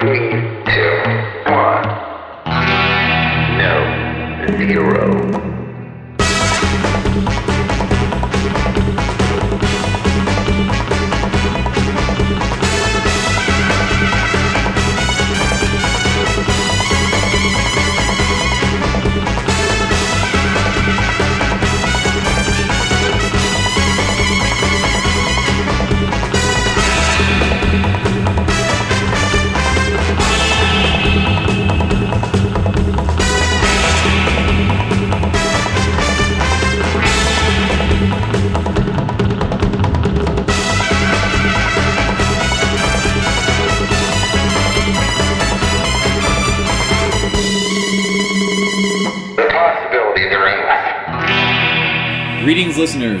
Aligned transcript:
Three, 0.00 0.30
two, 0.30 1.50
one. 1.50 1.82
No. 3.58 4.56
Zero. 4.56 5.57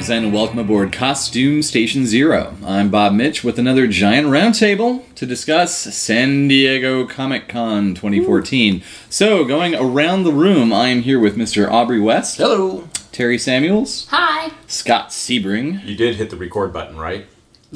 Greetings, 0.08 0.24
and 0.24 0.32
welcome 0.32 0.58
aboard 0.58 0.90
Costume 0.90 1.62
Station 1.62 2.06
Zero. 2.06 2.56
I'm 2.64 2.88
Bob 2.88 3.12
Mitch 3.12 3.44
with 3.44 3.58
another 3.58 3.86
giant 3.86 4.28
roundtable 4.28 5.02
to 5.16 5.26
discuss 5.26 5.76
San 5.76 6.48
Diego 6.48 7.06
Comic 7.06 7.46
Con 7.46 7.94
2014. 7.94 8.82
So, 9.10 9.44
going 9.44 9.74
around 9.74 10.24
the 10.24 10.32
room, 10.32 10.72
I 10.72 10.88
am 10.88 11.02
here 11.02 11.20
with 11.20 11.36
Mr. 11.36 11.70
Aubrey 11.70 12.00
West, 12.00 12.38
Hello. 12.38 12.88
Terry 13.12 13.36
Samuels, 13.36 14.06
Hi. 14.08 14.50
Scott 14.66 15.10
Sebring. 15.10 15.84
You 15.84 15.94
did 15.94 16.16
hit 16.16 16.30
the 16.30 16.36
record 16.36 16.72
button, 16.72 16.96
right? 16.96 17.26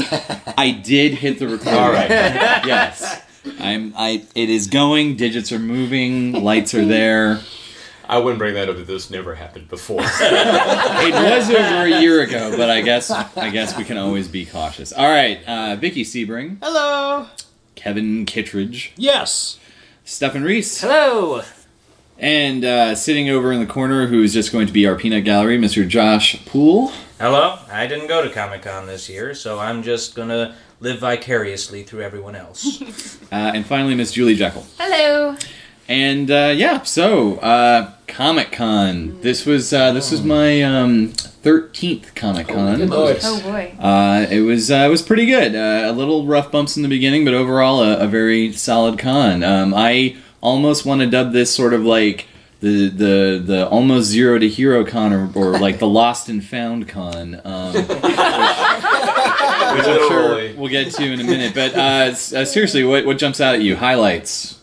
I 0.57 0.81
did 0.83 1.17
hit 1.17 1.39
the 1.39 1.49
record. 1.49 1.67
Button. 1.67 1.79
All 1.85 1.93
right. 1.93 2.09
yes, 2.09 3.21
I'm. 3.61 3.93
I. 3.95 4.25
It 4.35 4.49
is 4.49 4.69
going. 4.69 5.17
Digits 5.17 5.53
are 5.53 5.59
moving. 5.59 6.33
Lights 6.33 6.73
are 6.73 6.87
there. 6.87 7.41
I 8.13 8.19
wouldn't 8.19 8.39
bring 8.39 8.53
that 8.55 8.69
up 8.69 8.77
if 8.77 8.87
this 8.87 9.11
never 9.11 9.35
happened 9.35 9.69
before. 9.71 10.03
It 11.05 11.15
was 11.15 11.49
over 11.51 11.85
a 11.87 12.01
year 12.03 12.21
ago, 12.21 12.55
but 12.57 12.69
I 12.69 12.83
guess 12.83 13.11
I 13.11 13.49
guess 13.49 13.77
we 13.79 13.85
can 13.85 13.97
always 13.97 14.29
be 14.29 14.45
cautious. 14.45 14.93
All 14.93 15.09
right, 15.09 15.43
uh, 15.47 15.77
Vicky 15.77 16.05
Sebring, 16.05 16.59
Hello. 16.63 17.27
Kevin 17.75 18.27
Kittredge, 18.27 18.93
Yes. 18.97 19.59
Stefan 20.05 20.43
Reese, 20.45 20.81
Hello. 20.83 21.43
and 22.19 22.65
uh, 22.67 22.95
sitting 22.95 23.31
over 23.31 23.51
in 23.51 23.61
the 23.61 23.67
corner, 23.67 24.07
who 24.09 24.23
is 24.23 24.35
just 24.35 24.53
going 24.53 24.67
to 24.67 24.73
be 24.75 24.87
our 24.87 24.95
peanut 24.97 25.25
gallery, 25.25 25.57
Mr. 25.59 25.89
Josh 25.89 26.45
Poole. 26.45 26.93
Hello. 27.19 27.59
I 27.71 27.87
didn't 27.87 28.09
go 28.09 28.23
to 28.23 28.29
Comic 28.31 28.63
Con 28.63 28.87
this 28.87 29.09
year, 29.09 29.33
so 29.35 29.59
I'm 29.59 29.83
just 29.83 30.15
gonna 30.15 30.55
live 30.81 30.99
vicariously 31.01 31.83
through 31.83 32.03
everyone 32.03 32.35
else. 32.37 33.19
Uh, 33.33 33.51
and 33.55 33.65
finally, 33.65 33.95
Miss 33.95 34.13
Julie 34.13 34.35
Jekyll. 34.35 34.67
Hello. 34.79 35.35
And 35.89 36.31
uh, 36.31 36.53
yeah, 36.55 36.83
so 36.83 37.39
uh, 37.39 37.93
Comic 38.13 38.53
Con. 38.53 39.21
This 39.23 39.45
was 39.47 39.73
uh, 39.73 39.93
this 39.93 40.11
was 40.11 40.23
my 40.23 40.63
um, 40.63 41.09
13th 41.09 42.15
Comic 42.15 42.49
Con. 42.49 42.81
Oh 43.25 43.41
boy. 43.43 43.75
Uh, 43.79 44.27
it 44.31 44.41
was 44.43 44.71
uh, 44.71 44.85
it 44.87 44.89
was 44.89 45.03
pretty 45.03 45.27
good. 45.27 45.55
Uh, 45.55 45.91
a 45.91 45.93
little 45.93 46.27
rough 46.27 46.53
bumps 46.53 46.77
in 46.77 46.83
the 46.83 46.89
beginning, 46.89 47.25
but 47.25 47.35
overall 47.35 47.83
a, 47.83 47.99
a 48.01 48.07
very 48.07 48.53
solid 48.53 48.99
con. 48.99 49.43
Um, 49.43 49.73
I 49.75 50.17
almost 50.41 50.85
want 50.85 51.01
to 51.01 51.07
dub 51.07 51.33
this 51.33 51.55
sort 51.55 51.73
of 51.73 51.85
like 51.85 52.29
the 52.61 52.89
the 52.89 53.43
the 53.45 53.69
almost 53.69 54.09
zero 54.09 54.39
to 54.39 54.49
hero 54.49 54.85
con, 54.85 55.13
or, 55.13 55.31
or 55.35 55.59
like 55.59 55.79
the 55.79 55.89
lost 55.89 56.29
and 56.29 56.45
found 56.45 56.89
con. 56.89 57.41
Um, 57.45 57.73
which, 57.75 57.89
which 57.89 59.87
I'm 59.87 60.09
sure 60.09 60.55
we'll 60.57 60.69
get 60.71 60.93
to 60.93 61.03
in 61.05 61.19
a 61.21 61.25
minute. 61.25 61.55
But 61.55 61.75
uh, 61.75 62.11
s- 62.13 62.33
uh, 62.35 62.45
seriously, 62.45 62.85
what 62.85 63.07
what 63.07 63.17
jumps 63.19 63.41
out 63.41 63.55
at 63.55 63.63
you? 63.63 63.75
Highlights. 63.77 64.59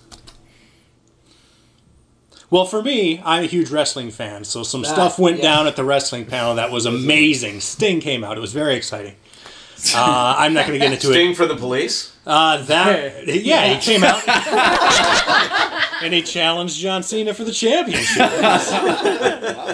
Well, 2.51 2.65
for 2.65 2.81
me, 2.81 3.21
I'm 3.23 3.43
a 3.43 3.47
huge 3.47 3.69
wrestling 3.69 4.09
fan, 4.09 4.43
so 4.43 4.63
some 4.63 4.83
stuff 4.83 5.19
went 5.19 5.41
down 5.41 5.67
at 5.67 5.75
the 5.75 5.83
wrestling 5.83 6.25
panel 6.25 6.55
that 6.55 6.71
was 6.77 6.85
amazing. 6.85 7.59
Sting 7.61 7.99
came 7.99 8.23
out; 8.23 8.37
it 8.37 8.41
was 8.41 8.53
very 8.53 8.75
exciting. 8.75 9.15
Uh, 9.95 10.35
I'm 10.37 10.53
not 10.53 10.67
going 10.67 10.79
to 10.79 10.85
get 10.85 10.91
into 10.91 11.09
it. 11.09 11.13
Sting 11.13 11.35
for 11.35 11.45
the 11.45 11.55
police? 11.55 12.13
Uh, 12.25 12.61
that 12.63 13.27
yeah, 13.43 13.73
he 13.73 13.79
came 13.79 14.03
out 14.03 14.27
and 16.03 16.13
he 16.13 16.21
challenged 16.21 16.77
John 16.77 17.01
Cena 17.01 17.33
for 17.33 17.43
the 17.43 17.51
championship. 17.51 18.29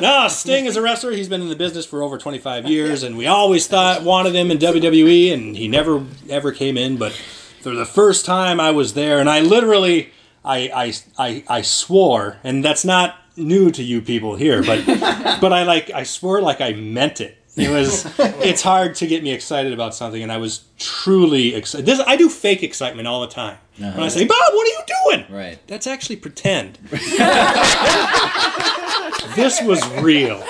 no, 0.02 0.28
Sting 0.30 0.66
is 0.66 0.76
a 0.76 0.82
wrestler. 0.82 1.12
He's 1.12 1.28
been 1.28 1.42
in 1.42 1.50
the 1.50 1.56
business 1.56 1.86
for 1.86 2.04
over 2.04 2.18
25 2.18 2.68
years, 2.68 3.04
and 3.04 3.18
we 3.18 3.26
always 3.26 3.68
thought 3.68 4.04
wanted 4.04 4.36
him 4.36 4.52
in 4.52 4.58
WWE, 4.60 5.34
and 5.34 5.58
he 5.58 5.68
never 5.68 6.06
ever 6.30 6.52
came 6.52 6.78
in. 6.78 6.98
But 6.98 7.14
for 7.62 7.72
the 7.72 7.86
first 7.86 8.26
time, 8.26 8.60
I 8.60 8.72
was 8.72 8.94
there, 8.94 9.20
and 9.20 9.30
I 9.30 9.40
literally, 9.42 10.12
I 10.46 10.70
I 10.74 10.94
I, 11.18 11.44
I 11.48 11.62
swore, 11.62 12.38
and 12.44 12.64
that's 12.64 12.86
not 12.86 13.18
new 13.36 13.72
to 13.72 13.84
you 13.84 14.02
people 14.02 14.36
here, 14.36 14.64
but 14.64 14.86
but 15.42 15.52
I 15.52 15.64
like 15.64 15.90
I 15.92 16.04
swore 16.04 16.42
like 16.42 16.62
I 16.62 16.74
meant 16.74 17.20
it. 17.20 17.38
It 17.58 17.70
was. 17.70 18.06
It's 18.46 18.62
hard 18.62 18.94
to 18.96 19.08
get 19.08 19.24
me 19.24 19.32
excited 19.32 19.74
about 19.74 19.96
something, 19.96 20.22
and 20.22 20.32
I 20.32 20.38
was 20.38 20.66
truly 20.78 21.56
excited. 21.56 21.88
This 21.88 22.00
I 22.06 22.16
do 22.16 22.30
fake 22.30 22.62
excitement 22.62 23.08
all 23.08 23.22
the 23.22 23.28
time. 23.28 23.58
When 23.78 24.00
I 24.02 24.08
say, 24.08 24.26
"Bob, 24.26 24.38
what 24.52 24.68
are 24.68 24.72
you 24.72 24.84
doing?" 25.04 25.26
Right. 25.36 25.58
That's 25.68 25.88
actually 25.88 26.18
pretend. 26.18 26.76
this 29.36 29.62
was 29.64 29.86
real, 30.02 30.42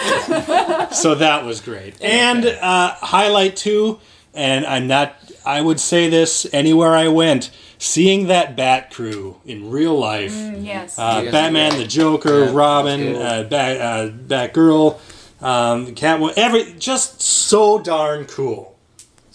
so 0.91 1.15
that 1.15 1.45
was 1.45 1.61
great. 1.61 2.01
And 2.01 2.45
uh, 2.45 2.95
highlight 2.95 3.55
two, 3.55 3.99
and 4.33 4.65
I'm 4.65 4.87
not. 4.87 5.15
I 5.45 5.61
would 5.61 5.79
say 5.79 6.09
this 6.09 6.45
anywhere 6.51 6.95
I 6.95 7.07
went. 7.07 7.49
Seeing 7.77 8.27
that 8.27 8.55
Bat 8.55 8.91
Crew 8.91 9.37
in 9.45 9.69
real 9.69 9.97
life, 9.97 10.33
Yes. 10.59 10.97
uh, 10.97 11.29
Batman, 11.31 11.77
the 11.77 11.85
Joker, 11.85 12.45
Robin, 12.45 13.15
uh, 13.15 13.43
Bat, 13.49 13.81
uh, 13.81 14.09
Batgirl, 14.11 14.99
um, 15.41 15.93
Catwoman, 15.95 16.33
every 16.37 16.73
just 16.79 17.21
so 17.21 17.79
darn 17.79 18.25
cool. 18.25 18.71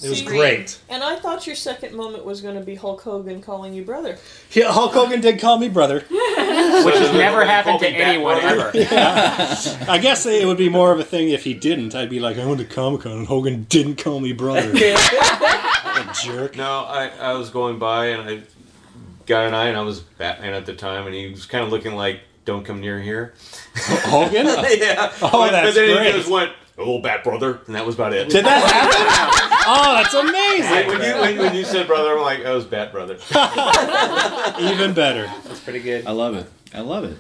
It 0.02 0.08
was 0.08 0.20
See, 0.20 0.24
great. 0.24 0.78
And 0.88 1.04
I 1.04 1.16
thought 1.16 1.46
your 1.46 1.54
second 1.54 1.94
moment 1.94 2.24
was 2.24 2.40
going 2.40 2.54
to 2.54 2.62
be 2.62 2.74
Hulk 2.74 3.02
Hogan 3.02 3.42
calling 3.42 3.74
you 3.74 3.82
brother. 3.84 4.16
Yeah, 4.50 4.72
Hulk 4.72 4.94
Hogan 4.94 5.20
did 5.20 5.38
call 5.38 5.58
me 5.58 5.68
brother. 5.68 6.00
Which 6.08 6.94
has 6.94 7.12
never 7.12 7.44
happened 7.44 7.80
to 7.80 7.84
Call 7.84 7.92
me 7.92 7.98
back, 7.98 8.08
anyone 8.08 8.40
brother. 8.40 8.70
ever. 8.74 9.84
I 9.90 9.98
guess 9.98 10.24
it 10.24 10.46
would 10.46 10.56
be 10.56 10.70
more 10.70 10.90
of 10.90 11.00
a 11.00 11.04
thing 11.04 11.28
if 11.28 11.44
he 11.44 11.52
didn't. 11.52 11.94
I'd 11.94 12.08
be 12.08 12.18
like, 12.18 12.38
I 12.38 12.46
went 12.46 12.60
to 12.60 12.64
Comic 12.64 13.02
Con 13.02 13.12
and 13.12 13.26
Hogan 13.26 13.66
didn't 13.68 13.96
call 13.96 14.20
me 14.20 14.32
brother. 14.32 14.72
a 16.00 16.12
jerk. 16.12 16.56
No, 16.56 16.84
I, 16.84 17.08
I 17.08 17.32
was 17.34 17.50
going 17.50 17.78
by 17.78 18.06
and 18.06 18.28
I 18.28 18.42
got 19.26 19.46
an 19.46 19.54
eye 19.54 19.66
and 19.66 19.76
I 19.76 19.82
was 19.82 20.00
Batman 20.00 20.54
at 20.54 20.66
the 20.66 20.74
time 20.74 21.06
and 21.06 21.14
he 21.14 21.30
was 21.30 21.46
kind 21.46 21.64
of 21.64 21.70
looking 21.70 21.94
like, 21.94 22.20
don't 22.44 22.64
come 22.64 22.80
near 22.80 23.00
here. 23.00 23.34
Hogan? 23.76 24.46
yeah. 24.46 25.12
Oh, 25.22 25.30
but, 25.30 25.50
that's 25.50 25.68
but 25.68 25.74
then 25.74 25.96
great. 25.96 26.06
he 26.06 26.18
just 26.18 26.30
went, 26.30 26.52
oh, 26.78 27.00
Bat 27.00 27.24
brother. 27.24 27.60
And 27.66 27.74
that 27.74 27.86
was 27.86 27.94
about 27.94 28.12
it. 28.12 28.28
Did 28.28 28.44
that 28.44 28.64
happen? 28.64 29.64
oh, 29.66 29.94
that's 30.02 30.14
amazing. 30.14 30.88
when, 30.88 31.02
you, 31.02 31.20
when, 31.20 31.38
when 31.46 31.54
you 31.54 31.64
said 31.64 31.86
brother, 31.86 32.16
I'm 32.16 32.22
like, 32.22 32.40
oh, 32.44 32.52
it 32.52 32.54
was 32.54 32.64
Bat 32.66 32.92
brother. 32.92 33.14
Even 34.60 34.94
better. 34.94 35.26
That's 35.44 35.60
pretty 35.60 35.80
good. 35.80 36.06
I 36.06 36.12
love 36.12 36.34
it. 36.34 36.46
I 36.74 36.80
love 36.80 37.04
it. 37.04 37.18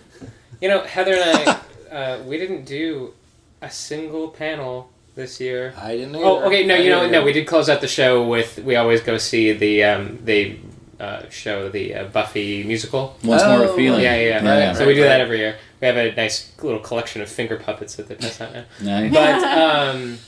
You 0.60 0.68
know, 0.68 0.82
Heather 0.82 1.14
and 1.14 1.48
I, 1.48 1.94
uh, 1.94 2.22
we 2.24 2.38
didn't 2.38 2.64
do 2.64 3.14
a 3.62 3.70
single 3.70 4.28
panel 4.28 4.90
this 5.14 5.40
year. 5.40 5.74
I 5.76 5.96
didn't. 5.96 6.12
Know. 6.12 6.22
Oh, 6.22 6.44
okay. 6.46 6.64
No, 6.66 6.74
I 6.74 6.78
you 6.78 6.90
know, 6.90 7.00
didn't 7.00 7.12
no. 7.12 7.24
We 7.24 7.32
did 7.32 7.46
close 7.46 7.68
out 7.68 7.80
the 7.80 7.88
show 7.88 8.26
with. 8.26 8.58
We 8.58 8.76
always 8.76 9.00
go 9.00 9.18
see 9.18 9.52
the 9.52 9.84
um, 9.84 10.18
the 10.24 10.58
uh, 10.98 11.28
show, 11.30 11.68
the 11.68 11.94
uh, 11.94 12.04
Buffy 12.04 12.62
musical. 12.64 13.16
Once 13.24 13.42
more 13.42 13.64
Oh, 13.64 13.72
a 13.72 13.76
feeling. 13.76 14.02
Yeah, 14.02 14.16
yeah. 14.16 14.42
yeah. 14.42 14.72
So 14.72 14.86
we 14.86 14.94
do 14.94 15.02
that 15.02 15.20
every 15.20 15.38
year. 15.38 15.56
We 15.80 15.86
have 15.86 15.96
a 15.96 16.14
nice 16.14 16.52
little 16.62 16.80
collection 16.80 17.22
of 17.22 17.28
finger 17.28 17.56
puppets 17.56 17.96
that 17.96 18.08
they 18.08 18.16
pass 18.16 18.40
out 18.40 18.52
now. 18.52 18.64
Nice. 18.80 19.12
But 19.12 19.44
um, 19.44 20.18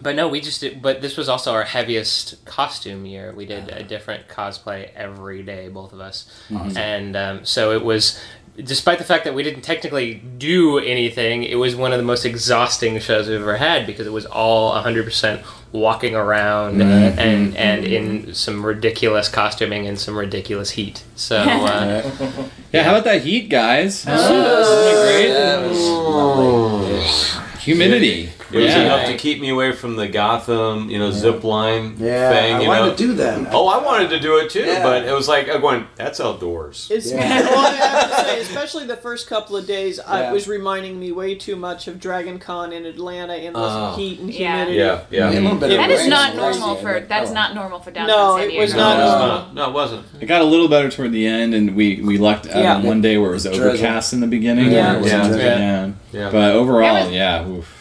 but 0.00 0.14
no, 0.14 0.28
we 0.28 0.40
just 0.40 0.60
did. 0.60 0.82
But 0.82 1.00
this 1.00 1.16
was 1.16 1.28
also 1.28 1.52
our 1.52 1.64
heaviest 1.64 2.44
costume 2.44 3.06
year. 3.06 3.32
We 3.34 3.46
did 3.46 3.68
a 3.70 3.82
different 3.82 4.28
cosplay 4.28 4.90
every 4.94 5.42
day, 5.42 5.68
both 5.68 5.92
of 5.92 6.00
us, 6.00 6.30
awesome. 6.54 6.76
and 6.76 7.16
um, 7.16 7.44
so 7.44 7.72
it 7.72 7.84
was. 7.84 8.20
Despite 8.62 8.98
the 8.98 9.04
fact 9.04 9.24
that 9.24 9.34
we 9.34 9.42
didn't 9.42 9.62
technically 9.62 10.14
do 10.14 10.78
anything, 10.78 11.42
it 11.44 11.56
was 11.56 11.76
one 11.76 11.92
of 11.92 11.98
the 11.98 12.04
most 12.04 12.24
exhausting 12.24 12.98
shows 13.00 13.28
we've 13.28 13.40
ever 13.40 13.56
had 13.56 13.86
because 13.86 14.06
it 14.06 14.12
was 14.12 14.24
all 14.26 14.72
100% 14.82 15.44
walking 15.72 16.14
around 16.14 16.80
and 16.80 17.54
and 17.56 17.84
in 17.84 18.32
some 18.32 18.64
ridiculous 18.64 19.28
costuming 19.28 19.86
and 19.86 19.98
some 19.98 20.16
ridiculous 20.16 20.70
heat. 20.70 21.04
So 21.16 21.36
uh, 21.38 22.02
Yeah, 22.72 22.82
how 22.82 22.92
about 22.92 23.04
that 23.04 23.22
heat, 23.22 23.48
guys? 23.50 24.04
Oh, 24.08 24.12
Isn't 24.60 24.88
it 24.88 25.02
great? 25.04 25.32
That 25.34 25.68
was 25.68 25.78
lovely. 25.78 27.60
Humidity. 27.60 28.30
It 28.52 28.58
was 28.58 28.66
Yeah. 28.66 28.82
enough 28.84 29.06
to 29.06 29.14
keep 29.16 29.40
me 29.40 29.48
away 29.50 29.72
from 29.72 29.96
the 29.96 30.06
Gotham, 30.06 30.88
you 30.88 30.98
know, 30.98 31.10
zip 31.10 31.42
line 31.42 31.96
Yeah, 31.98 32.30
thing. 32.30 32.54
I 32.54 32.60
You 32.62 32.68
wanted 32.68 32.84
know. 32.84 32.90
to 32.92 32.96
do 32.96 33.12
that. 33.14 33.48
Oh, 33.52 33.66
I 33.66 33.78
wanted 33.84 34.10
to 34.10 34.20
do 34.20 34.36
it 34.38 34.50
too, 34.50 34.60
Yeah. 34.60 34.82
but 34.84 35.04
it 35.04 35.12
was 35.12 35.26
like 35.28 35.48
I'm 35.52 35.60
going. 35.60 35.86
That's 35.96 36.20
outdoors. 36.20 36.86
It's 36.90 37.10
Yeah. 37.10 37.40
well, 37.42 37.58
I 37.58 37.70
have 37.70 38.10
to 38.10 38.24
say, 38.24 38.40
especially 38.42 38.84
the 38.86 38.96
first 38.96 39.26
couple 39.28 39.56
of 39.56 39.66
days, 39.66 39.98
I 39.98 40.20
Yeah. 40.22 40.32
was 40.32 40.46
reminding 40.46 40.98
me 41.00 41.10
way 41.12 41.34
too 41.34 41.56
much 41.56 41.88
of 41.88 41.98
Dragon 42.00 42.38
Con 42.38 42.72
in 42.72 42.86
Atlanta 42.86 43.34
in 43.34 43.52
the 43.52 43.58
Oh. 43.60 43.94
heat 43.96 44.20
and 44.20 44.32
Yeah. 44.32 44.64
humidity. 44.64 44.76
Yeah, 44.78 44.98
yeah. 45.10 45.30
A 45.30 45.40
little 45.40 45.56
bit 45.58 45.70
of 45.72 45.76
That 45.78 45.90
is 45.90 46.00
rain 46.02 46.10
not 46.10 46.34
crazy, 46.34 46.60
normal 46.60 46.76
for 46.76 47.00
that 47.00 47.22
is 47.24 47.30
not 47.32 47.54
normal 47.54 47.80
for 47.80 47.90
downtown 47.90 48.16
No, 48.16 48.36
San 48.38 48.50
it 48.50 48.58
was 48.60 48.74
not 48.74 48.98
No, 48.98 49.04
it's 49.04 49.10
normal. 49.12 49.28
not. 49.28 49.54
No, 49.54 49.64
it 49.68 49.72
wasn't. 49.72 50.02
It 50.20 50.26
got 50.26 50.40
a 50.40 50.44
little 50.44 50.68
better 50.68 50.88
toward 50.88 51.10
the 51.12 51.26
end, 51.26 51.52
and 51.54 51.74
we 51.74 52.00
we 52.02 52.16
lucked 52.18 52.46
out 52.48 52.62
Yeah. 52.62 52.74
on 52.76 52.82
one 52.84 53.00
day 53.00 53.16
where 53.18 53.30
it 53.30 53.34
was 53.34 53.42
Drizzle. 53.44 53.66
overcast 53.66 54.12
in 54.12 54.20
the 54.20 54.26
beginning. 54.28 54.70
Yeah. 54.70 54.86
where 54.90 54.96
it 54.96 55.02
was 55.02 55.10
Yeah. 55.12 55.18
drizzling 55.22 55.46
Yeah. 55.46 55.58
down. 55.58 55.96
Yeah. 56.12 56.28
But 56.30 56.52
overall, 56.52 57.04
was- 57.04 57.12
yeah. 57.12 57.46
Oof. 57.48 57.72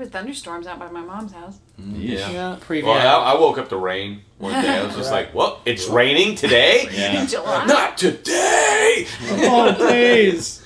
There 0.00 0.06
was 0.06 0.12
thunderstorms 0.14 0.66
out 0.66 0.78
by 0.78 0.90
my 0.90 1.02
mom's 1.02 1.32
house. 1.32 1.58
Mm, 1.78 1.92
yeah. 1.98 2.30
Yeah. 2.30 2.56
Preview. 2.58 2.84
Well, 2.84 3.20
I, 3.20 3.32
I 3.32 3.38
woke 3.38 3.58
up 3.58 3.68
to 3.68 3.76
rain 3.76 4.22
one 4.38 4.54
day. 4.62 4.78
I 4.78 4.86
was 4.86 4.96
just 4.96 5.12
like, 5.18 5.34
"What? 5.34 5.60
It's 5.66 5.88
raining 5.88 6.36
today? 6.36 6.88
Yeah. 6.90 7.26
July. 7.26 7.64
Not 7.66 7.98
today!" 7.98 9.06
oh, 9.30 9.74
please. 9.76 10.59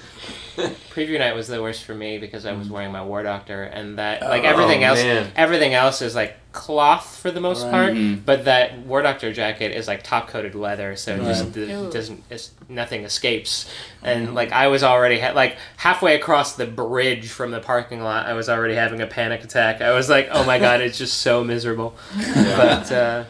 Preview 0.94 1.18
night 1.18 1.34
was 1.34 1.48
the 1.48 1.60
worst 1.60 1.82
for 1.84 1.94
me 1.94 2.18
because 2.18 2.46
I 2.46 2.52
was 2.52 2.68
wearing 2.70 2.92
my 2.92 3.02
War 3.04 3.22
Doctor, 3.22 3.64
and 3.64 3.98
that 3.98 4.22
like 4.22 4.44
Oh, 4.44 4.48
everything 4.48 4.84
else, 4.84 5.02
man. 5.02 5.30
everything 5.34 5.74
else 5.74 6.00
is 6.02 6.14
like 6.14 6.36
cloth 6.52 7.18
for 7.20 7.32
the 7.32 7.40
most 7.40 7.62
Right. 7.64 7.70
part, 7.72 7.92
Mhm. 7.94 8.24
but 8.24 8.44
that 8.44 8.78
War 8.86 9.02
Doctor 9.02 9.32
jacket 9.32 9.72
is 9.72 9.88
like 9.88 10.04
top 10.04 10.28
coated 10.28 10.54
leather, 10.54 10.94
so 10.94 11.14
it 11.16 11.22
just 11.24 11.44
Right. 11.44 11.52
d- 11.52 11.72
Ooh. 11.72 11.90
doesn't 11.90 12.22
it's, 12.30 12.52
nothing 12.68 13.04
escapes. 13.04 13.68
And 14.04 14.34
like 14.36 14.52
I 14.52 14.68
was 14.68 14.84
already 14.84 15.18
ha- 15.18 15.32
like 15.34 15.56
halfway 15.78 16.14
across 16.14 16.54
the 16.54 16.66
bridge 16.66 17.28
from 17.28 17.50
the 17.50 17.60
parking 17.60 18.02
lot, 18.02 18.26
I 18.26 18.34
was 18.34 18.48
already 18.48 18.74
having 18.76 19.00
a 19.00 19.06
panic 19.08 19.42
attack. 19.42 19.82
I 19.82 19.90
was 19.92 20.08
like, 20.08 20.28
oh 20.30 20.44
my 20.44 20.58
god, 20.60 20.80
it's 20.80 20.96
just 20.96 21.20
so 21.22 21.42
miserable. 21.42 21.96
But 22.56 22.92
uh, 22.92 23.24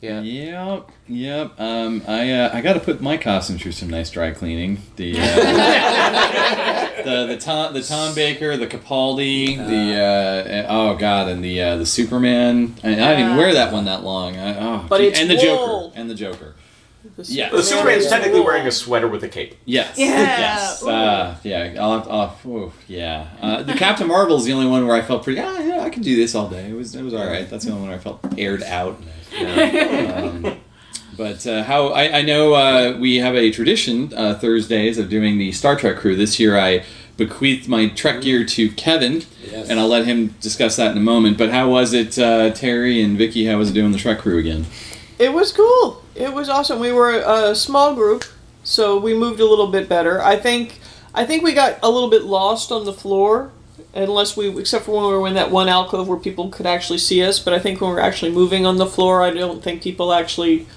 yeah. 0.00 0.20
Yep, 0.20 0.90
yep. 1.08 1.52
Um, 1.58 2.02
I 2.06 2.30
uh, 2.32 2.50
I 2.52 2.60
got 2.60 2.74
to 2.74 2.80
put 2.80 3.00
my 3.00 3.16
costume 3.16 3.58
through 3.58 3.72
some 3.72 3.90
nice 3.90 4.10
dry 4.10 4.30
cleaning. 4.30 4.80
The 4.96 5.14
uh, 5.18 7.02
the 7.04 7.26
the 7.26 7.36
Tom 7.38 7.74
the 7.74 7.82
Tom 7.82 8.14
Baker, 8.14 8.56
the 8.56 8.66
Capaldi, 8.66 9.56
the 9.56 10.00
uh, 10.00 10.66
oh 10.68 10.96
god, 10.96 11.28
and 11.28 11.42
the 11.42 11.60
uh, 11.62 11.76
the 11.76 11.86
Superman. 11.86 12.74
I, 12.84 12.88
I 12.88 12.94
didn't 12.94 13.20
even 13.26 13.36
wear 13.36 13.54
that 13.54 13.72
one 13.72 13.84
that 13.86 14.02
long. 14.02 14.36
I, 14.36 14.58
oh, 14.58 14.86
But 14.88 14.98
gee, 14.98 15.06
it's 15.08 15.18
and 15.20 15.30
the 15.30 15.34
wool. 15.36 15.88
Joker 15.88 16.00
and 16.00 16.10
the 16.10 16.14
Joker. 16.14 16.54
The 17.16 17.22
Yeah. 17.22 17.50
The 17.50 17.62
Superman's 17.62 18.04
is 18.04 18.10
technically 18.10 18.40
wearing 18.40 18.66
a 18.66 18.72
sweater 18.72 19.08
with 19.08 19.22
a 19.24 19.28
cape. 19.28 19.54
Yes. 19.64 19.96
Yeah. 19.96 20.06
Yes. 20.08 20.82
Uh, 20.82 21.36
yeah. 21.42 21.74
I'll, 21.80 21.98
have- 21.98 22.08
I'll, 22.10 22.36
ooh, 22.46 22.72
yeah. 22.86 23.28
Uh, 23.40 23.62
the 23.62 23.72
Captain 23.74 24.06
Marvel's 24.08 24.44
the 24.44 24.52
only 24.52 24.66
one 24.66 24.86
where 24.86 24.96
I 24.96 25.00
felt 25.02 25.22
pretty. 25.24 25.40
Ah, 25.40 25.58
yeah, 25.60 25.80
I 25.80 25.90
could 25.90 26.02
do 26.02 26.16
this 26.16 26.34
all 26.34 26.48
day. 26.48 26.68
It 26.68 26.74
was 26.74 26.94
it 26.94 27.02
was 27.02 27.14
all 27.14 27.24
right. 27.26 27.48
That's 27.48 27.64
the 27.64 27.70
only 27.70 27.82
one 27.82 27.90
where 27.90 27.98
I 27.98 28.02
felt 28.02 28.20
aired 28.38 28.62
out. 28.62 29.00
Um, 29.38 30.58
but 31.18 31.44
uh, 31.46 31.64
how 31.64 31.88
I, 31.88 32.18
I 32.18 32.22
know 32.22 32.54
uh, 32.54 32.96
we 32.98 33.16
have 33.16 33.34
a 33.34 33.50
tradition 33.50 34.14
uh, 34.16 34.34
Thursdays 34.38 34.96
of 34.96 35.10
doing 35.10 35.36
the 35.36 35.50
Star 35.52 35.76
Trek 35.76 35.96
crew. 35.98 36.14
This 36.16 36.38
year 36.40 36.56
I 36.56 36.84
bequeathed 37.18 37.68
my 37.68 37.88
Trek 37.88 38.22
gear 38.22 38.44
to 38.44 38.70
Kevin, 38.70 39.24
Yes. 39.50 39.68
and 39.68 39.80
I'll 39.80 39.88
let 39.88 40.06
him 40.06 40.28
discuss 40.40 40.76
that 40.76 40.92
in 40.92 40.96
a 40.96 41.00
moment. 41.02 41.36
But 41.36 41.50
how 41.50 41.68
was 41.68 41.92
it, 41.92 42.16
uh, 42.18 42.50
Terry 42.50 43.02
and 43.02 43.18
Vicky? 43.18 43.46
How 43.46 43.58
was 43.58 43.70
it 43.70 43.72
doing 43.74 43.90
the 43.90 43.98
Trek 43.98 44.20
crew 44.20 44.38
again? 44.38 44.66
It 45.18 45.32
was 45.32 45.50
cool. 45.52 46.02
It 46.14 46.32
was 46.32 46.48
awesome. 46.48 46.78
We 46.78 46.92
were 46.92 47.10
a 47.10 47.54
small 47.56 47.94
group, 47.96 48.24
so 48.62 48.96
we 48.96 49.12
moved 49.14 49.40
a 49.40 49.44
little 49.46 49.66
bit 49.66 49.88
better. 49.88 50.22
I 50.22 50.36
think 50.36 50.78
I 51.12 51.26
think 51.26 51.42
we 51.42 51.52
got 51.52 51.80
a 51.82 51.90
little 51.90 52.10
bit 52.10 52.22
lost 52.22 52.70
on 52.70 52.84
the 52.84 52.92
floor, 52.92 53.50
unless 53.92 54.36
we 54.36 54.56
except 54.56 54.84
for 54.84 54.92
when 54.92 55.10
we 55.10 55.18
were 55.18 55.26
in 55.26 55.34
that 55.34 55.50
one 55.50 55.68
alcove 55.68 56.06
where 56.06 56.18
people 56.18 56.48
could 56.50 56.66
actually 56.66 56.98
see 56.98 57.24
us. 57.24 57.40
But 57.40 57.52
I 57.54 57.58
think 57.58 57.80
when 57.80 57.90
we 57.90 57.94
were 57.96 58.00
actually 58.02 58.30
moving 58.30 58.64
on 58.64 58.76
the 58.76 58.86
floor, 58.86 59.22
I 59.22 59.30
don't 59.30 59.64
think 59.64 59.82
people 59.82 60.12
actually 60.12 60.68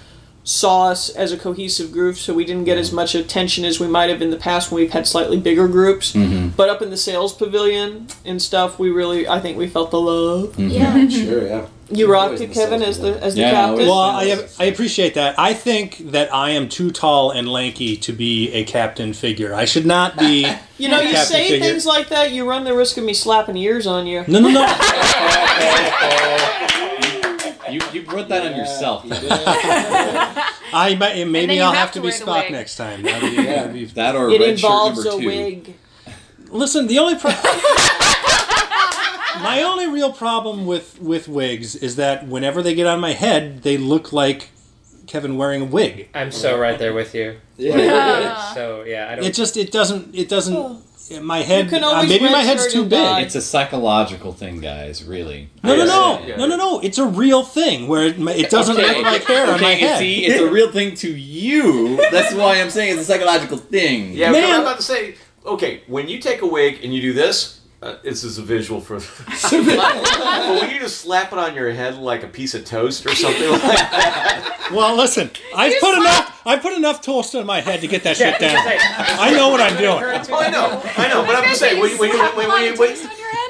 saw 0.43 0.89
us 0.89 1.09
as 1.09 1.31
a 1.31 1.37
cohesive 1.37 1.91
group, 1.91 2.17
so 2.17 2.33
we 2.33 2.45
didn't 2.45 2.63
get 2.63 2.77
as 2.77 2.91
much 2.91 3.13
attention 3.13 3.63
as 3.63 3.79
we 3.79 3.87
might 3.87 4.09
have 4.09 4.21
in 4.21 4.31
the 4.31 4.37
past 4.37 4.71
when 4.71 4.81
we've 4.81 4.91
had 4.91 5.05
slightly 5.05 5.39
bigger 5.39 5.67
groups. 5.67 6.13
But 6.13 6.69
up 6.69 6.81
in 6.81 6.89
the 6.89 6.97
sales 6.97 7.33
pavilion 7.33 8.07
and 8.25 8.41
stuff, 8.41 8.79
we 8.79 8.89
really 8.89 9.27
I 9.27 9.39
think 9.39 9.57
we 9.57 9.67
felt 9.67 9.91
the 9.91 10.01
love. 10.01 10.57
Yeah. 10.59 11.05
Sure, 11.09 11.47
yeah. 11.47 11.67
You 11.93 12.09
rocked 12.09 12.39
it, 12.39 12.53
Kevin, 12.53 12.81
as 12.81 12.99
the 12.99 13.21
as 13.21 13.35
the 13.35 13.41
Yeah, 13.41 13.51
captain. 13.51 13.85
Well, 13.85 13.99
I, 13.99 14.47
I 14.59 14.65
appreciate 14.65 15.15
that. 15.15 15.37
I 15.37 15.53
think 15.53 15.97
that 16.11 16.33
I 16.33 16.51
am 16.51 16.69
too 16.69 16.89
tall 16.89 17.31
and 17.31 17.49
lanky 17.49 17.97
to 17.97 18.13
be 18.13 18.49
a 18.53 18.63
captain 18.63 19.11
figure. 19.11 19.53
I 19.53 19.65
should 19.65 19.85
not 19.85 20.17
be. 20.17 20.49
You 20.81 20.89
know, 20.89 20.99
you 20.99 21.15
say 21.15 21.49
figure. 21.49 21.69
things 21.69 21.85
like 21.85 22.09
that, 22.09 22.31
you 22.31 22.49
run 22.49 22.63
the 22.63 22.75
risk 22.75 22.97
of 22.97 23.03
me 23.03 23.13
slapping 23.13 23.55
ears 23.55 23.85
on 23.85 24.07
you. 24.07 24.23
No, 24.27 24.39
no, 24.39 24.49
no. 24.49 24.65
You 27.71 27.79
you 27.93 28.03
brought 28.03 28.29
that 28.29 28.45
on 28.51 28.57
yourself. 28.57 29.03
I 30.73 30.95
might, 30.99 31.25
maybe 31.27 31.55
you 31.55 31.61
I'll 31.61 31.71
have 31.71 31.79
have 31.79 31.91
to 31.91 31.99
to 31.99 32.01
be 32.01 32.07
wear 32.09 32.19
Spock 32.45 32.51
next 32.51 32.75
time. 32.77 33.01
That'd 33.03 33.29
be- 33.35 33.43
that'd 33.43 33.73
be- 33.73 33.85
That 33.85 34.15
or 34.15 34.29
It 34.29 34.39
red 34.39 34.49
involves 34.51 35.03
shirt 35.03 35.13
a 35.15 35.17
two. 35.19 35.25
wig. 35.25 35.73
Listen, 36.49 36.87
the 36.87 36.99
only 36.99 37.15
problem. 37.15 37.41
my 39.43 39.63
only 39.63 39.87
real 39.87 40.11
problem 40.11 40.65
with 40.65 40.99
with 41.01 41.27
wigs 41.27 41.75
is 41.75 41.95
that 41.95 42.27
whenever 42.27 42.61
they 42.61 42.73
get 42.75 42.87
on 42.87 42.99
my 42.99 43.13
head, 43.13 43.63
they 43.63 43.77
look 43.77 44.11
like 44.13 44.49
Kevin 45.07 45.35
wearing 45.37 45.61
a 45.61 45.65
wig. 45.65 46.09
I'm 46.13 46.31
so 46.31 46.57
right 46.59 46.77
there 46.77 46.93
with 46.93 47.13
you. 47.15 47.37
Uh, 47.59 48.53
So 48.53 48.83
yeah, 48.83 49.09
I 49.11 49.15
don't. 49.15 49.25
It 49.25 49.33
just 49.33 49.57
it 49.57 49.71
doesn't 49.71 50.13
it 50.15 50.29
doesn't. 50.29 50.83
My 51.21 51.39
head, 51.39 51.69
can 51.69 51.83
uh, 51.83 52.03
maybe 52.03 52.25
my 52.25 52.41
head's 52.41 52.71
too 52.71 52.83
big. 52.83 52.91
dye. 52.91 53.21
It's 53.21 53.35
a 53.35 53.41
psychological 53.41 54.33
thing, 54.33 54.59
guys. 54.61 55.03
Really. 55.03 55.49
No, 55.63 55.75
no, 55.75 55.83
Yes, 55.83 55.87
no, 55.87 56.27
yeah. 56.27 56.35
no, 56.37 56.45
no, 56.47 56.55
no! 56.57 56.79
It's 56.81 56.97
a 56.97 57.05
real 57.05 57.43
thing 57.43 57.87
where 57.87 58.03
it, 58.07 58.19
it 58.19 58.49
doesn't 58.49 58.77
Okay, 58.77 58.95
look 58.97 59.03
like 59.05 59.23
hair 59.23 59.47
on 59.51 59.59
my 59.61 59.71
head. 59.73 59.99
see, 59.99 60.25
it's 60.25 60.39
a 60.39 60.49
real 60.49 60.71
thing 60.71 60.95
to 60.95 61.09
you. 61.09 61.97
That's 62.11 62.33
why 62.33 62.61
I'm 62.61 62.69
saying 62.69 62.93
it's 62.97 63.01
a 63.01 63.05
psychological 63.05 63.57
thing. 63.57 64.13
Yeah, 64.13 64.31
Man. 64.31 64.51
I'm 64.53 64.61
about 64.61 64.77
to 64.77 64.83
say, 64.83 65.15
okay, 65.45 65.81
when 65.87 66.07
you 66.07 66.19
take 66.19 66.41
a 66.43 66.47
wig 66.47 66.83
and 66.83 66.93
you 66.93 67.01
do 67.01 67.13
this, 67.13 67.60
uh, 67.81 67.95
this 68.03 68.23
is 68.23 68.37
a 68.37 68.41
visual 68.43 68.79
for. 68.81 68.99
but 68.99 70.61
when 70.61 70.69
you 70.71 70.79
just 70.79 71.01
slap 71.01 71.31
it 71.33 71.39
on 71.39 71.55
your 71.55 71.71
head 71.71 71.97
like 71.97 72.23
a 72.23 72.27
piece 72.27 72.53
of 72.53 72.63
toast 72.65 73.05
or 73.05 73.15
something 73.15 73.49
like 73.49 73.61
that, 73.61 74.57
Well, 74.71 74.95
listen, 74.95 75.29
I 75.55 75.75
put 75.81 75.97
enough. 75.97 76.41
I 76.45 76.57
put 76.57 76.73
enough 76.73 77.01
toast 77.01 77.35
on 77.35 77.45
my 77.45 77.59
head 77.59 77.81
to 77.81 77.87
get 77.87 78.03
that 78.03 78.15
shit 78.17 78.39
down. 78.39 78.55
I 78.65 79.31
know 79.35 79.49
what 79.49 79.59
I'm 79.61 79.75
doing. 79.77 80.01
oh, 80.31 80.39
I 80.39 80.49
know, 80.49 80.81
I 80.97 81.07
know, 81.09 81.25
but 81.25 81.35
I'm 81.35 81.43
just 81.43 81.59
saying, 81.59 81.79
when, 81.79 81.97
when, 81.97 82.09
you- 82.09 82.17
when, 82.23 82.47
when, 82.47 82.63
you- 82.63 82.75
when, 82.79 82.95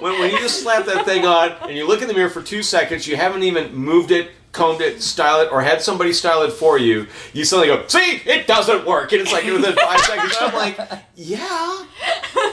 when, 0.02 0.20
when 0.20 0.32
you 0.32 0.40
just 0.40 0.62
slap 0.64 0.86
that 0.86 1.06
thing 1.06 1.26
on 1.26 1.52
and 1.68 1.78
you 1.78 1.88
look 1.88 2.02
in 2.02 2.08
the 2.08 2.14
mirror 2.14 2.30
for 2.30 2.42
two 2.42 2.64
seconds, 2.64 3.08
you 3.08 3.16
haven't 3.18 3.44
even 3.44 3.74
moved 3.74 4.10
it, 4.12 4.32
combed 4.52 4.82
it, 4.82 5.02
styled 5.02 5.48
it, 5.48 5.52
or 5.52 5.62
had 5.62 5.82
somebody 5.82 6.12
style 6.14 6.42
it 6.42 6.52
for 6.52 6.78
you, 6.78 7.08
you 7.34 7.46
suddenly 7.46 7.68
go, 7.68 7.88
see, 7.88 8.22
it 8.26 8.48
doesn't 8.48 8.86
work. 8.86 9.12
And 9.12 9.22
it's 9.22 9.32
like 9.32 9.46
within 9.46 9.76
five 9.76 10.00
seconds, 10.06 10.36
I'm 10.40 10.54
like, 10.54 10.78
yeah. 11.16 11.86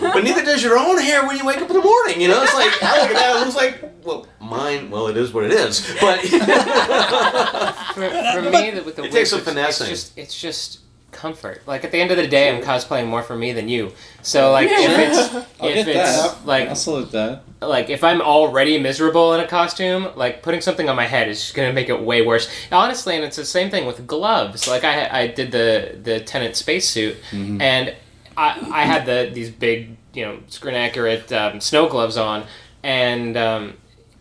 But 0.00 0.22
neither 0.22 0.44
does 0.44 0.62
your 0.62 0.78
own 0.78 0.98
hair 0.98 1.26
when 1.26 1.36
you 1.36 1.44
wake 1.44 1.58
up 1.58 1.68
in 1.68 1.76
the 1.76 1.82
morning. 1.82 2.20
You 2.20 2.28
know, 2.28 2.42
it's 2.42 2.54
like, 2.54 2.82
I 2.82 3.00
look 3.00 3.10
at 3.10 3.16
that, 3.16 3.36
it 3.36 3.40
looks 3.40 3.56
like, 3.56 4.04
well, 4.04 4.26
mine, 4.40 4.90
well, 4.90 5.08
it 5.08 5.16
is 5.16 5.32
what 5.32 5.44
it 5.44 5.52
is. 5.52 5.80
But 6.00 6.20
for, 6.20 8.10
for 8.10 8.42
me, 8.42 8.80
with 8.80 8.96
the 8.96 9.04
It 9.08 9.12
takes 9.12 9.30
some 9.30 9.40
finessing. 9.40 9.90
It's 9.90 10.02
just, 10.04 10.18
it's 10.18 10.40
just 10.40 10.80
comfort. 11.18 11.62
Like 11.66 11.84
at 11.84 11.90
the 11.90 12.00
end 12.00 12.10
of 12.12 12.16
the 12.16 12.26
day, 12.28 12.48
I'm 12.48 12.62
cosplaying 12.62 13.08
more 13.08 13.22
for 13.22 13.36
me 13.36 13.52
than 13.52 13.68
you. 13.68 13.92
So 14.22 14.52
like 14.52 14.68
if 14.70 14.98
it's 14.98 15.34
I'll 15.60 15.68
if 15.68 15.86
it's 15.88 16.22
that. 16.22 16.46
like 16.46 16.68
I'll 16.68 16.76
salute 16.76 17.10
that. 17.12 17.42
like 17.60 17.90
if 17.90 18.04
I'm 18.04 18.20
already 18.20 18.78
miserable 18.78 19.34
in 19.34 19.40
a 19.40 19.46
costume, 19.48 20.08
like 20.14 20.42
putting 20.42 20.60
something 20.60 20.88
on 20.88 20.94
my 20.94 21.06
head 21.06 21.28
is 21.28 21.40
just 21.40 21.54
gonna 21.54 21.72
make 21.72 21.88
it 21.88 22.00
way 22.00 22.22
worse. 22.24 22.48
Honestly, 22.70 23.16
and 23.16 23.24
it's 23.24 23.36
the 23.36 23.44
same 23.44 23.68
thing 23.70 23.84
with 23.86 24.06
gloves. 24.06 24.68
Like 24.68 24.84
I 24.84 25.22
I 25.22 25.26
did 25.26 25.50
the 25.50 25.98
the 26.02 26.20
Tennant 26.20 26.54
spacesuit, 26.56 27.16
and 27.32 27.94
I 28.36 28.68
I 28.72 28.84
had 28.84 29.04
the 29.04 29.30
these 29.34 29.50
big 29.50 29.96
you 30.14 30.24
know 30.24 30.38
screen 30.48 30.76
accurate 30.76 31.32
um, 31.32 31.60
snow 31.60 31.88
gloves 31.88 32.16
on, 32.16 32.44
and 32.84 33.36
um, 33.36 33.74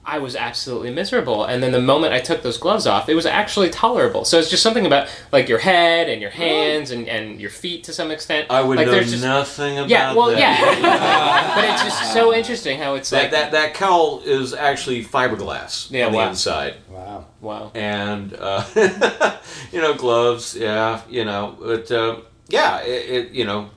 I 0.10 0.20
was 0.20 0.38
absolutely 0.38 0.90
miserable. 0.90 1.44
And 1.44 1.62
then 1.62 1.74
the 1.74 1.82
moment 1.82 2.14
I 2.14 2.20
took 2.22 2.42
those 2.42 2.58
gloves 2.58 2.88
off, 2.88 3.10
it 3.10 3.14
was 3.16 3.26
actually 3.26 3.70
tolerable. 3.70 4.24
So 4.24 4.40
it's 4.40 4.50
just 4.50 4.64
something 4.64 4.86
about 4.86 5.10
like 5.34 5.50
your 5.50 5.60
head 5.60 6.08
and 6.08 6.22
your 6.22 6.32
hands 6.32 6.92
and, 6.92 7.10
and 7.10 7.42
your 7.42 7.50
feet 7.50 7.84
to 7.84 7.94
some 7.94 8.10
extent. 8.10 8.48
I 8.50 8.62
would 8.62 8.78
like, 8.78 8.86
know 8.86 8.94
there's 8.94 9.12
just- 9.12 9.24
nothing 9.24 9.78
about 9.80 9.90
Yeah, 9.90 10.14
well, 10.14 10.30
that. 10.30 10.40
yeah. 10.40 11.56
but 11.56 11.66
it's 11.66 11.84
just 11.84 12.14
so 12.14 12.34
interesting 12.34 12.80
how 12.80 12.96
it's 12.96 13.10
That, 13.10 13.24
like 13.24 13.32
that 13.32 13.52
that 13.52 13.74
cowl 13.74 14.22
is 14.24 14.54
actually 14.54 15.04
fiberglass 15.04 15.92
Yeah, 15.92 16.06
on 16.06 16.14
the 16.14 16.18
wow. 16.20 16.30
inside, 16.30 16.76
Wow. 16.90 17.26
wow. 17.42 17.72
and 17.76 18.34
uh, 18.40 18.64
you 19.74 19.82
know 19.82 19.94
gloves. 19.94 20.56
Yeah, 20.56 21.02
you 21.10 21.26
know, 21.26 21.58
but 21.62 21.92
uh, 21.92 22.22
yeah, 22.48 22.80
it, 22.80 23.10
it 23.10 23.32
you 23.34 23.44
know, 23.44 23.72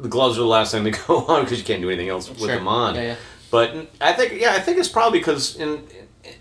the 0.00 0.08
gloves 0.08 0.38
are 0.38 0.40
the 0.42 0.46
last 0.48 0.72
thing 0.72 0.82
to 0.84 0.90
go 1.06 1.18
on 1.26 1.44
because 1.44 1.58
you 1.58 1.64
can't 1.64 1.80
do 1.82 1.88
anything 1.88 2.08
else 2.08 2.28
with 2.28 2.38
Sure. 2.40 2.48
them 2.48 2.66
on. 2.66 2.96
Yeah, 2.96 3.02
yeah. 3.02 3.16
But 3.50 3.88
I 4.00 4.12
think 4.12 4.40
yeah, 4.40 4.52
I 4.52 4.60
think 4.60 4.78
it's 4.78 4.88
probably 4.88 5.18
because 5.20 5.56
in 5.56 5.82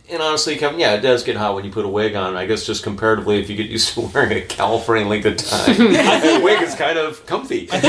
and 0.10 0.20
honestly, 0.22 0.56
Kevin, 0.56 0.80
yeah, 0.80 0.94
it 0.96 1.02
does 1.02 1.24
get 1.24 1.36
hot 1.36 1.54
when 1.56 1.64
you 1.64 1.72
put 1.72 1.86
a 1.86 1.88
wig 1.88 2.16
on. 2.16 2.36
I 2.36 2.46
guess 2.48 2.66
just 2.66 2.84
comparatively, 2.84 3.40
if 3.40 3.50
you 3.50 3.56
get 3.56 3.68
used 3.70 3.94
to 3.94 4.02
wearing 4.14 4.32
a 4.36 4.42
cowl 4.42 4.80
for 4.80 4.96
any 4.96 5.08
length 5.08 5.26
of 5.26 5.38
time, 5.38 5.78
the 5.78 6.42
wig 6.44 6.62
is 6.64 6.74
kind 6.76 6.98
of 6.98 7.24
comfy. 7.28 7.68
I 7.72 7.80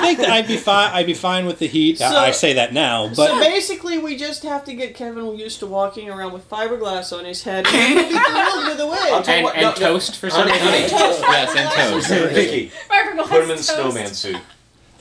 think 0.00 0.18
that 0.18 0.30
I'd 0.30 0.46
be 0.46 0.56
fine. 0.56 0.90
I'd 0.92 1.06
be 1.06 1.14
fine 1.14 1.46
with 1.46 1.58
the 1.58 1.66
heat. 1.66 1.98
So- 1.98 2.06
I 2.06 2.30
say 2.30 2.52
that 2.54 2.72
now, 2.72 3.08
but 3.08 3.16
so 3.28 3.38
basically, 3.40 3.98
we 3.98 4.16
just 4.16 4.42
have 4.44 4.64
to 4.66 4.74
get 4.74 4.94
Kevin 4.94 5.36
used 5.38 5.58
to 5.60 5.66
walking 5.66 6.08
around 6.10 6.32
with 6.32 6.48
fiberglass 6.48 7.16
on 7.16 7.24
his 7.24 7.42
head. 7.42 7.66
and 7.66 7.76
He'll 7.76 8.08
be 8.08 8.18
thrilled 8.18 8.66
with 8.68 8.76
the 8.78 8.84
I'll 8.84 9.16
wig. 9.16 9.24
tell 9.24 9.34
you 9.34 9.38
And, 9.38 9.44
what, 9.44 9.54
and 9.56 9.62
no, 9.62 9.70
no. 9.70 9.74
toast 9.74 10.16
for 10.16 10.30
some 10.30 10.48
Honey, 10.48 10.58
honey, 10.60 10.82
reason. 10.82 10.98
yes, 10.98 11.56
and 11.56 11.70
toast. 12.06 12.08
Vicky, 12.34 12.70
put 12.88 13.42
him 13.42 13.50
in 13.50 13.56
toast. 13.56 13.68
snowman 13.70 14.08
suit. 14.14 14.36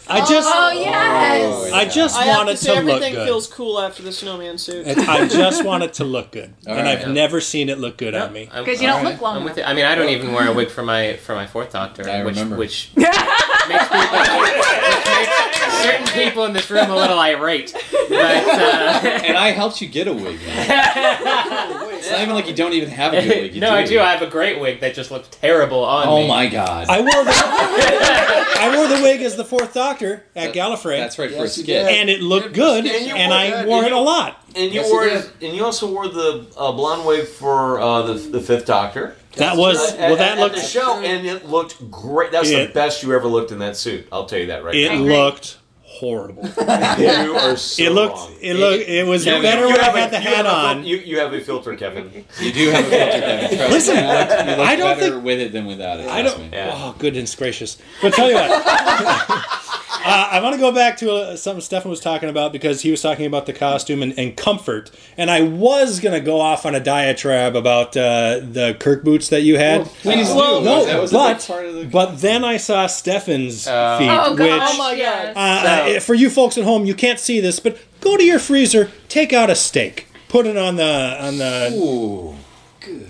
I 0.09 0.19
just, 0.19 0.49
Oh 0.53 0.71
yes. 0.71 1.71
I 1.73 1.85
just 1.85 2.17
I 2.17 2.23
have 2.23 2.37
wanted 2.37 2.51
to 2.53 2.57
to, 2.57 2.63
say, 2.63 2.69
look 2.81 2.87
everything 2.95 3.13
good. 3.13 3.25
feels 3.27 3.47
cool 3.47 3.79
after 3.79 4.03
the 4.03 4.11
snowman 4.11 4.57
suit. 4.57 4.87
And 4.87 5.01
I 5.01 5.27
just 5.27 5.63
want 5.65 5.83
it 5.83 5.93
to 5.95 6.03
look 6.03 6.31
good, 6.31 6.53
and 6.65 6.77
right. 6.77 6.99
I've 6.99 7.09
never 7.09 7.41
seen 7.41 7.69
it 7.69 7.77
look 7.79 7.97
good 7.97 8.15
on 8.15 8.31
me. 8.33 8.47
I'm- 8.51 8.63
Because 8.63 8.81
you 8.81 8.87
don't 8.87 8.97
Alright. 8.99 9.13
look 9.13 9.21
long 9.21 9.35
I'm 9.37 9.41
enough. 9.43 9.55
with. 9.57 9.65
I 9.65 9.73
mean, 9.73 9.85
I 9.85 9.95
don't 9.95 10.09
even 10.09 10.31
wear 10.33 10.47
a 10.47 10.53
wig 10.53 10.69
for 10.69 10.83
my 10.83 11.17
for 11.17 11.35
my 11.35 11.45
fourth 11.47 11.71
doctor, 11.73 12.09
I 12.09 12.23
which 12.23 12.35
remember. 12.35 12.55
which 12.57 12.91
makes 12.95 13.17
people 13.17 14.39
which 14.39 14.57
makes 15.05 15.83
certain 15.83 16.07
people 16.07 16.45
in 16.45 16.53
this 16.53 16.69
room 16.69 16.89
a 16.89 16.95
little 16.95 17.19
irate. 17.19 17.73
But 17.73 18.11
uh, 18.13 19.01
And 19.25 19.37
I 19.37 19.51
helped 19.51 19.81
you 19.81 19.87
get 19.89 20.07
a 20.07 20.13
wig. 20.13 20.39
Man. 20.45 21.97
It's 22.07 22.11
not 22.11 22.21
even 22.21 22.35
like 22.35 22.47
you 22.47 22.53
don't 22.55 22.73
even 22.73 22.89
have 22.89 23.13
a 23.13 23.21
good 23.21 23.29
wig. 23.29 23.55
You 23.55 23.61
no, 23.65 23.71
I 23.73 23.85
do. 23.85 23.99
I 23.99 24.11
have 24.11 24.21
a 24.21 24.27
great 24.29 24.59
wig 24.59 24.79
that 24.81 24.93
just 24.95 25.11
looks 25.11 25.27
terrible 25.29 25.83
on 25.83 26.07
oh 26.07 26.17
me. 26.21 26.27
my 26.27 26.47
god. 26.47 26.87
I 26.89 26.99
wore 27.01 27.23
the 27.23 27.31
I 28.59 28.73
wore 28.75 28.87
the 28.87 29.01
wig 29.03 29.21
as 29.21 29.35
the 29.35 29.45
fourth 29.45 29.73
Doctor 29.73 30.23
at 30.35 30.53
Gallifrey, 30.53 30.97
That's 30.97 31.19
right 31.19 31.29
for 31.29 31.37
a 31.37 31.39
Yes, 31.41 31.57
you 31.57 31.63
skit. 31.63 31.85
did. 31.85 31.95
and 31.95 32.09
it 32.09 32.21
looked 32.21 32.53
good, 32.53 32.85
And 32.85 33.05
you 33.05 33.15
and 33.15 33.29
wore 33.29 33.37
I 33.39 33.49
that, 33.51 33.67
wore 33.67 33.77
and 33.79 33.87
it 33.87 33.93
a 33.93 33.95
you- 33.95 34.01
lot. 34.01 34.43
And 34.55 34.73
you 34.73 34.81
Yes, 34.81 34.89
wore, 34.91 35.03
you 35.05 35.09
did. 35.11 35.25
and 35.43 35.55
you 35.55 35.63
also 35.65 35.91
wore 35.91 36.07
the 36.07 36.47
uh, 36.57 36.71
blonde 36.71 37.05
wig 37.05 37.27
for 37.27 37.79
uh, 37.79 38.01
the 38.03 38.13
the 38.13 38.39
Fifth 38.41 38.65
Doctor. 38.65 39.15
That 39.35 39.55
was 39.55 39.77
At- 39.93 39.99
well. 39.99 40.11
at- 40.13 40.17
That 40.17 40.37
at 40.37 40.39
looked 40.39 40.55
the 40.55 40.61
show, 40.61 40.99
and 40.99 41.27
it 41.27 41.47
looked 41.47 41.91
great. 41.91 42.31
That's 42.31 42.49
It- 42.49 42.67
the 42.69 42.73
best 42.73 43.03
you 43.03 43.13
ever 43.13 43.27
looked 43.27 43.51
in 43.51 43.59
that 43.59 43.77
suit. 43.77 44.07
I'll 44.11 44.25
tell 44.25 44.39
you 44.39 44.47
that 44.47 44.63
right 44.63 44.73
now. 44.73 44.79
it 44.79 44.95
now. 44.95 45.01
looked 45.25 45.57
horrible. 46.00 46.44
You 46.98 47.36
are 47.36 47.56
so 47.58 47.84
It 47.84 47.92
looked 47.92 48.16
wrong. 48.18 48.36
it 48.42 48.54
looked 48.56 48.84
it 48.89 49.06
was 49.06 49.24
Kevin, 49.24 49.42
better 49.42 49.62
You 49.62 49.68
when 49.74 49.80
I 49.80 49.84
have 49.84 49.96
a- 49.96 50.00
had 50.01 50.12
the 50.12 50.18
you 50.18 50.22
hat 50.24 50.36
have 50.36 50.46
a 50.46 50.50
fil- 50.50 50.77
on. 50.80 50.84
You, 50.86 50.98
you 50.98 51.20
have 51.20 51.34
a 51.34 51.39
filter, 51.42 51.75
Kevin. 51.75 52.25
You 52.39 52.54
do 52.54 52.70
have 52.72 52.86
a 52.86 52.89
filter, 52.89 53.20
Kevin. 53.20 53.58
Trust 53.58 53.72
Listen, 53.74 53.96
me. 53.96 54.01
you 54.01 54.08
look, 54.08 54.30
you 54.30 54.36
look 54.58 54.60
I 54.68 54.75
don't 54.75 54.98
better 55.00 55.12
think- 55.13 55.24
with 55.25 55.39
it 55.39 55.51
than 55.51 55.66
without 55.66 56.00
it. 56.00 56.08
I 56.10 56.22
trust 56.22 56.38
don't. 56.38 56.51
me. 56.51 56.58
Yeah. 56.58 56.72
Oh, 56.74 56.96
goodness 56.98 57.36
gracious! 57.36 57.77
But 58.01 58.13
tell 58.13 58.30
you 58.30 58.36
what, 58.36 58.50
uh, 60.05 60.29
I 60.31 60.39
want 60.41 60.53
to 60.55 60.60
go 60.62 60.72
back 60.72 60.98
to 60.98 61.12
uh, 61.13 61.36
something 61.36 61.62
Stefan 61.62 61.89
was 61.89 62.00
talking 62.00 62.29
about 62.29 62.51
because 62.51 62.81
he 62.81 62.91
was 62.91 63.01
talking 63.01 63.25
about 63.25 63.46
the 63.46 63.53
costume 63.53 64.01
and, 64.01 64.17
and 64.17 64.36
comfort, 64.36 64.91
and 65.17 65.29
I 65.31 65.41
was 65.41 66.00
gonna 66.00 66.19
go 66.19 66.39
off 66.41 66.65
on 66.65 66.75
a 66.75 66.79
diatribe 66.79 67.55
about 67.55 67.96
uh, 67.98 68.39
the 68.41 68.75
Kirk 68.79 69.03
boots 69.03 69.29
that 69.29 69.41
you 69.41 69.57
had. 69.57 69.86
Please 69.86 70.27
Well, 70.34 70.60
do. 70.60 70.65
no, 70.65 70.86
that 70.86 71.01
was 71.01 71.12
but 71.12 71.46
part 71.48 71.65
of 71.65 71.75
the. 71.75 71.86
but 71.86 72.19
then 72.22 72.43
I 72.43 72.57
saw 72.57 72.88
Stefan's 72.88 73.67
Uh, 73.67 73.98
feet, 74.00 74.10
Oh 74.10 74.31
which. 74.34 74.51
Oh 74.51 74.77
my 74.77 74.98
God. 74.98 75.34
Uh, 75.36 75.39
uh, 75.39 76.00
for 76.00 76.13
you 76.13 76.29
folks 76.29 76.57
at 76.57 76.63
home, 76.63 76.86
you 76.86 76.93
can't 76.96 77.19
see 77.19 77.39
this, 77.39 77.60
but 77.60 77.77
go 78.01 78.17
to 78.17 78.24
your 78.24 78.39
freezer, 78.39 78.91
take 79.10 79.34
out 79.34 79.50
a 79.50 79.55
steak, 79.55 80.07
put 80.29 80.46
it 80.46 80.57
on 80.57 80.75
the 80.75 81.17
on 81.19 81.38
the 81.38 81.72
Ooh. 81.74 82.36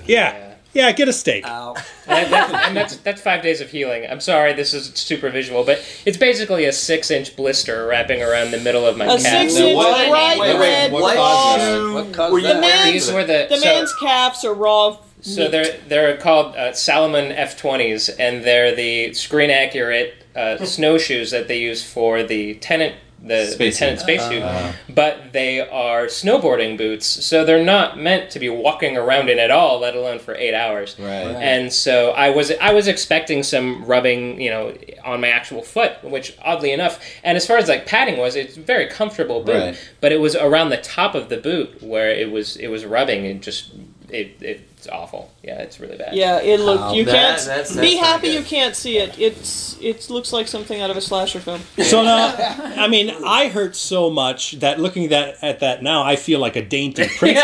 yeah 0.05 0.46
yeah, 0.77 0.91
get 0.91 1.07
a 1.07 1.13
steak. 1.13 1.45
Ow. 1.47 1.73
and, 2.07 2.31
that, 2.31 2.53
and 2.67 2.77
that's 2.77 2.97
that's 2.97 3.19
five 3.21 3.41
days 3.41 3.59
of 3.61 3.69
healing. 3.69 4.05
I'm 4.09 4.19
sorry, 4.21 4.53
this 4.53 4.73
is 4.73 4.91
super 4.95 5.29
visual, 5.29 5.63
but 5.63 5.83
it's 6.05 6.17
basically 6.17 6.65
a 6.65 6.71
six 6.71 7.09
inch 7.11 7.35
blister 7.35 7.87
wrapping 7.87 8.21
around 8.21 8.51
the 8.51 8.59
middle 8.59 8.85
of 8.85 8.95
my 8.97 9.05
A 9.05 9.07
calf. 9.09 9.21
six 9.21 9.55
Now, 9.55 9.65
inch 9.65 9.75
what- 9.75 10.09
bright 10.09 10.39
wait, 10.39 10.53
wait, 10.53 10.59
red 10.59 10.91
what 10.91 11.01
what 11.01 11.15
caused 11.15 11.61
that? 11.61 11.93
What 11.93 12.13
caused 12.13 12.33
Were 12.33 12.39
you 12.39 12.47
that? 12.47 12.61
wearing 12.61 12.93
These 12.93 13.11
were 13.11 13.23
the, 13.25 13.47
The 13.49 13.57
so, 13.57 13.65
man's 13.65 13.93
calves 13.95 14.45
are 14.45 14.53
raw. 14.53 14.97
so 15.21 15.49
they're 15.49 15.77
they're 15.87 16.15
called 16.17 16.55
uh, 16.55 16.73
Salomon 16.73 17.31
F20s, 17.31 18.15
and 18.19 18.43
they're 18.43 18.75
the 18.75 19.13
screen 19.13 19.49
accurate 19.49 20.13
uh, 20.35 20.57
snowshoes 20.63 21.31
that 21.31 21.47
they 21.47 21.57
use 21.59 21.83
for 21.83 22.21
the 22.23 22.53
Tennant 22.55 22.95
the 23.27 23.45
Spacesuit. 23.47 23.79
Tennant 23.79 23.99
spacesuit. 23.99 24.43
Uh-huh. 24.43 24.71
but 24.89 25.33
they 25.33 25.59
are 25.61 26.05
snowboarding 26.07 26.77
boots, 26.77 27.05
so 27.05 27.43
they're 27.45 27.63
not 27.63 27.97
meant 27.99 28.31
to 28.31 28.39
be 28.39 28.49
walking 28.49 28.97
around 28.97 29.29
in 29.29 29.39
at 29.39 29.51
all, 29.51 29.79
let 29.79 29.95
alone 29.95 30.19
for 30.19 30.33
eight 30.35 30.53
hours. 30.53 30.95
Right. 30.99 31.07
And 31.07 31.71
so 31.71 32.11
I 32.11 32.29
was 32.29 32.51
I 32.61 32.73
was 32.73 32.87
expecting 32.87 33.43
some 33.43 33.85
rubbing, 33.85 34.39
you 34.41 34.49
know, 34.49 34.73
on 35.05 35.21
my 35.21 35.29
actual 35.29 35.61
foot, 35.61 36.03
which 36.03 36.35
oddly 36.43 36.71
enough, 36.71 36.99
and 37.23 37.35
as 37.37 37.45
far 37.45 37.57
as 37.57 37.67
like 37.67 37.85
padding 37.85 38.17
was, 38.17 38.35
it's 38.35 38.57
a 38.57 38.61
very 38.61 38.87
comfortable 38.87 39.43
boot, 39.43 39.53
Right. 39.55 39.91
but 40.01 40.11
it 40.11 40.19
was 40.19 40.35
around 40.35 40.69
the 40.69 40.77
top 40.77 41.15
of 41.15 41.29
the 41.29 41.37
boot 41.37 41.81
where 41.83 42.09
it 42.11 42.31
was 42.31 42.57
it 42.57 42.67
was 42.67 42.85
rubbing 42.85 43.25
and 43.25 43.41
just 43.43 43.71
it 44.09 44.61
it's 44.87 44.95
awful. 44.95 45.29
Yeah, 45.43 45.59
it's 45.61 45.79
really 45.79 45.97
bad. 45.97 46.15
Yeah, 46.15 46.39
it 46.39 46.59
looked. 46.61 46.81
Wow. 46.81 46.93
you 46.93 47.03
That- 47.05 47.11
can't. 47.37 47.45
that's- 47.45 47.71
be 47.75 47.81
that's 47.81 47.95
not 48.01 48.05
happy 48.07 48.29
you 48.29 48.41
can't 48.41 48.75
see 48.75 48.97
it. 48.97 49.17
It's. 49.19 49.75
It 49.81 50.09
looks 50.09 50.33
like 50.33 50.47
something 50.47 50.81
out 50.81 50.89
of 50.89 50.97
a 50.97 51.01
slasher 51.01 51.39
film. 51.39 51.61
So 51.83 52.01
now, 52.03 52.33
I 52.77 52.87
mean, 52.87 53.11
I 53.25 53.47
hurt 53.49 53.75
so 53.75 54.09
much 54.09 54.53
that 54.59 54.79
looking 54.79 55.09
that 55.09 55.35
at 55.43 55.59
that 55.59 55.83
now, 55.83 56.03
I 56.03 56.15
feel 56.15 56.39
like 56.39 56.55
a 56.55 56.63
dainty 56.65 57.07
princess. 57.17 57.43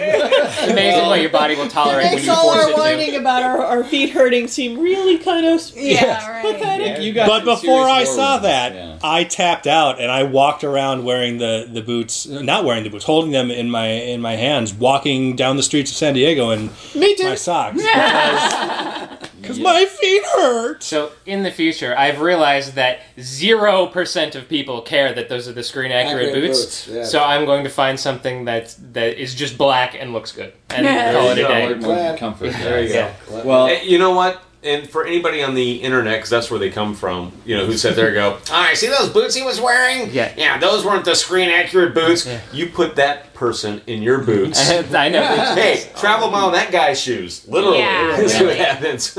It's 0.00 0.62
amazing 0.72 1.06
what 1.06 1.20
your 1.20 1.30
body 1.30 1.54
will 1.56 1.64
It 1.66 1.70
tolerate 1.70 2.04
when 2.06 2.14
makes 2.16 2.26
you 2.26 2.32
all 2.32 2.52
force 2.52 2.64
our 2.64 2.70
it 2.70 2.74
to. 2.74 2.80
whining 2.80 3.14
about 3.16 3.42
our, 3.42 3.58
our 3.64 3.84
feet 3.84 4.10
hurting 4.10 4.48
seem 4.48 4.78
really 4.78 5.18
kind 5.18 5.46
of 5.46 5.60
Yeah, 5.76 6.28
right. 6.28 6.54
pathetic. 6.54 7.02
You 7.02 7.12
got 7.12 7.28
but 7.28 7.44
before 7.44 7.88
I 7.88 8.04
saw 8.04 8.32
wounds, 8.34 8.42
that, 8.44 8.74
yeah. 8.74 8.98
I 9.02 9.24
tapped 9.24 9.66
out 9.66 10.00
and 10.00 10.10
I 10.10 10.24
walked 10.24 10.64
around 10.64 11.04
wearing 11.04 11.38
the, 11.38 11.68
the 11.70 11.82
boots, 11.82 12.26
not 12.26 12.64
wearing 12.64 12.82
the 12.84 12.90
boots, 12.90 13.04
holding 13.04 13.30
them 13.30 13.50
in 13.50 13.70
my 13.70 13.86
in 13.86 14.20
my 14.20 14.34
hands, 14.36 14.72
walking 14.74 15.17
down 15.36 15.56
the 15.56 15.62
streets 15.62 15.90
of 15.90 15.96
San 15.96 16.14
Diego 16.14 16.50
in 16.50 16.70
Me 16.94 17.14
too. 17.14 17.24
my 17.24 17.34
socks 17.34 17.76
because 19.40 19.58
my 19.60 19.84
feet 19.86 20.22
hurt. 20.36 20.82
So 20.82 21.12
in 21.26 21.42
the 21.42 21.50
future, 21.50 21.96
I've 21.96 22.20
realized 22.20 22.74
that 22.74 23.00
zero 23.20 23.86
percent 23.86 24.34
of 24.34 24.48
people 24.48 24.82
care 24.82 25.12
that 25.14 25.28
those 25.28 25.48
are 25.48 25.52
the 25.52 25.62
screen 25.62 25.90
accurate 25.92 26.28
Accurate 26.28 26.48
boots. 26.48 26.86
boots, 26.86 26.88
yeah. 26.88 27.04
So 27.04 27.22
I'm 27.22 27.44
going 27.46 27.64
to 27.64 27.70
find 27.70 27.98
something 27.98 28.44
that 28.46 28.74
that 28.92 29.20
is 29.20 29.34
just 29.34 29.56
black 29.56 29.94
and 29.98 30.12
looks 30.12 30.32
good 30.32 30.52
and 30.70 30.84
Yeah. 30.84 31.12
call 31.12 31.30
it 31.30 31.34
There 31.36 31.50
a 31.50 31.66
you 31.68 31.74
day. 31.74 31.80
More, 31.80 31.94
more 31.96 32.16
comfort. 32.16 32.52
There 32.52 32.82
you 32.82 32.92
yeah. 32.92 33.14
go. 33.28 33.42
Well, 33.44 33.66
Eh, 33.68 33.82
you 33.82 33.98
know 33.98 34.12
what? 34.12 34.42
And 34.62 34.90
for 34.90 35.06
anybody 35.06 35.42
on 35.42 35.54
the 35.54 35.82
internet, 35.82 36.16
because 36.16 36.30
that's 36.30 36.50
where 36.50 36.58
they 36.58 36.70
come 36.70 36.94
from, 36.94 37.32
you 37.44 37.56
know, 37.56 37.64
who 37.64 37.76
said 37.76 37.94
there, 37.94 38.08
you 38.08 38.14
go, 38.14 38.30
all 38.50 38.62
right, 38.62 38.76
see 38.76 38.88
those 38.88 39.08
boots 39.08 39.34
he 39.34 39.42
was 39.42 39.60
wearing? 39.60 40.10
Yeah. 40.10 40.32
Yeah, 40.36 40.58
those 40.58 40.84
weren't 40.84 41.04
the 41.04 41.14
screen 41.14 41.48
accurate 41.48 41.94
boots. 41.94 42.26
Yeah. 42.26 42.40
You 42.52 42.68
put 42.68 42.96
that 42.96 43.34
person 43.34 43.80
in 43.86 44.02
your 44.02 44.18
boots. 44.18 44.68
I 44.70 45.08
know. 45.08 45.22
hey, 45.54 45.88
travel 45.96 46.30
mile 46.30 46.48
in 46.48 46.54
that 46.54 46.72
guy's 46.72 47.00
shoes. 47.00 47.46
Literally. 47.46 47.78
Yeah, 47.78 48.16
That's 48.16 48.40
what 48.40 48.56
happens. 48.56 49.18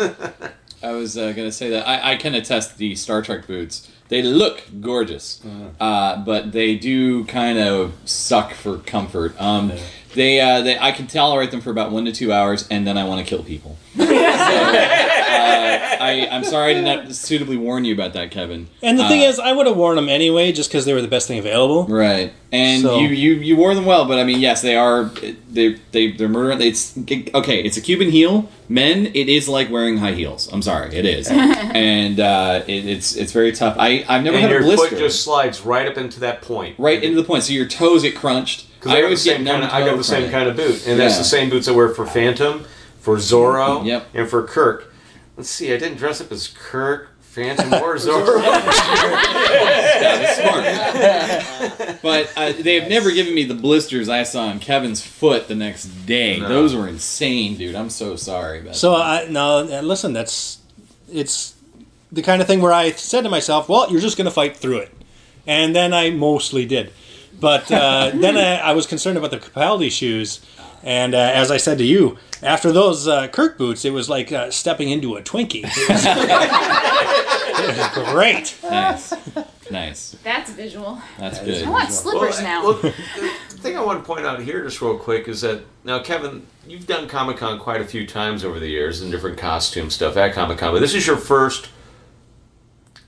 I 0.84 0.92
was 0.92 1.18
uh, 1.18 1.32
going 1.32 1.48
to 1.48 1.52
say 1.52 1.70
that 1.70 1.88
I, 1.88 2.14
I 2.14 2.16
can 2.18 2.36
attest 2.36 2.78
the 2.78 2.96
Star 2.96 3.22
Trek 3.22 3.48
boots. 3.48 3.90
They 4.10 4.24
look 4.24 4.64
gorgeous, 4.82 5.40
uh, 5.80 6.24
but 6.24 6.52
they 6.52 6.76
do 6.76 7.26
kind 7.26 7.60
of 7.60 7.94
suck 8.06 8.54
for 8.54 8.80
comfort. 8.80 9.40
Um, 9.40 9.72
They, 10.16 10.40
uh, 10.42 10.62
they, 10.62 10.78
I 10.78 10.92
can 10.92 11.08
tolerate 11.08 11.52
them 11.52 11.62
for 11.62 11.70
about 11.70 11.92
one 11.92 12.06
to 12.06 12.12
two 12.12 12.34
hours, 12.34 12.68
and 12.70 12.86
then 12.88 12.98
I 12.98 13.04
want 13.06 13.26
to 13.26 13.30
kill 13.30 13.44
people. 13.44 13.78
so, 13.96 14.04
uh, 14.06 15.98
I, 16.02 16.28
I'm 16.32 16.44
sorry 16.44 16.72
I 16.72 16.74
did 16.74 16.84
not 16.84 17.14
suitably 17.14 17.58
warn 17.58 17.86
you 17.86 17.94
about 17.94 18.14
that, 18.14 18.32
Kevin. 18.32 18.68
And 18.82 18.98
the 18.98 19.08
thing 19.08 19.22
Uh, 19.22 19.28
is, 19.28 19.40
I 19.40 19.52
would 19.52 19.68
have 19.68 19.78
worn 19.78 19.96
them 19.98 20.10
anyway, 20.10 20.52
just 20.52 20.70
because 20.70 20.86
they 20.86 20.94
were 20.94 21.02
the 21.02 21.08
best 21.08 21.28
thing 21.28 21.38
available. 21.38 21.86
Right, 21.86 22.34
and 22.52 22.82
So- 22.82 23.00
you, 23.00 23.10
you 23.10 23.34
you 23.36 23.56
wore 23.56 23.76
them 23.76 23.86
well, 23.86 24.06
but 24.06 24.18
I 24.18 24.24
mean, 24.24 24.40
yes, 24.40 24.62
they 24.62 24.76
are 24.76 25.12
they 25.52 25.78
they 25.92 26.12
they're 26.12 26.28
murdering. 26.30 26.62
It's 26.62 26.98
okay. 27.36 27.62
It's 27.62 27.78
a 27.78 27.82
Cuban 27.82 28.10
heel, 28.10 28.50
men. 28.68 29.08
It 29.14 29.30
is 29.30 29.48
like 29.48 29.70
wearing 29.70 29.98
high 29.98 30.14
heels. 30.14 30.50
I'm 30.52 30.62
sorry, 30.62 30.96
it 30.96 31.06
is, 31.06 31.28
and 31.32 32.20
uh, 32.20 32.64
it, 32.68 32.86
it's 32.86 33.16
it's 33.16 33.32
very 33.32 33.52
tough. 33.52 33.76
I 33.78 34.04
I've 34.08 34.24
never 34.24 34.38
and 34.38 34.48
had 34.48 34.62
a 34.64 34.66
your 34.66 34.78
foot 34.78 34.98
just 34.98 35.24
slides 35.24 35.62
right 35.62 35.88
up 35.88 35.98
into 35.98 36.20
that 36.22 36.42
point. 36.42 36.76
right 36.80 37.04
into 37.04 37.16
the 37.22 37.28
point, 37.28 37.44
so 37.44 37.54
your 37.54 37.68
toes 37.68 38.02
get 38.04 38.16
crunched. 38.16 38.66
Because 38.80 38.92
I, 38.92 38.96
got 38.96 39.00
the 39.02 39.04
always 39.06 39.24
get 39.24 39.38
same 39.38 39.46
kind 39.46 39.64
of, 39.64 39.70
I 39.72 39.86
got 39.86 39.98
the 39.98 40.04
same 40.04 40.24
it. 40.26 40.32
kind 40.32 40.48
of 40.50 40.56
boot, 40.56 40.88
and 40.88 41.00
that's 41.00 41.18
the 41.18 41.24
same 41.24 41.50
boots 41.50 41.68
I 41.68 41.72
wear 41.72 41.90
for 41.90 42.06
Phantom, 42.06 42.66
for 43.00 43.18
Zorro, 43.18 43.86
Yep. 43.86 44.08
and 44.14 44.30
for 44.30 44.44
Kirk. 44.44 44.94
Let's 45.36 45.50
see, 45.50 45.74
I 45.74 45.78
didn't 45.78 45.98
dress 45.98 46.22
up 46.22 46.32
as 46.32 46.48
Kirk, 46.48 47.10
Phantom, 47.22 47.74
or 47.74 47.96
Zorro. 47.98 48.42
Yeah, 48.42 50.34
smart. 50.34 52.00
but 52.02 52.32
uh, 52.36 52.54
they 52.54 52.80
have 52.80 52.90
never 52.90 53.12
given 53.12 53.34
me 53.36 53.44
the 53.44 53.54
blisters 53.54 54.10
I 54.10 54.24
saw 54.24 54.46
on 54.48 54.60
Kevin's 54.60 55.06
foot 55.06 55.48
the 55.48 55.56
next 55.56 55.86
day. 56.06 56.40
No. 56.40 56.48
Those 56.48 56.76
were 56.76 56.88
insane, 56.88 57.58
dude. 57.58 57.76
I'm 57.76 57.90
so 57.90 58.16
sorry. 58.16 58.62
About 58.62 58.76
So 58.76 58.92
that. 58.98 59.28
I 59.28 59.32
no, 59.32 59.60
uh, 59.60 59.82
listen. 59.82 60.14
That's 60.14 60.60
it's 61.12 61.56
the 62.12 62.22
kind 62.22 62.42
of 62.42 62.48
thing 62.48 62.62
where 62.62 62.74
I 62.74 62.92
said 62.92 63.22
to 63.24 63.30
myself, 63.30 63.68
"Well, 63.70 63.92
you're 63.92 64.02
just 64.02 64.18
going 64.18 64.26
to 64.26 64.32
fight 64.32 64.58
through 64.58 64.80
it," 64.80 64.92
and 65.48 65.76
then 65.76 65.94
I 65.94 66.10
mostly 66.12 66.66
did. 66.66 66.92
But 67.40 67.72
uh, 67.72 68.12
then 68.14 68.38
I, 68.38 68.58
I 68.58 68.74
was 68.74 68.86
concerned 68.88 69.18
about 69.18 69.32
the 69.32 69.38
Capaldi 69.40 69.92
shoes, 69.92 70.42
and 70.84 71.14
uh, 71.16 71.18
as 71.18 71.52
I 71.52 71.58
said 71.58 71.78
to 71.78 71.86
you, 71.86 72.18
after 72.44 72.72
those 72.72 73.08
uh, 73.08 73.28
Kirk 73.30 73.58
boots, 73.58 73.86
it 73.86 73.92
was 73.92 74.10
like 74.10 74.32
uh, 74.32 74.52
stepping 74.52 74.90
into 74.90 75.16
a 75.16 75.22
Twinkie. 75.22 75.64
It 75.66 75.90
was, 75.90 76.06
it 77.60 77.78
was 77.78 78.12
great. 78.14 78.56
nice, 78.64 79.14
nice. 79.72 80.16
That's 80.24 80.52
visual. 80.52 81.02
That's 81.18 81.40
good. 81.40 81.64
I 81.66 81.70
want 81.70 81.92
slippers 81.92 82.42
Well, 82.42 82.44
now. 82.44 82.64
well, 82.82 82.94
thing 83.50 83.78
I 83.78 83.84
want 83.84 84.00
to 84.00 84.06
point 84.06 84.26
out 84.26 84.42
here, 84.42 84.64
just 84.64 84.82
real 84.82 84.98
quick, 84.98 85.28
is 85.28 85.42
that 85.42 85.62
now, 85.84 86.00
Kevin, 86.02 86.46
you've 86.68 86.88
done 86.88 87.08
Comic 87.08 87.38
Con 87.38 87.60
quite 87.60 87.82
a 87.82 87.86
few 87.86 88.06
times 88.08 88.44
over 88.46 88.60
the 88.60 88.68
years 88.70 89.02
in 89.02 89.12
different 89.12 89.38
costume 89.38 89.90
stuff 89.90 90.16
at 90.18 90.34
Comic 90.34 90.58
Con, 90.60 90.74
but 90.74 90.80
this 90.80 90.94
is 90.94 91.06
your 91.06 91.18
first 91.18 91.70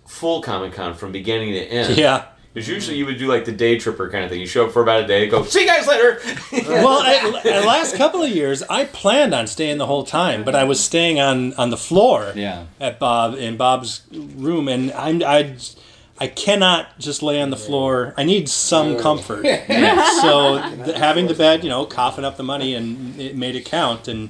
full 0.06 0.42
Comic 0.42 0.74
Con 0.74 0.94
from 0.94 1.12
beginning 1.12 1.52
to 1.54 1.60
end. 1.60 1.98
Yeah. 1.98 2.26
Because 2.54 2.68
usually 2.68 2.98
you 2.98 3.06
would 3.06 3.18
do 3.18 3.28
like 3.28 3.46
the 3.46 3.52
day 3.54 3.78
tripper 3.80 4.10
kind 4.10 4.26
of 4.26 4.30
thing. 4.30 4.42
You 4.42 4.46
show 4.46 4.66
up 4.66 4.74
for 4.74 4.82
about 4.82 5.04
a 5.04 5.08
day, 5.08 5.28
go, 5.30 5.44
see 5.44 5.62
you 5.62 5.68
guys 5.68 5.88
later. 5.88 6.20
well, 6.68 7.00
I, 7.02 7.42
the 7.44 7.66
last 7.66 7.96
couple 7.96 8.22
of 8.24 8.30
years, 8.30 8.62
I 8.64 8.84
planned 8.86 9.34
on 9.34 9.48
staying 9.48 9.78
the 9.78 9.86
whole 9.86 10.04
time, 10.04 10.44
but 10.44 10.54
I 10.54 10.66
was 10.66 10.80
staying 10.84 11.20
on 11.20 11.54
on 11.54 11.70
the 11.70 11.78
floor 11.78 12.34
Yeah. 12.36 12.66
at 12.80 13.00
Bob 13.00 13.36
in 13.36 13.56
Bob's 13.58 14.02
room, 14.12 14.68
and 14.68 14.92
I'm 14.94 15.24
I. 15.24 15.56
I 16.20 16.28
cannot 16.28 17.00
just 17.00 17.24
lay 17.24 17.42
on 17.42 17.50
the 17.50 17.58
floor. 17.58 18.14
I 18.16 18.24
need 18.24 18.48
some 18.48 19.00
comfort. 19.00 19.44
So 20.22 20.62
th- 20.86 20.96
having 20.96 21.26
the 21.26 21.34
bed, 21.34 21.64
you 21.64 21.70
know, 21.70 21.84
coughing 21.88 22.24
up 22.24 22.38
the 22.38 22.44
money, 22.44 22.76
and 22.76 23.20
it 23.20 23.36
made 23.36 23.56
it 23.56 23.66
count. 23.66 24.08
And 24.08 24.30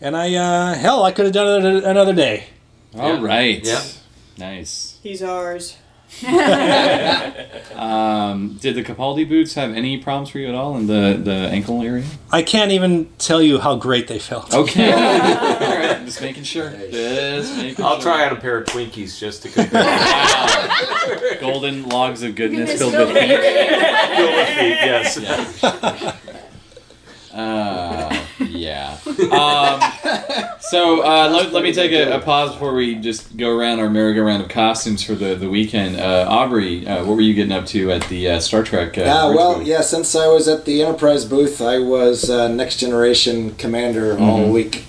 and 0.00 0.16
I, 0.16 0.34
uh, 0.34 0.74
hell, 0.74 1.04
I 1.04 1.12
could 1.12 1.26
have 1.26 1.34
done 1.34 1.64
it 1.64 1.84
another 1.84 2.12
day. 2.12 2.46
All 2.96 3.20
right. 3.20 3.64
Yeah. 3.64 3.82
Nice. 4.36 4.98
He's 5.00 5.22
ours. 5.22 5.76
Um, 7.76 8.56
did 8.60 8.74
the 8.74 8.82
Capaldi 8.82 9.28
boots 9.28 9.52
have 9.54 9.72
any 9.72 9.98
problems 9.98 10.30
for 10.30 10.38
you 10.38 10.48
at 10.48 10.54
all 10.54 10.76
in 10.78 10.86
the, 10.86 11.20
the 11.22 11.48
ankle 11.50 11.82
area? 11.82 12.04
I 12.32 12.42
can't 12.42 12.72
even 12.72 13.10
tell 13.18 13.42
you 13.42 13.58
how 13.58 13.76
great 13.76 14.08
they 14.08 14.18
felt. 14.18 14.54
Okay. 14.54 14.92
all 14.94 14.98
right. 14.98 16.04
Just 16.06 16.22
making 16.22 16.44
sure. 16.44 16.70
Just 16.90 17.56
making 17.58 17.84
I'll 17.84 18.00
sure. 18.00 18.02
try 18.02 18.26
on 18.26 18.32
a 18.36 18.40
pair 18.40 18.56
of 18.58 18.66
Twinkies 18.66 19.18
just 19.18 19.42
to 19.42 19.50
compare. 19.50 19.84
Wow. 19.84 21.36
Golden 21.40 21.88
logs 21.88 22.22
of 22.22 22.34
goodness 22.34 22.78
Goodness 22.78 22.94
filled 22.94 23.08
with 23.08 23.16
filled 23.16 23.30
heat. 23.30 23.40
Feel 24.16 24.36
the 24.36 24.46
feet, 24.46 24.78
yes. 24.80 25.62
Yeah. 25.62 26.16
Uh, 27.36 28.05
yeah. 28.66 28.98
Um, 29.32 30.56
so 30.60 31.02
uh, 31.02 31.28
let, 31.30 31.52
let 31.52 31.62
me 31.62 31.72
take 31.72 31.92
a, 31.92 32.16
a 32.16 32.20
pause 32.20 32.52
before 32.52 32.74
we 32.74 32.94
just 32.96 33.36
go 33.36 33.56
around 33.56 33.80
our 33.80 33.88
merry-go-round 33.90 34.42
of 34.42 34.48
costumes 34.48 35.02
for 35.02 35.14
the, 35.14 35.34
the 35.34 35.48
weekend. 35.48 35.96
Uh, 36.00 36.26
Aubrey, 36.28 36.86
uh, 36.86 37.04
what 37.04 37.14
were 37.16 37.20
you 37.22 37.34
getting 37.34 37.52
up 37.52 37.66
to 37.66 37.90
at 37.92 38.02
the 38.08 38.28
uh, 38.30 38.40
Star 38.40 38.62
Trek? 38.62 38.98
Uh, 38.98 39.02
Ah, 39.06 39.32
well, 39.34 39.58
booth? 39.58 39.66
yeah. 39.66 39.80
Since 39.80 40.14
I 40.14 40.26
was 40.28 40.48
at 40.48 40.64
the 40.64 40.82
Enterprise 40.82 41.24
booth, 41.24 41.60
I 41.62 41.78
was 41.78 42.28
uh, 42.28 42.48
Next 42.48 42.76
Generation 42.78 43.54
Commander 43.56 44.18
all 44.18 44.40
Mhm. 44.40 44.52
week. 44.52 44.84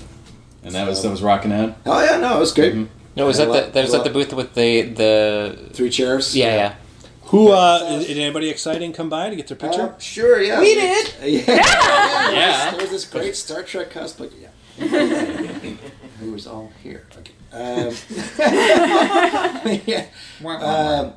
And 0.64 0.74
that 0.76 0.88
was 0.88 1.02
that 1.04 1.10
was 1.12 1.22
rocking 1.24 1.54
out. 1.54 1.76
Oh 1.86 2.04
yeah, 2.04 2.18
no, 2.18 2.36
it 2.36 2.40
was 2.40 2.52
great. 2.52 2.74
Mhm. 2.74 2.88
No, 3.16 3.26
was 3.26 3.38
that 3.38 3.46
the 3.48 3.72
that 3.72 3.82
was 3.84 3.94
I 3.94 4.00
at 4.00 4.04
the 4.04 4.10
booth 4.10 4.34
with 4.34 4.54
the 4.54 4.82
the 4.82 5.58
Three 5.74 5.90
chairs. 5.90 6.36
yeah 6.36 6.56
yeah. 6.56 6.74
Who 7.30 7.52
uh, 7.52 8.00
did 8.00 8.18
anybody 8.18 8.50
exciting 8.50 8.94
come 8.94 9.10
by 9.10 9.30
to 9.30 9.36
get 9.36 9.48
their 9.48 9.58
picture? 9.58 9.82
Uh, 9.82 10.00
sure, 10.00 10.42
yeah. 10.42 10.60
We 10.62 10.76
did. 10.76 11.14
Yeah. 11.22 11.42
yeah. 11.48 12.32
Yeah. 12.32 12.72
There 12.72 12.82
was 12.82 12.90
this 12.90 13.06
great 13.06 13.36
Star 13.36 13.64
Trek 13.64 13.92
cosplay. 13.92 14.32
Yeah. 14.40 14.50
Who 16.20 16.32
was 16.32 16.48
all 16.48 16.72
here? 16.82 17.06
Okay. 17.18 17.34
Um, 17.52 17.94
yeah. 19.86 20.06
Um, 20.46 21.14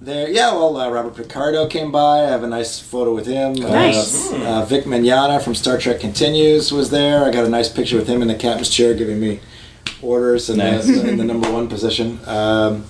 there, 0.00 0.28
yeah. 0.28 0.52
Well, 0.52 0.76
uh, 0.76 0.90
Robert 0.90 1.14
Picardo 1.14 1.68
came 1.68 1.92
by. 1.92 2.24
I 2.24 2.28
have 2.30 2.42
a 2.42 2.48
nice 2.48 2.80
photo 2.80 3.14
with 3.14 3.26
him. 3.26 3.54
Nice. 3.54 4.32
Uh, 4.32 4.36
uh, 4.36 4.64
Vic 4.64 4.84
Mignogna 4.84 5.40
from 5.40 5.54
Star 5.54 5.78
Trek 5.78 6.00
Continues 6.00 6.72
was 6.72 6.90
there. 6.90 7.24
I 7.24 7.30
got 7.30 7.44
a 7.44 7.48
nice 7.48 7.68
picture 7.68 7.96
with 7.96 8.08
him 8.08 8.20
in 8.20 8.28
the 8.28 8.34
captain's 8.34 8.68
chair, 8.68 8.94
giving 8.94 9.20
me 9.20 9.40
orders 10.00 10.48
and 10.48 10.58
Nice. 10.58 10.88
uh, 10.88 11.02
in 11.06 11.18
the 11.18 11.24
number 11.24 11.52
one 11.52 11.68
position. 11.68 12.18
Um, 12.26 12.84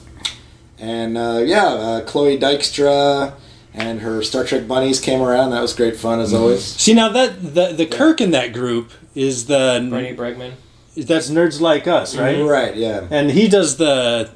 and 0.82 1.16
uh, 1.16 1.40
yeah, 1.44 1.64
uh, 1.66 2.00
Chloe 2.04 2.36
Dykstra 2.36 3.34
and 3.72 4.00
her 4.00 4.22
Star 4.22 4.44
Trek 4.44 4.66
bunnies 4.66 5.00
came 5.00 5.22
around. 5.22 5.50
That 5.50 5.62
was 5.62 5.72
great 5.72 5.96
fun 5.96 6.18
as 6.20 6.34
always. 6.34 6.64
See 6.64 6.92
now 6.92 7.08
that 7.10 7.54
the 7.54 7.72
the 7.72 7.86
Kirk 7.86 8.20
in 8.20 8.32
that 8.32 8.52
group 8.52 8.90
is 9.14 9.46
the 9.46 9.86
Bernie 9.88 10.16
Bregman. 10.16 10.52
that's 10.96 11.30
nerds 11.30 11.60
like 11.60 11.86
us, 11.86 12.16
right? 12.16 12.42
Right, 12.42 12.76
yeah. 12.76 13.06
And 13.10 13.30
he 13.30 13.48
does 13.48 13.76
the 13.76 14.30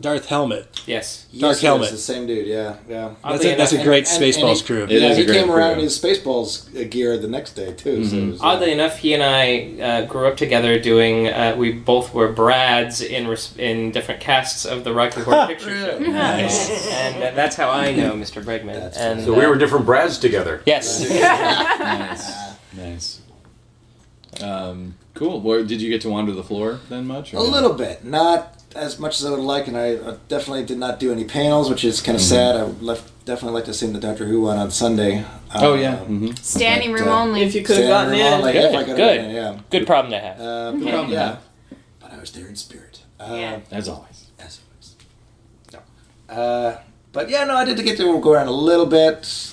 Dark 0.00 0.24
helmet. 0.24 0.80
Yes. 0.86 1.26
Dark 1.38 1.56
Yes, 1.56 1.60
helmet. 1.60 1.90
The 1.90 1.98
same 1.98 2.26
dude, 2.26 2.46
yeah, 2.46 2.76
yeah. 2.88 3.10
That's 3.22 3.44
a, 3.44 3.54
that's 3.54 3.72
a 3.72 3.76
And- 3.76 3.84
great 3.84 4.08
and- 4.10 4.22
and 4.24 4.34
Spaceballs 4.34 4.60
he- 4.60 4.66
crew. 4.66 4.84
It 4.84 4.90
yeah, 4.92 5.08
is 5.10 5.16
a 5.18 5.20
he 5.20 5.26
great 5.26 5.36
came 5.40 5.50
around 5.50 5.72
in 5.74 5.80
his 5.80 5.98
Spaceballs 6.00 6.74
uh, 6.74 6.88
gear 6.88 7.18
the 7.18 7.28
next 7.28 7.52
day 7.52 7.74
too. 7.74 8.06
So 8.06 8.16
it 8.16 8.30
was, 8.30 8.40
uh, 8.40 8.44
Oddly 8.46 8.72
enough, 8.72 8.96
he 8.96 9.12
and 9.12 9.22
I 9.22 9.78
uh, 9.82 10.06
grew 10.06 10.26
up 10.26 10.38
together 10.38 10.78
doing. 10.78 11.26
Uh, 11.28 11.54
we 11.58 11.72
both 11.72 12.14
were 12.14 12.32
Brads 12.32 13.02
in 13.02 13.28
res- 13.28 13.54
in 13.58 13.90
different 13.90 14.22
casts 14.22 14.64
of 14.64 14.84
the 14.84 14.94
Rocky 14.94 15.20
Horror 15.20 15.46
Picture 15.48 15.68
Show, 15.78 15.98
Nice. 15.98 16.88
and 16.90 17.22
uh, 17.22 17.30
that's 17.32 17.56
how 17.56 17.68
I 17.68 17.92
know 17.94 18.12
Mr. 18.12 18.42
Bregman. 18.42 18.74
That's 18.80 18.96
and 18.96 19.22
So 19.22 19.34
we 19.34 19.44
uh, 19.44 19.50
were 19.50 19.58
different 19.58 19.84
Brads 19.84 20.16
together. 20.18 20.62
yes. 20.64 21.10
Nice. 21.10 22.32
Nice. 22.74 23.20
Um, 24.40 24.94
cool. 25.14 25.40
Well, 25.40 25.64
did 25.64 25.82
you 25.82 25.90
get 25.90 26.00
to 26.02 26.08
wander 26.08 26.32
the 26.32 26.44
floor 26.44 26.80
then 26.88 27.06
much? 27.06 27.34
or 27.34 27.38
a 27.38 27.40
no? 27.40 27.46
little 27.50 27.74
bit, 27.74 28.04
not 28.04 28.56
as 28.74 28.98
much 28.98 29.18
as 29.20 29.26
I 29.26 29.30
would 29.30 29.40
like, 29.40 29.66
and 29.68 29.76
I 29.76 29.94
uh, 29.96 30.16
definitely 30.28 30.64
did 30.64 30.78
not 30.78 31.00
do 31.00 31.10
any 31.12 31.24
panels, 31.24 31.68
which 31.68 31.84
is 31.84 32.00
kind 32.00 32.16
of 32.16 32.22
sad. 32.22 32.56
I 32.56 32.64
would 32.64 32.82
left, 32.82 33.24
definitely 33.24 33.54
like 33.54 33.64
to 33.66 33.74
see 33.74 33.86
the 33.86 33.98
Doctor 34.00 34.26
Who 34.26 34.42
one 34.42 34.58
on 34.58 34.70
Sunday. 34.70 35.24
Oh 35.54 35.74
yeah. 35.74 36.00
Um, 36.00 36.06
hmm 36.28 36.30
Standing 36.40 36.92
But, 36.92 37.00
room 37.00 37.08
uh, 37.08 37.22
only. 37.22 37.42
If 37.42 37.54
you 37.54 37.62
could 37.62 37.76
have 37.78 37.88
gotten 37.88 38.12
room 38.12 38.20
in. 38.20 38.32
only, 38.32 38.52
Good, 38.52 38.64
if 38.64 38.76
I 38.76 38.84
good. 38.84 38.96
gotten 38.96 39.24
in, 39.26 39.34
yeah. 39.34 39.60
Good 39.70 39.86
problem 39.86 40.12
to 40.12 40.18
have. 40.20 40.40
Uh, 40.40 40.70
Good 40.72 40.84
but, 40.84 40.90
problem 40.90 41.08
to 41.08 41.14
yeah. 41.14 41.26
have. 41.26 41.42
But 42.00 42.12
I 42.12 42.18
was 42.20 42.30
there 42.32 42.46
in 42.46 42.56
spirit. 42.56 43.02
Uh, 43.18 43.34
Yeah. 43.34 43.60
As 43.70 43.88
always. 43.88 44.26
As 44.38 44.60
always. 44.68 44.96
No. 46.30 46.34
Uh, 46.34 46.78
but 47.12 47.28
yeah, 47.28 47.44
no, 47.44 47.54
I 47.56 47.64
did 47.64 47.76
get 47.84 47.96
to 47.96 48.20
go 48.20 48.32
around 48.32 48.46
a 48.46 48.52
little 48.52 48.86
bit. 48.86 49.52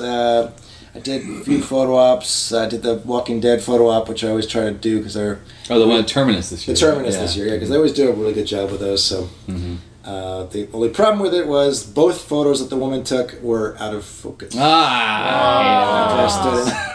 I 0.98 1.00
did 1.00 1.22
a 1.30 1.44
few 1.44 1.62
photo 1.62 1.96
ops. 1.96 2.52
I 2.54 2.68
did 2.68 2.82
the 2.82 2.96
Walking 2.96 3.40
Dead 3.40 3.62
photo 3.62 3.88
op, 3.90 4.10
which 4.10 4.24
I 4.24 4.30
always 4.30 4.48
try 4.48 4.62
to 4.64 4.72
do 4.72 4.98
because 4.98 5.14
they're 5.14 5.40
Oh, 5.70 5.78
the 5.80 5.88
one 5.88 6.00
at 6.00 6.08
Terminus 6.08 6.50
this 6.50 6.68
year. 6.68 6.74
the. 6.76 6.80
Terminus 6.82 7.16
Yeah. 7.16 7.22
this 7.22 7.36
year, 7.36 7.48
yeah, 7.48 7.54
because 7.54 7.70
they 7.70 7.76
always 7.76 7.94
do 7.94 8.10
a 8.10 8.14
really 8.14 8.34
good 8.34 8.48
job 8.48 8.72
with 8.72 8.80
those. 8.80 9.04
So 9.04 9.30
Mhm. 9.48 9.78
uh, 10.06 10.46
the 10.46 10.68
only 10.74 10.90
problem 10.90 11.20
with 11.22 11.34
it 11.34 11.48
was 11.48 11.84
both 11.84 12.22
photos 12.22 12.60
that 12.62 12.70
the 12.70 12.78
woman 12.78 13.04
took 13.04 13.38
were 13.44 13.76
out 13.80 13.94
of 13.94 14.04
focus. 14.06 14.56
Ah. 14.58 16.26
I 16.26 16.28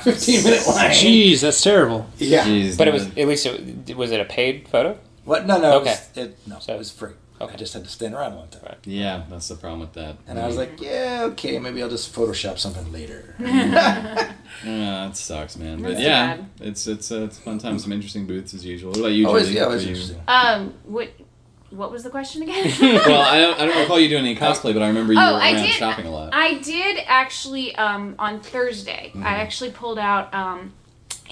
stood 0.02 0.14
15 0.14 0.44
minute 0.44 0.66
line. 0.68 0.90
Jeez, 0.90 1.40
that's 1.40 1.60
terrible. 1.62 2.06
Yeah. 2.18 2.44
Jeez, 2.46 2.76
But 2.76 2.88
it 2.88 2.94
was 2.94 3.04
at 3.16 3.28
least 3.28 3.46
it, 3.46 3.96
was 3.96 4.10
it 4.10 4.20
a 4.20 4.24
paid 4.24 4.66
photo? 4.68 4.96
What? 5.24 5.46
No, 5.46 5.58
no. 5.60 5.74
Okay. 5.80 5.92
It 5.92 6.00
was, 6.16 6.26
it, 6.26 6.38
no, 6.46 6.56
So- 6.60 6.74
it 6.74 6.78
was 6.78 6.90
free. 6.90 7.10
Okay. 7.42 7.54
I 7.54 7.56
just 7.56 7.74
had 7.74 7.84
to 7.84 7.90
stand 7.90 8.14
around 8.14 8.36
one 8.36 8.48
time. 8.48 8.76
Yeah, 8.84 9.24
that's 9.28 9.48
the 9.48 9.56
problem 9.56 9.80
with 9.80 9.92
that. 9.94 10.16
And 10.26 10.38
I 10.38 10.46
was 10.46 10.56
like, 10.56 10.80
yeah, 10.80 11.22
okay, 11.32 11.58
maybe 11.58 11.82
I'll 11.82 11.88
just 11.90 12.14
Photoshop 12.14 12.58
something 12.58 12.90
later. 12.92 13.34
Yeah, 14.64 15.06
that 15.08 15.16
sucks, 15.16 15.56
man. 15.56 15.80
But 15.82 15.92
That's 15.92 16.02
yeah, 16.02 16.36
bad. 16.36 16.46
it's 16.60 16.86
it's 16.86 17.10
uh, 17.10 17.22
it's 17.22 17.38
a 17.38 17.40
fun 17.40 17.58
time. 17.58 17.78
Some 17.78 17.90
interesting 17.90 18.26
booths 18.26 18.52
as 18.54 18.64
usual. 18.64 18.90
What 18.90 18.98
about 19.00 19.08
you, 19.12 19.26
always, 19.26 19.44
Julie? 19.46 19.56
yeah, 19.56 19.64
always 19.64 19.82
Were 19.82 19.88
you- 19.88 19.94
interesting. 19.94 20.20
Um, 20.28 20.74
what 20.84 21.10
what 21.70 21.90
was 21.90 22.02
the 22.02 22.10
question 22.10 22.42
again? 22.42 22.70
well, 22.80 23.22
I 23.22 23.40
don't, 23.40 23.58
I 23.60 23.64
don't 23.66 23.80
recall 23.80 23.98
you 23.98 24.10
doing 24.10 24.26
any 24.26 24.36
cosplay, 24.36 24.74
but 24.74 24.82
I 24.82 24.88
remember 24.88 25.14
you 25.14 25.18
Oh, 25.18 25.32
were 25.34 25.40
I 25.40 25.52
around 25.54 25.62
did. 25.62 25.72
shopping 25.72 26.06
a 26.06 26.10
lot. 26.10 26.34
I 26.34 26.58
did 26.58 26.98
actually 27.06 27.74
um, 27.76 28.14
on 28.18 28.40
Thursday. 28.40 29.08
Mm-hmm. 29.08 29.26
I 29.26 29.36
actually 29.38 29.70
pulled 29.70 29.98
out 29.98 30.32
um, 30.34 30.74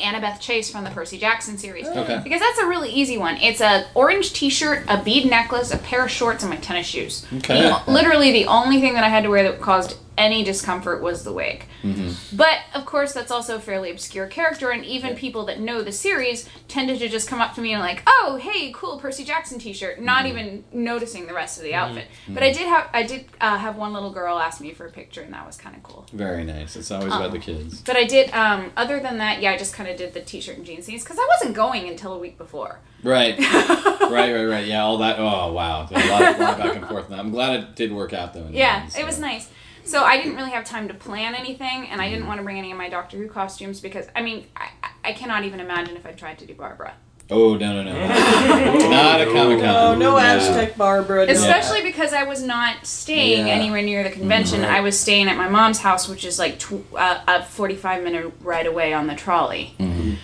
Annabeth 0.00 0.40
Chase 0.40 0.70
from 0.70 0.84
the 0.84 0.90
Percy 0.90 1.18
Jackson 1.18 1.56
series. 1.58 1.86
Oh. 1.88 2.02
Okay. 2.02 2.20
Because 2.22 2.40
that's 2.40 2.58
a 2.58 2.66
really 2.66 2.90
easy 2.90 3.18
one. 3.18 3.36
It's 3.36 3.60
a 3.60 3.86
orange 3.94 4.32
T-shirt, 4.32 4.84
a 4.88 5.02
bead 5.02 5.28
necklace, 5.30 5.72
a 5.72 5.78
pair 5.78 6.04
of 6.04 6.10
shorts, 6.10 6.42
and 6.42 6.50
my 6.50 6.56
tennis 6.58 6.86
shoes. 6.86 7.26
Okay. 7.38 7.60
The- 7.62 7.82
literally, 7.90 8.32
the 8.32 8.46
only 8.46 8.80
thing 8.80 8.94
that 8.94 9.04
I 9.04 9.08
had 9.08 9.22
to 9.24 9.30
wear 9.30 9.42
that 9.44 9.60
caused 9.60 9.96
any 10.20 10.44
discomfort 10.44 11.02
was 11.02 11.24
the 11.24 11.32
wig. 11.32 11.64
Mm-hmm. 11.82 12.36
But 12.36 12.58
of 12.74 12.84
course, 12.86 13.12
that's 13.12 13.30
also 13.32 13.56
a 13.56 13.60
fairly 13.60 13.90
obscure 13.90 14.26
character, 14.26 14.70
and 14.70 14.84
even 14.84 15.16
people 15.16 15.46
that 15.46 15.58
know 15.58 15.82
the 15.82 15.90
series 15.92 16.48
tended 16.68 16.98
to 17.00 17.08
just 17.08 17.28
come 17.28 17.40
up 17.40 17.54
to 17.54 17.60
me 17.60 17.72
and 17.72 17.80
like, 17.80 18.02
"Oh, 18.06 18.38
hey, 18.40 18.70
cool 18.74 18.98
Percy 18.98 19.24
Jackson 19.24 19.58
T-shirt," 19.58 20.00
not 20.00 20.20
Mm-hmm. 20.24 20.38
even 20.38 20.64
noticing 20.72 21.26
the 21.26 21.32
rest 21.34 21.56
of 21.58 21.64
the 21.64 21.74
outfit. 21.74 22.06
But 22.28 22.42
I 22.42 22.52
did 22.52 22.66
have 22.68 22.88
I 22.92 23.02
did 23.02 23.24
uh, 23.40 23.56
have 23.56 23.76
one 23.76 23.92
little 23.94 24.10
girl 24.12 24.38
ask 24.38 24.60
me 24.60 24.72
for 24.74 24.86
a 24.86 24.90
picture, 24.90 25.22
and 25.22 25.32
that 25.32 25.46
was 25.46 25.56
kind 25.56 25.74
of 25.74 25.82
cool. 25.82 26.06
Very 26.12 26.44
nice. 26.44 26.76
It's 26.76 26.90
always 26.90 27.14
about 27.14 27.32
the 27.32 27.38
kids. 27.38 27.80
But 27.80 27.96
I 27.96 28.04
did. 28.04 28.30
Um, 28.32 28.70
other 28.76 29.00
than 29.00 29.18
that, 29.18 29.40
yeah, 29.40 29.52
I 29.52 29.56
just 29.56 29.72
kind 29.74 29.88
of 29.88 29.96
did 29.96 30.12
the 30.12 30.20
T-shirt 30.20 30.56
and 30.58 30.66
jeans 30.66 30.84
scenes 30.84 31.02
because 31.02 31.18
I 31.18 31.26
wasn't 31.34 31.54
going 31.56 31.88
until 31.88 32.12
a 32.12 32.18
week 32.18 32.36
before. 32.36 32.78
Right. 33.02 33.38
right, 33.38 34.32
right, 34.32 34.44
right. 34.44 34.66
Yeah, 34.66 34.82
all 34.82 34.98
that. 34.98 35.18
Oh, 35.18 35.52
wow. 35.52 35.88
A 35.90 35.94
lot, 36.08 36.22
of, 36.22 36.38
lot 36.38 36.52
of 36.52 36.58
back 36.58 36.76
and 36.76 36.86
forth. 36.86 37.10
I'm 37.10 37.30
glad 37.30 37.58
it 37.60 37.74
did 37.76 37.92
work 37.92 38.12
out 38.12 38.34
though. 38.34 38.46
Yeah, 38.50 38.82
end, 38.84 38.92
it 38.98 39.06
was 39.06 39.18
nice. 39.18 39.48
So 39.90 40.04
I 40.04 40.16
didn't 40.18 40.36
really 40.36 40.52
have 40.52 40.64
time 40.64 40.86
to 40.88 40.94
plan 40.94 41.34
anything, 41.34 41.88
and 41.88 42.00
I 42.00 42.04
Mm-hmm. 42.04 42.14
didn't 42.14 42.26
want 42.28 42.38
to 42.38 42.44
bring 42.44 42.58
any 42.58 42.70
of 42.70 42.78
my 42.78 42.88
Doctor 42.88 43.16
Who 43.16 43.26
costumes 43.28 43.80
because 43.80 44.06
I 44.14 44.22
mean 44.22 44.46
I, 44.56 44.68
I 45.04 45.12
cannot 45.12 45.44
even 45.44 45.58
imagine 45.58 45.96
if 45.96 46.06
I 46.06 46.12
tried 46.12 46.38
to 46.38 46.46
do 46.46 46.54
Barbara, 46.54 46.92
Oh 47.28 47.56
no 47.56 47.72
no 47.74 47.82
no! 47.82 47.92
Not 48.90 49.20
a 49.20 49.26
comic 49.26 49.60
con. 49.60 49.98
No, 49.98 50.12
no 50.12 50.18
Aztec 50.18 50.76
Barbara. 50.76 51.26
No. 51.26 51.32
especially 51.32 51.82
because 51.82 52.12
I 52.12 52.22
was 52.24 52.42
not 52.42 52.86
staying 52.86 53.46
Yeah. 53.48 53.52
anywhere 53.54 53.82
near 53.82 54.02
the 54.04 54.10
convention. 54.10 54.64
I 54.64 54.80
was 54.80 54.98
staying 54.98 55.28
at 55.28 55.36
my 55.36 55.48
mom's 55.48 55.78
house, 55.80 56.08
which 56.08 56.24
is 56.24 56.38
like 56.38 56.58
tw- 56.60 56.84
uh, 56.96 57.20
a 57.28 57.42
forty-five 57.44 58.02
minute 58.04 58.32
ride 58.42 58.66
away 58.66 58.92
on 58.92 59.06
the 59.08 59.14
trolley. 59.16 59.74
Mm-hmm. 59.78 60.14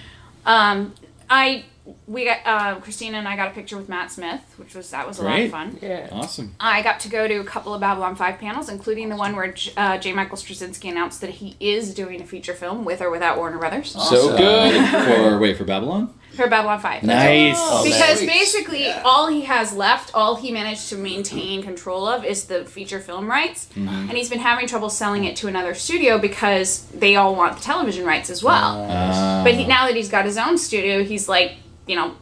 Um, 0.47 0.95
I 1.29 1.65
we 2.07 2.25
got 2.25 2.39
uh, 2.45 2.81
Christina 2.81 3.19
and 3.19 3.29
I 3.29 3.37
got 3.37 3.49
a 3.49 3.55
picture 3.55 3.77
with 3.77 3.89
Matt 3.89 4.11
Smith, 4.11 4.41
which 4.57 4.75
was 4.75 4.91
that 4.91 5.07
was 5.07 5.19
a 5.19 5.23
lot 5.25 5.39
of 5.41 5.51
fun. 5.51 5.79
Yeah. 5.81 6.09
Awesome. 6.11 6.55
I 6.59 6.83
got 6.83 7.01
to 7.01 7.09
go 7.09 7.29
to 7.29 7.35
a 7.37 7.45
couple 7.45 7.75
of 7.75 7.81
Babylon 7.81 8.17
5 8.17 8.39
panels, 8.39 8.69
including 8.69 9.09
the 9.09 9.17
one 9.17 9.37
where 9.37 9.53
J- 9.53 9.73
uh, 9.77 9.99
J. 9.99 10.13
Michael 10.13 10.37
Straczynski 10.37 10.91
announced 10.91 11.21
that 11.21 11.31
he 11.31 11.57
is 11.61 11.95
doing 11.95 12.21
a 12.21 12.25
feature 12.27 12.55
film 12.55 12.85
with 12.85 13.01
or 13.01 13.11
without 13.11 13.37
Warner 13.39 13.59
Brothers 13.59 13.93
So 13.93 14.37
good 14.37 14.89
for 15.31 15.39
wait 15.39 15.57
for 15.57 15.65
Babylon. 15.65 16.13
for 16.35 16.49
Babylon 16.49 16.81
5. 16.81 17.03
Nice. 17.05 17.83
Because 17.85 18.19
Sweet. 18.19 18.27
basically, 18.29 18.91
all 18.91 19.29
he 19.29 19.43
has 19.43 19.73
left, 19.73 20.11
all 20.15 20.35
he 20.37 20.51
managed 20.51 20.89
to 20.89 20.97
maintain 20.97 21.63
control 21.63 22.07
of, 22.09 22.25
is 22.25 22.47
the 22.47 22.65
feature 22.65 22.99
film 23.01 23.29
rights, 23.29 23.69
and 23.77 24.11
he's 24.11 24.29
been 24.29 24.41
having 24.41 24.67
trouble 24.67 24.91
selling 24.91 25.25
it 25.25 25.37
to 25.37 25.47
another 25.47 25.73
studio 25.75 26.19
because 26.19 26.87
they 26.89 27.15
all 27.17 27.35
want 27.37 27.57
the 27.57 27.63
television 27.63 28.05
rights 28.05 28.29
as 28.29 28.43
well. 28.43 28.83
Uh, 28.91 29.45
but 29.45 29.55
he, 29.55 29.67
now 29.67 29.87
that 29.87 29.95
he's 29.95 30.09
got 30.11 30.25
his 30.25 30.37
own 30.37 30.59
studio, 30.59 31.05
he's 31.05 31.29
like, 31.29 31.53
you 31.87 31.97
know, 31.97 32.17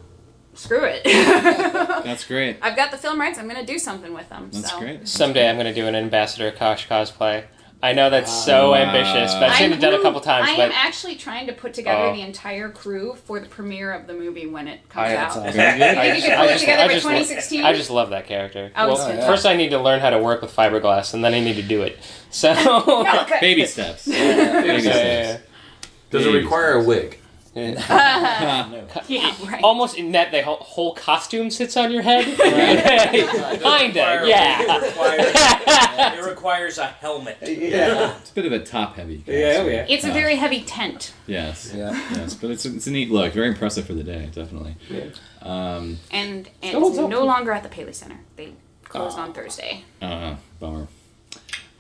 screw 0.55 0.85
it. 0.85 1.05
that's 2.05 2.25
great. 2.25 2.59
I've 2.63 2.77
got 2.77 2.91
the 2.91 2.99
film 2.99 3.21
rights. 3.21 3.39
I'm 3.39 3.49
going 3.49 3.65
to 3.65 3.71
do 3.71 3.79
something 3.79 4.13
with 4.15 4.29
them. 4.29 4.51
That's 4.53 4.71
so. 4.71 4.79
great. 4.79 5.09
Someday 5.09 5.49
I'm 5.49 5.57
going 5.57 5.67
to 5.67 5.75
do 5.75 5.87
an 5.87 5.95
Ambassador 5.95 6.51
Kosh 6.53 6.89
cosplay. 6.89 7.45
I 7.83 7.93
know 7.93 8.09
that's 8.09 8.33
so 8.47 8.73
ah. 8.73 8.77
ambitious, 8.77 9.35
but 9.35 9.51
I've 9.51 9.57
seen 9.59 9.73
it 9.73 9.79
done 9.79 9.93
a 9.93 10.01
couple 10.01 10.19
times. 10.23 10.49
I 10.49 10.57
but 10.57 10.63
am 10.67 10.73
actually 10.73 11.17
trying 11.17 11.47
to 11.49 11.53
put 11.53 11.75
together 11.75 12.05
Oh. 12.05 12.15
the 12.15 12.23
entire 12.23 12.71
crew 12.71 13.15
for 13.27 13.41
the 13.41 13.47
premiere 13.47 13.93
of 13.93 14.07
the 14.07 14.15
movie 14.15 14.47
when 14.47 14.69
it 14.69 14.89
comes 14.89 15.11
I- 15.11 15.17
out. 15.17 15.35
That's 15.35 15.55
Very 15.55 15.79
good. 15.79 15.99
I 15.99 16.11
think 16.13 16.25
you 16.25 16.31
could 16.31 16.39
pull 16.39 16.49
it 16.49 16.59
together 16.61 16.83
I 16.83 16.87
by 16.87 16.93
just, 16.95 17.05
2016. 17.05 17.65
I 17.65 17.73
just 17.75 17.91
love 17.91 18.09
that 18.11 18.27
character. 18.27 18.73
Oh, 18.75 18.87
well, 18.87 18.97
it's 18.97 19.05
fantastic. 19.05 19.29
first 19.29 19.45
I 19.45 19.55
need 19.55 19.69
to 19.69 19.79
learn 19.79 20.01
how 20.01 20.09
to 20.09 20.19
work 20.19 20.41
with 20.41 20.57
fiberglass, 20.57 21.13
and 21.13 21.23
then 21.23 21.35
I 21.35 21.41
need 21.41 21.57
to 21.57 21.63
do 21.63 21.83
it. 21.83 21.99
So, 22.31 22.55
No. 22.65 23.27
Baby 23.43 23.67
steps. 23.67 24.07
Baby 24.09 24.83
Yeah, 24.83 25.37
steps. 25.37 25.43
Does 26.09 26.25
it 26.25 26.33
require 26.33 26.75
a 26.75 26.85
wig? 26.85 27.19
Yeah, 27.55 29.35
right. 29.47 29.63
almost 29.63 29.97
in 29.97 30.13
that 30.13 30.31
the 30.33 30.43
whole, 30.43 30.57
whole 30.57 30.95
costume 30.95 31.51
sits 31.51 31.77
on 31.77 31.93
your 31.93 32.03
head. 32.03 32.25
Kinda, 33.63 34.23
yeah. 34.27 34.61
It 34.63 34.83
requires, 34.85 35.33
it 36.19 36.25
requires 36.29 36.79
a 36.79 36.87
helmet. 36.87 37.39
Yeah. 37.43 38.17
It's 38.19 38.31
a 38.31 38.35
bit 38.35 38.47
of 38.47 38.53
a 38.53 38.61
top 38.61 38.97
heavy. 38.97 39.23
Yeah, 39.27 39.59
oh, 39.61 39.67
yeah. 39.67 39.87
It's 39.89 40.05
a 40.05 40.13
very 40.13 40.37
heavy 40.37 40.63
tent. 40.63 41.15
Yes. 41.27 41.73
Yeah. 41.75 41.93
Yes, 42.13 42.35
but 42.35 42.51
it's 42.51 42.65
a, 42.67 42.75
it's 42.75 42.87
a 42.87 42.91
neat 42.91 43.11
look. 43.11 43.33
Very 43.33 43.49
impressive 43.49 43.87
for 43.87 43.95
the 43.95 44.05
day, 44.05 44.31
definitely. 44.33 44.77
Um, 45.43 45.99
And, 46.11 46.49
and 46.63 46.85
it's 46.85 46.97
no 46.97 47.25
longer 47.25 47.53
at 47.53 47.63
the 47.63 47.69
Paley 47.69 47.93
Center. 47.93 48.19
They 48.37 48.53
closed 48.85 49.19
on 49.19 49.33
Thursday. 49.33 49.85
uh, 50.01 50.37
bummer. 50.61 50.89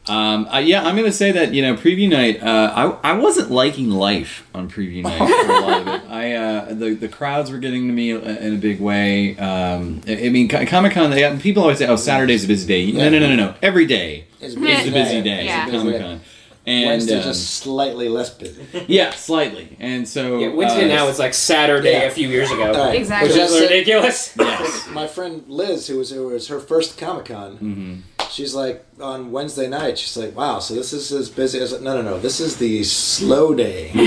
Um, 0.06 0.46
uh, 0.52 0.58
yeah, 0.58 0.82
I'm 0.84 0.96
gonna 0.96 1.12
say 1.12 1.32
that 1.32 1.54
you 1.54 1.62
know 1.62 1.74
preview 1.76 2.08
night. 2.10 2.42
Uh, 2.42 2.98
I 3.02 3.10
I 3.10 3.12
wasn't 3.14 3.50
liking 3.50 3.90
life 3.90 4.46
on 4.54 4.68
preview 4.68 5.02
night 5.02 5.18
for 5.18 5.50
a 5.50 5.60
lot 5.60 5.80
of 5.80 5.86
it. 5.88 6.02
I 6.10 6.32
uh, 6.34 6.74
the 6.74 6.94
the 6.94 7.08
crowds 7.08 7.50
were 7.50 7.58
getting 7.58 7.86
to 7.86 7.92
me 7.92 8.10
in 8.10 8.54
a 8.54 8.58
big 8.58 8.80
way. 8.80 9.36
Um, 9.38 10.02
I, 10.06 10.26
I 10.26 10.28
mean, 10.28 10.48
Comic 10.48 10.92
Con. 10.92 11.40
People 11.40 11.62
always 11.62 11.78
say, 11.78 11.86
"Oh, 11.86 11.96
Saturday's 11.96 12.44
a 12.44 12.48
busy 12.48 12.66
day." 12.66 12.92
No, 12.92 13.08
no, 13.08 13.18
no, 13.18 13.28
no, 13.28 13.36
no. 13.36 13.54
Every 13.62 13.86
day 13.86 14.26
is 14.40 14.56
a 14.56 14.60
busy 14.60 15.22
day 15.22 15.46
Yeah. 15.46 15.64
at 15.66 15.70
Comic 15.70 16.00
Con. 16.00 16.20
And 16.66 16.86
Wednesday 16.86 17.18
um, 17.18 17.22
just 17.24 17.56
slightly 17.58 18.08
less 18.08 18.30
busy. 18.30 18.66
yeah, 18.88 19.10
slightly. 19.10 19.76
And 19.80 20.08
so 20.08 20.38
Yeah, 20.38 20.48
Wednesday 20.48 20.86
uh, 20.90 20.96
now 20.96 21.08
is 21.08 21.18
like 21.18 21.34
Saturday 21.34 21.92
Yeah. 21.92 22.04
a 22.04 22.10
few 22.10 22.26
years 22.26 22.50
ago. 22.50 22.72
Right. 22.72 22.96
Exactly. 22.96 23.28
Which 23.28 23.36
is 23.38 23.60
ridiculous. 23.60 24.34
Yes. 24.38 24.88
My 24.90 25.06
friend 25.06 25.44
Liz, 25.46 25.86
who 25.88 25.98
was 25.98 26.10
it 26.10 26.20
was 26.20 26.48
her 26.48 26.60
first 26.60 26.96
Comic 26.96 27.26
Con, 27.26 27.52
Mm-hmm. 27.58 27.94
She's 28.30 28.54
like 28.54 28.84
on 29.00 29.32
Wednesday 29.32 29.68
night. 29.68 29.98
She's 29.98 30.16
like, 30.16 30.36
"Wow, 30.36 30.58
so 30.58 30.74
this 30.74 30.92
is 30.92 31.12
as 31.12 31.28
busy 31.28 31.58
as 31.60 31.72
no, 31.80 31.94
no, 31.96 32.02
no. 32.02 32.18
This 32.18 32.40
is 32.40 32.56
the 32.56 32.82
slow 32.84 33.54
day. 33.54 33.90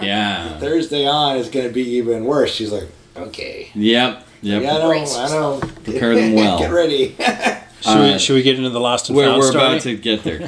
Yeah. 0.00 0.58
Thursday 0.58 1.06
on 1.06 1.36
is 1.36 1.48
going 1.48 1.66
to 1.66 1.72
be 1.72 1.82
even 1.96 2.24
worse." 2.24 2.52
She's 2.54 2.72
like, 2.72 2.88
"Okay, 3.16 3.70
Yep. 3.74 4.26
Yep. 4.42 4.62
yeah, 4.62 4.74
I 4.74 4.78
know, 4.78 4.90
I 4.92 5.28
know. 5.28 5.60
Prepare 5.84 6.14
them 6.14 6.34
well. 6.40 6.58
Get 6.58 6.72
ready." 6.72 7.16
Should, 7.80 7.88
Uh, 7.96 8.12
we, 8.12 8.18
should 8.18 8.34
we 8.34 8.42
get 8.42 8.56
into 8.56 8.68
the 8.68 8.78
lost 8.80 9.08
and 9.08 9.16
We're, 9.16 9.24
found 9.24 9.38
we're 9.40 9.48
story? 9.50 9.64
about 9.64 9.80
to 9.82 9.96
get 9.96 10.22
there. 10.22 10.38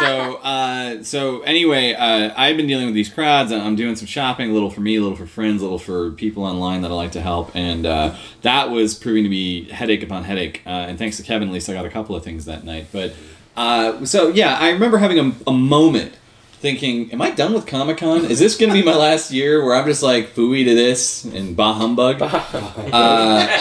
So, 0.00 0.36
uh, 0.36 1.02
so 1.02 1.40
anyway, 1.42 1.94
uh, 1.94 2.32
I've 2.36 2.56
been 2.56 2.66
dealing 2.66 2.86
with 2.86 2.94
these 2.94 3.08
crowds. 3.08 3.52
I'm 3.52 3.76
doing 3.76 3.96
some 3.96 4.06
shopping, 4.06 4.50
a 4.50 4.52
little 4.52 4.70
for 4.70 4.80
me, 4.80 4.96
a 4.96 5.00
little 5.00 5.16
for 5.16 5.26
friends, 5.26 5.60
a 5.60 5.64
little 5.64 5.78
for 5.78 6.10
people 6.12 6.44
online 6.44 6.82
that 6.82 6.90
I 6.90 6.94
like 6.94 7.12
to 7.12 7.20
help, 7.20 7.54
and 7.54 7.86
uh, 7.86 8.14
that 8.42 8.70
was 8.70 8.94
proving 8.94 9.24
to 9.24 9.30
be 9.30 9.68
headache 9.70 10.02
upon 10.02 10.24
headache. 10.24 10.62
Uh, 10.66 10.70
and 10.70 10.98
thanks 10.98 11.16
to 11.18 11.22
Kevin, 11.22 11.48
at 11.48 11.54
least 11.54 11.68
I 11.68 11.74
got 11.74 11.86
a 11.86 11.90
couple 11.90 12.16
of 12.16 12.24
things 12.24 12.46
that 12.46 12.64
night. 12.64 12.86
But 12.90 13.14
uh, 13.56 14.04
so 14.04 14.28
yeah, 14.28 14.56
I 14.58 14.70
remember 14.70 14.98
having 14.98 15.18
a, 15.18 15.32
a 15.46 15.52
moment 15.52 16.14
thinking, 16.60 17.10
"Am 17.12 17.20
I 17.22 17.30
done 17.30 17.52
with 17.54 17.66
Comic 17.66 17.98
Con? 17.98 18.26
Is 18.26 18.38
this 18.38 18.56
going 18.56 18.70
to 18.70 18.74
be 18.74 18.82
my 18.84 18.94
last 18.94 19.30
year 19.32 19.64
where 19.64 19.74
I'm 19.74 19.86
just 19.86 20.02
like 20.02 20.34
fooey 20.34 20.64
to 20.64 20.74
this 20.74 21.24
and 21.24 21.56
bah 21.56 21.72
humbug?" 21.74 22.20
uh, 22.22 22.26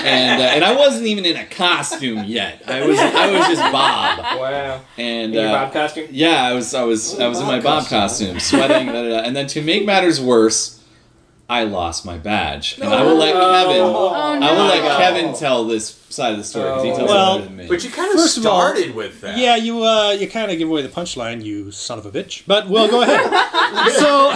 and 0.03 0.41
uh, 0.41 0.45
and 0.45 0.63
I 0.63 0.75
wasn't 0.75 1.07
even 1.07 1.25
in 1.25 1.37
a 1.37 1.45
costume 1.45 2.23
yet. 2.25 2.63
I 2.67 2.85
was 2.85 2.99
I 2.99 3.31
was 3.31 3.47
just 3.47 3.61
Bob. 3.71 4.19
Wow. 4.39 4.81
And 4.97 5.33
In 5.35 5.41
your 5.41 5.49
uh, 5.49 5.65
Bob 5.65 5.73
costume? 5.73 6.07
yeah, 6.11 6.43
I 6.43 6.53
was 6.53 6.73
I 6.73 6.83
was 6.83 7.19
I 7.19 7.27
was 7.27 7.39
in 7.39 7.47
my 7.47 7.57
Bob 7.59 7.83
Bob 7.83 7.89
costume, 7.89 8.39
sweating, 8.39 8.87
da, 8.87 8.93
da, 8.93 9.09
da. 9.09 9.19
and 9.21 9.35
then 9.35 9.47
to 9.47 9.61
make 9.61 9.85
matters 9.85 10.19
worse, 10.21 10.78
I 11.49 11.63
lost 11.63 12.05
my 12.05 12.17
badge, 12.19 12.77
and 12.79 12.93
I 12.93 13.01
will 13.03 13.15
let 13.15 13.33
Kevin. 13.33 13.81
Oh, 13.81 14.37
no. 14.37 14.47
I 14.47 14.51
will 14.51 14.65
let 14.65 14.83
no. 14.83 14.97
Kevin 14.97 15.33
tell 15.35 15.65
this 15.65 15.89
side 16.09 16.33
of 16.33 16.37
the 16.37 16.43
story 16.43 16.65
because 16.69 16.83
he 16.83 16.89
tells 16.91 17.09
Well, 17.09 17.35
it 17.35 17.39
better 17.39 17.47
than 17.47 17.57
me. 17.57 17.67
But 17.67 17.83
you 17.83 17.89
kind 17.89 18.11
of 18.13 18.19
First 18.19 18.37
of 18.37 18.45
all- 18.45 18.61
started 18.61 18.93
with 18.93 19.21
that. 19.21 19.35
Yeah, 19.37 19.55
you 19.55 19.83
uh, 19.83 20.11
you 20.11 20.27
kind 20.29 20.51
of 20.51 20.59
give 20.59 20.69
away 20.69 20.83
the 20.83 20.89
punchline, 20.89 21.43
you 21.43 21.71
son 21.71 21.97
of 21.97 22.05
a 22.05 22.11
bitch. 22.11 22.43
But 22.45 22.69
we'll 22.69 22.87
go 22.87 23.01
ahead. 23.01 23.23
so, 23.93 24.31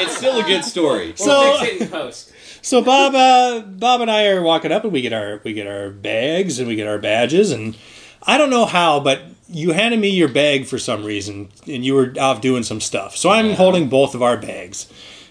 it's 0.00 0.16
still 0.16 0.38
a 0.38 0.44
good 0.44 0.64
story. 0.64 1.12
So- 1.16 1.26
We'll 1.40 1.58
fix 1.58 1.72
it 1.74 1.80
in 1.82 1.88
post. 1.88 2.32
so 2.62 2.82
Bob, 2.82 3.14
uh, 3.16 3.60
Bob 3.66 4.00
and 4.02 4.10
I 4.10 4.26
are 4.28 4.40
walking 4.40 4.70
up, 4.70 4.84
and 4.84 4.92
we 4.92 5.02
get 5.02 5.12
our 5.12 5.40
we 5.42 5.54
get 5.54 5.66
our 5.66 5.90
bags 5.90 6.60
and 6.60 6.68
we 6.68 6.76
get 6.76 6.86
our 6.86 6.98
badges, 6.98 7.50
and 7.50 7.76
I 8.22 8.38
don't 8.38 8.50
know 8.50 8.64
how, 8.64 9.00
but 9.00 9.22
you 9.48 9.72
handed 9.72 9.98
me 9.98 10.08
your 10.10 10.28
bag 10.28 10.66
for 10.66 10.78
some 10.78 11.04
reason, 11.04 11.48
and 11.66 11.84
you 11.84 11.94
were 11.94 12.14
off 12.20 12.40
doing 12.40 12.62
some 12.62 12.80
stuff. 12.80 13.16
So 13.16 13.30
I'm 13.30 13.54
holding 13.54 13.88
both 13.88 14.14
of 14.14 14.22
our 14.22 14.36
bags, 14.36 14.86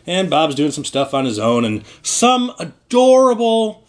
and 0.06 0.30
Bob's 0.30 0.56
doing 0.56 0.72
some 0.72 0.86
stuff 0.86 1.14
on 1.14 1.26
his 1.26 1.40
own, 1.40 1.66
and 1.66 1.84
some 2.02 2.54
adorable 2.60 3.84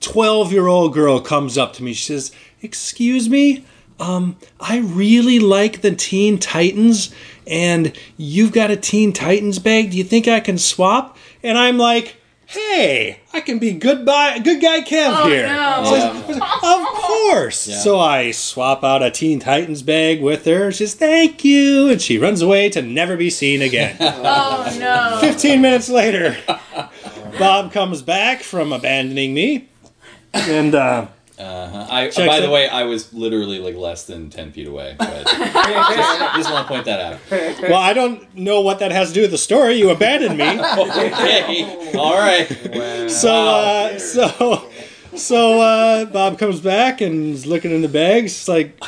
12 0.00 0.52
year 0.52 0.66
old 0.66 0.94
girl 0.94 1.20
comes 1.20 1.58
up 1.58 1.72
to 1.74 1.82
me. 1.82 1.92
She 1.92 2.04
says, 2.04 2.32
Excuse 2.60 3.28
me, 3.28 3.64
um, 4.00 4.36
I 4.60 4.78
really 4.78 5.38
like 5.38 5.80
the 5.80 5.94
Teen 5.94 6.38
Titans, 6.38 7.14
and 7.46 7.96
you've 8.16 8.52
got 8.52 8.70
a 8.70 8.76
Teen 8.76 9.12
Titans 9.12 9.58
bag. 9.58 9.90
Do 9.90 9.96
you 9.96 10.04
think 10.04 10.28
I 10.28 10.40
can 10.40 10.58
swap? 10.58 11.16
And 11.42 11.56
I'm 11.56 11.78
like, 11.78 12.16
Hey, 12.50 13.20
I 13.34 13.42
can 13.42 13.58
be 13.58 13.72
good, 13.72 14.06
buy, 14.06 14.38
good 14.38 14.62
guy 14.62 14.80
Kev 14.80 15.12
Oh, 15.14 15.28
here. 15.28 15.46
no. 15.46 15.84
Says, 15.84 16.40
of 16.62 16.86
course. 16.86 17.58
So 17.58 17.98
I 18.00 18.30
swap 18.30 18.82
out 18.82 19.02
a 19.02 19.10
Teen 19.10 19.38
Titans 19.38 19.82
bag 19.82 20.22
with 20.22 20.46
her. 20.46 20.72
She 20.72 20.86
says, 20.86 20.94
Thank 20.94 21.44
you. 21.44 21.90
And 21.90 22.00
she 22.00 22.16
runs 22.16 22.40
away 22.40 22.70
to 22.70 22.80
never 22.80 23.18
be 23.18 23.28
seen 23.28 23.60
again. 23.60 23.96
Oh 24.00 24.76
no. 24.80 25.18
15 25.20 25.60
minutes 25.60 25.90
later, 25.90 26.36
Bob 27.38 27.70
comes 27.70 28.00
back 28.00 28.40
from 28.42 28.72
abandoning 28.72 29.34
me. 29.34 29.68
And 30.32 30.74
uh, 30.74 31.08
I, 31.40 32.04
Checks 32.12 32.16
by 32.16 32.40
the 32.40 32.46
it. 32.48 32.50
way, 32.50 32.68
I 32.68 32.84
was 32.84 33.12
literally 33.12 33.58
like 33.58 33.76
less 33.76 34.04
than 34.06 34.30
ten 34.30 34.52
feet 34.52 34.66
away. 34.66 34.96
But 34.98 35.26
just, 35.26 36.36
just 36.36 36.50
want 36.52 36.66
to 36.66 36.72
point 36.72 36.84
that 36.86 37.00
out. 37.00 37.20
well, 37.62 37.74
I 37.80 37.92
don't 37.92 38.34
know 38.36 38.60
what 38.60 38.78
that 38.80 38.90
has 38.92 39.08
to 39.08 39.14
do 39.14 39.22
with 39.22 39.30
the 39.30 39.38
story. 39.38 39.74
You 39.74 39.90
abandoned 39.90 40.36
me. 40.38 40.48
Okay, 40.88 41.92
all 41.96 42.16
right. 42.18 42.46
So, 43.10 43.30
uh, 43.32 43.98
so, 43.98 44.70
so 45.16 45.60
uh, 45.60 46.04
Bob 46.06 46.38
comes 46.38 46.60
back 46.60 47.00
and 47.00 47.34
is 47.34 47.46
looking 47.46 47.70
in 47.70 47.82
the 47.82 47.88
bags. 47.88 48.32
It's 48.32 48.48
like, 48.48 48.82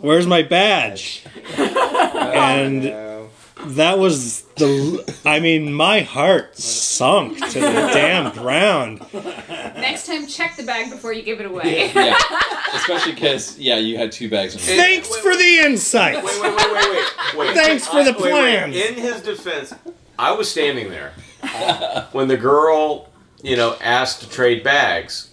where's 0.00 0.26
my 0.26 0.42
badge? 0.42 1.24
And 2.34 2.84
that 3.66 3.98
was 3.98 4.42
the. 4.56 5.20
I 5.24 5.40
mean, 5.40 5.72
my 5.72 6.00
heart 6.00 6.56
sunk 6.56 7.38
to 7.50 7.60
the 7.60 7.70
damn 7.92 8.32
ground. 8.32 9.00
Next 9.12 10.06
time, 10.06 10.26
check 10.26 10.56
the 10.56 10.62
bag 10.62 10.90
before 10.90 11.12
you 11.12 11.22
give 11.22 11.40
it 11.40 11.46
away. 11.46 11.90
Yeah, 11.94 12.16
especially 12.74 13.12
because 13.12 13.58
yeah, 13.58 13.76
you 13.76 13.96
had 13.96 14.12
two 14.12 14.28
bags. 14.30 14.54
In 14.54 14.60
Thanks 14.60 15.14
for 15.16 15.36
the 15.36 15.58
insight. 15.60 16.16
Wait, 16.16 16.24
wait, 16.24 16.56
wait, 16.56 16.72
wait, 16.72 16.90
wait. 16.90 17.38
wait. 17.38 17.54
Thanks 17.56 17.86
for 17.86 18.04
the 18.04 18.12
Wait, 18.12 18.22
wait. 18.22 18.30
plans. 18.30 18.76
In 18.76 18.94
his 18.94 19.22
defense, 19.22 19.74
I 20.18 20.32
was 20.32 20.50
standing 20.50 20.88
there 20.90 21.12
when 22.12 22.28
the 22.28 22.36
girl, 22.36 23.10
you 23.42 23.56
know, 23.56 23.76
asked 23.80 24.22
to 24.22 24.28
trade 24.28 24.62
bags, 24.62 25.30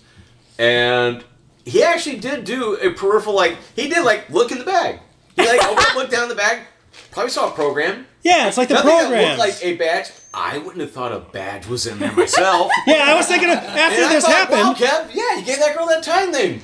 and 0.58 1.24
he 1.66 1.84
actually 1.84 2.18
did 2.18 2.44
do 2.44 2.76
a 2.76 2.92
peripheral 2.92 3.36
like 3.36 3.58
he 3.76 3.88
did 3.90 4.04
like 4.04 4.30
look 4.30 4.52
in 4.52 4.58
the 4.58 4.66
bag. 4.66 5.00
He 5.36 5.46
like 5.46 5.64
opened, 5.64 5.96
looked 5.96 6.12
down 6.12 6.28
the 6.30 6.36
bag, 6.36 6.64
probably 7.12 7.30
saw 7.32 7.50
a 7.50 7.52
program. 7.52 8.08
Yeah, 8.24 8.48
it's 8.48 8.58
like 8.58 8.68
the 8.68 8.76
Nothing 8.76 9.12
that 9.12 9.28
looked 9.28 9.40
like 9.40 9.64
a 9.64 9.76
badge. 9.78 10.12
I 10.34 10.60
wouldn't 10.60 10.80
have 10.80 10.92
thought 10.92 11.12
a 11.12 11.20
badge 11.20 11.68
was 11.68 11.88
in 11.88 12.00
there 12.00 12.12
myself. 12.12 12.72
yeah, 12.88 13.06
I 13.08 13.16
was 13.16 13.26
thinking 13.28 13.50
of, 13.50 13.58
after 13.58 14.02
And 14.02 14.12
this 14.12 14.24
thought, 14.24 14.50
Wow, 14.50 14.74
happened. 14.74 14.88
Kev, 14.88 15.14
yeah, 15.14 15.38
you 15.38 15.46
gave 15.46 15.60
that 15.60 15.76
girl 15.76 15.88
that 15.88 16.04
time 16.04 16.32
thing. 16.32 16.62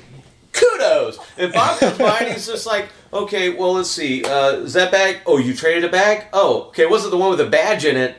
Kudos. 0.53 1.19
And 1.37 1.51
Bob 1.53 1.79
comes 1.79 1.97
by 1.97 2.19
and 2.19 2.33
he's 2.33 2.47
just 2.47 2.65
like, 2.65 2.89
okay, 3.11 3.49
well, 3.55 3.73
let's 3.73 3.89
see. 3.89 4.23
Uh, 4.23 4.57
is 4.57 4.73
that 4.73 4.91
bag? 4.91 5.21
Oh, 5.25 5.37
you 5.37 5.53
traded 5.53 5.83
a 5.83 5.89
bag? 5.89 6.25
Oh, 6.33 6.63
okay. 6.69 6.85
Was 6.85 7.05
it 7.05 7.09
the 7.09 7.17
one 7.17 7.29
with 7.31 7.41
a 7.41 7.49
badge 7.49 7.85
in 7.85 7.97
it? 7.97 8.17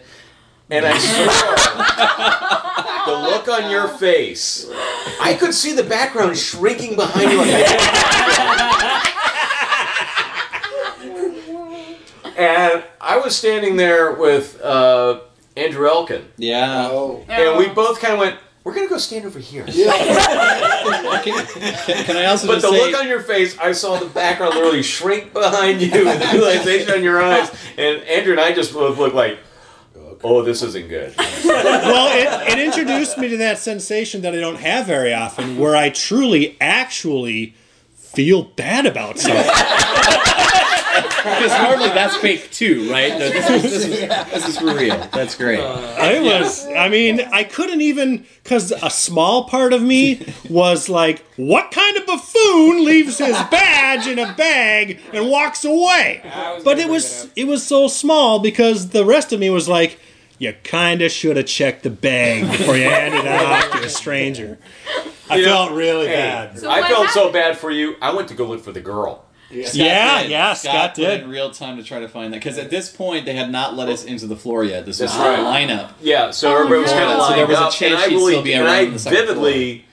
And 0.71 0.85
I 0.87 0.99
swear, 0.99 1.27
the 3.07 3.23
look 3.31 3.49
on 3.49 3.71
your 3.71 3.89
face. 3.89 4.71
I 5.21 5.35
could 5.39 5.55
see 5.55 5.73
the 5.75 5.83
background 5.83 6.37
shrinking 6.37 6.95
behind 6.95 7.31
you. 7.33 7.39
and 12.39 12.85
I 13.01 13.19
was 13.19 13.37
standing 13.37 13.77
there 13.77 14.13
with 14.13 14.61
uh, 14.63 15.21
Andrew 15.57 15.87
Elkin, 15.89 16.25
Yeah. 16.37 16.89
Oh. 16.91 17.25
and 17.29 17.59
we 17.59 17.69
both 17.69 18.01
kind 18.01 18.15
of 18.15 18.21
went, 18.21 18.37
"We're 18.65 18.75
gonna 18.75 18.89
go 18.89 18.97
stand 18.99 19.27
over 19.27 19.39
here." 19.39 19.65
Can, 21.25 21.45
can 22.05 22.17
I 22.17 22.27
also 22.27 22.47
But 22.47 22.61
just 22.61 22.67
the 22.67 22.71
say, 22.79 22.91
look 22.91 23.01
on 23.01 23.09
your 23.09 23.21
face, 23.21 23.59
I 23.59 23.73
saw 23.73 23.99
the 23.99 24.07
background 24.07 24.55
literally 24.55 24.83
shrink 24.83 25.33
behind 25.35 25.83
you, 25.83 26.09
and 26.09 26.23
the 26.23 26.29
realization 26.33 26.93
on 26.93 27.03
your 27.03 27.21
eyes, 27.21 27.51
and 27.77 28.01
Andrew 28.05 28.33
and 28.33 28.41
I 28.41 28.53
just 28.53 28.73
both 28.73 28.97
looked 28.99 29.15
like, 29.15 29.39
"Oh, 30.25 30.43
this 30.43 30.63
isn't 30.63 30.89
good." 30.89 31.15
well, 31.45 32.09
it, 32.17 32.53
it 32.53 32.59
introduced 32.59 33.19
me 33.19 33.29
to 33.29 33.37
that 33.39 33.59
sensation 33.59 34.23
that 34.23 34.33
I 34.35 34.39
don't 34.41 34.57
have 34.61 34.87
very 34.87 35.13
often, 35.13 35.59
where 35.59 35.77
I 35.77 35.91
truly, 35.91 36.57
actually 36.61 37.55
feel 37.97 38.43
bad 38.45 38.87
about 38.87 39.19
something. 39.19 39.45
Because 41.37 41.63
normally 41.63 41.89
that's 41.91 42.17
fake 42.17 42.51
too, 42.51 42.91
right? 42.91 43.13
No, 43.13 43.29
this, 43.31 43.51
is, 43.51 43.63
this, 43.63 43.85
is, 43.85 44.01
this 44.09 44.49
is 44.49 44.59
for 44.59 44.75
real. 44.75 44.97
That's 45.13 45.35
great. 45.35 45.61
Uh, 45.61 45.95
I 45.99 46.21
was, 46.21 46.67
I 46.67 46.89
mean, 46.89 47.21
I 47.21 47.45
couldn't 47.45 47.81
even, 47.81 48.27
because 48.43 48.73
a 48.73 48.91
small 48.91 49.45
part 49.45 49.73
of 49.73 49.83
me 49.83 50.27
was 50.49 50.89
like, 50.89 51.25
what 51.37 51.71
kind 51.71 51.97
of 51.97 52.07
buffoon 52.07 52.85
leaves 52.85 53.19
his 53.19 53.37
badge 53.51 54.07
in 54.07 54.19
a 54.19 54.33
bag 54.35 55.01
and 55.13 55.29
walks 55.31 55.65
away? 55.65 56.21
But 56.65 56.79
it 56.79 56.89
was, 56.89 57.31
it 57.37 57.47
was 57.47 57.67
so 57.67 57.89
small 57.89 58.39
because 58.39 58.91
the 58.91 59.05
rest 59.05 59.33
of 59.33 59.41
me 59.41 59.51
was 59.51 59.69
like, 59.69 59.99
you 60.39 60.55
kind 60.63 61.03
of 61.03 61.11
should 61.11 61.37
have 61.37 61.47
checked 61.47 61.83
the 61.83 61.91
bag 61.91 62.49
before 62.51 62.77
you 62.77 62.85
handed 62.85 63.25
it 63.25 63.27
off 63.27 63.73
to 63.73 63.85
a 63.85 63.89
stranger. 63.89 64.59
I 65.29 65.37
You 65.37 65.47
know, 65.47 65.53
felt 65.53 65.73
really 65.73 66.07
hey, 66.07 66.15
bad. 66.15 66.59
So 66.59 66.71
I 66.71 66.81
what 66.81 66.91
felt 66.91 67.09
so 67.11 67.33
bad 67.33 67.59
for 67.59 67.71
you. 67.71 67.97
I 68.01 68.15
went 68.15 68.29
to 68.29 68.35
go 68.35 68.47
look 68.47 68.63
for 68.63 68.73
the 68.73 68.81
girl. 68.81 69.25
Scott 69.51 69.75
Yeah, 69.75 70.23
did. 70.23 70.31
yeah, 70.31 70.53
Scott 70.55 70.95
put 70.95 71.01
did. 71.03 71.23
in 71.23 71.31
real 71.31 71.51
time 71.51 71.77
to 71.79 71.83
try 71.83 72.01
to 72.01 72.09
find 72.09 72.33
that 72.33 72.37
because 72.39 72.59
at 72.59 72.69
this 72.71 72.91
point 72.95 73.25
they 73.25 73.35
had 73.35 73.51
not 73.51 73.75
let 73.77 73.89
us 73.89 74.05
into 74.05 74.27
the 74.27 74.37
floor 74.37 74.63
yet. 74.65 74.85
This 74.85 75.01
was 75.01 75.11
That's 75.11 75.15
the 75.17 75.21
right. 75.43 75.67
lineup. 75.69 75.93
Yeah, 76.03 76.31
so 76.33 76.51
oh, 76.53 76.57
everybody 76.57 76.83
was 76.83 76.93
kind 76.93 77.11
of 77.11 77.27
So 77.27 77.35
there 77.37 77.47
was 77.47 77.59
a 77.59 77.63
up, 77.65 77.73
chance 77.73 77.83
and 77.95 77.95
I 77.95 78.09
she'd 78.09 78.19
still 78.19 78.19
believe, 78.29 78.45
be 78.45 78.53
and 78.53 78.67
around 78.67 78.75
I 78.75 78.85
the 78.91 78.99
second 78.99 79.19
vividly. 79.27 79.85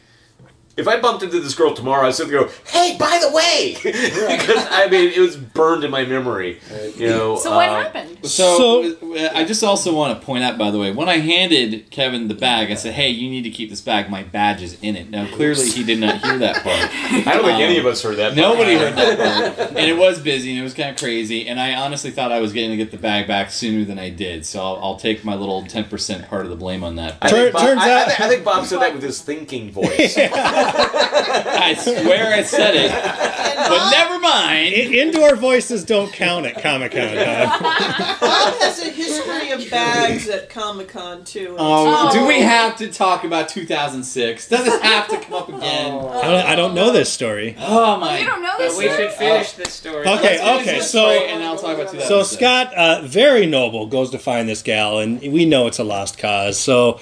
If 0.78 0.90
I 0.90 1.00
bumped 1.00 1.24
into 1.24 1.40
this 1.40 1.56
girl 1.56 1.74
tomorrow, 1.74 2.06
I'd 2.06 2.16
still 2.16 2.30
go, 2.30 2.50
"Hey, 2.68 2.98
by 3.00 3.18
the 3.22 3.32
way," 3.32 3.78
because 3.84 4.68
I 4.70 4.88
mean 4.92 5.10
it 5.10 5.20
was 5.20 5.38
burned 5.38 5.86
in 5.86 5.92
my 5.92 6.04
memory. 6.04 6.60
You 6.98 7.08
know. 7.08 7.38
So 7.38 7.56
what 7.56 7.70
uh, 7.70 7.84
happened? 7.84 8.26
So, 8.26 8.92
uh, 9.16 9.30
I 9.34 9.46
just 9.46 9.64
also 9.64 9.96
want 9.96 10.20
to 10.20 10.26
point 10.26 10.44
out, 10.44 10.58
by 10.58 10.72
the 10.72 10.80
way, 10.80 10.92
when 10.92 11.08
I 11.08 11.20
handed 11.20 11.90
Kevin 11.92 12.28
the 12.28 12.34
bag, 12.34 12.72
I 12.72 12.74
said, 12.74 12.94
"Hey, 12.94 13.10
you 13.10 13.30
need 13.30 13.44
to 13.44 13.50
keep 13.52 13.70
this 13.70 13.80
bag. 13.80 14.10
My 14.10 14.24
badge 14.24 14.62
is 14.62 14.78
in 14.82 14.98
it." 14.98 15.10
Now, 15.10 15.28
clearly, 15.28 15.70
he 15.70 15.84
did 15.84 16.00
not 16.00 16.22
hear 16.22 16.38
that 16.40 16.56
part. 16.56 16.76
I 17.28 17.34
don't 17.36 17.46
think 17.46 17.60
any 17.62 17.78
of 17.78 17.86
us 17.86 18.02
heard 18.04 18.18
that. 18.18 18.34
Part. 18.34 18.38
Nobody 18.38 18.76
heard 18.76 18.96
that 18.96 19.58
part, 19.58 19.70
and 19.70 19.90
it 19.90 19.98
was 19.98 20.20
busy 20.20 20.52
and 20.52 20.60
it 20.60 20.64
was 20.64 20.74
kind 20.74 20.90
of 20.90 20.98
crazy. 20.98 21.48
And 21.48 21.58
I 21.58 21.76
honestly 21.76 22.12
thought 22.12 22.34
I 22.34 22.42
was 22.42 22.52
getting 22.52 22.72
to 22.72 22.78
get 22.78 22.92
the 22.92 22.98
bag 22.98 23.28
back 23.28 23.50
sooner 23.50 23.86
than 23.86 23.98
I 23.98 24.10
did. 24.10 24.46
So 24.46 24.60
I'll, 24.60 24.78
I'll 24.84 24.98
take 24.98 25.24
my 25.24 25.36
little 25.36 25.64
ten 25.66 25.86
percent 25.86 26.28
part 26.28 26.44
of 26.44 26.50
the 26.50 26.58
blame 26.58 26.84
on 26.84 26.98
that. 26.98 27.18
I 27.22 27.30
Tur- 27.30 27.52
Bob, 27.54 27.62
turns 27.62 27.82
I, 27.82 27.90
I 27.90 28.02
out- 28.02 28.12
thi- 28.12 28.24
I 28.26 28.28
think 28.28 28.44
Bob 28.44 28.66
said 28.66 28.82
that 28.82 28.94
with 28.94 29.04
his 29.04 29.22
thinking 29.22 29.72
voice. 29.72 30.18
I 30.68 31.76
swear 31.80 32.34
I 32.34 32.44
said 32.44 32.76
it, 32.76 32.92
but 32.92 33.90
never 33.92 34.20
mind. 34.20 34.74
I- 34.74 34.90
Indoor 34.96 35.36
voices 35.36 35.84
don't 35.84 36.12
count 36.12 36.46
at 36.46 36.62
Comic 36.62 36.92
Con. 36.94 37.16
Bob 37.16 38.54
has 38.62 38.80
a 38.82 38.90
history 38.90 39.52
of 39.52 39.70
bags 39.70 40.28
at 40.30 40.50
Comic 40.50 40.90
Con 40.90 41.24
too. 41.24 41.56
Oh, 41.58 42.12
do 42.12 42.26
we 42.26 42.38
Oh. 42.40 42.44
have 42.48 42.78
to 42.78 42.88
talk 42.92 43.24
about 43.24 43.50
2006? 43.50 44.48
Does 44.48 44.66
it 44.68 44.82
have 44.82 45.08
to 45.10 45.18
come 45.18 45.34
up 45.34 45.50
again? 45.50 45.92
I 45.94 46.22
don't, 46.28 46.46
I 46.48 46.56
don't 46.56 46.74
know 46.76 46.92
this 46.92 47.12
story. 47.12 47.56
Oh 47.60 47.98
my! 47.98 48.20
You 48.20 48.26
don't 48.26 48.42
know 48.42 48.54
But 48.58 48.70
this. 48.70 48.78
we 48.78 48.88
should 48.90 49.12
finish 49.12 49.52
this 49.54 49.74
story. 49.74 50.02
Okay, 50.08 50.12
Let's 50.12 50.42
finish 50.42 50.62
okay, 50.62 50.76
this 50.78 50.92
so- 50.92 51.12
story, 51.12 51.28
and 51.30 51.44
I'll 51.44 51.56
talk 51.58 51.76
about 51.76 51.92
2006. 51.92 52.08
So 52.08 52.24
Scott, 52.24 52.74
uh, 52.74 53.02
very 53.04 53.46
noble, 53.46 53.86
goes 53.88 54.10
to 54.12 54.20
find 54.20 54.48
this 54.50 54.62
gal, 54.62 55.00
and 55.00 55.20
we 55.22 55.46
know 55.46 55.68
it's 55.68 55.80
a 55.80 55.84
lost 55.84 56.18
cause. 56.18 56.58
So, 56.60 57.00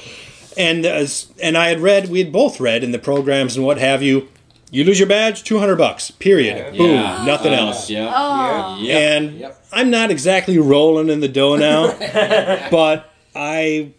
and 0.58 0.86
uh, 0.86 1.06
and 1.42 1.58
I 1.58 1.68
had 1.70 1.80
read, 1.80 2.10
we 2.10 2.20
had 2.20 2.32
both 2.32 2.60
read 2.60 2.84
in 2.84 2.92
the 2.92 3.00
programs 3.00 3.56
and 3.56 3.66
what 3.66 3.78
have 3.78 4.02
you. 4.04 4.28
You 4.72 4.84
lose 4.84 4.98
your 5.00 5.08
badge, 5.08 5.44
two 5.44 5.60
hundred 5.60 5.76
bucks. 5.78 6.10
Period. 6.12 6.76
Boom. 6.76 6.92
Yeah. 6.92 7.24
Nothing 7.26 7.54
Uh, 7.54 7.58
else. 7.58 7.89
Yeah. 7.92 8.12
Oh. 8.16 8.78
Yep. 8.82 8.96
And 8.98 9.39
Yep. 9.39 9.66
I'm 9.72 9.89
not 9.92 10.10
exactly 10.10 10.58
rolling 10.58 11.10
in 11.10 11.20
the 11.20 11.28
dough 11.28 11.56
now, 11.56 11.96
but 12.72 13.12
I 13.36 13.92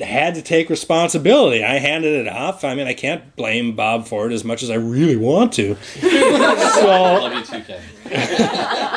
had 0.00 0.34
to 0.36 0.42
take 0.42 0.68
responsibility. 0.70 1.62
I 1.64 1.78
handed 1.78 2.26
it 2.26 2.28
off. 2.28 2.64
I 2.64 2.74
mean, 2.76 2.86
I 2.86 2.94
can't 2.94 3.34
blame 3.36 3.74
Bob 3.76 4.06
for 4.06 4.26
it 4.28 4.32
as 4.32 4.44
much 4.44 4.62
as 4.62 4.70
I 4.70 4.74
really 4.76 5.16
want 5.16 5.52
to. 5.54 5.74
so 6.00 6.08
Love 6.86 7.32
you 7.34 7.42
too, 7.44 7.64
Kevin. 7.64 7.82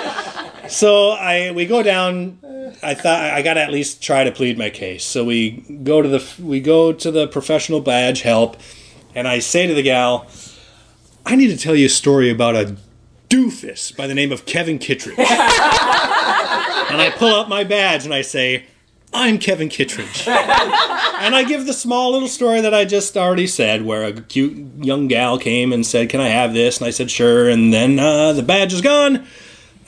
So 0.69 1.09
I 1.09 1.51
we 1.51 1.65
go 1.65 1.81
down. 1.81 2.37
I 2.83 2.93
thought 2.93 3.21
I 3.21 3.41
got 3.41 3.55
to 3.55 3.61
at 3.61 3.71
least 3.71 4.03
try 4.03 4.23
to 4.23 4.31
plead 4.31 4.57
my 4.57 4.69
case. 4.69 5.03
So 5.03 5.25
we 5.25 5.63
go 5.83 6.01
to 6.01 6.07
the 6.07 6.23
we 6.41 6.59
go 6.59 6.93
to 6.93 7.11
the 7.11 7.27
professional 7.27 7.81
badge 7.81 8.21
help, 8.21 8.57
and 9.15 9.27
I 9.27 9.39
say 9.39 9.65
to 9.65 9.73
the 9.73 9.81
gal, 9.81 10.27
"I 11.25 11.35
need 11.35 11.47
to 11.47 11.57
tell 11.57 11.75
you 11.75 11.87
a 11.87 11.89
story 11.89 12.29
about 12.29 12.55
a 12.55 12.77
doofus 13.29 13.95
by 13.95 14.05
the 14.05 14.13
name 14.13 14.31
of 14.31 14.45
Kevin 14.45 14.77
Kittredge." 14.77 15.17
and 15.17 15.27
I 15.27 17.13
pull 17.17 17.33
up 17.33 17.49
my 17.49 17.63
badge 17.63 18.05
and 18.05 18.13
I 18.13 18.21
say, 18.21 18.65
"I'm 19.11 19.39
Kevin 19.39 19.69
Kittredge." 19.69 20.27
and 20.27 21.35
I 21.35 21.45
give 21.47 21.65
the 21.65 21.73
small 21.73 22.11
little 22.11 22.27
story 22.27 22.61
that 22.61 22.75
I 22.75 22.85
just 22.85 23.17
already 23.17 23.47
said, 23.47 23.85
where 23.85 24.03
a 24.03 24.13
cute 24.13 24.85
young 24.85 25.07
gal 25.07 25.39
came 25.39 25.73
and 25.73 25.83
said, 25.83 26.09
"Can 26.09 26.21
I 26.21 26.27
have 26.27 26.53
this?" 26.53 26.77
And 26.77 26.85
I 26.85 26.91
said, 26.91 27.09
"Sure." 27.09 27.49
And 27.49 27.73
then 27.73 27.97
uh, 27.97 28.33
the 28.33 28.43
badge 28.43 28.71
is 28.71 28.81
gone 28.81 29.25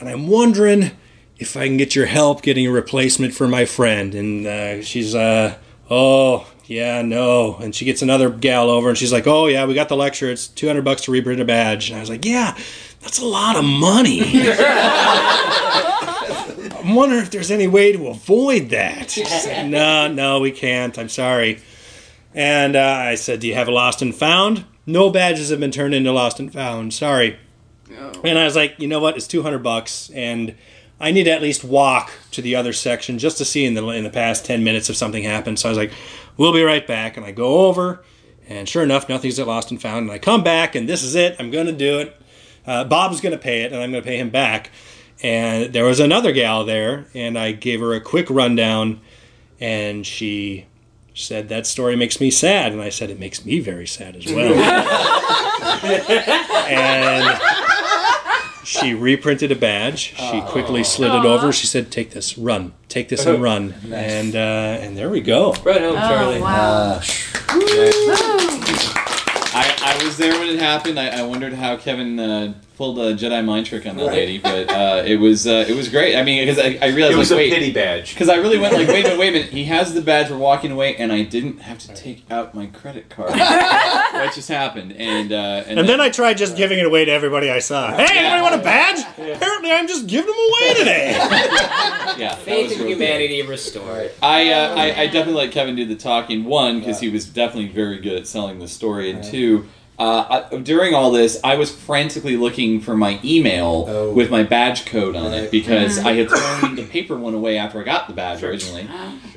and 0.02 0.10
I'm 0.10 0.28
wondering 0.28 0.92
if 1.38 1.56
I 1.56 1.68
can 1.68 1.78
get 1.78 1.96
your 1.96 2.08
help 2.08 2.42
getting 2.42 2.66
a 2.66 2.72
replacement 2.72 3.36
for 3.36 3.48
my 3.48 3.66
friend. 3.66 4.16
And 4.16 4.48
uh, 4.48 4.82
she's, 4.82 5.14
uh, 5.14 5.56
oh, 5.92 6.52
yeah, 6.66 7.04
no. 7.04 7.56
And 7.58 7.74
she 7.76 7.86
gets 7.86 8.02
another 8.02 8.32
gal 8.32 8.72
over 8.72 8.90
and 8.90 8.98
she's 8.98 9.14
like, 9.14 9.28
oh, 9.28 9.46
yeah, 9.46 9.66
we 9.66 9.76
got 9.76 9.90
the 9.90 9.96
lecture. 9.96 10.30
It's 10.32 10.48
200 10.48 10.84
bucks 10.84 11.04
to 11.04 11.12
reprint 11.12 11.40
a 11.40 11.46
badge. 11.46 11.90
And 11.90 11.98
I 11.98 12.00
was 12.00 12.10
like, 12.10 12.26
yeah, 12.26 12.58
that's 13.02 13.20
a 13.20 13.26
lot 13.26 13.56
of 13.56 13.64
money. 13.64 14.22
I'm 16.80 16.96
wondering 16.96 17.22
if 17.22 17.30
there's 17.30 17.52
any 17.52 17.68
way 17.68 17.92
to 17.92 18.08
avoid 18.08 18.70
that. 18.70 19.16
No, 19.68 20.12
no, 20.12 20.40
we 20.40 20.50
can't. 20.52 20.98
I'm 20.98 21.10
sorry. 21.10 21.62
And 22.34 22.76
uh, 22.76 22.80
I 22.82 23.14
said, 23.16 23.40
do 23.40 23.48
you 23.48 23.54
have 23.54 23.68
a 23.68 23.72
lost 23.72 24.02
and 24.02 24.16
found? 24.16 24.66
No 24.88 25.12
badges 25.12 25.52
have 25.52 25.60
been 25.60 25.70
turned 25.70 25.94
into 25.94 26.12
lost 26.12 26.40
and 26.40 26.52
found. 26.52 26.92
Sorry. 26.92 27.38
And 28.24 28.38
I 28.38 28.46
was 28.46 28.56
like, 28.56 28.76
you 28.80 28.88
know 28.88 29.00
what? 29.00 29.18
It's 29.18 29.28
two 29.28 29.42
hundred 29.42 29.60
bucks, 29.60 30.10
and 30.12 30.56
I 31.00 31.12
need 31.12 31.24
to 31.26 31.32
at 31.32 31.42
least 31.42 31.64
walk 31.64 32.12
to 32.32 32.42
the 32.42 32.56
other 32.56 32.74
section 32.74 33.18
just 33.18 33.38
to 33.40 33.46
see 33.46 33.66
in 33.66 33.74
the 33.74 33.88
in 33.90 34.04
the 34.04 34.10
past 34.10 34.46
ten 34.46 34.64
minutes 34.64 34.90
if 34.90 34.96
something 34.96 35.24
happened. 35.24 35.60
So 35.60 35.70
I 35.70 35.72
was 35.72 35.78
like, 35.78 35.92
we'll 36.38 36.54
be 36.54 36.64
right 36.64 36.86
back, 36.86 37.18
and 37.18 37.26
I 37.26 37.32
go 37.32 37.68
over, 37.68 38.04
and 38.48 38.68
sure 38.68 38.84
enough, 38.84 39.10
nothing's 39.10 39.40
at 39.40 39.48
lost 39.48 39.72
and 39.72 39.82
found. 39.82 40.04
And 40.04 40.12
I 40.12 40.20
come 40.20 40.44
back, 40.44 40.76
and 40.76 40.88
this 40.88 41.04
is 41.04 41.16
it. 41.16 41.36
I'm 41.40 41.52
going 41.52 41.68
to 41.68 41.74
do 41.74 42.00
it. 42.00 42.16
Uh, 42.66 42.84
Bob's 42.84 43.22
going 43.22 43.32
to 43.34 43.40
pay 43.40 43.64
it, 43.64 43.72
and 43.72 43.82
I'm 43.82 43.92
going 43.92 44.04
to 44.04 44.08
pay 44.08 44.18
him 44.18 44.30
back. 44.30 44.70
And 45.24 45.72
there 45.74 45.86
was 45.86 46.00
another 46.00 46.32
gal 46.32 46.66
there, 46.66 47.06
and 47.14 47.38
I 47.38 47.52
gave 47.52 47.80
her 47.80 47.94
a 47.94 48.02
quick 48.02 48.28
rundown, 48.30 49.02
and 49.60 50.06
she 50.06 50.66
said 51.14 51.50
that 51.50 51.68
story 51.68 51.96
makes 51.96 52.20
me 52.20 52.32
sad, 52.32 52.72
and 52.72 52.82
I 52.82 52.90
said 52.90 53.10
it 53.10 53.20
makes 53.20 53.46
me 53.46 53.60
very 53.60 53.86
sad 53.86 54.16
as 54.16 54.26
well. 54.26 54.54
and 56.68 57.40
she 58.64 58.94
reprinted 58.94 59.52
a 59.52 59.56
badge. 59.56 60.14
She 60.18 60.42
quickly 60.42 60.84
slid 60.84 61.14
it 61.14 61.26
over. 61.26 61.52
She 61.52 61.68
said, 61.68 61.92
"Take 61.92 62.12
this, 62.12 62.38
run. 62.38 62.74
Take 62.90 63.10
this 63.10 63.26
and 63.26 63.42
run." 63.44 63.74
And 63.92 64.36
uh, 64.36 64.40
and 64.40 64.98
there 64.98 65.10
we 65.10 65.22
go. 65.22 65.54
Right 65.64 65.82
home, 65.82 65.96
Oh, 65.98 66.00
Charlie. 66.00 66.42
wow. 66.42 67.00
Uh, 67.00 67.02
I, 69.54 69.98
I 70.00 70.06
was 70.06 70.18
there 70.18 70.38
when 70.40 70.50
it 70.50 70.60
happened. 70.60 71.00
I, 71.00 71.20
I 71.20 71.24
wondered 71.24 71.54
how 71.54 71.78
Kevin 71.78 72.20
uh, 72.20 72.54
pulled 72.78 72.98
a 73.00 73.14
Jedi 73.14 73.44
mind 73.44 73.66
trick 73.66 73.86
on 73.86 73.96
the 73.98 74.06
lady, 74.06 74.38
but 74.38 74.72
uh, 74.72 75.04
it 75.06 75.18
was 75.18 75.46
uh, 75.48 75.66
it 75.68 75.76
was 75.76 75.90
great. 75.90 76.16
I 76.16 76.24
mean, 76.24 76.46
because 76.46 76.60
I, 76.60 76.78
I 76.82 76.90
realized 76.90 77.16
it 77.16 77.18
was 77.18 77.32
like, 77.32 77.38
a 77.38 77.42
wait, 77.44 77.54
pity 77.54 77.72
badge. 77.72 78.14
because 78.14 78.30
I 78.30 78.36
really 78.36 78.58
went 78.58 78.74
like, 78.74 78.88
wait 78.88 79.06
a 79.06 79.10
minute, 79.10 79.20
wait 79.20 79.30
a 79.30 79.32
minute. 79.34 79.50
He 79.50 79.66
has 79.66 79.94
the 79.94 80.02
badge. 80.02 80.30
We're 80.32 80.38
walking 80.38 80.72
away, 80.72 80.96
and 80.96 81.12
I 81.12 81.24
didn't 81.24 81.60
have 81.60 81.78
to 81.80 81.94
take 81.94 82.30
out 82.32 82.56
my 82.56 82.68
credit 82.68 83.10
card. 83.10 83.34
that 83.34 84.32
just 84.34 84.50
happened? 84.50 84.94
And 84.94 85.32
uh, 85.32 85.64
and, 85.68 85.80
And 85.80 85.88
then 85.90 86.02
I 86.02 86.10
tried 86.10 86.38
just 86.38 86.58
giving 86.58 86.80
it 86.80 86.86
away 86.86 87.06
to 87.06 87.12
everybody 87.12 87.50
I 87.50 87.60
saw. 87.60 87.96
Hey, 87.96 88.08
anybody 88.18 88.42
want 88.42 88.56
a 88.56 88.64
badge? 88.64 89.00
Apparently, 89.18 89.72
I'm 89.72 89.88
just 89.88 90.08
giving 90.08 90.32
them 90.32 90.36
away 90.50 90.74
today. 90.76 91.12
yeah, 92.18 92.36
Faith 92.36 92.64
was 92.64 92.72
in 92.74 92.78
real 92.80 92.88
good. 92.88 92.98
humanity 92.98 93.42
restored. 93.44 94.12
I, 94.22 94.52
uh, 94.52 94.76
I 94.76 95.02
I 95.02 95.06
definitely 95.08 95.34
let 95.34 95.52
Kevin 95.52 95.76
do 95.76 95.86
the 95.86 95.96
talking. 95.96 96.46
One, 96.46 96.80
because 96.80 97.00
he 97.00 97.10
was 97.10 97.26
definitely 97.26 97.70
very 97.70 98.00
good 98.00 98.18
at 98.18 98.28
selling 98.28 98.60
the 98.60 98.68
story, 98.68 99.12
and 99.12 99.24
two, 99.24 99.68
uh, 100.00 100.46
I, 100.52 100.58
during 100.58 100.96
all 100.96 101.12
this, 101.12 101.40
I 101.44 101.56
was 101.56 101.70
frantically 101.72 102.36
looking 102.38 102.82
for 102.82 102.96
my 102.98 103.20
email 103.24 103.86
Oh. 103.88 104.12
with 104.14 104.32
my 104.32 104.42
badge 104.44 104.86
code 104.86 105.16
on 105.16 105.34
it 105.34 105.42
Right. 105.42 105.52
because 105.52 106.00
I 106.00 106.14
had 106.14 106.30
thrown 106.30 106.76
the 106.76 106.84
paper 106.84 107.16
one 107.16 107.34
away 107.36 107.58
after 107.58 107.80
I 107.80 107.84
got 107.84 108.08
the 108.08 108.14
badge 108.14 108.42
originally, 108.44 108.88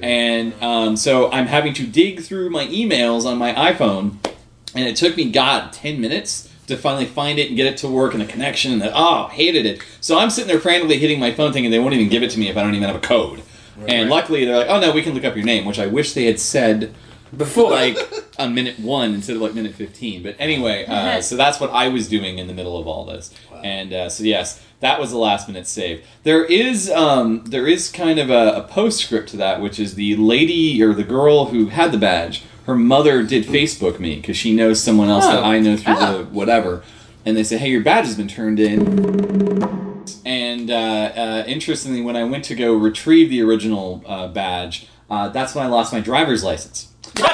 and 0.02 0.54
um, 0.62 0.96
so 0.96 1.30
I'm 1.30 1.46
having 1.46 1.74
to 1.74 1.86
dig 1.86 2.20
through 2.22 2.50
my 2.50 2.66
emails 2.66 3.24
on 3.26 3.36
my 3.38 3.52
iPhone, 3.54 4.16
and 4.74 4.86
it 4.88 4.96
took 4.96 5.16
me 5.16 5.30
God 5.30 5.72
ten 5.72 6.00
minutes 6.00 6.48
to 6.66 6.76
finally 6.78 7.04
find 7.04 7.38
it 7.38 7.48
and 7.48 7.56
get 7.56 7.66
it 7.66 7.76
to 7.78 7.88
work 7.88 8.14
and 8.14 8.22
a 8.22 8.26
connection. 8.26 8.72
And 8.80 8.90
oh, 8.94 9.26
hated 9.28 9.66
it. 9.66 9.82
So 10.00 10.18
I'm 10.18 10.30
sitting 10.30 10.48
there 10.48 10.58
frantically 10.60 10.98
hitting 10.98 11.20
my 11.20 11.30
phone, 11.32 11.52
thing, 11.52 11.66
and 11.66 11.74
they 11.74 11.78
won't 11.78 11.92
even 11.92 12.08
give 12.08 12.22
it 12.22 12.30
to 12.30 12.38
me 12.38 12.48
if 12.48 12.56
I 12.56 12.62
don't 12.62 12.74
even 12.74 12.86
have 12.88 12.96
a 12.96 13.06
code. 13.06 13.42
And 13.86 14.08
luckily, 14.08 14.44
they're 14.46 14.56
like, 14.58 14.68
"Oh 14.70 14.80
no, 14.80 14.92
we 14.92 15.02
can 15.02 15.12
look 15.14 15.24
up 15.24 15.36
your 15.36 15.44
name," 15.44 15.66
which 15.66 15.78
I 15.78 15.86
wish 15.88 16.14
they 16.14 16.24
had 16.24 16.40
said 16.40 16.94
Before. 17.36 17.70
like 17.70 17.96
on 18.38 18.54
minute 18.54 18.78
one 18.80 19.14
instead 19.14 19.36
of 19.36 19.42
like 19.42 19.54
minute 19.54 19.74
15 19.74 20.22
but 20.22 20.34
anyway 20.38 20.84
uh, 20.86 21.20
so 21.20 21.36
that's 21.36 21.60
what 21.60 21.70
i 21.70 21.88
was 21.88 22.08
doing 22.08 22.38
in 22.38 22.46
the 22.46 22.52
middle 22.54 22.78
of 22.78 22.86
all 22.86 23.04
this. 23.04 23.32
And 23.62 23.92
uh, 23.92 24.08
so 24.08 24.24
yes 24.24 24.60
that 24.80 25.00
was 25.00 25.10
the 25.12 25.16
last 25.18 25.48
minute 25.48 25.66
save. 25.66 26.04
There 26.24 26.44
is 26.44 26.90
um, 26.90 27.44
there 27.46 27.66
is 27.66 27.90
kind 27.90 28.18
of 28.18 28.28
a, 28.28 28.56
a 28.56 28.62
postscript 28.62 29.30
to 29.30 29.36
that 29.38 29.60
which 29.60 29.78
is 29.80 29.94
the 29.94 30.16
lady 30.16 30.82
or 30.82 30.92
the 30.92 31.04
girl 31.04 31.46
who 31.46 31.66
had 31.66 31.90
the 31.92 31.98
badge 31.98 32.42
her 32.66 32.74
mother 32.74 33.22
did 33.22 33.44
facebook 33.44 33.98
me 33.98 34.16
because 34.16 34.36
she 34.36 34.54
knows 34.54 34.82
someone 34.82 35.08
else 35.08 35.24
that 35.26 35.40
Oh. 35.40 35.44
i 35.44 35.58
know 35.60 35.76
through 35.76 35.96
the 35.96 36.24
whatever. 36.32 36.82
And 37.26 37.36
they 37.36 37.44
say 37.44 37.56
hey 37.56 37.70
your 37.70 37.82
badge 37.82 38.04
has 38.06 38.16
been 38.16 38.28
turned 38.28 38.60
in. 38.60 39.84
And 40.26 40.70
uh, 40.70 40.74
uh, 40.74 41.44
interestingly, 41.46 42.02
when 42.02 42.16
I 42.16 42.24
went 42.24 42.44
to 42.46 42.54
go 42.54 42.74
retrieve 42.74 43.30
the 43.30 43.40
original 43.42 44.02
uh, 44.06 44.28
badge, 44.28 44.86
uh, 45.10 45.28
that's 45.28 45.54
when 45.54 45.64
I 45.64 45.68
lost 45.68 45.92
my 45.92 46.00
driver's 46.00 46.42
license. 46.44 46.92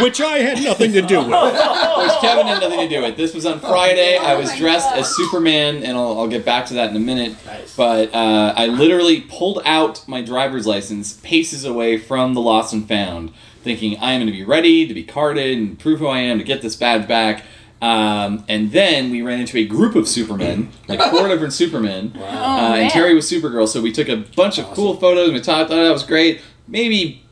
Which 0.00 0.20
I 0.20 0.38
had 0.38 0.62
nothing 0.62 0.92
to 0.92 1.02
do 1.02 1.18
with. 1.18 1.26
Which 1.28 2.12
Kevin 2.22 2.46
had 2.46 2.60
nothing 2.62 2.78
to 2.80 2.88
do 2.88 3.02
with. 3.02 3.16
This 3.18 3.34
was 3.34 3.44
on 3.44 3.60
Friday. 3.60 4.16
I 4.16 4.34
was 4.34 4.56
dressed 4.56 4.90
as 4.92 5.14
Superman, 5.14 5.82
and 5.82 5.94
I'll, 5.98 6.20
I'll 6.20 6.28
get 6.28 6.44
back 6.44 6.64
to 6.66 6.74
that 6.74 6.88
in 6.90 6.96
a 6.96 7.00
minute. 7.00 7.36
But 7.76 8.14
uh, 8.14 8.54
I 8.56 8.66
literally 8.66 9.20
pulled 9.22 9.60
out 9.66 10.06
my 10.08 10.22
driver's 10.22 10.66
license 10.66 11.14
paces 11.22 11.64
away 11.66 11.98
from 11.98 12.32
the 12.32 12.40
lost 12.40 12.72
and 12.72 12.88
found, 12.88 13.32
thinking 13.62 13.98
I 13.98 14.12
am 14.12 14.20
going 14.20 14.26
to 14.28 14.32
be 14.32 14.44
ready 14.44 14.86
to 14.86 14.94
be 14.94 15.02
carded 15.04 15.58
and 15.58 15.78
prove 15.78 15.98
who 15.98 16.06
I 16.06 16.20
am 16.20 16.38
to 16.38 16.44
get 16.44 16.62
this 16.62 16.76
badge 16.76 17.06
back. 17.06 17.44
Um, 17.82 18.44
and 18.48 18.72
then 18.72 19.10
we 19.10 19.20
ran 19.20 19.40
into 19.40 19.58
a 19.58 19.66
group 19.66 19.96
of 19.96 20.08
Supermen, 20.08 20.70
like 20.88 21.00
four 21.10 21.28
different 21.28 21.52
Supermen. 21.52 22.12
Uh, 22.16 22.76
and. 22.78 22.90
Terry 22.90 23.14
was 23.14 23.30
Supergirl, 23.30 23.68
so 23.68 23.82
we 23.82 23.92
took 23.92 24.08
a 24.08 24.16
bunch 24.16 24.58
of 24.58 24.64
cool 24.66 24.96
photos. 24.96 25.28
and 25.28 25.34
We 25.34 25.40
talked, 25.42 25.68
thought 25.70 25.76
that 25.76 25.90
was 25.90 26.04
great. 26.04 26.40
Maybe 26.68 27.22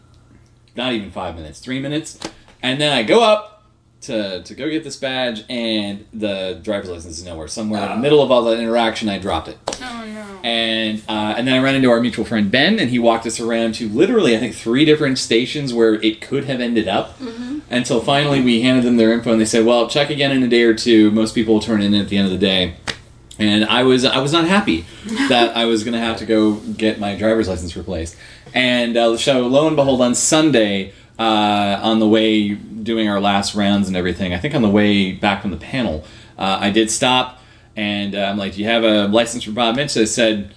not 0.76 0.92
even 0.92 1.10
five 1.10 1.36
minutes, 1.36 1.60
three 1.60 1.80
minutes. 1.80 2.18
And 2.62 2.80
then 2.80 2.92
I 2.92 3.02
go 3.02 3.22
up 3.22 3.58
to, 4.02 4.42
to 4.42 4.54
go 4.54 4.68
get 4.70 4.84
this 4.84 4.96
badge, 4.96 5.44
and 5.48 6.06
the 6.12 6.60
driver's 6.62 6.88
license 6.88 7.18
is 7.18 7.24
nowhere. 7.24 7.48
Somewhere 7.48 7.82
in 7.82 7.88
the 7.90 7.96
middle 7.96 8.22
of 8.22 8.30
all 8.30 8.44
that 8.44 8.58
interaction, 8.58 9.08
I 9.08 9.18
dropped 9.18 9.48
it. 9.48 9.58
Oh 9.82 10.04
no. 10.06 10.40
And 10.44 11.02
uh, 11.08 11.34
and 11.36 11.46
then 11.48 11.54
I 11.54 11.58
ran 11.62 11.74
into 11.74 11.90
our 11.90 12.00
mutual 12.00 12.24
friend 12.24 12.50
Ben, 12.50 12.78
and 12.78 12.90
he 12.90 12.98
walked 12.98 13.26
us 13.26 13.40
around 13.40 13.74
to 13.76 13.88
literally, 13.88 14.36
I 14.36 14.38
think, 14.38 14.54
three 14.54 14.84
different 14.84 15.18
stations 15.18 15.74
where 15.74 15.94
it 15.94 16.20
could 16.20 16.44
have 16.44 16.60
ended 16.60 16.86
up. 16.88 17.20
Until 17.70 18.00
finally 18.00 18.40
we 18.40 18.62
handed 18.62 18.84
them 18.84 18.96
their 18.96 19.12
info, 19.12 19.32
and 19.32 19.40
they 19.40 19.44
said, 19.44 19.66
"Well, 19.66 19.88
check 19.88 20.10
again 20.10 20.30
in 20.30 20.42
a 20.42 20.48
day 20.48 20.62
or 20.62 20.74
two. 20.74 21.10
Most 21.10 21.34
people 21.34 21.54
will 21.54 21.60
turn 21.60 21.82
in 21.82 21.92
at 21.94 22.08
the 22.08 22.16
end 22.16 22.26
of 22.26 22.32
the 22.32 22.38
day." 22.38 22.76
And 23.38 23.64
I 23.64 23.82
was 23.82 24.04
I 24.04 24.18
was 24.18 24.32
not 24.32 24.46
happy 24.46 24.84
that 25.28 25.56
I 25.56 25.64
was 25.66 25.84
going 25.84 25.94
to 25.94 26.00
have 26.00 26.18
to 26.18 26.26
go 26.26 26.54
get 26.54 26.98
my 26.98 27.16
driver's 27.16 27.48
license 27.48 27.76
replaced. 27.76 28.16
And 28.54 28.96
uh, 28.96 29.16
so 29.16 29.46
lo 29.46 29.66
and 29.66 29.76
behold, 29.76 30.00
on 30.00 30.14
Sunday, 30.14 30.92
uh, 31.18 31.78
on 31.82 31.98
the 31.98 32.08
way 32.08 32.50
doing 32.54 33.08
our 33.08 33.20
last 33.20 33.54
rounds 33.54 33.88
and 33.88 33.96
everything, 33.96 34.32
I 34.34 34.38
think 34.38 34.54
on 34.54 34.62
the 34.62 34.68
way 34.70 35.12
back 35.12 35.42
from 35.42 35.50
the 35.50 35.56
panel, 35.56 36.04
uh, 36.38 36.58
I 36.60 36.70
did 36.70 36.90
stop 36.90 37.40
and 37.76 38.14
uh, 38.14 38.20
I'm 38.22 38.36
like, 38.38 38.54
"Do 38.54 38.60
you 38.60 38.66
have 38.66 38.82
a 38.84 39.06
license 39.08 39.44
for 39.44 39.52
Bob 39.52 39.76
Mitch?" 39.76 39.94
They 39.94 40.06
said, 40.06 40.52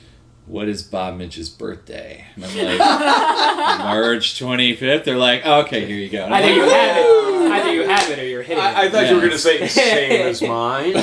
"What 0.47 0.67
is 0.67 0.81
Bob 0.81 1.17
Mitch's 1.17 1.49
birthday?" 1.49 2.25
And 2.35 2.43
I'm 2.45 2.57
like, 2.57 2.79
"March 3.79 4.39
25th." 4.39 5.03
They're 5.03 5.17
like, 5.17 5.45
"Okay, 5.45 5.85
here 5.85 5.97
you 5.97 6.09
go." 6.09 6.25
And 6.25 6.33
I'm 6.33 6.53
you 6.55 6.61
have 6.69 6.97
it, 6.97 7.51
either 7.51 7.73
you 7.73 7.83
have 7.87 8.09
it, 8.09 8.17
or 8.19 8.25
you're 8.25 8.41
hitting 8.41 8.63
I, 8.63 8.73
I 8.73 8.85
it. 8.85 8.91
thought 8.91 9.07
you 9.07 9.15
were 9.15 9.21
going 9.21 9.31
to 9.33 9.37
say 9.37 9.67
same 9.67 10.27
as 10.27 10.41
mine. 10.55 10.93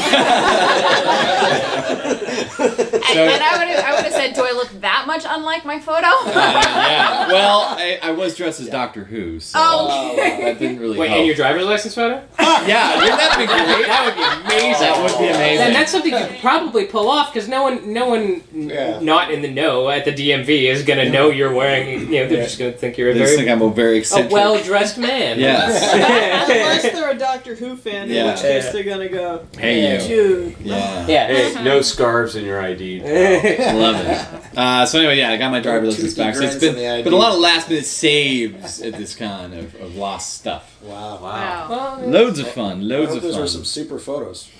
And, 3.18 3.18
and 3.18 3.42
I 3.42 3.58
would 3.58 3.68
have, 3.68 3.84
I 3.84 3.94
would 3.94 4.04
have 4.04 4.12
said, 4.12 4.34
do 4.34 4.42
I 4.44 4.52
look 4.52 4.68
that 4.80 5.04
much 5.06 5.24
unlike 5.26 5.64
my 5.64 5.78
photo? 5.80 6.06
Uh, 6.08 6.32
yeah. 6.34 7.28
Well, 7.28 7.60
I, 7.62 7.98
I 8.02 8.10
was 8.12 8.36
dressed 8.36 8.60
as 8.60 8.68
Doctor 8.68 9.04
Who, 9.04 9.40
so 9.40 9.58
Oh, 9.60 10.12
okay. 10.12 10.44
that 10.44 10.58
didn't 10.58 10.78
really 10.80 10.98
Wait, 10.98 11.08
help. 11.08 11.18
and 11.18 11.26
your 11.26 11.34
driver's 11.36 11.64
license 11.64 11.94
photo? 11.94 12.16
yeah, 12.38 12.66
that 12.66 12.96
wouldn't 13.00 13.18
that 13.18 13.38
be 13.38 13.46
great? 13.46 13.86
That 13.88 14.04
would 14.04 14.14
be 14.14 14.54
amazing. 14.54 14.80
That 14.80 15.02
would 15.02 15.18
be 15.18 15.28
amazing. 15.34 15.66
And 15.66 15.74
that's 15.74 15.90
something 15.92 16.12
you 16.12 16.26
could 16.26 16.38
probably 16.40 16.84
pull 16.86 17.08
off 17.08 17.32
because 17.32 17.48
no 17.48 17.62
one, 17.62 17.92
no 17.92 18.08
one, 18.08 18.42
Yeah. 18.52 19.00
not 19.00 19.30
in 19.30 19.40
the 19.42 19.50
know 19.50 19.88
at 19.88 20.04
the 20.04 20.12
DMV 20.12 20.64
is 20.70 20.82
gonna 20.82 21.08
know 21.08 21.30
you're 21.30 21.52
wearing. 21.54 22.00
You 22.12 22.20
know, 22.24 22.28
they're 22.28 22.42
just 22.44 22.58
gonna 22.58 22.72
think 22.72 22.98
you're 22.98 23.10
a 23.10 23.14
They 23.14 23.20
very 23.20 23.36
think 23.36 23.48
I'm 23.48 23.62
a 23.62 23.70
very 23.70 23.98
eccentric. 23.98 24.30
a 24.30 24.34
well-dressed 24.34 24.98
man. 24.98 25.38
Yes. 25.38 25.82
Unless 26.50 26.92
they're 26.94 27.10
a 27.10 27.18
Doctor 27.18 27.54
Who 27.54 27.76
fan, 27.76 28.08
in 28.08 28.14
Yeah. 28.16 28.32
which 28.32 28.42
case 28.42 28.70
they're 28.72 28.84
gonna 28.84 29.08
go, 29.08 29.46
hey 29.58 30.02
you. 30.02 30.08
dude. 30.08 30.56
Yeah. 30.60 31.06
Yeah. 31.06 31.26
hey, 31.28 31.64
no 31.64 31.80
scarves 31.80 32.36
in 32.36 32.44
your 32.44 32.60
ID. 32.60 32.97
Love 33.02 33.96
it. 34.06 34.58
Uh, 34.58 34.86
so 34.86 34.98
anyway, 34.98 35.18
yeah, 35.18 35.30
I 35.30 35.36
got 35.36 35.50
my 35.50 35.60
driver's 35.60 35.96
license 35.96 36.14
back. 36.14 36.34
So 36.34 36.42
it's 36.42 36.58
grins 36.58 36.74
been, 36.76 36.98
in 36.98 37.04
been 37.04 37.12
a 37.12 37.16
lot 37.16 37.32
of 37.32 37.40
last 37.40 37.68
minute 37.68 37.84
saves 37.84 38.80
at 38.80 38.94
this 38.94 39.14
con 39.14 39.52
of, 39.52 39.74
of 39.76 39.96
lost 39.96 40.34
stuff. 40.34 40.76
Wow. 40.82 41.18
Wow. 41.22 41.66
Well, 41.70 42.08
Loads 42.08 42.38
of 42.38 42.48
fun. 42.48 42.80
I 42.80 42.82
Loads 42.82 43.08
hope 43.08 43.16
of 43.18 43.22
those 43.22 43.32
fun. 43.34 43.42
were 43.42 43.48
some 43.48 43.64
super 43.64 43.98
photos. 43.98 44.50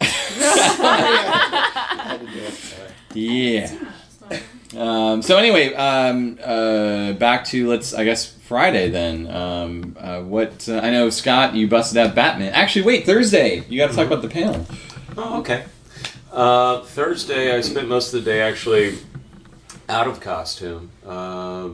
Yeah. 3.14 3.72
Um, 4.76 5.22
so 5.22 5.36
anyway, 5.36 5.72
um, 5.74 6.38
uh, 6.42 7.12
back 7.12 7.44
to 7.46 7.68
let's 7.68 7.94
I 7.94 8.04
guess 8.04 8.32
Friday 8.32 8.90
then. 8.90 9.28
Um, 9.28 9.96
uh, 9.98 10.20
what 10.20 10.68
uh, 10.68 10.78
I 10.78 10.90
know, 10.90 11.10
Scott, 11.10 11.54
you 11.54 11.68
busted 11.68 11.98
out 11.98 12.14
Batman. 12.14 12.52
Actually, 12.52 12.82
wait, 12.82 13.06
Thursday. 13.06 13.64
You 13.68 13.78
got 13.78 13.90
to 13.90 13.96
talk 13.96 14.06
about 14.08 14.22
the 14.22 14.28
panel. 14.28 14.66
Oh, 15.16 15.40
okay. 15.40 15.64
Uh, 16.34 16.80
Thursday, 16.80 17.56
I 17.56 17.60
spent 17.60 17.88
most 17.88 18.12
of 18.12 18.24
the 18.24 18.28
day 18.28 18.42
actually 18.42 18.98
out 19.88 20.08
of 20.08 20.20
costume. 20.20 20.90
Uh, 21.06 21.70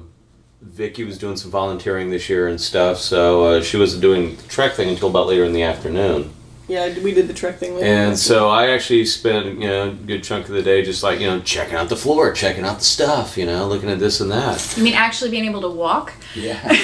Vicky 0.60 1.02
was 1.02 1.16
doing 1.16 1.36
some 1.36 1.50
volunteering 1.50 2.10
this 2.10 2.28
year 2.28 2.46
and 2.48 2.60
stuff, 2.60 2.98
so 2.98 3.44
uh, 3.44 3.62
she 3.62 3.78
wasn't 3.78 4.02
doing 4.02 4.36
the 4.36 4.42
Trek 4.42 4.74
thing 4.74 4.90
until 4.90 5.08
about 5.08 5.28
later 5.28 5.44
in 5.44 5.54
the 5.54 5.62
afternoon. 5.62 6.30
Yeah, 6.68 6.98
we 7.00 7.14
did 7.14 7.26
the 7.26 7.32
Trek 7.32 7.56
thing 7.56 7.74
later. 7.74 7.86
And 7.86 8.18
so 8.18 8.50
I 8.50 8.68
actually 8.68 9.06
spent 9.06 9.46
you 9.58 9.66
know 9.66 9.88
a 9.88 9.92
good 9.92 10.22
chunk 10.22 10.46
of 10.46 10.54
the 10.54 10.62
day 10.62 10.82
just 10.84 11.02
like 11.02 11.20
you 11.20 11.26
know 11.26 11.40
checking 11.40 11.76
out 11.76 11.88
the 11.88 11.96
floor, 11.96 12.30
checking 12.32 12.64
out 12.64 12.78
the 12.80 12.84
stuff, 12.84 13.38
you 13.38 13.46
know, 13.46 13.66
looking 13.66 13.88
at 13.88 13.98
this 13.98 14.20
and 14.20 14.30
that. 14.30 14.74
You 14.76 14.84
mean 14.84 14.94
actually 14.94 15.30
being 15.30 15.46
able 15.46 15.62
to 15.62 15.70
walk? 15.70 16.12
Yeah. 16.34 16.60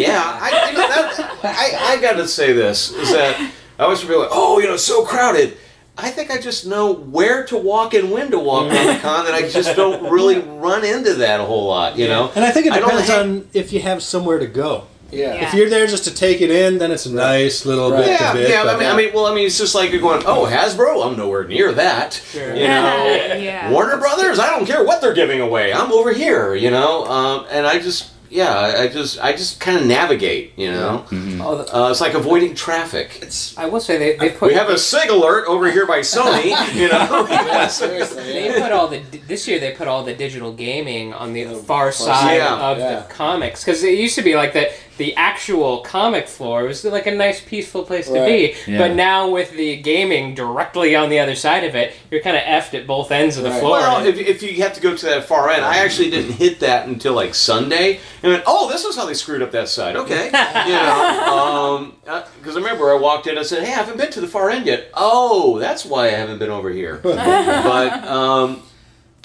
Yeah, 0.00 0.22
I, 0.40 0.70
you 0.70 0.78
know, 0.78 0.88
that, 0.88 1.40
I, 1.44 1.92
I 1.92 2.00
got 2.00 2.14
to 2.14 2.26
say 2.26 2.54
this 2.54 2.90
is 2.90 3.10
that 3.12 3.52
I 3.78 3.82
always 3.82 4.00
feel 4.00 4.20
like, 4.20 4.30
oh, 4.32 4.58
you 4.58 4.66
know, 4.66 4.78
so 4.78 5.04
crowded. 5.04 5.58
I 6.02 6.10
think 6.10 6.30
I 6.30 6.38
just 6.38 6.66
know 6.66 6.92
where 6.92 7.44
to 7.46 7.56
walk 7.56 7.94
and 7.94 8.10
when 8.10 8.30
to 8.30 8.38
walk 8.38 8.72
on 8.72 8.86
the 8.86 8.98
con, 9.00 9.26
and 9.26 9.34
I 9.34 9.48
just 9.48 9.76
don't 9.76 10.10
really 10.10 10.38
run 10.40 10.84
into 10.84 11.14
that 11.14 11.40
a 11.40 11.44
whole 11.44 11.66
lot, 11.66 11.96
you 11.98 12.08
know. 12.08 12.30
And 12.34 12.44
I 12.44 12.50
think 12.50 12.66
it 12.66 12.72
I 12.72 12.78
don't 12.80 12.88
depends 12.90 13.08
have- 13.10 13.26
on 13.26 13.48
if 13.54 13.72
you 13.72 13.80
have 13.80 14.02
somewhere 14.02 14.38
to 14.38 14.46
go. 14.46 14.84
Yeah. 15.12 15.34
Yeah. 15.34 15.48
If 15.48 15.54
you're 15.54 15.68
there 15.68 15.88
just 15.88 16.04
to 16.04 16.14
take 16.14 16.40
it 16.40 16.52
in, 16.52 16.78
then 16.78 16.92
it's 16.92 17.04
a 17.06 17.12
nice 17.12 17.66
little 17.66 17.90
Right. 17.90 18.04
bit 18.04 18.20
Yeah, 18.20 18.32
to 18.32 18.38
bit. 18.38 18.48
yeah. 18.50 18.60
I 18.62 18.64
but- 18.64 18.78
mean, 18.78 18.88
I 18.88 18.96
mean, 18.96 19.10
well, 19.12 19.26
I 19.26 19.34
mean, 19.34 19.44
it's 19.44 19.58
just 19.58 19.74
like 19.74 19.90
you're 19.90 20.00
going, 20.00 20.22
oh, 20.24 20.46
Hasbro, 20.46 21.04
I'm 21.04 21.16
nowhere 21.16 21.42
near 21.48 21.72
that. 21.72 22.20
You 22.32 22.40
know, 22.40 22.54
yeah. 23.36 23.70
Warner 23.72 23.96
Brothers, 23.96 24.38
I 24.38 24.50
don't 24.50 24.66
care 24.66 24.84
what 24.84 25.00
they're 25.00 25.12
giving 25.12 25.40
away. 25.40 25.72
I'm 25.72 25.90
over 25.92 26.12
here, 26.12 26.54
you 26.54 26.70
know. 26.70 27.04
Um, 27.06 27.46
and 27.50 27.66
I 27.66 27.80
just, 27.80 28.10
yeah, 28.30 28.52
I 28.58 28.82
I 28.82 28.88
just, 28.88 29.18
I 29.22 29.32
just 29.32 29.58
kind 29.60 29.76
of 29.78 29.84
navigate, 29.86 30.52
you 30.56 30.70
know. 30.70 31.04
Oh, 31.42 31.56
the- 31.58 31.76
Uh, 31.76 31.90
it's 31.90 32.00
like 32.00 32.14
avoiding 32.14 32.54
traffic. 32.54 33.18
It's 33.20 33.58
I 33.58 33.66
will 33.66 33.80
say 33.80 33.98
they, 33.98 34.16
they 34.16 34.30
put 34.30 34.48
We 34.48 34.54
have 34.54 34.68
a 34.70 34.78
SIG 34.78 35.10
alert 35.10 35.46
over 35.48 35.70
here 35.70 35.86
by 35.86 35.98
Sony, 36.00 36.50
you 36.74 36.88
know. 36.88 37.26
yeah, 37.30 37.66
seriously. 37.66 38.22
They 38.22 38.60
put 38.60 38.72
all 38.72 38.88
the 38.88 39.00
this 39.26 39.46
year. 39.48 39.58
They 39.58 39.72
put 39.72 39.88
all 39.88 40.04
the 40.04 40.14
digital 40.14 40.52
gaming 40.52 41.12
on 41.12 41.32
the 41.32 41.44
far 41.66 41.92
side 41.92 42.36
Yeah. 42.36 42.70
of 42.70 42.78
Yeah. 42.78 43.00
the 43.00 43.12
comics 43.12 43.64
because 43.64 43.82
it 43.84 43.98
used 43.98 44.14
to 44.16 44.22
be 44.22 44.34
like 44.36 44.52
that. 44.54 44.72
The 45.00 45.16
actual 45.16 45.78
comic 45.78 46.28
floor 46.28 46.64
was 46.64 46.84
like 46.84 47.06
a 47.06 47.10
nice, 47.14 47.40
peaceful 47.40 47.84
place 47.84 48.06
to 48.08 48.22
be. 48.26 48.54
Yeah. 48.66 48.76
But 48.76 48.94
now 48.94 49.30
with 49.30 49.50
the 49.52 49.78
gaming 49.78 50.34
directly 50.34 50.94
on 50.94 51.08
the 51.08 51.18
other 51.20 51.34
side 51.34 51.64
of 51.64 51.74
it, 51.74 51.94
you're 52.10 52.20
kind 52.20 52.36
of 52.36 52.42
effed 52.42 52.78
at 52.78 52.86
both 52.86 53.10
ends 53.10 53.38
of 53.38 53.44
the 53.44 53.48
Right. 53.48 53.60
floor. 53.60 53.78
Well, 53.78 54.04
if, 54.04 54.18
if 54.18 54.42
you 54.42 54.62
have 54.62 54.74
to 54.74 54.80
go 54.82 54.94
to 54.94 55.06
that 55.06 55.24
far 55.24 55.48
end, 55.48 55.64
I 55.64 55.78
actually 55.78 56.10
didn't 56.10 56.32
hit 56.32 56.60
that 56.60 56.86
until 56.86 57.14
like 57.14 57.34
Sunday, 57.34 58.00
and 58.22 58.30
went, 58.30 58.44
oh, 58.46 58.68
this 58.70 58.84
is 58.84 58.94
how 58.94 59.06
they 59.06 59.14
screwed 59.14 59.40
up 59.40 59.52
that 59.52 59.70
side. 59.70 59.96
Okay, 59.96 60.26
you 60.66 60.72
know, 60.72 61.92
because 62.38 62.56
I 62.56 62.58
remember 62.58 62.92
I 62.92 62.98
walked 62.98 63.26
in, 63.26 63.38
I 63.38 63.42
said, 63.42 63.64
hey, 63.64 63.72
I 63.72 63.76
haven't 63.76 63.96
been 63.96 64.10
to 64.12 64.20
the 64.20 64.28
far 64.28 64.50
end 64.50 64.66
yet. 64.66 64.90
Oh, 64.92 65.58
that's 65.58 65.86
why 65.86 66.08
I 66.08 66.10
haven't 66.10 66.40
been 66.40 66.50
over 66.50 66.68
here. 66.68 66.96
but 67.02 68.04
um, 68.04 68.62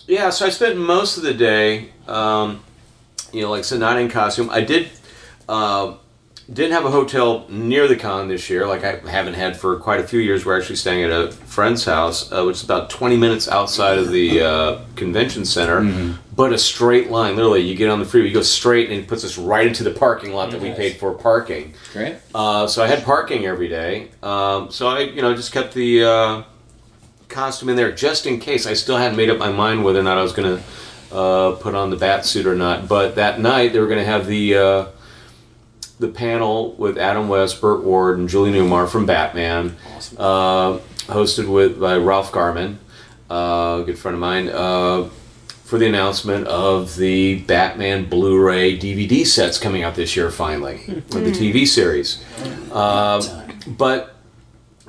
yeah, 0.07 0.30
so 0.30 0.45
I 0.45 0.51
spent 0.51 0.78
most 0.78 1.17
of 1.17 1.23
the 1.23 1.34
day, 1.34 1.89
um, 2.07 2.63
you 3.34 3.41
know, 3.41 3.49
like 3.49 3.59
I 3.59 3.63
said, 3.63 3.82
not 3.82 3.99
in 3.99 4.09
costume. 4.09 4.49
I 4.49 4.61
did. 4.61 4.88
Uh, 5.47 5.95
didn't 6.51 6.73
have 6.73 6.85
a 6.85 6.91
hotel 6.91 7.47
near 7.49 7.87
the 7.87 7.95
con 7.95 8.27
this 8.27 8.49
year, 8.51 8.67
like 8.67 8.83
I 8.83 8.97
haven't 9.09 9.33
had 9.33 9.57
for 9.57 9.77
quite 9.77 9.99
a 9.99 10.03
few 10.03 10.19
years. 10.19 10.45
We're 10.45 10.57
actually 10.59 10.75
staying 10.75 11.03
at 11.03 11.09
a 11.09 11.31
friend's 11.31 11.83
house, 11.85 12.31
uh, 12.31 12.43
which 12.43 12.57
is 12.57 12.63
about 12.63 12.91
20 12.91 13.17
minutes 13.17 13.47
outside 13.47 13.97
of 13.97 14.11
the 14.11 14.41
uh, 14.41 14.79
convention 14.95 15.43
center, 15.43 16.17
but 16.35 16.53
a 16.53 16.57
straight 16.59 17.09
line. 17.09 17.35
Literally, 17.35 17.61
you 17.61 17.75
get 17.75 17.89
on 17.89 17.99
the 17.99 18.05
freeway, 18.05 18.27
you 18.27 18.33
go 18.33 18.43
straight, 18.43 18.91
and 18.91 18.99
it 18.99 19.07
puts 19.07 19.23
us 19.23 19.39
right 19.39 19.65
into 19.65 19.83
the 19.83 19.89
parking 19.89 20.33
lot 20.33 20.51
that 20.51 20.61
we 20.61 20.71
paid 20.71 20.97
for 20.97 21.13
parking. 21.13 21.73
Great. 21.93 22.17
Uh, 22.35 22.67
so 22.67 22.83
I 22.83 22.87
had 22.87 23.03
parking 23.03 23.47
every 23.47 23.67
day. 23.67 24.09
Um, 24.21 24.69
so 24.69 24.87
I, 24.87 24.99
you 24.99 25.23
know, 25.23 25.35
just 25.35 25.51
kept 25.51 25.73
the 25.73 26.03
uh, 26.03 26.43
costume 27.27 27.69
in 27.69 27.75
there 27.75 27.91
just 27.91 28.27
in 28.27 28.39
case. 28.39 28.67
I 28.67 28.73
still 28.73 28.97
hadn't 28.97 29.17
made 29.17 29.31
up 29.31 29.39
my 29.39 29.51
mind 29.51 29.83
whether 29.83 29.99
or 29.99 30.03
not 30.03 30.19
I 30.19 30.21
was 30.21 30.33
going 30.33 30.57
to 30.57 31.15
uh, 31.15 31.55
put 31.55 31.73
on 31.73 31.89
the 31.89 31.95
bat 31.95 32.23
suit 32.23 32.45
or 32.45 32.55
not. 32.55 32.87
But 32.87 33.15
that 33.15 33.39
night 33.39 33.73
they 33.73 33.79
were 33.79 33.87
going 33.87 33.99
to 33.99 34.05
have 34.05 34.27
the 34.27 34.57
uh, 34.57 34.85
the 35.99 36.07
panel 36.07 36.73
with 36.73 36.97
Adam 36.97 37.29
West, 37.29 37.61
Burt 37.61 37.83
Ward, 37.83 38.17
and 38.17 38.27
Julie 38.27 38.51
Newmar 38.51 38.87
from 38.87 39.05
Batman, 39.05 39.75
uh, 40.17 40.79
hosted 41.07 41.47
with 41.47 41.79
by 41.79 41.97
Ralph 41.97 42.31
Garman, 42.31 42.79
uh, 43.29 43.79
a 43.81 43.83
good 43.85 43.97
friend 43.97 44.15
of 44.15 44.21
mine. 44.21 44.49
Uh, 44.49 45.09
for 45.63 45.79
the 45.79 45.87
announcement 45.87 46.45
of 46.45 46.95
the 46.95 47.39
Batman 47.41 48.05
Blu-ray 48.07 48.77
DVD 48.77 49.25
sets 49.25 49.57
coming 49.57 49.81
out 49.81 49.95
this 49.95 50.15
year, 50.15 50.29
finally, 50.29 50.83
with 50.85 51.25
the 51.25 51.31
TV 51.31 51.65
series. 51.67 52.23
Um, 52.71 53.23
but 53.65 54.14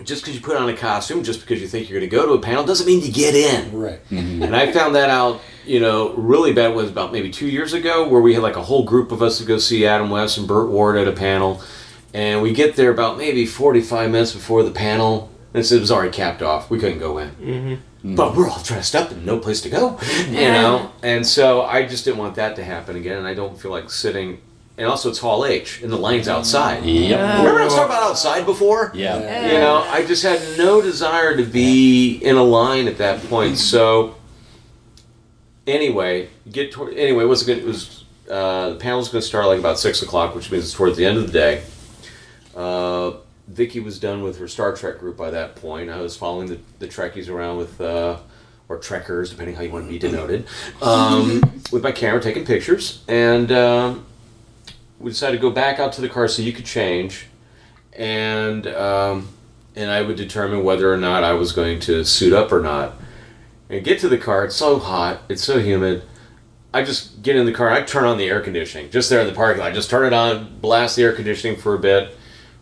just 0.03 0.22
because 0.22 0.34
you 0.34 0.42
put 0.42 0.57
on 0.57 0.68
a 0.68 0.76
costume, 0.76 1.22
just 1.22 1.40
because 1.40 1.61
you 1.61 1.68
think 1.68 1.88
you're 1.88 1.99
going 1.99 2.11
to 2.11 2.16
go 2.16 2.26
to 2.26 2.32
a 2.32 2.40
panel, 2.40 2.64
doesn't 2.64 2.86
mean 2.86 3.01
you 3.01 3.11
get 3.11 3.34
in. 3.34 3.72
Right. 3.78 4.01
And 4.11 4.55
I 4.55 4.70
found 4.72 4.94
that 4.94 5.09
out, 5.09 5.40
you 5.64 5.80
know, 5.80 6.12
really 6.14 6.53
bad 6.53 6.74
was 6.74 6.90
about 6.90 7.12
maybe 7.12 7.30
two 7.30 7.49
years 7.49 7.72
ago, 7.72 8.09
where 8.09 8.20
we 8.20 8.34
had 8.34 8.42
like 8.42 8.57
a 8.57 8.62
whole 8.62 8.84
group 8.84 9.11
of 9.12 9.22
us 9.22 9.38
to 9.38 9.44
go 9.44 9.59
see 9.59 9.86
Adam 9.86 10.11
West 10.11 10.38
and 10.38 10.47
Burt 10.47 10.68
Ward 10.68 10.97
at 10.97 11.09
a 11.09 11.12
panel, 11.12 11.62
and 12.12 12.42
we 12.42 12.53
get 12.53 12.76
there 12.76 12.90
about 12.90 13.18
maybe 13.18 13.47
45 13.47 14.11
minutes 14.11 14.32
before 14.32 14.62
the 14.62 14.70
panel, 14.70 15.30
and 15.55 15.64
it 15.64 15.80
was 15.80 15.90
already 15.90 16.12
capped 16.12 16.42
off. 16.42 16.70
We 16.70 16.78
couldn't 16.78 16.99
go 16.99 17.18
in. 17.18 17.30
Mm-hmm. 17.30 18.14
But 18.14 18.36
we're 18.36 18.49
all 18.49 18.62
dressed 18.62 18.94
up 18.94 19.11
and 19.11 19.26
no 19.26 19.38
place 19.38 19.62
to 19.62 19.68
go, 19.68 19.99
you 20.28 20.34
know. 20.34 20.92
And 21.03 21.26
so 21.26 21.62
I 21.62 21.86
just 21.86 22.05
didn't 22.05 22.18
want 22.18 22.36
that 22.36 22.55
to 22.57 22.64
happen 22.64 22.94
again, 22.94 23.18
and 23.18 23.26
I 23.26 23.34
don't 23.34 23.61
feel 23.61 23.72
like 23.72 23.90
sitting. 23.90 24.40
And 24.79 24.87
also, 24.87 25.09
it's 25.09 25.18
Hall 25.18 25.47
H, 25.47 25.81
and 25.83 25.91
the 25.91 25.97
line's 25.97 26.29
outside. 26.29 26.85
Yep. 26.85 27.39
Remember 27.39 27.61
I 27.61 27.64
was 27.64 27.74
talking 27.74 27.87
about 27.87 28.03
outside 28.03 28.45
before? 28.45 28.93
Yeah. 28.95 29.47
You 29.47 29.59
know, 29.59 29.79
I 29.89 30.05
just 30.05 30.22
had 30.22 30.39
no 30.59 30.83
desire 30.83 31.35
to 31.35 31.45
be 31.45 32.16
in 32.16 32.37
a 32.37 32.43
line 32.43 32.87
at 32.87 32.99
that 32.99 33.22
point. 33.24 33.57
So, 33.57 34.16
anyway, 35.66 36.29
get 36.53 36.72
toward, 36.72 36.95
anyway, 36.95 37.24
what's 37.24 37.43
it, 37.43 37.47
gonna, 37.47 37.61
it 37.61 37.66
was 37.66 38.05
uh, 38.31 38.70
the 38.70 38.77
panel's 38.77 39.09
going 39.09 39.22
to 39.22 39.27
start 39.27 39.47
like 39.47 39.59
about 39.59 39.79
six 39.79 40.03
o'clock, 40.03 40.35
which 40.35 40.51
means 40.51 40.64
it's 40.64 40.74
towards 40.74 40.99
the 40.99 41.07
end 41.07 41.16
of 41.16 41.27
the 41.27 41.33
day. 41.33 41.62
Uh, 42.55 43.12
Vicky 43.49 43.81
was 43.81 43.99
done 43.99 44.22
with 44.22 44.39
her 44.39 44.49
Star 44.49 44.74
Trek 44.74 44.99
group 44.99 45.16
by 45.16 45.31
that 45.31 45.57
point. 45.57 45.89
I 45.89 46.01
was 46.01 46.16
following 46.16 46.49
the, 46.49 46.59
the 46.81 46.89
Trekkies 46.89 47.31
around 47.31 47.57
with, 47.59 47.81
uh, 47.81 48.18
or 48.68 48.79
Trekkers, 48.79 49.31
depending 49.31 49.55
how 49.55 49.62
you 49.62 49.70
want 49.70 49.87
to 49.87 49.91
be 49.91 49.99
denoted, 49.99 50.47
um, 50.83 51.41
with 51.70 51.83
my 51.83 51.93
camera 51.93 52.20
taking 52.20 52.45
pictures. 52.45 53.05
And 53.07 53.53
um, 53.53 54.07
we 54.99 55.11
decided 55.11 55.36
to 55.36 55.42
go 55.42 55.51
back 55.51 55.78
out 55.78 55.92
to 55.94 56.01
the 56.01 56.09
car 56.09 56.28
so 56.28 56.42
you 56.42 56.53
could 56.53 56.64
change. 56.64 57.26
And 57.92 58.66
um, 58.66 59.28
and 59.74 59.90
I 59.90 60.03
would 60.03 60.16
determine 60.16 60.64
whether 60.64 60.92
or 60.92 60.97
not 60.97 61.22
I 61.22 61.34
was 61.34 61.53
going 61.53 61.80
to 61.80 62.05
suit 62.05 62.32
up 62.32 62.51
or 62.51 62.61
not. 62.61 62.94
And 63.68 63.84
get 63.84 64.01
to 64.01 64.09
the 64.09 64.18
car, 64.18 64.44
it's 64.44 64.57
so 64.57 64.78
hot, 64.78 65.20
it's 65.28 65.42
so 65.42 65.59
humid. 65.59 66.03
I 66.72 66.82
just 66.82 67.22
get 67.22 67.36
in 67.36 67.47
the 67.47 67.53
car, 67.53 67.70
I 67.70 67.82
turn 67.82 68.05
on 68.05 68.16
the 68.16 68.28
air 68.28 68.40
conditioning, 68.40 68.90
just 68.90 69.11
there 69.11 69.20
in 69.20 69.26
the 69.26 69.32
parking 69.32 69.62
lot. 69.62 69.74
Just 69.74 69.90
turn 69.90 70.07
it 70.07 70.12
on, 70.12 70.59
blast 70.61 70.97
the 70.97 71.03
air 71.03 71.12
conditioning 71.12 71.59
for 71.59 71.74
a 71.74 71.78
bit. 71.78 72.16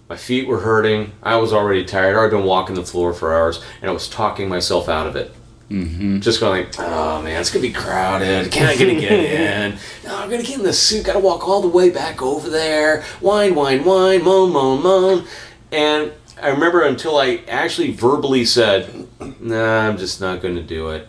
My 0.08 0.16
feet 0.16 0.46
were 0.46 0.60
hurting. 0.60 1.12
I 1.22 1.36
was 1.36 1.52
already 1.52 1.84
tired. 1.84 2.16
I'd 2.16 2.30
been 2.30 2.44
walking 2.44 2.74
the 2.74 2.84
floor 2.84 3.12
for 3.12 3.34
hours, 3.34 3.62
and 3.80 3.90
I 3.90 3.92
was 3.92 4.08
talking 4.08 4.48
myself 4.48 4.88
out 4.88 5.06
of 5.06 5.16
it. 5.16 5.34
Mm-hmm. 5.70 6.20
Just 6.20 6.40
going 6.40 6.64
like, 6.64 6.74
oh 6.78 7.22
man, 7.22 7.40
it's 7.40 7.50
gonna 7.50 7.62
be 7.62 7.72
crowded. 7.72 8.52
Can't 8.52 8.68
I 8.68 8.76
gonna 8.76 9.00
get 9.00 9.12
in? 9.12 9.78
No, 10.04 10.16
I'm 10.16 10.30
gonna 10.30 10.42
get 10.42 10.58
in 10.58 10.64
the 10.64 10.72
suit. 10.72 11.06
Gotta 11.06 11.18
walk 11.18 11.48
all 11.48 11.62
the 11.62 11.68
way 11.68 11.90
back 11.90 12.22
over 12.22 12.48
there. 12.50 13.02
Whine, 13.20 13.54
whine, 13.54 13.84
whine, 13.84 14.22
moan, 14.22 14.52
moan, 14.52 14.82
moan. 14.82 15.24
And 15.72 16.12
I 16.40 16.48
remember 16.48 16.82
until 16.82 17.16
I 17.18 17.42
actually 17.48 17.92
verbally 17.92 18.44
said, 18.44 19.08
nah, 19.40 19.88
I'm 19.88 19.96
just 19.96 20.20
not 20.20 20.42
gonna 20.42 20.62
do 20.62 20.90
it. 20.90 21.08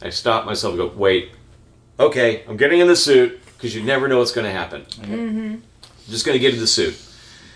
I 0.00 0.10
stopped 0.10 0.46
myself 0.46 0.72
and 0.72 0.78
go, 0.78 0.96
wait, 0.96 1.30
okay, 2.00 2.44
I'm 2.48 2.56
getting 2.56 2.80
in 2.80 2.88
the 2.88 2.96
suit 2.96 3.40
because 3.56 3.74
you 3.74 3.82
never 3.82 4.08
know 4.08 4.18
what's 4.18 4.32
gonna 4.32 4.50
happen. 4.50 4.86
I'm 5.02 5.62
just 6.08 6.24
gonna 6.26 6.38
get 6.38 6.54
in 6.54 6.60
the 6.60 6.66
suit. 6.66 7.00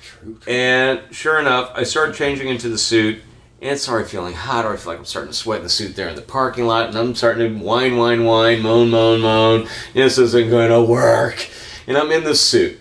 True. 0.03 0.39
And 0.47 1.01
sure 1.11 1.41
enough, 1.41 1.72
I 1.74 1.82
started 1.82 2.14
changing 2.14 2.49
into 2.49 2.68
the 2.68 2.78
suit, 2.78 3.20
and 3.61 3.72
it's 3.72 3.88
already 3.88 4.09
feeling 4.09 4.34
hot. 4.34 4.64
Or 4.64 4.72
I 4.74 4.76
feel 4.76 4.92
like 4.92 4.98
I'm 4.98 5.04
starting 5.04 5.32
to 5.32 5.36
sweat 5.36 5.59
in 5.59 5.64
the 5.64 5.70
suit 5.70 5.96
there 5.96 6.09
in 6.09 6.16
the 6.16 6.22
parking 6.22 6.66
lot, 6.66 6.88
and 6.88 6.96
I'm 6.96 7.14
starting 7.14 7.59
to 7.59 7.64
whine, 7.64 7.96
whine, 7.96 8.24
whine, 8.24 8.62
moan, 8.62 8.90
moan, 8.90 9.20
moan. 9.20 9.68
This 9.94 10.18
isn't 10.18 10.50
going 10.50 10.70
to 10.70 10.82
work. 10.82 11.48
And 11.86 11.96
I'm 11.96 12.11
in 12.11 12.24
this 12.24 12.40
suit, 12.40 12.78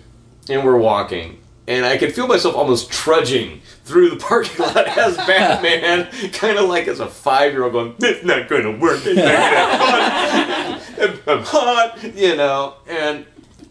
and 0.49 0.63
we're 0.65 0.77
walking, 0.77 1.39
and 1.67 1.85
I 1.85 1.97
can 1.97 2.11
feel 2.11 2.27
myself 2.27 2.55
almost 2.55 2.91
trudging 2.91 3.61
through 3.83 4.09
the 4.09 4.15
parking 4.19 4.65
lot 4.65 4.87
as 4.87 5.15
Batman, 5.27 6.09
kind 6.31 6.57
of 6.57 6.67
like 6.67 6.87
as 6.87 6.99
a 6.99 7.07
five-year-old 7.07 7.73
going, 7.73 7.95
"It's 7.99 8.25
not 8.25 8.49
going 8.49 8.63
to 8.63 8.71
work. 8.71 9.01
It's 9.05 9.15
not 9.15 10.97
going 10.97 11.11
to 11.11 11.15
fun. 11.17 11.37
I'm 11.37 11.43
hot," 11.43 12.15
you 12.15 12.35
know, 12.35 12.75
and. 12.87 13.25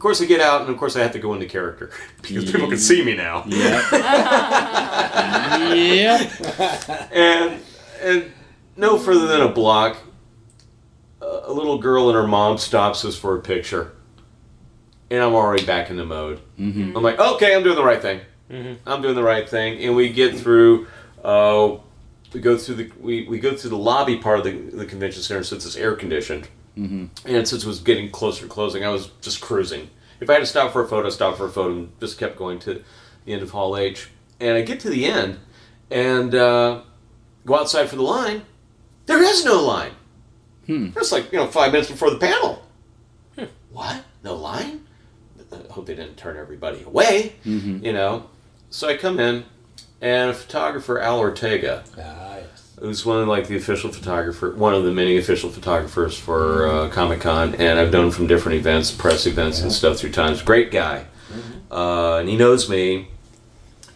Of 0.04 0.06
course, 0.08 0.20
I 0.20 0.26
get 0.26 0.42
out, 0.42 0.60
and 0.60 0.68
of 0.68 0.76
course, 0.76 0.96
I 0.96 1.02
have 1.02 1.12
to 1.12 1.18
go 1.18 1.32
into 1.32 1.46
character 1.46 1.90
because 2.20 2.52
people 2.52 2.68
can 2.68 2.76
see 2.76 3.02
me 3.02 3.16
now. 3.16 3.42
Yep. 3.46 3.92
yep. 5.74 6.30
and 7.10 7.62
and 8.02 8.32
no 8.76 8.98
further 8.98 9.26
than 9.26 9.40
a 9.40 9.48
block, 9.48 9.96
a 11.22 11.24
a 11.44 11.52
little 11.52 11.78
girl 11.78 12.10
and 12.10 12.16
her 12.16 12.26
mom 12.26 12.58
stops 12.58 13.02
us 13.06 13.16
for 13.16 13.34
a 13.38 13.40
picture, 13.40 13.94
and 15.08 15.22
I'm 15.22 15.32
already 15.32 15.64
back 15.64 15.88
in 15.88 15.96
the 15.96 16.04
mode. 16.04 16.38
Mm-hmm. 16.58 16.94
I'm 16.94 17.02
like, 17.02 17.18
okay, 17.18 17.54
I'm 17.54 17.62
doing 17.62 17.76
the 17.76 17.82
right 17.82 18.02
thing. 18.02 18.20
Mm-hmm. 18.50 18.86
I'm 18.86 19.00
doing 19.00 19.14
the 19.14 19.22
right 19.22 19.48
thing, 19.48 19.82
and 19.82 19.96
we 19.96 20.12
get 20.12 20.38
through. 20.38 20.86
Uh, 21.24 21.78
we 22.34 22.40
go 22.40 22.58
through 22.58 22.74
the 22.74 22.92
we, 23.00 23.26
we 23.26 23.38
go 23.38 23.56
through 23.56 23.70
the 23.70 23.78
lobby 23.78 24.18
part 24.18 24.40
of 24.40 24.44
the, 24.44 24.52
the 24.76 24.84
convention 24.84 25.22
center 25.22 25.42
since 25.42 25.64
it's 25.64 25.76
air 25.76 25.96
conditioned, 25.96 26.46
mm-hmm. 26.76 27.06
and 27.26 27.48
since 27.48 27.64
it 27.64 27.66
was 27.66 27.80
getting 27.80 28.10
closer 28.10 28.42
to 28.42 28.48
closing, 28.48 28.84
I 28.84 28.90
was 28.90 29.06
just 29.22 29.40
cruising. 29.40 29.88
If 30.24 30.30
I 30.30 30.34
had 30.34 30.38
to 30.40 30.46
stop 30.46 30.72
for 30.72 30.82
a 30.82 30.88
photo, 30.88 31.10
stop 31.10 31.36
for 31.36 31.44
a 31.44 31.50
photo, 31.50 31.74
and 31.74 32.00
just 32.00 32.18
kept 32.18 32.36
going 32.38 32.58
to 32.60 32.82
the 33.26 33.32
end 33.32 33.42
of 33.42 33.50
Hall 33.50 33.76
H. 33.76 34.08
And 34.40 34.56
I 34.56 34.62
get 34.62 34.80
to 34.80 34.88
the 34.88 35.04
end, 35.04 35.38
and 35.90 36.34
uh, 36.34 36.80
go 37.44 37.54
outside 37.56 37.90
for 37.90 37.96
the 37.96 38.02
line. 38.02 38.40
There 39.04 39.22
is 39.22 39.44
no 39.44 39.62
line. 39.62 39.92
It's 40.96 41.12
like 41.12 41.30
you 41.30 41.38
know 41.38 41.46
five 41.46 41.72
minutes 41.72 41.90
before 41.90 42.08
the 42.08 42.16
panel. 42.18 42.66
What? 43.70 44.02
No 44.22 44.34
line? 44.34 44.86
I 45.52 45.72
hope 45.72 45.84
they 45.84 45.94
didn't 45.94 46.16
turn 46.16 46.38
everybody 46.38 46.82
away. 46.84 47.34
You 47.44 47.92
know. 47.92 48.30
So 48.70 48.88
I 48.88 48.96
come 48.96 49.20
in, 49.20 49.44
and 50.00 50.30
a 50.30 50.34
photographer, 50.34 50.98
Al 51.00 51.18
Ortega, 51.18 51.84
Ah, 51.98 52.38
yes. 52.74 52.84
who's 52.84 53.06
one 53.06 53.20
of 53.20 53.28
like 53.28 53.48
the 53.48 53.56
official 53.56 53.92
photographer, 53.92 54.50
one 54.54 54.74
of 54.74 54.84
the 54.84 54.92
many 54.92 55.16
official 55.16 55.50
photographers 55.50 56.16
for 56.16 56.68
uh, 56.68 56.88
Comic 56.90 57.20
Con, 57.20 57.54
and 57.56 57.78
I've 57.78 57.92
known 57.92 58.06
him 58.06 58.10
from 58.10 58.26
different 58.26 58.58
events, 58.58 58.90
press 58.90 59.26
events, 59.26 59.60
and 59.60 59.72
stuff 59.72 59.98
through 59.98 60.12
times. 60.12 60.42
Great 60.42 60.70
guy, 60.70 61.06
uh, 61.70 62.16
and 62.16 62.28
he 62.28 62.36
knows 62.36 62.68
me, 62.68 63.08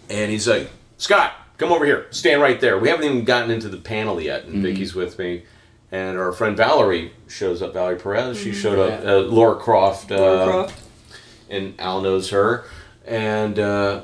and 0.09 0.31
he's 0.31 0.49
like, 0.49 0.71
Scott, 0.97 1.33
come 1.59 1.73
over 1.73 1.85
here, 1.85 2.07
stand 2.11 2.41
right 2.41 2.61
there. 2.61 2.79
We 2.79 2.89
haven't 2.89 3.05
even 3.05 3.25
gotten 3.25 3.51
into 3.51 3.69
the 3.69 3.77
panel 3.79 4.21
yet, 4.21 4.45
and 4.45 4.63
Vicky's 4.63 4.95
with 4.95 5.19
me, 5.19 5.43
and 5.93 6.19
our 6.19 6.33
friend 6.33 6.57
Valerie 6.57 7.13
shows 7.29 7.63
up. 7.63 7.75
Valerie 7.75 7.99
Perez, 7.99 8.39
she 8.39 8.53
showed 8.53 8.79
up. 8.79 9.05
Uh, 9.05 9.21
Lara 9.21 9.57
Croft, 9.57 10.11
uh, 10.11 10.17
Lara 10.19 10.51
Croft. 10.51 10.81
and 11.51 11.75
Al 11.79 12.01
knows 12.01 12.31
her, 12.31 12.65
and 13.07 13.59
uh, 13.59 14.03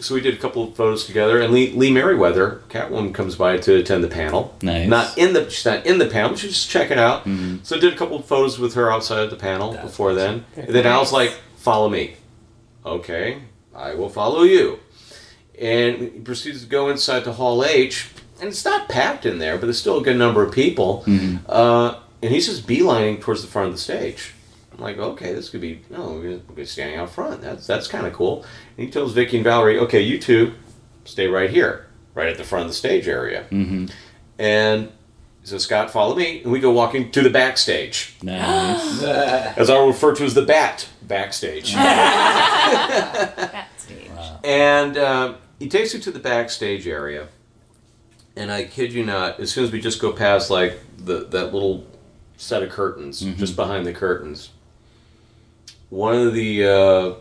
so 0.00 0.14
we 0.14 0.20
did 0.20 0.34
a 0.34 0.36
couple 0.38 0.62
of 0.64 0.74
photos 0.74 1.06
together. 1.06 1.40
And 1.40 1.52
Lee, 1.52 1.72
Lee 1.72 1.90
Meriwether, 1.90 2.62
Catwoman, 2.68 3.12
comes 3.14 3.36
by 3.36 3.56
to 3.58 3.76
attend 3.76 4.04
the 4.04 4.08
panel. 4.08 4.54
Nice. 4.62 4.88
Not 4.88 5.16
in 5.18 5.32
the 5.32 5.48
she's 5.50 5.64
not 5.64 5.86
in 5.86 5.98
the 5.98 6.06
panel. 6.06 6.36
She's 6.36 6.52
just 6.52 6.70
checking 6.70 6.98
out. 6.98 7.24
So 7.62 7.76
I 7.76 7.80
did 7.80 7.92
a 7.92 7.96
couple 7.96 8.16
of 8.16 8.24
photos 8.24 8.58
with 8.58 8.74
her 8.74 8.90
outside 8.92 9.20
of 9.24 9.30
the 9.30 9.36
panel 9.36 9.72
before 9.74 10.14
then. 10.14 10.44
And 10.56 10.68
then 10.68 10.86
Al's 10.86 11.12
like, 11.12 11.32
"Follow 11.56 11.88
me." 11.88 12.16
Okay, 12.84 13.38
I 13.74 13.94
will 13.94 14.08
follow 14.08 14.42
you. 14.42 14.78
And 15.60 15.98
he 15.98 16.06
proceeds 16.20 16.62
to 16.62 16.66
go 16.68 16.88
inside 16.90 17.24
to 17.24 17.32
Hall 17.32 17.64
H, 17.64 18.10
and 18.40 18.48
it's 18.50 18.64
not 18.64 18.88
packed 18.88 19.24
in 19.26 19.38
there, 19.38 19.56
but 19.56 19.62
there's 19.66 19.78
still 19.80 19.98
a 19.98 20.02
good 20.02 20.16
number 20.18 20.42
of 20.42 20.52
people. 20.52 21.02
Uh, 21.48 21.94
and 22.22 22.32
he's 22.32 22.46
just 22.46 22.66
beelining 22.66 23.20
towards 23.20 23.40
the 23.42 23.48
front 23.48 23.68
of 23.68 23.72
the 23.74 23.80
stage. 23.80 24.34
I'm 24.76 24.82
like, 24.82 24.98
okay, 24.98 25.32
this 25.32 25.48
could 25.48 25.62
be, 25.62 25.80
no, 25.88 26.12
we're 26.12 26.36
gonna 26.38 26.52
be 26.54 26.66
standing 26.66 26.98
out 26.98 27.10
front. 27.10 27.40
That's 27.40 27.66
that's 27.66 27.88
kind 27.88 28.06
of 28.06 28.12
cool. 28.12 28.44
And 28.76 28.86
he 28.86 28.90
tells 28.92 29.12
Vicky 29.12 29.38
and 29.38 29.44
Valerie, 29.44 29.78
okay, 29.78 30.00
you 30.02 30.18
two, 30.18 30.52
stay 31.04 31.26
right 31.28 31.48
here, 31.50 31.86
right 32.14 32.28
at 32.28 32.36
the 32.36 32.44
front 32.44 32.64
of 32.64 32.68
the 32.70 32.74
stage 32.74 33.08
area. 33.08 33.46
Mm-hmm. 33.50 33.86
And 34.38 34.92
so 35.44 35.56
Scott, 35.58 35.90
follow 35.90 36.14
me, 36.14 36.42
and 36.42 36.52
we 36.52 36.60
go 36.60 36.70
walking 36.72 37.10
to 37.12 37.22
the 37.22 37.30
backstage, 37.30 38.16
Nice. 38.22 39.02
as 39.02 39.70
I 39.70 39.78
refer 39.84 40.14
to 40.14 40.24
as 40.24 40.34
the 40.34 40.42
Bat 40.42 40.88
backstage. 41.02 41.74
Backstage. 42.66 43.66
And 44.44 44.96
uh, 44.96 45.34
he 45.58 45.68
takes 45.68 45.94
you 45.94 46.00
to 46.00 46.10
the 46.10 46.18
backstage 46.18 46.86
area. 46.86 47.28
And 48.34 48.52
I 48.52 48.64
kid 48.64 48.92
you 48.92 49.04
not, 49.04 49.40
as 49.40 49.50
soon 49.52 49.64
as 49.64 49.72
we 49.72 49.80
just 49.80 50.00
go 50.00 50.12
past 50.12 50.50
like 50.50 50.78
the 50.98 51.24
that 51.30 51.54
little 51.54 51.86
set 52.36 52.62
of 52.62 52.70
curtains, 52.70 53.20
just 53.20 53.56
behind 53.56 53.86
the 53.86 53.92
curtains, 53.92 54.50
one 55.90 56.14
of 56.14 56.34
the 56.34 56.64
uh, 56.64 57.14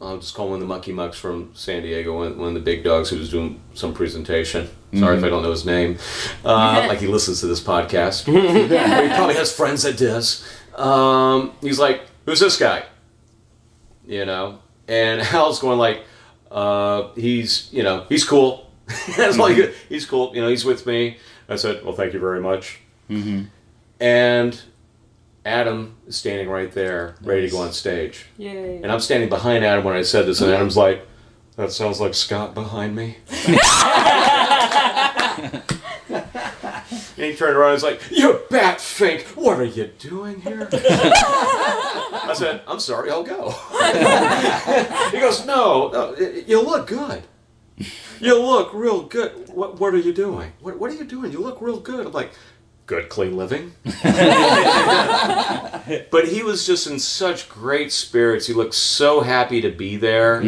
I'll 0.00 0.18
just 0.18 0.34
call 0.34 0.46
one 0.46 0.54
of 0.54 0.60
the 0.60 0.66
mucky 0.66 0.92
mucks 0.92 1.18
from 1.18 1.50
San 1.54 1.82
Diego, 1.82 2.16
one, 2.16 2.38
one 2.38 2.48
of 2.48 2.54
the 2.54 2.60
big 2.60 2.82
dogs 2.82 3.10
who 3.10 3.18
was 3.18 3.30
doing 3.30 3.60
some 3.74 3.92
presentation. 3.92 4.68
Sorry 4.98 5.18
if 5.18 5.22
I 5.22 5.28
don't 5.28 5.42
know 5.42 5.50
his 5.50 5.66
name. 5.66 5.98
Uh, 6.44 6.84
like 6.88 6.98
he 6.98 7.06
listens 7.06 7.40
to 7.40 7.46
this 7.46 7.62
podcast. 7.62 8.24
He 8.30 9.14
probably 9.14 9.34
has 9.34 9.54
friends 9.54 9.82
that 9.82 9.98
does. 9.98 10.44
Um, 10.74 11.52
he's 11.60 11.78
like, 11.78 12.02
"Who's 12.24 12.40
this 12.40 12.56
guy?" 12.56 12.84
You 14.06 14.24
know, 14.24 14.60
and 14.88 15.20
Al's 15.32 15.60
going 15.60 15.78
like, 15.78 16.04
uh, 16.50 17.08
"He's 17.14 17.68
you 17.72 17.82
know 17.82 18.06
he's 18.08 18.24
cool." 18.24 18.70
That's 19.16 19.38
all 19.38 19.46
he, 19.48 19.70
he's 19.88 20.06
cool. 20.06 20.34
You 20.34 20.40
know, 20.42 20.48
he's 20.48 20.64
with 20.64 20.86
me. 20.86 21.18
I 21.48 21.56
said, 21.56 21.84
"Well, 21.84 21.94
thank 21.94 22.14
you 22.14 22.20
very 22.20 22.40
much." 22.40 22.80
And 24.00 24.60
Adam 25.44 25.96
is 26.06 26.16
standing 26.16 26.48
right 26.48 26.70
there, 26.72 27.16
ready 27.22 27.42
to 27.42 27.50
go 27.50 27.58
on 27.58 27.72
stage. 27.72 28.26
Yay. 28.36 28.76
And 28.82 28.92
I'm 28.92 29.00
standing 29.00 29.28
behind 29.28 29.64
Adam 29.64 29.84
when 29.84 29.96
I 29.96 30.02
said 30.02 30.26
this, 30.26 30.40
and 30.40 30.52
Adam's 30.52 30.76
like, 30.76 31.06
"That 31.56 31.72
sounds 31.72 31.98
like 32.00 32.14
Scott 32.14 32.54
behind 32.54 32.94
me." 32.94 33.16
and 36.10 37.26
he 37.26 37.34
turned 37.34 37.56
around 37.56 37.70
and 37.70 37.74
was 37.74 37.82
like, 37.82 38.02
"You 38.10 38.40
bat 38.50 38.80
fink! 38.80 39.22
What 39.34 39.58
are 39.58 39.64
you 39.64 39.86
doing 39.98 40.42
here?" 40.42 40.68
I 40.72 42.34
said, 42.36 42.60
"I'm 42.66 42.80
sorry, 42.80 43.10
I'll 43.10 43.22
go." 43.22 43.50
he 45.10 45.18
goes, 45.20 45.46
"No, 45.46 45.88
no, 45.90 46.14
you 46.46 46.60
look 46.60 46.86
good. 46.86 47.22
You 48.20 48.38
look 48.38 48.74
real 48.74 49.02
good. 49.04 49.48
What 49.48 49.80
What 49.80 49.94
are 49.94 49.98
you 49.98 50.12
doing? 50.12 50.52
What 50.60 50.78
What 50.78 50.90
are 50.90 50.94
you 50.94 51.04
doing? 51.04 51.32
You 51.32 51.40
look 51.40 51.62
real 51.62 51.80
good." 51.80 52.04
I'm 52.06 52.12
like. 52.12 52.32
Good, 52.90 53.08
clean 53.08 53.36
living. 53.36 53.70
but 56.10 56.26
he 56.26 56.42
was 56.42 56.66
just 56.66 56.88
in 56.88 56.98
such 56.98 57.48
great 57.48 57.92
spirits. 57.92 58.48
He 58.48 58.52
looked 58.52 58.74
so 58.74 59.20
happy 59.20 59.60
to 59.60 59.70
be 59.70 59.96
there. 59.96 60.42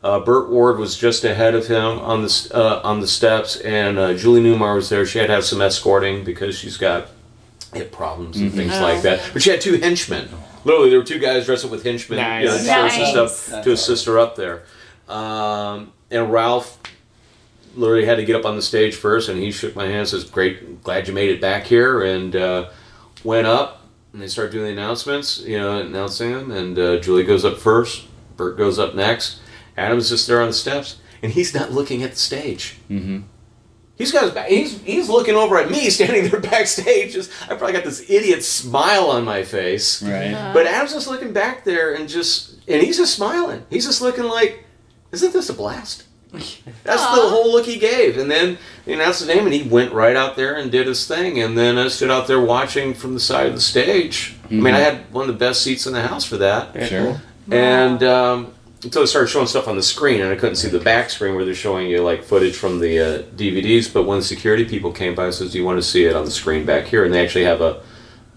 Uh, 0.00 0.20
Burt 0.20 0.50
Ward 0.50 0.78
was 0.78 0.96
just 0.96 1.24
ahead 1.24 1.56
of 1.56 1.66
him 1.66 1.98
on 1.98 2.22
the 2.22 2.50
uh, 2.54 2.80
on 2.84 3.00
the 3.00 3.08
steps, 3.08 3.56
and 3.56 3.98
uh, 3.98 4.14
Julie 4.14 4.40
Newmar 4.40 4.76
was 4.76 4.88
there. 4.88 5.04
She 5.04 5.18
had 5.18 5.26
to 5.26 5.32
have 5.32 5.44
some 5.44 5.60
escorting 5.60 6.22
because 6.22 6.56
she's 6.56 6.76
got 6.76 7.08
hip 7.74 7.90
problems 7.90 8.40
and 8.40 8.52
things 8.52 8.78
like 8.80 9.02
that. 9.02 9.28
But 9.32 9.42
she 9.42 9.50
had 9.50 9.60
two 9.60 9.76
henchmen. 9.78 10.28
Literally, 10.64 10.90
there 10.90 11.00
were 11.00 11.04
two 11.04 11.18
guys 11.18 11.44
dressed 11.46 11.64
up 11.64 11.72
with 11.72 11.82
henchmen, 11.82 12.18
you 12.18 12.46
know, 12.46 12.52
Nice. 12.56 12.68
and 12.68 13.02
Nice. 13.02 13.10
stuff 13.10 13.64
to 13.64 13.72
assist 13.72 14.06
her 14.06 14.16
up 14.16 14.36
there. 14.36 14.62
Um, 15.08 15.92
and 16.08 16.30
Ralph 16.32 16.78
literally 17.74 18.04
had 18.04 18.16
to 18.16 18.24
get 18.24 18.36
up 18.36 18.44
on 18.44 18.56
the 18.56 18.62
stage 18.62 18.94
first, 18.94 19.28
and 19.28 19.38
he 19.38 19.50
shook 19.50 19.76
my 19.76 19.86
hand. 19.86 20.08
Says, 20.08 20.24
"Great, 20.24 20.82
glad 20.82 21.08
you 21.08 21.14
made 21.14 21.30
it 21.30 21.40
back 21.40 21.64
here." 21.64 22.02
And 22.02 22.34
uh, 22.34 22.70
went 23.24 23.46
up, 23.46 23.86
and 24.12 24.20
they 24.22 24.26
started 24.26 24.52
doing 24.52 24.66
the 24.66 24.72
announcements. 24.72 25.40
You 25.40 25.58
know, 25.58 25.80
announcing 25.80 26.32
them. 26.32 26.50
And 26.50 26.78
uh, 26.78 26.98
Julie 27.00 27.24
goes 27.24 27.44
up 27.44 27.58
first. 27.58 28.06
Burt 28.36 28.56
goes 28.56 28.78
up 28.78 28.94
next. 28.94 29.40
Adam's 29.76 30.08
just 30.08 30.26
there 30.26 30.40
on 30.40 30.48
the 30.48 30.54
steps, 30.54 30.98
and 31.22 31.32
he's 31.32 31.54
not 31.54 31.72
looking 31.72 32.02
at 32.02 32.10
the 32.10 32.16
stage. 32.16 32.78
Mm-hmm. 32.90 33.20
He's 34.00 34.12
got 34.12 34.22
his 34.22 34.32
back. 34.32 34.48
He's 34.48 34.80
he's 34.80 35.10
looking 35.10 35.34
over 35.34 35.58
at 35.58 35.70
me, 35.70 35.90
standing 35.90 36.28
there 36.28 36.40
backstage. 36.40 37.12
Just, 37.12 37.30
I 37.44 37.48
probably 37.48 37.72
got 37.72 37.84
this 37.84 38.08
idiot 38.08 38.42
smile 38.42 39.10
on 39.10 39.24
my 39.24 39.42
face. 39.42 40.02
Right. 40.02 40.52
But 40.54 40.66
Adam's 40.66 40.94
just 40.94 41.06
looking 41.06 41.34
back 41.34 41.64
there 41.64 41.94
and 41.94 42.08
just, 42.08 42.66
and 42.66 42.82
he's 42.82 42.96
just 42.96 43.14
smiling. 43.14 43.64
He's 43.68 43.84
just 43.84 44.00
looking 44.00 44.24
like, 44.24 44.64
isn't 45.12 45.34
this 45.34 45.50
a 45.50 45.52
blast? 45.52 46.04
That's 46.84 47.02
the 47.02 47.28
whole 47.28 47.50
look 47.52 47.66
he 47.66 47.78
gave. 47.78 48.16
And 48.18 48.30
then 48.30 48.58
he 48.84 48.92
announced 48.92 49.20
his 49.20 49.28
name 49.28 49.44
and 49.44 49.52
he 49.52 49.62
went 49.68 49.92
right 49.92 50.16
out 50.16 50.36
there 50.36 50.56
and 50.56 50.70
did 50.70 50.86
his 50.86 51.06
thing. 51.06 51.40
And 51.40 51.56
then 51.58 51.76
I 51.78 51.88
stood 51.88 52.10
out 52.10 52.26
there 52.26 52.40
watching 52.40 52.94
from 52.94 53.14
the 53.14 53.20
side 53.20 53.46
of 53.46 53.54
the 53.54 53.60
stage. 53.60 54.36
I 54.50 54.54
mean, 54.54 54.74
I 54.74 54.78
had 54.80 55.12
one 55.12 55.28
of 55.28 55.28
the 55.28 55.38
best 55.44 55.62
seats 55.62 55.86
in 55.86 55.92
the 55.92 56.02
house 56.02 56.24
for 56.24 56.36
that. 56.38 56.74
Sure. 56.88 57.20
And 57.50 58.02
um, 58.04 58.54
until 58.84 59.02
they 59.02 59.06
started 59.06 59.28
showing 59.28 59.46
stuff 59.46 59.68
on 59.68 59.76
the 59.76 59.82
screen, 59.82 60.20
and 60.20 60.30
I 60.30 60.36
couldn't 60.36 60.56
see 60.56 60.68
the 60.68 60.78
back 60.80 61.10
screen 61.10 61.34
where 61.34 61.44
they're 61.44 61.54
showing 61.54 61.88
you 61.88 62.02
like 62.02 62.22
footage 62.22 62.56
from 62.56 62.78
the 62.80 62.98
uh, 62.98 63.22
DVDs. 63.36 63.92
But 63.92 64.04
when 64.04 64.18
the 64.18 64.24
security 64.24 64.64
people 64.64 64.92
came 64.92 65.14
by, 65.14 65.26
I 65.26 65.30
says, 65.30 65.52
"Do 65.52 65.58
you 65.58 65.64
want 65.64 65.78
to 65.78 65.82
see 65.82 66.04
it 66.04 66.14
on 66.16 66.24
the 66.24 66.30
screen 66.30 66.64
back 66.64 66.84
here?" 66.86 67.04
And 67.04 67.12
they 67.12 67.22
actually 67.24 67.44
have 67.44 67.60
a 67.60 67.82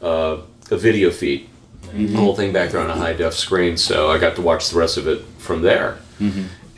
uh, 0.01 0.41
a 0.71 0.77
video 0.77 1.11
feed, 1.11 1.47
the 1.93 2.07
whole 2.15 2.35
thing 2.35 2.51
back 2.51 2.71
there 2.71 2.81
on 2.81 2.89
a 2.89 2.95
high 2.95 3.13
def 3.13 3.33
screen. 3.35 3.77
So 3.77 4.09
I 4.09 4.17
got 4.17 4.35
to 4.35 4.41
watch 4.41 4.69
the 4.69 4.77
rest 4.79 4.97
of 4.97 5.07
it 5.07 5.23
from 5.37 5.61
there. 5.61 5.99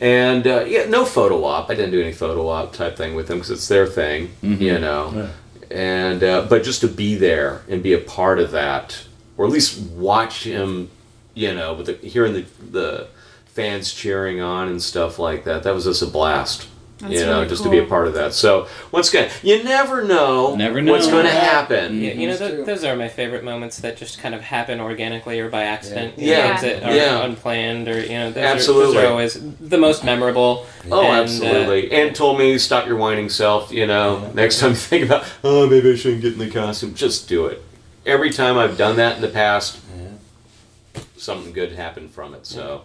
And 0.00 0.46
uh, 0.46 0.64
yeah, 0.66 0.84
no 0.86 1.04
photo 1.04 1.44
op. 1.44 1.70
I 1.70 1.74
didn't 1.74 1.90
do 1.92 2.00
any 2.02 2.12
photo 2.12 2.48
op 2.48 2.72
type 2.72 2.96
thing 2.96 3.14
with 3.14 3.28
them 3.28 3.38
because 3.38 3.50
it's 3.50 3.68
their 3.68 3.86
thing, 3.86 4.30
you 4.42 4.78
know. 4.78 5.30
And 5.70 6.22
uh, 6.22 6.46
but 6.48 6.62
just 6.64 6.80
to 6.82 6.88
be 6.88 7.14
there 7.16 7.62
and 7.68 7.82
be 7.82 7.94
a 7.94 7.98
part 7.98 8.38
of 8.38 8.50
that, 8.50 9.06
or 9.36 9.46
at 9.46 9.52
least 9.52 9.80
watch 9.92 10.44
him, 10.44 10.90
you 11.34 11.54
know, 11.54 11.74
with 11.74 11.86
the, 11.86 11.94
hearing 12.08 12.34
the 12.34 12.44
the 12.70 13.08
fans 13.46 13.92
cheering 13.94 14.40
on 14.40 14.68
and 14.68 14.82
stuff 14.82 15.18
like 15.18 15.44
that. 15.44 15.62
That 15.62 15.74
was 15.74 15.84
just 15.84 16.02
a 16.02 16.06
blast. 16.06 16.68
You 17.02 17.20
know, 17.26 17.36
really 17.40 17.48
just 17.48 17.62
to 17.62 17.68
be 17.70 17.78
a 17.78 17.84
part 17.84 18.06
of 18.06 18.14
that. 18.14 18.32
So 18.32 18.68
once 18.90 19.10
again, 19.10 19.30
you 19.42 19.62
never 19.62 20.02
know, 20.02 20.56
Never 20.56 20.80
know. 20.80 20.92
what's 20.92 21.06
going 21.06 21.26
to 21.26 21.30
happen. 21.30 22.00
Yeah, 22.00 22.12
you 22.12 22.26
know, 22.26 22.32
It's 22.32 22.40
th- 22.40 22.64
those 22.66 22.84
are 22.84 22.96
my 22.96 23.08
favorite 23.08 23.44
moments 23.44 23.78
that 23.80 23.96
just 23.98 24.18
kind 24.18 24.34
of 24.34 24.40
happen 24.40 24.80
organically 24.80 25.38
or 25.40 25.50
by 25.50 25.64
accident. 25.64 26.18
you 26.18 26.30
Yeah. 26.30 26.54
know, 26.54 26.60
that 26.62 26.82
are 26.84 26.94
Yeah. 26.94 27.24
unplanned 27.24 27.86
or, 27.88 28.00
you 28.00 28.08
know, 28.18 28.30
those, 28.30 28.42
Absolutely. 28.44 28.96
Are, 28.96 29.00
those 29.02 29.04
are 29.04 29.10
always 29.10 29.38
the 29.60 29.78
most 29.78 30.04
memorable. 30.04 30.66
Oh, 30.90 31.00
And, 31.02 31.08
uh, 31.18 31.22
absolutely. 31.22 31.92
and 31.92 32.16
told 32.16 32.38
me, 32.38 32.56
stop 32.56 32.86
your 32.86 32.96
whining 32.96 33.28
self. 33.28 33.70
You 33.70 33.86
know, 33.86 34.30
next 34.34 34.60
time 34.60 34.70
you 34.70 34.76
think 34.76 35.04
about, 35.04 35.24
oh, 35.44 35.68
maybe 35.68 35.92
I 35.92 35.96
shouldn't 35.96 36.22
get 36.22 36.32
in 36.32 36.38
the 36.38 36.50
costume, 36.50 36.94
just 36.94 37.28
do 37.28 37.44
it. 37.46 37.62
Every 38.06 38.30
time 38.30 38.56
I've 38.56 38.78
done 38.78 38.96
that 38.96 39.16
in 39.16 39.22
the 39.22 39.28
past, 39.28 39.78
something 41.18 41.52
good 41.52 41.72
happened 41.72 42.10
from 42.10 42.34
it. 42.34 42.46
So, 42.46 42.82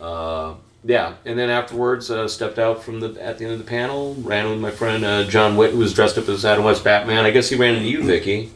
uh, 0.00 0.54
yeah. 0.84 1.14
And 1.24 1.38
then 1.38 1.50
afterwards, 1.50 2.10
uh, 2.10 2.28
stepped 2.28 2.58
out 2.58 2.82
from 2.82 3.00
the 3.00 3.22
at 3.22 3.38
the 3.38 3.44
end 3.44 3.54
of 3.54 3.58
the 3.58 3.64
panel, 3.64 4.14
ran 4.14 4.48
with 4.48 4.60
my 4.60 4.70
friend 4.70 5.04
uh, 5.04 5.24
John 5.24 5.56
Witt, 5.56 5.72
who 5.72 5.78
was 5.78 5.94
dressed 5.94 6.18
up 6.18 6.28
as 6.28 6.44
Adam 6.44 6.64
West 6.64 6.84
Batman. 6.84 7.24
I 7.24 7.30
guess 7.30 7.48
he 7.48 7.56
ran 7.56 7.74
into 7.74 7.88
you, 7.88 8.02
Vicky. 8.02 8.52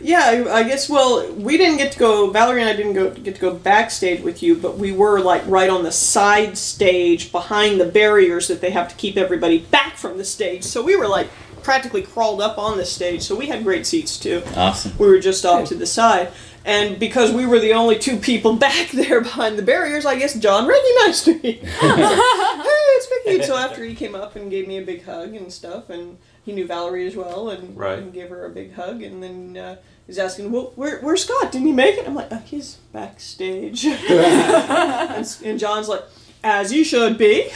Yeah, 0.00 0.20
I, 0.20 0.58
I 0.58 0.62
guess. 0.62 0.88
Well, 0.88 1.32
we 1.32 1.56
didn't 1.56 1.78
get 1.78 1.92
to 1.92 1.98
go. 1.98 2.30
Valerie 2.30 2.60
and 2.60 2.68
I 2.68 2.76
didn't 2.76 2.94
go 2.94 3.10
get 3.10 3.34
to 3.36 3.40
go 3.40 3.54
backstage 3.54 4.22
with 4.22 4.42
you, 4.42 4.54
but 4.54 4.76
we 4.76 4.92
were 4.92 5.20
like 5.20 5.42
right 5.46 5.70
on 5.70 5.84
the 5.84 5.92
side 5.92 6.58
stage 6.58 7.32
behind 7.32 7.80
the 7.80 7.86
barriers 7.86 8.48
that 8.48 8.60
they 8.60 8.70
have 8.70 8.88
to 8.88 8.94
keep 8.96 9.16
everybody 9.16 9.58
back 9.58 9.96
from 9.96 10.18
the 10.18 10.24
stage. 10.24 10.64
So 10.64 10.82
we 10.82 10.96
were 10.96 11.08
like 11.08 11.30
practically 11.62 12.02
crawled 12.02 12.40
up 12.40 12.58
on 12.58 12.76
the 12.76 12.84
stage. 12.84 13.22
So 13.22 13.34
we 13.34 13.46
had 13.46 13.64
great 13.64 13.86
seats 13.86 14.18
too. 14.18 14.42
Awesome. 14.54 14.92
We 14.98 15.06
were 15.08 15.18
just 15.18 15.44
off 15.44 15.68
to 15.68 15.74
the 15.74 15.86
side. 15.86 16.30
And 16.66 16.98
because 16.98 17.30
we 17.32 17.46
were 17.46 17.60
the 17.60 17.72
only 17.74 17.96
two 17.96 18.16
people 18.16 18.56
back 18.66 18.88
there 18.90 19.20
behind 19.20 19.56
the 19.56 19.62
barriers, 19.62 20.04
I 20.04 20.18
guess 20.18 20.34
John 20.34 20.66
recognized 20.66 21.28
me. 21.28 21.52
hey, 21.62 21.62
it's 21.62 23.06
Vicky. 23.24 23.42
So 23.44 23.56
after 23.56 23.84
he 23.84 23.94
came 23.94 24.16
up 24.16 24.34
and 24.34 24.50
gave 24.50 24.66
me 24.66 24.76
a 24.78 24.82
big 24.82 25.04
hug 25.04 25.34
and 25.34 25.52
stuff, 25.52 25.88
and 25.90 26.18
he 26.44 26.52
knew 26.52 26.66
Valerie 26.66 27.06
as 27.06 27.14
well, 27.16 27.50
and, 27.50 27.76
Right. 27.76 28.00
and 28.00 28.12
gave 28.12 28.28
her 28.30 28.44
a 28.44 28.50
big 28.50 28.74
hug, 28.74 29.00
and 29.02 29.22
then 29.22 29.56
uh, 29.56 29.76
he's 30.08 30.18
asking, 30.18 30.50
"Well, 30.50 30.72
where, 30.74 30.98
where's 31.00 31.22
Scott? 31.24 31.52
Didn't 31.52 31.68
he 31.68 31.72
make 31.72 31.96
it?" 31.98 32.06
I'm 32.06 32.14
like, 32.16 32.28
oh, 32.32 32.42
"He's 32.44 32.78
backstage." 32.92 33.84
and, 34.10 35.36
and 35.44 35.58
John's 35.60 35.88
like, 35.88 36.02
"As 36.42 36.72
you 36.72 36.82
should 36.84 37.16
be." 37.16 37.48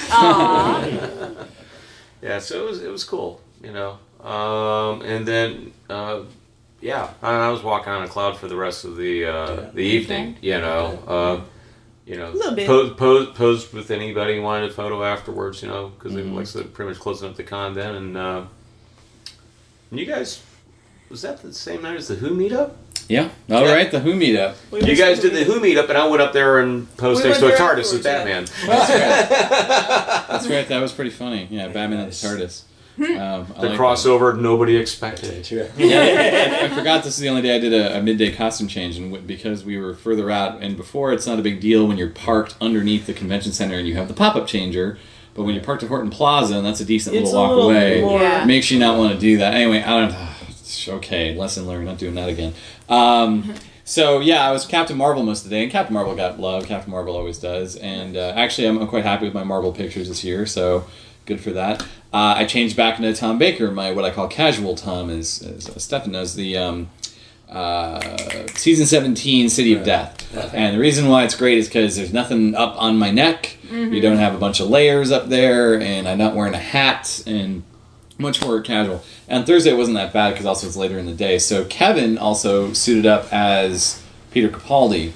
Yeah, 2.23 2.39
so 2.39 2.65
it 2.65 2.69
was 2.69 2.83
it 2.83 2.91
was 2.91 3.03
cool, 3.05 3.41
you 3.63 3.73
know. 3.73 3.99
Um, 4.25 5.01
and 5.03 5.27
then 5.27 5.73
uh, 5.89 6.21
yeah, 6.81 7.11
I, 7.23 7.47
I 7.47 7.49
was 7.51 7.63
walking 7.63 7.93
on 7.93 8.03
a 8.03 8.09
cloud 8.09 8.37
for 8.37 8.49
the 8.49 8.57
rest 8.57 8.85
of 8.85 8.97
the 8.97 9.25
uh, 9.27 9.71
the 9.75 9.83
evening, 9.83 10.37
you 10.41 10.59
know. 10.59 10.99
Uh, 11.07 11.41
you 12.07 12.17
know, 12.17 12.31
Little 12.31 12.57
bit. 12.57 12.67
posed, 12.67 12.97
posed, 12.97 13.35
posed 13.37 13.73
with 13.73 13.91
anybody 13.93 14.37
who 14.37 14.43
wanted 14.43 14.71
a 14.71 14.73
photo 14.73 15.05
afterwards, 15.05 15.63
you 15.63 15.69
know, 15.69 15.89
because 15.91 16.13
they 16.13 16.23
were 16.23 16.29
like 16.41 16.47
I 16.49 16.65
pretty 16.75 16.89
much 16.91 16.99
closing 16.99 17.29
up 17.29 17.37
the 17.37 17.45
con 17.45 17.73
then. 17.75 17.95
And, 17.95 18.17
uh, 18.17 18.45
and 19.93 20.01
you 20.01 20.07
guys, 20.07 20.43
was 21.09 21.23
that 21.23 21.41
the 21.41 21.53
same 21.53 21.83
night 21.83 21.95
as 21.97 22.09
the 22.09 22.17
Who 22.17 22.31
meetup? 22.31 22.73
Yeah. 23.09 23.29
All 23.49 23.65
Yeah. 23.65 23.73
right. 23.75 23.91
The 23.93 24.01
Who 24.01 24.15
meetup. 24.15 24.55
We 24.73 24.81
You 24.83 24.97
guys 24.97 25.21
did 25.21 25.35
the 25.35 25.45
Who 25.45 25.61
meetup, 25.61 25.89
and 25.89 25.97
I 25.99 26.09
went 26.09 26.21
up 26.21 26.33
there 26.33 26.59
and 26.59 26.89
posed 26.97 27.23
We 27.23 27.29
next 27.29 27.41
to 27.41 27.47
a 27.55 27.57
TARDIS 27.57 27.79
as 27.79 27.93
afterwards, 27.93 28.05
yeah. 28.05 28.25
Batman. 28.25 28.45
That's 28.67 28.91
right. 28.91 30.29
That's 30.29 30.49
right. 30.49 30.69
That 30.69 30.81
was 30.81 30.93
pretty 30.93 31.11
funny. 31.11 31.47
Yeah, 31.49 31.69
Batman 31.69 32.05
Nice. 32.07 32.25
and 32.25 32.39
the 32.41 32.45
TARDIS. 32.45 32.63
Um, 33.03 33.47
The 33.59 33.69
like 33.71 33.79
crossover 33.79 34.39
nobody 34.39 34.77
expected. 34.77 35.45
that. 35.45 36.63
I 36.73 36.75
forgot 36.75 37.03
this 37.05 37.15
is 37.15 37.21
the 37.21 37.29
only 37.29 37.43
day 37.43 37.57
I 37.57 37.59
did 37.59 37.73
a, 37.73 37.99
a 37.99 38.03
midday 38.03 38.31
costume 38.33 38.69
change, 38.69 38.97
and 38.97 39.11
w- 39.11 39.27
because 39.27 39.65
we 39.65 39.79
were 39.79 39.95
further 39.95 40.31
out, 40.31 40.63
and 40.63 40.77
before 40.77 41.13
it's 41.13 41.27
not 41.27 41.39
a 41.39 41.43
big 41.43 41.61
deal 41.61 41.87
when 41.87 41.97
you're 41.97 42.11
parked 42.11 42.57
underneath 42.61 43.07
the 43.07 43.15
convention 43.15 43.53
center 43.53 43.77
and 43.79 43.87
you 43.89 43.95
have 43.95 44.09
the 44.09 44.15
pop-up 44.15 44.47
changer. 44.47 44.99
But 45.35 45.45
when 45.45 45.55
you're 45.55 45.65
parked 45.65 45.83
at 45.83 45.89
Horton 45.89 46.11
Plaza, 46.11 46.57
and 46.57 46.67
that's 46.67 46.81
a 46.81 46.85
decent 46.85 47.17
It's 47.17 47.27
little 47.33 47.41
walk 47.41 47.51
little 47.51 47.71
away, 47.71 48.01
more- 48.03 48.21
Yeah. 48.21 48.45
makes 48.45 48.71
you 48.71 48.79
not 48.79 48.99
want 48.99 49.15
to 49.15 49.19
do 49.19 49.39
that. 49.39 49.55
Anyway, 49.55 49.81
I 49.83 50.07
don't. 50.09 50.95
okay, 50.97 51.35
lesson 51.35 51.67
learned. 51.67 51.87
Not 51.87 51.99
doing 51.99 52.15
that 52.17 52.29
again. 52.29 52.53
Um, 52.89 53.55
So 53.83 54.21
yeah, 54.21 54.47
I 54.49 54.53
was 54.53 54.67
Captain 54.67 54.97
Marvel 54.97 55.25
most 55.25 55.43
of 55.43 55.51
the 55.51 55.57
day, 55.57 55.65
and 55.65 55.73
Captain 55.73 55.95
Marvel 55.95 56.15
got 56.15 56.39
love. 56.39 56.65
Captain 56.67 56.93
Marvel 56.93 57.17
always 57.17 57.39
does, 57.39 57.75
and 57.75 58.17
uh, 58.17 58.33
actually, 58.37 58.69
I'm, 58.69 58.79
I'm 58.79 58.87
quite 58.87 59.05
happy 59.05 59.25
with 59.25 59.35
my 59.35 59.43
Marvel 59.43 59.73
pictures 59.73 60.07
this 60.07 60.23
year. 60.23 60.47
So 60.47 60.85
good 61.27 61.41
for 61.41 61.51
that. 61.55 61.85
Uh, 62.13 62.35
I 62.39 62.45
changed 62.45 62.77
back 62.77 62.99
into 62.99 63.13
Tom 63.15 63.39
Baker, 63.39 63.71
my 63.71 63.93
what 63.93 64.05
I 64.05 64.11
call 64.11 64.27
casual 64.29 64.75
Tom, 64.75 65.11
as, 65.11 65.43
as 65.43 65.83
Stefan 65.83 66.11
knows 66.13 66.35
the 66.35 66.57
um, 66.57 66.91
uh, 67.49 68.01
season 68.55 68.87
17 68.87 69.49
City 69.49 69.75
of 69.75 69.85
Death. 69.85 70.17
And 70.55 70.75
the 70.75 70.81
reason 70.81 71.09
why 71.09 71.25
it's 71.25 71.37
great 71.37 71.59
is 71.59 71.69
because 71.69 71.97
there's 71.97 72.13
nothing 72.13 72.55
up 72.57 72.75
on 72.81 72.99
my 72.99 73.11
neck. 73.11 73.57
You 73.71 74.01
don't 74.01 74.17
have 74.19 74.35
a 74.35 74.39
bunch 74.39 74.59
of 74.59 74.69
layers 74.69 75.13
up 75.13 75.29
there, 75.29 75.81
and 75.81 76.09
I'm 76.09 76.19
not 76.19 76.35
wearing 76.35 76.55
a 76.55 76.59
hat, 76.59 77.23
and 77.27 77.63
much 78.19 78.43
more 78.43 78.61
casual. 78.61 79.03
And 79.29 79.47
Thursday 79.47 79.73
wasn't 79.73 79.97
that 79.97 80.13
bad 80.13 80.31
because 80.31 80.47
also 80.47 80.67
it's 80.67 80.77
later 80.77 80.99
in 80.99 81.07
the 81.07 81.15
day. 81.15 81.39
So 81.39 81.65
Kevin 81.65 82.19
also 82.19 82.73
suited 82.73 83.07
up 83.07 83.33
as 83.33 84.03
Peter 84.33 84.49
Capaldi. 84.49 85.13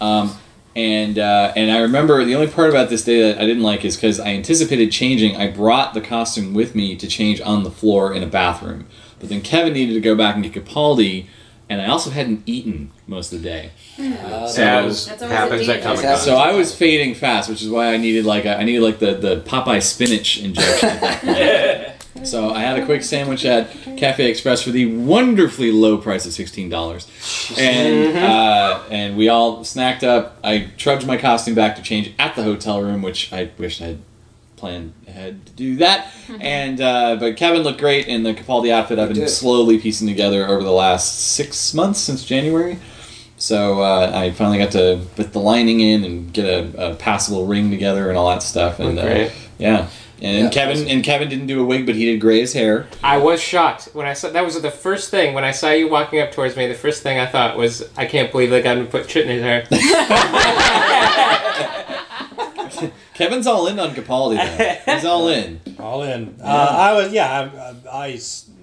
Um, 0.00 0.36
and 0.74 1.18
uh, 1.18 1.52
and 1.54 1.70
I 1.70 1.80
remember 1.80 2.24
the 2.24 2.34
only 2.34 2.48
part 2.48 2.70
about 2.70 2.88
this 2.88 3.04
day 3.04 3.22
that 3.32 3.38
I 3.40 3.46
didn't 3.46 3.62
like 3.62 3.84
is 3.84 3.96
because 3.96 4.18
I 4.18 4.28
anticipated 4.28 4.90
changing. 4.90 5.36
I 5.36 5.50
brought 5.50 5.94
the 5.94 6.00
costume 6.00 6.54
with 6.54 6.74
me 6.74 6.96
to 6.96 7.06
change 7.06 7.40
on 7.40 7.62
the 7.62 7.70
floor 7.70 8.14
in 8.14 8.22
a 8.22 8.26
bathroom. 8.26 8.86
But 9.20 9.28
then 9.28 9.40
Kevin 9.42 9.72
needed 9.74 9.94
to 9.94 10.00
go 10.00 10.14
back 10.16 10.34
and 10.34 10.42
get 10.42 10.52
Capaldi, 10.64 11.26
and 11.68 11.80
I 11.80 11.86
also 11.86 12.10
hadn't 12.10 12.42
eaten 12.46 12.90
most 13.06 13.32
of 13.32 13.42
the 13.42 13.48
day. 13.48 13.70
So- 13.96 14.02
As 14.04 15.06
That's 15.06 15.22
always 15.22 15.36
happens 15.38 15.68
at. 15.68 15.82
Comic 15.82 16.02
Con. 16.02 16.16
so 16.18 16.36
I 16.36 16.52
was 16.52 16.74
fading 16.74 17.14
fast, 17.14 17.48
which 17.48 17.62
is 17.62 17.68
why 17.68 17.92
I 17.92 17.98
needed 17.98 18.24
like 18.24 18.46
a, 18.46 18.56
I 18.58 18.64
needed 18.64 18.82
like 18.82 18.98
the, 18.98 19.14
the 19.14 19.40
Popeye 19.42 19.82
spinach 19.82 20.38
injection. 20.38 20.88
so 22.24 22.50
I 22.50 22.60
had 22.60 22.78
a 22.78 22.84
quick 22.84 23.02
sandwich 23.02 23.44
at 23.44 23.70
Cafe 23.96 24.28
Express 24.28 24.62
for 24.62 24.70
the 24.70 24.86
wonderfully 24.86 25.70
low 25.70 25.98
price 25.98 26.26
of 26.26 26.32
sixteen 26.32 26.68
dollars, 26.68 27.06
and 27.58 28.16
uh, 28.16 28.82
and 28.90 29.16
we 29.16 29.28
all 29.28 29.60
snacked 29.60 30.02
up. 30.02 30.38
I 30.42 30.70
trudged 30.76 31.06
my 31.06 31.16
costume 31.16 31.54
back 31.54 31.76
to 31.76 31.82
change 31.82 32.12
at 32.18 32.34
the 32.36 32.42
hotel 32.42 32.82
room, 32.82 33.02
which 33.02 33.32
I 33.32 33.50
wished 33.58 33.80
I 33.82 33.86
had 33.86 33.98
planned 34.56 34.92
ahead 35.08 35.44
to 35.46 35.52
do 35.52 35.76
that. 35.76 36.12
and 36.40 36.80
uh, 36.80 37.16
but 37.16 37.36
Kevin 37.36 37.62
looked 37.62 37.80
great 37.80 38.06
in 38.06 38.22
the 38.22 38.32
Capaldi 38.34 38.70
outfit. 38.70 38.98
I've 38.98 39.08
been 39.08 39.18
did. 39.18 39.28
slowly 39.28 39.78
piecing 39.78 40.06
together 40.06 40.46
over 40.46 40.62
the 40.62 40.72
last 40.72 41.32
six 41.32 41.74
months 41.74 41.98
since 42.00 42.24
January. 42.24 42.78
So 43.38 43.80
uh, 43.80 44.12
I 44.14 44.30
finally 44.30 44.58
got 44.58 44.70
to 44.72 45.00
put 45.16 45.32
the 45.32 45.40
lining 45.40 45.80
in 45.80 46.04
and 46.04 46.32
get 46.32 46.44
a, 46.44 46.92
a 46.92 46.94
passable 46.94 47.44
ring 47.44 47.72
together 47.72 48.08
and 48.08 48.16
all 48.16 48.28
that 48.28 48.40
stuff. 48.42 48.78
And 48.78 48.96
uh, 48.96 49.02
Great. 49.02 49.32
yeah, 49.58 49.88
and 50.22 50.44
Yeah, 50.44 50.50
Kevin 50.50 50.76
awesome. 50.78 50.88
and 50.88 51.04
Kevin 51.04 51.28
didn't 51.28 51.48
do 51.48 51.60
a 51.60 51.64
wig, 51.64 51.84
but 51.84 51.94
he 51.96 52.06
did 52.06 52.18
gray 52.20 52.40
his 52.40 52.52
hair. 52.54 52.86
I 53.02 53.18
was 53.18 53.42
shocked 53.42 53.90
when 53.92 54.06
I 54.06 54.14
saw 54.14 54.30
that 54.30 54.44
was 54.44 54.60
the 54.62 54.70
first 54.70 55.10
thing 55.10 55.34
when 55.34 55.44
I 55.44 55.50
saw 55.50 55.70
you 55.70 55.88
walking 55.88 56.20
up 56.20 56.30
towards 56.32 56.56
me. 56.56 56.66
The 56.68 56.74
first 56.74 57.02
thing 57.02 57.18
I 57.18 57.26
thought 57.26 57.56
was, 57.58 57.82
I 57.96 58.06
can't 58.06 58.30
believe 58.32 58.48
they 58.50 58.62
got 58.62 58.78
him 58.78 58.86
to 58.86 58.90
put 58.90 59.10
shit 59.10 59.26
in 59.28 59.32
his 59.32 59.42
hair. 59.42 59.66
Kevin's 63.14 63.46
all 63.46 63.66
in 63.66 63.78
on 63.78 63.90
Capaldi. 63.94 64.36
Though. 64.84 64.94
He's 64.94 65.04
all 65.04 65.28
in. 65.28 65.60
All 65.78 66.02
in. 66.02 66.36
Uh, 66.42 66.46
I 66.46 66.92
was, 66.94 67.12
yeah, 67.12 67.74
I 67.92 68.18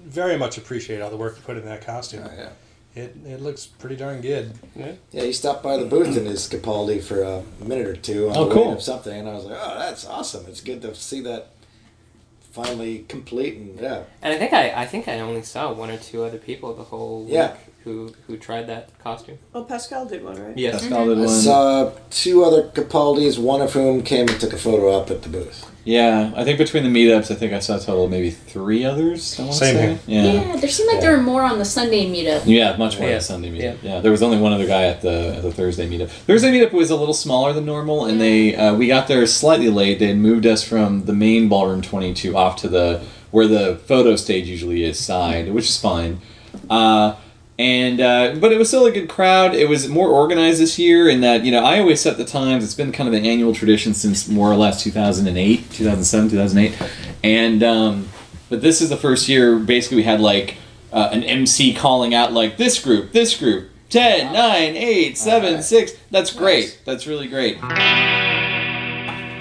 very 0.06 0.36
much 0.36 0.58
appreciate 0.58 1.00
all 1.00 1.10
the 1.10 1.16
work 1.16 1.36
you 1.36 1.42
put 1.42 1.56
in 1.56 1.64
that 1.66 1.86
costume. 1.86 2.24
Oh, 2.26 2.30
yeah. 2.36 2.48
It, 2.94 3.16
it 3.24 3.40
looks 3.40 3.66
pretty 3.66 3.94
darn 3.96 4.20
good. 4.20 4.52
Yeah, 4.74 4.92
yeah, 5.12 5.22
he 5.22 5.32
stopped 5.32 5.62
by 5.62 5.76
the 5.76 5.84
booth 5.84 6.16
in 6.16 6.26
his 6.26 6.48
Capaldi 6.48 7.00
for 7.02 7.22
a 7.22 7.42
minute 7.64 7.86
or 7.86 7.94
two 7.96 8.28
on 8.30 8.36
Oh, 8.36 8.48
the 8.48 8.54
cool. 8.54 8.68
way 8.68 8.72
of 8.74 8.82
something, 8.82 9.16
and 9.16 9.28
I 9.28 9.34
was 9.34 9.44
like, 9.44 9.58
"Oh, 9.60 9.78
that's 9.78 10.04
awesome! 10.06 10.44
It's 10.48 10.60
good 10.60 10.82
to 10.82 10.92
see 10.96 11.20
that 11.20 11.50
finally 12.52 13.04
complete." 13.08 13.56
And 13.56 13.78
yeah, 13.80 14.02
And 14.22 14.34
I 14.34 14.38
think 14.38 14.52
I, 14.52 14.82
I 14.82 14.86
think 14.86 15.06
I 15.08 15.20
only 15.20 15.42
saw 15.42 15.72
one 15.72 15.90
or 15.90 15.98
two 15.98 16.24
other 16.24 16.38
people 16.38 16.74
the 16.74 16.82
whole 16.84 17.22
week 17.24 17.34
Yeah. 17.34 17.54
Who 17.84 18.12
who 18.26 18.36
tried 18.36 18.66
that 18.68 18.96
costume. 18.98 19.38
Oh, 19.54 19.64
Pascal 19.64 20.04
did 20.06 20.22
one, 20.24 20.40
right? 20.42 20.56
Yes. 20.56 20.80
Pascal 20.82 21.06
did 21.06 21.18
I 21.18 21.20
one. 21.22 21.28
saw 21.28 21.92
two 22.10 22.44
other 22.44 22.64
Capaldis, 22.68 23.38
one 23.38 23.60
of 23.62 23.72
whom 23.72 24.02
came 24.02 24.28
and 24.28 24.40
took 24.40 24.52
a 24.52 24.58
photo 24.58 24.96
up 24.98 25.10
at 25.10 25.22
the 25.22 25.28
booth. 25.28 25.66
Yeah, 25.82 26.30
I 26.36 26.44
think 26.44 26.58
between 26.58 26.82
the 26.82 26.90
meetups, 26.90 27.30
I 27.30 27.34
think 27.36 27.54
I 27.54 27.58
saw 27.58 27.76
a 27.76 27.80
total 27.80 28.04
of 28.04 28.10
maybe 28.10 28.28
three 28.30 28.84
others. 28.84 29.40
I 29.40 29.44
want 29.44 29.52
to 29.54 29.58
Same 29.58 29.74
say. 29.76 29.80
here. 29.86 29.98
Yeah. 30.06 30.32
Yeah, 30.52 30.56
there 30.56 30.68
seemed 30.68 30.92
like 30.92 31.00
there 31.00 31.16
were 31.16 31.22
more 31.22 31.42
on 31.42 31.58
the 31.58 31.64
Sunday 31.64 32.04
meetup. 32.06 32.42
Yeah, 32.44 32.76
much 32.76 32.98
more 32.98 33.08
Yeah. 33.08 33.16
at 33.16 33.22
Sunday 33.22 33.50
meetup. 33.50 33.78
Yeah. 33.82 34.00
there 34.00 34.10
was 34.10 34.22
only 34.22 34.36
one 34.38 34.52
other 34.52 34.66
guy 34.66 34.84
at 34.84 35.00
the 35.00 35.36
at 35.36 35.42
the 35.42 35.50
Thursday 35.50 35.88
meetup. 35.88 36.10
Thursday 36.10 36.52
meetup 36.52 36.72
was 36.72 36.90
a 36.90 36.96
little 36.96 37.14
smaller 37.14 37.54
than 37.54 37.64
normal, 37.64 38.04
and 38.04 38.20
they 38.20 38.54
uh, 38.54 38.74
we 38.74 38.88
got 38.88 39.08
there 39.08 39.24
slightly 39.26 39.70
late. 39.70 39.98
They 39.98 40.08
had 40.08 40.18
moved 40.18 40.44
us 40.44 40.62
from 40.62 41.06
the 41.06 41.14
main 41.14 41.48
ballroom 41.48 41.80
twenty 41.80 42.12
two 42.12 42.36
off 42.36 42.56
to 42.56 42.68
the 42.68 43.02
where 43.30 43.46
the 43.48 43.76
photo 43.86 44.16
stage 44.16 44.48
usually 44.48 44.84
is 44.84 44.98
side, 44.98 45.50
which 45.50 45.64
is 45.64 45.80
fine. 45.80 46.20
Uh, 46.68 47.14
and 47.60 48.00
uh, 48.00 48.34
but 48.40 48.52
it 48.52 48.58
was 48.58 48.68
still 48.68 48.86
a 48.86 48.90
good 48.90 49.06
crowd. 49.08 49.54
It 49.54 49.68
was 49.68 49.86
more 49.86 50.08
organized 50.08 50.62
this 50.62 50.78
year 50.78 51.10
in 51.10 51.20
that 51.20 51.44
you 51.44 51.52
know 51.52 51.62
I 51.62 51.78
always 51.78 52.00
set 52.00 52.16
the 52.16 52.24
times. 52.24 52.64
It's 52.64 52.74
been 52.74 52.90
kind 52.90 53.06
of 53.06 53.12
an 53.12 53.26
annual 53.26 53.54
tradition 53.54 53.92
since 53.92 54.26
more 54.28 54.50
or 54.50 54.56
less 54.56 54.82
two 54.82 54.90
thousand 54.90 55.26
and 55.26 55.36
eight, 55.36 55.70
two 55.70 55.84
thousand 55.84 56.04
seven, 56.04 56.30
two 56.30 56.38
thousand 56.38 56.58
eight, 56.58 56.82
and 57.22 57.62
um, 57.62 58.08
but 58.48 58.62
this 58.62 58.80
is 58.80 58.88
the 58.88 58.96
first 58.96 59.28
year. 59.28 59.58
Basically, 59.58 59.98
we 59.98 60.04
had 60.04 60.20
like 60.22 60.56
uh, 60.90 61.10
an 61.12 61.22
MC 61.22 61.74
calling 61.74 62.14
out 62.14 62.32
like 62.32 62.56
this 62.56 62.82
group, 62.82 63.12
this 63.12 63.38
group, 63.38 63.68
10, 63.90 64.32
9, 64.32 64.76
8, 64.76 65.18
7, 65.18 65.48
Alright. 65.48 65.64
6. 65.64 65.92
That's 66.10 66.32
great. 66.32 66.80
That's 66.86 67.06
really 67.06 67.28
great. 67.28 67.58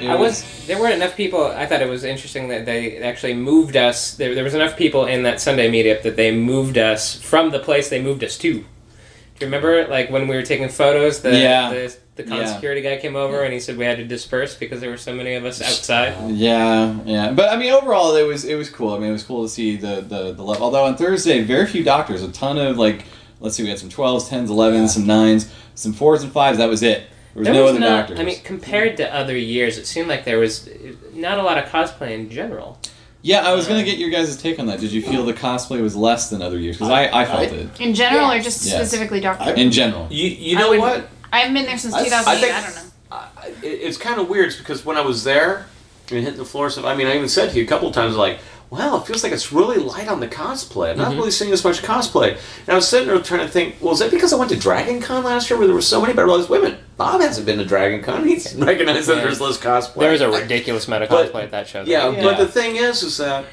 I 0.02 0.16
was 0.16 0.66
there 0.68 0.80
weren't 0.80 0.94
enough 0.96 1.16
people. 1.16 1.44
I 1.46 1.66
thought 1.66 1.82
it 1.82 1.90
was 1.90 2.04
interesting 2.04 2.48
that 2.50 2.66
they 2.66 2.98
actually 2.98 3.34
moved 3.34 3.76
us. 3.76 4.16
There, 4.16 4.34
there 4.36 4.44
was 4.44 4.54
enough 4.54 4.78
people 4.78 5.06
in 5.06 5.24
that 5.24 5.42
Sunday 5.42 5.70
meetup 5.72 6.04
that 6.04 6.16
they 6.16 6.32
moved 6.36 6.78
us 6.78 7.20
from 7.20 7.50
the 7.52 7.60
place 7.60 7.90
they 7.90 8.02
moved 8.02 8.24
us 8.24 8.38
to. 8.40 8.54
Do 8.54 9.46
you 9.46 9.48
remember, 9.48 9.88
like 9.88 10.10
when 10.10 10.28
we 10.28 10.36
were 10.36 10.44
taking 10.44 10.68
photos, 10.70 11.22
the 11.22 11.36
Yeah. 11.38 11.70
the, 11.74 11.96
the 12.18 12.24
con 12.24 12.40
Yeah. 12.40 12.54
security 12.54 12.82
guy 12.82 12.98
came 12.98 13.16
over 13.16 13.44
and 13.44 13.54
he 13.54 13.60
said 13.62 13.78
we 13.78 13.86
had 13.86 13.98
to 13.98 14.04
disperse 14.04 14.56
because 14.56 14.82
there 14.82 14.90
were 14.90 14.98
so 14.98 15.14
many 15.14 15.36
of 15.36 15.46
us 15.46 15.62
outside. 15.62 16.14
Yeah, 16.32 16.98
yeah, 17.06 17.32
but 17.32 17.50
I 17.50 17.56
mean, 17.56 17.72
overall, 17.72 18.14
it 18.16 18.24
was 18.28 18.44
it 18.46 18.56
was 18.56 18.70
cool. 18.70 18.94
I 18.94 19.00
mean, 19.00 19.10
it 19.10 19.14
was 19.14 19.24
cool 19.24 19.44
to 19.44 19.50
see 19.50 19.78
the 19.78 20.02
the 20.02 20.34
the 20.34 20.44
level. 20.44 20.64
Although 20.64 20.84
on 20.84 20.98
Thursday, 20.98 21.42
very 21.42 21.66
few 21.68 21.84
doctors, 21.84 22.22
a 22.22 22.32
ton 22.32 22.58
of 22.58 22.78
like, 22.78 23.06
let's 23.40 23.56
see, 23.56 23.64
we 23.64 23.70
had 23.70 23.80
some 23.80 23.90
twelves, 23.90 24.28
tens, 24.28 24.50
elevens, 24.50 24.94
some 24.94 25.08
nines, 25.08 25.50
some 25.76 25.94
fours 25.94 26.22
and 26.24 26.32
fives. 26.34 26.58
That 26.58 26.68
was 26.70 26.84
it. 26.84 27.04
There 27.34 27.42
was 27.42 27.46
There 27.46 27.54
no 27.54 27.62
was 27.64 27.72
other 27.72 27.80
not, 27.80 27.98
doctors. 28.08 28.20
I 28.20 28.24
mean, 28.24 28.40
compared 28.44 28.98
to 28.98 29.14
other 29.16 29.38
years, 29.38 29.78
it 29.78 29.86
seemed 29.86 30.08
like 30.08 30.26
there 30.26 30.40
was 30.40 30.68
not 31.14 31.38
a 31.38 31.44
lot 31.44 31.58
of 31.58 31.66
cosplay 31.66 32.12
in 32.12 32.30
general. 32.30 32.80
yeah, 33.22 33.42
I 33.48 33.54
was 33.54 33.68
gonna 33.68 33.82
uh, 33.82 33.86
get 33.86 33.98
your 34.00 34.10
guys' 34.10 34.36
take 34.42 34.60
on 34.60 34.66
that. 34.68 34.80
Did 34.80 34.92
you 34.92 35.02
feel 35.02 35.26
the 35.26 35.34
cosplay 35.34 35.82
was 35.82 35.96
less 35.96 36.30
than 36.30 36.42
other 36.42 36.58
years? 36.58 36.78
Because 36.78 36.90
I, 36.92 37.04
I 37.22 37.26
felt 37.26 37.40
I- 37.40 37.44
it 37.44 37.80
In 37.82 37.94
general, 37.94 38.30
Yeah. 38.34 38.40
or 38.40 38.42
just 38.42 38.66
Yes. 38.66 38.76
specifically 38.76 39.20
Doctor? 39.20 39.44
I- 39.52 39.54
in 39.54 39.72
general. 39.72 40.08
You, 40.10 40.28
you 40.30 40.58
I 40.58 40.62
know 40.62 40.70
would- 40.72 40.80
what? 40.80 41.10
I 41.32 41.40
haven't 41.40 41.54
been 41.54 41.66
there 41.66 41.78
since 41.78 41.94
I- 41.94 42.00
I 42.00 42.04
2008. 42.06 42.40
think- 42.42 42.56
I 42.56 42.62
don't 42.62 42.76
know. 42.76 42.82
I, 43.12 43.48
it- 43.64 43.80
it's 43.88 43.98
kind 43.98 44.20
of 44.20 44.28
weird 44.30 44.56
because 44.58 44.84
when 44.86 44.98
I 44.98 45.02
was 45.02 45.24
there 45.24 45.68
and 46.12 46.24
hitting 46.24 46.38
the 46.40 46.46
floor 46.46 46.70
stuff, 46.72 46.86
I 46.86 46.96
mean, 46.96 47.06
I 47.08 47.16
even 47.16 47.30
said 47.30 47.52
to 47.52 47.58
you 47.58 47.64
a 47.64 47.68
couple 47.68 47.88
of 47.88 47.94
times, 47.94 48.16
like, 48.16 48.40
wow, 48.70 48.98
it 48.98 49.08
feels 49.08 49.24
like 49.24 49.32
it's 49.32 49.52
really 49.52 49.78
light 49.78 50.08
on 50.08 50.20
the 50.20 50.28
cosplay. 50.28 50.92
I'm 50.92 50.98
not 50.98 51.10
mm-hmm. 51.10 51.18
really 51.18 51.32
seeing 51.32 51.52
as 51.52 51.64
much 51.64 51.82
cosplay. 51.82 52.32
And 52.32 52.70
I 52.70 52.76
was 52.76 52.88
sitting 52.88 53.08
there 53.08 53.20
trying 53.20 53.42
to 53.42 53.48
think, 53.48 53.78
well, 53.82 53.94
is 53.94 54.00
that 54.00 54.12
because 54.12 54.32
I 54.32 54.38
went 54.38 54.52
to 54.52 54.58
Dragon 54.58 55.02
Con 55.02 55.24
last 55.24 55.50
year 55.50 55.58
where 55.58 55.68
there 55.68 55.76
were 55.76 55.82
so 55.82 56.02
many? 56.02 56.14
But 56.14 56.22
I 56.22 56.26
realized, 56.26 56.50
wait 56.50 56.60
a 56.60 56.64
minute, 56.64 56.80
Bob 56.96 57.22
hasn't 57.22 57.48
been 57.48 57.58
to 57.58 57.66
Dragon 57.66 58.04
Con. 58.04 58.28
He's 58.28 58.54
recognized 58.56 59.10
that 59.10 59.16
there's 59.16 59.42
less 59.42 59.58
cosplay. 59.58 60.02
There 60.02 60.12
was 60.12 60.22
a 60.22 60.30
ridiculous 60.30 60.88
amount 60.88 61.04
of 61.04 61.10
But- 61.10 61.34
cosplay 61.34 61.44
at 61.44 61.52
that 61.52 61.68
show. 61.68 61.84
though. 61.84 61.90
Yeah, 61.90 62.12
Yeah. 62.12 62.24
but 62.24 62.38
the 62.38 62.48
thing 62.48 62.76
is, 62.76 63.02
is 63.02 63.18
that 63.18 63.46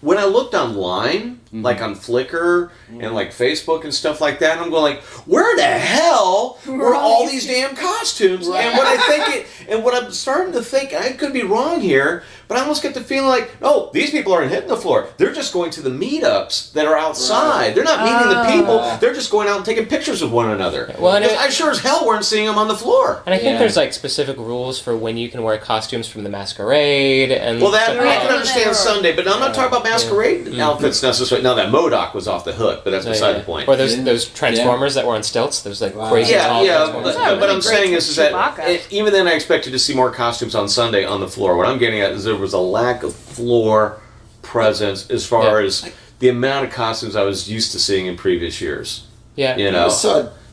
when 0.00 0.16
I 0.16 0.24
looked 0.24 0.54
online, 0.54 1.39
Mm-hmm. 1.50 1.62
like 1.64 1.82
on 1.82 1.96
Flickr 1.96 2.70
and 2.88 3.12
like 3.12 3.30
Facebook 3.30 3.82
and 3.82 3.92
stuff 3.92 4.20
like 4.20 4.38
that, 4.38 4.52
And 4.52 4.60
I'm 4.60 4.70
going 4.70 4.94
like, 4.94 5.02
where 5.26 5.56
the 5.56 5.64
hell 5.64 6.60
were 6.64 6.94
all 6.94 7.26
these 7.26 7.44
damn 7.44 7.74
costumes? 7.74 8.46
And 8.46 8.76
what 8.78 8.86
I 8.86 8.96
think 9.08 9.24
it, 9.36 9.46
and 9.68 9.82
what 9.82 10.00
I'm 10.00 10.12
starting 10.12 10.52
to 10.52 10.62
think, 10.62 10.94
I 10.94 11.10
could 11.10 11.32
be 11.32 11.42
wrong 11.42 11.80
here, 11.80 12.22
but 12.46 12.56
I 12.56 12.60
almost 12.60 12.84
get 12.84 12.94
the 12.94 13.00
feeling 13.00 13.28
like, 13.28 13.50
oh, 13.62 13.90
these 13.92 14.12
people 14.12 14.32
aren't 14.32 14.50
hitting 14.52 14.68
the 14.68 14.76
floor. 14.76 15.08
They're 15.16 15.32
just 15.32 15.52
going 15.52 15.72
to 15.72 15.82
the 15.82 15.90
meetups 15.90 16.72
that 16.74 16.86
are 16.86 16.96
outside. 16.96 17.74
They're 17.74 17.82
not 17.82 18.04
meeting 18.04 18.28
the 18.28 18.44
people. 18.56 18.98
They're 19.00 19.14
just 19.14 19.32
going 19.32 19.48
out 19.48 19.56
and 19.56 19.64
taking 19.64 19.86
pictures 19.86 20.22
of 20.22 20.30
one 20.30 20.50
another. 20.50 20.94
Well, 21.00 21.14
and 21.16 21.24
Because 21.24 21.36
it- 21.36 21.44
I 21.46 21.48
sure 21.50 21.72
as 21.72 21.80
hell 21.80 22.06
weren't 22.06 22.24
seeing 22.24 22.46
them 22.46 22.58
on 22.58 22.68
the 22.68 22.76
floor. 22.76 23.24
And 23.26 23.34
I 23.34 23.38
think 23.38 23.54
Yeah. 23.54 23.58
there's 23.58 23.76
like 23.76 23.92
specific 23.92 24.36
rules 24.36 24.78
for 24.80 24.96
when 24.96 25.16
you 25.16 25.28
can 25.28 25.42
wear 25.42 25.58
costumes 25.58 26.06
from 26.06 26.22
the 26.22 26.30
masquerade 26.30 27.32
and 27.32 27.60
Well, 27.60 27.72
that 27.72 27.90
stuff 27.90 28.04
I 28.06 28.16
can 28.18 28.32
understand 28.32 28.76
Sunday, 28.76 29.16
but 29.16 29.26
I'm 29.26 29.40
not 29.40 29.52
talking 29.52 29.68
about 29.76 29.82
masquerade 29.82 30.46
Mm-hmm. 30.46 30.60
outfits 30.60 31.02
necessarily. 31.02 31.39
Now 31.42 31.54
that 31.54 31.70
MODOK 31.70 32.14
was 32.14 32.28
off 32.28 32.44
the 32.44 32.52
hook, 32.52 32.82
but 32.84 32.90
that's 32.90 33.04
Yeah, 33.06 33.12
beside 33.12 33.30
yeah. 33.32 33.38
the 33.38 33.44
point. 33.44 33.68
Or 33.68 33.76
those 33.76 33.96
Yeah. 33.96 34.04
those 34.04 34.24
transformers 34.26 34.94
that 34.94 35.06
were 35.06 35.14
on 35.14 35.22
stilts. 35.22 35.62
Those 35.62 35.80
like 35.80 35.94
Wow. 35.96 36.10
crazy 36.10 36.32
yeah, 36.32 36.46
tall 36.48 36.64
yeah. 36.64 36.90
But, 36.92 37.14
Yeah, 37.14 37.30
but 37.30 37.40
really 37.40 37.54
I'm 37.54 37.62
saying 37.62 37.92
is, 37.94 38.08
is 38.08 38.16
that 38.16 38.58
it, 38.68 38.86
even 38.90 39.12
then 39.12 39.26
I 39.28 39.32
expected 39.32 39.72
to 39.72 39.78
see 39.78 39.94
more 39.94 40.10
costumes 40.10 40.54
on 40.54 40.68
Sunday 40.68 41.04
on 41.04 41.20
the 41.20 41.28
floor. 41.28 41.56
What 41.56 41.66
I'm 41.66 41.78
getting 41.78 42.00
at 42.00 42.12
is 42.12 42.24
there 42.24 42.36
was 42.36 42.52
a 42.52 42.58
lack 42.58 43.02
of 43.02 43.14
floor 43.14 44.00
presence 44.42 45.08
as 45.10 45.26
far 45.26 45.60
Yeah. 45.60 45.66
as 45.66 45.84
the 46.18 46.28
amount 46.28 46.66
of 46.66 46.72
costumes 46.72 47.16
I 47.16 47.22
was 47.22 47.48
used 47.50 47.72
to 47.72 47.78
seeing 47.78 48.06
in 48.06 48.16
previous 48.16 48.60
years. 48.60 49.02
Yeah. 49.36 49.56
You 49.56 49.70
know, 49.70 49.88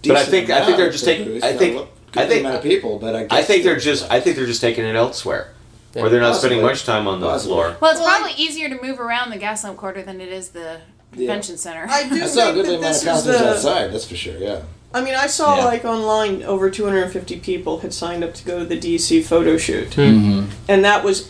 But 0.05 0.17
I 0.17 0.23
think- 0.23 0.49
I 0.49 0.63
think 0.65 0.77
they're 0.77 0.91
just 0.91 1.03
taking- 1.05 1.25
booth, 1.25 1.43
I 1.43 1.53
think- 1.53 1.81
I 2.15 2.25
think- 2.25 2.39
amount 2.41 2.55
of 2.55 2.63
people, 2.63 2.97
but 2.99 3.15
I 3.15 3.23
guess 3.23 3.31
I 3.31 3.41
think 3.43 3.63
they're 3.63 3.73
there's, 3.73 3.83
just 3.83 4.05
I 4.11 4.19
think 4.19 4.37
they're 4.37 4.45
just 4.45 4.61
taking 4.61 4.85
it 4.85 4.95
elsewhere, 4.95 5.49
Yeah. 5.97 6.03
or 6.03 6.09
they're 6.09 6.21
not 6.21 6.35
spending 6.35 6.61
much 6.61 6.85
time 6.85 7.07
on 7.07 7.19
the 7.19 7.27
Possibly. 7.27 7.53
floor. 7.55 7.77
Well, 7.81 7.91
it's 7.91 8.01
probably 8.01 8.33
easier 8.37 8.69
to 8.69 8.81
move 8.81 8.99
around 8.99 9.31
the 9.31 9.37
Gaslamp 9.37 9.77
Quarter 9.77 10.03
than 10.03 10.21
it 10.21 10.29
is 10.29 10.49
the 10.49 10.77
Yeah. 11.13 11.17
convention 11.17 11.57
center. 11.57 11.87
I 11.89 12.07
do 12.07 12.15
I 12.23 12.27
saw 12.27 12.49
a 12.49 12.53
think 12.53 12.55
good 12.55 12.65
that 12.65 12.69
amount 12.69 12.81
this 12.83 13.01
of 13.01 13.07
is 13.07 13.13
costumes 13.13 13.39
the. 13.39 13.49
outside. 13.49 13.93
That's 13.93 14.05
for 14.05 14.15
sure. 14.15 14.37
Yeah. 14.37 14.61
I 14.93 15.01
mean, 15.01 15.15
I 15.15 15.27
saw 15.27 15.57
Yeah. 15.57 15.65
like 15.65 15.85
online 15.85 16.43
over 16.43 16.69
250 16.69 17.39
people 17.39 17.79
had 17.79 17.93
signed 17.93 18.23
up 18.23 18.33
to 18.35 18.45
go 18.45 18.59
to 18.59 18.65
the 18.65 18.77
DC 18.79 19.21
photo 19.25 19.57
shoot, 19.57 19.89
Mm-hmm. 19.91 20.49
and 20.67 20.85
that 20.85 21.03
was 21.03 21.29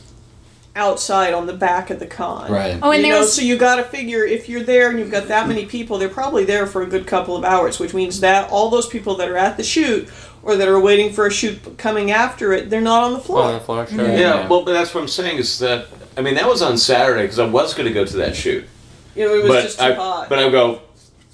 outside 0.78 1.34
on 1.34 1.46
the 1.48 1.54
back 1.54 1.90
of 1.90 2.00
the 2.00 2.06
con. 2.08 2.52
Right. 2.52 2.80
Oh, 2.82 2.92
and 2.92 2.98
you 3.02 3.08
there 3.10 3.14
know, 3.16 3.20
was 3.22 3.34
so 3.34 3.42
you 3.42 3.58
got 3.58 3.76
to 3.78 3.84
figure 3.84 4.24
if 4.24 4.48
you're 4.48 4.64
there 4.64 4.90
and 4.90 5.00
you've 5.00 5.12
got 5.12 5.28
that 5.28 5.48
many 5.48 5.66
people, 5.66 5.98
they're 5.98 6.08
probably 6.08 6.46
there 6.46 6.66
for 6.68 6.84
a 6.84 6.86
good 6.86 7.06
couple 7.08 7.36
of 7.36 7.44
hours, 7.44 7.80
which 7.80 7.94
means 7.94 8.20
that 8.22 8.50
all 8.50 8.70
those 8.70 8.88
people 8.88 9.16
that 9.16 9.28
are 9.30 9.38
at 9.38 9.58
the 9.58 9.64
shoot 9.64 10.08
or 10.44 10.56
that 10.56 10.68
are 10.68 10.80
waiting 10.80 11.12
for 11.12 11.26
a 11.28 11.32
shoot 11.32 11.78
coming 11.78 12.12
after 12.12 12.54
it, 12.54 12.70
they're 12.70 12.80
not 12.80 13.04
on 13.04 13.14
the 13.14 13.20
floor. 13.20 13.42
on 13.44 13.54
the 13.56 13.60
floor. 13.60 13.86
Sure. 13.88 14.06
Yeah. 14.08 14.18
Yeah, 14.18 14.48
well, 14.48 14.64
but 14.64 14.74
that's 14.74 14.94
what 14.94 15.02
I'm 15.02 15.08
saying 15.08 15.38
is 15.40 15.60
that 15.60 15.88
I 16.16 16.22
mean 16.22 16.36
that 16.36 16.48
was 16.48 16.62
on 16.62 16.78
Saturday 16.78 17.24
because 17.24 17.40
I 17.40 17.46
was 17.48 17.74
going 17.74 17.88
to 17.88 17.94
go 17.94 18.06
to 18.06 18.18
that 18.18 18.36
shoot, 18.36 18.66
You 19.16 19.26
know, 19.26 19.34
it 19.36 19.44
was 19.44 19.52
but 19.52 19.62
just 19.64 19.80
too 19.80 19.86
I 19.86 19.94
hot. 19.94 20.30
but 20.30 20.40
I 20.40 20.50
go, 20.50 20.82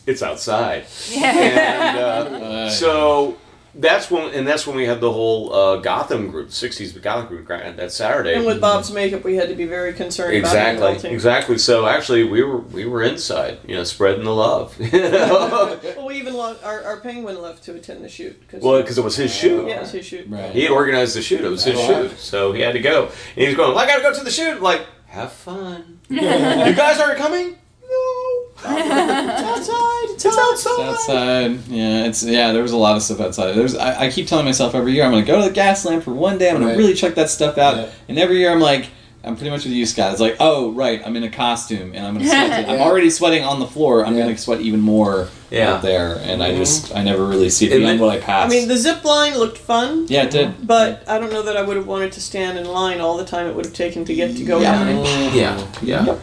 it's 0.08 0.24
outside, 0.24 0.86
Yeah. 1.12 2.26
and 2.26 2.44
uh, 2.44 2.70
so 2.82 3.38
that's 3.76 4.12
when 4.12 4.34
and 4.34 4.48
that's 4.48 4.68
when 4.68 4.76
we 4.76 4.86
had 4.86 5.02
the 5.02 5.12
whole 5.12 5.54
uh, 5.54 5.76
Gotham 5.78 6.30
group, 6.30 6.50
'60s 6.50 7.02
Gotham 7.02 7.28
group 7.28 7.48
that 7.48 7.92
Saturday. 7.92 8.36
and 8.36 8.46
with 8.46 8.62
Bob's 8.62 8.92
makeup, 8.92 9.24
we 9.24 9.36
had 9.36 9.50
to 9.50 9.56
be 9.56 9.66
very 9.66 9.94
concerned 9.94 10.38
about 10.38 10.48
Exactly, 10.56 11.10
exactly. 11.12 11.58
So 11.58 11.86
actually, 11.88 12.24
we 12.24 12.44
were 12.44 12.58
we 12.60 12.86
were 12.86 13.02
inside, 13.02 13.60
you 13.68 13.76
know, 13.76 13.84
spreading 13.84 14.24
the 14.24 14.34
love. 14.34 14.80
You 14.80 14.92
know? 15.10 15.80
Well, 15.98 16.06
we 16.08 16.16
even 16.16 16.34
lo- 16.34 16.58
our, 16.64 16.84
our 16.84 16.98
penguin 17.00 17.42
left 17.42 17.64
to 17.64 17.76
attend 17.76 18.04
the 18.04 18.10
shoot. 18.10 18.42
Cause 18.48 18.62
well, 18.62 18.82
because 18.82 18.98
it 18.98 19.04
was 19.04 19.16
his 19.16 19.34
shoot. 19.34 19.68
yeah, 19.68 19.78
it 19.78 19.82
was 19.82 19.92
his 19.92 20.06
shoot. 20.06 20.28
Right. 20.30 20.52
He 20.52 20.64
had 20.64 20.72
organized 20.72 21.16
the 21.16 21.22
shoot. 21.22 21.42
It 21.42 21.50
was 21.50 21.64
his 21.64 21.76
Oh, 21.78 21.80
wow. 21.92 22.08
shoot, 22.10 22.20
so 22.20 22.52
he 22.54 22.62
had 22.62 22.74
to 22.74 22.80
go. 22.80 23.06
And 23.36 23.48
he's 23.48 23.56
going. 23.56 23.70
Well, 23.76 23.80
I 23.80 23.88
got 23.88 23.98
to 23.98 24.02
go 24.04 24.14
to 24.14 24.24
the 24.24 24.32
shoot. 24.32 24.58
I'm 24.58 24.62
like, 24.62 24.86
have 25.08 25.32
fun. 25.32 26.00
you 26.10 26.20
guys 26.20 27.00
aren't 27.00 27.18
coming. 27.18 27.56
No. 27.90 28.40
It's 28.66 29.44
outside. 29.44 30.04
It's, 30.16 30.26
It's 30.26 30.38
outside. 30.38 30.82
outside. 30.86 31.52
outside. 31.52 31.68
Yeah, 31.68 32.06
it's 32.06 32.24
yeah. 32.24 32.52
There 32.54 32.62
was 32.62 32.72
a 32.72 32.78
lot 32.78 32.96
of 32.96 33.02
stuff 33.04 33.20
outside. 33.20 33.52
There's 33.54 33.76
I, 33.76 34.06
I 34.06 34.10
keep 34.12 34.28
telling 34.28 34.46
myself 34.46 34.74
every 34.76 34.94
year 34.94 35.04
I'm 35.04 35.12
gonna 35.12 35.26
go 35.26 35.42
to 35.42 35.50
the 35.50 35.56
Gaslamp 35.60 36.04
for 36.04 36.14
one 36.14 36.38
day. 36.38 36.50
I'm 36.50 36.56
gonna 36.56 36.68
Right. 36.68 36.78
really 36.78 36.94
check 36.94 37.16
that 37.16 37.30
stuff 37.30 37.58
out. 37.58 37.78
Yeah. 37.78 37.90
And 38.08 38.18
every 38.20 38.38
year 38.38 38.52
I'm 38.52 38.62
like, 38.62 38.88
I'm 39.26 39.36
pretty 39.36 39.50
much 39.52 39.64
with 39.64 39.74
you, 39.74 39.86
Scott. 39.86 40.12
It's 40.12 40.22
like, 40.22 40.38
oh 40.40 40.72
right, 40.72 41.02
I'm 41.06 41.16
in 41.18 41.24
a 41.24 41.30
costume 41.30 41.92
and 41.94 42.06
I'm 42.08 42.14
gonna 42.16 42.28
sweat. 42.28 42.70
I'm 42.70 42.80
already 42.82 43.10
sweating 43.10 43.44
on 43.44 43.60
the 43.60 43.68
floor. 43.68 44.06
I'm 44.06 44.16
Yeah. 44.16 44.24
gonna 44.24 44.38
sweat 44.38 44.62
even 44.62 44.80
more 44.80 45.28
Yeah. 45.52 45.74
out 45.74 45.82
there. 45.82 46.18
And 46.24 46.42
I 46.42 46.50
mm-hmm. 46.50 46.60
just 46.60 46.96
I 46.96 47.04
never 47.04 47.26
really 47.26 47.50
see 47.50 47.66
it 47.68 47.74
And 47.74 47.82
beyond 47.82 48.00
what 48.00 48.10
I 48.16 48.20
pass. 48.22 48.46
I 48.46 48.50
mean, 48.56 48.68
the 48.70 48.78
zip 48.78 49.04
line 49.04 49.38
looked 49.38 49.58
fun. 49.58 50.06
yeah, 50.08 50.24
it 50.24 50.32
did. 50.32 50.66
But 50.66 51.04
I 51.10 51.20
don't 51.20 51.34
know 51.34 51.42
that 51.44 51.58
I 51.58 51.62
would 51.64 51.76
have 51.76 51.88
wanted 51.88 52.14
to 52.14 52.22
stand 52.22 52.58
in 52.58 52.66
line 52.66 53.02
all 53.02 53.18
the 53.18 53.26
time 53.26 53.48
it 53.48 53.56
would 53.56 53.66
have 53.66 53.74
taken 53.74 54.06
to 54.06 54.14
get 54.16 54.38
to 54.38 54.44
go 54.46 54.62
Yeah. 54.62 54.72
down 54.72 54.88
it. 54.90 55.34
Yeah. 55.34 55.68
Yeah. 55.82 56.16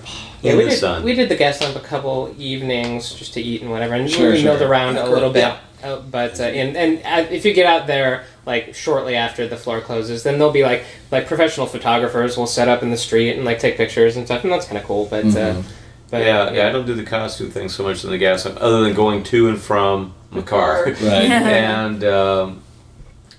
Yeah, 0.42 0.56
we 0.56 0.64
the 0.64 0.70
did, 0.70 0.78
sun. 0.78 1.02
we 1.04 1.14
did 1.14 1.28
the 1.28 1.36
Gaslamp 1.36 1.76
a 1.76 1.80
couple 1.80 2.34
evenings 2.38 3.12
just 3.14 3.34
to 3.34 3.40
eat 3.42 3.60
and 3.62 3.70
whatever, 3.70 3.94
and 3.94 4.10
Sure, 4.10 4.30
we 4.30 4.36
sure. 4.40 4.52
milled 4.52 4.62
around 4.62 4.96
a 4.96 5.08
little 5.08 5.30
bit. 5.30 5.40
Yeah. 5.40 5.58
Uh, 5.82 5.96
but 6.00 6.38
uh, 6.38 6.44
and 6.44 6.76
and 6.76 6.98
uh, 7.06 7.26
if 7.30 7.44
you 7.46 7.54
get 7.54 7.64
out 7.66 7.86
there 7.86 8.24
like 8.44 8.74
shortly 8.74 9.16
after 9.16 9.46
the 9.48 9.56
floor 9.56 9.80
closes, 9.80 10.22
then 10.22 10.34
there'll 10.38 10.52
be 10.52 10.62
like 10.62 10.84
like 11.10 11.26
professional 11.26 11.66
photographers 11.66 12.36
will 12.36 12.46
set 12.46 12.68
up 12.68 12.82
in 12.82 12.90
the 12.90 12.96
street 12.98 13.34
and 13.36 13.44
like 13.46 13.58
take 13.58 13.76
pictures 13.78 14.16
and 14.16 14.26
stuff, 14.26 14.42
and 14.44 14.52
that's 14.52 14.66
kind 14.66 14.76
of 14.78 14.84
cool. 14.84 15.06
But 15.06 15.24
uh, 15.24 15.28
Mhm. 15.54 15.64
but 16.10 16.22
yeah, 16.22 16.50
yeah. 16.52 16.68
I 16.68 16.72
don't 16.72 16.84
do 16.86 16.94
the 16.94 17.04
costume 17.04 17.50
thing 17.50 17.70
so 17.70 17.82
much 17.82 18.04
in 18.04 18.10
the 18.10 18.18
Gaslamp, 18.18 18.58
other 18.60 18.82
than 18.82 18.92
going 18.94 19.22
to 19.24 19.48
and 19.48 19.58
from 19.58 20.12
the 20.32 20.42
car. 20.42 20.84
Right. 20.86 21.00
and 21.00 22.04
um, 22.04 22.62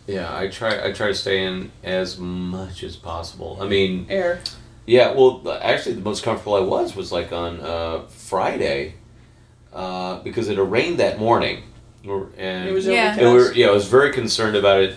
yeah, 0.08 0.36
I 0.36 0.48
try. 0.48 0.84
I 0.88 0.92
try 0.94 1.08
to 1.10 1.16
stay 1.16 1.44
in 1.46 1.72
as 1.84 2.18
much 2.18 2.82
as 2.84 2.96
possible. 2.96 3.60
I 3.62 3.68
mean, 3.68 4.08
Air. 4.10 4.40
Yeah. 4.92 5.08
Well, 5.18 5.32
actually, 5.62 5.96
the 5.96 6.02
most 6.12 6.22
comfortable 6.24 6.56
I 6.56 6.60
was 6.76 6.96
was 6.96 7.12
like 7.12 7.32
on 7.32 7.52
uh, 7.62 8.02
Friday, 8.10 8.96
uh, 9.74 10.20
because 10.28 10.50
it 10.50 10.58
had 10.58 10.72
rained 10.78 10.98
that 11.00 11.18
morning, 11.20 11.58
and 12.38 12.68
It 12.70 12.74
was 12.74 12.86
Yeah. 12.86 13.16
and 13.18 13.28
we 13.34 13.38
were, 13.40 13.54
yeah, 13.54 13.68
I 13.68 13.72
was 13.72 13.88
very 13.88 14.12
concerned 14.12 14.56
about 14.58 14.80
it 14.82 14.96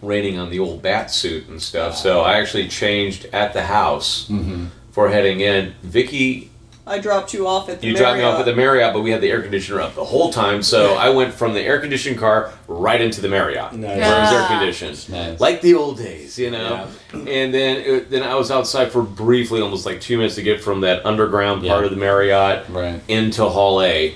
raining 0.00 0.38
on 0.38 0.48
the 0.50 0.58
old 0.60 0.80
bat 0.80 1.10
suit 1.10 1.48
and 1.48 1.60
stuff. 1.60 1.96
So 1.96 2.20
I 2.20 2.38
actually 2.40 2.68
changed 2.68 3.26
at 3.32 3.52
the 3.52 3.64
house 3.64 4.28
Mm-hmm. 4.30 4.66
for 4.92 5.08
heading 5.10 5.40
in. 5.40 5.74
Vicky 5.82 6.50
I 6.88 6.98
dropped 6.98 7.32
you 7.34 7.46
off 7.46 7.68
at 7.68 7.80
the 7.80 7.86
Marriott. 7.86 7.98
you 7.98 8.04
dropped 8.04 8.18
me 8.18 8.24
off 8.24 8.38
at 8.40 8.44
the 8.46 8.54
Marriott. 8.54 8.68
Marriott, 8.78 8.94
but 8.94 9.02
we 9.02 9.10
had 9.10 9.20
the 9.20 9.30
air 9.30 9.42
conditioner 9.42 9.80
up 9.80 9.94
the 9.94 10.04
whole 10.04 10.32
time, 10.32 10.62
so 10.62 10.94
I 10.94 11.10
went 11.10 11.34
from 11.34 11.54
the 11.54 11.60
air 11.60 11.80
conditioned 11.80 12.18
car 12.18 12.52
right 12.66 13.00
into 13.00 13.20
the 13.20 13.28
Marriott, 13.28 13.72
Nice. 13.74 13.98
where 13.98 14.16
it 14.18 14.20
was 14.20 14.32
air 14.32 14.46
conditioned, 14.48 15.08
Nice. 15.10 15.40
like 15.40 15.60
the 15.60 15.74
old 15.74 15.98
days, 15.98 16.38
you 16.38 16.50
know. 16.50 16.86
Yeah. 17.12 17.18
And 17.18 17.54
then 17.54 17.76
it, 17.78 18.10
then 18.10 18.22
I 18.22 18.34
was 18.34 18.50
outside 18.50 18.90
for 18.92 19.02
briefly, 19.02 19.60
almost 19.60 19.86
like 19.86 20.00
two 20.00 20.16
minutes 20.16 20.34
to 20.36 20.42
get 20.42 20.60
from 20.60 20.80
that 20.82 21.04
underground 21.06 21.62
part 21.66 21.80
Yeah. 21.80 21.84
of 21.86 21.90
the 21.90 21.96
Marriott 21.96 22.68
Right. 22.68 23.00
into 23.08 23.44
Hall 23.44 23.80
A, 23.82 24.14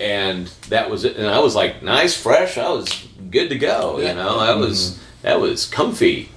and 0.00 0.46
that 0.68 0.90
was 0.90 1.04
it. 1.04 1.16
And 1.16 1.26
I 1.26 1.40
was 1.40 1.54
like, 1.54 1.82
nice, 1.82 2.14
fresh. 2.14 2.56
I 2.58 2.68
was 2.70 2.88
good 3.30 3.48
to 3.50 3.58
go, 3.58 3.98
you 3.98 4.14
know. 4.14 4.38
I 4.38 4.54
was 4.54 4.92
mm-hmm. 4.92 5.02
that 5.22 5.40
was 5.40 5.66
comfy. 5.66 6.30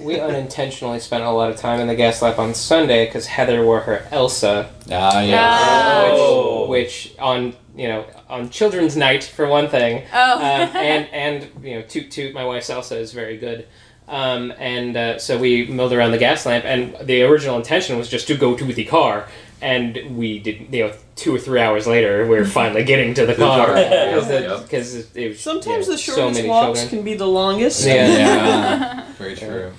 We 0.00 0.18
unintentionally 0.18 0.98
spent 1.00 1.24
a 1.24 1.30
lot 1.30 1.50
of 1.50 1.56
time 1.56 1.80
in 1.80 1.86
the 1.86 1.94
Gaslamp 1.94 2.38
on 2.38 2.54
Sunday 2.54 3.06
because 3.06 3.26
Heather 3.26 3.64
wore 3.64 3.80
her 3.80 4.06
Elsa, 4.10 4.70
Ah, 4.90 5.20
yeah. 5.20 6.04
Oh. 6.10 6.66
which 6.68 7.14
on 7.18 7.54
you 7.76 7.88
know 7.88 8.04
on 8.28 8.50
Children's 8.50 8.96
Night 8.96 9.24
for 9.24 9.46
one 9.46 9.68
thing. 9.68 10.04
Oh. 10.12 10.32
um, 10.34 10.40
and 10.76 11.08
and 11.12 11.64
you 11.64 11.74
know 11.76 11.82
toot 11.82 12.10
toot 12.10 12.34
my 12.34 12.44
wife's 12.44 12.70
Elsa 12.70 12.98
is 12.98 13.12
very 13.12 13.36
good 13.36 13.66
um, 14.08 14.52
and 14.58 14.96
uh, 14.96 15.18
so 15.18 15.38
we 15.38 15.66
milled 15.66 15.92
around 15.92 16.10
the 16.10 16.18
gas 16.18 16.44
lamp 16.44 16.64
and 16.64 16.96
the 17.06 17.22
original 17.22 17.56
intention 17.56 17.96
was 17.96 18.08
just 18.08 18.26
to 18.28 18.36
go 18.36 18.54
to 18.56 18.64
the 18.64 18.84
car 18.84 19.28
and 19.62 20.16
we 20.18 20.38
did 20.40 20.72
you 20.74 20.86
know 20.86 20.92
two 21.16 21.34
or 21.34 21.38
three 21.38 21.60
hours 21.60 21.86
later 21.86 22.26
we 22.28 22.36
are 22.36 22.44
finally 22.60 22.84
getting 22.84 23.14
to 23.14 23.24
the 23.26 23.34
car 23.34 23.66
car. 23.66 23.74
because 23.76 24.28
Yeah. 24.30 24.60
because 24.62 24.94
it, 24.94 25.16
it 25.16 25.38
Sometimes 25.38 25.86
the 25.86 25.96
so 25.96 26.14
shortest 26.16 26.36
many 26.40 26.48
walks 26.48 26.80
children. 26.80 26.88
can 26.98 27.04
be 27.04 27.14
the 27.14 27.26
longest. 27.28 27.86
Yeah. 27.86 28.06
Yeah. 28.08 29.12
Very 29.18 29.36
true. 29.36 29.72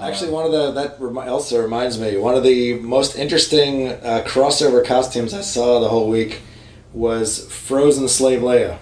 Actually, 0.00 0.30
one 0.30 0.46
of 0.46 0.52
the 0.52 0.70
that 0.72 0.96
remi- 1.00 1.28
also 1.28 1.60
reminds 1.60 1.98
me 1.98 2.16
one 2.16 2.34
of 2.34 2.42
the 2.42 2.74
most 2.74 3.16
interesting 3.16 3.88
uh, 3.88 4.22
crossover 4.26 4.84
costumes 4.84 5.34
I 5.34 5.42
saw 5.42 5.78
the 5.80 5.88
whole 5.88 6.08
week 6.08 6.40
was 6.92 7.46
Frozen 7.52 8.08
Slave 8.08 8.40
Leia. 8.40 8.78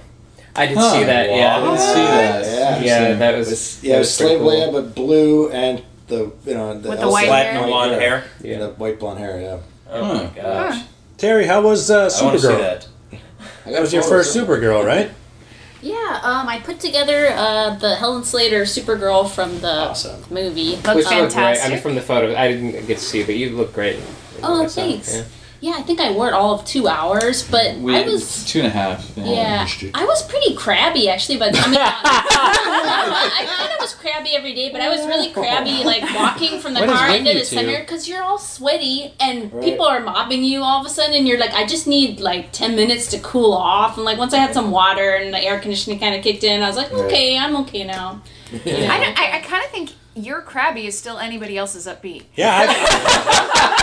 I 0.57 0.67
did 0.67 0.77
Huh. 0.79 0.93
see 0.93 1.05
that 1.05 1.29
yeah. 1.31 1.57
I 1.57 1.61
didn't 1.61 1.79
see 1.79 1.95
that. 1.95 2.45
Yeah, 2.85 2.85
yeah 3.09 3.15
that 3.15 3.37
was 3.37 3.49
It's- 3.49 3.79
yeah, 3.83 3.93
that 3.95 3.99
was 4.01 4.15
Slave 4.15 4.41
cool. 4.41 4.51
Leia, 4.51 4.73
but 4.73 4.95
blue 4.95 5.51
and 5.51 5.83
the 6.07 6.31
you 6.47 6.55
know 6.55 6.79
the 6.79 6.89
With 6.91 6.99
the 6.99 7.05
Elsa 7.05 7.13
white 7.13 7.29
white 7.29 7.47
hair? 7.47 7.67
blonde 7.67 7.93
hair. 7.93 8.25
Yeah, 8.43 8.51
Yeah. 8.53 8.59
the 8.59 8.69
white 8.71 8.99
blonde 9.01 9.19
hair. 9.19 9.41
Yeah, 9.41 9.59
Oh 9.91 10.05
Huh. 10.05 10.15
my 10.15 10.43
gosh. 10.43 10.75
Huh. 10.77 10.83
Terry, 11.19 11.47
how 11.47 11.61
was 11.63 11.91
uh, 11.91 12.09
I 12.21 12.25
want 12.25 12.41
to 12.41 12.47
see 12.47 12.55
that. 12.55 12.87
That 13.67 13.81
was 13.81 13.93
your 13.93 14.03
first 14.05 14.35
Supergirl, 14.37 14.85
right? 14.85 15.11
Yeah, 15.81 16.21
um, 16.23 16.49
I 16.49 16.59
put 16.59 16.81
together 16.81 17.29
uh, 17.31 17.75
the 17.77 17.95
Helen 17.95 18.25
Slater 18.25 18.63
Supergirl 18.63 19.31
from 19.31 19.61
the 19.61 19.71
Awesome. 19.91 20.23
movie. 20.31 20.73
Looks 20.77 20.87
Which 20.95 21.05
looked 21.05 21.07
great. 21.07 21.13
I 21.13 21.29
fantastic. 21.29 21.71
mean, 21.73 21.81
from 21.83 21.95
the 21.95 22.01
photo, 22.01 22.35
I 22.35 22.49
didn't 22.49 22.73
get 22.87 22.99
to 22.99 23.05
see, 23.05 23.23
but 23.25 23.37
you 23.37 23.51
look 23.51 23.73
great. 23.73 24.01
Oh, 24.43 24.65
I 24.65 24.67
saw, 24.67 24.83
thanks. 24.83 25.15
yeah. 25.15 25.25
Yeah, 25.61 25.75
I 25.77 25.83
think 25.83 26.01
I 26.01 26.13
wore 26.13 26.29
it 26.29 26.35
all 26.35 26.55
of 26.55 26.65
two 26.65 26.87
hours, 26.87 27.43
but 27.49 27.77
We, 27.79 27.97
I 27.97 28.03
was 28.07 28.45
two 28.45 28.61
and 28.61 28.69
a 28.69 28.71
half. 28.71 29.11
yeah, 29.17 29.67
I 29.93 30.05
was 30.05 30.23
pretty 30.23 30.55
crabby 30.55 31.09
actually. 31.09 31.37
But 31.39 31.49
I 31.59 31.67
mean, 31.69 31.81
I 31.81 33.45
kind 33.59 33.73
of 33.73 33.81
was 33.81 33.95
crabby 33.95 34.37
every 34.37 34.55
day, 34.55 34.71
but 34.71 34.81
I 34.81 34.89
was 34.89 35.05
really 35.07 35.31
crabby 35.33 35.83
like 35.85 36.03
walking 36.15 36.61
from 36.61 36.75
the 36.75 36.81
What 36.81 36.89
is 36.91 36.95
car 36.97 37.11
into 37.11 37.35
the 37.35 37.45
center 37.45 37.81
because 37.81 38.09
you're 38.09 38.23
all 38.23 38.39
sweaty 38.39 39.15
and 39.21 39.53
Right. 39.53 39.65
people 39.65 39.87
are 39.87 40.01
mobbing 40.01 40.45
you 40.45 40.63
all 40.63 40.81
of 40.81 40.87
a 40.87 40.91
sudden, 40.91 41.15
and 41.15 41.27
you're 41.27 41.39
like, 41.39 41.53
I 41.55 41.67
just 41.67 41.87
need 41.87 42.21
like 42.21 42.53
ten 42.53 42.77
minutes 42.77 43.09
to 43.09 43.19
cool 43.19 43.53
off. 43.53 43.97
And 43.97 44.05
like 44.05 44.19
once 44.19 44.33
I 44.35 44.39
had 44.39 44.55
some 44.55 44.71
water 44.71 45.15
and 45.15 45.33
the 45.35 45.41
air 45.43 45.59
conditioning 45.59 45.99
kind 45.99 46.15
of 46.15 46.23
kicked 46.23 46.45
in, 46.45 46.63
I 46.63 46.69
was 46.69 46.77
like, 46.77 46.93
Right. 46.93 47.01
okay, 47.07 47.39
I'm 47.39 47.57
okay 47.57 47.85
now. 47.85 48.23
I, 48.53 48.59
don't- 48.59 49.19
I, 49.19 49.39
I 49.39 49.41
kind 49.41 49.65
of 49.65 49.71
think 49.71 49.91
your 50.25 50.41
crabby 50.43 50.87
is 50.87 50.99
still 50.99 51.19
anybody 51.19 51.57
else's 51.59 51.87
upbeat. 51.87 52.25
Yeah, 52.37 52.67
I, 52.69 53.79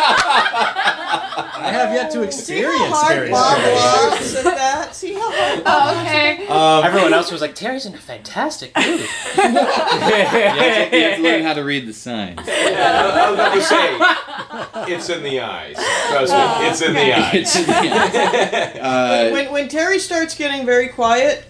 I 1.57 1.71
have 1.71 1.93
yet 1.93 2.11
to 2.11 2.21
experience 2.23 2.45
See 2.45 2.61
how 2.61 2.89
experience 2.89 2.95
hard 2.97 3.15
Terry's 3.15 3.31
Bob 3.31 3.57
Supergirl. 3.57 4.11
laughs 4.11 4.35
at 4.35 4.43
that? 4.43 4.95
See 4.95 5.13
how 5.13 5.31
hard 5.31 5.63
Oh, 5.65 6.01
okay. 6.01 6.47
Um, 6.47 6.83
Everyone 6.85 7.13
else 7.13 7.31
was 7.31 7.41
like, 7.41 7.55
Terry's 7.55 7.85
in 7.85 7.93
a 7.93 7.97
fantastic 7.97 8.75
mood. 8.77 8.99
You 8.99 9.05
have, 9.05 10.91
to, 10.91 10.97
you 10.97 11.03
have 11.03 11.17
to 11.17 11.23
learn 11.23 11.43
how 11.43 11.53
to 11.53 11.63
read 11.63 11.87
the 11.87 11.93
signs. 11.93 12.39
I 12.39 13.29
was 13.29 13.33
about 13.33 13.53
to 13.55 13.61
say, 13.61 14.93
it's 14.93 15.09
in 15.09 15.23
the 15.23 15.39
eyes. 15.39 15.75
Trust 16.09 16.33
me, 16.33 16.67
it's 16.67 16.81
in 16.81 16.93
the 16.93 17.13
eyes. 17.13 17.33
It's 17.33 17.55
in 17.55 17.65
the- 17.65 18.81
uh, 18.83 19.29
when, 19.31 19.51
when 19.51 19.67
Terry 19.67 19.99
starts 19.99 20.35
getting 20.35 20.65
very 20.65 20.89
quiet, 20.89 21.45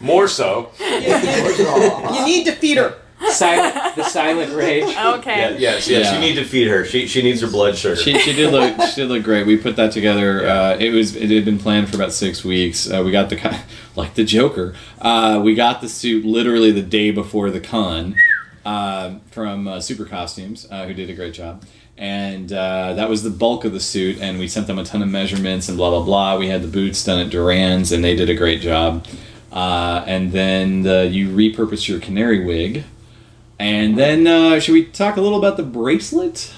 More 0.00 0.28
so. 0.28 0.70
you, 0.78 0.86
you- 0.86 2.14
you 2.18 2.24
need 2.26 2.44
to 2.46 2.52
feed 2.52 2.76
her. 2.78 2.96
Silent, 3.30 3.96
the 3.96 4.04
silent 4.04 4.54
rage. 4.54 4.84
Okay. 5.18 5.52
Yeah, 5.52 5.58
yes, 5.58 5.88
yes. 5.88 6.06
Yeah. 6.06 6.14
You 6.14 6.20
need 6.20 6.34
to 6.36 6.44
feed 6.44 6.68
her. 6.68 6.84
She 6.84 7.06
she 7.06 7.22
needs 7.22 7.40
her 7.40 7.46
blood 7.48 7.76
sugar. 7.76 7.96
she, 7.96 8.18
she 8.18 8.32
did 8.32 8.52
look 8.52 8.80
she 8.88 9.00
did 9.02 9.08
look 9.08 9.22
great. 9.24 9.46
We 9.46 9.56
put 9.56 9.76
that 9.76 9.92
together. 9.92 10.46
Uh, 10.48 10.76
it 10.78 10.90
was 10.90 11.16
it 11.16 11.30
had 11.30 11.44
been 11.44 11.58
planned 11.58 11.88
for 11.88 11.96
about 11.96 12.12
six 12.12 12.44
weeks. 12.44 12.90
Uh, 12.90 13.02
we 13.04 13.10
got 13.10 13.28
the 13.30 13.36
like 13.96 14.14
the 14.14 14.24
Joker. 14.24 14.74
Uh, 15.00 15.40
we 15.42 15.54
got 15.54 15.80
the 15.80 15.88
suit 15.88 16.24
literally 16.24 16.70
the 16.70 16.82
day 16.82 17.10
before 17.10 17.50
the 17.50 17.60
con 17.60 18.14
uh, 18.64 19.14
from 19.30 19.66
uh, 19.68 19.80
Super 19.80 20.04
Costumes, 20.04 20.66
uh, 20.70 20.86
who 20.86 20.94
did 20.94 21.10
a 21.10 21.14
great 21.14 21.34
job. 21.34 21.64
and 21.96 22.52
uh, 22.52 22.92
that 22.94 23.08
was 23.08 23.22
the 23.24 23.30
bulk 23.30 23.64
of 23.64 23.72
the 23.72 23.80
suit. 23.80 24.18
And 24.20 24.38
we 24.38 24.46
sent 24.46 24.66
them 24.68 24.78
a 24.78 24.84
ton 24.84 25.02
of 25.02 25.08
measurements 25.08 25.68
and 25.68 25.76
blah 25.76 25.90
blah 25.90 26.04
blah. 26.04 26.36
We 26.38 26.48
had 26.48 26.62
the 26.62 26.68
boots 26.68 27.02
done 27.04 27.18
at 27.18 27.30
Duran's, 27.30 27.90
and 27.92 28.04
they 28.04 28.14
did 28.14 28.28
a 28.30 28.34
great 28.34 28.60
job. 28.60 29.06
Uh, 29.50 30.04
and 30.06 30.30
then 30.30 30.84
you 31.12 31.28
repurposed 31.30 31.88
your 31.88 31.98
canary 32.00 32.44
wig. 32.44 32.84
And 33.58 33.98
then, 33.98 34.26
uh, 34.26 34.60
should 34.60 34.72
we 34.72 34.84
talk 34.84 35.16
a 35.16 35.20
little 35.20 35.38
about 35.38 35.56
the 35.56 35.64
bracelet 35.64 36.54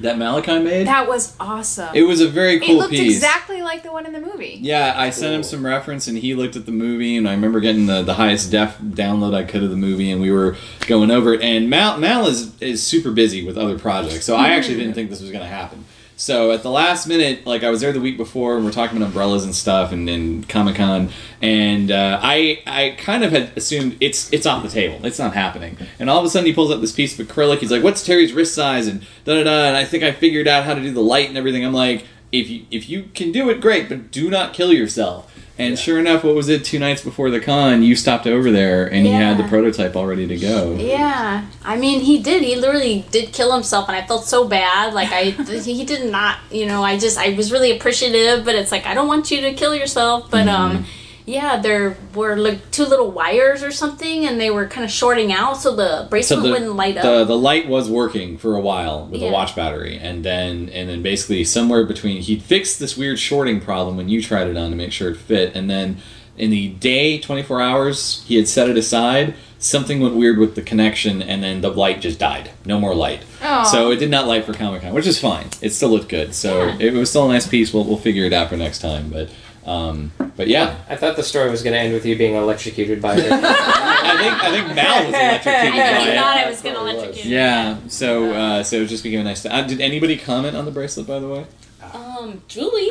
that 0.00 0.18
Malachi 0.18 0.58
made? 0.58 0.86
That 0.86 1.08
was 1.08 1.34
awesome. 1.40 1.94
It 1.94 2.02
was 2.02 2.20
a 2.20 2.28
very 2.28 2.58
cool 2.58 2.66
piece. 2.66 2.70
It 2.70 2.78
looked 2.78 2.90
piece. 2.90 3.16
exactly 3.16 3.62
like 3.62 3.82
the 3.82 3.92
one 3.92 4.04
in 4.04 4.12
the 4.12 4.20
movie. 4.20 4.58
Yeah, 4.60 4.92
I 4.94 5.08
sent 5.10 5.34
him 5.34 5.42
some 5.42 5.64
reference, 5.64 6.08
and 6.08 6.18
he 6.18 6.34
looked 6.34 6.54
at 6.56 6.66
the 6.66 6.72
movie, 6.72 7.16
and 7.16 7.26
I 7.26 7.32
remember 7.32 7.60
getting 7.60 7.86
the, 7.86 8.02
the 8.02 8.14
highest 8.14 8.50
def 8.50 8.78
download 8.78 9.34
I 9.34 9.44
could 9.44 9.62
of 9.62 9.70
the 9.70 9.76
movie, 9.76 10.10
and 10.10 10.20
we 10.20 10.30
were 10.30 10.56
going 10.86 11.10
over 11.10 11.32
it. 11.32 11.40
And 11.40 11.70
Mal, 11.70 11.96
Mal 11.98 12.26
is 12.26 12.60
is 12.60 12.82
super 12.82 13.10
busy 13.10 13.44
with 13.44 13.56
other 13.56 13.78
projects, 13.78 14.26
so 14.26 14.36
I 14.36 14.50
actually 14.50 14.76
didn't 14.76 14.94
think 14.94 15.08
this 15.08 15.20
was 15.20 15.30
going 15.30 15.42
to 15.42 15.48
happen. 15.48 15.84
So 16.22 16.52
at 16.52 16.62
the 16.62 16.70
last 16.70 17.08
minute, 17.08 17.48
like 17.48 17.64
I 17.64 17.70
was 17.70 17.80
there 17.80 17.92
the 17.92 18.00
week 18.00 18.16
before, 18.16 18.54
and 18.54 18.64
we're 18.64 18.70
talking 18.70 18.96
about 18.96 19.06
umbrellas 19.06 19.42
and 19.42 19.52
stuff, 19.52 19.90
and, 19.90 20.08
and 20.08 20.48
Comic 20.48 20.76
Con, 20.76 21.10
and 21.40 21.90
uh, 21.90 22.20
I 22.22 22.62
I 22.64 22.94
kind 22.96 23.24
of 23.24 23.32
had 23.32 23.50
assumed 23.56 23.96
it's 23.98 24.32
it's 24.32 24.46
off 24.46 24.62
the 24.62 24.68
table, 24.68 25.04
it's 25.04 25.18
not 25.18 25.34
happening. 25.34 25.76
And 25.98 26.08
all 26.08 26.20
of 26.20 26.24
a 26.24 26.30
sudden, 26.30 26.46
he 26.46 26.52
pulls 26.52 26.70
up 26.70 26.80
this 26.80 26.92
piece 26.92 27.18
of 27.18 27.26
acrylic. 27.26 27.58
He's 27.58 27.72
like, 27.72 27.82
"What's 27.82 28.06
Terry's 28.06 28.32
wrist 28.32 28.54
size?" 28.54 28.86
And 28.86 29.00
da 29.24 29.34
da 29.34 29.42
da. 29.42 29.64
And 29.66 29.76
I 29.76 29.84
think 29.84 30.04
I 30.04 30.12
figured 30.12 30.46
out 30.46 30.62
how 30.62 30.74
to 30.74 30.80
do 30.80 30.92
the 30.92 31.00
light 31.00 31.26
and 31.26 31.36
everything. 31.36 31.64
I'm 31.64 31.74
like, 31.74 32.06
if 32.30 32.48
you 32.48 32.66
if 32.70 32.88
you 32.88 33.10
can 33.14 33.32
do 33.32 33.50
it, 33.50 33.60
great, 33.60 33.88
but 33.88 34.12
do 34.12 34.30
not 34.30 34.54
kill 34.54 34.72
yourself. 34.72 35.28
And 35.58 35.78
sure 35.78 35.98
enough, 35.98 36.24
what 36.24 36.34
was 36.34 36.48
it? 36.48 36.64
Two 36.64 36.78
nights 36.78 37.02
before 37.02 37.30
the 37.30 37.38
con, 37.38 37.82
you 37.82 37.94
stopped 37.94 38.26
over 38.26 38.50
there, 38.50 38.86
and 38.86 39.06
he 39.06 39.12
had 39.12 39.36
the 39.36 39.44
prototype 39.44 39.94
all 39.94 40.06
ready 40.06 40.26
to 40.26 40.36
go. 40.36 40.74
Yeah, 40.76 41.46
I 41.62 41.76
mean, 41.76 42.00
he 42.00 42.22
did. 42.22 42.42
He 42.42 42.56
literally 42.56 43.04
did 43.10 43.32
kill 43.32 43.52
himself, 43.52 43.88
and 43.88 43.96
I 43.96 44.06
felt 44.06 44.24
so 44.24 44.48
bad. 44.48 44.94
Like 44.94 45.10
I, 45.12 45.24
he 45.60 45.84
did 45.84 46.10
not. 46.10 46.38
You 46.50 46.66
know, 46.66 46.82
I 46.82 46.98
just, 46.98 47.18
I 47.18 47.34
was 47.34 47.52
really 47.52 47.76
appreciative, 47.76 48.44
but 48.44 48.54
it's 48.54 48.72
like 48.72 48.86
I 48.86 48.94
don't 48.94 49.08
want 49.08 49.30
you 49.30 49.42
to 49.42 49.52
kill 49.52 49.74
yourself. 49.74 50.30
But 50.30 50.48
um, 50.48 50.86
yeah, 51.24 51.60
there 51.60 51.96
were 52.14 52.36
like 52.36 52.70
two 52.70 52.84
little 52.84 53.10
wires 53.10 53.62
or 53.62 53.70
something, 53.70 54.26
and 54.26 54.40
they 54.40 54.50
were 54.50 54.66
kind 54.66 54.84
of 54.84 54.90
shorting 54.90 55.32
out, 55.32 55.56
so 55.56 55.74
the 55.76 56.06
bracelet 56.10 56.42
wouldn't 56.42 56.74
light 56.76 56.96
up. 56.96 57.02
The, 57.04 57.24
the 57.24 57.36
light 57.38 57.68
was 57.68 57.88
working 57.88 58.38
for 58.38 58.56
a 58.56 58.60
while 58.60 59.06
with 59.06 59.20
Yeah. 59.20 59.28
the 59.28 59.32
watch 59.32 59.54
battery, 59.54 59.98
and 59.98 60.24
then 60.24 60.68
and 60.70 60.88
then 60.88 61.02
basically 61.02 61.44
somewhere 61.44 61.84
between 61.84 62.20
he'd 62.22 62.42
fixed 62.42 62.80
this 62.80 62.96
weird 62.96 63.18
shorting 63.18 63.60
problem 63.60 63.96
when 63.96 64.08
you 64.08 64.20
tried 64.22 64.48
it 64.48 64.56
on 64.56 64.70
to 64.70 64.76
make 64.76 64.92
sure 64.92 65.10
it 65.10 65.16
fit, 65.16 65.54
and 65.54 65.70
then 65.70 65.98
in 66.36 66.50
the 66.50 66.68
day 66.70 67.18
twenty 67.18 67.42
four 67.42 67.60
hours 67.60 68.24
he 68.26 68.36
had 68.36 68.48
set 68.48 68.68
it 68.68 68.76
aside. 68.76 69.34
Something 69.58 70.00
went 70.00 70.16
weird 70.16 70.38
with 70.38 70.56
the 70.56 70.62
connection, 70.62 71.22
and 71.22 71.40
then 71.40 71.60
the 71.60 71.70
light 71.70 72.00
just 72.00 72.18
died. 72.18 72.50
No 72.64 72.80
more 72.80 72.96
light. 72.96 73.22
Aw. 73.42 73.62
So 73.62 73.92
it 73.92 73.98
did 74.00 74.10
not 74.10 74.26
light 74.26 74.44
for 74.44 74.52
Comic 74.52 74.82
Con, 74.82 74.92
which 74.92 75.06
is 75.06 75.20
fine. 75.20 75.46
It 75.60 75.70
still 75.70 75.90
looked 75.90 76.08
good. 76.08 76.34
So 76.34 76.64
Yeah. 76.66 76.76
it 76.80 76.92
was 76.94 77.10
still 77.10 77.30
a 77.30 77.32
nice 77.32 77.46
piece. 77.46 77.72
We'll, 77.72 77.84
we'll 77.84 77.96
figure 77.96 78.24
it 78.24 78.32
out 78.32 78.48
for 78.48 78.56
next 78.56 78.80
time. 78.80 79.08
But 79.10 79.28
um, 79.64 80.12
but 80.36 80.48
yeah, 80.48 80.76
I 80.88 80.96
thought 80.96 81.16
the 81.16 81.22
story 81.22 81.50
was 81.50 81.62
going 81.62 81.74
to 81.74 81.78
end 81.78 81.92
with 81.94 82.04
you 82.04 82.16
being 82.16 82.34
electrocuted 82.34 83.00
by 83.00 83.14
it. 83.16 83.30
I 84.04 84.16
think 84.18 84.42
I 84.42 84.50
think 84.50 84.74
Mal 84.74 85.04
was 85.06 85.14
electrocuted 85.14 85.80
I 85.80 85.92
by 85.92 85.92
really 85.98 86.10
it. 86.10 86.16
thought 86.16 86.36
I 86.36 86.48
was 86.48 86.60
gonna 86.62 86.80
electrocute. 86.80 87.24
Yeah, 87.26 87.78
so 87.88 88.32
uh, 88.32 88.62
so 88.62 88.76
it 88.76 88.86
just 88.86 89.02
became 89.02 89.20
a 89.20 89.24
nice. 89.24 89.44
Uh, 89.46 89.62
did 89.62 89.80
anybody 89.80 90.16
comment 90.16 90.56
on 90.56 90.64
the 90.64 90.70
bracelet, 90.70 91.06
by 91.06 91.18
the 91.18 91.28
way? 91.28 91.46
Um, 91.92 92.42
Julie. 92.48 92.88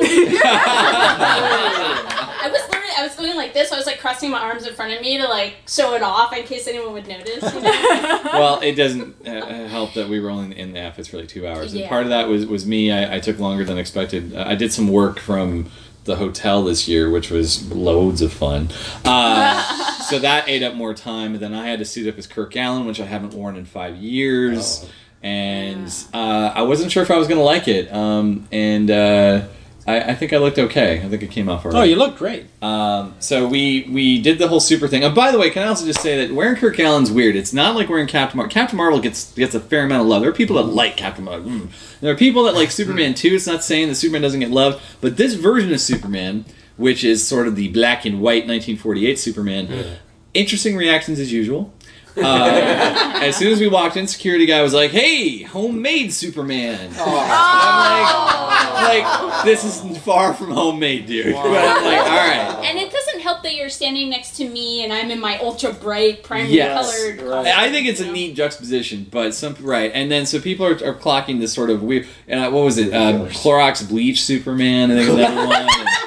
I 2.44 2.48
was 2.50 2.60
literally, 2.68 2.94
I 2.98 3.02
was 3.02 3.14
going 3.16 3.36
like 3.36 3.54
this. 3.54 3.72
I 3.72 3.76
was 3.76 3.86
like 3.86 3.98
crossing 3.98 4.30
my 4.30 4.38
arms 4.38 4.66
in 4.66 4.74
front 4.74 4.92
of 4.92 5.00
me 5.00 5.18
to 5.18 5.26
like 5.26 5.54
show 5.66 5.94
it 5.94 6.02
off 6.02 6.32
in 6.36 6.44
case 6.44 6.66
anyone 6.68 6.92
would 6.92 7.08
notice. 7.08 7.42
You 7.54 7.60
know? 7.60 8.20
well, 8.32 8.60
it 8.60 8.74
doesn't 8.74 9.26
uh, 9.26 9.68
help 9.68 9.94
that 9.94 10.08
we 10.08 10.20
were 10.20 10.30
only 10.30 10.58
in 10.58 10.72
the 10.72 10.86
office 10.86 11.08
for 11.08 11.18
like 11.18 11.28
two 11.28 11.46
hours, 11.46 11.74
and 11.74 11.84
part 11.88 12.04
of 12.04 12.10
that 12.10 12.28
was 12.28 12.46
was 12.46 12.66
me. 12.66 12.90
I, 12.92 13.16
I 13.16 13.20
took 13.20 13.38
longer 13.38 13.64
than 13.64 13.78
expected. 13.78 14.34
Uh, 14.34 14.44
I 14.46 14.54
did 14.54 14.72
some 14.72 14.88
work 14.88 15.18
from 15.18 15.70
the 16.04 16.16
hotel 16.16 16.64
this 16.64 16.88
year, 16.88 17.10
which 17.10 17.30
was 17.30 17.70
loads 17.72 18.22
of 18.22 18.32
fun. 18.32 18.68
Uh, 19.04 19.62
so 20.08 20.18
that 20.18 20.48
ate 20.48 20.62
up 20.62 20.74
more 20.74 20.94
time. 20.94 21.34
And 21.34 21.42
then 21.42 21.54
I 21.54 21.66
had 21.66 21.78
to 21.78 21.84
suit 21.84 22.08
up 22.08 22.18
as 22.18 22.26
Kirk 22.26 22.52
Alyn, 22.52 22.86
which 22.86 23.00
I 23.00 23.06
haven't 23.06 23.34
worn 23.34 23.56
in 23.56 23.64
five 23.64 23.96
years. 23.96 24.88
And 25.22 25.88
uh, 26.12 26.52
I 26.54 26.62
wasn't 26.62 26.90
sure 26.90 27.02
if 27.02 27.10
I 27.10 27.16
was 27.16 27.28
going 27.28 27.38
to 27.38 27.44
like 27.44 27.68
it. 27.68 27.92
Um, 27.92 28.48
and 28.50 28.90
uh, 28.90 29.46
I, 29.86 30.00
I 30.00 30.14
think 30.14 30.32
I 30.32 30.36
looked 30.36 30.58
okay. 30.58 31.02
I 31.02 31.08
think 31.08 31.22
it 31.22 31.30
came 31.30 31.48
off 31.48 31.64
alright. 31.64 31.80
Oh, 31.80 31.84
you 31.84 31.96
look 31.96 32.16
great. 32.16 32.46
Um, 32.62 33.14
so 33.18 33.48
we 33.48 33.88
we 33.90 34.20
did 34.20 34.38
the 34.38 34.48
whole 34.48 34.60
super 34.60 34.86
thing. 34.86 35.02
And 35.02 35.14
by 35.14 35.32
the 35.32 35.38
way, 35.38 35.50
can 35.50 35.62
I 35.62 35.66
also 35.66 35.84
just 35.84 36.00
say 36.00 36.24
that 36.24 36.34
wearing 36.34 36.56
Kirk 36.56 36.78
Alyn's 36.78 37.10
weird. 37.10 37.34
It's 37.34 37.52
not 37.52 37.74
like 37.74 37.88
wearing 37.88 38.06
Captain 38.06 38.36
Marvel. 38.36 38.52
Captain 38.52 38.76
Marvel 38.76 39.00
gets 39.00 39.32
gets 39.32 39.54
a 39.54 39.60
fair 39.60 39.84
amount 39.84 40.02
of 40.02 40.06
love. 40.06 40.22
There 40.22 40.30
are 40.30 40.34
people 40.34 40.56
that 40.56 40.64
like 40.64 40.96
Captain 40.96 41.24
Marvel. 41.24 41.50
Mm. 41.50 42.00
There 42.00 42.12
are 42.12 42.16
people 42.16 42.44
that 42.44 42.54
like 42.54 42.70
Superman 42.80 43.14
too. 43.14 43.34
It's 43.34 43.46
not 43.46 43.64
saying 43.64 43.88
that 43.88 43.96
Superman 43.96 44.22
doesn't 44.22 44.40
get 44.40 44.50
love, 44.50 44.80
but 45.00 45.16
this 45.16 45.34
version 45.34 45.72
of 45.72 45.80
Superman, 45.80 46.44
which 46.76 47.02
is 47.02 47.26
sort 47.26 47.48
of 47.48 47.56
the 47.56 47.68
black 47.68 48.04
and 48.04 48.20
white 48.20 48.46
1948 48.46 49.18
Superman, 49.18 49.98
interesting 50.34 50.76
reactions 50.76 51.18
as 51.18 51.32
usual. 51.32 51.72
Uh, 52.16 53.20
as 53.22 53.36
soon 53.36 53.52
as 53.52 53.60
we 53.60 53.68
walked 53.68 53.96
in, 53.96 54.06
security 54.06 54.44
guy 54.46 54.62
was 54.62 54.74
like, 54.74 54.90
"Hey, 54.90 55.42
homemade 55.42 56.12
Superman." 56.12 56.90
I'm 56.98 58.84
like, 58.84 59.04
like, 59.04 59.44
this 59.44 59.64
is 59.64 59.98
far 59.98 60.34
from 60.34 60.50
homemade, 60.50 61.06
dude. 61.06 61.34
But 61.34 61.46
I'm 61.46 61.84
like, 61.84 61.98
all 61.98 62.06
right. 62.06 62.64
and 62.64 62.78
it 62.78 62.90
doesn't 62.92 63.20
help 63.20 63.42
that 63.44 63.54
you're 63.54 63.68
standing 63.68 64.10
next 64.10 64.36
to 64.36 64.48
me 64.48 64.82
and 64.84 64.92
I'm 64.92 65.10
in 65.10 65.20
my 65.20 65.38
ultra 65.38 65.72
bright 65.72 66.22
primary 66.22 66.52
Yes. 66.54 66.90
colored. 67.20 67.46
I 67.46 67.66
I 67.66 67.70
think 67.70 67.86
it's 67.86 68.00
a 68.00 68.10
neat 68.10 68.34
juxtaposition, 68.34 69.06
but 69.10 69.34
some 69.34 69.56
right, 69.60 69.90
and 69.94 70.10
then 70.10 70.26
so 70.26 70.40
people 70.40 70.66
are, 70.66 70.72
are 70.84 70.94
clocking 70.94 71.40
this 71.40 71.52
sort 71.52 71.70
of 71.70 71.82
weird. 71.82 72.06
And 72.28 72.40
uh, 72.40 72.50
what 72.50 72.64
was 72.64 72.78
it? 72.78 72.92
Uh, 72.92 73.26
Clorox 73.28 73.88
bleach 73.88 74.22
Superman. 74.22 74.90
I 74.90 74.94
think 74.96 75.08
was 75.08 75.18
another 75.18 75.46
one. 75.46 75.66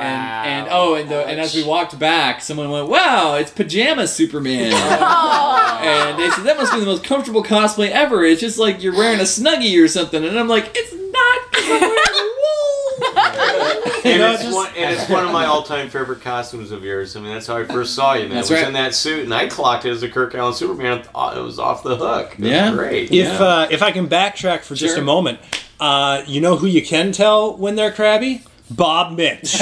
And, 0.00 0.22
wow. 0.22 0.42
and 0.44 0.68
oh, 0.70 0.94
and 0.94 1.08
the, 1.10 1.26
and 1.26 1.38
as 1.40 1.54
we 1.54 1.62
walked 1.64 1.98
back, 1.98 2.40
someone 2.40 2.70
went, 2.70 2.88
"Wow, 2.88 3.34
it's 3.36 3.50
pajama 3.50 4.06
Superman." 4.06 4.72
and 4.72 6.18
they 6.18 6.30
said 6.30 6.44
that 6.44 6.56
must 6.56 6.72
be 6.72 6.80
the 6.80 6.86
most 6.86 7.04
comfortable 7.04 7.42
cosplay 7.44 7.90
ever. 7.90 8.24
It's 8.24 8.40
just 8.40 8.58
like 8.58 8.82
you're 8.82 8.94
wearing 8.96 9.20
a 9.20 9.24
snuggie 9.24 9.82
or 9.82 9.88
something. 9.88 10.24
And 10.24 10.38
I'm 10.38 10.48
like, 10.48 10.70
it's 10.74 10.92
not. 10.94 11.52
'cause 11.52 11.64
I'm 11.64 11.80
wearing 11.80 12.34
wool. 12.38 13.06
And, 14.02 14.18
know, 14.18 14.32
it's 14.32 14.42
just- 14.42 14.54
one, 14.54 14.68
and 14.78 14.94
it's 14.94 15.08
one 15.10 15.26
of 15.26 15.30
my 15.30 15.44
all-time 15.44 15.90
favorite 15.90 16.22
costumes 16.22 16.70
of 16.70 16.82
yours. 16.82 17.16
I 17.16 17.20
mean, 17.20 17.34
that's 17.34 17.46
how 17.46 17.58
I 17.58 17.64
first 17.64 17.94
saw 17.94 18.14
you, 18.14 18.22
man. 18.28 18.36
That's 18.36 18.50
it 18.50 18.54
was 18.54 18.60
right. 18.62 18.68
in 18.68 18.72
that 18.74 18.94
suit, 18.94 19.24
and 19.24 19.34
I 19.34 19.46
clocked 19.46 19.84
it 19.84 19.90
as 19.90 20.02
a 20.02 20.08
Kirk 20.08 20.32
Alyn 20.32 20.54
Superman. 20.54 20.98
I 21.00 21.02
thought 21.02 21.36
It 21.36 21.40
was 21.42 21.58
off 21.58 21.82
the 21.82 21.96
hook. 21.96 22.32
It 22.32 22.40
was 22.40 22.48
Yeah. 22.50 22.72
great. 22.72 23.04
If 23.10 23.12
Yeah. 23.12 23.32
uh, 23.44 23.68
if 23.70 23.82
I 23.82 23.90
can 23.92 24.08
backtrack 24.08 24.62
for 24.62 24.74
just 24.74 24.96
a 24.96 25.02
moment, 25.02 25.38
uh, 25.80 26.22
you 26.26 26.40
know 26.40 26.56
who 26.56 26.66
you 26.66 26.80
can 26.84 27.12
tell 27.12 27.54
when 27.58 27.76
they're 27.76 27.92
crabby? 27.92 28.42
Bob 28.70 29.16
Mitch. 29.16 29.60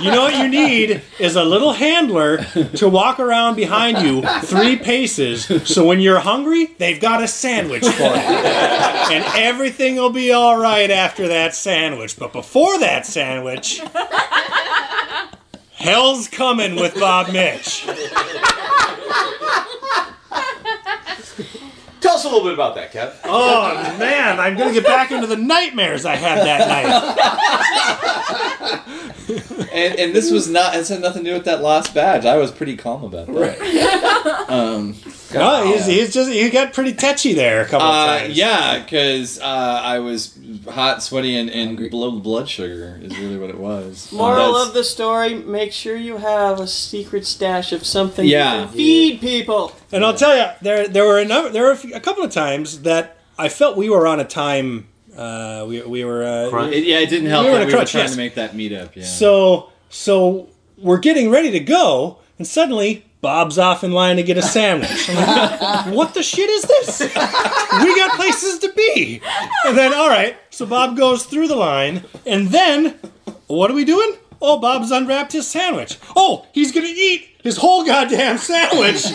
You 0.00 0.10
know 0.10 0.22
what 0.22 0.36
you 0.36 0.48
need 0.48 1.02
is 1.20 1.36
a 1.36 1.44
little 1.44 1.72
handler 1.72 2.38
to 2.76 2.88
walk 2.88 3.20
around 3.20 3.54
behind 3.54 3.98
you 3.98 4.22
three 4.42 4.76
paces 4.76 5.46
so 5.64 5.86
when 5.86 6.00
you're 6.00 6.18
hungry, 6.18 6.74
they've 6.78 7.00
got 7.00 7.22
a 7.22 7.28
sandwich 7.28 7.84
for 7.84 8.02
you. 8.02 8.08
And 8.08 9.24
everything 9.36 9.94
will 9.94 10.10
be 10.10 10.32
all 10.32 10.58
right 10.58 10.90
after 10.90 11.28
that 11.28 11.54
sandwich. 11.54 12.18
But 12.18 12.32
before 12.32 12.76
that 12.80 13.06
sandwich, 13.06 13.80
hell's 15.72 16.26
coming 16.26 16.74
with 16.74 16.98
Bob 16.98 17.32
Mitch. 17.32 17.86
Tell 22.04 22.16
us 22.16 22.24
a 22.24 22.28
little 22.28 22.44
bit 22.44 22.52
about 22.52 22.74
that, 22.74 22.92
Kev. 22.92 23.14
Oh 23.24 23.96
man, 23.98 24.38
I'm 24.38 24.58
gonna 24.58 24.74
get 24.74 24.84
back 24.84 25.10
into 25.10 25.26
the 25.26 25.38
nightmares 25.38 26.04
I 26.04 26.16
had 26.16 26.44
that 26.44 26.68
night. 26.68 26.84
and, 29.72 29.98
and 29.98 30.14
this 30.14 30.30
was 30.30 30.46
not. 30.48 30.76
It 30.76 30.86
had 30.86 31.00
nothing 31.00 31.24
to 31.24 31.30
do 31.30 31.34
with 31.34 31.46
that 31.46 31.62
lost 31.62 31.94
badge. 31.94 32.26
I 32.26 32.36
was 32.36 32.52
pretty 32.52 32.76
calm 32.76 33.04
about 33.04 33.26
that. 33.28 34.44
Um, 34.48 34.94
No, 35.32 35.64
he's, 35.66 35.86
he's 35.86 36.12
just 36.14 36.30
he 36.30 36.48
got 36.50 36.74
pretty 36.74 36.92
touchy 36.92 37.32
there 37.32 37.62
a 37.62 37.64
couple 37.64 37.86
of 37.88 37.94
Uh, 37.94 38.18
times. 38.20 38.36
yeah, 38.36 38.78
because 38.82 39.40
uh, 39.40 39.80
I 39.82 39.98
was 40.00 40.36
hot, 40.68 41.02
sweaty, 41.02 41.36
and, 41.36 41.48
and 41.50 41.76
below 41.76 42.10
blood 42.12 42.48
sugar 42.48 42.98
is 43.02 43.16
really 43.18 43.36
what 43.38 43.50
it 43.50 43.58
was. 43.58 44.10
Moral 44.12 44.52
That's- 44.52 44.68
of 44.68 44.74
the 44.74 44.84
story: 44.84 45.34
Make 45.34 45.72
sure 45.72 45.96
you 45.96 46.16
have 46.18 46.60
a 46.60 46.66
secret 46.66 47.26
stash 47.26 47.72
of 47.72 47.84
something 47.86 48.26
Yeah. 48.26 48.60
you 48.62 48.66
can 48.66 48.74
feed 48.76 49.20
people. 49.20 49.72
And 49.92 50.04
I'll 50.04 50.14
tell 50.14 50.36
you, 50.36 50.46
there 50.62 50.88
there 50.88 51.04
were 51.04 51.18
a 51.18 51.24
number, 51.24 51.50
there 51.50 51.64
were 51.64 51.72
a, 51.72 51.76
few, 51.76 51.94
a 51.94 52.00
couple 52.00 52.22
of 52.24 52.30
times 52.30 52.82
that 52.82 53.18
I 53.38 53.48
felt 53.48 53.76
we 53.76 53.88
were 53.90 54.06
on 54.06 54.20
a 54.20 54.24
time. 54.24 54.88
Uh, 55.16 55.64
we 55.68 55.80
we 55.82 56.04
were 56.04 56.24
uh, 56.24 56.50
Crunch. 56.50 56.74
It- 56.74 56.84
yeah, 56.84 56.98
it 56.98 57.08
didn't 57.10 57.28
help 57.28 57.44
We 57.46 57.50
were 57.52 57.58
that 57.58 57.68
in 57.68 57.74
a 57.74 57.78
were 57.78 57.84
trying 57.84 58.04
yes. 58.04 58.10
to 58.12 58.16
make 58.16 58.34
that 58.34 58.52
meetup. 58.52 58.96
Yeah. 58.96 59.04
so 59.04 59.70
so 59.88 60.48
we're 60.78 60.98
getting 60.98 61.30
ready 61.30 61.50
to 61.52 61.60
go, 61.60 62.18
and 62.38 62.46
suddenly 62.46 63.04
Bob's 63.24 63.58
off 63.58 63.82
in 63.82 63.92
line 63.92 64.16
to 64.16 64.22
get 64.22 64.36
a 64.36 64.42
sandwich. 64.42 65.08
I'm 65.08 65.16
like, 65.16 65.94
what 65.96 66.12
the 66.12 66.22
shit 66.22 66.50
is 66.50 66.62
this? 66.62 67.00
We 67.00 67.96
got 67.96 68.16
places 68.16 68.58
to 68.58 68.70
be. 68.76 69.22
And 69.64 69.78
then 69.78 69.94
all 69.94 70.10
right, 70.10 70.36
so 70.50 70.66
Bob 70.66 70.94
goes 70.94 71.24
through 71.24 71.48
the 71.48 71.56
line, 71.56 72.04
and 72.26 72.48
then 72.48 72.98
what 73.46 73.70
are 73.70 73.74
we 73.74 73.86
doing? 73.86 74.16
Oh, 74.42 74.60
Bob's 74.60 74.90
unwrapped 74.90 75.32
his 75.32 75.46
sandwich. 75.46 75.96
Oh, 76.14 76.44
he's 76.52 76.70
gonna 76.70 76.86
eat 76.86 77.30
his 77.42 77.56
whole 77.56 77.82
goddamn 77.86 78.36
sandwich 78.36 79.06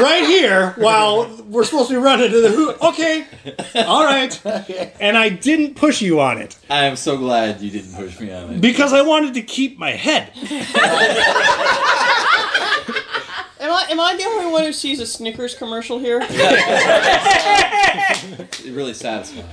right 0.00 0.22
here 0.24 0.74
while 0.76 1.26
we're 1.48 1.64
supposed 1.64 1.88
to 1.88 1.94
be 1.94 2.00
running 2.00 2.30
to 2.30 2.40
the 2.40 2.50
hoop. 2.50 2.80
Okay, 2.84 3.26
all 3.74 4.04
right. 4.04 4.40
And 5.00 5.18
I 5.18 5.28
didn't 5.28 5.74
push 5.74 6.00
you 6.00 6.20
on 6.20 6.38
it 6.38 6.56
I 6.70 6.84
am 6.84 6.94
so 6.94 7.16
glad 7.16 7.60
you 7.60 7.72
didn't 7.72 7.94
push 7.94 8.20
me 8.20 8.32
on 8.32 8.50
it. 8.54 8.60
because 8.60 8.92
I 8.92 9.02
wanted 9.02 9.34
to 9.34 9.42
keep 9.42 9.76
my 9.76 9.90
head. 9.90 10.30
Am 13.74 13.80
I 13.80 13.92
am 13.92 14.00
I 14.00 14.16
the 14.16 14.24
only 14.24 14.52
one 14.52 14.64
who 14.64 14.72
sees 14.72 15.00
a 15.00 15.06
Snickers 15.06 15.54
commercial 15.54 15.98
here? 15.98 16.20
It 18.66 18.72
really 18.72 18.94
satisfying. 18.94 19.44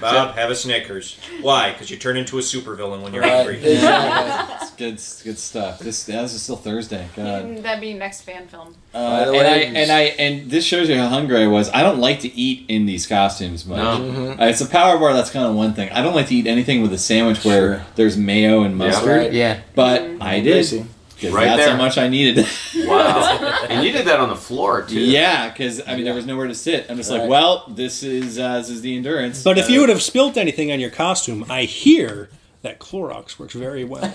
Bob, 0.00 0.34
have 0.34 0.50
a 0.50 0.54
Snickers. 0.54 1.18
Why? 1.42 1.72
Because 1.72 1.90
you 1.90 1.98
turn 1.98 2.16
into 2.16 2.38
a 2.38 2.40
supervillain 2.40 3.02
when 3.02 3.12
you're 3.12 3.22
Right. 3.22 3.36
hungry. 3.36 3.60
It's 4.62 4.70
good, 4.72 4.94
it's 4.94 5.22
good 5.22 5.38
stuff. 5.38 5.78
This, 5.80 6.08
yeah, 6.08 6.22
this 6.22 6.32
is 6.32 6.42
still 6.42 6.56
Thursday. 6.56 7.06
God. 7.14 7.58
That'd 7.58 7.82
be 7.82 7.92
next 7.92 8.22
fan 8.22 8.48
film. 8.48 8.74
Uh, 8.94 9.26
the 9.26 9.32
and 9.36 9.46
I 9.46 9.56
and 9.80 9.92
I 9.92 10.00
and 10.02 10.50
this 10.50 10.64
shows 10.64 10.88
you 10.88 10.96
how 10.96 11.08
hungry 11.08 11.42
I 11.42 11.46
was. 11.48 11.68
I 11.70 11.82
don't 11.82 11.98
like 11.98 12.20
to 12.20 12.34
eat 12.34 12.64
in 12.68 12.86
these 12.86 13.06
costumes 13.06 13.66
much. 13.66 13.78
No. 13.78 14.30
Uh, 14.40 14.46
it's 14.46 14.62
a 14.62 14.66
power 14.66 14.98
bar. 14.98 15.12
That's 15.12 15.30
kind 15.30 15.44
of 15.44 15.54
one 15.54 15.74
thing. 15.74 15.90
I 15.90 16.00
don't 16.02 16.14
like 16.14 16.28
to 16.28 16.34
eat 16.34 16.46
anything 16.46 16.80
with 16.80 16.92
a 16.94 16.98
sandwich 16.98 17.44
where 17.44 17.74
Sure. 17.76 17.86
there's 17.96 18.16
mayo 18.16 18.62
and 18.62 18.74
mustard. 18.76 19.06
Right. 19.08 19.32
Yeah. 19.32 19.60
But 19.74 20.02
I 20.20 20.40
did. 20.40 20.52
Crazy. 20.54 20.86
'Cause 21.20 21.30
Right 21.30 21.44
that's 21.46 21.62
there. 21.66 21.70
how 21.70 21.76
much 21.76 21.98
I 21.98 22.08
needed. 22.08 22.46
Wow. 22.86 23.64
and 23.68 23.84
you 23.84 23.92
did 23.92 24.06
that 24.06 24.18
on 24.20 24.28
the 24.30 24.36
floor 24.36 24.82
too. 24.82 24.98
yeah, 25.00 25.48
because 25.50 25.80
I 25.86 25.94
mean 25.94 26.04
there 26.04 26.14
was 26.14 26.26
nowhere 26.26 26.48
to 26.48 26.54
sit. 26.54 26.86
I'm 26.90 26.96
just 26.96 27.10
like, 27.10 27.28
well, 27.28 27.64
this 27.68 28.02
is 28.02 28.38
uh, 28.38 28.58
this 28.58 28.68
is 28.70 28.80
the 28.82 28.96
endurance. 28.96 29.42
But 29.44 29.58
if 29.58 29.68
you 29.70 29.80
would 29.80 29.88
have 29.90 30.02
spilt 30.02 30.36
anything 30.36 30.72
on 30.72 30.80
your 30.80 30.90
costume, 30.90 31.44
I 31.48 31.62
hear 31.64 32.30
that 32.62 32.78
Clorox 32.80 33.38
works 33.38 33.54
very 33.54 33.84
well. 33.84 34.02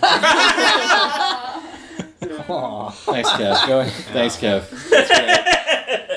thanks, 3.06 3.30
Kev. 3.30 3.68
Go 3.68 3.80
ahead. 3.82 3.92
Thanks, 4.14 4.36
Kev. 4.38 4.64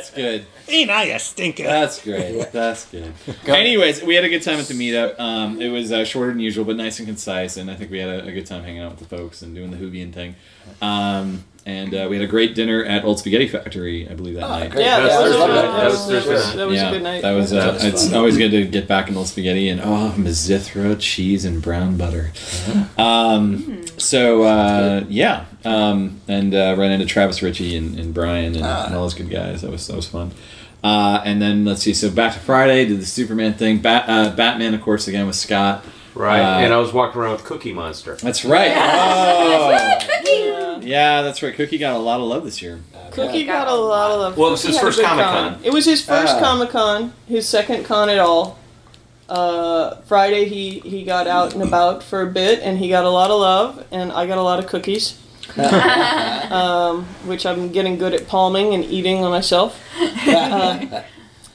That's 0.08 0.16
good. 0.16 0.46
Ain't 0.68 0.90
I 0.90 1.04
a 1.04 1.18
stinker? 1.18 1.64
That's 1.64 2.02
great. 2.02 2.52
That's 2.52 2.86
good. 2.86 3.12
Anyways, 3.46 4.02
we 4.02 4.14
had 4.14 4.24
a 4.24 4.28
good 4.28 4.42
time 4.42 4.58
at 4.58 4.66
the 4.66 4.74
meetup. 4.74 5.18
Um, 5.18 5.60
it 5.60 5.68
was 5.68 5.92
uh, 5.92 6.04
shorter 6.04 6.32
than 6.32 6.40
usual, 6.40 6.64
but 6.64 6.76
nice 6.76 6.98
and 6.98 7.06
concise, 7.08 7.56
and 7.56 7.70
I 7.70 7.74
think 7.74 7.90
we 7.90 7.98
had 7.98 8.08
a, 8.08 8.26
a 8.26 8.32
good 8.32 8.46
time 8.46 8.64
hanging 8.64 8.82
out 8.82 8.98
with 8.98 9.08
the 9.08 9.16
folks 9.16 9.42
and 9.42 9.54
doing 9.54 9.70
the 9.70 9.76
Whovian 9.76 10.12
thing. 10.12 10.36
Um, 10.80 11.44
and 11.68 11.94
uh, 11.94 12.06
we 12.08 12.16
had 12.16 12.24
a 12.24 12.28
great 12.28 12.54
dinner 12.54 12.82
at 12.82 13.04
Old 13.04 13.18
Spaghetti 13.18 13.46
Factory, 13.46 14.08
I 14.08 14.14
believe, 14.14 14.36
that 14.36 14.40
night. 14.48 14.70
great. 14.70 14.84
Yeah, 14.86 15.00
that 15.00 15.20
was, 15.22 15.32
that 15.32 15.48
was, 15.48 15.48
That 15.48 15.84
was 15.84 16.08
that 16.08 16.32
was, 16.32 16.54
that 16.54 16.66
was 16.66 16.80
a 16.82 16.90
good 16.90 17.02
night. 17.02 17.20
That 17.22 17.32
was, 17.32 17.52
uh, 17.52 17.56
That 17.56 17.74
was 17.74 17.84
it's 17.84 18.12
always 18.14 18.38
good 18.38 18.50
to 18.52 18.64
get 18.66 18.88
back 18.88 19.08
in 19.08 19.16
Old 19.16 19.26
Spaghetti 19.28 19.68
and 19.68 19.80
oh, 19.82 20.14
Mizithra 20.16 20.96
cheese 20.98 21.44
and 21.44 21.60
brown 21.60 21.96
butter. 21.98 22.32
Um, 22.96 23.86
so 23.98 24.44
uh, 24.44 25.04
yeah, 25.08 25.44
um, 25.64 26.20
and 26.26 26.54
uh, 26.54 26.74
ran 26.78 26.92
into 26.92 27.06
Travis 27.06 27.42
Ritchie 27.42 27.76
and, 27.76 27.98
and 27.98 28.14
Brian 28.14 28.54
and, 28.54 28.64
Ah. 28.64 28.86
and 28.86 28.94
all 28.94 29.02
those 29.02 29.14
good 29.14 29.30
guys. 29.30 29.62
That 29.62 29.70
was 29.70 29.86
that 29.88 29.96
was 29.96 30.08
fun. 30.08 30.32
Uh, 30.82 31.20
and 31.24 31.42
then 31.42 31.64
let's 31.64 31.82
see. 31.82 31.92
So 31.92 32.10
back 32.10 32.32
to 32.34 32.38
Friday, 32.40 32.86
did 32.86 33.00
the 33.00 33.06
Superman 33.06 33.54
thing. 33.54 33.78
Bat, 33.78 34.04
uh, 34.08 34.34
Batman, 34.36 34.74
of 34.74 34.80
course, 34.80 35.08
again 35.08 35.26
with 35.26 35.36
Scott. 35.36 35.84
Right. 36.14 36.40
Uh, 36.40 36.58
and 36.60 36.72
I 36.72 36.78
was 36.78 36.92
walking 36.92 37.20
around 37.20 37.32
with 37.32 37.44
Cookie 37.44 37.72
Monster. 37.72 38.16
That's 38.16 38.44
right. 38.44 38.72
Oh, 38.76 39.70
Yeah. 40.24 40.80
yeah, 40.80 41.22
that's 41.22 41.42
right. 41.42 41.54
Cookie 41.54 41.78
got 41.78 41.94
a 41.94 41.98
lot 41.98 42.20
of 42.20 42.26
love 42.26 42.44
this 42.44 42.60
year. 42.62 42.80
Cookie 43.12 43.44
got 43.44 43.68
a 43.68 43.74
lot 43.74 44.10
of 44.12 44.20
love. 44.20 44.36
Well, 44.36 44.48
it 44.48 44.52
was 44.52 44.62
his 44.62 44.78
first 44.78 45.00
Comic-Con. 45.02 45.54
con. 45.54 45.60
It 45.64 45.72
was 45.72 45.84
his 45.84 46.04
first 46.04 46.34
Ah. 46.36 46.40
Comic 46.40 46.70
Con, 46.70 47.12
his 47.26 47.48
second 47.48 47.84
con 47.84 48.08
at 48.08 48.18
all. 48.18 48.58
Uh, 49.28 49.96
Friday 50.06 50.46
he 50.48 50.78
he 50.80 51.04
got 51.04 51.26
out 51.26 51.52
and 51.52 51.62
about 51.62 52.02
for 52.02 52.22
a 52.22 52.26
bit, 52.26 52.60
and 52.62 52.78
he 52.78 52.88
got 52.88 53.04
a 53.04 53.10
lot 53.10 53.30
of 53.30 53.38
love, 53.40 53.84
and 53.90 54.10
I 54.12 54.26
got 54.26 54.38
a 54.38 54.42
lot 54.42 54.58
of 54.58 54.66
cookies, 54.66 55.18
um, 56.50 57.04
which 57.26 57.44
I'm 57.44 57.70
getting 57.70 57.98
good 57.98 58.14
at 58.14 58.26
palming 58.26 58.72
and 58.74 58.84
eating 58.84 59.24
on 59.24 59.30
myself. 59.30 59.78
Uh, 60.28 61.02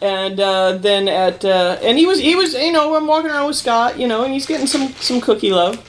and 0.04 0.38
uh, 0.38 0.74
then 0.74 1.08
at 1.08 1.46
uh, 1.46 1.78
and 1.82 1.98
he 1.98 2.06
was 2.06 2.20
he 2.20 2.36
was 2.36 2.54
you 2.54 2.74
know 2.74 2.96
I'm 2.96 3.08
walking 3.08 3.32
around 3.32 3.48
with 3.48 3.56
Scott 3.56 3.98
you 3.98 4.08
know 4.08 4.24
and 4.26 4.34
he's 4.34 4.46
getting 4.46 4.68
some 4.68 4.90
some 4.96 5.22
cookie 5.22 5.52
love, 5.52 5.82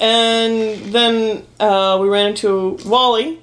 and 0.00 0.92
then 0.94 1.44
uh, 1.58 1.98
we 2.00 2.08
ran 2.08 2.28
into 2.28 2.78
Wally, 2.86 3.40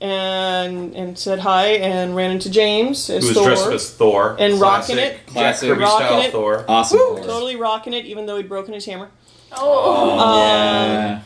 and 0.00 0.94
and 0.96 1.16
said 1.16 1.38
hi 1.38 1.66
and 1.68 2.16
ran 2.16 2.32
into 2.32 2.50
James 2.50 3.08
as 3.08 3.22
Who 3.22 3.28
was 3.28 3.36
Thor 3.36 3.46
dressed 3.46 3.70
as 3.70 3.90
Thor. 3.94 4.36
and 4.40 4.60
rocking 4.60 4.98
it, 4.98 5.24
Classic. 5.26 5.68
Kirby 5.68 5.82
Rocking 5.82 6.06
style 6.06 6.20
it. 6.22 6.32
Thor. 6.32 6.64
Awesome. 6.66 6.98
totally 6.98 7.54
rocking 7.54 7.92
it 7.92 8.06
even 8.06 8.26
though 8.26 8.36
he'd 8.36 8.48
broken 8.48 8.74
his 8.74 8.84
hammer. 8.84 9.08
Oh. 9.52 10.16
Yeah. 10.36 11.20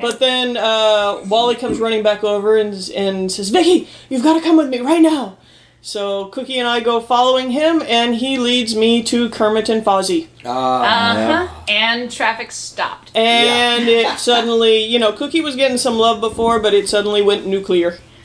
But 0.00 0.20
then 0.20 0.56
uh, 0.56 1.24
Wally 1.26 1.56
comes 1.56 1.80
running 1.80 2.04
back 2.04 2.22
over 2.22 2.56
and 2.56 2.72
and 2.94 3.30
says, 3.30 3.50
"Vicky, 3.50 3.88
you've 4.08 4.22
got 4.22 4.34
to 4.34 4.40
come 4.40 4.56
with 4.56 4.68
me 4.68 4.78
right 4.80 5.02
now." 5.02 5.38
So 5.86 6.28
Cookie 6.28 6.58
and 6.58 6.66
I 6.66 6.80
go 6.80 6.98
following 6.98 7.50
him, 7.50 7.82
and 7.86 8.14
he 8.14 8.38
leads 8.38 8.74
me 8.74 9.02
to 9.02 9.28
Kermit 9.28 9.68
and 9.68 9.84
Fozzie. 9.84 10.28
Ah, 10.42 10.80
Uh 11.12 11.46
huh. 11.46 11.64
And 11.68 12.10
traffic 12.10 12.52
stopped. 12.52 13.14
And 13.14 13.86
it 13.86 14.18
suddenly, 14.18 14.82
you 14.82 14.98
know, 14.98 15.12
Cookie 15.12 15.42
was 15.42 15.56
getting 15.56 15.76
some 15.76 15.96
love 15.98 16.22
before, 16.22 16.58
but 16.58 16.72
it 16.72 16.88
suddenly 16.88 17.20
went 17.20 17.44
nuclear. 17.46 17.98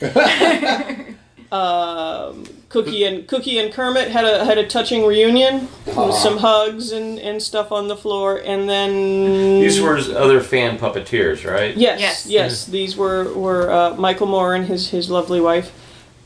um, 1.52 2.46
Cookie 2.70 3.04
and 3.04 3.28
Cookie 3.28 3.58
and 3.58 3.70
Kermit 3.70 4.08
had 4.10 4.24
a 4.24 4.42
had 4.46 4.56
a 4.56 4.66
touching 4.66 5.04
reunion 5.04 5.68
with 5.84 6.14
some 6.14 6.38
hugs 6.38 6.92
and, 6.92 7.18
and 7.18 7.42
stuff 7.42 7.72
on 7.72 7.88
the 7.88 7.96
floor, 7.96 8.38
and 8.42 8.70
then 8.70 9.60
These 9.60 9.82
were 9.82 9.96
his 9.96 10.08
other 10.08 10.40
fan 10.40 10.78
puppeteers, 10.78 11.44
right? 11.44 11.76
Yes, 11.76 12.00
Yes. 12.00 12.26
yes, 12.26 12.64
These 12.64 12.96
were 12.96 13.30
were 13.34 13.70
uh, 13.70 13.94
Michael 13.96 14.28
Moore 14.28 14.54
and 14.54 14.64
his 14.64 14.88
his 14.88 15.10
lovely 15.10 15.42
wife. 15.42 15.72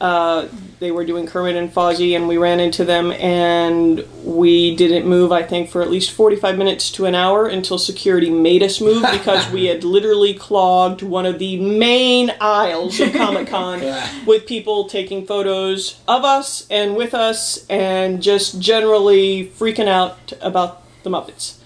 Uh, 0.01 0.49
they 0.85 0.91
were 0.91 1.05
doing 1.05 1.26
Kermit 1.26 1.57
and 1.57 1.72
Fozzie, 1.72 2.14
and 2.14 2.28
we 2.28 2.37
ran 2.37 2.61
into 2.61 2.85
them, 2.85 3.11
and 3.12 4.07
we 4.22 4.76
didn't 4.76 5.09
move. 5.09 5.32
I 5.32 5.43
think 5.43 5.70
for 5.70 5.80
at 5.80 5.91
least 5.91 6.11
forty 6.11 6.37
five 6.37 6.59
minutes 6.59 6.91
to 6.93 7.07
an 7.07 7.14
hour 7.14 7.47
until 7.47 7.78
security 7.78 8.28
made 8.28 8.62
us 8.62 8.82
move 8.82 9.03
because 9.12 9.51
we 9.51 9.64
had 9.64 9.82
literally 9.82 10.35
clogged 10.35 11.01
one 11.01 11.24
of 11.24 11.39
the 11.39 11.59
main 11.59 12.32
aisles 12.39 13.01
of 13.01 13.14
Comic 13.14 13.49
Con 13.49 13.80
with 14.26 14.47
people 14.47 14.85
taking 14.85 15.26
photos 15.26 16.01
of 16.07 16.22
us 16.22 16.66
and 16.70 16.95
with 16.97 17.14
us, 17.14 17.66
and 17.68 18.22
just 18.22 18.61
generally 18.61 19.47
freaking 19.47 19.89
out 19.89 20.35
about 20.43 20.82
the 21.03 21.11
Muppets. 21.11 21.61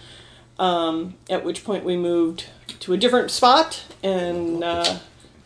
Um, 0.61 1.15
at 1.29 1.45
which 1.45 1.65
point 1.65 1.85
we 1.85 1.97
moved 1.97 2.47
to 2.81 2.93
a 2.93 2.97
different 2.97 3.31
spot 3.31 3.85
and 4.03 4.63
uh, 4.63 4.99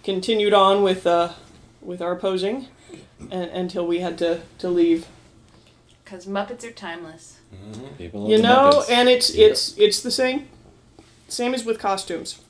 continued 0.05 0.53
on 0.53 0.83
with 0.83 1.07
uh, 1.07 1.33
with 1.81 2.03
our 2.03 2.17
posing 2.17 2.69
and, 3.31 3.51
until 3.51 3.87
we 3.87 4.01
had 4.01 4.19
to, 4.19 4.41
to 4.59 4.69
leave. 4.69 5.07
Because 6.05 6.27
Muppets 6.27 6.65
are 6.65 6.71
timeless. 6.73 7.39
Mm-hmm. 7.55 7.87
People 7.97 8.21
love 8.23 8.31
You 8.31 8.39
know, 8.43 8.71
Muppets. 8.75 8.91
and 8.91 9.09
it's 9.09 9.31
it's 9.31 9.77
it's 9.79 10.01
the 10.03 10.11
same 10.11 10.49
same 11.29 11.55
as 11.55 11.65
with 11.65 11.79
costumes. 11.79 12.41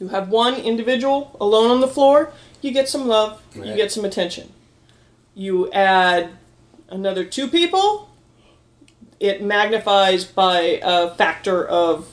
You 0.00 0.08
have 0.08 0.28
one 0.30 0.54
individual 0.54 1.36
alone 1.40 1.70
on 1.70 1.80
the 1.80 1.88
floor, 1.88 2.32
you 2.62 2.72
get 2.72 2.88
some 2.88 3.06
love, 3.06 3.42
you 3.54 3.74
get 3.76 3.92
some 3.92 4.04
attention. 4.04 4.52
You 5.34 5.70
add 5.72 6.30
another 6.88 7.24
two 7.24 7.46
people, 7.48 8.08
it 9.20 9.42
magnifies 9.42 10.24
by 10.24 10.80
a 10.82 11.10
factor 11.14 11.64
of 11.66 12.08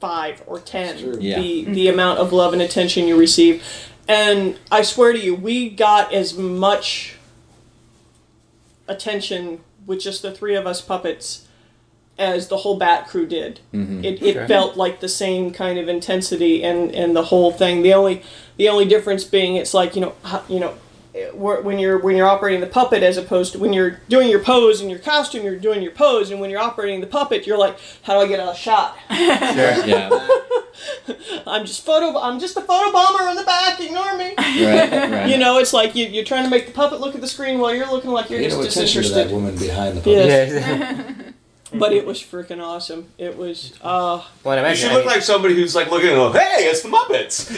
five 0.00 0.42
or 0.46 0.58
ten 0.58 0.98
Sure. 0.98 1.20
Yeah. 1.20 1.38
the 1.40 1.64
the 1.64 1.88
amount 1.88 2.18
of 2.18 2.32
love 2.32 2.52
and 2.52 2.62
attention 2.62 3.06
you 3.06 3.16
receive. 3.16 3.62
And 4.12 4.58
I 4.70 4.82
swear 4.82 5.14
to 5.14 5.18
you, 5.18 5.34
we 5.34 5.70
got 5.70 6.12
as 6.12 6.36
much 6.36 7.16
attention 8.86 9.60
with 9.86 10.00
just 10.00 10.20
the 10.20 10.30
three 10.30 10.54
of 10.54 10.66
us 10.66 10.82
puppets 10.82 11.48
as 12.18 12.48
the 12.48 12.58
whole 12.58 12.76
Bat 12.76 13.08
crew 13.08 13.26
did. 13.26 13.60
Mm-hmm. 13.72 14.04
It, 14.04 14.22
it 14.22 14.46
felt 14.48 14.76
like 14.76 15.00
the 15.00 15.08
same 15.08 15.50
kind 15.50 15.78
of 15.78 15.88
intensity 15.88 16.62
and, 16.62 16.90
and 16.94 17.16
the 17.16 17.24
whole 17.24 17.52
thing. 17.52 17.80
The 17.80 17.94
only 17.94 18.22
the 18.58 18.68
only 18.68 18.84
difference 18.84 19.24
being 19.24 19.56
it's 19.56 19.72
like 19.72 19.96
you 19.96 20.02
know 20.02 20.14
you 20.46 20.60
know 20.60 20.74
wh- 20.74 20.81
when 21.34 21.78
you're 21.78 21.98
when 21.98 22.16
you're 22.16 22.26
operating 22.26 22.60
the 22.60 22.66
puppet 22.66 23.02
as 23.02 23.18
opposed 23.18 23.52
to 23.52 23.58
when 23.58 23.72
you're 23.72 24.00
doing 24.08 24.30
your 24.30 24.40
pose 24.40 24.80
in 24.80 24.88
your 24.88 24.98
costume 24.98 25.44
you're 25.44 25.58
doing 25.58 25.82
your 25.82 25.92
pose 25.92 26.30
and 26.30 26.40
when 26.40 26.48
you're 26.48 26.60
operating 26.60 27.02
the 27.02 27.06
puppet 27.06 27.46
you're 27.46 27.58
like 27.58 27.78
how 28.02 28.14
do 28.14 28.20
I 28.20 28.26
get 28.26 28.40
a 28.40 28.54
shot 28.54 28.96
sure. 29.10 29.86
yeah, 29.86 30.08
I'm 31.46 31.66
just 31.66 31.84
photo 31.84 32.18
I'm 32.18 32.40
just 32.40 32.56
a 32.56 32.62
photo 32.62 32.90
bomber 32.92 33.28
in 33.28 33.36
the 33.36 33.44
back 33.44 33.78
ignore 33.78 34.16
me 34.16 34.34
right, 34.38 34.90
right. 35.10 35.28
you 35.28 35.36
know 35.36 35.58
it's 35.58 35.74
like 35.74 35.94
you, 35.94 36.06
you're 36.06 36.24
trying 36.24 36.44
to 36.44 36.50
make 36.50 36.66
the 36.66 36.72
puppet 36.72 37.00
look 37.00 37.14
at 37.14 37.20
the 37.20 37.28
screen 37.28 37.58
while 37.58 37.74
you're 37.74 37.90
looking 37.90 38.10
like 38.10 38.30
you're 38.30 38.40
Pay 38.40 38.46
just 38.46 38.58
no 38.58 38.64
attention 38.64 39.02
to 39.02 39.10
that 39.10 39.30
woman 39.30 39.56
behind 39.58 39.98
the 39.98 40.00
puppet. 40.00 40.26
Yes. 40.26 41.24
but 41.74 41.92
it 41.92 42.04
was 42.06 42.20
freaking 42.22 42.62
awesome 42.62 43.08
it 43.18 43.36
was 43.36 43.72
uh 43.82 44.22
Well, 44.44 44.54
I 44.54 44.56
You 44.56 44.60
imagine 44.64 44.76
should 44.82 44.90
I 44.92 44.94
look 44.94 45.04
mean- 45.06 45.14
like 45.14 45.22
somebody 45.22 45.54
who's 45.54 45.74
like 45.74 45.90
looking 45.90 46.08
and 46.10 46.16
go, 46.16 46.32
hey, 46.32 46.64
it's 46.70 46.82
the 46.82 46.88
Muppets. 46.88 47.50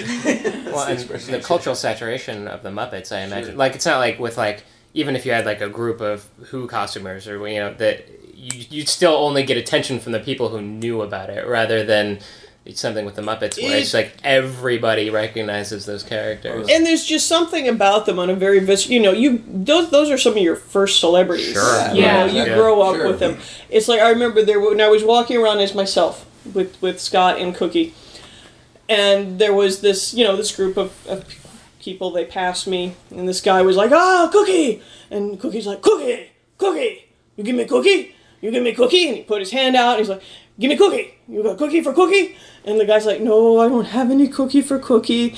well, 0.73 0.87
and 0.87 0.99
the 1.01 1.41
cultural 1.41 1.75
saturation 1.75 2.49
of 2.49 2.63
the 2.63 2.71
Muppets, 2.71 3.15
I 3.15 3.21
imagine. 3.21 3.57
Like, 3.57 3.75
it's 3.75 3.87
not 3.87 3.99
like 3.99 4.19
with 4.19 4.37
like 4.37 4.65
even 4.95 5.17
if 5.17 5.27
you 5.27 5.33
had 5.33 5.45
like 5.47 5.61
a 5.61 5.69
group 5.69 6.01
of 6.01 6.29
Who 6.51 6.67
costumers 6.69 7.27
or 7.29 7.47
you 7.49 7.59
know 7.61 7.75
that 7.75 8.09
you 8.35 8.65
you'd 8.71 8.89
still 8.89 9.15
only 9.15 9.43
get 9.43 9.57
attention 9.57 9.99
from 10.01 10.13
the 10.13 10.21
people 10.21 10.49
who 10.51 10.61
knew 10.61 11.03
about 11.03 11.31
it 11.31 11.47
rather 11.47 11.85
than 11.85 12.21
it's 12.67 12.81
something 12.81 13.05
with 13.05 13.15
the 13.15 13.23
Muppets 13.23 13.63
where 13.63 13.77
it's 13.77 13.93
like 13.93 14.17
everybody 14.25 15.11
recognizes 15.11 15.85
those 15.85 16.03
characters. 16.03 16.67
And 16.71 16.87
there's 16.87 17.05
just 17.05 17.27
something 17.27 17.69
about 17.69 18.07
them 18.07 18.19
on 18.19 18.31
a 18.31 18.35
very 18.35 18.59
vis- 18.59 18.89
you 18.89 19.01
know 19.01 19.13
you 19.13 19.43
those 19.47 19.91
those 19.91 20.11
are 20.11 20.17
some 20.19 20.33
of 20.33 20.39
your 20.39 20.57
first 20.57 20.99
celebrities. 21.01 21.53
Sure. 21.53 21.95
You 21.95 22.03
Yeah. 22.03 22.27
know, 22.27 22.33
you 22.33 22.43
Yeah. 22.45 22.55
grow 22.55 22.81
up 22.83 22.97
Sure. 22.97 23.09
with 23.09 23.19
them. 23.21 23.39
It's 23.69 23.87
like 23.89 24.01
I 24.01 24.09
remember 24.11 24.43
there 24.43 24.61
when 24.61 24.81
I 24.81 24.89
was 24.89 25.05
walking 25.05 25.37
around 25.37 25.59
as 25.61 25.75
myself 25.75 26.25
with 26.55 26.81
with 26.81 27.01
Scott 27.01 27.39
and 27.39 27.55
Cookie, 27.55 27.93
and 28.89 29.39
there 29.39 29.53
was 29.55 29.81
this 29.81 30.15
you 30.15 30.25
know 30.25 30.37
this 30.37 30.55
group 30.55 30.77
of, 30.77 30.93
of 31.07 31.25
people 31.81 32.11
they 32.11 32.25
passed 32.25 32.67
me 32.67 32.95
and 33.11 33.29
this 33.29 33.41
guy 33.43 33.61
was 33.63 33.77
like 33.77 33.93
ah 33.93 34.29
Cookie 34.33 34.83
and 35.11 35.39
Cookie's 35.39 35.67
like 35.67 35.83
Cookie 35.83 36.31
Cookie 36.59 37.05
you 37.37 37.45
give 37.45 37.55
me 37.55 37.65
a 37.65 37.69
cookie 37.69 38.15
you 38.41 38.51
give 38.51 38.63
me 38.63 38.71
a 38.71 38.75
cookie 38.75 39.07
and 39.09 39.17
he 39.19 39.23
put 39.23 39.41
his 39.41 39.51
hand 39.51 39.77
out 39.77 39.91
and 39.91 39.99
he's 39.99 40.09
like 40.09 40.23
give 40.59 40.69
me 40.69 40.77
cookie 40.77 41.15
you 41.29 41.43
got 41.43 41.59
cookie 41.59 41.83
for 41.83 41.93
Cookie 41.93 42.37
and 42.65 42.79
the 42.79 42.87
guy's 42.87 43.07
like 43.07 43.21
no 43.21 43.61
I 43.61 43.69
don't 43.69 43.87
have 43.87 44.11
any 44.11 44.29
cookie 44.29 44.63
for 44.63 44.79
Cookie 44.79 45.37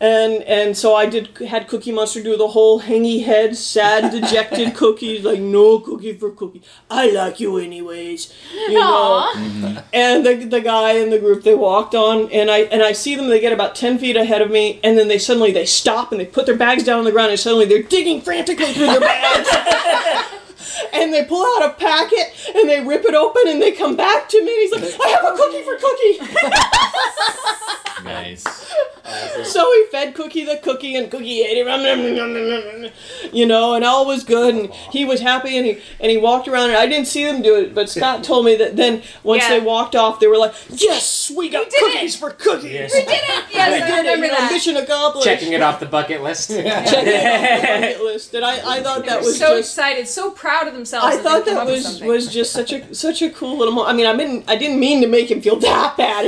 and 0.00 0.42
and 0.42 0.76
so 0.76 0.94
I 0.94 1.06
did 1.06 1.38
had 1.38 1.68
Cookie 1.68 1.92
Monster 1.92 2.22
do 2.22 2.36
the 2.36 2.48
whole 2.48 2.82
hangy 2.82 3.24
head, 3.24 3.56
sad, 3.56 4.10
dejected 4.20 4.74
Cookie, 4.74 5.20
like 5.22 5.40
no 5.40 5.78
cookie 5.78 6.12
for 6.14 6.30
Cookie. 6.30 6.62
I 6.90 7.10
like 7.10 7.40
you 7.40 7.58
anyways, 7.58 8.34
you 8.52 8.74
know. 8.74 9.30
Mm-hmm. 9.34 9.78
And 9.92 10.26
the, 10.26 10.34
the 10.34 10.60
guy 10.60 10.92
in 10.92 11.10
the 11.10 11.18
group 11.18 11.44
they 11.44 11.54
walked 11.54 11.94
on, 11.94 12.30
and 12.32 12.50
I 12.50 12.60
and 12.60 12.82
I 12.82 12.92
see 12.92 13.14
them. 13.14 13.28
They 13.28 13.40
get 13.40 13.52
about 13.52 13.74
ten 13.74 13.98
feet 13.98 14.16
ahead 14.16 14.42
of 14.42 14.50
me, 14.50 14.80
and 14.82 14.98
then 14.98 15.08
they 15.08 15.18
suddenly 15.18 15.52
they 15.52 15.66
stop 15.66 16.10
and 16.10 16.20
they 16.20 16.26
put 16.26 16.44
their 16.46 16.56
bags 16.56 16.82
down 16.82 16.98
on 16.98 17.04
the 17.04 17.12
ground, 17.12 17.30
and 17.30 17.40
suddenly 17.40 17.64
they're 17.64 17.82
digging 17.82 18.20
frantically 18.20 18.72
through 18.72 18.86
their 18.86 19.00
bags. 19.08 19.48
And 20.92 21.12
they 21.12 21.24
pull 21.24 21.44
out 21.56 21.70
a 21.70 21.74
packet 21.74 22.32
and 22.54 22.68
they 22.68 22.80
rip 22.80 23.04
it 23.04 23.14
open 23.14 23.42
and 23.46 23.60
they 23.60 23.72
come 23.72 23.96
back 23.96 24.28
to 24.28 24.42
me 24.44 24.52
and 24.52 24.60
he's 24.60 24.72
like, 24.72 25.00
I 25.04 25.08
have 25.08 25.24
a 25.24 25.36
cookie 25.36 25.62
for 25.62 25.76
Cookie. 25.76 26.18
Nice. 28.04 28.44
So 29.44 29.70
he 29.72 29.84
fed 29.90 30.14
Cookie 30.14 30.44
the 30.44 30.56
cookie, 30.56 30.96
and 30.96 31.10
Cookie 31.10 31.42
ate 31.42 31.58
it. 31.58 32.92
You 33.32 33.46
know, 33.46 33.74
and 33.74 33.84
all 33.84 34.06
was 34.06 34.24
good, 34.24 34.54
and 34.54 34.72
he 34.72 35.04
was 35.04 35.20
happy, 35.20 35.56
and 35.58 35.66
he 35.66 35.78
and 36.00 36.10
he 36.10 36.16
walked 36.16 36.48
around, 36.48 36.70
and 36.70 36.78
I 36.78 36.86
didn't 36.86 37.06
see 37.08 37.24
them 37.24 37.42
do 37.42 37.56
it, 37.56 37.74
but 37.74 37.90
Scott 37.90 38.22
told 38.24 38.44
me 38.46 38.56
that 38.56 38.76
then 38.76 39.02
once 39.22 39.42
Yeah. 39.42 39.50
they 39.58 39.60
walked 39.60 39.94
off, 39.96 40.20
they 40.20 40.26
were 40.26 40.36
like, 40.38 40.54
"Yes, 40.70 41.30
we 41.36 41.48
got 41.50 41.68
did 41.68 41.80
cookies 41.80 42.16
for 42.16 42.30
cookies." 42.30 42.72
Yes. 42.72 42.94
We 42.94 43.00
did 43.00 43.10
it! 43.12 43.44
Yes, 43.52 43.68
We 43.70 43.82
I 43.82 43.86
did 43.86 44.06
it. 44.06 44.10
remember 44.10 44.26
You 44.26 44.32
know, 44.32 44.38
that. 44.38 44.52
mission 44.52 44.76
accomplished. 44.76 45.26
Checking 45.26 45.52
it 45.52 45.60
off 45.62 45.80
the 45.80 45.86
bucket 45.86 46.22
list. 46.22 46.48
Checking 46.50 46.66
it 46.66 46.72
off 46.72 46.90
the 46.90 47.66
bucket 47.80 48.02
list, 48.02 48.34
and 48.34 48.44
I, 48.44 48.76
I 48.78 48.82
thought 48.82 49.02
They 49.02 49.08
that 49.08 49.20
were 49.20 49.26
was 49.26 49.38
so 49.38 49.56
just. 49.58 49.70
excited, 49.72 50.08
so 50.08 50.30
proud 50.30 50.66
of 50.68 50.74
themselves. 50.74 51.16
I 51.16 51.18
thought 51.18 51.44
they'd 51.44 51.56
that 51.56 51.66
was 51.66 52.00
was 52.02 52.32
just 52.32 52.52
such 52.52 52.72
a 52.72 52.94
such 52.94 53.20
a 53.22 53.30
cool 53.30 53.58
little 53.58 53.74
moment. 53.74 53.92
I 53.92 53.96
mean, 53.96 54.06
I 54.06 54.16
didn't 54.16 54.48
I 54.50 54.56
didn't 54.56 54.78
mean 54.80 55.00
to 55.02 55.08
make 55.08 55.30
him 55.30 55.40
feel 55.42 55.56
that 55.56 55.96
bad, 55.96 56.24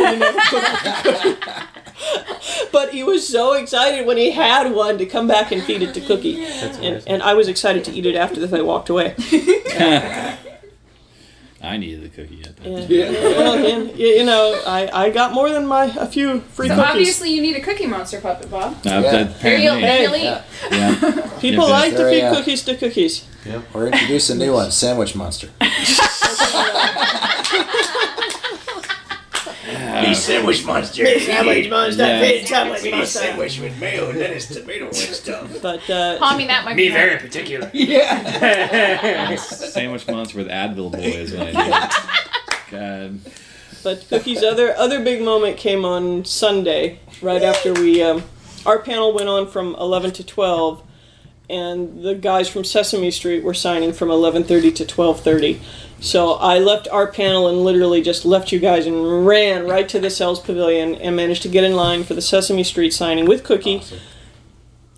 he 1.99 2.05
didn't 2.19 2.27
have 2.27 2.37
a 2.37 2.41
cookie. 2.41 2.69
but 2.73 2.91
he 2.93 3.03
was 3.03 3.29
so 3.29 3.53
excited 3.55 4.07
when 4.07 4.17
he 4.17 4.31
had 4.31 4.73
one 4.73 4.99
to 4.99 5.07
come 5.07 5.27
back 5.27 5.51
and 5.53 5.63
feed 5.63 5.83
it 5.83 5.95
to 5.95 6.01
Cookie, 6.01 6.45
and, 6.45 7.03
and 7.07 7.23
I 7.23 7.35
was 7.35 7.49
excited 7.49 7.85
to 7.85 7.93
eat 7.93 8.07
it 8.07 8.17
after 8.17 8.45
that. 8.47 8.53
I 8.59 8.63
walked 8.63 8.89
away. 8.89 9.15
I 11.63 11.79
needed 11.79 12.03
the 12.05 12.09
cookie 12.11 12.43
at 12.45 12.57
that. 12.59 12.67
And, 12.67 12.89
well, 12.89 13.55
and, 13.67 13.99
you 13.99 14.25
know, 14.25 14.63
I, 14.67 15.07
I 15.07 15.11
got 15.11 15.33
more 15.33 15.51
than 15.51 15.67
my 15.67 15.87
a 15.87 16.07
few 16.07 16.41
free 16.41 16.69
So 16.69 16.75
cookies. 16.77 16.91
obviously 16.91 17.31
you 17.33 17.41
need 17.43 17.57
a 17.57 17.61
Cookie 17.61 17.87
Monster 17.87 18.21
puppet, 18.21 18.51
Bob. 18.51 18.75
Uh, 18.87 18.91
Yeah. 18.91 19.01
that 19.01 19.33
Here 19.41 19.73
apparently, 19.73 20.21
then. 20.21 20.45
Yeah. 20.71 20.99
yeah. 21.03 21.39
People 21.41 21.67
Yeah, 21.67 21.73
like 21.73 21.97
to 21.97 22.09
feed 22.09 22.29
cookies 22.37 22.63
to 22.65 22.77
cookies. 22.77 23.25
Yep. 23.47 23.63
Or 23.75 23.87
introduce 23.87 24.29
a 24.31 24.35
new 24.37 24.53
one, 24.53 24.71
Sandwich 24.71 25.17
Monster. 25.17 25.49
sandwich 30.15 30.65
monster. 30.65 31.07
Sandwich 31.21 31.69
monster, 31.71 32.03
Yeah. 32.07 32.21
feed 32.21 32.47
sandwich 32.47 32.91
monster. 32.91 33.19
Sandwich 33.21 33.61
with 33.61 33.79
mayo, 33.81 34.11
and 34.11 34.21
then 34.21 34.33
it's 34.33 34.47
tomato 34.47 34.87
and 34.87 34.95
stuff. 34.95 35.51
But 35.63 35.89
uh, 35.91 36.19
Palm 36.19 36.37
me 36.39 36.47
that 36.47 36.65
Me 36.65 36.89
microphone. 36.89 36.93
very 36.93 37.19
particular. 37.19 37.71
Yeah. 37.75 39.37
Sandwich 39.37 40.07
monster 40.09 40.39
with 40.39 40.49
Advil 40.49 40.91
boys 40.93 41.33
when 41.33 41.57
I 41.57 41.65
did. 41.65 41.93
God. 42.71 43.21
But 43.85 44.01
Cookie's 44.09 44.43
other 44.43 44.75
other 44.77 45.03
big 45.05 45.23
moment 45.23 45.57
came 45.59 45.85
on 45.85 46.25
Sunday, 46.25 46.99
right 47.23 47.43
after 47.43 47.73
we 47.73 48.03
um, 48.03 48.25
our 48.65 48.81
panel 48.81 49.13
went 49.15 49.29
on 49.29 49.47
from 49.47 49.75
eleven 49.77 50.11
to 50.13 50.25
twelve, 50.25 50.83
and 51.49 52.03
the 52.03 52.15
guys 52.15 52.49
from 52.49 52.65
Sesame 52.65 53.11
Street 53.11 53.45
were 53.45 53.55
signing 53.55 53.93
from 53.93 54.11
eleven 54.11 54.45
thirty 54.45 54.73
to 54.73 54.85
twelve 54.85 55.21
thirty. 55.21 55.61
So 56.01 56.35
I 56.35 56.59
left 56.59 56.89
our 56.89 57.07
panel 57.07 57.49
and 57.49 57.63
literally 57.63 58.03
just 58.03 58.25
left 58.25 58.53
you 58.53 58.59
guys 58.59 58.87
and 58.87 59.27
ran 59.27 59.67
right 59.67 59.89
to 59.89 59.99
the 59.99 60.11
sales 60.11 60.41
Pavilion 60.41 60.95
and 60.97 61.17
managed 61.17 61.43
to 61.43 61.49
get 61.49 61.65
in 61.65 61.75
line 61.75 62.05
for 62.05 62.15
the 62.15 62.21
Sesame 62.21 62.65
Street 62.65 62.93
signing 62.93 63.27
with 63.27 63.45
Cookie. 63.45 63.83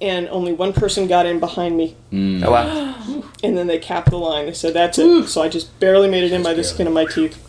And 0.01 0.28
only 0.28 0.53
one 0.53 0.72
person 0.72 1.09
got 1.09 1.26
in 1.26 1.40
behind 1.40 1.76
me, 1.76 1.96
mm. 2.12 2.44
Oh 2.44 2.53
wow. 2.53 3.22
and 3.42 3.57
then 3.57 3.66
they 3.66 3.78
capped 3.78 4.11
the 4.11 4.16
line. 4.16 4.46
They 4.46 4.55
said, 4.55 4.74
"That's 4.74 4.99
it." 4.99 5.26
So 5.26 5.42
I 5.42 5.49
just 5.49 5.78
barely 5.80 6.09
made 6.09 6.24
it 6.24 6.32
in 6.32 6.42
by 6.42 6.55
the 6.55 6.64
skin 6.64 6.86
of 6.86 6.92
my 6.92 7.05
teeth. 7.05 7.44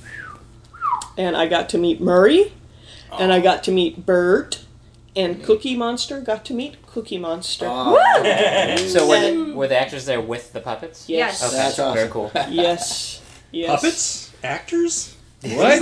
And 1.18 1.38
I 1.38 1.48
got 1.48 1.70
to 1.70 1.78
meet 1.78 2.02
Murray, 2.02 2.54
and 3.20 3.32
I 3.32 3.40
got 3.40 3.64
to 3.66 3.72
meet 3.72 4.06
Bert, 4.06 4.64
and 5.16 5.44
Cookie 5.44 5.76
Monster 5.76 6.22
got 6.22 6.46
to 6.46 6.54
meet 6.54 6.86
Cookie 6.86 7.18
Monster. 7.18 7.68
Ah. 7.68 8.76
So 8.88 9.08
were 9.08 9.20
the, 9.20 9.54
were 9.54 9.68
the 9.68 9.80
actors 9.80 10.06
there 10.06 10.22
with 10.22 10.54
the 10.54 10.60
puppets? 10.62 11.10
yes, 11.10 11.44
Okay, 11.44 11.56
That's 11.56 11.80
awesome. 11.80 11.94
very 11.96 12.10
cool. 12.10 12.32
yes, 12.50 13.22
yes. 13.52 13.70
Puppets? 13.70 14.34
Actors? 14.44 15.16
What? 15.42 15.80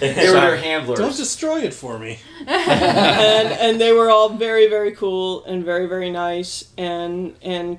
They 0.00 0.26
were 0.28 0.40
their 0.40 0.56
handlers. 0.56 0.98
Don't 0.98 1.16
destroy 1.16 1.60
it 1.60 1.72
for 1.72 2.00
me. 2.00 2.18
and 2.48 3.48
and 3.52 3.80
they 3.80 3.92
were 3.92 4.10
all 4.10 4.30
very 4.30 4.68
very 4.68 4.90
cool 4.90 5.44
and 5.44 5.64
very 5.64 5.86
very 5.86 6.10
nice 6.10 6.64
and 6.76 7.36
and 7.40 7.78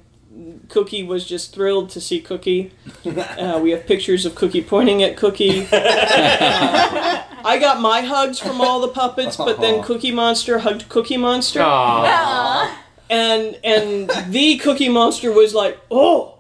Cookie 0.70 1.04
was 1.04 1.26
just 1.26 1.54
thrilled 1.54 1.90
to 1.92 2.02
see 2.02 2.20
Cookie. 2.22 2.72
Uh, 3.06 3.60
we 3.62 3.72
have 3.72 3.86
pictures 3.88 4.26
of 4.26 4.36
Cookie 4.36 4.62
pointing 4.62 5.02
at 5.02 5.16
Cookie. 5.16 5.66
I 5.72 7.58
got 7.60 7.80
my 7.80 8.02
hugs 8.02 8.38
from 8.38 8.60
all 8.60 8.82
the 8.82 8.90
puppets, 8.90 9.38
but 9.38 9.62
then 9.62 9.82
Cookie 9.82 10.12
Monster 10.12 10.60
hugged 10.60 10.90
Cookie 10.90 11.16
Monster, 11.18 11.62
Aw. 11.62 12.84
and 13.10 13.58
and 13.64 14.12
the 14.28 14.58
Cookie 14.58 14.90
Monster 14.90 15.32
was 15.32 15.54
like, 15.54 15.80
"Oh, 15.90 16.40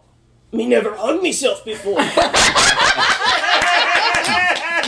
me 0.51 0.67
never 0.67 0.93
hugged 0.95 1.23
myself 1.23 1.63
before." 1.63 1.99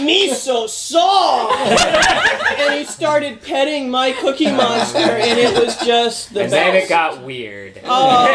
me 0.03 0.33
so 0.33 0.67
soft. 0.67 1.53
and 2.59 2.73
he 2.79 2.85
started 2.85 3.41
petting 3.41 3.89
my 3.89 4.11
Cookie 4.13 4.51
Monster, 4.51 4.99
and 4.99 5.39
it 5.39 5.53
was 5.63 5.75
just 5.77 6.33
the 6.33 6.41
And 6.43 6.51
best. 6.51 6.63
then 6.73 6.75
it 6.75 6.89
got 6.89 7.23
weird. 7.23 7.79
Oh. 7.83 8.27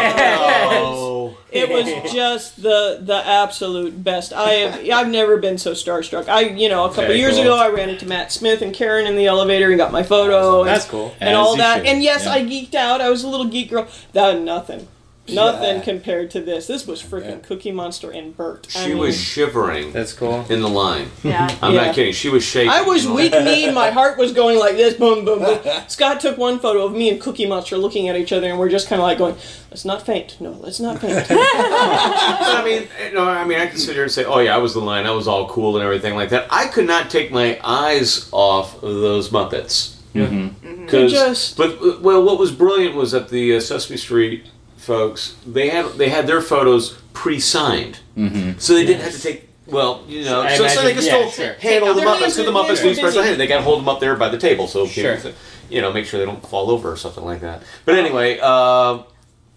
oh. 0.71 1.37
It 1.49 1.69
was 1.69 2.11
just 2.13 2.61
the 2.61 2.99
the 3.01 3.15
absolute 3.25 4.03
best. 4.03 4.33
I 4.33 4.49
have 4.51 4.89
I've 4.89 5.09
never 5.11 5.37
been 5.37 5.57
so 5.57 5.71
starstruck. 5.71 6.27
I 6.27 6.41
you 6.41 6.67
know 6.69 6.85
a 6.85 6.89
couple 6.89 7.05
Very 7.05 7.19
years 7.19 7.33
cool. 7.35 7.43
ago 7.43 7.57
I 7.57 7.69
ran 7.69 7.89
into 7.89 8.05
Matt 8.05 8.31
Smith 8.31 8.61
and 8.61 8.73
Karen 8.73 9.07
in 9.07 9.15
the 9.15 9.25
elevator 9.27 9.69
and 9.69 9.77
got 9.77 9.91
my 9.93 10.03
photo 10.03 10.65
and, 10.65 10.81
cool. 10.89 11.13
and 11.21 11.29
As 11.29 11.35
all 11.35 11.55
that. 11.57 11.77
should, 11.79 11.87
And 11.87 12.03
yes, 12.03 12.25
yeah. 12.25 12.33
I 12.33 12.39
geeked 12.41 12.75
out. 12.75 12.99
I 13.01 13.09
was 13.09 13.23
a 13.23 13.27
little 13.29 13.47
geek 13.47 13.69
girl. 13.69 13.87
That 14.13 14.39
nothing. 14.41 14.87
Nothing 15.29 15.77
Yeah. 15.77 15.81
compared 15.81 16.31
to 16.31 16.39
this. 16.41 16.67
This 16.67 16.87
was 16.87 17.01
freaking 17.03 17.29
Yeah. 17.41 17.47
Cookie 17.47 17.71
Monster 17.71 18.11
and 18.11 18.35
Bert. 18.35 18.67
I 18.75 18.83
She 18.83 18.89
mean, 18.89 18.97
was 18.99 19.19
shivering 19.19 19.91
That's 19.91 20.13
cool. 20.13 20.45
in 20.49 20.61
the 20.61 20.69
line. 20.69 21.11
Yeah. 21.23 21.49
I'm 21.61 21.73
Yeah. 21.73 21.87
not 21.87 21.95
kidding. 21.95 22.13
She 22.13 22.29
was 22.29 22.43
shaking. 22.43 22.69
I 22.69 22.81
was 22.83 23.07
weak 23.07 23.33
line. 23.33 23.45
kneed. 23.45 23.73
My 23.73 23.89
heart 23.89 24.17
was 24.17 24.31
going 24.31 24.57
like 24.57 24.77
this. 24.77 24.93
Boom, 24.93 25.25
boom, 25.25 25.39
boom. 25.39 25.59
Scott 25.87 26.19
took 26.21 26.37
one 26.37 26.59
photo 26.59 26.85
of 26.85 26.93
me 26.93 27.09
and 27.09 27.19
Cookie 27.19 27.45
Monster 27.45 27.77
looking 27.77 28.07
at 28.09 28.15
each 28.15 28.31
other, 28.31 28.47
and 28.47 28.57
we're 28.57 28.69
just 28.69 28.87
kind 28.87 29.01
of 29.01 29.07
like 29.07 29.17
going, 29.17 29.35
"Let's 29.69 29.83
not 29.85 30.05
faint. 30.05 30.37
No, 30.39 30.57
let's 30.61 30.79
not 30.79 30.99
faint." 31.01 31.25
I 31.29 32.61
mean, 32.63 32.87
you 33.09 33.13
know, 33.13 33.25
I 33.25 33.43
mean, 33.45 33.59
I 33.59 33.67
can 33.67 33.77
sit 33.77 33.93
here 33.95 34.03
and 34.03 34.11
say, 34.11 34.23
"Oh 34.25 34.39
yeah, 34.39 34.55
I 34.55 34.59
was 34.59 34.73
the 34.73 34.79
line. 34.81 35.05
I 35.05 35.11
was 35.11 35.27
all 35.27 35.47
cool 35.47 35.75
and 35.77 35.83
everything 35.83 36.15
like 36.15 36.29
that." 36.29 36.47
I 36.49 36.67
could 36.67 36.87
not 36.87 37.09
take 37.09 37.31
my 37.31 37.59
eyes 37.63 38.27
off 38.31 38.75
of 38.83 38.95
those 38.95 39.29
Muppets. 39.29 39.93
Mm-hmm. 40.15 40.85
Because, 40.85 41.11
Just- 41.11 41.57
but 41.57 41.77
uh, 41.81 41.97
well, 42.01 42.23
what 42.23 42.39
was 42.39 42.51
brilliant 42.51 42.95
was 42.95 43.11
that 43.11 43.29
the 43.29 43.55
uh, 43.55 43.59
Sesame 43.59 43.97
Street 43.97 44.45
folks 44.87 45.35
they 45.45 45.69
had 45.69 45.85
they 45.97 46.09
had 46.09 46.25
their 46.25 46.41
photos 46.41 46.97
pre-signed, 47.13 47.99
Mm-hmm. 48.17 48.57
so 48.57 48.73
they 48.73 48.85
didn't 48.85 49.03
have 49.03 49.13
to 49.13 49.21
take. 49.21 49.43
Well, 49.67 50.03
you 50.07 50.23
know, 50.23 50.41
I 50.41 50.55
so, 50.55 50.65
so 50.67 50.81
they 50.81 50.91
imagine- 50.91 50.95
could 50.95 51.03
yeah, 51.05 51.29
still 51.29 51.45
sure. 51.45 51.53
handle 51.59 51.93
the 51.93 51.99
Their 51.99 52.09
Muppets 52.09 52.19
hands 52.21 52.35
because 52.37 52.45
the 52.45 52.57
are- 52.57 52.63
Muppets 52.63 52.81
they're 52.81 52.95
special 52.95 53.21
hand. 53.23 53.39
They 53.39 53.47
got 53.47 53.57
to 53.57 53.63
hold 53.63 53.79
them 53.81 53.89
up 53.89 53.99
there 53.99 54.15
by 54.15 54.29
the 54.29 54.37
table 54.37 54.65
so 54.67 54.87
Sure. 54.87 55.17
people, 55.17 55.33
you 55.69 55.81
know, 55.81 55.91
make 55.91 56.05
sure 56.05 56.19
they 56.21 56.25
don't 56.25 56.41
fall 56.47 56.71
over 56.71 56.89
or 56.89 56.95
something 56.95 57.25
like 57.25 57.41
that. 57.41 57.63
But 57.83 57.95
anyway, 57.99 58.39
uh, 58.41 59.03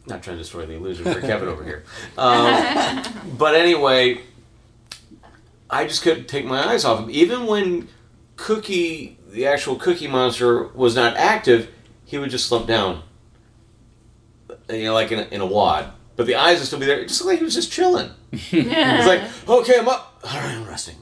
not 0.06 0.22
trying 0.24 0.36
to 0.36 0.38
destroy 0.38 0.66
the 0.66 0.72
illusion 0.74 1.04
for 1.04 1.20
Kevin 1.20 1.46
over 1.48 1.62
here. 1.64 1.84
Um, 2.18 3.04
but 3.38 3.54
anyway, 3.54 4.20
I 5.70 5.84
just 5.86 6.02
couldn't 6.02 6.26
take 6.26 6.44
my 6.44 6.66
eyes 6.68 6.84
off 6.84 6.98
him. 6.98 7.08
Even 7.10 7.46
when 7.46 7.88
Cookie, 8.36 9.16
the 9.30 9.46
actual 9.46 9.76
Cookie 9.76 10.08
Monster, 10.08 10.64
was 10.74 10.96
not 10.96 11.16
active, 11.16 11.68
he 12.04 12.18
would 12.18 12.30
just 12.30 12.46
slump 12.48 12.66
down, 12.66 13.02
you 14.72 14.84
know, 14.84 14.94
like 14.94 15.12
in 15.12 15.18
a, 15.20 15.22
in 15.30 15.40
a 15.40 15.46
wad. 15.46 15.92
But 16.16 16.26
the 16.26 16.34
eyes 16.34 16.58
would 16.58 16.66
still 16.66 16.78
be 16.78 16.86
there. 16.86 16.98
It 17.00 17.08
just 17.08 17.20
looked 17.20 17.32
like 17.32 17.38
he 17.38 17.44
was 17.44 17.54
just 17.54 17.72
chilling. 17.72 18.10
It's 18.32 19.06
like, 19.06 19.22
okay, 19.48 19.78
I'm 19.78 19.88
up. 19.88 20.20
All 20.24 20.30
right, 20.38 20.54
I'm 20.54 20.66
resting. 20.68 20.96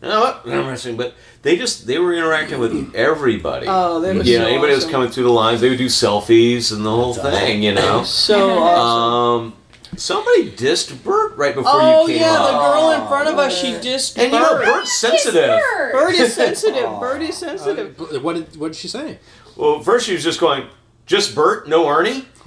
no, 0.00 0.40
I'm 0.46 0.66
resting. 0.66 0.96
but 0.96 1.14
they 1.42 1.56
just 1.56 1.86
they 1.86 1.98
were 1.98 2.14
interacting 2.14 2.58
with 2.58 2.94
everybody. 2.94 3.66
Oh, 3.68 4.00
they 4.00 4.16
were 4.16 4.22
you 4.22 4.38
know, 4.38 4.44
so 4.44 4.50
anybody 4.50 4.74
was 4.74 4.86
coming 4.86 5.10
through 5.10 5.24
the 5.24 5.30
lines, 5.30 5.60
they 5.60 5.68
would 5.68 5.78
do 5.78 5.86
selfies 5.86 6.72
and 6.72 6.84
the 6.84 6.90
whole 6.90 7.14
thing. 7.14 7.62
You 7.62 7.74
know, 7.74 8.02
So 8.06 8.50
awesome. 8.50 9.42
um, 9.52 9.56
somebody 9.96 10.50
dissed 10.52 11.04
Bert 11.04 11.36
right 11.36 11.54
before 11.54 11.70
oh 11.74 12.06
you 12.06 12.14
came 12.18 12.22
up. 12.24 12.30
Oh 12.30 12.32
yeah, 12.32 12.42
up. 12.42 12.52
the 12.52 12.58
girl 12.58 12.90
in 13.02 13.08
front 13.08 13.28
of 13.28 13.38
us, 13.38 13.60
she 13.60 13.78
just 13.80 14.18
and 14.18 14.32
you 14.32 14.38
know, 14.38 14.54
Bert. 14.56 14.64
Bert's 14.64 14.92
sensitive. 14.98 15.60
Bird 15.92 16.14
is 16.14 16.34
sensitive. 16.34 16.98
Bird 16.98 17.22
is 17.22 17.36
sensitive. 17.36 18.00
Uh, 18.00 18.20
what 18.20 18.36
did 18.36 18.56
what 18.56 18.68
did 18.72 18.76
she 18.76 18.88
say? 18.88 19.18
Well, 19.56 19.80
first 19.82 20.06
she 20.06 20.14
was 20.14 20.24
just 20.24 20.40
going, 20.40 20.66
just 21.06 21.34
Bert, 21.34 21.68
no 21.68 21.88
Ernie. 21.88 22.26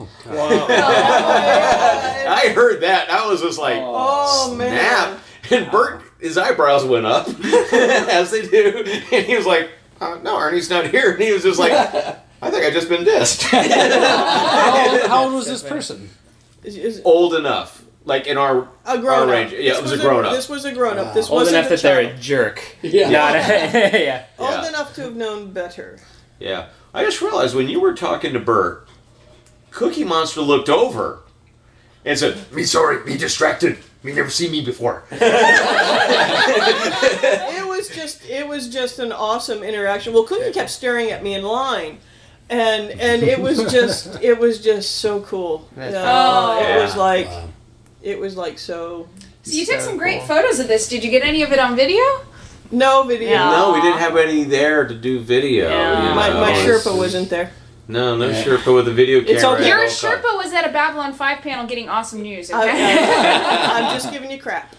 I 1.18 2.52
heard 2.54 2.82
that. 2.82 3.10
I 3.10 3.28
was 3.28 3.42
just 3.42 3.58
like, 3.60 3.78
Oh 3.80 4.54
man. 4.56 5.18
And 5.52 5.70
Bert, 5.72 6.02
his 6.20 6.38
eyebrows 6.40 6.84
went 6.86 7.06
up, 7.06 7.28
as 7.74 8.32
they 8.32 8.48
do. 8.48 8.84
And 9.12 9.26
he 9.26 9.36
was 9.38 9.46
like, 9.46 9.70
uh, 10.02 10.18
no, 10.24 10.40
Ernie's 10.40 10.70
not 10.72 10.88
here. 10.88 11.12
And 11.14 11.22
he 11.22 11.32
was 11.32 11.44
just 11.44 11.60
like, 11.60 11.72
I 11.72 12.50
think 12.50 12.66
I 12.66 12.72
just 12.72 12.90
been 12.90 13.04
dissed. 13.04 13.44
How 13.52 14.90
old, 14.92 15.02
how 15.08 15.24
old 15.26 15.34
was 15.36 15.46
this 15.46 15.62
person? 15.64 16.10
Is- 16.64 16.76
is- 16.78 17.02
Old 17.06 17.36
enough. 17.36 17.84
Like 18.06 18.28
in 18.28 18.38
our, 18.38 18.68
A 18.86 19.00
grown 19.00 19.06
our 19.20 19.24
up. 19.24 19.30
range. 19.30 19.52
Yeah, 19.54 19.58
This 19.74 19.78
it 19.80 19.82
was 19.84 19.92
a 19.92 19.96
was 19.96 20.02
grown 20.04 20.26
up. 20.26 20.32
This 20.34 20.50
was 20.50 20.66
a 20.66 20.74
grown 20.74 20.98
up. 21.00 21.14
This 21.16 21.28
Old 21.30 21.38
wasn't 21.42 21.58
enough 21.58 21.68
a 21.72 21.76
that 21.76 21.82
they're 21.82 22.02
a 22.14 22.18
jerk. 22.18 22.76
Yeah. 22.84 23.10
Not 23.10 23.36
a, 23.36 24.04
yeah. 24.06 24.26
Old 24.38 24.50
Yeah. 24.52 24.68
enough 24.70 24.94
to 24.96 25.02
have 25.02 25.16
known 25.16 25.52
better. 25.54 25.98
Yeah. 26.40 26.68
I 26.96 27.04
just 27.04 27.22
realized 27.22 27.54
when 27.56 27.68
you 27.70 27.80
were 27.82 27.94
talking 27.94 28.32
to 28.34 28.40
Bert, 28.40 28.88
Cookie 29.72 30.04
Monster 30.06 30.42
looked 30.42 30.70
over 30.70 31.20
and 32.06 32.18
said, 32.18 32.38
Me 32.54 32.64
sorry, 32.64 33.04
me 33.06 33.18
distracted. 33.18 33.78
Me 34.02 34.14
never 34.14 34.30
see 34.30 34.50
me 34.50 34.64
before. 34.64 35.04
it 35.12 35.20
was 37.68 37.90
just 37.90 38.24
it 38.30 38.48
was 38.48 38.70
just 38.70 39.00
an 39.00 39.12
awesome 39.12 39.64
interaction. 39.64 40.14
Well, 40.14 40.24
Cookie 40.24 40.52
kept 40.52 40.70
staring 40.70 41.12
at 41.12 41.24
me 41.24 41.34
in 41.34 41.44
line. 41.44 41.98
And 42.50 42.92
and 42.92 43.24
it 43.24 43.40
was 43.42 43.58
just 43.72 44.16
it 44.22 44.38
was 44.40 44.62
just 44.64 44.98
so 44.98 45.22
cool. 45.22 45.68
That's 45.76 45.96
Uh, 45.96 46.60
cool. 46.60 46.68
It 46.68 46.78
was 46.84 46.94
Yeah. 46.96 47.02
like 47.02 47.28
it 48.04 48.20
was 48.20 48.38
like 48.38 48.60
so 48.60 49.10
So 49.44 49.56
you 49.58 49.66
took 49.66 49.80
So 49.82 49.88
some 49.88 49.98
great 49.98 50.20
cool. 50.20 50.28
photos 50.28 50.60
of 50.60 50.68
this. 50.68 50.88
Did 50.88 51.04
you 51.04 51.10
get 51.10 51.24
any 51.24 51.42
of 51.42 51.52
it 51.52 51.58
on 51.60 51.76
video? 51.76 52.04
No 52.72 53.04
video. 53.04 53.30
Yeah. 53.30 53.50
No, 53.52 53.74
we 53.74 53.82
didn't 53.82 54.00
have 54.00 54.16
any 54.18 54.44
there 54.44 54.86
to 54.86 54.94
do 54.96 55.20
video. 55.20 55.70
Yeah. 55.70 56.10
you 56.10 56.16
My, 56.16 56.30
know. 56.30 56.42
my 56.42 56.52
It's- 56.52 56.66
Sherpa 56.86 56.98
wasn't 56.98 57.30
there. 57.30 57.52
No, 57.88 58.18
no 58.18 58.30
Sherpa 58.32 58.74
with 58.74 58.88
a 58.88 58.92
video 58.92 59.20
camera. 59.20 59.36
It's 59.36 59.44
all- 59.44 59.62
Your 59.62 59.82
all 59.84 59.86
Sherpa 59.86 60.36
was 60.38 60.52
at 60.54 60.68
a 60.68 60.72
Babylon 60.74 61.14
5 61.14 61.42
panel 61.42 61.68
getting 61.68 61.88
awesome 61.88 62.22
news, 62.24 62.50
I, 62.50 62.64
okay? 62.68 62.98
am 63.84 63.94
just 63.96 64.12
giving 64.12 64.32
you 64.32 64.40
crap. 64.40 64.74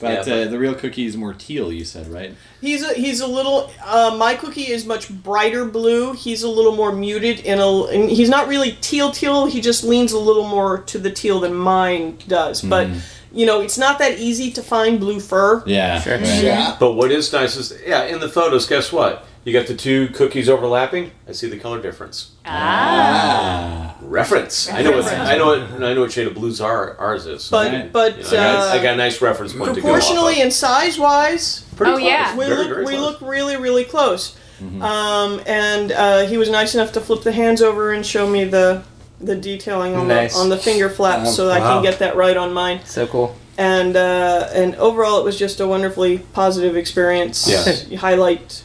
But 0.00 0.26
Yeah, 0.26 0.34
uh, 0.34 0.48
the 0.48 0.58
real 0.58 0.74
cookie 0.74 1.04
is 1.04 1.16
more 1.16 1.32
teal, 1.32 1.70
you 1.72 1.84
said, 1.84 2.08
right? 2.08 2.34
He's 2.60 2.82
a, 2.82 2.92
he's 2.94 3.20
a 3.20 3.26
little. 3.26 3.70
Uh, 3.84 4.16
my 4.18 4.34
cookie 4.34 4.62
is 4.72 4.84
much 4.84 5.08
brighter 5.10 5.64
blue. 5.64 6.12
He's 6.14 6.42
a 6.42 6.48
little 6.48 6.74
more 6.74 6.90
muted 6.90 7.46
and, 7.46 7.60
a, 7.60 7.66
and 7.84 8.10
he's 8.10 8.28
not 8.28 8.48
really 8.48 8.72
teal 8.80 9.12
teal. 9.12 9.46
He 9.46 9.60
just 9.60 9.84
leans 9.84 10.10
a 10.12 10.18
little 10.18 10.48
more 10.48 10.78
to 10.78 10.98
the 10.98 11.10
teal 11.10 11.38
than 11.40 11.54
mine 11.54 12.18
does. 12.26 12.62
But 12.62 12.88
you 13.32 13.46
know, 13.46 13.60
it's 13.60 13.78
not 13.78 13.98
that 13.98 14.18
easy 14.18 14.50
to 14.52 14.62
find 14.62 15.00
blue 15.00 15.20
fur. 15.20 15.62
Yeah. 15.66 16.00
Sure. 16.00 16.18
right. 16.18 16.42
Yeah. 16.44 16.76
But 16.78 16.92
what 16.92 17.10
is 17.10 17.32
nice 17.32 17.56
is, 17.56 17.72
yeah, 17.86 18.04
in 18.04 18.20
the 18.20 18.28
photos, 18.28 18.66
guess 18.66 18.92
what? 18.92 19.26
You 19.44 19.52
got 19.52 19.66
the 19.66 19.74
two 19.74 20.06
cookies 20.08 20.48
overlapping. 20.48 21.10
I 21.28 21.32
see 21.32 21.48
the 21.48 21.58
color 21.58 21.82
difference. 21.82 22.30
Ah. 22.44 23.96
Reference. 24.02 24.68
I 24.70 24.82
know 24.82 24.92
what 24.92 25.06
I 25.12 25.36
know 25.36 25.46
what 25.46 25.82
I 25.82 25.94
know 25.94 26.00
what 26.02 26.12
shade 26.12 26.26
of 26.28 26.34
blues 26.34 26.60
our, 26.60 26.96
ours 26.98 27.26
is. 27.26 27.48
But 27.48 27.72
Right. 27.72 27.92
but 27.92 28.18
You 28.18 28.22
know, 28.24 28.28
I, 28.28 28.32
got, 28.32 28.68
uh, 28.76 28.78
I 28.78 28.82
got 28.82 28.94
a 28.94 28.96
nice 28.96 29.20
reference 29.20 29.52
point 29.52 29.74
to 29.74 29.80
go 29.80 29.88
proportionally 29.88 30.34
off 30.34 30.38
of. 30.38 30.42
and 30.44 30.52
size 30.52 30.98
wise, 30.98 31.62
Pretty 31.76 31.92
Oh, 31.92 31.96
close. 31.96 32.06
yeah. 32.08 32.36
we 32.36 32.44
Very, 32.44 32.56
look 32.56 32.68
very 32.68 32.84
we 32.84 32.92
close. 32.92 33.00
look 33.20 33.20
really 33.30 33.56
really 33.56 33.84
close. 33.84 34.36
Um, 34.80 35.40
and 35.44 35.90
uh, 35.90 36.20
he 36.26 36.36
was 36.36 36.48
nice 36.48 36.76
enough 36.76 36.92
to 36.92 37.00
flip 37.00 37.22
the 37.24 37.32
hands 37.32 37.60
over 37.62 37.90
and 37.92 38.06
show 38.06 38.28
me 38.28 38.44
the 38.44 38.84
the 39.22 39.36
detailing 39.36 39.94
on 39.94 40.08
Nice. 40.08 40.34
the 40.34 40.40
on 40.40 40.48
the 40.48 40.58
finger 40.58 40.90
flaps 40.90 41.28
Um, 41.28 41.34
so 41.34 41.46
that 41.48 41.60
I 41.62 41.72
can 41.74 41.82
get 41.82 41.98
that 42.00 42.16
right 42.16 42.36
on 42.36 42.52
mine. 42.52 42.80
So 42.84 43.06
cool. 43.06 43.36
And 43.58 43.96
uh, 43.96 44.48
and 44.52 44.74
overall, 44.76 45.18
it 45.20 45.24
was 45.24 45.38
just 45.38 45.60
a 45.60 45.66
wonderfully 45.68 46.18
positive 46.32 46.76
experience. 46.76 47.48
Yeah. 47.48 47.96
Highlight 47.98 48.64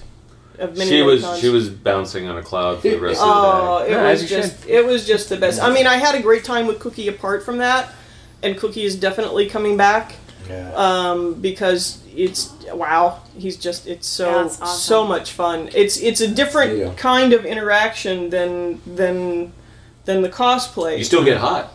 of 0.59 0.75
many. 0.77 0.89
She 0.89 1.01
was 1.03 1.21
cons. 1.23 1.39
she 1.39 1.49
was 1.49 1.69
bouncing 1.69 2.27
on 2.27 2.37
a 2.37 2.41
cloud 2.41 2.81
for 2.81 2.87
the 2.89 2.97
rest 2.99 3.21
of 3.21 3.27
Oh, 3.27 3.79
the 3.79 3.85
day. 3.85 3.85
Oh, 3.85 3.85
it 3.85 3.91
Yeah, 3.91 4.11
was 4.11 4.23
as 4.23 4.31
you 4.31 4.37
just 4.37 4.67
it 4.67 4.85
was 4.85 5.05
just 5.05 5.29
the 5.29 5.37
best. 5.37 5.61
I 5.61 5.71
mean, 5.71 5.85
I 5.87 5.95
had 5.97 6.15
a 6.15 6.21
great 6.21 6.43
time 6.43 6.65
with 6.67 6.79
Cookie. 6.79 7.07
Apart 7.07 7.43
from 7.43 7.57
that, 7.59 7.93
and 8.41 8.57
Cookie 8.57 8.83
is 8.83 8.95
definitely 8.95 9.47
coming 9.49 9.77
back 9.77 10.15
Yeah. 10.49 10.71
um, 10.75 11.35
because 11.35 11.99
it's 12.15 12.49
wow. 12.73 13.19
He's 13.37 13.57
just 13.57 13.85
it's 13.87 14.07
so 14.07 14.29
Yeah, 14.29 14.35
awesome. 14.45 14.67
so 14.67 15.05
much 15.05 15.33
fun. 15.33 15.69
It's 15.75 15.97
it's 15.97 16.21
a 16.21 16.27
different 16.27 16.77
Yeah. 16.77 16.93
kind 16.95 17.33
of 17.33 17.45
interaction 17.45 18.29
than 18.31 18.81
than 18.87 19.51
than 20.07 20.23
the 20.23 20.29
cosplay. 20.29 20.97
You 20.97 21.03
still 21.03 21.23
get 21.23 21.37
hot. 21.37 21.71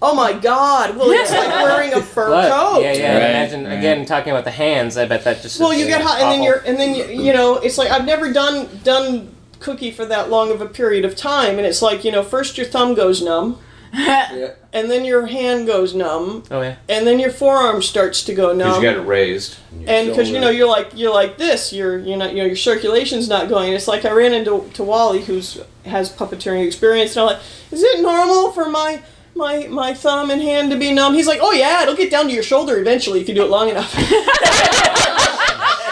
oh 0.00 0.14
my 0.14 0.32
god! 0.32 0.96
Well, 0.96 1.10
it's 1.10 1.30
like 1.30 1.48
wearing 1.62 1.92
a 1.92 2.00
fur 2.00 2.30
But, 2.30 2.50
coat. 2.50 2.80
yeah, 2.82 2.92
yeah. 2.94 3.12
Right, 3.12 3.30
Imagine 3.30 3.64
right. 3.66 3.74
again 3.78 4.06
talking 4.06 4.30
about 4.32 4.44
the 4.44 4.50
hands. 4.50 4.96
I 4.96 5.04
bet 5.06 5.24
that 5.24 5.42
just. 5.42 5.60
Well, 5.60 5.70
is, 5.72 5.80
you 5.80 5.86
get 5.86 6.00
yeah, 6.00 6.06
hot, 6.06 6.20
and 6.22 6.30
then 6.32 6.42
you're, 6.42 6.58
and 6.64 6.78
then 6.78 6.94
you, 6.94 7.04
you 7.26 7.32
know, 7.34 7.56
it's 7.58 7.76
like 7.76 7.90
I've 7.90 8.06
never 8.06 8.32
done 8.32 8.68
done 8.82 9.34
cookie 9.60 9.90
for 9.92 10.04
that 10.06 10.30
long 10.30 10.50
of 10.50 10.60
a 10.62 10.66
period 10.66 11.04
of 11.04 11.14
time, 11.14 11.58
and 11.58 11.66
it's 11.66 11.82
like 11.82 12.04
you 12.04 12.10
know, 12.10 12.22
first 12.22 12.56
your 12.56 12.66
thumb 12.66 12.94
goes 12.94 13.20
numb, 13.22 13.58
Yeah. 13.92 14.54
And 14.72 14.90
then 14.90 15.04
your 15.04 15.26
hand 15.26 15.66
goes 15.66 15.94
numb, 15.94 16.44
Oh 16.50 16.60
yeah. 16.62 16.76
and 16.88 17.06
then 17.06 17.18
your 17.18 17.30
forearm 17.30 17.82
starts 17.82 18.22
to 18.24 18.34
go 18.34 18.48
numb. 18.52 18.68
Because 18.68 18.82
you 18.82 18.90
got 18.90 18.96
it 18.96 19.06
raised. 19.06 19.56
and 19.86 20.08
because 20.08 20.30
you 20.30 20.40
know 20.40 20.50
you're 20.50 20.68
like 20.68 20.90
you're 20.94 21.12
like 21.12 21.36
this, 21.38 21.72
you're 21.72 21.98
you 21.98 22.16
know 22.16 22.26
you 22.28 22.36
know 22.38 22.44
your 22.46 22.56
circulation's 22.56 23.28
not 23.28 23.48
going. 23.48 23.72
It's 23.72 23.88
like 23.88 24.04
I 24.04 24.12
ran 24.12 24.32
into 24.32 24.68
to 24.74 24.82
Wally, 24.82 25.22
who's 25.22 25.60
has 25.84 26.10
puppeteering 26.14 26.64
experience, 26.66 27.16
and 27.16 27.20
I'm 27.22 27.26
like, 27.34 27.42
is 27.70 27.82
it 27.82 28.00
normal 28.02 28.52
for 28.52 28.68
my 28.68 29.02
my 29.34 29.66
my 29.68 29.94
thumb 29.94 30.30
and 30.30 30.40
hand 30.42 30.70
to 30.70 30.78
be 30.78 30.92
numb? 30.92 31.14
He's 31.14 31.26
like, 31.26 31.40
oh 31.42 31.52
yeah, 31.52 31.82
it'll 31.82 31.96
get 31.96 32.10
down 32.10 32.26
to 32.26 32.32
your 32.32 32.42
shoulder 32.42 32.78
eventually 32.78 33.20
if 33.20 33.28
you 33.28 33.34
do 33.34 33.42
it 33.44 33.50
long 33.50 33.68
enough. 33.70 33.92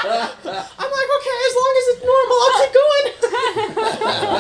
I'm 0.02 0.90
like, 0.90 1.10
okay, 1.16 1.38
as 1.48 1.54
long 1.54 1.74
as 1.78 1.84
it's 1.94 2.02
normal, 2.04 2.36
I'll 2.40 2.56
keep 2.64 2.72
going. 2.74 2.89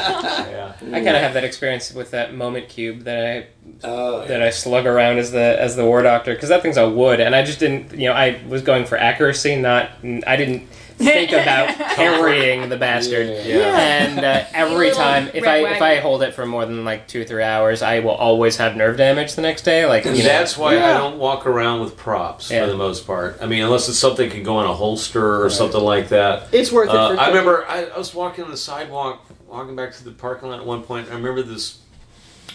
Yeah. 0.00 0.72
I 0.82 0.90
kind 1.04 1.08
of 1.08 1.22
have 1.22 1.34
that 1.34 1.44
experience 1.44 1.92
with 1.92 2.10
that 2.12 2.34
moment 2.34 2.68
cube 2.68 3.00
that 3.04 3.24
I 3.24 3.46
Oh, 3.82 4.26
that 4.26 4.42
I 4.42 4.50
slug 4.50 4.84
around 4.86 5.18
as 5.18 5.32
the 5.32 5.56
as 5.58 5.76
the 5.76 5.84
war 5.84 6.02
doctor 6.02 6.34
because 6.34 6.48
that 6.48 6.60
thing's 6.62 6.76
a 6.76 6.88
wood 6.88 7.20
and 7.20 7.34
I 7.34 7.42
just 7.44 7.60
didn't 7.60 7.92
you 7.98 8.08
know 8.08 8.14
I 8.14 8.40
was 8.48 8.62
going 8.62 8.84
for 8.84 8.98
accuracy 8.98 9.56
not 9.56 9.90
I 10.26 10.36
didn't 10.36 10.66
think 10.98 11.30
about 11.32 11.68
carrying 11.96 12.68
the 12.68 12.76
bastard 12.76 13.26
Yeah. 13.46 13.78
and 13.78 14.18
uh, 14.24 14.44
every 14.52 14.90
time 14.90 15.28
if 15.32 15.44
red 15.44 15.64
I 15.64 15.74
if. 15.76 15.80
I 15.82 15.96
hold 15.96 16.22
it 16.22 16.34
for 16.34 16.44
more 16.44 16.66
than 16.66 16.84
like 16.84 17.06
two 17.08 17.22
or 17.22 17.24
three 17.24 17.42
hours 17.42 17.80
I 17.80 18.00
will 18.00 18.10
always 18.10 18.56
have 18.58 18.76
nerve 18.76 18.96
damage 18.98 19.34
the 19.34 19.42
next 19.42 19.62
day 19.62 19.86
like 19.86 20.04
you 20.04 20.10
know 20.12 20.16
That's 20.24 20.58
why 20.58 20.74
I 20.76 20.92
don't 20.98 21.16
walk 21.18 21.46
around 21.46 21.80
with 21.80 21.96
props 21.96 22.50
Yeah. 22.50 22.64
for 22.64 22.70
the 22.72 22.76
most 22.76 23.06
part. 23.06 23.38
I 23.40 23.46
mean, 23.46 23.62
unless 23.62 23.88
it's 23.88 23.98
something 23.98 24.28
that 24.28 24.34
can 24.34 24.42
go 24.44 24.60
in 24.60 24.66
a 24.66 24.74
holster 24.74 25.42
or 25.42 25.48
something 25.48 25.80
like 25.80 26.08
that. 26.08 26.48
It's 26.52 26.70
worth 26.72 26.90
it. 26.90 26.94
Uh, 26.96 27.14
for 27.14 27.20
I 27.20 27.28
remember 27.28 27.64
I, 27.66 27.84
I 27.84 27.96
was 27.98 28.14
walking 28.14 28.44
on 28.44 28.50
the 28.50 28.56
sidewalk, 28.58 29.24
walking 29.50 29.76
back 29.76 29.92
to 29.94 30.04
the 30.04 30.12
parking 30.12 30.48
lot 30.48 30.60
at 30.60 30.66
one 30.66 30.82
point. 30.82 31.08
I 31.10 31.14
remember 31.14 31.42
this 31.42 31.82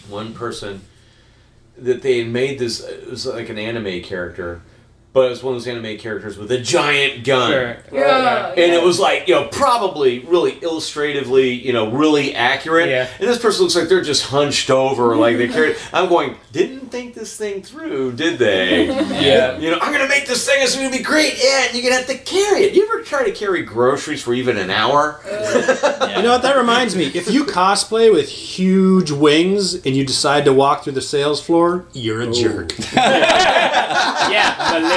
one 0.08 0.34
person 0.34 0.82
that 1.78 2.02
they 2.02 2.20
had 2.20 2.28
made 2.28 2.58
this. 2.58 2.82
It 2.84 3.10
was 3.10 3.26
like 3.26 3.50
an 3.50 3.58
anime 3.58 4.02
character, 4.02 4.62
but 5.16 5.28
it 5.28 5.30
was 5.30 5.42
one 5.42 5.56
of 5.56 5.62
those 5.62 5.68
anime 5.74 5.98
characters 5.98 6.38
with 6.38 6.52
a 6.52 6.60
giant 6.60 7.24
gun. 7.24 7.50
Sure. 7.50 7.78
Yeah. 7.90 8.50
And 8.50 8.74
it 8.74 8.84
was 8.84 9.00
like, 9.00 9.30
you 9.30 9.34
know, 9.34 9.48
probably 9.48 10.20
really 10.20 10.60
illustratively, 10.62 11.52
you 11.54 11.72
know, 11.72 11.90
really 11.90 12.36
accurate. 12.36 12.90
Yeah. 12.90 13.08
And 13.18 13.26
this 13.30 13.40
person 13.40 13.62
looks 13.62 13.78
like 13.78 13.88
they're 13.88 14.02
just 14.02 14.26
hunched 14.26 14.70
over, 14.70 15.16
like 15.16 15.38
they 15.38 15.48
carried. 15.48 15.78
I'm 15.94 16.10
going, 16.10 16.36
didn't 16.52 16.90
think 16.90 17.14
this 17.14 17.38
thing 17.38 17.64
through, 17.64 18.12
did 18.12 18.38
they? 18.38 18.88
Yeah. 19.16 19.58
You 19.58 19.72
know, 19.72 19.80
I'm 19.82 19.94
gonna 19.94 20.10
make 20.10 20.28
this 20.28 20.46
thing. 20.46 20.62
It's 20.62 20.76
gonna 20.76 20.90
be 20.90 21.02
great. 21.02 21.42
Yeah, 21.42 21.66
and 21.66 21.74
you're 21.74 21.84
gonna 21.84 21.96
have 21.96 22.08
to 22.08 22.18
carry 22.18 22.64
it. 22.64 22.74
You 22.74 22.86
ever 22.86 23.02
try 23.02 23.24
to 23.24 23.32
carry 23.32 23.64
groceries 23.64 24.22
for 24.22 24.34
even 24.34 24.58
an 24.58 24.70
hour? 24.70 25.22
Uh. 25.26 26.14
You 26.18 26.24
know 26.24 26.32
what? 26.32 26.42
That 26.42 26.58
reminds 26.58 26.96
me. 26.96 27.06
If 27.06 27.32
you 27.32 27.46
cosplay 27.46 28.12
with 28.12 28.28
huge 28.28 29.12
wings 29.12 29.76
and 29.76 29.96
you 29.96 30.06
decide 30.06 30.44
to 30.46 30.54
walk 30.54 30.84
through 30.84 30.94
the 30.94 31.02
sales 31.02 31.42
floor, 31.42 31.86
you're 31.94 32.22
a 32.22 32.32
jerk. 32.32 32.74
yeah 32.94 33.66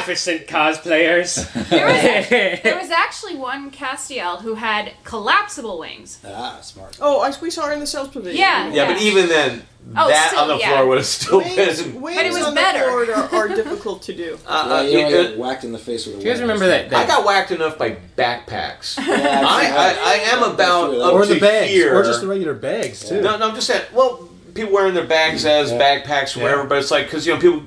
maleficent 0.08 0.46
cosplayers 0.46 1.52
There 1.68 1.86
was, 1.86 2.28
there 2.62 2.76
was 2.78 2.90
actually 2.90 3.36
one 3.36 3.70
Castiel 3.70 4.40
who 4.40 4.54
had 4.54 4.92
collapsible 5.04 5.78
wings. 5.78 6.18
Ah, 6.26 6.58
smart. 6.62 6.98
Oh, 7.00 7.20
I, 7.20 7.32
we 7.40 7.50
saw 7.50 7.66
her 7.66 7.72
in 7.72 7.80
the 7.80 7.86
sales 7.86 8.08
pavilion. 8.08 8.38
Yeah. 8.38 8.72
Yeah, 8.72 8.86
but 8.92 9.00
even 9.02 9.28
then, 9.28 9.62
Oh, 9.96 10.08
that 10.08 10.28
still, 10.28 10.40
on 10.40 10.48
the 10.48 10.58
yeah. 10.58 10.72
floor 10.74 10.86
would 10.88 10.98
have 10.98 11.06
still 11.06 11.38
Wings, 11.38 11.82
been. 11.82 12.00
wings 12.02 12.16
But 12.16 12.26
it 12.26 12.32
was 12.32 12.42
on 12.42 12.54
better. 12.54 13.06
the 13.06 13.16
floor 13.26 13.40
are, 13.40 13.44
are 13.44 13.48
difficult 13.56 14.02
to 14.02 14.14
do. 14.14 14.38
Uh, 14.46 14.66
Yeah, 14.68 14.74
uh, 14.76 14.82
you 14.82 14.98
don't 14.98 15.10
get 15.30 15.38
whacked 15.38 15.64
in 15.64 15.72
the 15.72 15.78
face 15.78 16.06
with 16.06 16.16
a 16.16 16.18
do 16.20 16.24
you 16.26 16.30
guys 16.32 16.40
remember 16.42 16.66
that, 16.66 16.92
I 16.92 17.06
got 17.06 17.24
whacked 17.24 17.52
enough 17.52 17.78
by 17.78 17.96
backpacks. 18.16 18.98
Yeah, 18.98 19.42
I, 19.46 19.70
I, 19.70 19.96
I 20.04 20.14
am 20.36 20.42
about 20.52 20.94
up 20.94 21.14
or 21.14 21.24
to 21.24 21.34
the 21.34 21.40
bags, 21.40 21.70
here. 21.70 21.96
or 21.96 22.02
just 22.02 22.20
the 22.20 22.26
regular 22.26 22.54
bags 22.54 23.08
too. 23.08 23.20
No, 23.22 23.38
no, 23.38 23.48
I'm 23.48 23.54
just 23.54 23.66
saying. 23.66 23.84
Well, 23.94 24.28
people 24.54 24.72
wearing 24.74 24.92
their 24.94 25.06
bags 25.06 25.46
as 25.46 25.70
backpacks 25.72 26.36
or 26.36 26.40
Yeah. 26.40 26.44
whatever, 26.44 26.64
but 26.64 26.78
it's 26.78 26.90
like 26.90 27.06
because 27.06 27.26
you 27.26 27.32
know 27.34 27.40
people 27.40 27.62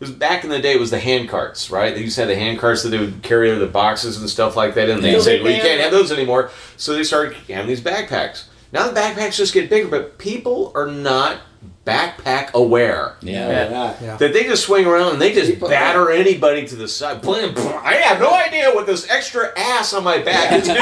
was 0.00 0.10
back 0.10 0.44
in 0.44 0.50
the 0.50 0.58
day. 0.58 0.72
It 0.72 0.80
was 0.80 0.90
the 0.90 0.98
hand 0.98 1.28
carts, 1.28 1.70
right? 1.70 1.94
They 1.94 2.00
used 2.00 2.14
to 2.16 2.22
have 2.22 2.28
the 2.28 2.36
hand 2.36 2.58
carts 2.58 2.82
that 2.82 2.88
they 2.88 2.98
would 2.98 3.22
carry 3.22 3.50
the 3.56 3.66
boxes 3.66 4.18
and 4.18 4.28
stuff 4.28 4.56
like 4.56 4.74
that, 4.74 4.88
and 4.88 5.02
they 5.02 5.12
Yeah. 5.12 5.20
said, 5.20 5.42
"Well, 5.42 5.52
you 5.52 5.60
can't 5.60 5.80
have 5.80 5.92
those 5.92 6.10
anymore." 6.10 6.50
So 6.76 6.94
they 6.94 7.04
started 7.04 7.36
having 7.48 7.68
these 7.68 7.80
backpacks. 7.80 8.44
Now 8.72 8.88
the 8.88 8.98
backpacks 8.98 9.36
just 9.36 9.52
get 9.52 9.68
bigger, 9.68 9.88
but 9.88 10.16
people 10.18 10.72
are 10.74 10.86
not 10.86 11.38
backpack 11.90 12.52
aware. 12.54 13.14
Yeah. 13.20 13.48
Yeah. 13.70 13.94
Yeah. 14.02 14.16
That 14.16 14.32
they 14.32 14.44
just 14.44 14.64
swing 14.64 14.86
around 14.86 15.12
and 15.14 15.20
they 15.22 15.32
just 15.32 15.50
People- 15.52 15.68
batter 15.68 16.10
anybody 16.10 16.66
to 16.68 16.76
the 16.76 16.88
side. 16.88 17.20
Blam, 17.22 17.54
blam. 17.54 17.80
I 17.84 17.94
have 17.94 18.20
no 18.20 18.30
idea 18.32 18.70
what 18.72 18.86
this 18.86 19.08
extra 19.10 19.52
ass 19.58 19.92
on 19.92 20.04
my 20.04 20.18
back 20.18 20.52
is 20.52 20.64
doing. 20.66 20.76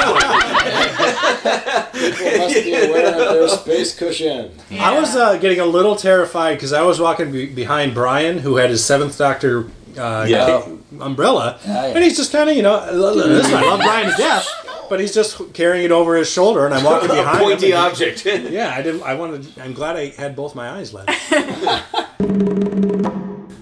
People 1.93 2.39
must 2.39 2.55
be 2.55 2.75
aware 2.75 3.07
of 3.15 3.15
their 3.35 3.49
space 3.49 3.95
cushion. 3.99 4.51
I 4.73 4.99
was 4.99 5.15
uh, 5.17 5.37
getting 5.39 5.61
a 5.61 5.67
little 5.67 5.97
terrified 5.97 6.55
because 6.55 6.73
I 6.73 6.83
was 6.83 7.01
walking 7.01 7.31
be- 7.33 7.47
behind 7.47 7.95
Brian, 7.95 8.39
who 8.39 8.57
had 8.57 8.71
his 8.71 8.85
Seventh 8.85 9.17
Doctor 9.19 9.67
uh, 9.97 10.25
Yeah. 10.29 10.67
umbrella, 11.01 11.59
yeah. 11.67 11.87
and 11.87 12.05
he's 12.05 12.17
just 12.17 12.31
kind 12.33 12.49
of, 12.51 12.57
you 12.57 12.63
know, 12.63 12.79
listen, 12.93 13.55
I 13.55 13.63
love 13.63 13.81
Brian 13.81 14.11
to 14.11 14.17
death, 14.17 14.47
but 14.89 15.01
he's 15.01 15.15
just 15.15 15.53
carrying 15.55 15.85
it 15.85 15.93
over 15.93 16.17
his 16.17 16.31
shoulder, 16.31 16.65
and 16.67 16.75
I'm 16.75 16.85
walking 16.85 17.11
A 17.11 17.15
behind 17.23 17.39
pointy 17.41 17.69
him. 17.73 17.77
and- 17.79 17.87
object. 17.87 18.25
Yeah, 18.51 18.75
I 18.75 18.83
didn't. 18.83 19.03
I 19.03 19.15
wanted. 19.15 19.47
I'm 19.59 19.73
glad 19.75 19.97
I 19.97 20.09
had 20.11 20.35
both 20.37 20.55
my 20.55 20.71
eyes 20.71 20.93
left. 20.95 21.11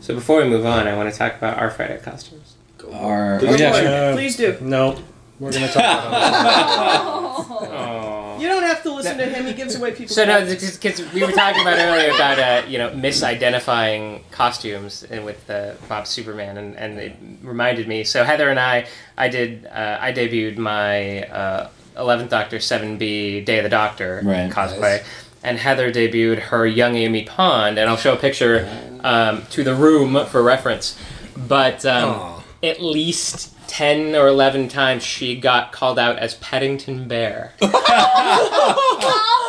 So 0.01 0.15
before 0.15 0.41
we 0.41 0.49
move 0.49 0.65
on, 0.65 0.87
I 0.87 0.95
want 0.97 1.13
to 1.13 1.19
talk 1.19 1.35
about 1.37 1.59
our 1.59 1.69
Friday 1.69 1.99
costumes. 1.99 2.55
Our, 2.93 3.41
Please 3.41 3.49
oh, 3.49 3.57
yeah, 3.57 3.73
do. 3.73 3.79
sure. 3.81 3.89
Uh, 3.89 4.13
Please 4.15 4.37
do. 4.37 4.57
No, 4.61 4.97
we're 5.41 5.51
gonna 5.53 5.67
talk 5.67 5.75
about. 5.83 7.47
Oh. 7.51 8.16
You 8.41 8.49
don't 8.49 8.63
have 8.63 8.83
to 8.83 8.93
listen 8.93 9.19
to 9.19 9.27
him. 9.27 9.47
He 9.47 9.53
gives 9.55 9.75
away 9.75 9.93
people's. 9.93 10.15
So 10.15 10.25
no, 10.25 10.41
costumes. 10.41 10.77
because 10.79 11.13
we 11.13 11.23
were 11.25 11.33
talking 11.33 11.63
about 11.63 11.79
earlier 11.79 12.11
about 12.15 12.39
uh, 12.39 12.67
you 12.69 12.79
know 12.79 12.91
misidentifying 12.91 14.23
costumes 14.31 15.05
and 15.05 15.25
with 15.25 15.49
uh, 15.51 15.75
Bob's 15.89 16.11
Superman, 16.11 16.57
and, 16.59 16.77
and 16.77 16.99
it 16.99 17.17
reminded 17.43 17.89
me. 17.89 18.05
So 18.05 18.25
Heather 18.25 18.49
and 18.51 18.59
I, 18.61 18.87
I 19.17 19.29
did, 19.29 19.67
uh, 19.67 19.99
I 20.01 20.13
debuted 20.13 20.57
my 20.59 21.23
uh, 21.25 21.69
Eleventh 21.97 22.31
Doctor 22.31 22.61
Seven 22.61 22.99
B 22.99 23.41
Day 23.41 23.59
of 23.59 23.63
the 23.65 23.69
Doctor 23.71 24.21
Right. 24.25 24.51
cosplay, 24.51 25.05
and 25.43 25.59
Heather 25.59 25.93
debuted 25.93 26.39
her 26.39 26.67
Young 26.67 26.97
Amy 26.97 27.25
Pond, 27.25 27.79
and 27.79 27.89
I'll 27.89 27.97
show 27.97 28.15
a 28.15 28.17
picture 28.19 28.69
um, 29.03 29.43
to 29.51 29.63
the 29.65 29.75
room 29.75 30.27
for 30.27 30.43
reference. 30.43 30.99
But 31.37 31.85
um, 31.85 32.36
at 32.63 32.81
least. 32.83 33.53
10 33.69 34.15
or 34.15 34.29
11 34.29 34.69
times 34.69 35.03
she 35.03 35.35
got 35.35 35.73
called 35.73 35.99
out 35.99 36.19
as 36.21 36.37
Paddington 36.37 37.09
Bear. 37.09 37.53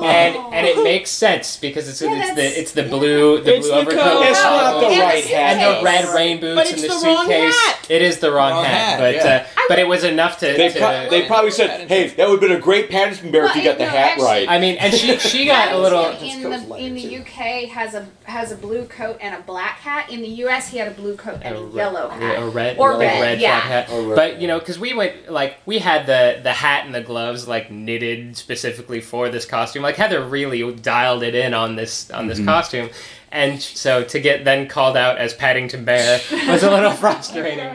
Oh. 0.00 0.04
and 0.04 0.36
and 0.54 0.66
it 0.66 0.82
makes 0.82 1.10
sense 1.10 1.56
because 1.56 1.88
it's 1.88 2.02
it's 2.02 2.34
the 2.34 2.60
it's 2.60 2.72
the 2.72 2.82
blue 2.84 3.40
the 3.42 3.56
It's 3.56 3.66
blue 3.68 3.76
the 3.76 3.82
overcoat 3.82 4.02
coat. 4.02 4.26
It's 4.26 4.42
not 4.42 4.80
the 4.80 4.86
And 4.86 4.96
the 4.96 5.00
right 5.00 5.24
hat. 5.24 5.56
and 5.56 5.60
the 5.80 5.84
red 5.84 6.14
rain 6.14 6.40
boots 6.40 6.56
But 6.56 6.72
and 6.72 6.82
the, 6.82 6.88
the 6.88 6.94
suitcase. 6.98 7.54
hat. 7.66 7.86
It 7.90 8.02
is 8.02 8.18
the 8.18 8.32
wrong, 8.32 8.52
Wrong 8.52 8.64
hat, 8.64 8.72
hat, 8.74 8.98
but 8.98 9.14
yeah. 9.14 9.46
uh, 9.56 9.60
but 9.68 9.78
it 9.78 9.86
was 9.86 10.04
enough 10.04 10.38
to. 10.40 10.46
They, 10.46 10.68
to- 10.70 10.78
pro- 10.78 11.10
they 11.10 11.26
probably 11.26 11.50
said, 11.50 11.86
"Hey, 11.88 12.08
that 12.08 12.28
would 12.28 12.40
have 12.40 12.48
been 12.50 12.56
a 12.56 12.60
great 12.60 12.88
Paddington 12.90 13.30
Bear 13.30 13.44
if 13.46 13.56
you 13.56 13.62
got 13.62 13.76
the 13.78 13.84
No, 13.84 13.90
hat 13.90 14.06
actually- 14.12 14.24
right." 14.26 14.48
I 14.48 14.58
mean, 14.58 14.76
and 14.76 14.92
she 14.94 15.18
she 15.30 15.44
got 15.46 15.72
a 15.72 15.78
little. 15.78 16.06
in 16.22 16.42
the 16.42 16.74
in 16.76 16.94
the 16.94 17.18
UK 17.18 17.68
has 17.70 17.94
a 17.94 18.06
has 18.24 18.52
a 18.52 18.56
blue 18.56 18.84
coat 18.86 19.18
and 19.20 19.34
a 19.34 19.40
black 19.42 19.78
hat. 19.78 20.10
In 20.10 20.22
the 20.22 20.28
US, 20.44 20.68
he 20.68 20.78
had 20.78 20.88
a 20.88 20.92
blue 20.92 21.14
coat 21.16 21.40
and 21.42 21.56
a, 21.56 21.70
yellow 21.76 22.08
hat. 22.08 22.20
yeah, 22.22 22.42
a 22.42 22.48
red, 22.48 22.78
Or 22.78 22.92
like 22.92 23.00
red, 23.00 23.20
red 23.20 23.40
yeah. 23.40 23.60
hat. 23.60 23.88
But 23.90 24.40
you 24.40 24.48
know, 24.48 24.58
because 24.58 24.78
we 24.78 24.94
went 24.94 25.30
like 25.30 25.56
we 25.66 25.78
had 25.78 26.06
the 26.06 26.40
the 26.42 26.52
hat 26.52 26.86
and 26.86 26.94
the 26.94 27.02
gloves 27.02 27.46
like 27.46 27.70
knitted 27.70 28.36
specifically 28.36 29.00
for 29.02 29.28
this 29.28 29.44
costume. 29.44 29.83
Like 29.84 29.96
Heather 29.96 30.24
really 30.24 30.74
dialed 30.74 31.22
it 31.22 31.34
in 31.34 31.52
on 31.52 31.76
this 31.76 32.10
on 32.10 32.26
this 32.26 32.42
costume, 32.42 32.88
and 33.30 33.60
so 33.60 34.02
to 34.02 34.18
get 34.18 34.44
then 34.44 34.66
called 34.66 34.96
out 34.96 35.18
as 35.18 35.34
Paddington 35.34 35.84
Bear 35.84 36.20
was 36.48 36.62
a 36.62 36.70
little 36.70 36.92
frustrating. 36.92 37.68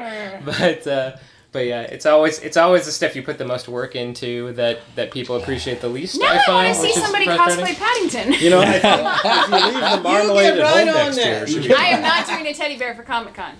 But 0.43 0.87
uh, 0.87 1.17
but 1.51 1.65
yeah, 1.67 1.81
it's 1.81 2.07
always 2.07 2.39
it's 2.39 2.57
always 2.57 2.85
the 2.85 2.91
stuff 2.91 3.15
you 3.15 3.21
put 3.21 3.37
the 3.37 3.45
most 3.45 3.67
work 3.69 3.95
into 3.95 4.53
that 4.53 4.79
that 4.95 5.11
people 5.11 5.35
appreciate 5.35 5.81
the 5.81 5.87
least. 5.87 6.19
Now 6.19 6.27
I 6.27 6.43
I, 6.47 6.51
want 6.51 6.75
to 6.75 6.81
see 6.81 6.93
somebody 6.93 7.25
cosplay 7.27 7.75
Paddington. 7.75 8.33
You 8.33 8.49
know, 8.49 8.61
I 8.61 8.79
think 8.79 8.83
if 8.83 9.49
you 9.49 9.71
leave 9.71 9.91
the 9.91 10.01
marmalade 10.01 10.55
get 10.55 10.59
at 10.59 10.63
right 10.63 10.87
home 10.87 10.97
on 10.97 11.03
next 11.05 11.15
that. 11.17 11.25
year, 11.25 11.43
it 11.43 11.49
should 11.49 11.63
be 11.63 11.73
I 11.73 11.85
am 11.85 12.01
not 12.01 12.27
doing 12.27 12.47
a 12.47 12.53
teddy 12.53 12.77
bear 12.77 12.95
for 12.95 13.03
Comic 13.03 13.35
Con. 13.35 13.53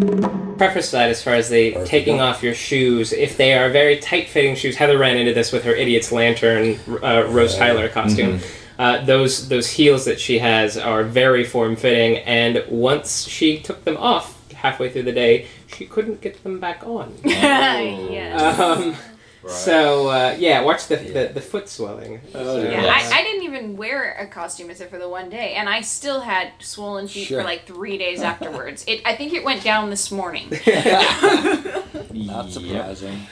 preface 0.56 0.90
that 0.90 1.10
as 1.10 1.22
far 1.22 1.34
as 1.34 1.48
the 1.48 1.76
taking 1.84 2.20
off 2.20 2.42
your 2.42 2.54
shoes, 2.54 3.12
if 3.12 3.36
they 3.36 3.54
are 3.54 3.70
very 3.70 3.98
tight 3.98 4.28
fitting 4.28 4.56
shoes, 4.56 4.76
Heather 4.76 4.98
ran 4.98 5.16
into 5.16 5.32
this 5.32 5.52
with 5.52 5.64
her 5.64 5.74
idiot's 5.74 6.12
lantern 6.12 6.78
uh, 7.02 7.26
Rose 7.28 7.56
Tyler 7.56 7.88
costume. 7.88 8.40
Uh, 8.78 9.04
those 9.04 9.48
those 9.48 9.70
heels 9.70 10.04
that 10.04 10.20
she 10.20 10.38
has 10.38 10.76
are 10.76 11.02
very 11.02 11.44
form 11.44 11.76
fitting, 11.76 12.18
and 12.18 12.62
once 12.68 13.26
she 13.26 13.58
took 13.58 13.84
them 13.84 13.96
off 13.96 14.36
halfway 14.52 14.90
through 14.90 15.04
the 15.04 15.12
day, 15.12 15.46
she 15.66 15.86
couldn't 15.86 16.20
get 16.20 16.42
them 16.42 16.60
back 16.60 16.86
on. 16.86 17.14
yes. 17.24 18.58
Um, 18.58 18.94
So 19.48 20.08
uh, 20.08 20.36
yeah, 20.38 20.62
watch 20.62 20.86
the, 20.88 20.96
the 20.96 21.30
the 21.34 21.40
foot 21.40 21.68
swelling. 21.68 22.20
Oh, 22.34 22.56
So- 22.56 22.62
Yeah, 22.62 22.82
Yes. 22.82 23.12
I, 23.12 23.18
I 23.20 23.22
didn't 23.22 23.44
even 23.44 23.76
wear 23.76 24.12
a 24.18 24.26
costume 24.26 24.70
except 24.70 24.90
for 24.90 24.98
the 24.98 25.08
one 25.08 25.28
day, 25.30 25.54
and 25.54 25.68
I 25.68 25.80
still 25.82 26.20
had 26.20 26.52
swollen 26.60 27.08
feet 27.08 27.28
Sure. 27.28 27.40
for 27.40 27.44
like 27.44 27.66
three 27.66 27.98
days 27.98 28.20
afterwards. 28.22 28.84
It, 28.86 29.02
I 29.04 29.14
think 29.16 29.32
it 29.32 29.44
went 29.44 29.62
down 29.62 29.90
this 29.90 30.10
morning. 30.10 30.48
Not 32.12 32.50
surprising. 32.50 33.26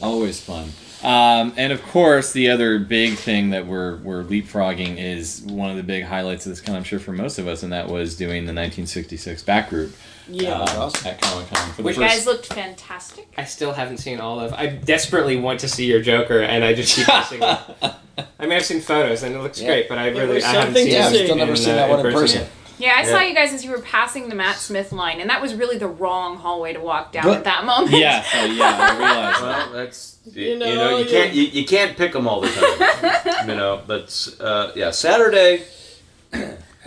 Always 0.00 0.40
fun. 0.40 0.70
Um, 1.04 1.52
and 1.56 1.72
of 1.72 1.82
course, 1.82 2.32
the 2.32 2.50
other 2.50 2.78
big 2.78 3.14
thing 3.16 3.50
that 3.50 3.66
we're 3.66 3.96
we're 3.98 4.22
leapfrogging 4.24 4.98
is 4.98 5.42
one 5.42 5.70
of 5.70 5.76
the 5.76 5.82
big 5.82 6.04
highlights 6.04 6.46
of 6.46 6.50
this 6.52 6.60
con, 6.60 6.76
I'm 6.76 6.84
sure 6.84 6.98
for 7.00 7.12
most 7.12 7.38
of 7.38 7.48
us, 7.48 7.62
and 7.62 7.72
that 7.72 7.88
was 7.88 8.16
doing 8.16 8.44
the 8.46 8.52
1966 8.54 9.42
back 9.42 9.68
group 9.70 9.94
Yeah. 10.28 10.52
uh, 10.60 10.90
at 11.04 11.20
Comic 11.20 11.48
Con 11.50 11.84
Which 11.84 11.96
first. 11.96 12.08
guys 12.08 12.26
looked 12.26 12.46
fantastic. 12.52 13.32
I 13.36 13.44
still 13.44 13.72
haven't 13.72 13.98
seen 13.98 14.20
all 14.20 14.40
of. 14.40 14.52
I 14.54 14.66
desperately 14.66 15.36
want 15.36 15.60
to 15.60 15.68
see 15.68 15.86
your 15.86 16.00
Joker, 16.00 16.40
and 16.40 16.64
I 16.64 16.74
just 16.74 16.94
keep 16.96 17.08
missing 17.14 17.40
it. 17.42 17.92
I 18.38 18.42
mean, 18.46 18.52
I've 18.52 18.64
seen 18.64 18.80
photos, 18.80 19.22
and 19.22 19.34
it 19.34 19.38
looks 19.40 19.60
Yeah. 19.60 19.68
great, 19.68 19.88
but 19.88 19.98
I 19.98 20.08
really 20.08 20.42
I 20.42 20.48
haven't 20.48 20.74
seen. 20.74 20.88
Yeah, 20.88 21.06
I've 21.06 21.14
still 21.14 21.36
never 21.36 21.50
in, 21.52 21.56
seen 21.56 21.74
uh, 21.74 21.76
that 21.76 21.90
one 21.90 21.98
in 22.00 22.04
person 22.12 22.20
person. 22.20 22.40
yet. 22.42 22.50
Yeah, 22.78 22.94
I 22.96 23.04
saw 23.04 23.20
you 23.20 23.32
guys 23.34 23.52
as 23.52 23.64
you 23.64 23.70
were 23.70 23.80
passing 23.80 24.28
the 24.28 24.34
Matt 24.34 24.56
Smith 24.56 24.90
line, 24.90 25.20
and 25.20 25.30
that 25.30 25.40
was 25.40 25.54
really 25.54 25.78
the 25.78 25.86
wrong 25.86 26.36
hallway 26.36 26.72
to 26.72 26.80
walk 26.80 27.12
down 27.12 27.24
But- 27.24 27.38
at 27.38 27.44
that 27.44 27.64
moment. 27.64 27.92
yeah, 27.96 28.22
so 28.22 28.44
yeah, 28.46 28.76
I 28.78 28.96
realized. 28.98 29.42
Well, 29.42 29.72
that's 29.72 30.18
you, 30.32 30.42
You 30.42 30.48
you 30.52 30.58
know, 30.58 30.74
know, 30.74 30.96
you 30.98 31.04
you- 31.04 31.10
can't 31.10 31.32
you, 31.34 31.42
you 31.44 31.64
can't 31.66 31.96
pick 31.96 32.12
them 32.12 32.26
all 32.26 32.40
the 32.40 32.48
time. 32.48 33.48
you 33.48 33.54
know, 33.54 33.82
but 33.86 34.28
uh, 34.40 34.72
yeah. 34.74 34.90
Saturday 34.90 35.64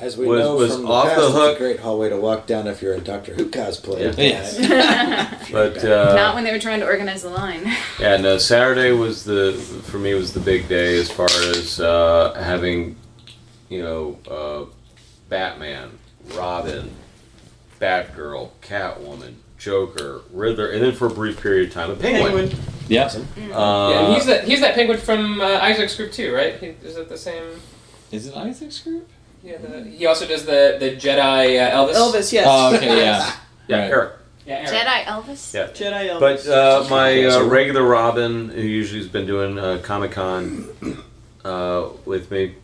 As 0.06 0.16
we 0.18 0.28
Was- 0.28 0.40
know 0.40 0.56
was 0.56 0.74
from 0.74 0.84
the 0.84 0.88
off 0.88 1.08
past, 1.08 1.20
the 1.20 1.26
it's 1.26 1.36
hook. 1.36 1.56
a 1.56 1.60
great 1.60 1.80
hallway 1.80 2.10
to 2.10 2.18
walk 2.18 2.46
down 2.46 2.68
if 2.68 2.80
you're 2.80 2.94
in 2.94 3.04
Doctor 3.04 3.34
Who 3.34 3.50
cosplay. 3.50 4.16
Yes. 4.16 4.60
But 5.52 5.84
uh, 5.84 6.14
Not 6.16 6.36
when 6.36 6.44
they 6.44 6.52
were 6.52 6.60
trying 6.60 6.80
to 6.82 6.86
organize 6.86 7.24
the 7.24 7.30
line. 7.30 7.66
yeah, 8.00 8.18
no. 8.18 8.38
Saturday 8.38 8.92
was 8.92 9.24
the 9.24 9.54
for 9.86 9.98
me 9.98 10.14
was 10.14 10.34
the 10.34 10.40
big 10.40 10.68
day 10.68 11.00
as 11.00 11.10
far 11.10 11.26
as 11.26 11.80
uh, 11.80 12.34
having, 12.34 12.98
you 13.70 13.82
know, 13.82 14.20
uh, 14.30 14.66
Batman, 15.30 15.98
Robin, 16.36 16.92
Batgirl, 17.80 18.52
Catwoman, 18.62 19.36
Joker, 19.58 20.22
Riddler, 20.32 20.70
and 20.70 20.84
then 20.84 20.94
for 20.94 21.08
a 21.08 21.12
brief 21.12 21.42
period 21.42 21.70
of 21.70 21.74
time, 21.74 21.90
a 21.90 21.96
Penguin. 21.96 22.50
Penguin. 22.50 22.60
Yeah. 22.88 23.06
Uh, 23.56 23.90
yeah, 23.90 24.14
he's 24.14 24.26
that 24.28 24.44
he's 24.44 24.62
that 24.62 24.76
penguin 24.76 25.00
from 25.00 25.42
uh, 25.42 25.46
Isaac's 25.46 25.96
group 25.96 26.12
too, 26.12 26.32
right? 26.34 26.56
He, 26.60 26.68
is 26.84 26.96
it 26.96 27.10
the 27.10 27.18
same? 27.18 27.60
Is 28.12 28.28
it 28.28 28.36
Isaac's 28.38 28.80
group? 28.82 29.10
Yeah, 29.46 29.58
the, 29.58 29.84
he 29.84 30.08
also 30.08 30.26
does 30.26 30.44
the 30.46 30.78
the 30.80 30.96
Jedi 30.96 31.62
uh, 31.62 31.72
Elvis. 31.72 31.94
Elvis, 31.94 32.34
yes. 32.34 32.46
Oh, 32.50 32.76
okay, 32.76 32.98
yeah. 33.06 33.32
yeah, 33.68 33.78
Right. 33.78 33.92
Eric. 33.92 34.14
Yeah, 34.48 34.56
Eric. 34.56 34.70
Jedi 34.70 35.04
Elvis. 35.04 35.54
Yeah. 35.54 35.68
Jedi 35.68 36.10
Elvis. 36.10 36.20
But 36.20 36.48
uh, 36.48 36.90
my 36.90 37.24
uh, 37.26 37.44
regular 37.44 37.84
Robin, 37.84 38.50
who 38.50 38.62
usually 38.62 39.02
has 39.02 39.08
been 39.08 39.28
doing 39.28 39.60
uh, 39.60 39.80
Comic 39.84 40.14
Con 40.14 40.68
uh, 41.44 41.90
with 42.06 42.32
me, 42.32 42.56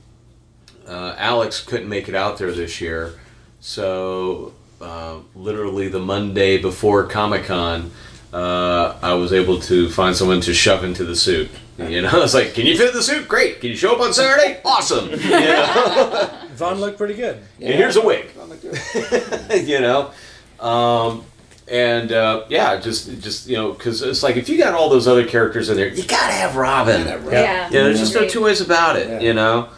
uh, 0.88 1.16
Alex 1.20 1.64
couldn't 1.64 1.88
make 1.88 2.10
it 2.10 2.16
out 2.16 2.40
there 2.40 2.52
this 2.52 2.82
year. 2.82 3.20
So, 3.60 4.53
uh, 4.82 5.18
literally 5.36 5.88
the 5.88 5.99
Monday 5.99 6.58
before 6.58 7.06
Comic 7.06 7.45
Con, 7.45 7.91
uh, 8.34 8.98
I 9.03 9.14
was 9.14 9.34
able 9.34 9.60
to 9.62 9.88
find 9.90 10.16
someone 10.16 10.41
to 10.41 10.53
shove 10.56 10.84
into 10.84 11.03
the 11.03 11.16
suit. 11.16 11.52
You 11.89 12.02
know, 12.02 12.22
it's 12.22 12.34
like, 12.34 12.53
"Can 12.53 12.65
you 12.65 12.77
fit 12.77 12.89
in 12.89 12.95
the 12.95 13.02
suit? 13.02 13.27
Great. 13.27 13.60
Can 13.60 13.69
you 13.69 13.76
show 13.76 13.95
up 13.95 14.02
on 14.02 14.14
Saturday? 14.14 14.60
Awesome." 14.64 15.10
You 15.11 15.30
know? 15.30 16.30
Vaughn 16.56 16.80
looked 16.80 16.98
pretty 16.98 17.15
good. 17.15 17.38
And 17.60 17.73
here's 17.73 17.95
a 17.95 18.02
wig. 18.06 18.30
Von 18.31 18.49
looked 18.49 18.61
good. 18.61 19.68
You 19.68 19.80
know, 19.80 20.11
um, 20.60 21.23
and 21.68 22.11
uh, 22.11 22.43
yeah, 22.49 22.77
just 22.80 23.19
just 23.22 23.48
you 23.48 23.56
know, 23.56 23.72
because 23.72 24.02
it's 24.02 24.22
like 24.22 24.35
if 24.35 24.48
you 24.49 24.57
got 24.57 24.73
all 24.73 24.89
those 24.89 25.07
other 25.07 25.26
characters 25.26 25.69
in 25.69 25.76
there, 25.76 25.88
you 25.88 26.03
gotta 26.03 26.34
have 26.34 26.56
Robin. 26.56 27.07
Yeah. 27.07 27.23
Yeah, 27.31 27.69
there's 27.69 27.99
just 27.99 28.14
no 28.14 28.27
two 28.27 28.43
ways 28.43 28.61
about 28.61 28.98
it. 28.98 29.07
Yeah. 29.07 29.19
You 29.19 29.34
know, 29.34 29.69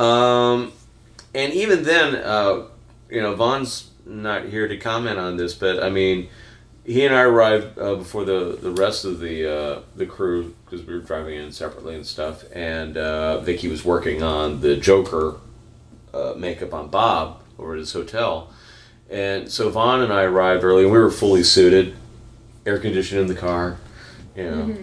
um, 0.00 0.72
and 1.34 1.52
even 1.54 1.82
then, 1.82 2.14
uh, 2.16 2.66
you 3.10 3.20
know, 3.20 3.34
Vaughn's 3.34 3.90
not 4.06 4.44
here 4.44 4.68
to 4.68 4.76
comment 4.76 5.18
on 5.18 5.36
this, 5.36 5.54
but 5.54 5.82
I 5.82 5.90
mean. 5.90 6.28
He 6.88 7.04
and 7.04 7.14
I 7.14 7.20
arrived 7.20 7.78
uh, 7.78 7.96
before 7.96 8.24
the, 8.24 8.58
the 8.62 8.70
rest 8.70 9.04
of 9.04 9.20
the 9.20 9.46
uh, 9.46 9.80
the 9.94 10.06
crew 10.06 10.54
because 10.64 10.86
we 10.86 10.94
were 10.94 11.00
driving 11.00 11.38
in 11.38 11.52
separately 11.52 11.94
and 11.94 12.06
stuff. 12.06 12.44
And 12.50 12.96
uh, 12.96 13.40
Vicky 13.40 13.68
was 13.68 13.84
working 13.84 14.22
on 14.22 14.62
the 14.62 14.74
Joker 14.74 15.38
uh, 16.14 16.32
makeup 16.38 16.72
on 16.72 16.88
Bob 16.88 17.42
over 17.58 17.74
at 17.74 17.78
his 17.78 17.92
hotel. 17.92 18.50
And 19.10 19.52
so 19.52 19.68
Vaughn 19.68 20.00
and 20.00 20.10
I 20.10 20.22
arrived 20.22 20.64
early, 20.64 20.84
and 20.84 20.90
we 20.92 20.98
were 20.98 21.10
fully 21.10 21.42
suited, 21.42 21.94
air 22.64 22.78
conditioned 22.78 23.20
in 23.20 23.26
the 23.26 23.34
car, 23.34 23.76
you 24.34 24.44
know, 24.44 24.78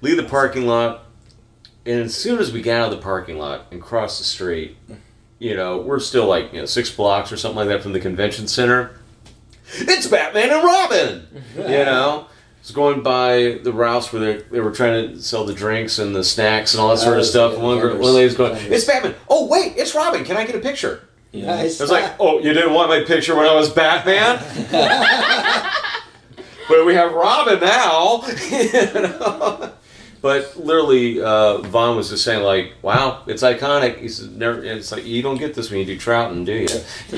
leave 0.00 0.16
the 0.16 0.24
parking 0.24 0.66
lot. 0.66 1.06
And 1.84 2.02
as 2.02 2.14
soon 2.14 2.38
as 2.38 2.52
we 2.52 2.62
got 2.62 2.76
out 2.76 2.92
of 2.92 2.98
the 2.98 3.02
parking 3.02 3.36
lot 3.36 3.66
and 3.72 3.82
crossed 3.82 4.18
the 4.18 4.24
street, 4.24 4.76
you 5.40 5.56
know, 5.56 5.78
we're 5.78 5.98
still 5.98 6.26
like 6.26 6.52
you 6.52 6.60
know 6.60 6.66
six 6.66 6.88
blocks 6.88 7.32
or 7.32 7.36
something 7.36 7.56
like 7.56 7.68
that 7.68 7.82
from 7.82 7.92
the 7.92 7.98
convention 7.98 8.46
center. 8.46 9.00
It's 9.74 10.06
Batman 10.06 10.50
and 10.50 10.64
Robin, 10.64 11.26
you 11.56 11.62
know. 11.84 12.26
It's 12.60 12.70
going 12.70 13.02
by 13.02 13.58
the 13.64 13.72
Ralphs 13.72 14.12
where 14.12 14.22
they, 14.22 14.42
they 14.42 14.60
were 14.60 14.70
trying 14.70 15.14
to 15.14 15.20
sell 15.20 15.44
the 15.44 15.52
drinks 15.54 15.98
and 15.98 16.14
the 16.14 16.22
snacks 16.22 16.74
and 16.74 16.80
all 16.80 16.90
that 16.90 16.98
sort 16.98 17.18
of 17.18 17.26
stuff. 17.26 17.54
And 17.54 17.62
one, 17.62 17.78
girl, 17.80 17.88
vendors. 17.88 18.04
one 18.06 18.14
lady's 18.14 18.34
going, 18.36 18.54
"It's 18.56 18.84
Batman." 18.84 19.16
Oh 19.28 19.46
wait, 19.48 19.74
it's 19.76 19.94
Robin. 19.96 20.24
Can 20.24 20.36
I 20.36 20.44
get 20.46 20.54
a 20.54 20.60
picture? 20.60 21.08
Nice. 21.32 21.80
I 21.80 21.84
was 21.84 21.90
like, 21.90 22.14
"Oh, 22.20 22.38
you 22.38 22.52
didn't 22.52 22.72
want 22.72 22.88
my 22.88 23.02
picture 23.02 23.34
when 23.34 23.46
I 23.46 23.54
was 23.54 23.68
Batman." 23.70 24.38
but 26.68 26.86
we 26.86 26.94
have 26.94 27.12
Robin 27.12 27.58
now. 27.58 28.22
you 28.48 28.72
know? 28.94 29.72
But 30.22 30.56
literally, 30.56 31.20
uh, 31.20 31.58
Vaughn 31.58 31.96
was 31.96 32.10
just 32.10 32.22
saying, 32.24 32.44
like, 32.44 32.74
"Wow, 32.80 33.22
it's 33.26 33.42
iconic." 33.42 33.98
He 33.98 34.08
said, 34.08 34.36
"Never." 34.38 34.62
It's 34.62 34.92
like 34.92 35.04
you 35.04 35.20
don't 35.20 35.36
get 35.36 35.54
this 35.54 35.68
when 35.70 35.80
you 35.80 35.84
do 35.84 35.96
Troughton, 35.98 36.46
do 36.46 36.52
you? 36.52 36.68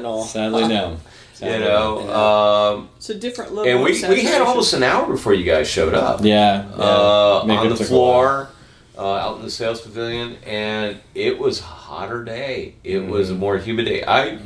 no. 0.00 0.24
Sadly, 0.28 0.68
no. 0.68 0.96
Sadly, 1.34 1.54
You 1.58 1.64
no. 1.64 2.00
know. 2.06 2.14
Um, 2.14 2.88
It's 2.96 3.10
a 3.10 3.14
different 3.14 3.54
level. 3.54 3.70
and 3.70 3.80
of 3.80 4.08
we 4.08 4.14
we 4.16 4.22
had 4.24 4.40
almost 4.40 4.72
an 4.72 4.82
hour 4.82 5.06
before 5.10 5.34
you 5.34 5.44
guys 5.44 5.68
showed 5.68 5.94
up. 5.94 6.20
Yeah. 6.22 6.64
yeah. 6.64 6.74
Uh, 6.82 7.40
on 7.46 7.68
the 7.68 7.76
took 7.76 7.80
a 7.80 7.82
while. 7.82 7.88
floor, 7.88 8.48
uh, 8.96 9.14
out 9.14 9.36
in 9.36 9.42
the 9.42 9.50
sales 9.50 9.80
pavilion, 9.80 10.36
and 10.46 10.98
it 11.14 11.38
was 11.38 11.60
a 11.60 11.64
hotter 11.64 12.24
day. 12.24 12.74
It 12.84 13.00
was 13.06 13.26
Mm-hmm. 13.28 13.36
a 13.36 13.38
more 13.38 13.58
humid 13.58 13.86
day. 13.86 14.02
I 14.04 14.38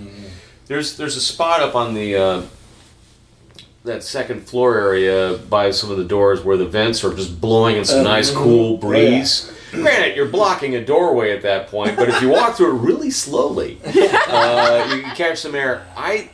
there's 0.67 0.97
there's 0.97 1.17
a 1.17 1.21
spot 1.21 1.61
up 1.61 1.75
on 1.75 1.95
the 1.95 2.17
uh, 2.17 2.43
that 3.85 4.03
second 4.03 4.43
floor 4.47 4.79
area 4.79 5.39
by 5.49 5.71
some 5.71 5.91
of 5.91 5.97
the 5.99 6.05
doors 6.05 6.43
where 6.43 6.57
the 6.57 6.67
vents 6.67 7.05
are 7.05 7.15
just 7.15 7.41
blowing 7.41 7.77
in 7.77 7.85
some 7.85 8.01
Uh, 8.01 8.03
nice 8.03 8.31
cool 8.31 8.71
Oh, 8.83 8.93
yeah. 8.93 9.11
breeze. 9.21 9.53
Granted, 9.71 10.17
you're 10.17 10.27
blocking 10.29 10.75
a 10.77 10.85
doorway 10.85 11.31
at 11.31 11.43
that 11.43 11.69
point, 11.69 11.97
but 11.97 12.09
if 12.09 12.21
you 12.23 12.29
walk 12.31 12.57
through 12.57 12.77
it 12.77 12.81
really 12.81 13.11
slowly, 13.11 13.79
uh, 13.87 14.93
you 14.95 15.03
can 15.03 15.15
catch 15.17 15.39
some 15.39 15.55
air. 15.55 15.87
I 15.97 16.31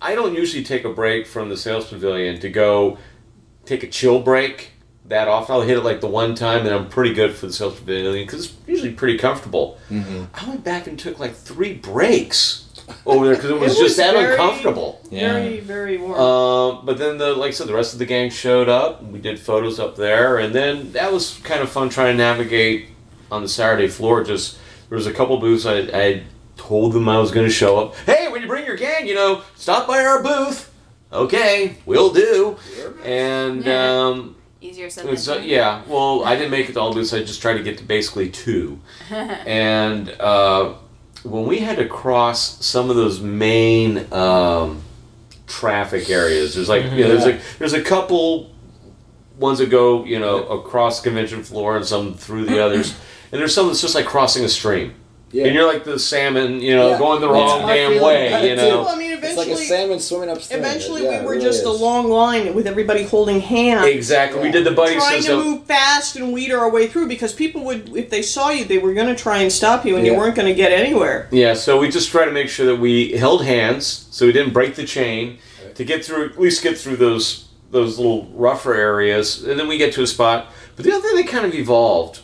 I 0.00 0.14
don't 0.14 0.34
usually 0.34 0.62
take 0.62 0.84
a 0.84 0.92
break 0.92 1.26
from 1.26 1.48
the 1.48 1.56
sales 1.56 1.86
pavilion 1.88 2.38
to 2.40 2.48
go 2.48 2.98
take 3.64 3.82
a 3.82 3.88
chill 3.88 4.20
break 4.20 4.70
that 5.06 5.26
often. 5.26 5.54
I'll 5.56 5.62
hit 5.62 5.78
it 5.78 5.82
like 5.82 6.00
the 6.00 6.06
one 6.06 6.34
time, 6.36 6.64
and 6.64 6.74
I'm 6.74 6.88
pretty 6.88 7.12
good 7.14 7.34
for 7.34 7.46
the 7.46 7.52
sales 7.52 7.74
pavilion 7.78 8.24
because 8.26 8.46
it's 8.46 8.54
usually 8.68 8.92
pretty 8.92 9.18
comfortable. 9.18 9.78
I 9.90 10.48
went 10.48 10.62
back 10.62 10.86
and 10.86 10.96
took 10.98 11.18
like 11.18 11.34
three 11.34 11.72
breaks 11.74 12.65
over 13.04 13.24
there 13.26 13.34
because 13.36 13.50
it 13.50 13.58
was 13.58 13.72
It 13.72 13.74
just 13.74 13.82
was 13.82 13.96
that 13.96 14.14
very- 14.14 14.32
uncomfortable. 14.32 15.00
Yeah. 15.10 15.32
Very, 15.34 15.60
very 15.60 15.96
warm. 15.98 16.20
Um, 16.20 16.86
but 16.86 16.98
then 16.98 17.18
the 17.18 17.34
like 17.34 17.48
I 17.48 17.52
said, 17.52 17.66
the 17.68 17.74
rest 17.74 17.92
of 17.92 17.98
the 17.98 18.06
gang 18.06 18.30
showed 18.30 18.68
up. 18.68 19.02
We 19.04 19.18
did 19.18 19.38
photos 19.38 19.78
up 19.80 19.96
there, 19.96 20.38
and 20.38 20.54
then 20.54 20.92
that 20.92 21.12
was 21.12 21.38
kind 21.44 21.60
of 21.62 21.68
fun 21.70 21.88
trying 21.88 22.12
to 22.12 22.18
navigate 22.18 22.88
on 23.30 23.42
the 23.42 23.48
Saturday 23.48 23.88
floor. 23.88 24.22
Just 24.24 24.58
there 24.88 24.96
was 24.96 25.06
a 25.06 25.12
couple 25.12 25.36
booths 25.38 25.66
I, 25.66 25.78
I 25.92 26.22
told 26.56 26.92
them 26.92 27.08
I 27.08 27.18
was 27.18 27.30
going 27.30 27.46
to 27.46 27.52
show 27.52 27.78
up. 27.78 27.96
Hey, 28.06 28.28
when 28.28 28.40
you 28.42 28.48
bring 28.48 28.64
your 28.66 28.76
gang, 28.76 29.06
you 29.06 29.14
know, 29.14 29.42
stop 29.56 29.86
by 29.86 30.04
our 30.04 30.22
booth. 30.22 30.72
Okay, 31.12 31.76
we'll 31.86 32.12
do. 32.12 32.56
And 33.04 33.66
um, 33.68 34.36
Easier 34.60 34.90
said 34.90 35.06
than 35.06 35.16
uh, 35.16 35.20
done. 35.20 35.44
yeah, 35.44 35.82
well, 35.86 36.24
I 36.24 36.34
didn't 36.34 36.50
make 36.56 36.68
it 36.68 36.72
to 36.72 36.80
all 36.80 36.92
booths. 36.92 37.12
I 37.14 37.20
just 37.22 37.40
tried 37.40 37.54
to 37.54 37.62
get 37.62 37.78
to 37.78 37.84
basically 37.84 38.28
two. 38.30 38.80
and 39.10 40.08
uh, 40.20 40.74
when 41.22 41.46
we 41.46 41.58
had 41.58 41.76
to 41.78 41.86
cross 41.86 42.64
some 42.64 42.90
of 42.90 42.96
those 42.96 43.20
main 43.20 44.12
um, 44.12 44.82
traffic 45.46 46.10
areas, 46.10 46.54
there's 46.54 46.68
like 46.68 46.84
you 46.84 47.02
know, 47.02 47.08
there's 47.08 47.24
like 47.24 47.40
there's 47.58 47.72
a 47.72 47.82
couple 47.82 48.50
ones 49.38 49.58
that 49.58 49.70
go 49.70 50.04
you 50.04 50.18
know 50.18 50.46
across 50.46 51.00
convention 51.00 51.42
floor 51.42 51.76
and 51.76 51.84
some 51.84 52.14
through 52.14 52.44
the 52.44 52.60
others, 52.64 52.98
and 53.32 53.40
there's 53.40 53.54
some 53.54 53.66
that's 53.66 53.80
just 53.80 53.94
like 53.94 54.06
crossing 54.06 54.44
a 54.44 54.48
stream. 54.48 54.94
Yeah. 55.32 55.46
And 55.46 55.54
you're 55.54 55.66
like 55.66 55.82
the 55.84 55.98
salmon, 55.98 56.60
you 56.60 56.76
know, 56.76 56.90
Yeah. 56.90 56.98
going 56.98 57.20
the 57.20 57.28
wrong 57.28 57.62
my 57.62 57.76
damn 57.76 57.92
feeling 57.92 58.04
way, 58.06 58.48
you 58.48 58.56
know. 58.56 58.82
well, 58.82 58.88
I 58.90 58.96
mean, 58.96 59.18
It's 59.20 59.36
like 59.36 59.48
a 59.48 59.56
salmon 59.56 59.98
swimming 59.98 60.30
upstream. 60.30 60.60
eventually 60.60 61.02
Yeah, 61.02 61.20
we 61.20 61.24
were 61.26 61.32
really 61.32 61.44
just 61.44 61.64
a 61.64 61.70
long 61.70 62.08
line 62.08 62.54
with 62.54 62.66
everybody 62.66 63.02
holding 63.02 63.40
hands. 63.40 63.86
Exactly. 63.86 64.40
We 64.40 64.52
did 64.52 64.64
the 64.64 64.70
buddy 64.70 64.94
Trying 64.94 65.24
to 65.24 65.36
move 65.36 65.64
fast 65.64 66.14
and 66.14 66.32
weed 66.32 66.52
our 66.52 66.70
way 66.70 66.86
through 66.86 67.08
because 67.08 67.32
people 67.32 67.64
would, 67.64 67.94
if 67.96 68.08
they 68.08 68.22
saw 68.22 68.50
you, 68.50 68.64
they 68.64 68.78
were 68.78 68.94
going 68.94 69.08
to 69.08 69.20
try 69.20 69.38
and 69.38 69.52
stop 69.52 69.84
you, 69.84 69.96
and 69.96 70.06
you 70.06 70.14
weren't 70.14 70.36
going 70.36 70.48
to 70.48 70.54
get 70.54 70.70
anywhere. 70.70 71.28
Yeah, 71.32 71.54
so 71.54 71.78
we 71.80 71.88
just 71.88 72.10
try 72.10 72.24
to 72.24 72.30
make 72.32 72.48
sure 72.48 72.66
that 72.66 72.76
we 72.76 73.12
held 73.12 73.44
hands, 73.44 74.06
so 74.10 74.26
we 74.26 74.32
didn't 74.32 74.52
break 74.52 74.76
the 74.76 74.84
chain, 74.84 75.38
to 75.74 75.84
get 75.84 76.04
through 76.04 76.26
at 76.26 76.40
least 76.40 76.62
get 76.62 76.78
through 76.78 76.96
those 76.96 77.42
those 77.72 77.98
little 77.98 78.28
rougher 78.32 78.74
areas, 78.74 79.42
and 79.42 79.58
then 79.58 79.66
we 79.66 79.76
get 79.76 79.92
to 79.94 80.02
a 80.02 80.06
spot. 80.06 80.46
But 80.76 80.84
the 80.84 80.92
other 80.92 81.02
thing 81.02 81.16
that 81.16 81.26
kind 81.26 81.44
of 81.44 81.52
evolved 81.52 82.20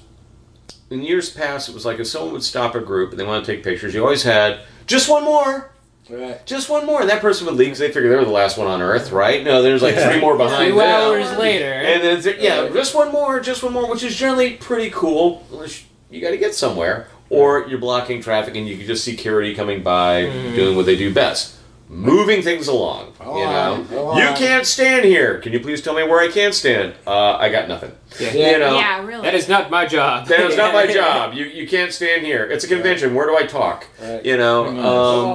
in 0.92 1.02
years 1.02 1.30
past, 1.30 1.68
it 1.68 1.74
was 1.74 1.84
like 1.84 1.98
if 1.98 2.06
someone 2.06 2.32
would 2.32 2.42
stop 2.42 2.74
a 2.74 2.80
group 2.80 3.10
and 3.10 3.18
they 3.18 3.24
want 3.24 3.44
to 3.44 3.52
take 3.54 3.64
pictures, 3.64 3.94
you 3.94 4.02
always 4.02 4.22
had 4.22 4.60
just 4.86 5.08
one 5.08 5.24
more, 5.24 5.70
Right. 6.10 6.44
just 6.46 6.68
one 6.68 6.84
more, 6.84 7.00
and 7.00 7.08
that 7.08 7.20
person 7.22 7.46
would 7.46 7.54
leave 7.56 7.68
because 7.68 7.78
they 7.78 7.86
figured 7.88 8.12
they 8.12 8.16
were 8.16 8.24
the 8.24 8.30
last 8.30 8.58
one 8.58 8.66
on 8.66 8.82
Earth, 8.82 9.12
right? 9.12 9.42
No, 9.42 9.62
there's 9.62 9.82
like 9.82 9.94
three 9.96 10.20
more 10.20 10.36
behind 10.36 10.72
Two 10.72 10.78
them. 10.78 10.88
hours 10.88 11.32
later. 11.38 11.72
And 11.72 12.02
then, 12.02 12.20
there- 12.20 12.38
yeah, 12.38 12.60
Right. 12.62 12.74
just 12.74 12.94
one 12.94 13.10
more, 13.12 13.40
just 13.40 13.62
one 13.62 13.72
more, 13.72 13.88
which 13.88 14.02
is 14.02 14.14
generally 14.14 14.50
pretty 14.54 14.90
cool. 14.90 15.44
unless 15.52 15.82
You 16.10 16.20
got 16.20 16.30
to 16.32 16.36
get 16.36 16.54
somewhere, 16.54 17.06
or 17.30 17.66
you're 17.68 17.78
blocking 17.78 18.20
traffic, 18.20 18.54
and 18.56 18.68
you 18.68 18.76
can 18.76 18.86
just 18.86 19.02
see 19.04 19.12
security 19.12 19.54
coming 19.54 19.82
by 19.82 20.24
mm-hmm. 20.24 20.54
doing 20.54 20.76
what 20.76 20.84
they 20.84 20.96
do 20.96 21.14
best, 21.14 21.54
moving 21.92 22.40
things 22.42 22.68
along. 22.68 23.12
Go 23.18 23.36
you 23.38 23.44
know, 23.44 23.74
on, 24.08 24.16
you 24.16 24.24
on. 24.24 24.34
can't 24.36 24.66
stand 24.66 25.04
here. 25.04 25.38
Can 25.40 25.52
you 25.52 25.60
please 25.60 25.82
tell 25.82 25.94
me 25.94 26.02
where 26.02 26.20
I 26.20 26.28
can 26.28 26.52
stand? 26.52 26.94
Uh, 27.06 27.34
I 27.36 27.50
got 27.50 27.68
nothing. 27.68 27.92
Yeah. 28.18 28.32
You 28.32 28.58
know, 28.58 28.78
Yeah, 28.78 29.04
really. 29.04 29.22
that 29.22 29.34
is 29.34 29.48
not 29.48 29.70
my 29.70 29.84
job. 29.86 30.26
that 30.28 30.40
is 30.40 30.56
not 30.56 30.72
my 30.72 30.86
job. 30.92 31.34
You 31.34 31.44
you 31.44 31.68
can't 31.68 31.92
stand 31.92 32.24
here. 32.24 32.44
It's 32.50 32.64
a 32.64 32.68
convention. 32.68 33.14
Where 33.14 33.26
do 33.26 33.36
I 33.36 33.44
talk? 33.46 33.86
Right. 34.00 34.24
You 34.24 34.38
know. 34.38 34.64
Come 34.64 34.78
Um, 34.78 34.84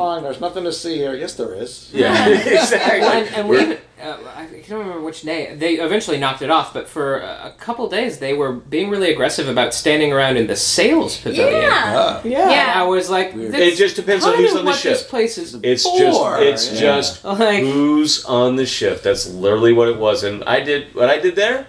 on, 0.01 0.23
there's 0.23 0.41
nothing 0.41 0.63
to 0.63 0.73
see 0.73 0.97
here. 0.97 1.13
Yes, 1.13 1.35
there 1.35 1.53
is. 1.53 1.89
yeah, 1.93 2.27
exactly. 2.29 3.07
And, 3.07 3.27
and 3.35 3.49
we, 3.49 3.57
We're- 3.57 3.77
uh, 4.01 4.17
I 4.35 4.45
can't 4.45 4.69
remember 4.69 5.01
which 5.01 5.21
day. 5.23 5.55
They 5.55 5.75
eventually 5.75 6.17
knocked 6.19 6.41
it 6.41 6.49
off, 6.49 6.73
but 6.73 6.87
for 6.87 7.17
a 7.19 7.53
couple 7.57 7.87
days 7.89 8.19
they 8.19 8.33
were 8.33 8.53
being 8.53 8.89
really 8.89 9.11
aggressive 9.11 9.47
about 9.47 9.73
standing 9.73 10.13
around 10.13 10.37
in 10.37 10.47
the 10.47 10.55
sales 10.55 11.17
pavilion. 11.19 11.61
Yeah. 11.63 11.93
Ah. 11.97 12.21
Yeah. 12.23 12.49
Yeah. 12.49 12.73
I 12.75 12.83
was 12.83 13.09
like, 13.09 13.33
It 13.35 13.75
just 13.75 13.95
depends 13.95 14.23
on 14.25 14.35
who's 14.35 14.51
on 14.51 14.57
the 14.57 14.63
what 14.63 14.81
this 14.81 14.99
ship. 15.01 15.09
place 15.09 15.37
is 15.37 15.55
It's 15.63 15.83
for. 15.83 15.97
just 15.97 16.41
it's 16.41 16.71
Yeah. 16.73 16.79
just 16.97 17.23
Like- 17.25 17.63
who's 17.63 18.23
on 18.25 18.55
the 18.55 18.65
shift. 18.65 19.03
That's 19.03 19.27
literally 19.29 19.73
what 19.73 19.87
it 19.87 19.97
was. 19.97 20.23
And 20.23 20.43
I 20.43 20.59
did 20.61 20.93
what 20.95 21.09
I 21.09 21.19
did 21.19 21.35
there. 21.35 21.67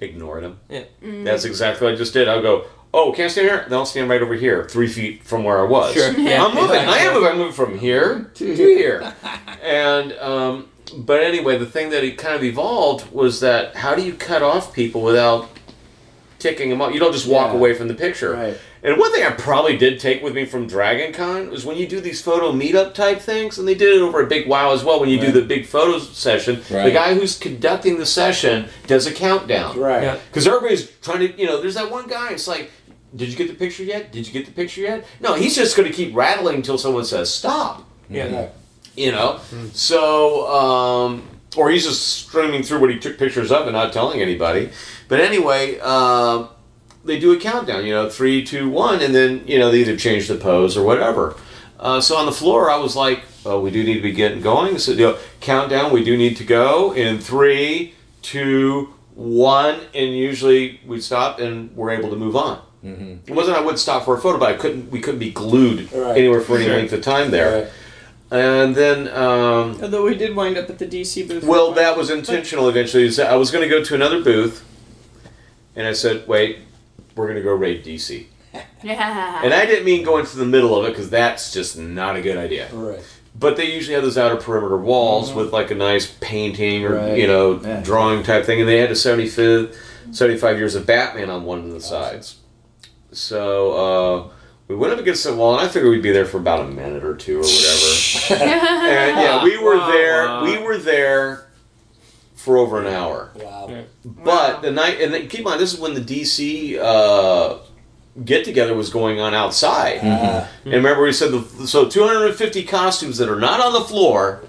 Ignored 0.00 0.44
him. 0.44 0.58
Yeah. 0.68 0.82
That's 1.02 1.44
exactly 1.44 1.86
what 1.86 1.94
I 1.94 1.96
just 1.96 2.12
did. 2.12 2.28
I'll 2.28 2.42
go. 2.42 2.64
Oh, 2.92 3.10
can't 3.12 3.30
stand 3.32 3.48
here. 3.48 3.64
Then 3.68 3.78
I'll 3.78 3.86
stand 3.86 4.08
right 4.08 4.22
over 4.22 4.34
here, 4.34 4.68
three 4.68 4.86
feet 4.86 5.24
from 5.24 5.42
where 5.42 5.58
I 5.58 5.64
was. 5.64 5.94
Sure. 5.94 6.12
Yeah. 6.12 6.44
I'm 6.44 6.54
moving. 6.54 6.76
I 6.76 6.98
am 6.98 7.14
moving. 7.14 7.30
I'm 7.32 7.38
moving 7.38 7.52
from 7.52 7.78
here 7.78 8.30
to 8.34 8.54
here. 8.54 9.12
And 9.62 10.12
um, 10.14 10.68
but 10.96 11.22
anyway, 11.22 11.56
the 11.58 11.66
thing 11.66 11.90
that 11.90 12.04
it 12.04 12.18
kind 12.18 12.34
of 12.34 12.42
evolved 12.44 13.12
was 13.12 13.40
that 13.40 13.76
how 13.76 13.94
do 13.94 14.02
you 14.02 14.14
cut 14.14 14.42
off 14.42 14.72
people 14.74 15.02
without 15.02 15.48
ticking 16.38 16.68
them 16.70 16.80
off? 16.82 16.92
You 16.92 17.00
don't 17.00 17.12
just 17.12 17.26
walk 17.26 17.52
Yeah. 17.52 17.58
away 17.58 17.74
from 17.74 17.88
the 17.88 17.94
picture. 17.94 18.32
Right. 18.32 18.56
And 18.82 18.98
one 18.98 19.10
thing 19.12 19.24
I 19.24 19.30
probably 19.30 19.78
did 19.78 19.98
take 19.98 20.22
with 20.22 20.34
me 20.34 20.44
from 20.44 20.66
Dragon 20.66 21.10
Con 21.14 21.48
was 21.50 21.64
when 21.64 21.78
you 21.78 21.86
do 21.86 22.00
these 22.00 22.20
photo 22.20 22.52
meetup 22.52 22.92
type 22.92 23.18
things, 23.18 23.56
and 23.58 23.66
they 23.66 23.74
did 23.74 23.94
it 23.96 24.02
over 24.02 24.20
a 24.20 24.26
big 24.26 24.46
wow 24.46 24.74
as 24.74 24.84
well. 24.84 25.00
When 25.00 25.08
you 25.08 25.18
do 25.18 25.32
the 25.32 25.40
big 25.40 25.64
photo 25.64 25.98
session, 25.98 26.60
the 26.68 26.90
guy 26.90 27.14
who's 27.14 27.38
conducting 27.38 27.98
the 27.98 28.04
session 28.04 28.66
does 28.86 29.06
a 29.06 29.10
countdown. 29.12 29.78
Right. 29.78 30.02
Yeah. 30.02 30.18
Because 30.28 30.46
everybody's 30.46 30.90
trying 31.00 31.20
to, 31.20 31.32
you 31.40 31.46
know, 31.46 31.62
there's 31.62 31.76
that 31.76 31.90
one 31.90 32.06
guy. 32.08 32.32
It's 32.32 32.46
like, 32.46 32.70
did 33.16 33.30
you 33.30 33.36
get 33.36 33.48
the 33.48 33.54
picture 33.54 33.84
yet? 33.84 34.12
Did 34.12 34.26
you 34.26 34.34
get 34.34 34.44
the 34.44 34.52
picture 34.52 34.82
yet? 34.82 35.06
No, 35.18 35.32
he's 35.32 35.54
just 35.56 35.78
going 35.78 35.88
to 35.90 35.94
keep 35.94 36.14
rattling 36.14 36.56
until 36.56 36.76
someone 36.76 37.06
says 37.06 37.32
stop. 37.32 37.88
Yeah. 38.10 38.26
Yeah. 38.26 38.48
You 38.96 39.10
know, 39.12 39.40
so 39.72 40.46
um, 40.48 41.28
or 41.56 41.70
he's 41.70 41.84
just 41.84 42.06
streaming 42.26 42.62
through 42.62 42.80
what 42.80 42.90
he 42.90 42.98
took 42.98 43.18
pictures 43.18 43.50
of 43.50 43.62
and 43.66 43.72
not 43.72 43.92
telling 43.92 44.20
anybody. 44.20 44.70
But 45.08 45.20
anyway, 45.20 45.78
um, 45.80 46.48
they 47.04 47.18
do 47.18 47.32
a 47.32 47.36
countdown. 47.38 47.84
You 47.84 47.92
know, 47.94 48.08
three, 48.08 48.44
two, 48.44 48.68
one, 48.70 49.00
and 49.02 49.14
then 49.14 49.42
you 49.46 49.58
know 49.58 49.70
they 49.70 49.78
either 49.80 49.96
change 49.96 50.28
the 50.28 50.36
pose 50.36 50.76
or 50.76 50.84
whatever. 50.84 51.36
Uh, 51.80 52.00
so 52.00 52.16
on 52.16 52.24
the 52.26 52.32
floor, 52.32 52.70
I 52.70 52.76
was 52.76 52.94
like, 52.94 53.22
"Oh, 53.44 53.60
we 53.60 53.70
do 53.70 53.82
need 53.82 53.94
to 53.94 54.00
be 54.02 54.12
getting 54.12 54.40
going." 54.40 54.78
So 54.78 54.92
you 54.92 54.98
know, 54.98 55.18
countdown. 55.40 55.92
We 55.92 56.04
do 56.04 56.16
need 56.16 56.36
to 56.36 56.44
go 56.44 56.92
in 56.94 57.18
three, 57.18 57.94
two, 58.22 58.94
one, 59.14 59.80
and 59.92 60.16
usually 60.16 60.80
we'd 60.86 61.02
stop 61.02 61.40
and 61.40 61.74
we're 61.76 61.90
able 61.90 62.10
to 62.10 62.16
move 62.16 62.36
on. 62.36 62.60
It 63.26 63.30
wasn't 63.32 63.56
I 63.56 63.60
would 63.62 63.78
stop 63.78 64.04
for 64.04 64.14
a 64.14 64.20
photo, 64.20 64.38
but 64.38 64.50
I 64.50 64.54
couldn't. 64.54 64.90
We 64.90 65.00
couldn't 65.00 65.20
be 65.20 65.30
glued 65.30 65.90
Right. 65.92 66.16
anywhere 66.18 66.42
for 66.42 66.56
any 66.56 66.66
Sure. 66.66 66.76
length 66.76 66.92
of 66.92 67.00
time 67.02 67.30
there. 67.30 67.62
Right. 67.64 67.72
And 68.34 68.74
then, 68.74 69.08
um, 69.08 69.78
Although 69.80 70.04
we 70.04 70.14
did 70.16 70.34
wind 70.34 70.56
up 70.58 70.68
at 70.68 70.78
the 70.78 70.86
DC 70.86 71.28
booth. 71.28 71.44
well, 71.44 71.72
that 71.72 71.96
was 71.96 72.10
intentional 72.10 72.68
eventually. 72.68 73.04
is 73.04 73.16
that 73.16 73.30
I 73.30 73.36
was 73.36 73.50
going 73.52 73.62
to 73.62 73.68
go 73.68 73.82
to 73.84 73.94
another 73.94 74.22
booth, 74.24 74.64
and 75.76 75.86
I 75.86 75.92
said, 75.92 76.26
wait, 76.26 76.58
we're 77.14 77.26
going 77.26 77.36
to 77.36 77.42
go 77.42 77.52
raid 77.54 77.84
DC. 77.84 78.26
Yeah. 78.82 79.40
And 79.44 79.52
I 79.54 79.66
didn't 79.66 79.84
mean 79.84 80.04
going 80.04 80.26
to 80.26 80.36
the 80.36 80.44
middle 80.46 80.76
of 80.76 80.84
it 80.86 80.88
because 80.88 81.10
that's 81.10 81.52
just 81.52 81.78
not 81.78 82.16
a 82.16 82.22
good 82.22 82.36
idea. 82.36 82.68
Right. 82.72 83.00
But 83.38 83.56
they 83.56 83.72
usually 83.72 83.94
have 83.94 84.04
those 84.04 84.16
outer 84.18 84.36
perimeter 84.36 84.76
walls 84.78 85.32
with 85.32 85.52
like 85.52 85.70
a 85.70 85.74
nice 85.74 86.12
painting 86.20 86.84
or 86.84 86.94
Right. 86.96 87.18
you 87.18 87.26
know 87.26 87.60
Yeah. 87.60 87.80
drawing 87.82 88.22
type 88.24 88.44
thing, 88.44 88.60
and 88.60 88.68
they 88.68 88.78
had 88.78 88.90
a 88.90 88.96
75, 88.96 89.76
75 90.12 90.58
years 90.58 90.74
of 90.74 90.86
Batman 90.86 91.30
on 91.30 91.44
one 91.44 91.60
of 91.60 91.70
the 91.70 91.80
sides. 91.80 92.36
So 93.12 93.72
uh, 93.72 94.33
we 94.68 94.74
went 94.74 94.92
up 94.92 94.98
against 94.98 95.24
the 95.24 95.34
wall, 95.34 95.58
and 95.58 95.66
I 95.66 95.70
figured 95.70 95.90
we'd 95.90 96.02
be 96.02 96.12
there 96.12 96.24
for 96.24 96.38
about 96.38 96.60
a 96.60 96.68
minute 96.68 97.04
or 97.04 97.16
two 97.16 97.38
or 97.38 97.42
whatever. 97.42 98.42
and 98.44 99.20
yeah, 99.20 99.44
we 99.44 99.58
were 99.58 99.76
Wow, 99.76 99.90
there. 99.90 100.24
wow. 100.26 100.44
We 100.44 100.58
were 100.58 100.78
there 100.78 101.46
for 102.34 102.56
over 102.58 102.80
an 102.80 102.86
hour. 102.86 103.30
Wow. 103.36 103.84
But 104.04 104.62
the 104.62 104.70
night, 104.70 105.00
and 105.00 105.12
keep 105.30 105.40
in 105.40 105.44
mind, 105.44 105.60
this 105.60 105.72
is 105.74 105.80
when 105.80 105.94
the 105.94 106.00
DC 106.00 106.78
uh, 106.78 107.58
get 108.24 108.44
together 108.44 108.74
was 108.74 108.90
going 108.90 109.20
on 109.20 109.34
outside. 109.34 109.98
Uh, 109.98 110.46
And 110.64 110.72
remember, 110.74 111.02
we 111.02 111.12
said 111.12 111.32
the, 111.32 111.66
so 111.66 111.88
250 111.88 112.64
costumes 112.64 113.18
that 113.18 113.28
are 113.28 113.38
not 113.40 113.60
on 113.60 113.72
the 113.72 113.80
floor. 113.82 114.44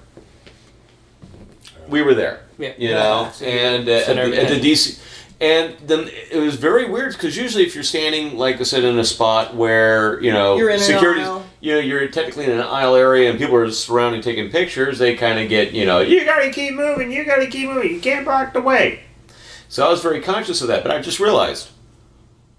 We 1.88 2.02
were 2.02 2.14
there, 2.16 2.42
Yeah. 2.58 2.74
you 2.78 2.90
know, 2.92 3.32
and 3.44 3.88
uh, 3.88 3.92
at, 3.92 4.06
the, 4.16 4.42
at 4.42 4.50
the. 4.50 4.60
DC, 4.60 5.00
and 5.42 5.76
then 5.80 6.10
it 6.32 6.38
was 6.38 6.56
very 6.56 6.90
weird 6.90 7.14
because 7.14 7.36
usually 7.36 7.66
if 7.66 7.76
you're 7.76 7.84
standing, 7.84 8.38
like 8.38 8.60
I 8.60 8.64
said, 8.64 8.84
in 8.84 8.98
a 8.98 9.04
spot 9.04 9.56
where 9.56 10.22
you 10.22 10.32
know 10.32 10.58
You're 10.58 10.70
in 10.70 10.80
security, 10.80 11.22
you 11.62 11.74
know, 11.74 11.80
you're 11.80 12.08
technically 12.08 12.46
in 12.46 12.52
an 12.52 12.62
aisle 12.62 12.96
area 12.96 13.30
and 13.30 13.40
people 13.40 13.56
are 13.56 13.70
surrounding 13.72 14.22
taking 14.22 14.52
pictures, 14.52 15.00
they 15.00 15.16
kind 15.16 15.40
of 15.40 15.50
get, 15.50 15.72
you 15.74 15.86
know, 15.86 16.00
you 16.00 16.24
gotta 16.24 16.52
keep 16.52 16.76
moving, 16.76 17.12
you 17.12 17.26
gotta 17.26 17.48
keep 17.48 17.70
moving, 17.70 17.92
you 17.92 18.00
can't 18.00 18.24
block 18.24 18.54
the 18.54 18.62
way. 18.62 19.02
So 19.68 19.86
I 19.86 19.90
was 19.90 20.02
very 20.02 20.22
conscious 20.22 20.62
of 20.62 20.68
that, 20.68 20.84
but 20.84 20.92
I 20.92 21.02
just 21.02 21.20
realized 21.20 21.70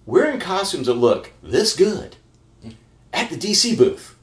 we're 0.05 0.27
in 0.31 0.40
costumes 0.40 0.86
that 0.89 0.94
look 0.94 1.32
this 1.43 1.74
good 1.74 2.16
at 3.12 3.31
the 3.31 3.36
DC 3.36 3.78
booth. 3.78 4.15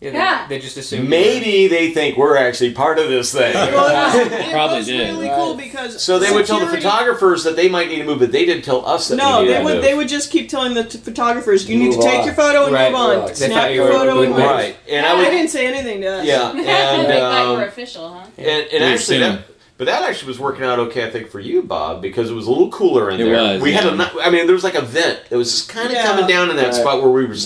Yeah. 0.00 0.12
Yeah. 0.12 0.46
They, 0.46 0.56
they 0.58 0.62
just 0.62 0.76
assume. 0.76 1.08
Maybe 1.08 1.66
they 1.66 1.90
think 1.92 2.16
we're 2.16 2.36
actually 2.36 2.72
part 2.72 3.00
of 3.00 3.08
this 3.08 3.32
thing. 3.32 3.52
Well, 3.54 4.14
it 4.16 4.30
was, 4.30 4.32
it 4.46 4.50
Probably 4.52 4.76
was 4.78 4.86
did. 4.86 5.10
really 5.14 5.28
Right. 5.28 5.34
cool 5.36 5.54
because 5.56 6.00
so 6.02 6.18
they 6.20 6.30
would 6.30 6.46
tell 6.46 6.60
the 6.60 6.68
photographers 6.68 7.42
that 7.44 7.56
they 7.56 7.68
might 7.68 7.88
need 7.88 7.96
to 7.98 8.04
move, 8.04 8.20
but 8.20 8.30
they 8.30 8.44
didn't 8.46 8.64
tell 8.64 8.86
us 8.86 9.08
that 9.08 9.16
No, 9.16 9.42
we 9.42 9.48
they 9.48 9.62
would. 9.64 9.74
move. 9.74 9.82
They 9.82 9.94
would 9.94 10.08
just 10.08 10.30
keep 10.30 10.48
telling 10.48 10.74
the 10.74 10.84
t- 10.84 10.98
photographers, 10.98 11.68
"You 11.68 11.78
need 11.78 11.90
to 11.90 11.96
Move 11.96 12.04
take 12.06 12.20
on. 12.20 12.26
your 12.26 12.34
photo 12.34 12.64
and 12.66 12.72
Right, 12.74 12.92
move 12.92 13.00
on. 13.00 13.18
right. 13.26 13.36
Snap 13.36 13.72
your 13.72 13.86
were 13.86 13.92
photo 13.92 14.10
and 14.22 14.30
moving. 14.30 14.30
move." 14.36 14.38
right, 14.50 14.76
and 14.88 15.04
I 15.04 15.10
I 15.10 15.14
would, 15.14 15.24
didn't 15.30 15.48
say 15.50 15.66
anything 15.66 16.00
to 16.02 16.06
us. 16.08 16.26
yeah, 16.26 16.52
they 16.54 16.58
and 16.64 17.06
thought 17.08 17.42
you 17.44 17.50
um, 17.52 17.58
were 17.58 17.64
official, 17.66 18.08
huh? 18.08 18.26
And, 18.38 18.46
and 18.48 18.70
We 18.72 18.78
actually, 18.78 19.18
that, 19.18 19.40
but 19.78 19.86
that 19.86 20.02
actually 20.04 20.28
was 20.28 20.38
working 20.38 20.64
out 20.64 20.78
okay, 20.78 21.06
I 21.06 21.10
think, 21.10 21.28
for 21.28 21.40
you, 21.40 21.62
Bob, 21.62 22.02
because 22.02 22.30
it 22.30 22.34
was 22.34 22.46
a 22.46 22.50
little 22.50 22.70
cooler 22.70 23.10
in 23.10 23.20
It 23.20 23.24
there. 23.24 23.32
was, 23.54 23.60
we 23.62 23.72
had 23.72 23.84
yeah. 23.84 23.94
a, 23.94 23.96
ni- 23.96 24.20
I 24.22 24.30
mean, 24.30 24.46
there 24.46 24.54
was 24.54 24.64
like 24.64 24.74
a 24.76 24.82
vent 24.82 25.28
that 25.28 25.36
was 25.36 25.50
just 25.50 25.68
kind 25.68 25.86
of 25.88 25.92
Yeah. 25.94 26.04
coming 26.06 26.26
down 26.28 26.50
in 26.50 26.56
that 26.56 26.66
Right. 26.66 26.74
spot 26.74 27.00
where 27.02 27.10
we 27.10 27.22
were 27.24 27.28
Nice. 27.30 27.44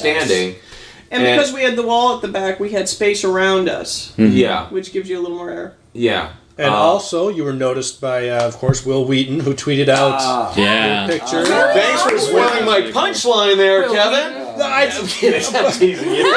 Standing. 1.12 1.26
And 1.26 1.26
And- 1.26 1.40
because 1.40 1.52
we 1.54 1.62
had 1.62 1.76
the 1.76 1.82
wall 1.82 2.16
at 2.16 2.22
the 2.22 2.28
back, 2.28 2.58
we 2.60 2.70
had 2.70 2.88
space 2.88 3.24
around 3.24 3.68
us, 3.68 4.12
Yeah, 4.16 4.66
which 4.70 4.92
gives 4.92 5.08
you 5.08 5.18
a 5.18 5.22
little 5.22 5.36
more 5.36 5.50
air. 5.50 5.72
yeah. 5.92 6.28
And 6.58 6.68
Uh, 6.68 6.76
also, 6.76 7.28
you 7.30 7.44
were 7.44 7.54
noticed 7.54 7.98
by, 8.00 8.28
uh, 8.28 8.42
of 8.46 8.58
course, 8.58 8.84
Wil 8.84 9.06
Wheaton, 9.06 9.40
who 9.40 9.54
tweeted 9.54 9.88
out 9.88 10.16
Ah. 10.20 10.52
Yeah. 10.54 11.06
your 11.08 11.18
picture. 11.18 11.44
Thanks 11.46 12.02
for 12.02 12.18
spoiling 12.18 12.66
my 12.66 12.82
punchline 12.92 13.56
there, 13.56 13.84
Kevin. 13.88 14.60
I- 14.62 14.84
I'm 14.92 15.06
kidding. 15.06 15.42
I'm 15.56 15.72
teasing 15.72 16.12
you. 16.14 16.24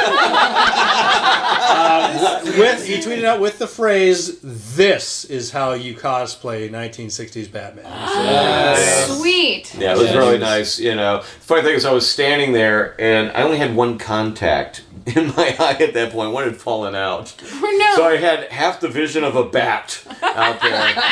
with 2.58 2.86
he 2.86 2.96
tweeted 2.98 3.24
out 3.24 3.40
with 3.40 3.60
the 3.60 3.68
phrase, 3.68 4.40
"This 4.42 5.26
is 5.26 5.52
how 5.52 5.74
you 5.74 5.96
cosplay 5.96 6.70
1960s 6.70 7.52
Batman." 7.52 7.86
Ah, 7.88 9.06
sweet. 9.18 9.74
Yeah, 9.78 9.94
it 9.94 9.98
was 9.98 10.12
Yeah. 10.12 10.18
really 10.18 10.38
nice. 10.38 10.80
You 10.80 10.96
know, 10.96 11.18
the 11.20 11.24
funny 11.24 11.62
thing 11.64 11.76
is, 11.76 11.86
I 11.86 11.92
was 11.92 12.10
standing 12.10 12.54
there 12.54 12.96
and 13.00 13.32
I 13.32 13.44
only 13.44 13.58
had 13.58 13.76
one 13.76 13.98
contact 13.98 14.84
in 15.16 15.28
my 15.36 15.56
eye 15.60 15.78
at 15.80 15.94
that 15.94 16.12
point. 16.12 16.32
One 16.32 16.44
had 16.46 16.58
fallen 16.58 16.96
out. 16.96 17.34
Oh 17.54 17.78
no. 17.80 17.96
So 17.96 18.08
I 18.08 18.18
had 18.18 18.52
half 18.52 18.80
the 18.80 18.88
vision 18.90 19.24
of 19.24 19.36
a 19.36 19.44
bat 19.44 20.02
out 20.22 20.62
there. 20.62 21.04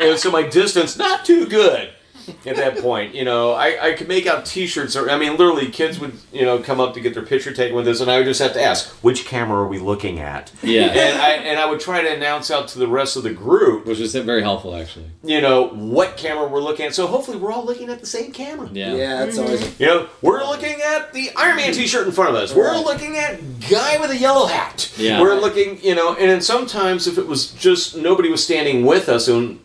and 0.00 0.18
so 0.18 0.30
my 0.30 0.42
distance, 0.42 0.96
not 0.96 1.24
too 1.24 1.46
good 1.46 1.90
at 2.46 2.56
that 2.56 2.78
point. 2.78 3.14
You 3.14 3.24
know, 3.24 3.52
I, 3.52 3.90
I 3.90 3.92
could 3.94 4.08
make 4.08 4.26
out 4.26 4.44
t 4.46 4.66
shirts, 4.66 4.96
or 4.96 5.10
I 5.10 5.16
mean, 5.18 5.32
literally, 5.32 5.68
kids 5.70 5.98
would, 5.98 6.14
you 6.32 6.42
know, 6.44 6.58
come 6.58 6.80
up 6.80 6.94
to 6.94 7.00
get 7.00 7.14
their 7.14 7.24
picture 7.24 7.52
taken 7.52 7.74
with 7.76 7.84
this, 7.84 8.00
and 8.00 8.10
I 8.10 8.18
would 8.18 8.26
just 8.26 8.40
have 8.40 8.52
to 8.54 8.62
ask, 8.62 8.88
which 9.02 9.24
camera 9.26 9.62
are 9.62 9.68
we 9.68 9.78
looking 9.78 10.20
at? 10.20 10.52
Yeah. 10.62 10.86
And 10.86 11.20
I, 11.20 11.30
and 11.32 11.58
I 11.58 11.66
would 11.66 11.80
try 11.80 12.02
to 12.02 12.12
announce 12.12 12.50
out 12.50 12.68
to 12.68 12.78
the 12.78 12.86
rest 12.88 13.16
of 13.16 13.22
the 13.22 13.32
group, 13.32 13.86
Which 13.86 13.98
was 13.98 14.14
very 14.14 14.42
helpful, 14.42 14.74
actually. 14.74 15.10
you 15.24 15.40
know, 15.40 15.68
what 15.68 16.16
camera 16.16 16.46
we're 16.48 16.60
looking 16.60 16.86
at. 16.86 16.94
So 16.94 17.06
hopefully, 17.06 17.36
we're 17.38 17.52
all 17.52 17.64
looking 17.64 17.88
at 17.88 18.00
the 18.00 18.06
same 18.06 18.32
camera. 18.32 18.68
Yeah. 18.72 18.94
Yeah, 18.94 19.24
it's 19.24 19.38
always 19.38 19.62
a 19.62 19.70
You 19.78 19.86
know, 19.86 20.08
we're 20.20 20.44
looking 20.44 20.80
at 20.82 21.12
the 21.12 21.30
Iron 21.36 21.56
Man 21.56 21.72
T-shirt 21.72 22.06
in 22.06 22.12
front 22.12 22.30
of 22.30 22.36
us. 22.36 22.54
We're 22.54 22.76
looking 22.78 23.16
at 23.16 23.40
guy 23.70 23.98
with 24.00 24.10
a 24.10 24.16
yellow 24.16 24.46
hat. 24.46 24.92
Yeah. 24.96 25.20
We're 25.20 25.40
looking, 25.40 25.82
you 25.82 25.94
know, 25.94 26.14
and 26.14 26.30
then 26.30 26.40
sometimes 26.40 27.06
if 27.06 27.18
it 27.18 27.26
was 27.26 27.50
just 27.52 27.96
nobody 27.96 28.28
was 28.30 28.42
standing 28.44 28.84
with 28.84 29.08
us, 29.08 29.28
and 29.28 29.58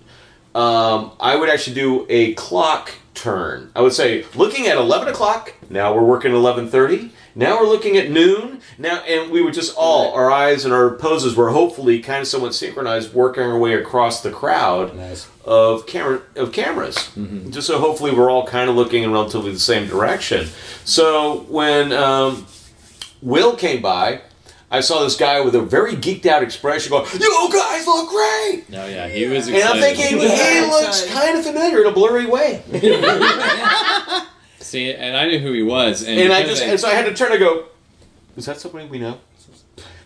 um, 0.56 1.12
I 1.20 1.36
would 1.36 1.50
actually 1.50 1.76
do 1.76 2.06
a 2.10 2.34
clock 2.34 2.92
turn. 3.14 3.72
I 3.76 3.82
would 3.82 3.94
say, 3.94 4.26
looking 4.36 4.68
at 4.68 4.78
eleven 4.78 5.08
o'clock. 5.08 5.54
Now 5.70 5.94
we're 5.94 6.04
working 6.04 6.34
eleven 6.34 6.70
thirty. 6.70 7.12
Now 7.36 7.60
we're 7.60 7.68
looking 7.68 7.98
at 7.98 8.10
noon. 8.10 8.62
Now, 8.80 9.02
and 9.04 9.32
we 9.32 9.42
would 9.42 9.54
just 9.54 9.76
all 9.78 10.14
our 10.14 10.32
eyes 10.32 10.66
and 10.66 10.74
our 10.74 10.96
poses 10.96 11.36
were 11.36 11.50
hopefully 11.50 12.00
kind 12.00 12.22
of 12.22 12.28
somewhat 12.28 12.54
synchronized, 12.54 13.14
working 13.14 13.44
our 13.44 13.58
way 13.58 13.74
across 13.74 14.22
the 14.22 14.32
crowd 14.32 14.96
nice. 14.96 15.28
of 15.46 15.86
camera 15.88 16.22
of 16.36 16.52
cameras, 16.52 17.10
just 17.52 17.68
so 17.68 17.80
hopefully 17.80 18.12
we're 18.12 18.30
all 18.30 18.46
kind 18.46 18.70
of 18.70 18.76
looking 18.76 19.04
in 19.04 19.12
relatively 19.12 19.52
the 19.52 19.60
same 19.60 19.88
direction. 19.88 20.48
So 20.86 21.46
when 21.50 21.92
um, 21.92 22.46
Will 23.22 23.56
came 23.56 23.82
by, 23.82 24.22
I 24.70 24.82
saw 24.82 25.02
this 25.04 25.16
guy 25.16 25.40
with 25.40 25.56
a 25.56 25.62
very 25.62 25.94
geeked 25.94 26.26
out 26.26 26.44
expression, 26.44 26.90
going, 26.92 27.06
"You 27.20 27.50
guys 27.54 27.88
look 27.88 28.10
great," 28.10 28.66
No, 28.70 28.86
yeah, 28.86 29.08
he 29.08 29.26
was 29.26 29.48
and 29.48 29.56
excited. 29.56 29.76
I'm 29.78 29.82
thinking 29.82 30.18
Yeah. 30.22 30.54
he 30.66 30.70
looks 30.70 31.04
Excited. 31.04 31.14
kind 31.14 31.38
of 31.38 31.46
familiar 31.46 31.82
in 31.82 31.88
a 31.88 31.92
blurry 31.92 32.26
way, 32.26 32.62
See, 34.60 34.94
and 34.94 35.16
I 35.16 35.26
knew 35.28 35.40
who 35.40 35.54
he 35.54 35.64
was, 35.64 36.04
and, 36.04 36.20
and 36.20 36.34
I 36.34 36.42
because 36.42 36.60
just 36.60 36.70
and 36.70 36.80
so 36.80 36.90
I 36.90 36.92
had 36.94 37.06
to 37.06 37.14
turn 37.14 37.32
and 37.32 37.40
go, 37.40 37.66
"Is 38.36 38.46
that 38.48 38.60
somebody 38.60 38.88
we 38.88 39.00
know?" 39.00 39.20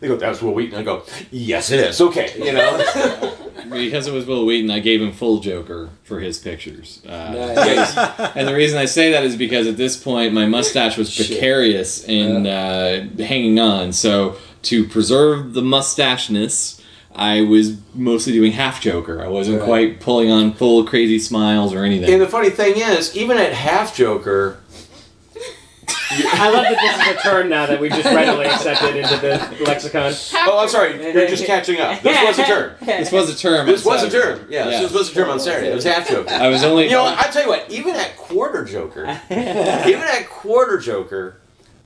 They 0.01 0.07
go, 0.09 0.17
"That's 0.17 0.41
Wil 0.41 0.53
Wheaton." 0.53 0.77
I 0.77 0.83
go, 0.83 1.03
"Yes, 1.31 1.71
it 1.71 1.79
is." 1.79 2.01
Okay, 2.01 2.33
you 2.37 2.51
know. 2.51 3.33
because 3.71 4.07
it 4.07 4.13
was 4.13 4.25
Wil 4.25 4.45
Wheaton, 4.45 4.69
I 4.71 4.79
gave 4.79 5.01
him 5.01 5.11
full 5.13 5.39
Joker 5.39 5.89
for 6.03 6.19
his 6.19 6.37
pictures. 6.39 7.01
Uh, 7.07 7.53
Nice. 7.55 7.95
and 8.35 8.47
the 8.47 8.53
reason 8.55 8.77
I 8.79 8.85
say 8.85 9.11
that 9.11 9.23
is 9.23 9.35
because 9.37 9.67
at 9.67 9.77
this 9.77 9.95
point 9.95 10.33
my 10.33 10.45
mustache 10.47 10.97
was 10.97 11.15
precarious 11.15 12.03
in 12.03 12.47
uh, 12.47 13.07
hanging 13.19 13.59
on. 13.59 13.93
So 13.93 14.35
to 14.63 14.87
preserve 14.87 15.53
the 15.53 15.61
mustacheness, 15.61 16.81
I 17.15 17.41
was 17.41 17.77
mostly 17.93 18.33
doing 18.33 18.53
half 18.53 18.81
Joker. 18.81 19.23
I 19.23 19.27
wasn't 19.27 19.59
Right. 19.59 19.65
quite 19.67 19.99
pulling 19.99 20.31
on 20.31 20.53
full 20.53 20.85
crazy 20.85 21.19
smiles 21.19 21.73
or 21.73 21.83
anything. 21.83 22.11
and 22.11 22.21
the 22.21 22.27
funny 22.27 22.49
thing 22.49 22.73
is, 22.77 23.15
even 23.15 23.37
at 23.37 23.53
half 23.53 23.95
Joker, 23.95 24.59
I 26.33 26.49
love 26.49 26.63
that 26.63 26.77
this 26.79 27.07
is 27.07 27.25
a 27.25 27.29
term 27.29 27.49
now 27.49 27.65
that 27.65 27.79
we've 27.79 27.91
just 27.91 28.05
readily 28.05 28.45
accepted 28.45 28.95
into 28.95 29.17
the 29.17 29.63
lexicon. 29.65 30.13
oh, 30.47 30.59
I'm 30.59 30.69
sorry, 30.69 31.01
you're 31.13 31.27
just 31.27 31.45
catching 31.45 31.79
up. 31.79 32.01
This 32.01 32.21
was 32.23 32.39
a 32.39 32.45
term. 32.45 32.75
this 32.81 33.11
was 33.11 33.29
a 33.29 33.37
term. 33.37 33.65
This 33.65 33.85
on 33.85 33.93
was 33.93 34.03
a 34.03 34.09
term. 34.09 34.47
Yeah, 34.49 34.65
this 34.65 34.91
was 34.91 35.11
a 35.11 35.13
term 35.13 35.29
on 35.29 35.39
Saturday. 35.39 35.71
It 35.71 35.75
was 35.75 35.83
half 35.83 36.07
Joker. 36.07 36.29
I 36.29 36.49
was 36.49 36.63
only. 36.63 36.85
You 36.85 36.91
know, 36.91 37.05
I 37.05 37.23
tell 37.31 37.43
you 37.43 37.49
what. 37.49 37.69
Even 37.69 37.95
at 37.95 38.17
quarter 38.17 38.65
Joker, 38.65 39.03
even 39.29 40.01
at 40.01 40.27
quarter 40.29 40.77
Joker, 40.79 41.37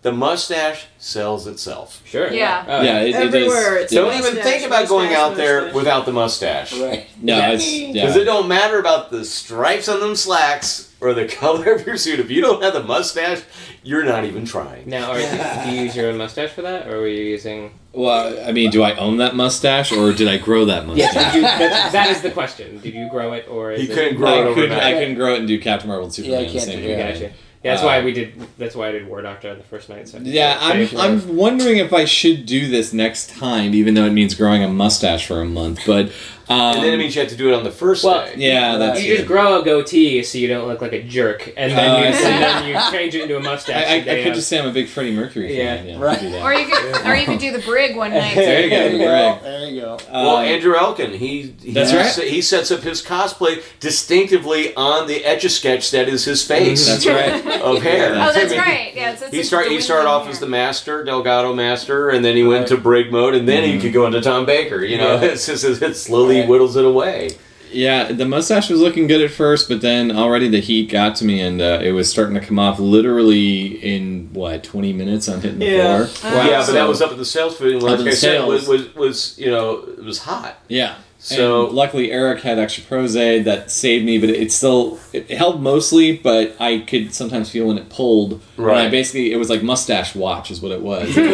the 0.02 0.12
mustache 0.12 0.86
sells 1.00 1.48
itself. 1.48 2.02
Sure. 2.06 2.32
Yeah. 2.32 2.64
Oh, 2.68 2.82
yeah, 2.84 3.00
it, 3.02 3.10
it 3.10 3.16
Everywhere, 3.16 3.74
does. 3.76 3.84
it's. 3.86 3.94
Don't 3.94 4.14
even 4.16 4.36
think 4.42 4.66
about 4.66 4.88
going 4.88 5.10
mustache, 5.10 5.32
out 5.32 5.36
there 5.36 5.74
without 5.74 6.06
the 6.06 6.14
mustache. 6.14 6.74
Right. 6.80 7.08
No, 7.22 7.52
it's 7.54 7.68
yeah. 7.72 7.94
Because 7.94 8.16
it 8.18 8.26
don't 8.26 8.48
matter 8.48 8.78
about 8.78 9.10
the 9.10 9.26
stripes 9.26 9.90
on 9.90 10.00
them 10.02 10.16
slacks 10.16 10.94
or 11.02 11.14
the 11.16 11.28
color 11.42 11.74
of 11.74 11.88
your 11.88 11.98
suit. 11.98 12.20
If 12.20 12.30
you 12.30 12.42
don't 12.42 12.62
have 12.62 12.74
the 12.74 12.84
mustache, 12.84 13.42
you're 13.86 14.04
not 14.04 14.26
even 14.26 14.46
trying. 14.46 14.90
Now, 14.90 15.12
are, 15.12 15.18
do 15.66 15.72
you 15.72 15.84
use 15.84 15.96
your 15.96 16.10
own 16.10 16.18
mustache 16.18 16.50
for 16.50 16.64
that, 16.64 16.88
or 16.90 16.98
were 16.98 17.08
you 17.08 17.24
using? 17.24 17.72
Well, 17.94 18.46
I 18.46 18.52
mean, 18.52 18.72
do 18.72 18.84
I 18.84 18.94
own 18.96 19.18
that 19.18 19.36
mustache 19.36 19.94
or 19.94 20.12
did 20.12 20.28
I 20.28 20.38
grow 20.38 20.66
that 20.66 20.86
mustache? 20.86 21.14
Yes. 21.14 21.36
You, 21.36 21.42
that, 21.42 21.92
that 21.94 22.10
is 22.10 22.22
the 22.22 22.32
question. 22.32 22.80
Did 22.80 22.94
you 22.94 23.08
grow 23.10 23.32
it, 23.34 23.48
or 23.48 23.72
is 23.72 23.82
He 23.82 23.88
couldn't 23.88 24.18
grow 24.18 24.48
it 24.48 24.52
I 24.52 24.54
couldn't. 24.54 24.72
I 24.80 24.94
couldn't 24.94 25.16
grow 25.16 25.34
it 25.36 25.40
and 25.40 25.48
do 25.48 25.58
Captain 25.62 25.88
Marvel 25.88 26.06
and 26.06 26.14
Superman 26.14 26.42
Yeah, 26.42 26.46
the 26.48 26.52
can't 26.52 26.64
same 26.66 26.82
do 26.82 26.88
way. 26.90 26.98
Gotcha. 26.98 27.20
Yeah, 27.64 27.72
that's 27.72 27.84
Uh, 27.84 27.86
why 27.88 28.04
we 28.04 28.12
did. 28.12 28.34
That's 28.58 28.76
why 28.76 28.90
I 28.90 28.92
did 28.92 29.08
War 29.08 29.22
Doctor 29.22 29.50
on 29.50 29.58
the 29.58 29.64
first 29.64 29.90
night. 29.90 30.08
So 30.10 30.20
Yeah, 30.22 30.58
I'm, 30.62 30.88
Finish. 30.88 30.96
I'm 30.96 31.36
wondering 31.36 31.78
if 31.78 31.94
I 31.94 32.06
should 32.06 32.46
do 32.46 32.68
this 32.70 32.92
next 32.94 33.30
time, 33.30 33.74
even 33.74 33.94
though 33.94 34.06
it 34.06 34.12
means 34.14 34.36
growing 34.36 34.64
a 34.64 34.68
mustache 34.68 35.26
for 35.26 35.42
a 35.42 35.46
month. 35.46 35.80
But 35.88 36.12
Um, 36.48 36.76
and 36.76 36.84
then 36.84 36.94
it 36.94 36.98
means 36.98 37.16
you 37.16 37.22
have 37.22 37.30
to 37.32 37.36
do 37.36 37.50
it 37.50 37.56
on 37.56 37.64
the 37.64 37.72
first 37.72 38.04
Well, 38.04 38.26
day. 38.26 38.36
Yeah, 38.38 38.78
that's 38.78 39.04
you 39.04 39.16
just 39.16 39.28
grow 39.28 39.62
a 39.62 39.66
goatee 39.66 40.22
so 40.24 40.38
you 40.38 40.48
don't 40.48 40.68
look 40.68 40.82
like 40.82 40.94
a 40.94 41.02
jerk, 41.04 41.52
and 41.58 41.72
then, 41.72 41.90
Oh, 41.90 41.98
you, 42.00 42.06
and 42.06 42.16
then 42.16 42.68
you 42.68 42.92
change 42.92 43.16
it 43.16 43.22
into 43.22 43.38
a 43.38 43.40
mustache. 43.40 43.76
I, 43.88 43.96
I, 43.96 43.98
I 43.98 44.04
could 44.24 44.28
of. 44.28 44.36
just 44.36 44.48
say 44.48 44.60
I'm 44.60 44.68
a 44.68 44.72
big 44.72 44.88
Freddie 44.88 45.16
Mercury 45.16 45.50
fan. 45.56 45.86
Yeah. 45.88 45.94
Yeah, 45.94 46.00
Right. 46.00 46.22
Or 46.44 46.54
you 46.54 46.68
could, 46.68 47.06
or 47.06 47.16
you 47.16 47.26
could 47.26 47.40
do 47.40 47.52
the 47.52 47.60
brig 47.66 47.96
one 47.96 48.12
night. 48.14 48.36
There 48.36 48.62
you 48.62 48.70
go, 48.70 48.98
Greg. 49.06 49.42
There 49.42 49.70
you 49.70 49.82
go. 49.82 49.94
Um, 49.94 50.00
well, 50.26 50.38
Um, 50.38 50.46
Andrew 50.46 50.76
Elkin, 50.76 51.14
he 51.14 51.54
he, 51.62 51.72
That's 51.74 51.94
right. 51.94 52.28
he 52.28 52.42
sets 52.42 52.70
up 52.72 52.82
his 52.82 53.02
cosplay 53.04 53.64
distinctively 53.80 54.74
on 54.76 55.08
the 55.08 55.24
etch 55.26 55.46
a 55.46 55.50
sketch 55.50 55.92
that 55.92 56.08
is 56.08 56.26
his 56.26 56.46
face 56.46 56.88
mm-hmm, 56.88 57.12
That's 57.12 57.46
right. 57.46 57.62
of 57.62 57.82
hair. 57.82 58.12
Oh, 58.14 58.32
that's 58.32 58.38
I 58.38 58.56
mean, 58.56 58.60
right. 58.60 58.96
Yeah, 58.96 59.12
it's, 59.14 59.22
it's 59.24 59.32
He 59.34 59.44
start 59.44 59.68
he 59.68 59.82
started 59.82 60.08
off 60.08 60.24
hair. 60.24 60.32
as 60.32 60.40
the 60.40 60.48
master, 60.48 61.04
Delgado 61.04 61.54
master, 61.54 62.10
and 62.10 62.24
then 62.24 62.36
he 62.36 62.44
went 62.44 62.68
to 62.68 62.78
brig 62.78 63.12
mode, 63.12 63.34
and 63.36 63.48
then 63.48 63.64
he 63.64 63.72
mm-hmm. 63.72 63.82
could 63.82 63.94
go 63.94 64.06
into 64.06 64.22
Tom 64.22 64.46
Baker. 64.46 64.84
You 64.84 64.98
know, 64.98 65.16
Yeah. 65.16 65.30
it's 65.32 65.46
just 65.48 65.64
it 65.64 65.96
slowly 65.96 66.35
Right. 66.42 66.50
whittles 66.50 66.76
it 66.76 66.86
away. 66.86 67.32
Yeah, 67.72 68.12
the 68.14 68.26
mustache 68.26 68.70
was 68.70 68.80
looking 68.80 69.08
good 69.08 69.22
at 69.22 69.32
first, 69.32 69.68
but 69.68 69.82
then 69.82 70.12
already 70.12 70.48
the 70.48 70.62
heat 70.62 70.90
got 70.90 71.16
to 71.18 71.26
me, 71.26 71.42
and 71.42 71.62
uh, 71.62 71.80
it 71.84 71.92
was 71.92 72.10
starting 72.10 72.36
to 72.36 72.40
come 72.40 72.58
off 72.58 72.80
literally 72.80 73.66
in 73.84 74.30
what 74.34 74.64
twenty 74.64 74.94
minutes 74.94 75.28
on 75.28 75.42
hitting 75.42 75.60
the 75.60 75.66
Yeah. 75.66 76.06
floor. 76.06 76.32
Wow. 76.34 76.46
Yeah, 76.48 76.58
but 76.60 76.66
So- 76.68 76.72
that 76.74 76.88
was 76.88 77.02
up 77.02 77.12
at 77.12 77.18
the 77.18 77.26
sales 77.26 77.58
footing. 77.58 77.78
Up 77.78 77.84
Like 77.84 78.00
the 78.00 78.08
I 78.08 78.14
said, 78.14 78.46
was, 78.48 78.66
sales. 78.66 78.80
was 78.86 78.96
was 78.96 79.36
you 79.40 79.48
know 79.52 79.84
it 79.98 80.04
was 80.04 80.20
hot. 80.20 80.58
yeah. 80.70 80.96
So- 81.20 81.68
and 81.68 81.76
luckily 81.76 82.12
Eric 82.12 82.42
had 82.44 82.60
extra 82.60 82.84
Prozac 82.84 83.46
that 83.46 83.72
saved 83.72 84.06
me, 84.06 84.20
but 84.20 84.30
it 84.30 84.52
still 84.52 84.96
it 85.30 85.38
held 85.38 85.62
mostly, 85.62 86.18
but 86.18 86.56
I 86.60 86.80
could 86.80 87.14
sometimes 87.14 87.50
feel 87.50 87.68
when 87.68 87.78
it 87.78 87.90
pulled. 87.90 88.42
And 88.58 88.70
I 88.72 88.90
basically 88.90 89.32
it 89.32 89.38
was 89.38 89.50
like 89.50 89.64
mustache 89.64 90.16
watch 90.16 90.52
is 90.52 90.62
what 90.62 90.72
it 90.72 90.82
was. 90.82 91.16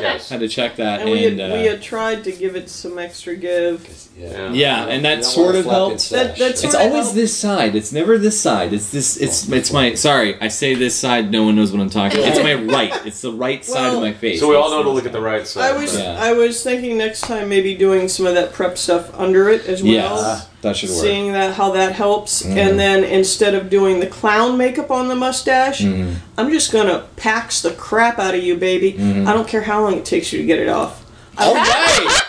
Yes. 0.00 0.28
had 0.28 0.40
to 0.40 0.48
check 0.48 0.76
that, 0.76 1.00
And 1.00 1.08
and, 1.08 1.18
we 1.18 1.24
had, 1.24 1.50
uh, 1.50 1.54
we 1.54 1.66
had 1.66 1.82
tried 1.82 2.24
to 2.24 2.32
give 2.32 2.56
it 2.56 2.68
some 2.68 2.98
extra 2.98 3.34
give. 3.36 3.86
Yeah. 4.18 4.52
yeah, 4.52 4.86
and 4.86 5.04
that 5.04 5.16
don't 5.16 5.24
sort 5.24 5.54
of 5.54 5.64
helped. 5.64 6.00
sash. 6.00 6.10
That- 6.10 6.36
that's- 6.38 6.62
It's 6.64 6.72
Sort 6.72 6.74
of 6.74 6.80
always 6.90 7.04
helped. 7.04 7.14
this 7.16 7.36
side. 7.36 7.74
It's 7.74 7.92
never 7.92 8.18
this 8.18 8.38
side. 8.38 8.72
It's 8.72 8.90
this. 8.90 9.16
It's 9.16 9.48
it's 9.48 9.72
my. 9.72 9.94
Sorry, 9.94 10.38
I 10.40 10.48
say 10.48 10.74
this 10.74 10.94
side. 10.94 11.30
No 11.30 11.44
one 11.44 11.56
knows 11.56 11.72
what 11.72 11.80
I'm 11.80 11.88
talking. 11.90 12.18
About. 12.18 12.30
It's 12.36 12.42
my 12.42 12.54
right. 12.76 13.06
It's 13.06 13.20
the 13.22 13.32
right 13.32 13.64
side 13.64 13.94
of 13.94 14.00
my 14.00 14.12
face. 14.12 14.40
So 14.40 14.48
we 14.48 14.56
all 14.56 14.70
know 14.70 14.82
to 14.82 14.90
look 14.90 15.06
at 15.06 15.12
the 15.12 15.20
right 15.20 15.46
side. 15.46 15.72
I 15.74 15.78
was 15.78 15.98
Yeah. 15.98 16.16
I 16.20 16.32
was 16.32 16.62
thinking 16.62 16.98
next 16.98 17.22
time 17.22 17.48
maybe 17.48 17.74
doing 17.74 18.08
some 18.08 18.26
of 18.26 18.34
that 18.34 18.52
prep 18.52 18.76
stuff 18.76 19.10
under 19.18 19.48
it 19.48 19.66
as 19.66 19.82
well. 19.82 19.92
Yes, 19.92 20.48
that 20.62 20.76
should 20.76 20.90
work. 20.90 20.98
Seeing 21.00 21.32
that 21.32 21.54
how 21.54 21.70
that 21.72 21.92
helps, 21.92 22.42
Mhm. 22.42 22.56
and 22.56 22.78
then 22.78 23.02
instead 23.04 23.54
of 23.54 23.70
doing 23.70 24.00
the 24.00 24.06
clown 24.06 24.56
makeup 24.58 24.90
on 24.90 25.08
the 25.08 25.14
mustache, 25.14 25.80
Mhm. 25.80 26.14
I'm 26.36 26.50
just 26.50 26.70
gonna 26.72 27.04
pax 27.16 27.62
the 27.62 27.70
crap 27.70 28.18
out 28.18 28.34
of 28.34 28.42
you, 28.42 28.56
baby. 28.56 28.92
Mhm. 28.92 29.26
I 29.26 29.32
don't 29.32 29.48
care 29.48 29.62
how 29.62 29.82
long 29.82 29.96
it 29.96 30.04
takes 30.04 30.32
you 30.32 30.38
to 30.40 30.44
get 30.44 30.58
it 30.58 30.68
off. 30.68 31.02
All 31.38 31.54
right. 31.54 32.20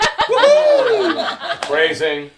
phrasing, 1.65 2.29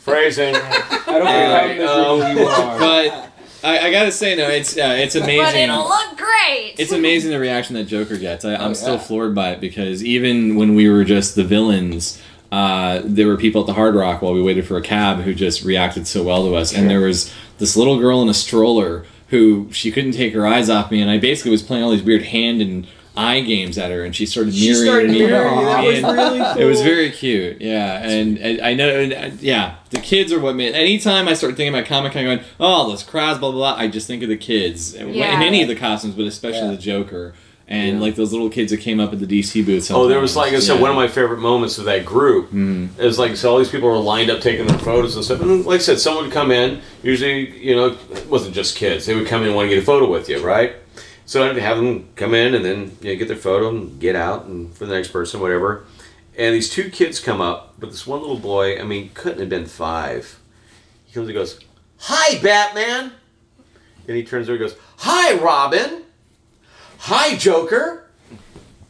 phrasing. 0.00 0.54
I 0.54 0.60
don't 1.06 1.20
All 1.20 1.26
care 1.26 1.50
right, 1.50 1.60
how 1.62 1.66
miserable 1.68 2.22
um, 2.22 2.36
you 2.38 2.44
are. 2.46 2.78
but 2.78 3.30
I, 3.64 3.78
I 3.88 3.90
gotta 3.90 4.12
say 4.12 4.36
no. 4.36 4.48
It's 4.48 4.76
uh, 4.76 4.94
it's 4.98 5.14
amazing. 5.14 5.42
But 5.44 5.54
it'll 5.56 5.88
look 5.88 6.16
great. 6.16 6.74
It's 6.78 6.92
amazing 6.92 7.30
the 7.30 7.38
reaction 7.38 7.74
that 7.76 7.84
Joker 7.84 8.16
gets. 8.16 8.44
I, 8.44 8.54
I'm 8.54 8.70
Oh, 8.70 8.74
still 8.74 8.98
floored 8.98 9.34
by 9.34 9.50
it 9.50 9.60
because 9.60 10.04
even 10.04 10.56
when 10.56 10.74
we 10.74 10.88
were 10.88 11.04
just 11.04 11.34
the 11.34 11.44
villains, 11.44 12.20
uh, 12.52 13.00
there 13.04 13.26
were 13.26 13.36
people 13.36 13.60
at 13.62 13.66
the 13.66 13.72
Hard 13.74 13.94
Rock 13.94 14.22
while 14.22 14.32
we 14.32 14.42
waited 14.42 14.66
for 14.66 14.76
a 14.76 14.82
cab 14.82 15.18
who 15.20 15.34
just 15.34 15.64
reacted 15.64 16.06
so 16.06 16.22
well 16.22 16.44
to 16.48 16.54
us. 16.54 16.72
And 16.74 16.88
there 16.88 17.00
was 17.00 17.32
this 17.58 17.76
little 17.76 17.98
girl 17.98 18.22
in 18.22 18.28
a 18.28 18.34
stroller 18.34 19.04
who 19.28 19.68
she 19.72 19.90
couldn't 19.90 20.12
take 20.12 20.32
her 20.34 20.46
eyes 20.46 20.70
off 20.70 20.90
me, 20.90 21.00
and 21.00 21.10
I 21.10 21.18
basically 21.18 21.50
was 21.50 21.62
playing 21.62 21.82
all 21.82 21.90
these 21.90 22.02
weird 22.02 22.22
hand 22.22 22.62
and 22.62 22.86
eye 23.16 23.40
games 23.40 23.76
at 23.78 23.90
her, 23.90 24.04
and 24.04 24.14
she 24.14 24.26
started 24.26 24.54
She 24.54 24.68
mirroring 24.68 24.84
started 24.86 25.10
me. 25.10 25.18
mirroring. 25.26 25.56
That 25.64 25.84
was 25.84 26.02
really 26.02 26.38
cool. 26.38 26.56
It 26.62 26.64
was 26.66 26.82
very 26.82 27.10
cute, 27.10 27.60
yeah. 27.62 28.06
And, 28.06 28.38
and 28.38 28.60
I 28.60 28.74
know, 28.74 28.88
and, 29.00 29.12
uh, 29.12 29.30
yeah, 29.40 29.76
the 29.90 29.98
kids 30.00 30.32
are 30.32 30.38
what 30.38 30.54
made. 30.54 30.74
Anytime 30.74 31.26
I 31.26 31.32
start 31.34 31.56
thinking 31.56 31.74
about 31.74 31.86
Comic 31.88 32.12
Con, 32.12 32.24
going, 32.24 32.40
oh, 32.60 32.88
those 32.88 33.02
crowds, 33.02 33.38
blah 33.40 33.50
blah 33.50 33.74
blah, 33.74 33.82
I 33.82 33.88
just 33.88 34.06
think 34.06 34.22
of 34.22 34.28
the 34.28 34.36
kids 34.36 34.94
in 34.94 35.14
any 35.14 35.62
of 35.62 35.68
the 35.68 35.74
costumes, 35.74 36.14
but 36.14 36.26
especially 36.26 36.60
Yeah. 36.68 36.70
the 36.72 36.76
Joker 36.76 37.34
and 37.68 38.00
like 38.00 38.14
those 38.14 38.32
little 38.32 38.48
kids 38.48 38.70
that 38.70 38.78
came 38.78 39.00
up 39.00 39.12
at 39.12 39.18
the 39.18 39.26
DC 39.26 39.64
booth. 39.66 39.90
Oh, 39.90 40.06
there 40.06 40.20
was 40.20 40.36
like 40.36 40.52
I 40.52 40.60
said, 40.60 40.76
Yeah. 40.76 40.80
one 40.82 40.90
of 40.90 40.96
my 40.96 41.08
favorite 41.08 41.40
moments 41.40 41.78
of 41.78 41.84
that 41.86 42.04
group 42.04 42.50
Mm. 42.52 42.98
is 42.98 43.18
like 43.18 43.36
so 43.36 43.50
all 43.52 43.58
these 43.58 43.70
people 43.70 43.88
were 43.88 43.98
lined 43.98 44.30
up 44.30 44.40
taking 44.40 44.66
their 44.66 44.78
photos 44.78 45.16
and 45.16 45.24
stuff. 45.24 45.40
And 45.40 45.64
like 45.66 45.80
I 45.80 45.82
said, 45.82 45.98
someone 45.98 46.24
would 46.24 46.32
come 46.32 46.50
in. 46.52 46.80
Usually, 47.02 47.50
you 47.58 47.74
know, 47.74 47.96
it 48.12 48.26
wasn't 48.28 48.54
just 48.54 48.76
kids. 48.76 49.06
They 49.06 49.14
would 49.14 49.26
come 49.26 49.42
in 49.42 49.48
and 49.48 49.56
want 49.56 49.68
to 49.68 49.74
get 49.74 49.82
a 49.82 49.86
photo 49.86 50.08
with 50.10 50.28
you, 50.28 50.40
right? 50.44 50.76
So 51.24 51.44
I'd 51.48 51.56
have 51.56 51.76
them 51.78 52.08
come 52.14 52.34
in 52.34 52.54
and 52.54 52.64
then 52.64 52.96
you 53.02 53.12
know, 53.12 53.18
get 53.18 53.26
their 53.26 53.36
photo 53.36 53.68
and 53.70 53.98
get 53.98 54.14
out 54.14 54.44
and 54.44 54.72
for 54.76 54.86
the 54.86 54.94
next 54.94 55.08
person, 55.08 55.40
whatever. 55.40 55.84
And 56.38 56.54
these 56.54 56.70
two 56.70 56.88
kids 56.90 57.18
come 57.18 57.40
up, 57.40 57.74
but 57.80 57.90
this 57.90 58.06
one 58.06 58.20
little 58.20 58.38
boy, 58.38 58.78
I 58.78 58.84
mean, 58.84 59.10
couldn't 59.14 59.40
have 59.40 59.48
been 59.48 59.66
five. 59.66 60.38
He 61.04 61.12
comes 61.14 61.26
and 61.28 61.34
goes, 61.34 61.58
"Hi, 61.98 62.38
Batman." 62.40 63.10
And 64.06 64.16
he 64.16 64.22
turns 64.22 64.48
over 64.48 64.62
and 64.62 64.70
goes, 64.70 64.78
"Hi, 64.98 65.34
Robin." 65.34 66.02
"Hi, 66.98 67.36
Joker." 67.36 68.06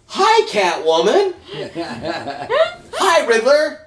"Hi, 0.09 0.47
Catwoman." 0.49 1.35
"Hi, 2.95 3.27
Riddler." 3.27 3.87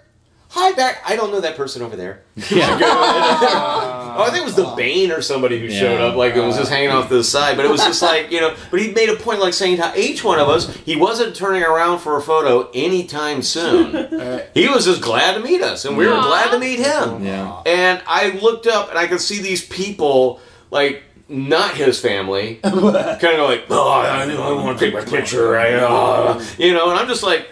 "Hi, 0.49 0.71
back. 0.71 1.01
I 1.05 1.15
don't 1.15 1.31
know 1.31 1.41
that 1.41 1.55
person 1.55 1.83
over 1.83 1.95
there. 1.95 2.23
Yeah. 2.49 2.79
oh, 2.81 4.23
I 4.23 4.29
think 4.31 4.41
it 4.41 4.45
was 4.45 4.55
the 4.55 4.73
Bane 4.75 5.11
or 5.11 5.21
somebody 5.21 5.59
who 5.59 5.69
showed 5.69 6.01
up, 6.01 6.15
like 6.15 6.35
it 6.35 6.41
was 6.41 6.57
just 6.57 6.71
hanging 6.71 6.89
off 6.89 7.07
to 7.09 7.15
the 7.15 7.23
side. 7.23 7.55
But 7.55 7.65
it 7.65 7.71
was 7.71 7.81
just 7.81 8.01
like 8.01 8.31
you 8.31 8.41
know. 8.41 8.55
But 8.71 8.81
he 8.81 8.91
made 8.91 9.09
a 9.09 9.15
point, 9.15 9.39
like 9.39 9.53
saying 9.53 9.77
to 9.77 9.93
each 9.95 10.23
one 10.23 10.39
of 10.39 10.49
us, 10.49 10.75
he 10.77 10.95
wasn't 10.95 11.35
turning 11.35 11.63
around 11.63 11.99
for 11.99 12.17
a 12.17 12.21
photo 12.21 12.69
anytime 12.73 13.43
soon. 13.43 14.41
he 14.55 14.67
was 14.67 14.85
just 14.85 15.01
glad 15.01 15.35
to 15.35 15.39
meet 15.39 15.61
us, 15.61 15.85
and 15.85 15.95
we 15.95 16.07
were 16.07 16.13
Aw. 16.13 16.21
glad 16.27 16.51
to 16.51 16.59
meet 16.59 16.79
him. 16.79 17.23
Yeah. 17.23 17.61
And 17.65 18.01
I 18.07 18.31
looked 18.41 18.65
up 18.65 18.89
and 18.89 18.97
I 18.97 19.05
could 19.05 19.21
see 19.21 19.41
these 19.41 19.63
people, 19.65 20.39
like, 20.71 21.03
not 21.29 21.75
his 21.75 21.99
family, 22.01 22.55
kind 22.63 22.75
of 22.75 23.49
like, 23.49 23.65
oh, 23.69 23.89
I, 23.89 24.23
I 24.23 24.51
want 24.63 24.79
to 24.79 24.85
take 24.85 24.93
my 24.93 25.03
picture. 25.05 25.57
I, 25.57 25.73
uh, 25.73 26.43
you 26.57 26.73
know, 26.73 26.89
and 26.89 26.99
I'm 26.99 27.07
just 27.07 27.23
like, 27.23 27.47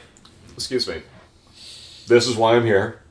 excuse 0.55 0.87
me. 0.87 1.01
This 2.07 2.27
is 2.27 2.35
why 2.35 2.55
I'm 2.55 2.65
here. 2.65 3.01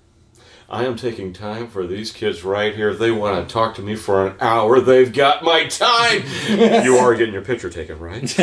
I 0.68 0.84
am 0.84 0.96
taking 0.96 1.32
time 1.32 1.68
for 1.68 1.86
these 1.86 2.10
kids 2.10 2.42
right 2.42 2.74
here. 2.74 2.92
They 2.92 3.12
want 3.12 3.46
to 3.46 3.52
talk 3.52 3.76
to 3.76 3.82
me 3.82 3.94
for 3.94 4.26
an 4.26 4.34
hour, 4.40 4.80
they've 4.80 5.12
got 5.12 5.44
my 5.44 5.66
time. 5.66 6.24
you 6.84 6.96
are 6.96 7.14
getting 7.14 7.32
your 7.34 7.44
picture 7.44 7.70
taken, 7.70 8.00
right? 8.00 8.34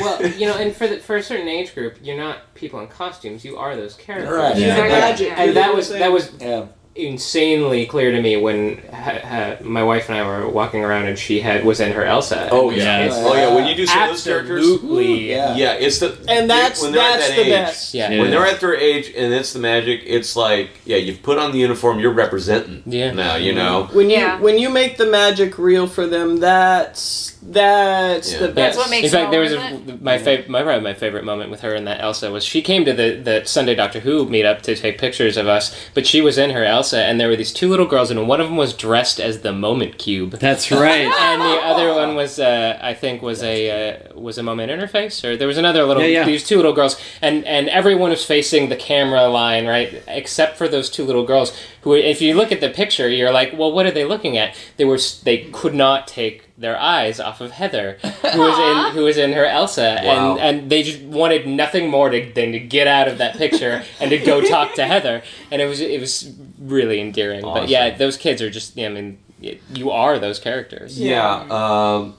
well, 0.00 0.26
you 0.26 0.46
know, 0.46 0.56
and 0.56 0.74
for 0.74 0.86
the, 0.86 0.98
for 1.00 1.16
a 1.16 1.22
certain 1.22 1.48
age 1.48 1.74
group, 1.74 1.98
you're 2.02 2.16
not 2.16 2.54
people 2.54 2.80
in 2.80 2.86
costumes. 2.88 3.44
You 3.44 3.58
are 3.58 3.76
those 3.76 3.94
characters. 3.94 4.30
Right. 4.34 4.54
She's 4.54 4.64
Yeah. 4.64 4.78
like 4.78 4.90
magic. 4.90 5.38
And 5.38 5.54
that 5.56 5.74
was 5.74 5.90
that 5.90 6.10
was 6.10 6.32
Yeah. 6.40 6.66
Insanely 7.06 7.86
clear 7.86 8.10
to 8.12 8.20
me 8.20 8.36
when 8.36 8.78
ha, 8.92 9.18
ha, 9.22 9.56
my 9.62 9.82
wife 9.82 10.08
and 10.08 10.18
I 10.18 10.26
were 10.26 10.48
walking 10.48 10.84
around 10.84 11.06
and 11.06 11.18
she 11.18 11.40
had 11.40 11.64
was 11.64 11.80
in 11.80 11.92
her 11.92 12.04
Elsa. 12.04 12.48
Oh, 12.50 12.70
yeah. 12.70 13.00
It's 13.04 13.14
Oh, 13.16 13.34
yeah. 13.34 13.54
When 13.54 13.66
you 13.66 13.74
do 13.74 13.86
some 13.86 14.02
of 14.02 14.08
those 14.10 14.24
characters, 14.24 14.66
absolutely. 14.66 15.30
Yeah. 15.30 15.56
yeah, 15.56 15.72
it's 15.74 15.98
the. 15.98 16.18
and 16.28 16.48
that's 16.48 16.82
when 16.82 16.92
they're 16.92 17.02
at 17.02 17.18
that's 17.18 17.28
that 17.28 17.36
the 17.36 17.42
age, 17.42 17.48
best. 17.50 17.94
Yeah. 17.94 18.10
Yeah. 18.10 18.20
When 18.20 18.30
they're 18.30 18.46
at 18.46 18.60
their 18.60 18.74
age 18.74 19.08
and 19.16 19.32
it's 19.32 19.52
the 19.52 19.58
magic, 19.58 20.02
it's 20.06 20.36
like, 20.36 20.70
yeah, 20.84 20.96
you've 20.96 21.22
put 21.22 21.38
on 21.38 21.52
the 21.52 21.58
uniform, 21.58 21.98
you're 22.00 22.12
representing. 22.12 22.82
Yeah. 22.86 23.12
Now, 23.12 23.36
you 23.36 23.54
know. 23.54 23.88
When 23.92 24.10
you 24.10 24.16
Yeah. 24.16 24.40
when 24.40 24.58
you 24.58 24.70
make 24.70 24.96
the 24.96 25.06
magic 25.06 25.58
real 25.58 25.86
for 25.86 26.06
them, 26.06 26.38
that's 26.40 27.36
that's 27.42 28.32
Yeah. 28.32 28.38
the 28.40 28.46
That's 28.48 28.76
best. 28.76 28.78
what 28.78 28.90
makes 28.90 29.06
In 29.06 29.10
fact, 29.12 29.30
there 29.30 29.40
was 29.40 29.52
a, 29.52 29.80
my 30.00 30.18
fav- 30.18 30.48
my 30.48 30.62
probably 30.62 30.82
my 30.82 30.94
favorite 30.94 31.24
moment 31.24 31.50
with 31.50 31.60
her 31.62 31.74
and 31.74 31.86
that 31.86 32.00
Elsa 32.00 32.30
was 32.30 32.44
she 32.44 32.60
came 32.62 32.84
to 32.84 32.92
the 32.92 33.12
the 33.12 33.44
Sunday 33.44 33.74
Doctor 33.74 34.00
Who 34.00 34.26
meetup 34.26 34.60
to 34.62 34.76
take 34.76 34.98
pictures 34.98 35.36
of 35.36 35.46
us, 35.48 35.74
but 35.94 36.06
she 36.06 36.20
was 36.20 36.36
in 36.38 36.50
her 36.50 36.64
Elsa, 36.64 37.02
and 37.02 37.18
there 37.20 37.28
were 37.28 37.36
these 37.36 37.52
two 37.52 37.68
little 37.68 37.86
girls, 37.86 38.10
and 38.10 38.28
one 38.28 38.40
of 38.40 38.48
them 38.48 38.56
was 38.56 38.74
dressed 38.74 39.18
as 39.20 39.40
the 39.40 39.52
Moment 39.52 39.98
Cube. 39.98 40.32
That's 40.32 40.70
right. 40.70 41.10
and 41.20 41.40
the 41.42 41.56
other 41.64 41.94
one 41.94 42.14
was, 42.14 42.38
uh, 42.38 42.78
I 42.82 42.94
think, 42.94 43.22
was 43.22 43.42
a 43.42 43.70
uh, 43.70 44.18
was 44.20 44.36
a 44.38 44.42
moment 44.42 44.70
interface, 44.70 45.24
or 45.24 45.36
there 45.36 45.48
was 45.48 45.58
another 45.58 45.84
little. 45.84 46.02
Yeah, 46.02 46.20
yeah. 46.20 46.24
These 46.26 46.46
two 46.46 46.56
little 46.56 46.72
girls, 46.74 47.00
and 47.22 47.44
and 47.46 47.68
everyone 47.68 48.10
was 48.10 48.24
facing 48.24 48.68
the 48.68 48.76
camera 48.76 49.26
line, 49.28 49.66
right, 49.66 50.02
except 50.08 50.56
for 50.58 50.68
those 50.68 50.90
two 50.90 51.04
little 51.04 51.24
girls. 51.24 51.56
Who, 51.82 51.94
if 51.94 52.20
you 52.20 52.34
look 52.34 52.52
at 52.52 52.60
the 52.60 52.68
picture, 52.68 53.08
you're 53.08 53.32
like, 53.32 53.54
well, 53.56 53.72
what 53.72 53.86
are 53.86 53.90
they 53.90 54.04
looking 54.04 54.36
at? 54.36 54.54
They 54.76 54.84
were, 54.84 54.98
they 55.24 55.48
could 55.50 55.74
not 55.74 56.06
take 56.06 56.49
their 56.60 56.78
eyes 56.78 57.18
off 57.18 57.40
of 57.40 57.50
Heather, 57.52 57.98
who 58.02 58.38
was 58.40 58.58
in 58.58 58.94
who 58.94 59.04
was 59.04 59.16
in 59.16 59.32
her 59.32 59.44
Elsa, 59.46 60.00
Wow. 60.04 60.36
and 60.36 60.40
and 60.60 60.70
they 60.70 60.82
just 60.82 61.00
wanted 61.02 61.46
nothing 61.46 61.88
more 61.90 62.10
to, 62.10 62.32
than 62.34 62.52
to 62.52 62.60
get 62.60 62.86
out 62.86 63.08
of 63.08 63.18
that 63.18 63.36
picture 63.36 63.82
and 63.98 64.10
to 64.10 64.18
go 64.18 64.40
talk 64.42 64.74
to 64.74 64.84
Heather, 64.94 65.22
and 65.50 65.62
it 65.62 65.66
was 65.66 65.80
it 65.80 66.00
was 66.00 66.30
really 66.58 67.00
endearing. 67.00 67.42
But 67.42 67.68
yeah, 67.68 67.86
Awesome. 67.86 67.98
those 67.98 68.16
kids 68.16 68.42
are 68.42 68.50
just, 68.50 68.78
I 68.78 68.88
mean, 68.88 69.18
y- 69.42 69.58
you 69.72 69.90
are 69.90 70.18
those 70.18 70.38
characters. 70.38 71.00
Yeah. 71.00 71.46
Um, 71.50 72.14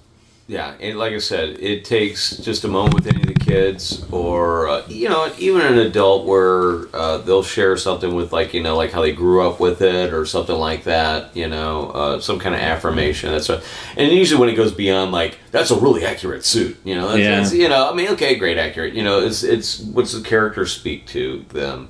yeah. 0.47 0.73
And 0.80 0.97
like 0.97 1.13
I 1.13 1.19
said, 1.19 1.59
it 1.59 1.85
takes 1.85 2.35
just 2.38 2.63
a 2.65 2.68
moment 2.68 2.93
with 2.95 3.07
any 3.07 3.22
of 3.22 3.27
the 3.27 3.34
kids, 3.35 4.05
or 4.11 4.68
uh, 4.68 4.84
you 4.88 5.07
know, 5.07 5.31
even 5.38 5.61
an 5.61 5.77
adult 5.77 6.26
where 6.27 6.93
uh, 6.95 7.19
they'll 7.19 7.43
share 7.43 7.77
something 7.77 8.13
with, 8.15 8.34
like 8.34 8.53
you 8.53 8.61
know, 8.61 8.76
like 8.76 8.91
how 8.91 9.01
they 9.01 9.13
grew 9.13 9.47
up 9.47 9.59
with 9.59 9.81
it, 9.81 10.13
or 10.13 10.26
something 10.26 10.55
like 10.55 10.84
that. 10.84 11.35
You 11.38 11.47
know, 11.47 11.89
uh, 11.91 12.19
some 12.19 12.38
kind 12.39 12.53
of 12.55 12.61
affirmation. 12.61 13.31
That's 13.31 13.47
what. 13.47 13.63
And 13.95 14.11
usually 14.11 14.39
when 14.41 14.49
it 14.49 14.55
goes 14.55 14.72
beyond 14.73 15.11
like 15.11 15.38
that's 15.51 15.72
a 15.72 15.80
really 15.80 16.05
accurate 16.05 16.43
suit. 16.45 16.77
You 16.84 16.95
know. 16.95 17.07
That's, 17.09 17.19
Yeah. 17.19 17.30
that's- 17.31 17.53
you 17.53 17.69
know. 17.69 17.89
I 17.89 17.95
mean, 17.95 18.09
okay, 18.09 18.35
great, 18.35 18.57
accurate. 18.57 18.93
You 18.93 19.03
know, 19.03 19.19
it's 19.22 19.43
it's 19.43 19.80
what's 19.80 20.11
the 20.13 20.22
character 20.22 20.65
speak 20.65 21.07
to 21.07 21.45
them. 21.49 21.89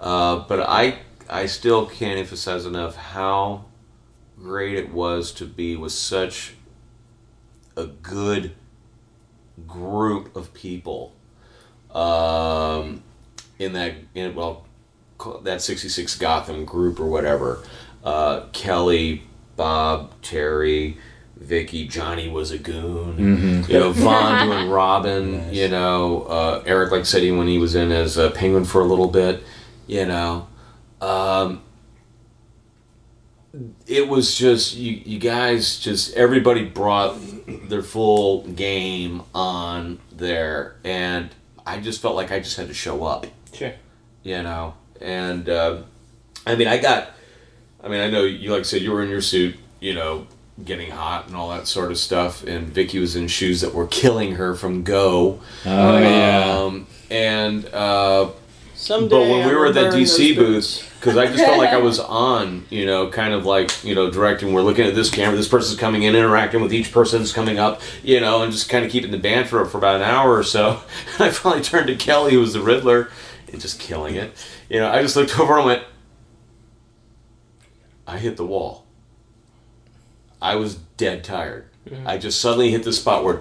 Uh, 0.00 0.44
but 0.48 0.60
I 0.60 0.98
I 1.28 1.44
still 1.46 1.84
can't 1.84 2.18
emphasize 2.18 2.64
enough 2.64 2.96
how 2.96 3.66
great 4.40 4.74
it 4.76 4.92
was 4.92 5.32
to 5.32 5.44
be 5.44 5.74
with 5.76 5.92
such 5.92 6.54
a 7.78 7.86
good 7.86 8.52
group 9.66 10.34
of 10.36 10.52
people 10.54 11.12
um, 11.94 13.02
in 13.58 13.72
that 13.72 13.94
in 14.14 14.34
well 14.34 14.64
that 15.42 15.60
66 15.60 16.16
Gotham 16.18 16.64
group 16.64 17.00
or 17.00 17.06
whatever. 17.06 17.62
Uh, 18.04 18.46
Kelly, 18.52 19.24
Bob, 19.56 20.12
Terry, 20.22 20.96
Vicky, 21.36 21.88
Johnny 21.88 22.28
was 22.28 22.52
a 22.52 22.58
goon. 22.58 23.64
You 23.68 23.78
know, 23.80 23.90
Vaughn 23.92 24.46
doing 24.48 24.68
Robin. 24.70 25.52
You 25.52 25.68
know, 25.68 26.22
uh, 26.22 26.62
Eric, 26.64 26.92
like 26.92 27.00
I 27.00 27.04
said, 27.04 27.22
he- 27.22 27.32
when 27.32 27.48
he 27.48 27.58
was 27.58 27.74
in 27.74 27.90
as 27.90 28.16
a 28.16 28.30
Penguin 28.30 28.64
for 28.64 28.80
a 28.80 28.84
little 28.84 29.08
bit. 29.08 29.42
You 29.88 30.06
know, 30.06 30.46
um, 31.00 31.62
it 33.86 34.08
was 34.08 34.36
just 34.36 34.76
you, 34.76 35.00
you 35.04 35.18
guys 35.18 35.78
just 35.80 36.14
everybody 36.14 36.64
brought 36.64 37.16
their 37.68 37.82
full 37.82 38.42
game 38.48 39.22
on 39.34 39.98
there 40.12 40.76
and 40.84 41.30
i 41.66 41.78
just 41.80 42.00
felt 42.02 42.14
like 42.16 42.30
i 42.32 42.38
just 42.40 42.56
had 42.56 42.68
to 42.68 42.74
show 42.74 43.04
up 43.04 43.26
Sure. 43.52 43.72
you 44.22 44.42
know 44.42 44.74
and 45.00 45.48
uh, 45.48 45.78
i 46.46 46.54
mean 46.54 46.68
i 46.68 46.76
got 46.78 47.10
i 47.82 47.88
mean 47.88 48.00
i 48.00 48.10
know 48.10 48.22
you 48.24 48.50
like 48.50 48.60
I 48.60 48.62
said 48.62 48.82
you 48.82 48.92
were 48.92 49.02
in 49.02 49.08
your 49.10 49.22
suit 49.22 49.56
you 49.80 49.94
know 49.94 50.26
getting 50.64 50.90
hot 50.90 51.26
and 51.28 51.36
all 51.36 51.50
that 51.50 51.66
sort 51.68 51.90
of 51.90 51.98
stuff 51.98 52.42
and 52.44 52.66
vicky 52.68 52.98
was 52.98 53.14
in 53.16 53.28
shoes 53.28 53.60
that 53.60 53.72
were 53.74 53.86
killing 53.86 54.32
her 54.36 54.54
from 54.54 54.82
go 54.82 55.40
Oh, 55.64 55.98
yeah. 55.98 56.58
um, 56.64 56.86
and 57.10 57.64
uh, 57.66 58.30
Someday. 58.78 59.08
but 59.08 59.20
when 59.22 59.44
we 59.44 59.50
I'm 59.50 59.56
were 59.56 59.66
at 59.66 59.74
that 59.74 59.92
DC 59.92 60.36
booth, 60.36 60.88
because 61.00 61.16
I 61.16 61.26
just 61.26 61.38
felt 61.40 61.58
like 61.58 61.70
I 61.70 61.76
was 61.82 61.98
on, 61.98 62.64
you 62.70 62.86
know, 62.86 63.10
kind 63.10 63.34
of 63.34 63.44
like, 63.44 63.82
you 63.82 63.92
know, 63.92 64.08
directing. 64.08 64.52
We're 64.52 64.62
looking 64.62 64.86
at 64.86 64.94
this 64.94 65.10
camera, 65.10 65.36
this 65.36 65.48
person's 65.48 65.78
coming 65.78 66.04
in, 66.04 66.14
interacting 66.14 66.62
with 66.62 66.72
each 66.72 66.92
person 66.92 67.18
that's 67.18 67.32
coming 67.32 67.58
up, 67.58 67.82
you 68.04 68.20
know, 68.20 68.42
and 68.42 68.52
just 68.52 68.68
kind 68.68 68.84
of 68.84 68.92
keeping 68.92 69.10
the 69.10 69.18
banter 69.18 69.60
up 69.60 69.68
for 69.72 69.78
about 69.78 69.96
an 69.96 70.02
hour 70.02 70.32
or 70.32 70.44
so. 70.44 70.80
And 71.14 71.22
I 71.24 71.30
finally 71.30 71.60
turned 71.60 71.88
to 71.88 71.96
Kelly, 71.96 72.34
who 72.34 72.40
was 72.40 72.52
the 72.52 72.60
Riddler, 72.60 73.10
and 73.50 73.60
just 73.60 73.80
killing 73.80 74.14
it. 74.14 74.32
You 74.68 74.78
know, 74.78 74.88
I 74.88 75.02
just 75.02 75.16
looked 75.16 75.36
over 75.40 75.56
and 75.56 75.66
went, 75.66 75.82
I 78.06 78.18
hit 78.18 78.36
the 78.36 78.46
wall. 78.46 78.86
I 80.40 80.54
was 80.54 80.76
dead 80.96 81.24
tired. 81.24 81.68
I 82.06 82.16
just 82.16 82.40
suddenly 82.40 82.70
hit 82.70 82.84
the 82.84 82.92
spot 82.92 83.24
where, 83.24 83.40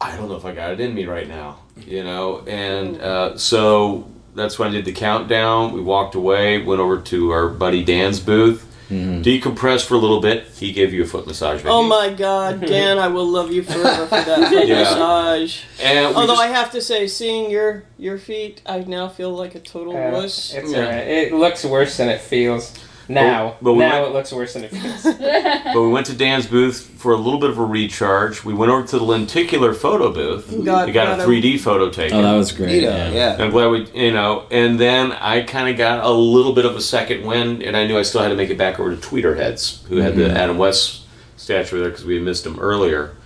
I 0.00 0.16
don't 0.16 0.28
know 0.28 0.36
if 0.36 0.44
I 0.44 0.52
got 0.52 0.72
it 0.72 0.80
in 0.80 0.94
me 0.94 1.04
right 1.04 1.28
now, 1.28 1.60
you 1.86 2.02
know, 2.04 2.44
and 2.46 3.00
uh, 3.00 3.36
so 3.38 4.08
that's 4.34 4.58
when 4.58 4.68
I 4.68 4.72
did 4.72 4.84
the 4.84 4.92
countdown. 4.92 5.72
We 5.72 5.80
walked 5.80 6.14
away, 6.14 6.62
went 6.62 6.80
over 6.80 7.00
to 7.00 7.30
our 7.30 7.48
buddy 7.48 7.84
Dan's 7.84 8.20
booth, 8.20 8.66
decompressed 8.90 9.86
for 9.86 9.94
a 9.94 9.98
little 9.98 10.20
bit. 10.20 10.46
He 10.48 10.72
gave 10.72 10.92
you 10.92 11.02
a 11.02 11.06
foot 11.06 11.26
massage. 11.26 11.58
Vicky. 11.58 11.68
Oh 11.68 11.82
my 11.82 12.10
God, 12.10 12.60
Dan! 12.66 12.98
I 12.98 13.08
will 13.08 13.26
love 13.26 13.52
you 13.52 13.62
forever 13.62 14.04
for 14.06 14.10
that 14.22 14.50
foot 14.50 14.66
Yeah. 14.68 14.82
massage. 14.82 15.62
And 15.82 16.14
Although 16.16 16.34
just- 16.34 16.42
I 16.42 16.46
have 16.48 16.70
to 16.72 16.80
say, 16.82 17.06
seeing 17.06 17.50
your 17.50 17.84
your 17.98 18.18
feet, 18.18 18.62
I 18.66 18.80
now 18.80 19.08
feel 19.08 19.30
like 19.32 19.54
a 19.54 19.60
total 19.60 19.96
Uh, 19.96 20.10
wuss. 20.10 20.54
it's 20.54 20.72
Yeah. 20.72 20.78
alright. 20.86 21.06
It 21.08 21.32
looks 21.32 21.64
worse 21.64 21.96
than 21.96 22.08
it 22.08 22.20
feels. 22.20 22.72
Now, 23.10 23.56
But- 23.60 23.64
but 23.64 23.72
we 23.72 23.78
now 23.80 24.02
went- 24.02 24.06
it 24.06 24.14
looks 24.16 24.32
worse 24.32 24.52
than 24.54 24.64
it 24.64 24.70
feels. 24.70 25.02
but 25.74 25.80
we 25.80 25.88
went 25.88 26.06
to 26.06 26.12
Dan's 26.14 26.46
booth 26.46 26.88
for 26.96 27.12
a 27.12 27.16
little 27.16 27.40
bit 27.40 27.50
of 27.50 27.58
a 27.58 27.64
recharge. 27.64 28.44
We 28.44 28.54
went 28.54 28.70
over 28.70 28.86
to 28.86 28.98
the 28.98 29.04
lenticular 29.04 29.74
photo 29.74 30.12
booth. 30.12 30.46
Got- 30.64 30.86
we 30.86 30.92
got, 30.92 31.06
got 31.08 31.20
a 31.20 31.22
a- 31.24 31.26
3D 31.26 31.58
photo 31.58 31.90
taken. 31.90 32.18
Oh, 32.18 32.22
that 32.22 32.34
was 32.36 32.52
great. 32.52 32.82
Yeah. 32.82 33.10
yeah. 33.10 33.36
I'm 33.38 33.50
glad 33.50 33.66
we, 33.68 33.86
you 33.94 34.12
know, 34.12 34.44
and 34.50 34.78
then 34.78 35.10
I 35.12 35.42
kind 35.42 35.68
of 35.68 35.76
got 35.76 36.04
a 36.04 36.10
little 36.10 36.52
bit 36.52 36.64
of 36.64 36.76
a 36.76 36.80
second 36.80 37.24
wind, 37.26 37.62
and 37.62 37.76
I 37.76 37.86
knew 37.86 37.98
I 37.98 38.02
still 38.02 38.22
had 38.22 38.28
to 38.28 38.36
make 38.36 38.50
it 38.50 38.56
back 38.58 38.78
over 38.78 38.94
to 38.94 38.96
Tweeterheads, 38.96 39.84
who 39.88 39.96
had 39.96 40.14
the 40.14 40.30
Adam 40.30 40.56
West 40.56 41.02
statue 41.36 41.80
there 41.80 41.88
because 41.90 42.04
we 42.04 42.14
had 42.14 42.22
missed 42.22 42.46
him 42.46 42.58
earlier. 42.60 43.16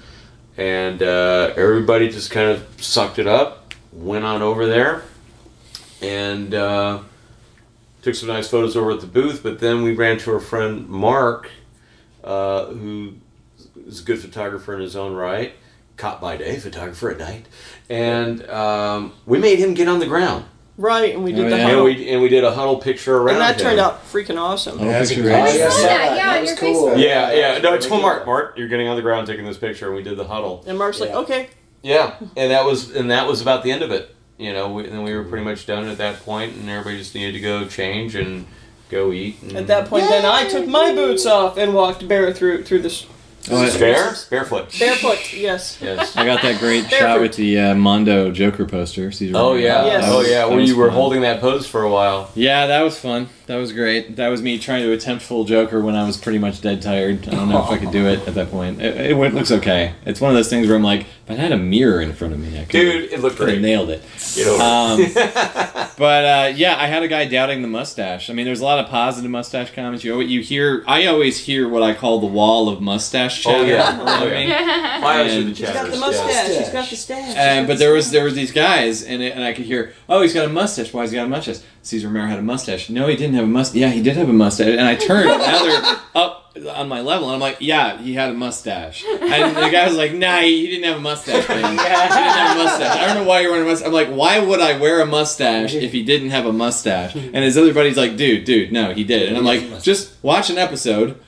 And 0.57 1.03
uh, 1.03 1.53
everybody 1.57 2.09
just 2.09 2.31
kind 2.31 2.49
of 2.49 2.65
sucked 2.83 3.19
it 3.19 3.27
up, 3.27 3.75
went 3.93 4.25
on 4.25 4.41
over 4.41 4.67
there, 4.67 5.03
and 6.01 6.55
uh, 6.55 7.01
took 8.05 8.15
some 8.15 8.29
nice 8.29 8.49
photos 8.49 8.77
over 8.77 8.91
at 8.93 9.01
the 9.01 9.07
booth. 9.07 9.43
But 9.43 9.59
then 9.59 9.83
we 9.83 9.95
ran 9.95 10.19
to 10.19 10.33
our 10.35 10.41
friend 10.41 10.89
Mark, 10.89 11.51
uh, 12.23 12.67
who 12.67 13.15
is 13.87 14.01
a 14.01 14.05
good 14.05 14.21
photographer 14.21 14.75
in 14.75 14.81
his 14.81 14.95
own 14.95 15.15
right, 15.15 15.55
cop 15.97 16.21
by 16.21 16.37
day, 16.37 16.59
photographer 16.59 17.11
at 17.11 17.19
night, 17.19 17.47
and 17.91 18.49
um, 18.49 19.13
we 19.27 19.39
made 19.39 19.59
him 19.59 19.75
get 19.75 19.89
on 19.89 19.99
the 19.99 20.07
ground. 20.07 20.45
Right, 20.77 21.15
and 21.15 21.23
we 21.23 21.31
did 21.33 21.47
Oh, 21.47 21.51
the 21.51 21.57
yeah. 21.57 21.63
And 21.63 21.71
huddle, 21.71 21.85
we 21.85 22.09
and 22.11 22.21
we 22.21 22.29
did 22.29 22.43
a 22.43 22.53
huddle 22.53 22.79
picture 22.79 23.17
around 23.17 23.37
and 23.37 23.41
that 23.43 23.55
him. 23.61 23.65
turned 23.67 23.79
out 23.81 24.05
freaking 24.07 24.41
awesome. 24.41 24.77
Oh, 24.81 24.85
picture 24.85 25.21
Oh, 25.21 25.23
great. 25.23 25.31
yes, 25.33 25.73
saw 25.73 25.79
I 25.79 25.83
saw 25.83 25.87
that, 25.87 25.89
that. 26.09 26.17
yeah, 26.17 26.33
That 26.35 26.41
was 26.41 26.55
cool. 26.59 26.87
Facebook. 26.89 26.99
Yeah, 26.99 27.33
yeah. 27.33 27.59
No, 27.59 27.75
I 27.75 27.79
told 27.79 28.03
Mark. 28.03 28.27
Mark, 28.27 28.59
you're 28.59 28.67
getting 28.67 28.89
on 28.89 28.97
the 28.97 29.03
ground 29.03 29.29
taking 29.29 29.45
this 29.45 29.57
picture, 29.57 29.87
and 29.87 29.95
we 29.95 30.03
did 30.03 30.17
the 30.17 30.27
huddle. 30.27 30.65
And 30.67 30.77
Mark's 30.77 30.99
like, 30.99 31.11
okay, 31.11 31.49
Yeah, 31.85 32.17
and 32.37 32.51
that 32.51 32.65
was 32.65 32.91
and 32.91 33.09
that 33.13 33.29
was 33.29 33.41
about 33.41 33.63
the 33.63 33.71
end 33.71 33.83
of 33.83 33.93
it. 33.93 34.17
You 34.39 34.53
know, 34.53 34.73
we, 34.73 34.85
and 34.85 34.93
then 34.93 35.03
we 35.05 35.15
were 35.15 35.25
pretty 35.25 35.45
much 35.45 35.65
done 35.67 35.87
at 35.87 35.99
that 35.99 36.21
point, 36.25 36.57
and 36.57 36.69
everybody 36.69 36.99
just 36.99 37.15
needed 37.15 37.33
to 37.33 37.41
go 37.41 37.67
change 37.67 38.15
and 38.17 38.47
go 38.91 39.13
eat. 39.13 39.41
And 39.43 39.53
At 39.57 39.67
that 39.69 39.89
point, 39.89 40.09
then 40.09 40.25
I 40.25 40.49
took 40.49 40.67
my 40.67 40.93
boots 40.93 41.25
off 41.25 41.57
and 41.57 41.73
walked 41.73 42.07
bare 42.09 42.33
through 42.33 42.65
through 42.65 42.81
this 42.83 43.07
Oh, 43.51 43.63
I- 43.63 43.79
Bare? 43.79 44.15
Barefoot. 44.31 44.75
barefoot. 44.79 45.35
Yes. 45.35 45.79
Yes. 45.83 46.17
I 46.17 46.25
got 46.25 46.41
that 46.41 46.59
great 46.61 46.89
Barefoot. 46.89 46.97
shot 46.99 47.21
with 47.21 47.37
the 47.37 47.59
uh, 47.61 47.75
Mondo 47.75 48.31
Joker 48.31 48.65
poster. 48.65 49.13
Cesar 49.13 49.35
Oh 49.37 49.53
yeah. 49.53 49.85
Yes. 49.85 50.05
Oh 50.07 50.23
yeah. 50.23 50.29
That 50.39 50.49
Where 50.49 50.57
was 50.61 50.71
you 50.71 50.77
were 50.79 50.87
fun. 50.87 50.95
holding 50.97 51.21
that 51.21 51.43
pose 51.43 51.67
for 51.67 51.83
a 51.83 51.91
while. 51.91 52.31
Yeah, 52.35 52.67
that 52.69 52.81
was 52.81 52.99
fun. 52.99 53.29
That 53.47 53.57
was 53.57 53.73
great. 53.75 54.17
That 54.17 54.29
was 54.29 54.41
me 54.41 54.59
trying 54.59 54.85
to 54.85 54.93
attempt 54.93 55.23
full 55.23 55.45
Joker 55.45 55.79
when 55.83 55.95
I 55.95 56.07
was 56.07 56.17
pretty 56.17 56.39
much 56.39 56.63
dead 56.63 56.81
tired. 56.81 57.29
I 57.29 57.33
don't 57.33 57.51
know 57.51 57.63
if 57.63 57.69
I 57.71 57.77
could 57.77 57.91
do 57.91 58.07
it 58.07 58.27
at 58.27 58.35
that 58.37 58.51
point. 58.51 58.81
It, 58.81 59.11
it 59.11 59.15
went- 59.19 59.35
looks 59.35 59.53
okay. 59.53 59.93
It's 60.07 60.19
one 60.19 60.31
of 60.31 60.35
those 60.37 60.49
things 60.49 60.67
where 60.67 60.77
I'm 60.77 60.83
like, 60.83 61.01
if 61.03 61.31
I 61.31 61.35
had 61.35 61.53
a 61.53 61.59
mirror 61.59 62.01
in 62.01 62.15
front 62.15 62.33
of 62.33 62.41
me, 62.41 62.59
I 62.59 62.63
could 62.65 62.71
Dude, 62.73 63.13
it 63.13 63.21
looked 63.21 63.37
could 63.37 63.45
great. 63.49 63.61
nailed 63.61 63.91
it. 63.91 64.03
Get 64.35 64.47
over 64.47 64.63
Um, 64.63 65.01
it. 65.01 65.81
But 65.97 66.25
uh, 66.25 66.53
yeah, 66.57 66.75
I 66.77 66.87
had 66.89 67.05
a 67.05 67.09
guy 67.09 67.25
doubting 67.27 67.63
the 67.63 67.69
mustache. 67.69 68.29
I 68.29 68.33
mean, 68.33 68.47
there's 68.47 68.61
a 68.61 68.65
lot 68.65 68.81
of 68.81 68.91
positive 68.91 69.31
mustache 69.31 69.73
comments. 69.73 70.03
You 70.03 70.15
always, 70.15 70.29
you 70.29 70.41
hear, 70.41 70.83
I 70.89 71.07
always 71.07 71.39
hear 71.39 71.69
what 71.69 71.85
I 71.85 71.95
call 71.95 72.19
the 72.19 72.27
wall 72.27 72.69
of 72.69 72.81
mustache 72.81 73.47
Oh, 73.47 73.63
yeah. 73.63 73.97
around 74.01 74.09
Oh, 74.09 74.27
yeah. 74.27 74.97
me. 74.99 75.03
Why 75.05 75.19
else 75.21 75.31
And- 75.31 75.31
should 75.31 75.45
the 75.45 75.49
He's 75.51 75.61
got 75.61 75.73
chatters? 75.75 75.91
the 75.91 75.95
Yeah. 75.95 76.01
mustache. 76.01 76.59
He's 76.59 76.69
got 76.71 76.91
the 76.91 76.97
stash. 76.97 77.37
And 77.37 77.69
but 77.69 77.79
there 77.79 77.93
was 77.93 78.11
there 78.11 78.25
was 78.25 78.35
these 78.35 78.51
guys, 78.51 79.05
and 79.05 79.23
it, 79.23 79.35
and 79.37 79.45
I 79.45 79.53
could 79.53 79.67
hear, 79.67 79.93
oh, 80.09 80.23
he's 80.23 80.35
got 80.35 80.47
a 80.47 80.49
mustache. 80.49 80.93
Why 80.93 81.03
has 81.03 81.13
he 81.13 81.17
got 81.17 81.27
a 81.27 81.29
mustache? 81.29 81.59
Cesar 81.85 82.09
Romero 82.09 82.27
had 82.27 82.39
a 82.39 82.43
mustache. 82.43 82.89
No, 82.89 83.07
he 83.09 83.17
didn't 83.17 83.35
have 83.35 83.45
a 83.45 83.49
mustache. 83.49 83.77
Yeah, 83.77 83.91
he 83.91 84.03
did 84.03 84.17
have 84.17 84.29
a 84.29 84.33
mustache. 84.33 84.69
And 84.69 84.81
I 84.81 84.97
turned, 84.97 85.29
they're 85.41 85.99
up 86.15 86.57
on 86.75 86.89
my 86.89 87.01
level, 87.01 87.27
and 87.29 87.35
I'm 87.35 87.41
like, 87.41 87.59
yeah, 87.61 88.01
he 88.01 88.15
had 88.15 88.31
a 88.31 88.35
mustache. 88.35 89.05
And 89.05 89.57
the 89.57 89.69
guy 89.71 89.87
was 89.87 89.97
like, 89.97 90.15
nah, 90.15 90.39
he, 90.39 90.65
he 90.65 90.67
didn't 90.69 90.85
have 90.85 90.97
a 90.97 91.01
mustache, 91.01 91.47
man. 91.49 91.59
He 91.59 91.77
didn't 91.77 91.79
have 91.79 92.57
a 92.57 92.65
mustache. 92.65 92.97
I 92.97 93.07
don't 93.07 93.17
know 93.23 93.29
why 93.29 93.41
you're 93.41 93.51
wearing 93.51 93.67
a 93.67 93.71
mustache. 93.71 93.87
I'm 93.87 93.93
like, 93.93 94.09
why 94.09 94.39
would 94.39 94.61
I 94.61 94.79
wear 94.79 95.01
a 95.01 95.07
mustache 95.07 95.75
if 95.75 95.93
he 95.93 96.03
didn't 96.03 96.31
have 96.31 96.47
a 96.47 96.53
mustache? 96.53 97.15
And 97.15 97.37
his 97.37 97.59
other 97.59 97.75
buddy's 97.75 97.97
like, 97.97 98.17
dude, 98.17 98.45
dude, 98.45 98.73
no, 98.73 98.95
he 98.95 99.05
did. 99.05 99.29
And 99.29 99.37
I'm 99.37 99.45
like, 99.45 99.83
just 99.83 100.15
watch 100.23 100.49
an 100.51 100.59
episode. 100.59 101.21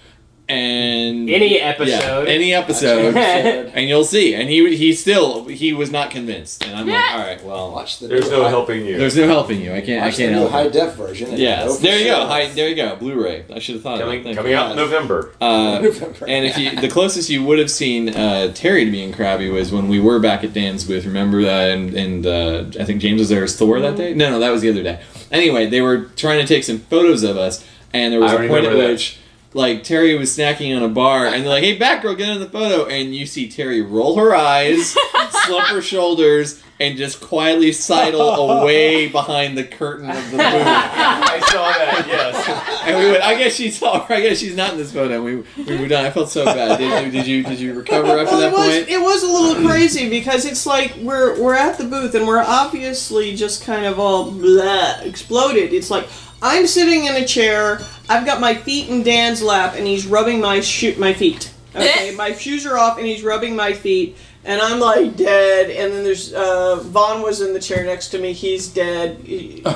And 0.48 1.28
Any 1.28 1.59
yeah, 1.59 1.64
episode. 1.64 2.28
any 2.28 2.55
episode, 2.55 3.16
and 3.16 3.89
you'll 3.89 4.05
see. 4.05 4.32
And 4.35 4.48
he 4.48 4.77
he 4.77 4.93
still 4.93 5.44
he 5.47 5.73
was 5.73 5.90
not 5.90 6.12
convinced, 6.12 6.64
and 6.64 6.77
I'm 6.77 6.86
like, 6.86 7.10
all 7.12 7.18
right, 7.18 7.44
well, 7.44 7.73
Watch 7.73 7.98
the 7.98 8.06
There's 8.06 8.31
no 8.31 8.44
high- 8.44 8.51
helping 8.51 8.86
you. 8.86 8.97
there's 8.97 9.16
no 9.16 9.27
helping 9.27 9.60
you. 9.60 9.73
I 9.73 9.81
can't 9.81 10.02
I 10.02 10.06
Watch 10.06 10.16
the 10.18 10.23
can't 10.23 10.35
new 10.35 10.39
help. 10.43 10.52
high 10.52 10.68
def 10.68 10.94
version. 10.94 11.31
and 11.31 11.39
Yes, 11.39 11.66
know 11.68 11.74
for 11.74 11.82
there 11.82 11.98
you 11.98 12.05
go. 12.05 12.14
sure. 12.20 12.27
Hi, 12.28 12.47
there 12.52 12.68
you 12.68 12.77
go. 12.77 12.94
Blu-ray. 12.94 13.44
I 13.52 13.59
should 13.59 13.74
have 13.74 13.82
thought 13.82 13.98
coming 13.98 14.18
of 14.20 14.24
that. 14.27 14.36
coming 14.36 14.52
out 14.55 14.70
in 14.70 14.77
November. 14.77 15.32
Uh, 15.40 15.81
November. 15.82 16.27
and 16.28 16.47
if 16.47 16.56
you, 16.56 16.81
the 16.81 16.89
closest 16.89 17.28
you 17.28 17.44
would 17.44 17.59
have 17.59 17.70
seen 17.70 18.10
uh, 18.10 18.52
Terry 18.55 18.85
to 18.85 18.90
being 18.93 19.12
crabby 19.12 19.51
was 19.51 19.73
when 19.73 19.89
we 19.89 19.98
were 19.98 20.20
back 20.20 20.44
at 20.44 20.52
Dan's 20.52 20.85
booth. 20.85 21.05
Remember 21.06 21.43
that? 21.43 21.70
And, 21.70 21.93
and 21.94 22.24
uh, 22.24 22.81
I 22.81 22.85
think 22.85 23.02
James 23.02 23.18
was 23.18 23.31
there 23.31 23.43
as 23.43 23.56
Thor 23.56 23.81
that 23.81 23.97
day. 23.97 24.14
No, 24.14 24.31
no, 24.31 24.39
that 24.39 24.51
was 24.51 24.62
the 24.62 24.70
other 24.70 24.85
day. 24.85 25.01
Anyway, 25.32 25.66
they 25.66 25.81
were 25.81 26.05
trying 26.14 26.40
to 26.40 26.47
take 26.47 26.62
some 26.62 26.78
photos 26.78 27.24
of 27.24 27.36
us, 27.36 27.66
and 27.93 28.12
there 28.12 28.20
was 28.20 28.31
I 28.31 28.35
a 28.44 28.48
point 28.48 28.64
at 28.64 28.68
remember 28.70 28.77
that. 28.82 28.90
which. 28.93 29.18
Like 29.55 29.85
Terry 29.85 30.16
was 30.18 30.36
snacking 30.36 30.77
on 30.77 30.82
a 30.82 30.89
bar, 30.89 31.27
and 31.27 31.43
they're 31.43 31.48
like, 31.51 31.62
"Hey, 31.64 31.78
Batgirl, 31.78 32.18
get 32.18 32.28
in 32.28 32.40
the 32.40 32.48
photo!" 32.48 32.86
And 32.86 33.14
you 33.14 33.24
see 33.27 33.48
Terry 33.48 33.81
roll 33.81 34.16
her 34.18 34.35
eyes, 34.35 34.90
slump 35.47 35.68
her 35.68 35.81
shoulders, 35.81 36.62
and 36.78 36.98
just 36.98 37.23
quietly 37.23 37.73
sidle 37.73 38.20
away 38.60 39.09
behind 39.09 39.56
the 39.56 39.64
curtain 39.64 40.10
of 40.10 40.31
the 40.31 40.36
booth. 40.36 40.43
I 40.43 41.40
saw 41.51 41.73
that. 41.73 42.05
Yes. 42.06 42.82
And 42.86 42.98
we 42.98 43.10
went. 43.12 43.23
I 43.24 43.39
guess 43.39 43.55
she's 43.55 43.82
all 43.82 44.01
right. 44.01 44.10
I 44.10 44.20
guess 44.20 44.39
she's 44.39 44.56
not 44.56 44.73
in 44.73 44.78
this 44.78 44.93
photo. 44.93 45.23
We 45.23 45.36
we 45.36 45.78
moved 45.78 45.93
on. 45.93 46.05
I 46.05 46.10
felt 46.10 46.28
so 46.28 46.44
bad. 46.44 46.77
Did, 46.78 47.12
did 47.12 47.27
you 47.27 47.43
did 47.43 47.59
you 47.59 47.73
recover 47.73 48.09
after 48.18 48.24
Well, 48.36 48.40
that 48.40 48.48
it 48.48 48.52
was 48.52 48.77
point? 48.77 48.89
it 48.90 49.01
was 49.01 49.23
a 49.23 49.27
little 49.27 49.66
crazy 49.66 50.10
because 50.10 50.44
it's 50.44 50.66
like 50.66 50.94
we're 50.97 51.40
we're 51.40 51.55
at 51.55 51.78
the 51.78 51.85
booth 51.85 52.14
and 52.14 52.27
we're 52.27 52.43
obviously 52.43 53.35
just 53.35 53.64
kind 53.64 53.86
of 53.86 53.98
all 53.98 54.31
blah, 54.32 54.98
exploded. 55.01 55.73
It's 55.73 55.90
like 55.90 56.06
I'm 56.43 56.67
sitting 56.67 57.05
in 57.07 57.15
a 57.17 57.25
chair. 57.27 57.81
I've 58.09 58.25
got 58.27 58.41
my 58.41 58.55
feet 58.55 58.89
in 58.89 59.03
Dan's 59.03 59.43
lap 59.43 59.75
and 59.77 59.87
he's 59.87 60.07
rubbing 60.07 60.41
my 60.41 60.61
shoe 60.61 60.95
my 60.99 61.13
feet. 61.15 61.53
Okay, 61.75 62.15
my 62.15 62.33
shoes 62.33 62.65
are 62.67 62.79
off 62.79 62.99
and 62.99 63.07
he's 63.07 63.23
rubbing 63.23 63.55
my 63.55 63.73
feet. 63.73 64.17
and 64.45 64.61
I'm 64.61 64.79
like 64.81 65.17
dead. 65.17 65.71
And 65.71 65.93
then 65.93 66.05
there's 66.05 66.33
uh, 66.33 66.77
Vaughn 66.77 67.21
was 67.23 67.41
in 67.41 67.53
the 67.53 67.61
chair 67.61 67.85
next 67.85 68.09
to 68.11 68.19
me. 68.19 68.33
He's 68.33 68.69
dead. 68.69 69.19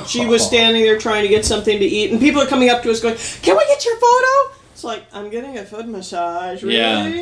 She 0.07 0.25
was 0.33 0.45
standing 0.45 0.81
there 0.83 0.97
trying 0.97 1.23
to 1.23 1.27
get 1.27 1.45
something 1.45 1.77
to 1.77 1.85
eat, 1.85 2.11
and 2.11 2.19
people 2.19 2.41
are 2.41 2.47
coming 2.47 2.69
up 2.69 2.81
to 2.83 2.91
us 2.91 3.01
going, 3.01 3.17
"Can 3.43 3.55
we 3.57 3.65
get 3.67 3.85
your 3.85 3.97
photo?" 3.97 4.55
It's 4.73 4.83
like 4.83 5.03
I'm 5.13 5.29
getting 5.29 5.57
a 5.57 5.65
foot 5.65 5.87
massage. 5.87 6.63
Really? 6.63 6.75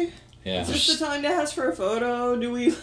Yeah. 0.05 0.09
Yeah. 0.45 0.61
Is 0.61 0.67
this 0.69 0.97
the 0.99 1.05
time 1.05 1.23
to 1.23 1.27
ask 1.27 1.53
for 1.53 1.69
a 1.69 1.75
photo? 1.75 2.35
Do 2.39 2.51
we? 2.51 2.73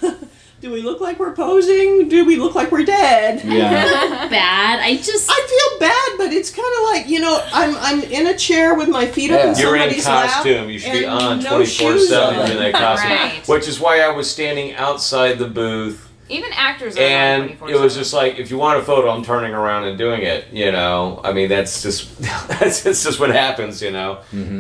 Do 0.61 0.73
we 0.73 0.81
look 0.81 1.01
like 1.03 1.19
we're 1.19 1.35
posing? 1.35 2.09
Do 2.09 2.25
we 2.25 2.37
look 2.37 2.55
like 2.55 2.73
we're 2.73 2.85
dead? 2.85 3.45
Yeah. 3.45 4.27
Bad. 4.31 4.81
I 4.81 4.97
just. 4.97 5.29
I 5.31 5.35
feel 5.47 5.79
bad, 5.81 6.09
but 6.17 6.33
it's 6.33 6.51
kind 6.51 6.73
of 6.79 6.85
like 6.85 7.09
you 7.09 7.21
know, 7.21 7.47
I'm 7.53 7.77
I'm 7.77 8.03
in 8.11 8.27
a 8.29 8.37
chair 8.37 8.75
with 8.75 8.89
my 8.89 9.07
feet 9.07 9.31
up 9.31 9.39
Yeah. 9.45 9.53
in 9.53 9.59
You're 9.59 9.77
in 9.77 9.81
somebody's 9.83 10.07
lap. 10.07 10.31
costume. 10.31 10.71
You 10.71 10.79
should 10.79 10.93
be 10.93 11.05
on 11.05 11.41
no 11.43 11.51
twenty 11.51 11.67
four 11.67 11.99
seven 11.99 12.51
in 12.51 12.57
that 12.59 12.73
costume. 12.73 13.11
Right. 13.11 13.47
Which 13.49 13.69
is 13.69 13.79
why 13.79 14.01
I 14.01 14.09
was 14.11 14.31
standing 14.31 14.75
outside 14.75 15.39
the 15.39 15.47
booth. 15.49 16.03
Even 16.29 16.51
actors 16.55 16.97
are 16.97 17.01
And 17.03 17.43
on 17.53 17.57
24 17.59 17.71
it 17.71 17.81
was 17.81 17.95
just 17.95 18.13
like, 18.13 18.39
if 18.41 18.51
you 18.51 18.59
want 18.59 18.81
a 18.81 18.83
photo, 18.83 19.11
I'm 19.11 19.23
turning 19.23 19.55
around 19.55 19.85
and 19.85 19.97
doing 19.97 20.23
it. 20.23 20.47
You 20.53 20.73
know, 20.73 21.21
I 21.23 21.33
mean, 21.33 21.49
that's 21.49 21.83
just 21.83 22.19
that's, 22.49 22.83
that's 22.83 23.05
just 23.05 23.21
what 23.21 23.31
happens. 23.31 23.81
You 23.83 23.93
know. 23.93 24.15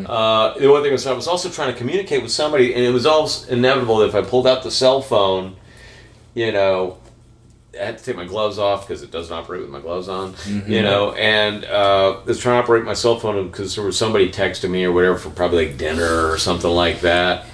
Uh, 0.06 0.56
the 0.58 0.68
one 0.70 0.82
thing 0.82 0.92
was, 0.92 1.06
I 1.06 1.12
was 1.14 1.26
also 1.26 1.48
trying 1.48 1.72
to 1.72 1.78
communicate 1.78 2.22
with 2.22 2.30
somebody, 2.32 2.74
and 2.74 2.84
it 2.84 2.90
was 2.90 3.06
almost 3.06 3.48
inevitable 3.48 3.98
that 3.98 4.08
if 4.08 4.14
I 4.14 4.22
pulled 4.22 4.46
out 4.46 4.62
the 4.62 4.70
cell 4.70 5.00
phone, 5.00 5.56
you 6.36 6.52
know, 6.52 6.98
I 7.74 7.86
had 7.86 7.98
to 7.98 8.04
take 8.04 8.14
my 8.14 8.24
gloves 8.24 8.58
off 8.58 8.86
because 8.86 9.02
it 9.02 9.10
doesn't 9.10 9.34
operate 9.34 9.62
with 9.62 9.70
my 9.70 9.80
gloves 9.80 10.08
on. 10.08 10.34
You 10.70 10.82
know, 10.82 11.12
and 11.12 11.64
uh, 11.64 12.20
I 12.20 12.24
was 12.24 12.38
trying 12.38 12.58
to 12.60 12.62
operate 12.62 12.84
my 12.84 12.94
cell 12.94 13.18
phone 13.18 13.48
because 13.48 13.74
there 13.74 13.84
was 13.84 13.98
somebody 13.98 14.30
texting 14.30 14.70
me 14.70 14.84
or 14.84 14.92
whatever 14.92 15.18
for 15.18 15.30
probably 15.30 15.66
like 15.66 15.76
dinner 15.76 16.30
or 16.30 16.38
something 16.38 16.70
like 16.70 17.00
that, 17.00 17.46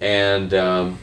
and. 0.00 0.54
Um, 0.54 0.98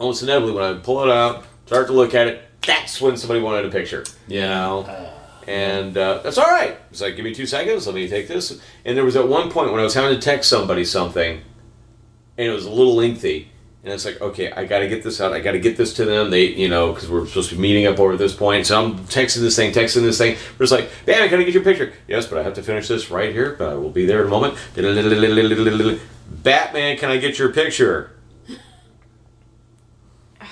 almost 0.00 0.22
inevitably 0.22 0.54
when 0.54 0.64
I 0.64 0.78
pull 0.78 1.04
it 1.04 1.10
out, 1.10 1.44
start 1.66 1.86
to 1.88 1.92
look 1.92 2.14
at 2.14 2.26
it, 2.26 2.42
that's 2.66 3.00
when 3.00 3.16
somebody 3.16 3.40
wanted 3.40 3.66
a 3.66 3.70
picture. 3.70 4.04
You 4.26 4.40
know? 4.40 5.12
And 5.46 5.96
uh, 5.96 6.18
that's 6.22 6.38
all 6.38 6.46
right. 6.46 6.76
It's 6.90 7.00
like, 7.00 7.16
give 7.16 7.24
me 7.24 7.34
two 7.34 7.46
seconds, 7.46 7.86
let 7.86 7.94
me 7.94 8.08
take 8.08 8.26
this. 8.26 8.60
And 8.84 8.96
there 8.96 9.04
was 9.04 9.16
at 9.16 9.28
one 9.28 9.50
point 9.50 9.70
when 9.70 9.80
I 9.80 9.84
was 9.84 9.94
having 9.94 10.18
to 10.18 10.20
text 10.20 10.48
somebody 10.48 10.84
something, 10.84 11.42
and 12.38 12.46
it 12.46 12.50
was 12.50 12.64
a 12.64 12.70
little 12.70 12.96
lengthy. 12.96 13.50
And 13.82 13.94
it's 13.94 14.04
like, 14.04 14.20
okay, 14.20 14.52
I 14.52 14.66
got 14.66 14.80
to 14.80 14.88
get 14.88 15.02
this 15.02 15.22
out. 15.22 15.32
I 15.32 15.40
got 15.40 15.52
to 15.52 15.58
get 15.58 15.78
this 15.78 15.94
to 15.94 16.04
them. 16.04 16.30
They, 16.30 16.44
you 16.48 16.68
know, 16.68 16.92
because 16.92 17.08
we're 17.08 17.26
supposed 17.26 17.48
to 17.48 17.54
be 17.54 17.62
meeting 17.62 17.86
up 17.86 17.98
over 17.98 18.14
this 18.14 18.34
point. 18.34 18.66
So 18.66 18.82
I'm 18.82 18.98
texting 19.06 19.40
this 19.40 19.56
thing, 19.56 19.72
texting 19.72 20.02
this 20.02 20.18
thing. 20.18 20.36
But 20.58 20.64
it's 20.64 20.72
like, 20.72 20.90
man, 21.06 21.26
can 21.30 21.40
I 21.40 21.44
get 21.44 21.54
your 21.54 21.64
picture? 21.64 21.94
Yes, 22.06 22.26
but 22.26 22.38
I 22.38 22.42
have 22.42 22.52
to 22.54 22.62
finish 22.62 22.88
this 22.88 23.10
right 23.10 23.32
here. 23.32 23.56
But 23.58 23.70
I 23.70 23.74
will 23.74 23.90
be 23.90 24.04
there 24.04 24.20
in 24.20 24.26
a 24.26 24.30
moment. 24.30 24.58
Batman, 26.28 26.98
can 26.98 27.10
I 27.10 27.16
get 27.16 27.38
your 27.38 27.54
picture? 27.54 28.18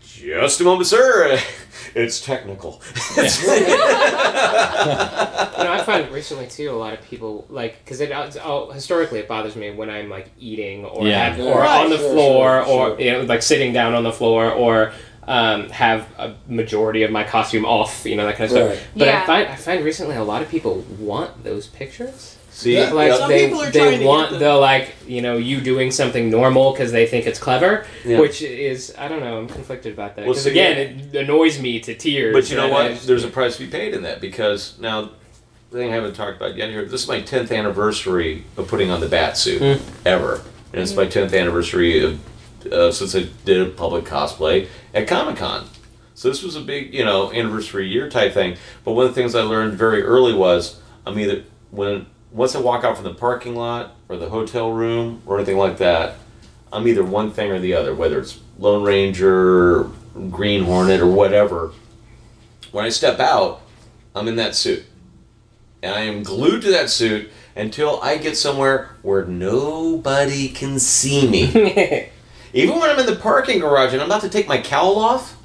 Just 0.00 0.60
a 0.60 0.64
moment, 0.64 0.86
sir. 0.86 1.40
It's 1.94 2.20
technical. 2.20 2.80
You 5.58 5.64
know, 5.68 5.72
I 5.74 5.82
find 5.84 6.10
recently 6.10 6.46
too 6.46 6.70
a 6.70 6.72
lot 6.72 6.92
of 6.94 7.02
people 7.02 7.46
like 7.48 7.84
because 7.84 8.00
it 8.00 8.10
oh, 8.42 8.70
historically 8.70 9.20
it 9.20 9.28
bothers 9.28 9.54
me 9.54 9.70
when 9.70 9.90
I'm 9.90 10.08
like 10.08 10.28
eating 10.38 10.84
or 10.84 11.06
Yeah. 11.06 11.30
have, 11.34 11.38
or 11.46 11.60
Right. 11.60 11.84
on 11.84 11.90
the 11.90 11.98
Sure, 11.98 12.10
floor 12.12 12.64
sure, 12.64 12.72
or 12.72 12.88
sure. 12.96 13.00
you 13.00 13.12
know 13.12 13.20
like 13.22 13.42
sitting 13.42 13.72
down 13.72 13.94
on 13.94 14.02
the 14.02 14.12
floor 14.12 14.50
or 14.50 14.92
um, 15.28 15.68
have 15.68 16.08
a 16.18 16.34
majority 16.48 17.04
of 17.04 17.12
my 17.12 17.22
costume 17.22 17.64
off, 17.64 18.04
you 18.04 18.16
know 18.16 18.26
that 18.26 18.36
kind 18.36 18.50
of 18.50 18.56
Right. 18.56 18.74
stuff. 18.76 18.88
But 18.96 19.06
Yeah. 19.06 19.22
I 19.22 19.26
find 19.26 19.48
I 19.48 19.56
find 19.56 19.84
recently 19.84 20.16
a 20.16 20.24
lot 20.24 20.42
of 20.42 20.48
people 20.48 20.84
want 20.98 21.44
those 21.44 21.66
pictures. 21.68 22.36
See, 22.54 22.74
Yeah. 22.76 22.92
Like 22.92 23.12
Some 23.14 23.30
they, 23.30 23.46
people 23.46 23.62
are 23.62 23.70
they 23.70 23.98
get 23.98 24.06
want 24.06 24.30
them. 24.30 24.40
the 24.40 24.54
like 24.54 24.94
you 25.06 25.22
know 25.22 25.36
you 25.38 25.60
doing 25.60 25.90
something 25.90 26.30
normal 26.30 26.72
because 26.72 26.92
they 26.92 27.06
think 27.06 27.26
it's 27.26 27.38
clever, 27.38 27.86
Yeah. 28.04 28.20
which 28.20 28.42
is 28.42 28.94
I 28.98 29.08
don't 29.08 29.20
know 29.20 29.38
I'm 29.38 29.48
conflicted 29.48 29.94
about 29.94 30.16
that 30.16 30.26
Well, 30.26 30.34
because 30.34 30.46
again 30.46 30.76
yeah. 31.12 31.20
it 31.20 31.24
annoys 31.24 31.60
me 31.60 31.80
to 31.80 31.94
tears. 31.94 32.34
but 32.34 32.50
you 32.50 32.56
know 32.56 32.64
and 32.64 32.72
what? 32.72 32.84
it's- 32.86 33.06
There's 33.06 33.24
a 33.24 33.28
price 33.28 33.56
to 33.56 33.64
be 33.64 33.70
paid 33.70 33.94
in 33.94 34.02
that 34.02 34.20
because 34.20 34.78
now 34.78 35.10
the 35.70 35.78
thing 35.78 35.90
I 35.90 35.94
haven't 35.94 36.14
talked 36.14 36.36
about 36.36 36.54
yet 36.54 36.68
here. 36.68 36.84
This 36.84 37.02
is 37.04 37.08
my 37.08 37.22
10th 37.22 37.50
anniversary 37.50 38.44
of 38.58 38.68
putting 38.68 38.90
on 38.90 39.00
the 39.00 39.08
bat 39.08 39.38
suit 39.38 39.62
Mm. 39.62 39.80
ever, 40.04 40.42
and 40.74 40.82
it's 40.82 40.94
my 40.94 41.06
10th 41.06 41.32
anniversary 41.34 42.04
of 42.04 42.20
uh, 42.70 42.92
since 42.92 43.16
I 43.16 43.26
did 43.46 43.60
a 43.62 43.70
public 43.70 44.04
cosplay 44.04 44.68
at 44.94 45.08
Comic 45.08 45.36
Con. 45.36 45.66
So 46.14 46.28
this 46.28 46.42
was 46.44 46.54
a 46.54 46.60
big, 46.60 46.92
you 46.94 47.04
know, 47.04 47.32
anniversary 47.32 47.88
year 47.88 48.08
type 48.10 48.34
thing. 48.34 48.56
But 48.84 48.92
one 48.92 49.06
of 49.06 49.14
the 49.14 49.20
things 49.20 49.34
I 49.34 49.42
learned 49.42 49.72
very 49.78 50.02
early 50.02 50.32
was 50.34 50.76
I'm 51.06 51.18
either 51.18 51.42
when 51.72 52.06
once 52.32 52.54
I 52.54 52.60
walk 52.60 52.84
out 52.84 52.96
from 52.96 53.04
the 53.04 53.14
parking 53.14 53.54
lot 53.54 53.94
or 54.08 54.16
the 54.16 54.28
hotel 54.28 54.72
room 54.72 55.22
or 55.26 55.36
anything 55.36 55.58
like 55.58 55.78
that, 55.78 56.16
I'm 56.72 56.88
either 56.88 57.04
one 57.04 57.30
thing 57.30 57.50
or 57.50 57.58
the 57.58 57.74
other, 57.74 57.94
whether 57.94 58.18
it's 58.18 58.40
Lone 58.58 58.82
Ranger, 58.82 59.84
Green 60.30 60.64
Hornet, 60.64 61.00
or 61.00 61.06
whatever. 61.06 61.72
When 62.70 62.84
I 62.84 62.88
step 62.88 63.20
out, 63.20 63.60
I'm 64.14 64.28
in 64.28 64.36
that 64.36 64.54
suit. 64.54 64.84
And 65.82 65.94
I 65.94 66.00
am 66.02 66.22
glued 66.22 66.62
to 66.62 66.70
that 66.70 66.88
suit 66.88 67.30
until 67.54 68.00
I 68.00 68.16
get 68.16 68.36
somewhere 68.36 68.90
where 69.02 69.24
nobody 69.26 70.48
can 70.48 70.78
see 70.78 71.28
me. 71.28 72.08
Even 72.54 72.78
when 72.78 72.88
I'm 72.88 72.98
in 72.98 73.06
the 73.06 73.16
parking 73.16 73.58
garage 73.58 73.92
and 73.92 74.00
I'm 74.00 74.08
about 74.08 74.22
to 74.22 74.28
take 74.28 74.48
my 74.48 74.60
cowl 74.60 74.98
off, 74.98 75.36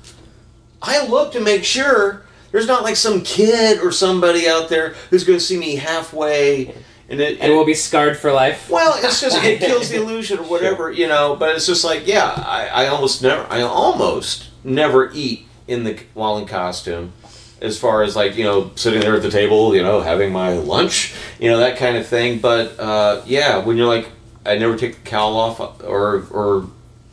I 0.82 1.06
look 1.08 1.34
to 1.34 1.42
make 1.42 1.64
sure 1.64 2.24
there's 2.58 2.68
not 2.68 2.82
like 2.82 2.96
some 2.96 3.22
kid 3.22 3.80
or 3.82 3.92
somebody 3.92 4.48
out 4.48 4.68
there 4.68 4.96
who's 5.12 5.24
going 5.24 5.38
to 5.38 5.46
see 5.46 5.60
me 5.60 5.76
halfway. 5.76 6.74
And 7.08 7.22
it, 7.22 7.40
and 7.40 7.54
will 7.54 7.66
be 7.66 7.76
scarred 7.76 8.18
for 8.18 8.32
life. 8.32 8.68
well, 8.68 8.98
it's 8.98 9.22
just 9.22 9.42
it 9.44 9.60
kills 9.60 9.90
the 9.90 9.98
illusion 10.02 10.40
or 10.40 10.44
whatever, 10.44 10.92
you 10.92 11.08
know. 11.08 11.36
But 11.36 11.56
it's 11.56 11.68
just 11.68 11.86
like, 11.86 12.08
yeah, 12.08 12.34
I, 12.36 12.68
I 12.68 12.88
almost 12.88 13.22
never, 13.22 13.46
I 13.54 13.62
almost 13.62 14.50
never 14.64 15.12
eat 15.14 15.46
in 15.68 15.84
the 15.84 16.00
while 16.16 16.40
in 16.40 16.48
costume. 16.48 17.14
As 17.62 17.80
far 17.80 18.02
as 18.02 18.16
like 18.16 18.36
you 18.36 18.44
know, 18.44 18.72
sitting 18.76 19.02
there 19.02 19.16
at 19.16 19.22
the 19.22 19.30
table, 19.30 19.76
you 19.76 19.84
know, 19.84 20.02
having 20.02 20.32
my 20.32 20.54
lunch, 20.54 21.14
you 21.40 21.50
know, 21.52 21.60
that 21.60 21.78
kind 21.78 21.96
of 21.96 22.08
thing. 22.08 22.40
But 22.40 22.80
uh, 22.80 23.22
yeah, 23.28 23.64
when 23.64 23.78
you're 23.78 23.88
like, 23.88 24.10
I 24.46 24.58
never 24.58 24.76
take 24.76 24.96
the 24.96 25.10
cowl 25.10 25.38
off 25.38 25.60
or 25.84 26.26
or 26.32 26.68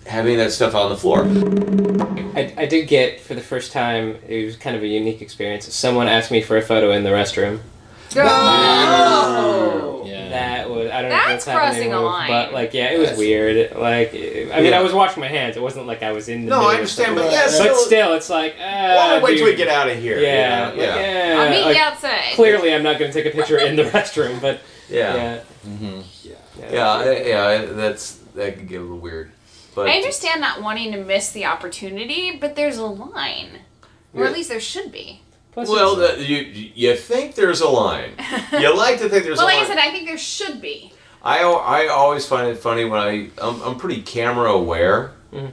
having 0.07 0.37
that 0.39 0.53
stuff 0.53 0.75
on 0.75 0.91
the 0.91 0.97
floor. 0.97 1.25
I, 2.37 2.53
I 2.57 2.67
did 2.67 2.89
get 2.89 3.21
for 3.21 3.35
the 3.35 3.41
first 3.41 3.73
time. 3.73 4.19
It 4.27 4.45
was 4.45 4.57
kind 4.57 4.75
of 4.77 4.83
a 4.83 4.87
unique 4.87 5.23
experience. 5.23 5.73
Someone 5.75 6.09
asked 6.09 6.31
me 6.31 6.43
for 6.43 6.57
a 6.57 6.63
photo 6.63 6.91
in 6.93 7.05
the 7.05 7.11
restroom. 7.11 7.61
Oh. 8.17 10.03
Yeah. 10.07 10.29
That 10.29 10.71
was 10.71 10.91
I 10.91 11.01
don't 11.03 11.11
know. 11.11 11.17
That's 11.17 11.43
if 11.43 11.45
that's 11.45 11.45
happened 11.47 11.75
crossing 11.77 11.93
a 11.93 12.01
line. 12.01 12.29
But 12.29 12.53
like, 12.53 12.75
yeah, 12.75 12.91
it 12.91 12.99
was 12.99 13.11
That's- 13.11 13.19
weird. 13.19 13.77
Like, 13.77 14.11
I 14.15 14.17
mean, 14.17 14.65
Yeah. 14.67 14.79
I 14.79 14.83
was 14.83 14.93
washing 14.93 15.21
my 15.21 15.29
hands. 15.29 15.57
It 15.57 15.63
wasn't 15.63 15.87
like 15.87 16.03
I 16.03 16.13
was 16.13 16.29
in. 16.29 16.45
The 16.47 16.51
No, 16.51 16.69
I 16.69 16.75
understand, 16.75 17.15
but 17.17 17.31
yeah, 17.31 17.45
but 17.45 17.51
still- 17.51 17.77
still, 17.77 18.15
it's 18.15 18.31
like. 18.31 18.55
Uh, 18.55 18.61
Well, 18.61 19.21
wait 19.23 19.37
till 19.39 19.47
we 19.47 19.55
get 19.55 19.69
out 19.69 19.89
of 19.89 19.97
here. 19.99 20.19
Yeah, 20.19 20.71
you 20.73 20.77
know? 20.77 20.83
like, 20.89 20.97
yeah, 20.97 21.29
yeah. 21.35 21.41
I'll 21.43 21.51
meet 21.51 21.65
like, 21.65 21.77
you 21.77 21.83
outside. 21.83 22.33
Clearly, 22.35 22.75
I'm 22.75 22.83
not 22.83 22.99
going 22.99 23.11
to 23.13 23.23
take 23.23 23.33
a 23.33 23.37
picture 23.37 23.59
in 23.59 23.77
the 23.77 23.83
restroom, 23.95 24.41
but 24.41 24.61
yeah, 24.89 25.15
yeah, 25.15 25.41
Mm-hmm. 25.67 26.01
yeah, 26.73 26.93
I- 26.93 27.23
yeah. 27.25 27.65
That's 27.67 28.17
that 28.35 28.57
could 28.59 28.69
get 28.69 28.79
a 28.79 28.83
little 28.83 28.99
weird. 28.99 29.31
But 29.75 29.89
I 29.89 29.95
understand 29.97 30.41
not 30.41 30.63
wanting 30.63 30.93
to 30.93 31.05
miss 31.05 31.33
the 31.33 31.45
opportunity, 31.47 32.37
but 32.41 32.55
there's 32.57 32.79
a 32.79 32.87
line. 32.87 33.61
Or 34.15 34.25
at 34.25 34.33
least 34.33 34.49
there 34.49 34.61
should 34.61 34.93
be. 34.93 35.21
Plus 35.53 35.69
Well, 35.69 35.97
the, 35.97 36.23
you 36.25 36.37
you 36.75 36.97
think 36.97 37.35
there's 37.35 37.61
a 37.61 37.69
line. 37.69 38.13
You 38.53 38.77
like 38.77 38.99
to 39.01 39.09
think 39.09 39.25
there's 39.25 39.39
well, 39.39 39.47
a 39.47 39.49
like 39.49 39.57
I 39.57 39.59
line. 39.59 39.67
said, 39.67 39.79
I 39.79 39.91
think 39.91 40.07
there 40.07 40.19
should 40.19 40.61
be. 40.61 40.93
I, 41.23 41.41
I 41.43 41.89
always 41.89 42.27
find 42.27 42.49
it 42.49 42.57
funny 42.59 42.85
when 42.85 43.01
I 43.01 43.31
I'm, 43.43 43.61
I'm 43.63 43.77
pretty 43.79 44.03
camera 44.03 44.51
aware 44.53 45.13
Mhm. 45.33 45.51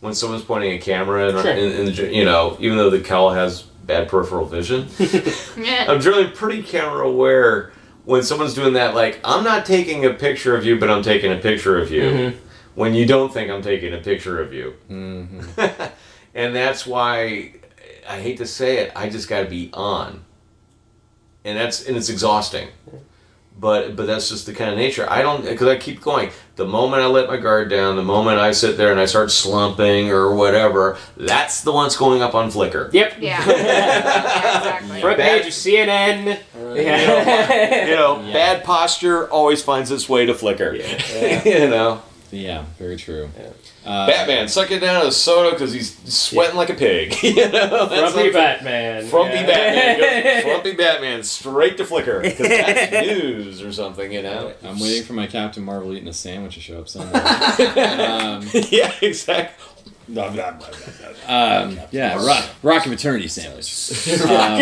when 0.00 0.14
someone's 0.14 0.42
pointing 0.44 0.72
a 0.72 0.78
camera 0.78 1.28
in, 1.28 1.42
Sure. 1.42 1.50
in, 1.52 1.72
in 1.72 1.84
the 1.86 2.14
you 2.14 2.24
know 2.24 2.56
even 2.60 2.78
though 2.78 2.88
the 2.90 3.00
cowl 3.00 3.30
has 3.30 3.62
bad 3.62 4.08
peripheral 4.08 4.46
vision 4.46 4.88
I'm 5.88 6.00
generally 6.00 6.28
pretty 6.28 6.62
camera 6.62 7.06
aware 7.06 7.72
when 8.04 8.22
someone's 8.22 8.54
doing 8.54 8.74
that 8.74 8.94
like 8.94 9.18
I'm 9.24 9.42
not 9.44 9.66
taking 9.66 10.06
a 10.06 10.10
picture 10.14 10.56
of 10.56 10.64
you 10.64 10.78
but 10.78 10.88
I'm 10.90 11.02
taking 11.02 11.32
a 11.32 11.36
picture 11.36 11.76
of 11.78 11.90
you 11.90 12.02
Mhm. 12.02 12.36
When 12.74 12.94
you 12.94 13.06
don't 13.06 13.32
think 13.32 13.50
I'm 13.50 13.62
taking 13.62 13.92
a 13.94 13.98
picture 13.98 14.40
of 14.40 14.52
you 14.52 14.74
Mm-hmm. 14.90 15.82
and 16.34 16.54
that's 16.54 16.86
why 16.86 17.52
I 18.08 18.20
hate 18.20 18.38
to 18.38 18.46
say 18.46 18.78
it 18.78 18.92
I 18.96 19.08
just 19.08 19.28
got 19.28 19.42
to 19.42 19.48
be 19.48 19.70
on 19.74 20.24
and 21.44 21.58
that's 21.58 21.86
and 21.86 21.96
it's 21.96 22.08
exhausting 22.08 22.68
but 23.58 23.94
but 23.96 24.06
that's 24.06 24.28
just 24.30 24.46
the 24.46 24.52
kind 24.54 24.70
of 24.70 24.76
nature 24.76 25.06
I 25.10 25.20
don't 25.22 25.44
because 25.44 25.66
I 25.68 25.76
keep 25.76 26.00
going 26.00 26.30
the 26.56 26.64
moment 26.66 27.02
I 27.02 27.06
let 27.06 27.28
my 27.28 27.36
guard 27.36 27.68
down 27.68 27.96
the 27.96 28.02
moment 28.02 28.38
I 28.38 28.52
sit 28.52 28.76
there 28.76 28.90
and 28.90 29.00
I 29.00 29.06
start 29.06 29.30
slumping 29.30 30.10
or 30.10 30.34
whatever 30.34 30.96
that's 31.16 31.62
the 31.62 31.72
one's 31.72 31.96
going 31.96 32.22
up 32.22 32.34
on 32.34 32.50
Flickr 32.50 32.92
Yep. 32.92 33.14
Yeah. 33.20 33.44
yeah, 33.48 34.58
exactly. 34.58 35.00
Front 35.00 35.18
page 35.18 35.46
of 35.46 35.52
CNN. 35.52 36.38
you 36.76 36.82
Yeah. 36.82 37.86
know 37.96 38.22
Yeah. 38.24 38.32
bad 38.32 38.64
posture 38.64 39.28
always 39.30 39.62
finds 39.62 39.90
its 39.90 40.08
way 40.08 40.24
to 40.26 40.32
Flickr 40.34 40.78
Yeah. 40.78 41.44
you 41.62 41.68
know 41.68 42.02
Yeah, 42.32 42.64
very 42.78 42.96
true. 42.96 43.28
Batman 43.84 44.48
sucking 44.48 44.80
down 44.80 45.06
a 45.06 45.10
soda 45.10 45.50
because 45.50 45.72
he's 45.72 45.96
sweating 46.12 46.56
like 46.56 46.70
a 46.70 46.74
pig. 46.74 47.14
you 47.22 47.34
know, 47.50 47.86
Frumpy 47.88 48.22
like- 48.24 48.32
Batman. 48.32 49.06
Frumpy 49.06 49.34
Yeah. 49.34 49.46
Batman. 49.46 49.98
goes- 49.98 50.42
Frumpy 50.52 50.72
Batman 50.74 51.22
straight 51.24 51.76
to 51.78 51.84
Flickr 51.84 52.22
because 52.22 52.48
that's 52.48 53.06
news 53.06 53.62
or 53.62 53.72
something. 53.72 54.12
You 54.12 54.22
know. 54.22 54.52
I'm 54.62 54.78
waiting 54.78 55.02
for 55.04 55.14
my 55.14 55.26
Captain 55.26 55.62
Marvel 55.64 55.92
eating 55.92 56.08
a 56.08 56.12
sandwich 56.12 56.54
to 56.54 56.60
show 56.60 56.78
up 56.78 56.88
somewhere. 56.88 57.16
um, 57.16 58.46
yeah, 58.70 58.92
exactly. 59.02 59.66
Um, 61.26 61.78
yeah, 61.90 62.24
rock, 62.24 62.44
rock 62.62 62.86
of 62.86 62.92
eternity 62.92 63.28
sandwich. 63.28 63.90
Um, 64.22 64.58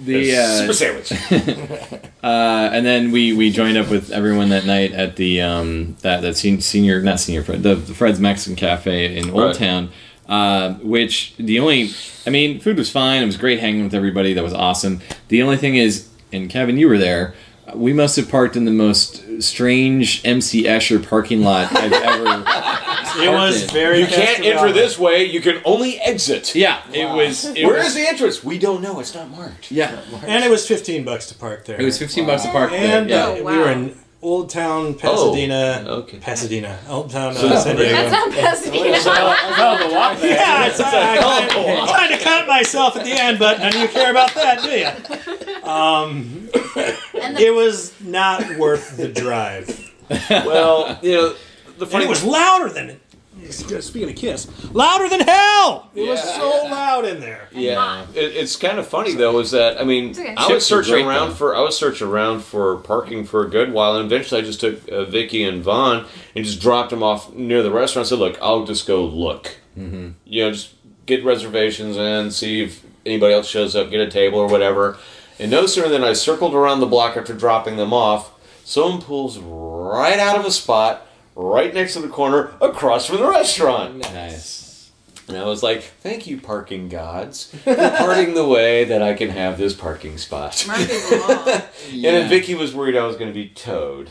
the 0.00 0.36
uh, 0.36 0.72
Super 0.72 0.72
sandwich. 0.72 2.02
Uh, 2.22 2.70
and 2.72 2.86
then 2.86 3.10
we, 3.10 3.32
we 3.32 3.50
joined 3.50 3.76
up 3.76 3.90
with 3.90 4.12
everyone 4.12 4.50
that 4.50 4.64
night 4.64 4.92
at 4.92 5.16
the 5.16 5.40
um, 5.40 5.96
that 6.02 6.22
that 6.22 6.36
sen- 6.36 6.60
senior 6.60 7.02
not 7.02 7.18
senior 7.18 7.42
Fred 7.42 7.64
the, 7.64 7.74
the 7.74 7.94
Fred's 7.94 8.20
Mexican 8.20 8.54
Cafe 8.54 9.16
in 9.16 9.30
Old 9.30 9.42
Right. 9.42 9.54
Town. 9.56 9.90
Uh, 10.28 10.74
which 10.74 11.34
the 11.36 11.58
only 11.58 11.90
I 12.24 12.30
mean 12.30 12.60
food 12.60 12.78
was 12.78 12.88
fine. 12.88 13.24
It 13.24 13.26
was 13.26 13.36
great 13.36 13.58
hanging 13.58 13.82
with 13.82 13.92
everybody. 13.94 14.34
That 14.34 14.44
was 14.44 14.54
awesome. 14.54 15.00
The 15.28 15.42
only 15.42 15.56
thing 15.56 15.74
is, 15.74 16.08
and 16.32 16.48
Kevin, 16.48 16.78
you 16.78 16.88
were 16.88 16.96
there. 16.96 17.34
We 17.74 17.92
must 17.92 18.16
have 18.16 18.28
parked 18.30 18.56
in 18.56 18.64
the 18.64 18.70
most 18.70 19.22
strange 19.42 20.20
MC 20.24 20.64
Escher 20.64 21.06
parking 21.06 21.42
lot 21.42 21.74
I've 21.74 21.92
ever. 21.92 22.44
It 23.14 23.30
was 23.30 23.64
in. 23.64 23.68
very. 23.68 24.00
You 24.00 24.06
can't 24.06 24.42
enter 24.42 24.72
this 24.72 24.98
way. 24.98 25.24
You 25.26 25.42
can 25.42 25.60
only 25.66 26.00
exit. 26.00 26.54
Yeah, 26.54 26.80
it 26.94 27.04
was. 27.14 27.44
It 27.44 27.66
Where 27.66 27.76
was, 27.76 27.88
is 27.88 27.94
the 27.94 28.08
entrance? 28.08 28.42
We 28.42 28.58
don't 28.58 28.80
know. 28.80 29.00
It's 29.00 29.14
not 29.14 29.28
marked. 29.28 29.70
Yeah, 29.70 30.00
And 30.24 30.42
it 30.42 30.50
was 30.50 30.66
fifteen 30.66 31.04
bucks 31.04 31.26
to 31.26 31.34
park 31.34 31.66
there. 31.66 31.78
it 31.78 31.84
was 31.84 31.98
fifteen 31.98 32.24
bucks 32.24 32.42
to 32.44 32.50
park 32.50 32.70
there. 32.70 33.00
And 33.02 33.10
Yeah. 33.10 33.26
uh, 33.26 33.34
we 33.34 33.42
were 33.42 33.70
in 33.70 33.94
Old 34.22 34.50
Town 34.50 34.94
Pasadena. 34.94 35.84
Oh, 35.86 35.94
okay. 36.02 36.18
Pasadena. 36.18 36.78
Old 36.88 37.10
Town 37.10 37.36
uh, 37.36 37.58
San 37.58 37.74
Diego. 37.74 37.92
That's 37.92 38.12
not 38.12 38.30
Pasadena. 38.30 38.96
Hell 38.98 39.74
of 39.74 39.80
a 39.80 39.94
walk 39.94 40.18
there. 40.20 40.36
Yeah, 40.36 40.66
it's, 40.68 40.78
I, 40.78 41.16
I, 41.16 41.46
I 41.48 41.86
tried 41.88 42.16
to 42.16 42.22
cut 42.22 42.46
myself 42.46 42.96
at 42.96 43.04
the 43.04 43.10
end, 43.10 43.40
but 43.40 43.58
none 43.58 43.74
of 43.74 43.80
you 43.80 43.88
care 43.88 44.12
about 44.12 44.32
that, 44.34 44.62
do 44.62 44.70
you? 44.70 45.68
Um, 45.68 46.48
the 46.52 46.96
it 47.36 47.52
was 47.52 48.00
not 48.00 48.56
worth 48.58 48.96
the 48.96 49.08
drive. 49.08 49.92
Well, 50.30 51.00
you 51.02 51.12
know, 51.12 51.34
the 51.78 51.84
And 51.84 51.90
funny 51.90 52.04
it 52.04 52.08
was 52.08 52.22
louder 52.22 52.68
than 52.68 52.90
speaking 53.50 54.10
of 54.10 54.16
Kiss, 54.16 54.48
louder 54.72 55.08
than 55.08 55.20
hell. 55.20 55.90
It 55.94 56.08
was 56.08 56.18
Yeah. 56.24 56.36
so 56.38 56.48
loud 56.64 57.04
in 57.04 57.20
there. 57.20 57.48
Yeah, 57.52 58.04
it, 58.14 58.36
it's 58.36 58.56
kind 58.56 58.78
of 58.78 58.86
funny 58.86 59.14
though. 59.14 59.38
Is 59.40 59.50
that 59.52 59.80
I 59.80 59.84
mean, 59.84 60.10
okay. 60.10 60.34
I 60.36 60.42
was 60.42 60.48
Chips 60.48 60.70
were 60.70 60.82
searching 60.84 61.04
great, 61.04 61.06
around 61.06 61.28
though. 61.30 61.34
for 61.34 61.56
I 61.56 61.60
was 61.60 61.76
searching 61.76 62.06
around 62.08 62.40
for 62.44 62.76
parking 62.76 63.24
for 63.24 63.44
a 63.44 63.50
good 63.50 63.72
while, 63.72 63.96
and 63.96 64.04
eventually 64.10 64.40
I 64.40 64.44
just 64.44 64.60
took 64.60 64.88
uh, 64.88 65.04
Vicky 65.04 65.44
and 65.44 65.62
Vaughn 65.62 66.06
and 66.34 66.44
just 66.44 66.60
dropped 66.60 66.90
them 66.90 67.02
off 67.02 67.32
near 67.34 67.62
the 67.62 67.70
restaurant. 67.70 68.06
I 68.06 68.08
said, 68.10 68.18
"Look, 68.18 68.38
I'll 68.40 68.64
just 68.64 68.86
go 68.86 69.04
look. 69.04 69.56
Mm-hmm. 69.78 70.10
You 70.24 70.44
know, 70.44 70.52
just 70.52 70.70
get 71.06 71.24
reservations 71.24 71.96
and 71.96 72.32
see 72.32 72.62
if 72.62 72.84
anybody 73.04 73.34
else 73.34 73.48
shows 73.48 73.74
up, 73.74 73.90
get 73.90 74.00
a 74.00 74.10
table 74.10 74.38
or 74.38 74.48
whatever." 74.48 74.98
And 75.38 75.50
no 75.50 75.66
sooner 75.66 75.88
than 75.88 76.04
I 76.04 76.12
circled 76.12 76.54
around 76.54 76.80
the 76.80 76.86
block 76.86 77.16
after 77.16 77.34
dropping 77.34 77.76
them 77.76 77.92
off, 77.92 78.30
someone 78.64 79.00
pulls 79.02 79.38
right 79.38 80.18
out 80.18 80.38
of 80.38 80.44
a 80.44 80.50
spot 80.52 81.06
right 81.34 81.72
next 81.72 81.94
to 81.94 82.00
the 82.00 82.08
corner 82.08 82.52
across 82.60 83.06
from 83.06 83.18
the 83.18 83.28
restaurant. 83.28 83.98
Nice. 83.98 84.90
And 85.28 85.36
I 85.36 85.44
was 85.44 85.62
like, 85.62 85.82
thank 85.82 86.26
you, 86.26 86.40
parking 86.40 86.88
gods, 86.88 87.54
for 87.62 87.74
parting 87.74 88.34
the 88.34 88.46
way 88.46 88.84
that 88.84 89.02
I 89.02 89.14
can 89.14 89.30
have 89.30 89.56
this 89.56 89.72
parking 89.72 90.18
spot. 90.18 90.64
Murphy's 90.66 91.12
Law. 91.28 91.44
And 91.46 92.04
then 92.04 92.28
Vicky 92.28 92.54
was 92.54 92.74
worried 92.74 92.96
I 92.96 93.06
was 93.06 93.16
going 93.16 93.30
to 93.30 93.34
be 93.34 93.48
towed. 93.48 94.10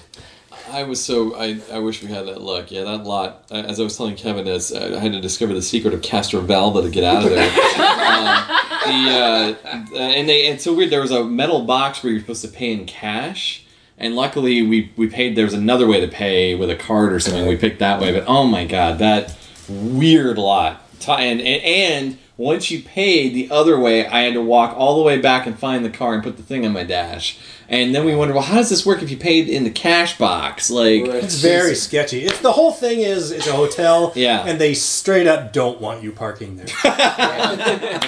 I 0.69 0.83
was 0.83 1.03
so 1.03 1.35
I, 1.35 1.59
I 1.71 1.79
wish 1.79 2.01
we 2.01 2.07
had 2.07 2.27
that 2.27 2.41
luck. 2.41 2.71
Yeah, 2.71 2.83
that 2.83 3.03
lot. 3.03 3.45
As 3.51 3.79
I 3.79 3.83
was 3.83 3.97
telling 3.97 4.15
Kevin, 4.15 4.47
as 4.47 4.71
uh, 4.71 4.95
I 4.95 4.99
had 4.99 5.11
to 5.11 5.19
discover 5.19 5.53
the 5.53 5.61
secret 5.61 5.93
of 5.93 6.01
Castrovalva 6.01 6.83
to 6.83 6.89
get 6.89 7.03
out 7.03 7.23
of 7.23 7.29
there. 7.29 7.43
um, 7.49 8.61
the 8.85 9.57
uh, 9.69 9.95
and 9.95 10.29
they 10.29 10.47
and 10.47 10.61
so 10.61 10.73
weird. 10.73 10.89
There 10.89 11.01
was 11.01 11.11
a 11.11 11.23
metal 11.23 11.65
box 11.65 12.03
where 12.03 12.11
you're 12.11 12.21
supposed 12.21 12.43
to 12.43 12.47
pay 12.47 12.71
in 12.71 12.85
cash, 12.85 13.65
and 14.01 14.15
luckily 14.15 14.61
we 14.61 14.91
we 14.97 15.07
paid. 15.07 15.35
There 15.37 15.45
was 15.45 15.53
another 15.53 15.87
way 15.87 16.01
to 16.01 16.07
pay 16.07 16.55
with 16.55 16.69
a 16.69 16.75
card 16.75 17.13
or 17.13 17.19
something. 17.21 17.47
We 17.47 17.55
picked 17.55 17.79
that 17.79 18.01
way, 18.01 18.11
but 18.11 18.25
oh 18.27 18.45
my 18.45 18.65
god, 18.65 18.99
that 18.99 19.37
weird 19.69 20.37
lot. 20.37 20.81
And 21.07 21.39
and, 21.39 21.63
and 21.63 22.17
once 22.37 22.71
you 22.71 22.81
paid 22.81 23.33
the 23.35 23.49
other 23.51 23.79
way, 23.79 24.05
I 24.07 24.21
had 24.21 24.33
to 24.33 24.41
walk 24.41 24.75
all 24.75 24.97
the 24.97 25.03
way 25.03 25.19
back 25.21 25.45
and 25.45 25.57
find 25.57 25.85
the 25.85 25.89
car 25.91 26.13
and 26.15 26.23
put 26.23 26.37
the 26.37 26.43
thing 26.43 26.65
on 26.65 26.73
my 26.73 26.83
dash. 26.83 27.37
And 27.69 27.93
then 27.95 28.03
we 28.03 28.15
wondered, 28.15 28.33
well, 28.33 28.43
how 28.43 28.55
does 28.55 28.69
this 28.69 28.85
work 28.85 29.01
if 29.03 29.09
you 29.11 29.15
paid 29.15 29.47
in 29.47 29.63
the 29.63 29.69
cash 29.69 30.17
box? 30.17 30.69
Like, 30.69 31.03
It's 31.05 31.35
very 31.41 31.75
sketchy. 31.75 32.23
It's 32.25 32.39
the 32.41 32.51
whole 32.51 32.71
thing 32.73 32.99
is 32.99 33.31
it's 33.31 33.47
a 33.47 33.53
hotel, 33.53 34.11
Yeah. 34.15 34.43
and 34.45 34.59
they 34.59 34.73
straight 34.73 35.25
up 35.27 35.53
don't 35.53 35.79
want 35.79 36.03
you 36.03 36.11
parking 36.11 36.57
there. 36.57 36.65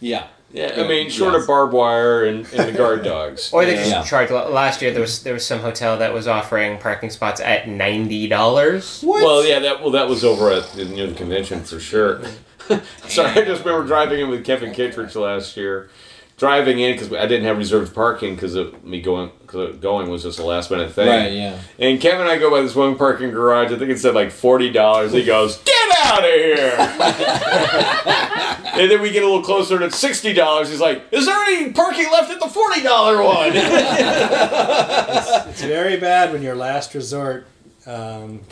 yeah, 0.00 0.26
Yeah, 0.50 0.72
I 0.78 0.88
mean, 0.88 1.10
short 1.10 1.34
of 1.34 1.46
barbed 1.46 1.74
wire 1.74 2.24
and, 2.24 2.46
and 2.54 2.68
the 2.68 2.72
guard 2.72 3.04
dogs. 3.04 3.50
Or 3.52 3.66
they 3.66 3.74
just 3.74 3.90
Yeah. 3.90 4.02
charge. 4.02 4.30
Last 4.30 4.80
year 4.80 4.92
there 4.92 5.02
was 5.02 5.22
there 5.22 5.34
was 5.34 5.44
some 5.46 5.58
hotel 5.60 5.98
that 5.98 6.14
was 6.14 6.26
offering 6.26 6.78
parking 6.78 7.10
spots 7.10 7.40
at 7.40 7.68
ninety 7.68 8.26
dollars. 8.28 9.04
Well, 9.06 9.44
yeah, 9.44 9.58
that 9.58 9.80
well, 9.82 9.90
that 9.90 10.08
was 10.08 10.24
over 10.24 10.50
at 10.50 10.64
the, 10.72 10.86
near 10.86 11.06
the 11.06 11.14
convention 11.14 11.62
for 11.64 11.78
sure. 11.78 12.22
Sorry, 13.08 13.30
I 13.30 13.44
just 13.44 13.64
remember 13.64 13.86
driving 13.86 14.20
in 14.20 14.28
with 14.30 14.44
Kevin 14.44 14.72
Kittredge 14.72 15.14
last 15.16 15.56
year. 15.56 15.90
Driving 16.38 16.78
in 16.78 16.92
because 16.92 17.12
I 17.12 17.26
didn't 17.26 17.44
have 17.46 17.58
reserved 17.58 17.92
parking 17.94 18.36
because 18.36 18.54
of 18.54 18.84
me 18.84 19.00
going 19.02 19.30
cause 19.48 19.76
going 19.78 20.08
was 20.08 20.22
just 20.22 20.38
a 20.38 20.44
last 20.44 20.70
minute 20.70 20.92
thing. 20.92 21.08
right, 21.08 21.32
yeah. 21.32 21.58
And 21.80 22.00
Kevin 22.00 22.20
and 22.20 22.30
I 22.30 22.38
go 22.38 22.48
by 22.48 22.60
this 22.60 22.76
one 22.76 22.94
parking 22.96 23.32
garage. 23.32 23.72
I 23.72 23.76
think 23.76 23.90
it 23.90 23.98
said 23.98 24.14
like 24.14 24.30
forty 24.30 24.70
dollars. 24.70 25.12
He 25.12 25.24
goes, 25.24 25.56
"Get 25.58 25.98
out 26.04 26.20
of 26.20 26.30
here!" 26.30 26.76
and 28.80 28.88
then 28.88 29.02
we 29.02 29.10
get 29.10 29.24
a 29.24 29.26
little 29.26 29.42
closer 29.42 29.80
to 29.80 29.90
sixty 29.90 30.32
dollars. 30.32 30.68
He's 30.70 30.80
like, 30.80 31.02
"Is 31.10 31.26
there 31.26 31.36
any 31.44 31.72
parking 31.72 32.06
left 32.12 32.30
at 32.30 32.38
the 32.38 32.46
forty 32.48 32.82
dollar 32.82 33.20
one?" 33.20 33.52
It's 35.50 35.62
very 35.62 35.96
bad 35.96 36.32
when 36.32 36.42
your 36.42 36.54
last 36.54 36.94
resort. 36.94 37.48
Um, 37.84 38.42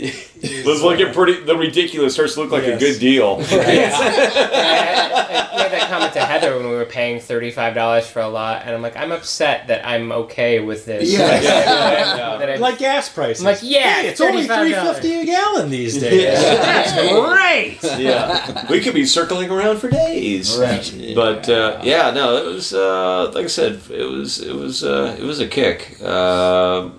Let's 0.00 0.82
look 0.82 1.00
at 1.00 1.14
pretty. 1.14 1.40
The 1.44 1.56
ridiculous 1.56 2.14
starts 2.14 2.34
to 2.34 2.40
look 2.42 2.52
like 2.52 2.62
Yes. 2.64 2.76
a 2.76 2.78
good 2.84 2.98
deal. 3.00 3.38
I, 3.50 5.48
I 5.52 5.56
made 5.56 5.72
that 5.72 5.88
comment 5.90 6.12
to 6.12 6.20
Heather 6.20 6.56
when 6.56 6.68
we 6.68 6.76
were 6.76 6.84
paying 6.84 7.20
thirty 7.20 7.50
five 7.50 7.74
dollars 7.74 8.06
for 8.08 8.20
a 8.20 8.28
lot, 8.28 8.62
and 8.64 8.74
I'm 8.74 8.82
like, 8.82 8.96
I'm 8.96 9.10
upset 9.12 9.66
that 9.68 9.86
I'm 9.86 10.12
okay 10.12 10.60
with 10.60 10.84
this. 10.86 11.10
Yeah. 11.12 11.26
Like, 11.26 11.42
Yeah. 11.42 12.36
that 12.38 12.50
I- 12.50 12.56
like 12.56 12.78
gas 12.78 13.08
prices. 13.08 13.44
I'm 13.44 13.52
like, 13.52 13.62
yeah, 13.62 14.02
Hey, 14.02 14.08
it's 14.08 14.20
only 14.20 14.46
three 14.46 14.72
$35. 14.72 14.94
fifty 14.94 15.14
a 15.20 15.24
gallon 15.26 15.70
these 15.70 15.98
days. 16.00 16.22
That's 16.42 16.92
great. 17.82 18.00
yeah, 18.00 18.66
we 18.70 18.80
could 18.80 18.94
be 18.94 19.04
circling 19.06 19.50
around 19.50 19.78
for 19.78 19.90
days. 19.90 20.56
Right. 20.56 21.12
But 21.14 21.48
uh, 21.48 21.80
yeah, 21.82 22.10
no, 22.12 22.36
it 22.36 22.46
was 22.46 22.72
uh, 22.72 23.30
like 23.34 23.44
I 23.44 23.48
said, 23.48 23.80
it 23.90 24.04
was 24.04 24.40
it 24.40 24.54
was 24.54 24.84
uh, 24.84 25.16
it 25.18 25.24
was 25.24 25.40
a 25.40 25.48
kick. 25.48 25.96
Uh, 26.02 26.90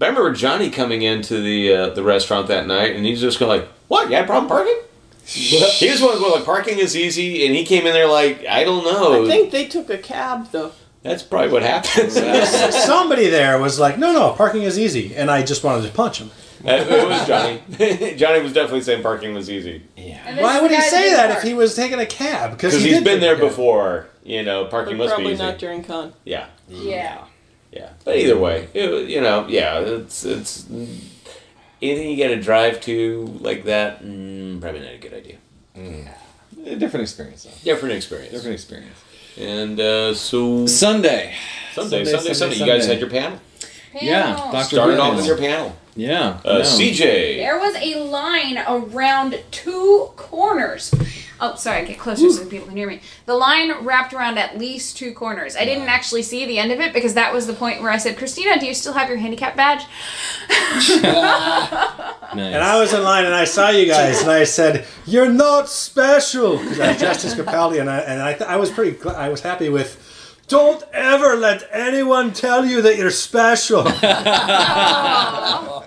but 0.00 0.06
I 0.06 0.08
remember 0.08 0.32
Johnny 0.32 0.70
coming 0.70 1.02
into 1.02 1.42
the 1.42 1.74
uh, 1.74 1.90
the 1.90 2.02
restaurant 2.02 2.48
that 2.48 2.66
night, 2.66 2.96
and 2.96 3.04
he's 3.04 3.20
just 3.20 3.38
going 3.38 3.60
like, 3.60 3.68
"What? 3.88 4.08
You 4.08 4.16
had 4.16 4.24
a 4.24 4.26
problem 4.26 4.48
parking?" 4.48 4.78
he 5.26 5.90
was 5.90 6.00
one 6.00 6.18
going 6.18 6.32
like, 6.32 6.44
"Parking 6.46 6.78
is 6.78 6.96
easy," 6.96 7.44
and 7.46 7.54
he 7.54 7.66
came 7.66 7.86
in 7.86 7.92
there 7.92 8.08
like, 8.08 8.46
"I 8.46 8.64
don't 8.64 8.82
know." 8.82 9.22
I 9.24 9.28
think 9.28 9.50
they 9.52 9.66
took 9.66 9.90
a 9.90 9.98
cab 9.98 10.50
though. 10.52 10.72
That's 11.02 11.22
probably 11.22 11.50
what 11.52 11.62
happens. 11.62 12.14
Somebody 12.86 13.28
there 13.28 13.58
was 13.58 13.78
like, 13.78 13.98
"No, 13.98 14.12
no, 14.12 14.32
parking 14.32 14.62
is 14.62 14.78
easy," 14.78 15.14
and 15.14 15.30
I 15.30 15.42
just 15.42 15.62
wanted 15.62 15.86
to 15.86 15.92
punch 15.92 16.18
him. 16.18 16.30
it 16.64 17.08
was 17.08 17.26
Johnny. 17.26 18.14
Johnny 18.16 18.40
was 18.42 18.54
definitely 18.54 18.80
saying 18.82 19.02
parking 19.02 19.32
was 19.34 19.50
easy 19.50 19.82
And 19.96 20.36
this 20.36 20.42
Why 20.42 20.60
would 20.60 20.70
he 20.70 20.80
say 20.80 21.04
didn't 21.10 21.16
that 21.16 21.38
if 21.38 21.42
he 21.42 21.54
was 21.54 21.74
taking 21.74 21.98
a 22.00 22.06
cab? 22.06 22.52
because 22.52 22.74
he 22.74 22.80
he's 22.80 22.94
did 22.94 23.04
been 23.04 23.20
there 23.20 23.36
before. 23.36 24.08
You 24.24 24.42
know, 24.42 24.64
parking 24.66 24.96
But 24.98 25.04
must 25.04 25.16
be 25.16 25.22
probably 25.24 25.38
not 25.38 25.58
during 25.58 25.82
con. 25.84 26.12
Yeah. 26.24 26.46
Yeah. 26.68 26.80
Yeah, 26.80 27.24
but 28.04 28.16
either 28.16 28.38
way, 28.38 28.68
it, 28.74 29.08
you 29.08 29.20
know, 29.20 29.46
yeah, 29.48 29.78
it's 29.80 30.24
it's 30.24 30.66
anything 31.82 32.10
you 32.10 32.16
got 32.16 32.34
to 32.34 32.40
drive 32.40 32.80
to 32.82 33.26
like 33.40 33.64
that. 33.64 34.02
Mm, 34.02 34.60
probably 34.60 34.80
not 34.80 34.92
a 34.94 34.98
good 34.98 35.14
idea. 35.14 35.36
A 36.66 36.76
different 36.76 37.02
experience, 37.02 37.44
though. 37.44 37.50
Different 37.64 37.94
experience. 37.94 38.32
Different 38.32 38.54
experience. 38.54 38.96
And 39.38 39.80
uh, 39.80 40.14
so 40.14 40.66
Sunday. 40.66 41.34
Sunday, 41.72 42.04
Sunday, 42.04 42.04
Sunday, 42.04 42.04
Sunday, 42.04 42.34
Sunday, 42.34 42.56
You 42.56 42.66
guys 42.66 42.86
had 42.86 43.00
your 43.00 43.10
panel. 43.10 43.38
Yeah, 44.00 44.34
Dr. 44.52 44.64
Started 44.64 44.96
Blue 44.96 45.02
off 45.02 45.16
with 45.16 45.26
your 45.26 45.38
panel. 45.38 45.76
Yeah. 45.96 46.40
Uh, 46.44 46.58
no. 46.58 46.60
CJ. 46.62 47.36
There 47.36 47.58
was 47.58 47.74
a 47.76 48.02
line 48.04 48.58
around 48.58 49.42
two 49.50 50.10
corners. 50.16 50.92
Oh, 51.42 51.54
sorry, 51.56 51.86
get 51.86 51.98
closer 51.98 52.28
so 52.30 52.44
the 52.44 52.50
people 52.50 52.66
can 52.68 52.76
hear 52.76 52.86
me. 52.86 53.00
The 53.24 53.34
line 53.34 53.72
wrapped 53.84 54.12
around 54.12 54.36
at 54.38 54.58
least 54.58 54.98
two 54.98 55.12
corners. 55.14 55.56
I 55.56 55.64
didn't 55.64 55.88
actually 55.88 56.22
see 56.22 56.44
the 56.44 56.58
end 56.58 56.70
of 56.70 56.80
it 56.80 56.92
because 56.92 57.14
that 57.14 57.32
was 57.32 57.46
the 57.46 57.54
point 57.54 57.80
where 57.80 57.90
I 57.90 57.96
said, 57.96 58.18
Christina, 58.18 58.60
do 58.60 58.66
you 58.66 58.74
still 58.74 58.92
have 58.92 59.08
your 59.08 59.16
handicap 59.18 59.56
badge? 59.56 59.84
Nice. 62.32 62.54
And 62.54 62.62
I 62.62 62.78
was 62.78 62.92
in 62.92 63.02
line 63.02 63.24
and 63.24 63.34
I 63.34 63.44
saw 63.44 63.70
you 63.70 63.86
guys 63.86 64.20
and 64.22 64.30
I 64.30 64.44
said, 64.44 64.86
"You're 65.04 65.28
not 65.28 65.68
special." 65.68 66.58
Because 66.58 66.78
I 66.78 66.92
was 66.92 66.98
dressed 66.98 67.24
as 67.24 67.34
Capaldi 67.34 67.80
and 67.80 67.90
I 67.90 67.98
and 67.98 68.22
I, 68.22 68.34
th- 68.34 68.48
I 68.48 68.54
was 68.54 68.70
pretty. 68.70 68.96
gl- 68.96 69.16
I 69.16 69.30
was 69.30 69.40
happy 69.40 69.68
with 69.68 69.98
Don't 70.46 70.80
ever 70.92 71.34
let 71.34 71.64
anyone 71.72 72.32
tell 72.32 72.64
you 72.64 72.82
that 72.82 72.96
you're 72.96 73.10
special. 73.10 73.82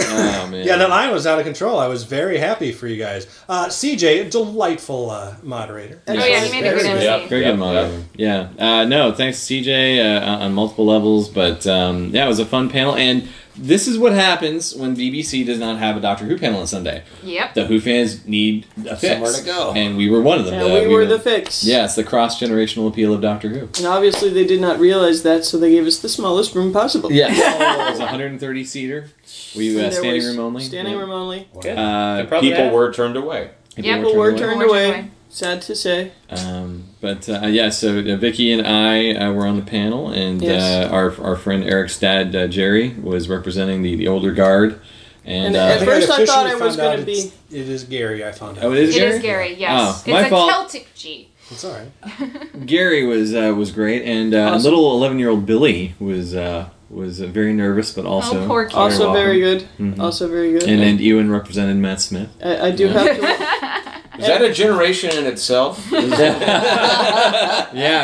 Oh 0.00 0.46
man. 0.50 0.66
yeah, 0.66 0.76
that 0.76 0.90
line 0.90 1.10
was 1.12 1.26
out 1.26 1.38
of 1.38 1.44
control. 1.44 1.78
I 1.78 1.88
was 1.88 2.04
very 2.04 2.38
happy 2.38 2.72
for 2.72 2.86
you 2.86 2.96
guys. 2.96 3.26
Uh, 3.48 3.66
CJ, 3.66 4.26
a 4.26 4.30
delightful 4.30 5.10
uh, 5.10 5.34
moderator. 5.42 6.00
Oh 6.06 6.12
yeah, 6.12 6.44
he 6.44 6.50
made 6.52 6.66
a 6.66 6.74
good 6.74 6.82
Very 6.82 6.88
MC. 6.88 7.04
good. 7.22 7.28
Very 7.28 7.42
Yep, 7.42 7.52
good 7.54 7.58
moderator. 7.58 8.04
Yeah. 8.14 8.48
Uh, 8.58 8.84
no, 8.84 9.12
thanks 9.12 9.38
CJ 9.38 10.22
uh, 10.22 10.44
on 10.44 10.52
multiple 10.54 10.86
levels, 10.86 11.28
but 11.28 11.66
um, 11.66 12.10
yeah, 12.14 12.24
it 12.24 12.28
was 12.28 12.38
a 12.38 12.46
fun 12.46 12.68
panel. 12.70 12.94
And 12.94 13.28
this 13.60 13.88
is 13.88 13.98
what 13.98 14.12
happens 14.12 14.72
when 14.76 14.94
BBC 14.94 15.44
does 15.44 15.58
not 15.58 15.78
have 15.78 15.96
a 15.96 16.00
Doctor 16.00 16.24
Who 16.26 16.38
panel 16.38 16.60
on 16.60 16.68
Sunday. 16.68 17.02
Yep. 17.24 17.54
The 17.54 17.66
Who 17.66 17.80
fans 17.80 18.24
need 18.24 18.66
a 18.86 18.96
fix. 18.96 19.14
Somewhere 19.14 19.32
to 19.32 19.44
go. 19.44 19.72
And 19.74 19.96
we 19.96 20.08
were 20.08 20.20
one 20.22 20.38
of 20.38 20.44
them. 20.44 20.54
And 20.54 20.62
Uh, 20.72 20.80
we 20.80 20.86
were 20.86 21.06
the 21.06 21.18
fix. 21.18 21.64
Yeah, 21.64 21.84
it's 21.86 21.96
the 21.96 22.04
cross 22.04 22.40
generational 22.40 22.86
appeal 22.86 23.12
of 23.12 23.20
Doctor 23.20 23.48
Who. 23.48 23.62
And 23.78 23.84
obviously 23.86 24.30
they 24.30 24.46
did 24.46 24.60
not 24.60 24.78
realize 24.78 25.24
that, 25.24 25.44
so 25.44 25.58
they 25.58 25.72
gave 25.72 25.86
us 25.88 25.98
the 25.98 26.08
smallest 26.08 26.54
room 26.54 26.72
possible. 26.72 27.10
Yeah. 27.10 27.28
it 27.32 27.90
was 27.90 27.98
a 27.98 28.02
130 28.04 28.64
seater. 28.64 29.08
We 29.56 29.68
And 29.70 29.78
uh, 29.78 29.82
there 29.90 29.92
standing 29.92 30.24
room 30.24 30.40
only. 30.40 30.62
Standing 30.64 30.94
Yeah. 30.94 31.00
room 31.00 31.10
only. 31.10 31.48
Uh, 31.56 31.68
And 31.68 32.28
probably 32.28 32.50
People 32.50 32.64
had- 32.64 32.72
were 32.72 32.92
turned 32.92 33.16
away. 33.16 33.50
people 33.74 33.90
Yep. 33.90 33.98
People 34.00 34.16
were 34.16 34.30
away. 34.30 34.38
turned 34.38 34.58
Were 34.58 34.66
turned 34.66 34.70
away. 34.70 34.88
away. 34.88 35.04
Sad 35.30 35.60
to 35.62 35.74
say. 35.74 36.12
Um, 36.30 36.84
but 37.02 37.28
uh, 37.28 37.46
yeah, 37.46 37.68
so 37.68 37.98
uh, 37.98 38.16
Vicky 38.16 38.50
and 38.50 38.66
I 38.66 39.12
uh, 39.12 39.30
were 39.32 39.46
on 39.46 39.56
the 39.56 39.62
panel, 39.62 40.08
and 40.08 40.40
Yes. 40.40 40.86
uh, 40.86 40.88
our 40.92 41.14
our 41.22 41.36
friend 41.36 41.64
Eric's 41.64 41.98
dad 41.98 42.34
uh, 42.34 42.46
Jerry 42.46 42.94
was 43.02 43.28
representing 43.28 43.82
the, 43.82 43.94
the 43.94 44.08
older 44.08 44.32
guard. 44.32 44.80
And, 45.26 45.48
And 45.48 45.56
uh, 45.56 45.58
at 45.60 45.78
first 45.80 46.08
I 46.10 46.14
officially 46.22 46.26
thought 46.26 46.46
it 46.46 46.58
was 46.58 46.76
found 46.76 46.80
out 46.88 46.92
gonna 46.94 47.02
be- 47.06 47.12
it's- 47.12 47.32
It 47.50 47.68
is 47.68 47.84
Gary. 47.84 48.24
I 48.24 48.32
found 48.32 48.56
out. 48.58 48.64
oh, 48.64 48.72
it 48.72 48.78
is 48.78 48.96
It 48.96 49.00
Gary. 49.00 49.16
is 49.16 49.22
Gary. 49.22 49.54
Yes. 49.58 49.70
Oh, 49.72 49.90
it's 49.98 50.06
my 50.08 50.26
a 50.26 50.30
fault. 50.30 50.50
Celtic 50.50 50.94
G. 50.94 51.28
It's 51.50 51.64
all 51.64 51.72
right. 51.78 52.66
Gary 52.66 53.06
was 53.06 53.34
uh, 53.34 53.52
was 53.56 53.70
great, 53.70 54.02
and 54.04 54.34
uh, 54.34 54.52
Awesome. 54.52 54.62
little 54.64 54.92
eleven 54.92 55.18
year 55.18 55.28
old 55.28 55.44
Billy 55.44 55.94
was 56.00 56.34
uh, 56.34 56.68
was 56.90 57.20
uh, 57.20 57.26
very 57.26 57.52
nervous, 57.52 57.92
but 57.92 58.06
also 58.06 58.44
oh, 58.44 58.46
poor 58.46 58.66
kid. 58.66 58.74
Also 58.74 59.06
welcome. 59.06 59.22
very 59.22 59.40
good. 59.40 59.66
Mhm. 59.78 59.98
Also 59.98 60.28
very 60.28 60.52
good. 60.52 60.62
And 60.64 60.80
then 60.80 60.98
Ewan 60.98 61.30
represented 61.30 61.76
Matt 61.76 62.00
Smith. 62.00 62.30
I, 62.42 62.68
I 62.68 62.70
do 62.70 62.86
Yeah. 62.86 63.02
have 63.02 63.20
to. 63.20 64.18
Is 64.18 64.26
that 64.26 64.42
a 64.42 64.52
generation 64.52 65.16
in 65.16 65.26
itself? 65.26 65.86
yeah, 65.92 66.08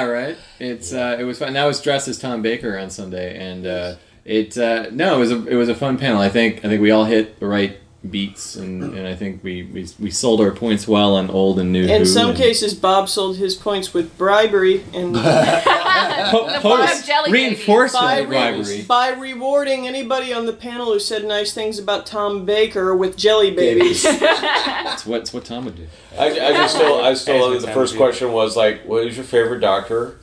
right. 0.05 0.37
It's 0.61 0.93
uh, 0.93 1.17
it 1.19 1.25
was 1.25 1.39
fun. 1.39 1.49
And 1.49 1.59
I 1.59 1.67
was 1.67 1.81
dressed 1.81 2.07
as 2.09 2.19
Tom 2.19 2.41
Baker 2.41 2.79
on 2.79 2.89
Sunday, 2.91 3.37
and 3.37 3.67
uh, 3.67 3.97
it 4.25 4.57
uh, 4.57 4.87
no, 4.93 5.17
it 5.17 5.19
was 5.19 5.33
a 5.33 5.47
it 5.47 5.57
was 5.57 5.69
a 5.69 5.75
fun 5.75 5.99
panel. 5.99 6.21
I 6.21 6.29
think 6.29 6.65
I 6.65 6.69
think 6.69 6.81
we 6.81 6.93
all 6.93 7.05
hit 7.05 7.41
the 7.41 7.47
right 7.47 7.79
beats, 8.11 8.57
and, 8.57 8.83
and 8.95 9.07
I 9.09 9.15
think 9.15 9.43
we, 9.43 9.63
we 9.63 9.87
we 9.99 10.11
sold 10.11 10.41
our 10.41 10.51
points 10.51 10.87
well 10.87 11.15
on 11.17 11.31
old 11.31 11.59
and 11.59 11.73
new. 11.73 11.85
In 11.87 12.01
Who 12.01 12.05
some 12.05 12.31
and- 12.31 12.39
cases, 12.39 12.75
Bob 12.75 13.09
sold 13.09 13.37
his 13.39 13.55
points 13.55 13.95
with 13.95 14.17
bribery 14.19 14.85
and 14.93 15.15
Po- 16.31 16.47
The 16.53 16.61
bar 16.63 16.83
of 16.93 17.05
jelly 17.05 17.33
reinforcement 17.33 18.05
by, 18.05 18.15
of 18.17 18.29
bribery. 18.29 18.83
by 18.83 19.09
rewarding 19.11 19.87
anybody 19.87 20.33
on 20.33 20.47
the 20.47 20.53
panel 20.53 20.87
who 20.93 20.99
said 20.99 21.25
nice 21.25 21.53
things 21.53 21.79
about 21.79 22.07
Tom 22.07 22.45
Baker 22.45 22.95
with 22.95 23.17
jelly 23.17 23.51
babies. 23.51 24.03
That's 24.85 25.07
what, 25.07 25.19
that's 25.19 25.33
what 25.35 25.45
Tom 25.45 25.65
would 25.65 25.77
do. 25.77 25.87
I, 26.19 26.27
I 26.27 26.53
just 26.53 26.75
still, 26.77 27.01
I 27.03 27.15
still. 27.15 27.53
As 27.53 27.65
The 27.65 27.73
first 27.73 27.97
question 27.97 28.33
was 28.33 28.57
like, 28.57 28.83
"What 28.87 29.07
is 29.07 29.17
your 29.17 29.25
favorite 29.25 29.61
doctor?" 29.61 30.19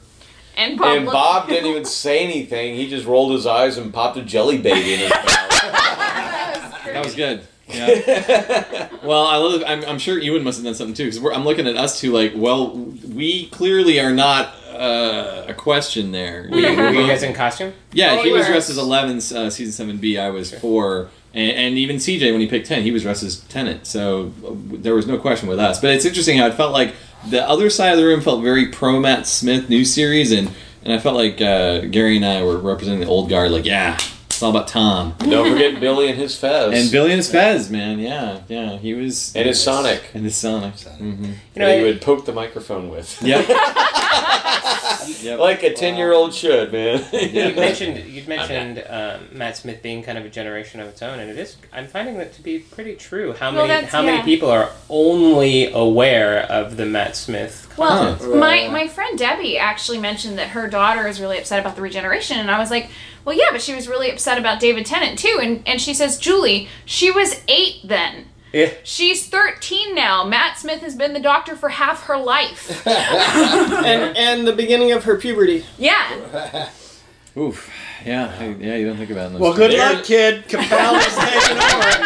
And 0.56 0.78
Bob. 0.78 0.98
And 0.98 1.06
Bob 1.06 1.48
didn't 1.50 1.70
even 1.70 1.86
say 1.86 2.24
anything. 2.24 2.76
He 2.76 2.90
just 2.90 3.06
rolled 3.06 3.32
his 3.34 3.46
eyes 3.46 3.78
and 3.78 3.94
popped 3.94 4.18
a 4.18 4.22
jelly 4.22 4.58
baby 4.60 4.94
in 4.94 5.00
his 5.02 5.10
mouth. 5.10 5.26
That 5.26 7.02
was 7.04 7.16
good. 7.16 7.48
Yeah. 7.74 8.90
well, 9.04 9.26
I 9.26 9.36
love. 9.38 9.64
I'm, 9.66 9.84
I'm 9.86 10.00
sure 10.00 10.18
Ewan 10.20 10.44
must 10.44 10.58
have 10.58 10.66
done 10.66 10.76
something 10.76 10.94
too 10.94 11.06
because 11.12 11.24
I'm 11.36 11.44
looking 11.46 11.68
at 11.68 11.76
us 11.78 12.00
two 12.00 12.12
like, 12.12 12.34
well, 12.36 12.72
we 12.76 13.48
clearly 13.50 14.00
are 14.00 14.12
not 14.14 14.54
uh, 14.72 15.46
a 15.48 15.54
question 15.54 16.12
there. 16.12 16.48
We- 16.52 16.62
Were 16.64 16.90
you 16.92 17.00
we- 17.02 17.08
guys 17.08 17.24
in 17.24 17.34
costume? 17.34 17.74
Yeah, 17.94 18.18
Oh, 18.20 18.24
he 18.24 18.32
was 18.32 18.46
dressed 18.48 18.70
as 18.70 18.78
Eleven, 18.78 19.18
uh, 19.18 19.50
season 19.50 19.72
seven 19.72 19.98
B. 19.98 20.18
I 20.18 20.30
was 20.30 20.54
four, 20.60 21.10
and, 21.34 21.52
and 21.52 21.78
even 21.78 21.98
CJ 21.98 22.32
when 22.32 22.42
he 22.42 22.48
picked 22.48 22.68
ten, 22.68 22.84
he 22.84 22.92
was 22.92 23.04
dressed 23.04 23.24
as 23.24 23.38
Tennant. 23.42 23.86
So 23.86 24.32
uh, 24.46 24.52
there 24.56 24.96
was 24.96 25.08
no 25.08 25.18
question 25.18 25.50
with 25.50 25.60
us. 25.60 25.80
But 25.80 25.92
it's 25.92 26.06
interesting 26.06 26.38
how 26.38 26.48
it 26.48 26.54
felt 26.56 26.72
like 26.74 26.96
the 27.30 27.48
other 27.48 27.70
side 27.70 27.92
of 27.92 27.98
the 28.00 28.06
room 28.06 28.22
felt 28.22 28.42
very 28.42 28.68
pro 28.68 29.00
Matt 29.00 29.28
Smith 29.28 29.70
new 29.70 29.86
series, 29.86 30.32
and 30.32 30.50
and 30.84 30.92
I 30.94 30.98
felt 30.98 31.16
like 31.16 31.40
uh, 31.42 31.82
Gary 31.82 32.16
and 32.16 32.26
I 32.26 32.42
were 32.44 32.58
representing 32.58 33.02
the 33.02 33.06
old 33.08 33.30
guard. 33.30 33.52
Like, 33.52 33.66
yeah, 33.66 34.00
it's 34.42 34.44
all 34.44 34.50
about 34.50 34.68
Tom 34.68 35.14
Don't 35.20 35.52
forget 35.52 35.80
Billy 35.80 36.10
and 36.10 36.18
his 36.18 36.36
fez. 36.36 36.74
and 36.74 36.92
Billy 36.92 37.12
and 37.12 37.20
his 37.20 37.30
Fez, 37.30 37.70
man. 37.70 38.00
Yeah, 38.00 38.42
yeah, 38.48 38.76
he 38.80 38.96
was 38.96 39.36
And 39.36 39.48
his 39.48 39.62
Sonic. 39.62 40.02
and 40.16 40.24
his 40.24 40.36
Sonic. 40.36 40.74
hmm 40.80 41.26
You 41.26 41.34
that 41.54 41.60
know, 41.60 41.78
he 41.78 41.84
would 41.84 42.02
poke 42.02 42.26
the 42.26 42.34
microphone 42.34 42.90
with. 42.90 43.22
Yep. 43.22 43.46
yep. 45.22 45.40
Like 45.40 45.64
a 45.64 45.74
10 45.74 45.96
year 45.96 46.12
old 46.14 46.34
should, 46.34 46.72
man. 46.72 47.04
you 47.14 47.54
mentioned 47.56 47.98
you 48.10 48.24
mentioned 48.28 48.84
um, 48.90 49.28
Matt 49.32 49.58
Smith 49.58 49.82
being 49.82 50.04
kind 50.04 50.18
of 50.18 50.26
a 50.26 50.30
generation 50.30 50.80
of 50.80 50.88
its 50.88 51.02
own, 51.02 51.20
and 51.20 51.30
it 51.30 51.38
is. 51.38 51.58
I'm 51.74 51.88
finding 51.88 52.18
that 52.18 52.34
to 52.34 52.42
be 52.42 52.60
pretty 52.60 52.96
true. 52.96 53.34
How 53.34 53.52
Well, 53.52 53.68
many 53.68 53.82
that's- 53.82 53.92
how 53.92 54.02
many 54.02 54.22
people 54.24 54.50
are 54.50 54.70
only 54.90 55.72
aware 55.72 56.44
of 56.44 56.78
the 56.78 56.86
Matt 56.86 57.16
Smith? 57.16 57.68
Well, 57.78 58.16
Huh. 58.16 58.28
my 58.36 58.68
my 58.68 58.88
friend 58.88 59.18
Debbie 59.18 59.58
actually 59.58 59.98
mentioned 60.00 60.38
that 60.38 60.50
her 60.50 60.68
daughter 60.68 61.08
is 61.08 61.20
really 61.22 61.38
upset 61.38 61.60
about 61.60 61.76
the 61.76 61.82
regeneration, 61.82 62.38
and 62.40 62.52
I 62.52 62.60
was 62.60 62.70
like, 62.70 62.90
"Well, 63.26 63.36
yeah, 63.36 63.46
but 63.52 63.62
she 63.62 63.74
was 63.74 63.88
really 63.88 64.12
upset 64.12 64.38
about 64.38 64.60
David 64.60 64.86
Tennant 64.86 65.18
too." 65.18 65.40
And 65.42 65.64
and 65.66 65.80
she 65.82 65.94
says, 65.94 66.18
"Julie, 66.18 66.68
she 66.86 67.12
was 67.12 67.42
eight 67.48 67.76
then. 67.84 68.26
Yeah. 68.54 68.72
She's 68.84 69.28
thirteen 69.28 69.94
now. 69.96 70.24
Matt 70.26 70.58
Smith 70.58 70.82
has 70.82 70.96
been 70.96 71.14
the 71.14 71.20
Doctor 71.20 71.56
for 71.56 71.70
half 71.70 72.04
her 72.04 72.18
life. 72.18 72.86
and 72.88 74.18
and 74.18 74.48
the 74.48 74.54
beginning 74.54 74.92
of 74.92 75.04
her 75.06 75.18
puberty. 75.18 75.66
yeah, 75.78 76.70
Oof. 77.38 77.70
Yeah. 78.06 78.34
I- 78.40 78.56
Yeah. 78.60 78.76
You 78.76 78.88
don't 78.88 78.98
think 78.98 79.10
about 79.12 79.28
it. 79.28 79.32
those 79.34 79.42
Well, 79.42 79.54
good 79.54 79.72
terms. 79.72 79.96
luck, 79.96 80.04
kid. 80.06 80.48
Capel 80.48 80.96
is 80.96 81.16
taking 81.16 81.58
over. 81.58 82.02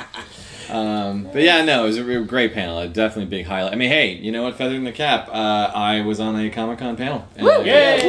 Um, 0.68 1.28
but 1.32 1.42
yeah, 1.42 1.64
no, 1.64 1.84
it 1.84 1.86
was 1.86 1.96
a 1.96 2.02
real 2.04 2.24
great 2.24 2.52
panel. 2.52 2.80
A 2.80 2.88
definitely 2.88 3.26
big 3.30 3.46
highlight. 3.46 3.72
I 3.72 3.76
mean, 3.76 3.88
hey, 3.88 4.14
you 4.14 4.32
know 4.32 4.42
what? 4.42 4.56
Feathering 4.56 4.82
the 4.82 4.90
cap. 4.90 5.28
Uh, 5.28 5.70
I 5.72 6.00
was 6.00 6.18
on 6.18 6.34
a 6.34 6.50
Comic 6.50 6.80
Con 6.80 6.96
panel. 6.96 7.24
And, 7.36 7.46
uh, 7.46 7.60
Yay! 7.60 8.00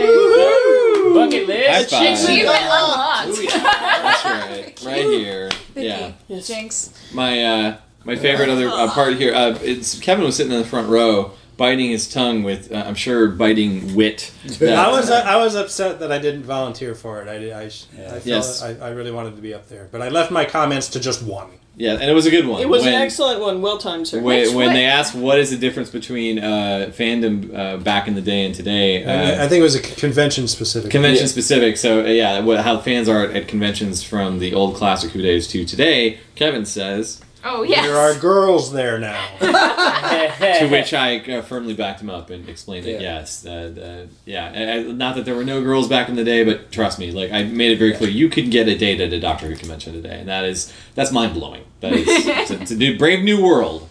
Bucket 1.25 1.47
High 1.47 1.79
list. 1.79 1.89
five. 1.91 2.13
achievement 2.19 2.57
unlocked. 2.61 3.37
That's 3.53 4.25
right, 4.25 4.81
right 4.85 5.03
here. 5.05 5.49
Yeah, 5.75 6.11
Jinx. 6.41 6.93
my 7.13 7.43
uh, 7.43 7.77
my 8.03 8.15
favorite 8.15 8.49
other 8.49 8.69
uh, 8.69 8.89
part 8.91 9.15
here. 9.15 9.33
Uh, 9.33 9.57
it's 9.61 9.99
Kevin 9.99 10.23
was 10.25 10.35
sitting 10.35 10.51
in 10.53 10.59
the 10.59 10.67
front 10.67 10.87
row, 10.89 11.31
biting 11.57 11.89
his 11.91 12.07
tongue 12.11 12.43
with, 12.43 12.71
uh, 12.71 12.83
I'm 12.87 12.95
sure, 12.95 13.27
biting 13.29 13.95
wit. 13.95 14.31
that- 14.59 14.77
I 14.87 14.89
was 14.91 15.09
uh, 15.09 15.23
I 15.25 15.35
was 15.37 15.55
upset 15.55 15.99
that 15.99 16.11
I 16.11 16.17
didn't 16.19 16.43
volunteer 16.43 16.95
for 16.95 17.21
it. 17.21 17.27
I 17.27 17.37
did- 17.37 17.53
I, 17.53 17.63
I, 17.63 17.69
felt 17.69 18.25
Yes. 18.25 18.61
I, 18.61 18.71
I 18.75 18.89
really 18.91 19.11
wanted 19.11 19.35
to 19.35 19.41
be 19.41 19.53
up 19.53 19.67
there, 19.67 19.87
but 19.91 20.01
I 20.01 20.09
left 20.09 20.31
my 20.31 20.45
comments 20.45 20.87
to 20.89 20.99
just 20.99 21.21
one. 21.23 21.49
Yeah, 21.77 21.93
and 21.93 22.09
it 22.09 22.13
was 22.13 22.25
a 22.25 22.31
good 22.31 22.47
one. 22.47 22.59
It 22.59 22.67
was 22.67 22.83
when, 22.83 22.95
an 22.95 23.01
excellent 23.03 23.39
one. 23.39 23.61
Well 23.61 23.77
timed, 23.77 24.07
sir. 24.07 24.19
When, 24.19 24.55
when 24.55 24.73
they 24.73 24.85
asked 24.85 25.13
what 25.13 25.37
is 25.37 25.51
the 25.51 25.57
difference 25.57 25.91
between 25.91 26.39
uh, 26.39 26.91
fandom 26.91 27.55
uh, 27.55 27.77
back 27.77 28.07
in 28.07 28.15
the 28.15 28.21
day 28.21 28.47
and 28.47 28.55
today, 28.55 29.05
uh, 29.05 29.45
I 29.45 29.47
think 29.47 29.59
it 29.59 29.63
was 29.63 29.75
a 29.75 29.81
convention 29.81 30.47
specific. 30.47 30.89
convention 30.89 31.25
Yeah. 31.25 31.31
specific. 31.31 31.77
So 31.77 31.99
uh, 31.99 32.07
yeah, 32.07 32.39
what, 32.39 32.61
how 32.61 32.79
fans 32.79 33.07
are 33.07 33.25
at 33.25 33.47
conventions 33.47 34.01
from 34.01 34.39
the 34.39 34.55
old 34.55 34.75
classic 34.75 35.11
Who 35.11 35.21
days 35.21 35.47
to 35.49 35.65
today. 35.65 36.19
Kevin 36.33 36.65
says, 36.65 37.21
Oh 37.49 37.63
yes. 37.63 37.85
There 37.85 37.95
are 37.95 38.13
girls 38.15 38.71
there 38.71 38.99
now. 38.99 39.21
to 39.39 40.67
which 40.69 40.93
I 40.93 41.17
uh, 41.19 41.41
firmly 41.41 41.73
backed 41.73 42.01
him 42.01 42.09
up 42.09 42.29
and 42.29 42.47
explained 42.49 42.85
that 42.85 42.93
Yeah. 43.01 43.19
yes, 43.19 43.45
uh, 43.45 43.71
the, 43.73 44.07
yeah, 44.25 44.47
and- 44.47 44.69
and 44.87 44.97
not 44.97 45.15
that 45.15 45.25
there 45.25 45.35
were 45.35 45.43
no 45.45 45.61
girls 45.61 45.87
back 45.87 46.09
in 46.09 46.15
the 46.15 46.23
day, 46.23 46.43
but 46.43 46.71
trust 46.71 46.99
me, 46.99 47.11
like 47.11 47.31
I 47.31 47.43
made 47.43 47.71
it 47.71 47.79
very 47.79 47.93
clear, 47.93 48.09
you 48.09 48.27
could 48.29 48.51
get 48.51 48.67
a 48.67 48.77
date 48.77 48.99
at 48.99 49.13
a 49.13 49.19
Doctor 49.19 49.47
Who 49.47 49.55
convention 49.55 49.93
today, 49.93 50.19
and 50.19 50.27
that 50.27 50.43
is 50.45 50.73
that's 50.95 51.11
mind 51.11 51.33
blowing. 51.33 51.63
That 51.79 51.93
is 51.93 52.05
it's, 52.09 52.51
a, 52.51 52.61
it's 52.61 52.71
a 52.71 52.75
new, 52.75 52.97
brave 52.97 53.23
new 53.23 53.41
world. 53.43 53.87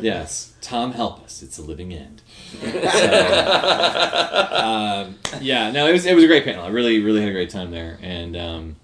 Yes, 0.00 0.52
Tom, 0.60 0.92
help 0.92 1.22
us! 1.24 1.42
It's 1.42 1.58
a 1.58 1.62
living 1.62 1.92
end. 1.92 2.22
So, 2.62 2.66
um, 4.52 5.18
yeah, 5.40 5.70
no, 5.70 5.86
it 5.88 5.92
was 5.92 6.04
it 6.06 6.14
was 6.14 6.24
a 6.24 6.26
great 6.26 6.44
panel. 6.44 6.64
I 6.64 6.68
really 6.68 7.00
really 7.02 7.20
had 7.20 7.30
a 7.30 7.32
great 7.32 7.50
time 7.50 7.70
there, 7.70 7.98
and 8.02 8.36
um, 8.36 8.76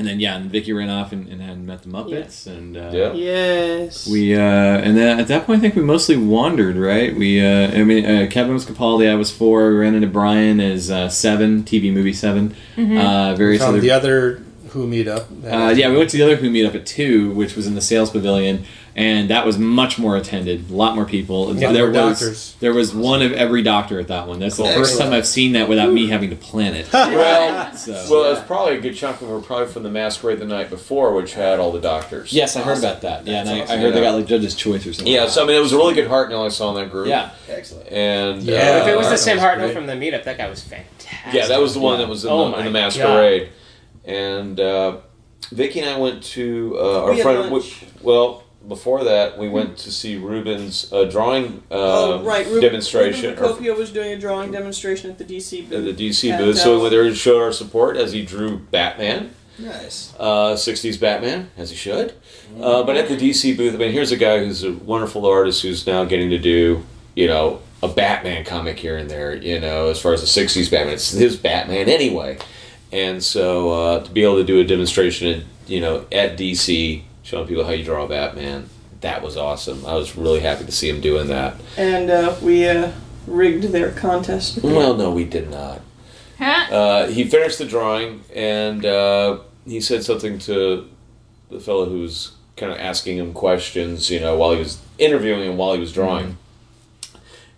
and 0.00 0.08
then 0.08 0.18
yeah, 0.18 0.36
and 0.36 0.50
Vicky 0.50 0.72
ran 0.72 0.88
off 0.88 1.12
and, 1.12 1.28
and 1.28 1.40
had 1.42 1.62
met 1.62 1.82
the 1.82 1.90
Muppets, 1.90 2.46
and 2.46 2.76
uh, 2.76 2.90
Yeah. 2.92 3.12
Yes. 3.12 4.08
we 4.08 4.34
uh, 4.34 4.40
and 4.40 4.96
then 4.96 5.20
at 5.20 5.28
that 5.28 5.44
point, 5.46 5.58
I 5.58 5.60
think 5.60 5.76
we 5.76 5.82
mostly 5.82 6.16
wandered, 6.16 6.76
right? 6.76 7.14
We, 7.14 7.40
uh, 7.44 7.70
I 7.78 7.84
mean, 7.84 8.04
uh, 8.06 8.26
Kevin 8.30 8.54
was 8.54 8.64
Capaldi, 8.64 9.08
I 9.10 9.14
was 9.14 9.30
four. 9.30 9.70
We 9.70 9.76
ran 9.76 9.94
into 9.94 10.08
Brian 10.08 10.58
as 10.58 10.90
uh, 10.90 11.08
seven, 11.10 11.62
TV 11.64 11.92
movie 11.92 12.12
7 12.14 12.54
Uh, 12.78 13.34
various 13.36 13.62
other 13.62 13.78
the 13.80 13.90
other 13.90 14.42
Who 14.70 14.86
meet 14.86 15.06
up? 15.06 15.28
Uh, 15.44 15.74
yeah, 15.76 15.90
we 15.90 15.96
went 15.98 16.10
to 16.10 16.16
the 16.16 16.22
other 16.22 16.36
Who 16.36 16.48
Meet 16.50 16.64
Up 16.66 16.74
at 16.74 16.86
two, 16.86 17.32
which 17.32 17.54
was 17.56 17.66
in 17.66 17.74
the 17.74 17.80
sales 17.82 18.10
pavilion, 18.10 18.64
and 19.00 19.30
that 19.30 19.46
was 19.46 19.56
much 19.58 19.98
more 19.98 20.16
attended. 20.16 20.68
A 20.70 20.74
lot 20.74 20.94
more 20.94 21.04
people. 21.06 21.56
Yeah, 21.56 21.72
there 21.72 21.86
was 21.90 21.94
doctors. 22.20 22.56
there 22.60 22.74
was 22.74 22.94
one 22.94 23.22
of 23.22 23.32
every 23.32 23.62
doctor 23.62 23.98
at 23.98 24.08
that 24.08 24.26
one. 24.28 24.38
That's 24.40 24.56
the 24.58 24.64
first 24.64 24.78
Excellent. 24.92 25.00
time 25.10 25.12
I've 25.18 25.26
seen 25.26 25.52
that 25.52 25.68
without 25.68 25.92
me 25.92 26.08
having 26.08 26.30
to 26.30 26.36
plan 26.36 26.74
it. 26.74 26.86
Well, 26.92 27.72
So. 27.76 27.92
well, 28.10 28.32
it's 28.32 28.44
probably 28.46 28.76
a 28.76 28.80
good 28.80 28.94
chunk 28.96 29.16
of 29.16 29.28
them 29.28 29.30
were 29.30 29.40
probably 29.40 29.68
from 29.72 29.84
the 29.84 29.90
masquerade 29.90 30.38
the 30.38 30.44
night 30.44 30.68
before, 30.70 31.14
which 31.14 31.32
had 31.34 31.58
all 31.60 31.72
the 31.72 31.80
doctors. 31.80 32.32
yes, 32.32 32.56
I 32.56 32.62
heard 32.62 32.78
about 32.78 33.00
that. 33.02 33.26
Yeah, 33.26 33.40
and 33.40 33.48
I, 33.48 33.58
I 33.58 33.60
awesome. 33.62 33.80
heard 33.80 33.94
they 33.94 34.00
got 34.00 34.14
like 34.16 34.26
Judge's 34.26 34.54
Choice 34.54 34.86
or 34.86 34.92
something. 34.92 35.12
Yeah, 35.12 35.26
so 35.28 35.42
I 35.42 35.46
mean, 35.46 35.56
it 35.56 35.60
was 35.60 35.72
a 35.72 35.76
really 35.76 35.94
good 35.94 36.08
Hartnell 36.08 36.44
I 36.44 36.48
saw 36.48 36.70
in 36.70 36.82
that 36.82 36.90
group. 36.90 37.08
yeah. 37.08 37.30
Excellent. 37.48 37.88
and 37.90 38.42
Yeah, 38.42 38.54
uh, 38.54 38.82
if 38.82 38.88
it 38.88 38.96
was 38.98 39.08
the 39.08 39.16
same 39.16 39.36
was 39.36 39.44
Hartnell 39.44 39.58
great. 39.60 39.74
from 39.74 39.86
the 39.86 39.94
meetup, 39.94 40.24
that 40.24 40.36
guy 40.36 40.48
was 40.50 40.62
fantastic. 40.62 41.32
yeah, 41.32 41.46
that 41.46 41.60
was 41.60 41.72
the 41.74 41.80
one 41.80 41.98
Yeah. 41.98 42.06
that 42.06 42.10
was 42.10 42.24
in, 42.24 42.30
Oh 42.30 42.50
the, 42.50 42.58
in 42.58 42.64
the 42.66 42.70
God. 42.70 42.72
masquerade, 42.72 43.48
and 44.04 44.60
uh, 44.60 44.98
Vicky 45.52 45.80
and 45.80 45.88
I 45.90 45.96
went 45.98 46.22
to 46.24 46.76
uh, 46.78 47.02
our 47.04 47.10
We 47.12 47.22
friend. 47.22 47.50
lunch. 47.50 47.84
well, 48.02 48.44
before 48.66 49.04
that, 49.04 49.38
we 49.38 49.48
went 49.48 49.78
to 49.78 49.90
see 49.90 50.16
Ruben's 50.16 50.92
uh, 50.92 51.04
drawing 51.04 51.62
uh, 51.70 51.74
oh, 51.74 52.22
right. 52.22 52.46
Ruben, 52.46 52.60
demonstration. 52.60 53.30
Ruben 53.30 53.44
Procopio 53.44 53.76
was 53.76 53.90
doing 53.90 54.12
a 54.12 54.18
drawing 54.18 54.52
demonstration 54.52 55.10
at 55.10 55.18
the 55.18 55.24
DC 55.24 55.68
booth. 55.68 55.88
at 55.88 55.96
the 55.96 56.08
DC 56.08 56.30
And, 56.30 56.38
booth, 56.44 56.58
so 56.58 56.72
we 56.72 56.76
uh, 56.76 56.80
went 56.82 56.90
there 56.92 57.04
and 57.04 57.16
showed 57.16 57.42
our 57.42 57.52
support 57.52 57.96
as 57.96 58.12
he 58.12 58.24
drew 58.24 58.58
Batman. 58.58 59.34
Nice. 59.58 60.14
uh, 60.18 60.54
60s 60.54 60.98
Batman, 60.98 61.50
as 61.58 61.68
he 61.70 61.76
should. 61.76 62.14
Uh, 62.60 62.82
but 62.82 62.96
at 62.96 63.08
the 63.08 63.16
DC 63.16 63.56
booth, 63.56 63.74
I 63.74 63.76
mean, 63.76 63.92
here's 63.92 64.10
a 64.10 64.16
guy 64.16 64.42
who's 64.42 64.64
a 64.64 64.72
wonderful 64.72 65.26
artist 65.26 65.62
who's 65.62 65.86
now 65.86 66.04
getting 66.04 66.30
to 66.30 66.38
do, 66.38 66.82
you 67.14 67.26
know, 67.26 67.60
a 67.82 67.88
Batman 67.88 68.44
comic 68.44 68.78
here 68.78 68.96
and 68.96 69.10
there, 69.10 69.34
you 69.34 69.60
know, 69.60 69.88
as 69.88 70.00
far 70.00 70.14
as 70.14 70.20
the 70.20 70.40
60s 70.42 70.70
Batman. 70.70 70.94
It's 70.94 71.10
his 71.10 71.36
Batman 71.36 71.88
anyway. 71.88 72.38
And 72.92 73.22
so 73.22 73.70
uh, 73.70 74.04
to 74.04 74.10
be 74.10 74.22
able 74.22 74.36
to 74.36 74.44
do 74.44 74.60
a 74.60 74.64
demonstration, 74.64 75.40
at, 75.40 75.44
you 75.70 75.80
know, 75.80 76.06
at 76.10 76.38
DC, 76.38 77.02
showing 77.30 77.46
people 77.46 77.64
how 77.64 77.70
you 77.70 77.84
draw 77.84 78.04
a 78.04 78.08
Batman, 78.08 78.68
that 79.02 79.22
was 79.22 79.36
awesome. 79.36 79.86
I 79.86 79.94
was 79.94 80.16
really 80.16 80.40
happy 80.40 80.64
to 80.64 80.72
see 80.72 80.88
him 80.88 81.00
doing 81.00 81.28
that. 81.28 81.54
and 81.76 82.10
uh, 82.10 82.34
we 82.42 82.68
uh, 82.68 82.90
rigged 83.26 83.64
their 83.64 83.92
contest. 83.92 84.62
Well, 84.62 84.96
no, 84.96 85.12
we 85.12 85.24
did 85.24 85.48
not. 85.48 85.80
Huh? 86.38 86.74
Uh, 86.74 87.06
he 87.06 87.24
finished 87.24 87.58
the 87.58 87.66
drawing 87.66 88.24
and 88.34 88.84
uh, 88.84 89.38
he 89.64 89.80
said 89.80 90.02
something 90.02 90.38
to 90.40 90.88
the 91.50 91.60
fellow 91.60 91.86
who 91.86 92.00
was 92.00 92.32
kind 92.56 92.72
of 92.72 92.78
asking 92.78 93.18
him 93.18 93.32
questions, 93.32 94.10
you 94.10 94.18
know, 94.20 94.36
while 94.36 94.52
he 94.52 94.58
was 94.58 94.80
interviewing 94.98 95.48
him 95.48 95.56
while 95.56 95.74
he 95.74 95.80
was 95.80 95.92
drawing. 95.92 96.36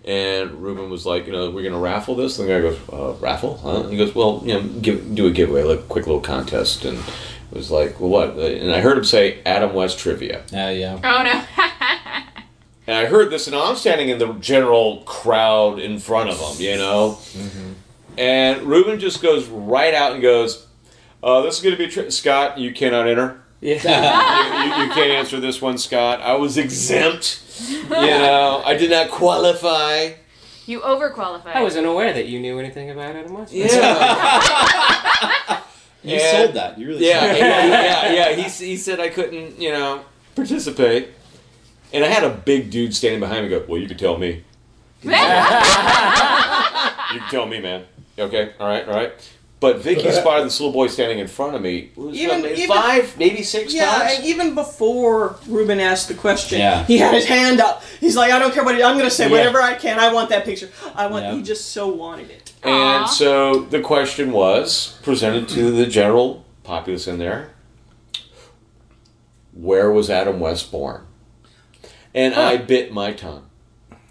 And 0.05 0.51
Ruben 0.63 0.91
was 0.91 1.07
like, 1.07 1.27
you 1.27 1.33
know, 1.33 1.51
we're 1.51 1.63
going 1.63 1.75
to 1.75 1.79
raffle 1.79 2.17
this. 2.17 2.39
And 2.39 2.49
the 2.49 2.53
guy 2.53 2.61
goes, 2.61 2.79
uh, 2.93 3.15
raffle? 3.21 3.59
Huh? 3.59 3.85
He 3.89 3.97
goes, 3.97 4.15
well, 4.15 4.43
you 4.45 4.55
know, 4.55 4.63
give, 4.81 5.15
do 5.15 5.29
a 5.29 5.31
giveaway, 5.31 5.63
like 5.63 5.79
a 5.79 5.83
quick 5.83 6.07
little 6.07 6.21
contest. 6.21 6.85
And 6.85 6.99
it 6.99 7.05
was 7.55 7.71
like, 7.71 8.01
well, 8.01 8.09
what? 8.11 8.31
And 8.39 8.71
I 8.73 8.81
heard 8.81 8.97
him 8.99 9.05
say 9.05 9.41
Adam 9.45 9.75
West 9.75 9.99
trivia. 9.99 10.41
Uh, 10.53 10.71
yeah. 10.71 10.99
Oh 11.03 11.23
no. 11.23 11.45
And 12.85 12.97
I 12.97 13.05
heard 13.07 13.31
this, 13.31 13.47
and 13.47 13.55
I'm 13.55 13.77
standing 13.77 14.09
in 14.09 14.19
the 14.19 14.33
general 14.35 15.03
crowd 15.05 15.79
in 15.79 16.01
front 16.01 16.31
of 16.31 16.41
him, 16.41 16.61
you 16.61 16.77
know? 16.77 17.17
And 18.19 18.63
Ruben 18.63 18.99
just 18.99 19.23
goes 19.23 19.47
right 19.47 19.95
out 19.95 20.13
and 20.15 20.21
goes, 20.21 20.67
uh, 21.23 21.43
This 21.43 21.59
is 21.59 21.63
going 21.63 21.77
to 21.77 21.79
be, 21.79 21.89
tri- 21.89 22.09
Scott, 22.09 22.59
you 22.59 22.73
cannot 22.75 23.07
enter. 23.07 23.39
Yeah. 23.61 23.77
you, 23.85 24.83
you, 24.83 24.89
you 24.89 24.93
can't 24.95 25.13
answer 25.13 25.39
this 25.39 25.63
one, 25.63 25.79
Scott. 25.79 26.21
I 26.21 26.35
was 26.35 26.59
exempt. 26.59 27.41
You 27.71 27.89
know, 27.89 28.61
I 28.67 28.75
did 28.77 28.91
not 28.91 29.09
qualify. 29.13 30.15
you 30.67 30.81
overqualified. 30.81 31.55
I 31.55 31.63
wasn't 31.63 31.87
aware 31.87 32.13
that 32.13 32.27
you 32.27 32.41
knew 32.41 32.59
anything 32.59 32.91
about 32.91 33.15
Adam 33.15 33.33
West. 33.35 33.53
Yeah. 33.53 33.69
You 36.05 36.17
And- 36.17 36.37
sold 36.45 36.55
that. 36.55 36.79
You 36.79 36.89
really 36.89 37.07
Yeah, 37.09 37.21
sold 37.21 37.37
yeah, 37.39 37.73
yeah, 37.73 38.13
yeah. 38.13 38.33
He, 38.49 38.67
he 38.67 38.77
said 38.77 38.99
I 39.01 39.09
couldn't, 39.09 39.61
you 39.61 39.71
know, 39.71 40.05
participate. 40.35 41.09
And 41.93 42.05
I 42.05 42.09
had 42.09 42.25
a 42.25 42.31
big 42.31 42.71
dude 42.71 42.95
standing 42.95 43.21
behind 43.21 43.45
me 43.45 43.51
go, 43.51 43.65
Well, 43.69 43.79
you 43.81 43.87
could 43.87 43.99
tell 43.99 44.19
me. 44.19 44.43
You 47.13 47.21
can 47.21 47.29
tell 47.31 47.47
me, 47.47 47.61
man. 47.61 47.85
Okay, 48.19 48.53
all 48.59 48.67
right, 48.69 48.89
all 48.89 48.95
right. 48.95 49.13
But 49.61 49.79
Vicky 49.83 50.11
spotted 50.11 50.47
this 50.47 50.59
little 50.59 50.73
boy 50.73 50.87
standing 50.89 51.19
in 51.19 51.29
front 51.29 51.55
of 51.55 51.61
me. 51.63 51.91
Was 51.95 52.17
Even- 52.17 52.37
what, 52.41 52.43
maybe 52.51 52.63
even- 52.63 52.77
five, 52.77 53.19
maybe 53.19 53.43
six 53.43 53.75
Yeah, 53.75 53.85
times. 53.85 54.13
and 54.17 54.25
even 54.25 54.55
before 54.55 55.37
Ruben 55.47 55.79
asked 55.79 56.09
the 56.09 56.15
question, 56.15 56.59
Yeah. 56.59 56.85
he 56.85 56.97
had 56.99 57.13
his 57.15 57.27
hand 57.27 57.61
up. 57.61 57.83
He's 58.01 58.17
like, 58.17 58.33
"I 58.33 58.39
don't 58.39 58.53
care 58.55 58.65
what 58.65 58.75
he, 58.77 58.83
I'm 58.83 58.97
going 58.97 59.09
to 59.09 59.15
say 59.15 59.27
Yeah. 59.27 59.31
whatever 59.31 59.61
I 59.61 59.75
can. 59.75 59.99
I 60.01 60.13
want 60.13 60.31
that 60.31 60.45
picture. 60.45 60.71
I 60.97 61.07
want." 61.07 61.25
Yeah. 61.25 61.35
He 61.35 61.43
just 61.43 61.71
so 61.73 61.87
wanted 61.89 62.31
it. 62.31 62.42
And 62.63 63.09
so 63.09 63.61
the 63.61 63.81
question 63.81 64.33
was 64.33 64.99
presented 65.03 65.49
to 65.51 65.71
the 65.73 65.87
general 65.87 66.45
populace 66.63 67.09
in 67.09 67.19
there 67.19 67.51
Where 69.53 69.91
was 69.91 70.09
Adam 70.09 70.39
West 70.39 70.71
born? 70.71 71.07
And 72.15 72.35
I 72.35 72.59
bit 72.59 72.93
my 72.93 73.13
tongue. 73.13 73.47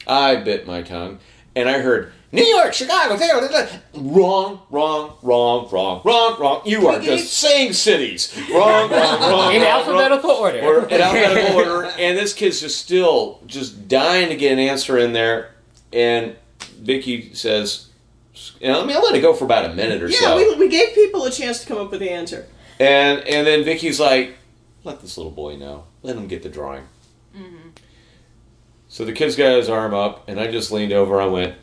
I 0.07 0.36
bit 0.36 0.65
my 0.68 0.82
tongue. 0.82 1.19
And 1.56 1.69
I 1.69 1.80
heard, 1.80 2.11
New 2.32 2.45
York, 2.45 2.73
Chicago, 2.73 3.18
there, 3.18 3.40
there, 3.41 3.49
there." 3.49 3.82
wrong, 3.94 4.61
wrong, 4.69 5.18
wrong, 5.22 5.68
wrong, 5.69 6.02
wrong, 6.03 6.40
wrong. 6.40 6.61
You 6.65 6.88
are 6.88 6.99
just 6.99 7.34
saying 7.34 7.73
cities. 7.73 8.34
Wrong, 8.53 8.90
wrong, 8.90 9.19
wrong. 9.19 9.53
In 9.53 9.61
wrong, 9.61 9.72
alphabetical 9.72 10.32
order. 10.32 10.61
Or 10.61 10.88
in 10.88 11.02
alphabetical 11.02 11.56
order. 11.57 11.86
And 11.99 12.18
this 12.18 12.34
kid's 12.34 12.61
just 12.61 12.80
still 12.80 13.41
just 13.45 13.88
dying 13.90 14.30
to 14.30 14.38
get 14.38 14.53
an 14.53 14.60
answer 14.60 14.98
in 14.98 15.11
there. 15.11 15.52
And 15.91 16.36
Vicky 16.80 17.34
says, 17.34 17.88
and 18.61 18.73
I 18.73 18.85
mean, 18.85 18.95
I 18.95 18.99
let 18.99 19.15
it 19.15 19.21
go 19.21 19.33
for 19.33 19.45
about 19.45 19.65
a 19.65 19.73
minute 19.73 20.01
or 20.01 20.07
Yeah, 20.07 20.19
so. 20.19 20.37
we, 20.37 20.55
we 20.55 20.67
gave 20.69 20.93
people 20.93 21.25
a 21.25 21.31
chance 21.31 21.61
to 21.61 21.67
come 21.67 21.77
up 21.77 21.91
with 21.91 21.99
the 21.99 22.09
answer. 22.09 22.47
And 22.79 23.19
and 23.27 23.45
then 23.45 23.63
Vicky's 23.63 23.99
like, 23.99 24.35
let 24.83 25.01
this 25.01 25.17
little 25.17 25.31
boy 25.31 25.55
know. 25.57 25.85
Let 26.01 26.15
him 26.15 26.27
get 26.27 26.41
the 26.43 26.49
drawing. 26.49 26.83
Mm-hmm. 27.35 27.69
So 28.87 29.05
the 29.05 29.13
kid's 29.13 29.35
got 29.35 29.55
his 29.57 29.69
arm 29.69 29.93
up, 29.93 30.27
and 30.27 30.39
I 30.39 30.51
just 30.51 30.71
leaned 30.71 30.91
over. 30.91 31.21
I 31.21 31.25
went. 31.27 31.55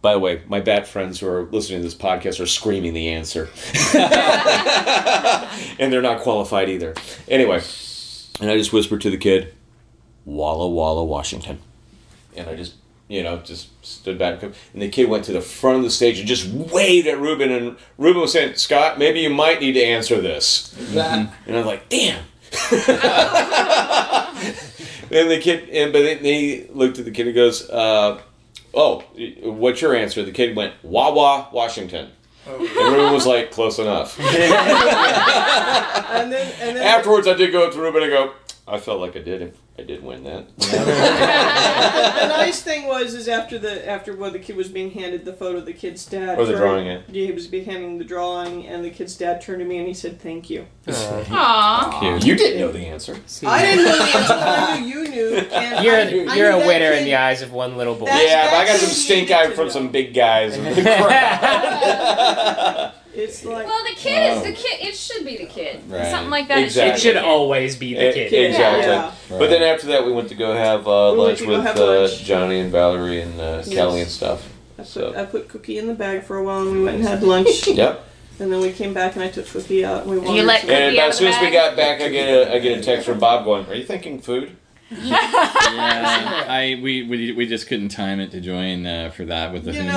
By 0.00 0.12
the 0.12 0.20
way, 0.20 0.42
my 0.46 0.60
bat 0.60 0.86
friends 0.86 1.18
who 1.18 1.26
are 1.28 1.42
listening 1.44 1.80
to 1.80 1.82
this 1.82 1.94
podcast 1.94 2.38
are 2.40 2.46
screaming 2.46 2.94
the 2.94 3.08
answer, 3.08 3.48
and 5.78 5.92
they're 5.92 6.02
not 6.02 6.20
qualified 6.20 6.68
either. 6.68 6.94
Anyway, 7.26 7.60
and 8.40 8.48
I 8.50 8.56
just 8.56 8.72
whispered 8.72 9.00
to 9.00 9.10
the 9.10 9.16
kid, 9.16 9.54
"Walla 10.24 10.68
Walla, 10.68 11.04
Washington," 11.04 11.58
and 12.36 12.48
I 12.48 12.54
just. 12.54 12.74
You 13.08 13.22
know, 13.22 13.38
just 13.38 13.68
stood 13.84 14.18
back, 14.18 14.42
and 14.42 14.54
the 14.74 14.88
kid 14.90 15.08
went 15.08 15.24
to 15.24 15.32
the 15.32 15.40
front 15.40 15.78
of 15.78 15.82
the 15.82 15.90
stage 15.90 16.18
and 16.18 16.28
just 16.28 16.46
waved 16.46 17.06
at 17.06 17.18
Ruben. 17.18 17.50
And 17.50 17.76
Ruben 17.96 18.20
was 18.20 18.32
saying, 18.32 18.56
"Scott, 18.56 18.98
maybe 18.98 19.20
you 19.20 19.30
might 19.30 19.60
need 19.60 19.72
to 19.72 19.82
answer 19.82 20.20
this." 20.20 20.74
And 20.94 21.30
I'm 21.56 21.64
like, 21.64 21.88
damn. 21.88 22.22
and 25.10 25.30
the 25.30 25.38
kid, 25.40 25.68
and 25.70 25.92
but 25.92 26.02
then 26.02 26.18
he 26.18 26.66
looked 26.70 26.98
at 26.98 27.04
the 27.06 27.10
kid 27.10 27.26
and 27.26 27.34
goes, 27.34 27.68
uh, 27.70 28.20
"Oh, 28.74 29.00
what's 29.42 29.80
your 29.80 29.94
answer?" 29.94 30.22
The 30.22 30.32
kid 30.32 30.54
went, 30.56 30.74
"Wawa, 30.82 31.48
Washington." 31.52 32.10
And 32.46 32.60
Ruben 32.60 33.12
was 33.12 33.26
like, 33.26 33.50
"Close 33.50 33.78
enough." 33.78 34.18
And 36.08 36.32
then, 36.32 36.52
and 36.60 36.76
then 36.76 36.84
Afterwards, 36.84 37.28
I 37.28 37.34
did 37.34 37.52
go 37.52 37.66
up 37.66 37.72
to 37.74 37.80
Ruben 37.80 38.02
and 38.02 38.10
go, 38.10 38.32
"I 38.66 38.78
felt 38.78 39.00
like 39.00 39.14
I 39.14 39.20
did. 39.20 39.54
I 39.78 39.82
did 39.82 40.02
win 40.02 40.24
that." 40.24 40.46
the 40.58 42.26
nice 42.28 42.60
thing 42.62 42.86
was, 42.86 43.14
is 43.14 43.28
after 43.28 43.58
the 43.58 43.88
after 43.88 44.14
when 44.16 44.32
the 44.32 44.38
kid 44.38 44.56
was 44.56 44.68
being 44.68 44.90
handed 44.90 45.24
the 45.24 45.32
photo, 45.32 45.60
the 45.60 45.72
kid's 45.72 46.04
dad. 46.04 46.38
Or 46.38 46.44
the 46.44 46.52
turned- 46.52 46.62
drawing, 46.62 46.86
yeah. 46.86 47.00
He 47.26 47.32
was 47.32 47.46
being 47.46 47.64
handing 47.64 47.98
the 47.98 48.04
drawing, 48.04 48.66
and 48.66 48.84
the 48.84 48.90
kid's 48.90 49.16
dad 49.16 49.40
turned 49.40 49.60
to 49.60 49.64
me 49.64 49.78
and 49.78 49.86
he 49.86 49.94
said, 49.94 50.20
"Thank 50.20 50.50
you." 50.50 50.66
Aw. 50.88 52.18
You 52.18 52.34
didn't 52.34 52.60
know 52.60 52.72
the 52.72 52.86
answer. 52.86 53.16
I 53.46 53.62
didn't 53.62 53.84
know 53.84 53.96
the 53.98 54.02
answer. 54.04 54.28
but 54.28 54.68
I 54.70 54.80
knew 54.80 54.98
you 55.00 55.08
knew. 55.08 55.36
And 55.36 55.84
You're, 55.84 55.94
I, 55.94 55.98
a, 56.00 56.26
I 56.26 56.34
you're 56.36 56.52
knew 56.52 56.62
a 56.62 56.66
winner 56.66 56.90
kid- 56.92 56.98
in 57.00 57.04
the 57.04 57.16
eyes 57.16 57.42
of 57.42 57.52
one 57.52 57.76
little 57.76 57.94
boy. 57.94 58.06
That's- 58.06 58.28
yeah, 58.28 58.50
but 58.50 58.56
I 58.60 58.66
got 58.66 58.78
some 58.80 58.88
stink 58.90 59.28
needed 59.28 59.36
eye 59.36 59.50
from 59.54 59.66
know. 59.66 59.72
some 59.72 59.88
big 59.90 60.14
guys 60.14 60.56
in 60.56 60.64
the 60.64 60.82
crowd. 60.82 62.92
It's 63.18 63.44
like 63.44 63.66
Well, 63.66 63.84
the 63.84 63.94
kid 63.96 64.36
is 64.36 64.42
the 64.44 64.52
kid. 64.52 64.86
It 64.86 64.96
should 64.96 65.24
be 65.26 65.36
the 65.36 65.46
kid. 65.46 65.80
Right. 65.88 66.06
Something 66.06 66.30
like 66.30 66.48
that. 66.48 66.58
Exactly. 66.62 66.92
It 66.94 67.00
should 67.00 67.16
always 67.22 67.76
be 67.76 67.94
the 67.94 68.12
kid. 68.12 68.32
Exactly. 68.32 68.86
Yeah. 68.86 69.12
But 69.38 69.50
then 69.50 69.62
after 69.62 69.88
that, 69.88 70.04
we 70.06 70.12
went 70.12 70.28
to 70.28 70.34
go 70.34 70.54
have 70.54 70.86
uh, 70.86 71.10
We 71.14 71.18
lunch 71.20 71.40
with 71.42 71.62
have 71.62 71.76
uh, 71.76 72.02
lunch. 72.02 72.22
Johnny 72.22 72.60
and 72.60 72.70
Valerie 72.70 73.20
and 73.22 73.40
uh, 73.40 73.62
Yes. 73.64 73.68
Kelly 73.70 74.00
and 74.02 74.10
stuff. 74.10 74.48
I 74.78 74.82
put, 74.82 74.86
So- 74.86 75.14
I 75.16 75.24
put 75.24 75.48
Cookie 75.48 75.78
in 75.78 75.88
the 75.88 75.94
bag 75.94 76.22
for 76.22 76.36
a 76.36 76.44
while, 76.44 76.62
and 76.62 76.72
we 76.72 76.84
went 76.84 76.96
and 76.98 77.08
had 77.08 77.22
lunch. 77.22 77.66
Yep. 77.66 78.04
And 78.40 78.52
then 78.52 78.60
we 78.60 78.70
came 78.70 78.94
back, 78.94 79.16
and 79.16 79.24
I 79.24 79.28
took 79.28 79.48
Cookie 79.48 79.84
out, 79.84 80.02
and 80.02 80.10
we 80.12 80.18
wandered. 80.18 80.36
You 80.36 80.42
let 80.44 80.60
some- 80.60 80.70
Cookie 80.70 80.80
And 80.82 80.96
out 80.98 81.08
as 81.08 81.18
soon 81.18 81.26
as 81.32 81.40
we 81.40 81.50
got 81.50 81.74
back, 81.76 82.00
I 82.00 82.08
get 82.08 82.28
a 82.28 82.54
I 82.54 82.60
get 82.60 82.78
a 82.78 82.82
text 82.82 83.04
from 83.06 83.18
Bob 83.18 83.44
going, 83.44 83.66
"Are 83.66 83.74
you 83.74 83.84
thinking 83.84 84.20
food?" 84.20 84.56
Yeah, 84.90 86.44
I 86.48 86.78
we, 86.82 87.02
we 87.02 87.32
we 87.32 87.46
just 87.46 87.66
couldn't 87.66 87.90
time 87.90 88.20
it 88.20 88.30
to 88.30 88.40
join 88.40 88.86
uh, 88.86 89.10
for 89.10 89.24
that 89.26 89.52
with 89.52 89.64
the 89.64 89.72
You 89.74 89.82
know, 89.84 89.92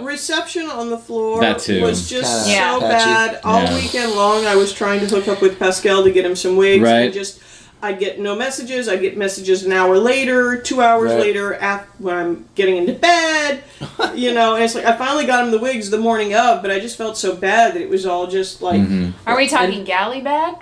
meetup. 0.00 0.04
Reception 0.06 0.66
on 0.70 0.90
the 0.90 0.98
floor 0.98 1.40
That 1.40 1.58
too. 1.58 1.82
was 1.82 2.08
just 2.08 2.46
Kinda 2.46 2.58
Yeah. 2.60 2.74
so 2.74 2.80
patchy. 2.80 3.04
bad. 3.34 3.40
All 3.44 3.62
Yeah. 3.62 3.74
weekend 3.74 4.12
long, 4.12 4.46
I 4.46 4.54
was 4.56 4.72
trying 4.72 5.00
to 5.00 5.06
hook 5.06 5.28
up 5.28 5.42
with 5.42 5.58
Pascal 5.58 6.04
to 6.04 6.10
get 6.12 6.24
him 6.24 6.36
some 6.36 6.56
wigs. 6.56 6.82
Right. 6.82 7.00
And 7.06 7.12
just, 7.14 7.40
I'd 7.82 7.98
get 7.98 8.20
no 8.20 8.34
messages. 8.36 8.88
I'd 8.88 9.00
get 9.00 9.16
messages 9.16 9.64
an 9.64 9.72
hour 9.72 9.98
later, 9.98 10.56
two 10.56 10.80
hours 10.80 11.10
Right. 11.12 11.20
later, 11.20 11.54
after 11.54 11.88
when 11.98 12.16
I'm 12.16 12.48
getting 12.54 12.76
into 12.76 12.92
bed. 12.94 13.62
you 14.14 14.32
know, 14.32 14.54
and 14.54 14.62
it's 14.64 14.74
like 14.76 14.84
I 14.86 14.96
finally 14.96 15.26
got 15.26 15.44
him 15.44 15.50
the 15.50 15.58
wigs 15.58 15.90
the 15.90 15.98
morning 15.98 16.34
of, 16.34 16.62
but 16.62 16.70
I 16.70 16.78
just 16.78 16.96
felt 16.96 17.18
so 17.18 17.34
bad 17.34 17.74
that 17.74 17.82
it 17.82 17.88
was 17.88 18.06
all 18.06 18.26
just 18.28 18.62
like, 18.62 18.80
Are 19.26 19.36
we 19.36 19.48
talking 19.48 19.82
galley 19.84 20.20
bag? 20.20 20.54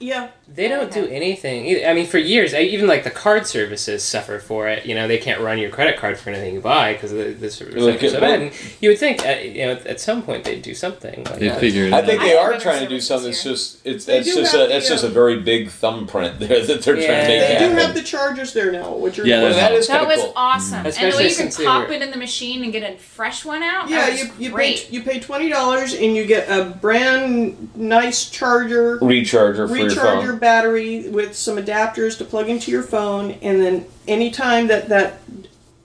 yeah, 0.00 0.28
They 0.56 0.68
don't 0.68 0.90
do 0.90 1.06
anything. 1.06 1.66
either. 1.66 1.86
I 1.86 1.92
mean, 1.92 2.06
for 2.06 2.18
years, 2.18 2.54
even 2.54 2.86
like 2.86 3.04
the 3.04 3.10
card 3.10 3.46
services 3.46 4.02
suffer 4.02 4.38
for 4.38 4.68
it. 4.68 4.86
You 4.86 4.94
know, 4.94 5.06
they 5.06 5.18
can't 5.18 5.40
run 5.40 5.58
your 5.58 5.70
credit 5.70 5.98
card 5.98 6.18
for 6.18 6.30
anything 6.30 6.54
you 6.54 6.60
buy 6.60 6.94
because 6.94 7.10
the, 7.12 7.34
the 7.34 7.50
service 7.50 7.74
Like, 7.82 8.02
is 8.02 8.12
so 8.12 8.20
bad. 8.20 8.40
And 8.40 8.52
you 8.80 8.88
would 8.88 8.98
think, 8.98 9.24
uh, 9.24 9.30
you 9.42 9.66
know, 9.66 9.72
at 9.72 10.00
some 10.00 10.22
point 10.22 10.44
they'd 10.44 10.62
do 10.62 10.74
something. 10.74 11.24
Like 11.24 11.38
They 11.38 11.48
that. 11.48 11.60
figured. 11.60 11.92
I 11.92 11.98
it 12.00 12.06
think 12.06 12.20
out. 12.22 12.24
they 12.24 12.38
I 12.38 12.42
are 12.42 12.58
trying 12.58 12.80
to 12.82 12.88
do 12.88 13.00
services 13.00 13.06
something. 13.06 13.30
It's 13.30 13.42
just 13.44 13.86
it's 13.86 14.04
They 14.06 14.18
it's 14.18 14.34
just 14.34 14.52
have 14.52 14.62
a 14.62 14.66
the, 14.68 14.76
it's 14.76 14.88
just 14.88 15.04
a 15.04 15.08
very 15.08 15.40
big 15.40 15.68
thumbprint 15.70 16.38
there 16.40 16.64
that 16.64 16.82
they're 16.82 16.94
trying 16.94 16.96
to 16.96 17.02
Yeah. 17.04 17.28
make 17.28 17.58
they 17.58 17.68
do 17.68 17.74
have 17.76 17.94
the 17.94 18.02
chargers 18.02 18.52
there 18.54 18.72
now, 18.72 18.94
which 18.96 19.18
are 19.18 19.26
Yeah, 19.26 19.42
Well, 19.42 19.54
that 19.54 19.72
is 19.72 19.88
That 19.88 20.06
was 20.06 20.20
cool. 20.20 20.32
awesome. 20.36 20.76
and 20.78 20.86
the 20.86 20.88
Especially 20.88 21.24
way 21.24 21.30
you 21.30 21.36
can 21.36 21.50
pop 21.52 21.88
were- 21.88 21.94
it 21.94 22.02
in 22.02 22.10
the 22.10 22.16
machine 22.16 22.64
and 22.64 22.72
get 22.72 22.82
a 22.82 22.96
fresh 22.96 23.44
one 23.44 23.62
out. 23.62 23.90
Yeah, 23.90 23.98
that 24.06 24.10
was 24.12 24.22
you 24.40 24.48
you 24.50 24.54
pay 24.56 24.78
you 24.90 25.02
pay 25.02 25.20
twenty 25.20 25.48
dollars 25.50 25.92
and 25.92 26.16
you 26.16 26.24
get 26.24 26.48
a 26.48 26.64
brand 26.64 27.68
nice 27.76 28.30
charger, 28.30 28.98
Recharger 29.00 29.68
for 29.68 29.76
your 29.76 29.90
phone. 29.90 30.24
Your 30.46 30.62
battery 30.62 31.08
with 31.08 31.34
some 31.36 31.56
adapters 31.56 32.16
to 32.18 32.24
plug 32.24 32.48
into 32.48 32.70
your 32.70 32.82
phone, 32.82 33.32
and 33.42 33.60
then 33.60 33.86
anytime 34.06 34.68
that 34.68 34.88
that 34.88 35.20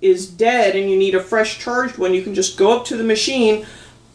is 0.02 0.28
dead 0.28 0.76
and 0.76 0.90
you 0.90 0.98
need 0.98 1.16
a 1.16 1.22
fresh 1.22 1.60
charged 1.60 1.98
one, 1.98 2.14
you 2.14 2.22
can 2.24 2.34
just 2.34 2.58
go 2.58 2.76
up 2.78 2.86
to 2.86 2.98
the 2.98 3.04
machine 3.04 3.66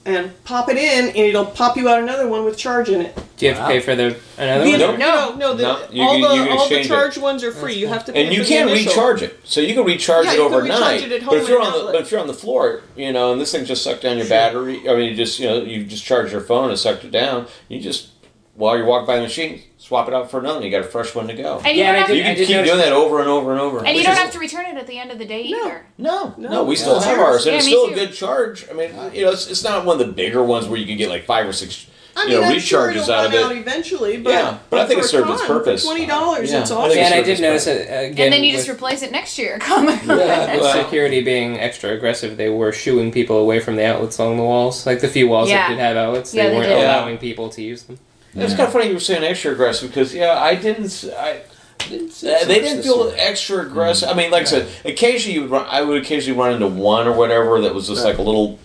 and 0.05 0.31
pop 0.45 0.69
it 0.69 0.77
in, 0.77 1.07
and 1.09 1.17
it'll 1.17 1.45
pop 1.45 1.77
you 1.77 1.89
out 1.89 2.01
another 2.01 2.29
one 2.29 2.45
with 2.45 2.57
charge 2.57 2.89
in 2.89 3.01
it. 3.03 3.19
Do 3.37 3.47
you 3.47 3.53
have 3.55 3.67
to 3.67 3.73
pay 3.73 3.81
for 3.81 3.97
the 3.97 4.17
another 4.39 4.65
The- 4.65 4.71
one? 4.71 4.79
Nope. 4.81 4.99
no, 4.99 5.35
no, 5.35 5.55
the, 5.55 5.63
No, 5.65 5.79
you 5.91 6.03
all 6.03 6.13
can- 6.13 6.21
the 6.23 6.29
you 6.37 6.43
can 6.45 6.53
all 6.53 6.57
the 6.59 6.63
exchange 6.65 6.87
it. 6.87 6.89
charged 6.89 7.19
ones 7.19 7.43
are 7.45 7.51
free. 7.53 7.75
You 7.75 7.89
have 7.89 8.05
to 8.07 8.13
pay 8.13 8.25
and 8.25 8.33
you 8.35 8.43
for 8.45 8.49
can 8.49 8.69
initial. 8.69 8.93
recharge 8.93 9.23
it, 9.23 9.39
so 9.43 9.61
you 9.61 9.75
can 9.75 9.85
recharge 9.85 10.27
Yeah, 10.27 10.33
it 10.33 10.37
you 10.39 10.45
can 10.45 10.55
overnight. 10.55 10.79
recharge 10.79 11.03
it 11.03 11.13
at 11.23 11.27
but 11.29 11.37
if 11.39 11.49
you're 11.49 11.61
on 11.61 11.67
an 11.75 11.87
the 11.87 11.93
but 11.93 12.01
if 12.03 12.11
you're 12.13 12.21
on 12.21 12.29
the 12.29 12.35
floor, 12.35 12.83
you 12.97 13.13
know, 13.13 13.33
and 13.33 13.41
this 13.41 13.51
thing 13.51 13.65
just 13.65 13.83
sucked 13.83 14.03
down 14.03 14.17
your 14.17 14.29
battery. 14.29 14.89
I 14.89 14.95
mean, 14.95 15.11
you 15.11 15.17
just 15.17 15.41
you 15.41 15.47
know 15.49 15.61
you 15.61 15.83
just 15.85 16.05
charge 16.05 16.31
your 16.31 16.41
phone 16.41 16.71
and 16.71 16.79
sucked 16.79 17.05
it 17.05 17.11
down. 17.11 17.47
You 17.69 17.81
just 17.81 18.16
while 18.57 18.77
you're 18.77 18.87
walk 18.87 19.07
by 19.07 19.17
the 19.17 19.23
machine, 19.23 19.61
swap 19.79 20.09
it 20.09 20.15
out 20.15 20.31
for 20.31 20.41
another. 20.41 20.57
one. 20.57 20.65
You 20.65 20.71
got 20.71 20.81
a 20.81 20.85
fresh 20.89 21.15
one 21.15 21.29
to 21.29 21.35
go. 21.35 21.61
And 21.65 21.77
you 21.77 21.83
Yeah, 21.83 21.93
don't 21.93 21.97
and 21.97 22.05
I 22.05 22.07
have 22.09 22.17
you 22.17 22.23
can 22.23 22.37
keep 22.37 22.49
doing 22.49 22.65
that. 22.67 22.77
that 22.77 22.93
over 22.93 23.21
and 23.21 23.29
over 23.29 23.53
and 23.53 23.61
over. 23.61 23.85
and 23.85 23.97
you 23.97 24.03
don't 24.03 24.17
have 24.17 24.33
to 24.33 24.39
return 24.39 24.67
it 24.67 24.77
at 24.77 24.87
the 24.87 24.99
end 24.99 25.11
of 25.11 25.19
the 25.19 25.27
day 25.27 25.43
either. 25.43 25.85
No, 25.99 26.35
No. 26.39 26.49
no, 26.49 26.65
we 26.65 26.75
still 26.77 26.95
Yeah. 27.01 27.05
have 27.07 27.19
ours, 27.19 27.45
and 27.47 27.53
Yeah, 27.53 27.59
it's 27.59 27.67
me 27.67 27.73
still 27.73 27.87
a 27.87 27.95
good 27.95 28.13
charge. 28.15 28.67
I 28.71 28.75
mean, 28.75 28.91
you 29.13 29.25
know, 29.27 29.31
it's, 29.33 29.51
it's 29.51 29.63
not 29.63 29.85
one 29.85 30.01
of 30.01 30.07
the 30.07 30.13
bigger 30.13 30.43
ones 30.43 30.67
where 30.69 30.79
you 30.79 30.87
can 30.87 30.97
get 30.97 31.09
like 31.11 31.25
five 31.27 31.47
or 31.47 31.53
six, 31.53 31.87
I 32.19 32.25
you 32.25 32.41
know, 32.41 32.45
I'm 32.45 32.59
sure 32.59 32.89
recharges 32.89 32.97
it'll 33.03 33.13
out 33.15 33.27
of 33.27 33.33
run 33.35 33.43
out 33.45 33.53
it. 33.53 33.59
eventually, 33.59 34.17
but 34.17 34.31
Yeah, 34.31 34.57
but 34.71 34.81
I 34.81 34.87
think 34.87 35.01
it 35.01 35.05
served 35.05 35.29
a 35.29 35.35
its 35.35 35.45
purpose. 35.45 35.85
Twenty 35.85 36.07
dollars, 36.07 36.51
Yeah, 36.51 36.61
it's 36.63 36.71
I 36.71 36.77
awesome. 36.77 36.97
Yeah, 36.97 37.05
and 37.09 37.15
I 37.15 37.23
did 37.23 37.41
notice 37.41 37.67
it 37.67 37.83
again. 37.83 38.25
and 38.25 38.33
then 38.33 38.43
you 38.43 38.53
just 38.53 38.71
replace 38.71 39.03
it 39.03 39.13
next 39.13 39.37
year. 39.39 39.59
Come 39.61 39.87
on. 39.87 39.99
with 39.99 40.07
Well- 40.09 40.83
security 40.85 41.21
being 41.23 41.61
extra 41.61 41.91
aggressive, 41.93 42.39
they 42.39 42.49
were 42.49 42.73
shooing 42.73 43.13
people 43.13 43.37
away 43.37 43.61
from 43.61 43.77
the 43.77 43.85
outlets 43.85 44.17
along 44.17 44.39
the 44.39 44.43
walls. 44.45 44.87
Like 44.87 45.01
the 45.01 45.09
few 45.09 45.29
walls 45.29 45.51
Yeah. 45.51 45.69
that 45.69 45.75
did 45.75 45.79
have 45.79 45.97
outlets, 45.99 46.33
Yeah, 46.33 46.45
they 46.45 46.49
they 46.49 46.57
weren't 46.57 46.69
did. 46.71 46.79
allowing 46.85 47.19
people 47.19 47.51
to 47.51 47.61
use 47.63 47.83
them. 47.83 47.99
It's 48.37 48.55
kind 48.55 48.67
of 48.67 48.73
funny 48.73 48.89
you 48.89 48.95
were 48.95 49.01
saying 49.01 49.25
extra 49.25 49.53
aggressive 49.53 49.89
because 49.91 50.15
yeah, 50.15 50.39
I 50.39 50.55
didn't. 50.55 50.85
s- 50.87 51.09
I, 51.11 51.43
Didn't 51.89 52.11
uh, 52.25 52.45
they 52.47 52.61
didn't 52.61 52.83
feel 52.83 53.07
year. 53.09 53.15
extra 53.19 53.65
aggressive. 53.67 54.09
I 54.09 54.15
mean, 54.15 54.31
like 54.31 54.43
I 54.43 54.47
said, 54.47 54.69
occasionally 54.85 55.35
you 55.37 55.43
would 55.43 55.51
run, 55.51 55.67
I 55.71 55.83
would 55.83 56.03
occasionally 56.03 56.39
run 56.39 56.53
into 56.55 56.67
one 56.67 57.07
or 57.07 57.13
whatever 57.13 57.61
that 57.61 57.75
was 57.75 57.87
just 57.89 58.05
like 58.05 58.19
a 58.19 58.23
little, 58.23 58.59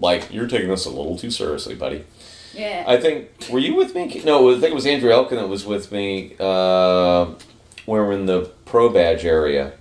like 0.00 0.32
you're 0.32 0.46
taking 0.48 0.68
this 0.68 0.86
a 0.86 0.90
little 0.90 1.16
too 1.18 1.30
seriously, 1.30 1.74
buddy. 1.74 2.04
Yeah. 2.54 2.84
I 2.88 2.96
think 2.98 3.28
were 3.50 3.58
you 3.58 3.74
with 3.74 3.94
me? 3.94 4.22
No, 4.24 4.48
I 4.50 4.54
think 4.58 4.70
it 4.72 4.74
was 4.74 4.86
Andrew 4.86 5.10
Elkin 5.10 5.36
that 5.36 5.48
was 5.48 5.66
with 5.66 5.92
me. 5.92 6.34
Uh, 6.40 7.26
we 7.86 7.98
were 7.98 8.12
in 8.12 8.24
the 8.26 8.50
pro 8.64 8.88
badge 8.88 9.24
area, 9.26 9.72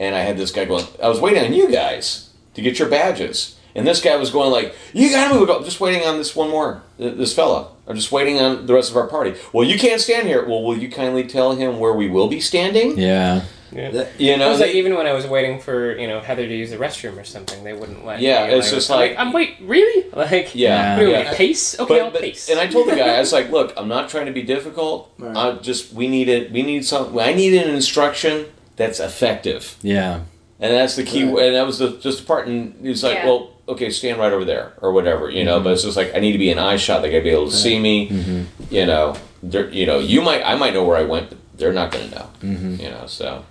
and 0.00 0.16
I 0.16 0.20
had 0.20 0.36
this 0.36 0.50
guy 0.50 0.64
going. 0.64 0.84
I 1.02 1.08
was 1.08 1.20
waiting 1.20 1.44
on 1.44 1.52
you 1.52 1.70
guys 1.70 2.30
to 2.54 2.60
get 2.62 2.80
your 2.80 2.88
badges, 2.88 3.56
and 3.76 3.86
this 3.86 4.00
guy 4.00 4.16
was 4.16 4.30
going 4.30 4.50
like, 4.50 4.74
"You 4.92 5.10
gotta 5.10 5.32
move 5.34 5.48
up." 5.50 5.64
Just 5.64 5.78
waiting 5.80 6.02
on 6.04 6.18
this 6.18 6.34
one 6.34 6.50
more, 6.50 6.82
this 6.98 7.32
fella. 7.34 7.68
I'm 7.88 7.96
just 7.96 8.12
waiting 8.12 8.38
on 8.38 8.66
the 8.66 8.74
rest 8.74 8.90
of 8.90 8.96
our 8.98 9.06
party. 9.06 9.34
Well, 9.52 9.66
you 9.66 9.78
can't 9.78 10.00
stand 10.00 10.28
here. 10.28 10.46
Well, 10.46 10.62
will 10.62 10.76
you 10.76 10.90
kindly 10.90 11.26
tell 11.26 11.56
him 11.56 11.78
where 11.80 11.94
we 11.94 12.08
will 12.08 12.28
be 12.28 12.38
standing? 12.40 12.98
Yeah. 12.98 13.42
Yeah. 13.72 14.06
You 14.18 14.32
It 14.32 14.38
know, 14.38 14.50
was 14.50 14.60
like 14.60 14.70
even 14.74 14.94
when 14.94 15.06
I 15.06 15.12
was 15.12 15.26
waiting 15.26 15.60
for 15.60 15.96
you 15.98 16.06
know 16.06 16.20
Heather 16.20 16.46
to 16.46 16.54
use 16.54 16.70
the 16.70 16.76
restroom 16.78 17.18
or 17.20 17.24
something, 17.24 17.64
they 17.64 17.72
wouldn't 17.74 18.04
let. 18.04 18.20
Yeah, 18.20 18.46
me. 18.46 18.54
it's 18.54 18.70
just 18.70 18.90
I'm 18.90 18.96
like- 18.98 19.18
I'm 19.18 19.28
um, 19.28 19.32
wait, 19.34 19.56
really? 19.60 20.06
Like, 20.14 20.54
yeah, 20.54 20.96
what 20.96 21.04
do 21.04 21.10
yeah. 21.10 21.34
pace? 21.34 21.78
Okay, 21.78 22.00
I'll 22.00 22.10
but, 22.10 22.20
pace. 22.22 22.48
and 22.48 22.58
I 22.58 22.66
told 22.66 22.88
the 22.88 22.96
guy, 22.96 23.16
I 23.16 23.20
was 23.20 23.32
like, 23.32 23.50
"Look, 23.50 23.72
I'm 23.76 23.86
not 23.88 24.08
trying 24.08 24.26
to 24.26 24.32
be 24.32 24.42
difficult. 24.42 25.12
Right. 25.18 25.36
I 25.36 25.52
just 25.58 25.92
we 25.92 26.08
need 26.08 26.28
it. 26.28 26.50
We 26.50 26.62
need 26.62 26.84
some. 26.86 27.16
I 27.18 27.32
need 27.34 27.54
an 27.62 27.68
instruction 27.74 28.46
that's 28.76 29.00
effective, 29.00 29.76
Yeah. 29.82 30.20
and 30.60 30.72
that's 30.72 30.96
the 30.96 31.04
key. 31.04 31.24
Right. 31.24 31.46
And 31.48 31.54
that 31.56 31.66
was 31.66 31.78
the 31.78 31.90
just 31.98 32.20
the 32.20 32.24
part. 32.26 32.48
And 32.48 32.74
he's 32.82 33.02
like, 33.04 33.16
Yeah. 33.16 33.26
"Well, 33.26 33.50
okay, 33.68 33.90
stand 33.90 34.18
right 34.18 34.32
over 34.32 34.44
there 34.44 34.72
or 34.80 34.92
whatever, 34.92 35.30
you 35.30 35.44
know." 35.44 35.60
But 35.60 35.74
it's 35.74 35.82
just 35.84 35.96
like 35.96 36.14
I 36.14 36.18
need 36.20 36.32
to 36.32 36.38
be 36.38 36.50
an 36.50 36.58
eye 36.58 36.76
shot. 36.76 37.02
They 37.02 37.10
got 37.10 37.18
to 37.18 37.22
be 37.24 37.30
able 37.30 37.50
to 37.50 37.56
see 37.56 37.78
me. 37.78 38.08
Mm-hmm. 38.08 38.74
You 38.74 38.86
know, 38.86 39.16
they're, 39.42 39.70
you 39.70 39.86
know, 39.86 39.98
you 39.98 40.20
might, 40.22 40.42
I 40.42 40.56
might 40.56 40.74
know 40.74 40.84
where 40.84 40.96
I 40.96 41.04
went, 41.04 41.28
but 41.30 41.38
they're 41.56 41.72
not 41.72 41.90
going 41.92 42.08
to 42.10 42.14
know. 42.16 42.26
Mm-hmm. 42.42 42.74
You 42.82 42.90
know, 42.90 43.06
so. 43.06 43.44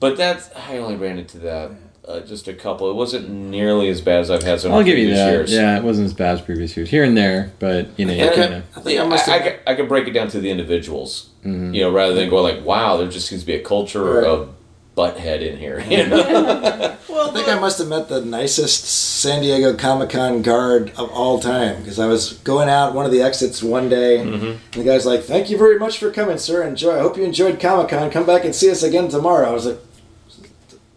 But 0.00 0.16
that's 0.16 0.50
I 0.56 0.78
only 0.78 0.96
ran 0.96 1.18
into 1.18 1.38
that. 1.38 1.70
Uh, 2.06 2.20
just 2.20 2.46
a 2.48 2.52
couple. 2.52 2.90
It 2.90 2.94
wasn't 2.94 3.30
nearly 3.30 3.88
as 3.88 4.02
bad 4.02 4.20
as 4.20 4.30
I've 4.30 4.42
had 4.42 4.60
some 4.60 4.72
I'll 4.72 4.82
give 4.82 4.98
you 4.98 5.04
previous 5.06 5.18
that. 5.20 5.30
years. 5.32 5.52
Yeah, 5.52 5.78
it 5.78 5.82
wasn't 5.82 6.04
as 6.04 6.12
bad 6.12 6.34
as 6.34 6.42
previous 6.42 6.76
years. 6.76 6.90
Here 6.90 7.02
and 7.02 7.16
there, 7.16 7.50
but 7.58 7.88
you 7.96 8.04
know, 8.04 8.12
you 8.12 8.24
Okay. 8.24 8.34
kinda- 8.34 8.62
I 8.76 8.80
think 8.80 8.96
Yeah, 8.96 9.04
I 9.04 9.06
must 9.08 9.26
I, 9.26 9.32
have. 9.32 9.40
I, 9.40 9.44
could- 9.48 9.58
I 9.68 9.74
could 9.74 9.88
break 9.88 10.06
it 10.06 10.10
down 10.10 10.28
to 10.28 10.38
the 10.40 10.50
individuals, 10.50 11.30
Mhm. 11.46 11.74
you 11.74 11.80
know, 11.80 11.90
rather 11.90 12.12
than 12.12 12.28
go 12.28 12.42
like, 12.42 12.62
"Wow, 12.62 12.98
there 12.98 13.06
just 13.08 13.26
seems 13.28 13.40
to 13.40 13.46
be 13.46 13.54
a 13.54 13.60
culture 13.62 14.04
Right. 14.04 14.26
of 14.26 14.48
butthead 14.96 15.40
in 15.40 15.56
here." 15.58 15.80
You 15.80 16.06
know? 16.06 16.96
Well, 17.08 17.30
I 17.30 17.32
think 17.34 17.48
I 17.48 17.58
must 17.58 17.78
have 17.78 17.88
met 17.88 18.08
the 18.08 18.24
nicest 18.24 18.84
San 18.84 19.42
Diego 19.42 19.74
Comic 19.76 20.10
Con 20.10 20.42
guard 20.42 20.90
of 20.96 21.10
all 21.10 21.38
time 21.40 21.78
because 21.80 21.98
I 21.98 22.06
was 22.06 22.34
going 22.44 22.68
out 22.68 22.94
one 22.94 23.06
of 23.06 23.12
the 23.12 23.22
exits 23.22 23.62
one 23.62 23.88
day, 23.88 24.18
and 24.18 24.58
the 24.72 24.84
guy's 24.84 25.06
like, 25.06 25.22
"Thank 25.24 25.50
you 25.50 25.58
very 25.58 25.78
much 25.78 25.98
for 25.98 26.10
coming, 26.10 26.38
sir. 26.38 26.62
Enjoy. 26.62 26.96
I 26.96 27.00
hope 27.00 27.16
you 27.16 27.24
enjoyed 27.24 27.60
Comic 27.60 27.88
Con. 27.88 28.10
Come 28.10 28.26
back 28.26 28.44
and 28.44 28.54
see 28.54 28.70
us 28.70 28.82
again 28.82 29.08
tomorrow." 29.08 29.48
I 29.48 29.52
was 29.52 29.66
like, 29.66 29.78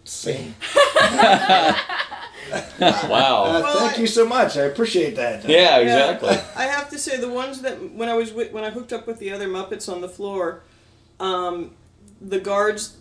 "Same. 0.04 0.54
wow. 2.80 3.44
Uh, 3.44 3.60
Well, 3.62 3.78
thank 3.78 3.98
I- 3.98 4.00
you 4.00 4.06
so 4.06 4.26
much. 4.26 4.56
I 4.56 4.62
appreciate 4.62 5.16
that." 5.16 5.44
Yeah, 5.48 5.78
Yeah, 5.78 5.78
exactly. 5.78 6.36
I 6.56 6.64
have 6.66 6.88
to 6.90 6.98
say 6.98 7.16
the 7.16 7.28
ones 7.28 7.60
that 7.62 7.92
when 7.94 8.08
I 8.08 8.14
was 8.14 8.32
with, 8.32 8.52
when 8.52 8.64
I 8.64 8.70
hooked 8.70 8.92
up 8.92 9.06
with 9.06 9.18
the 9.18 9.32
other 9.32 9.48
Muppets 9.48 9.88
on 9.92 10.00
the 10.00 10.08
floor, 10.08 10.62
um, 11.20 11.72
the 12.20 12.38
guards, 12.40 12.96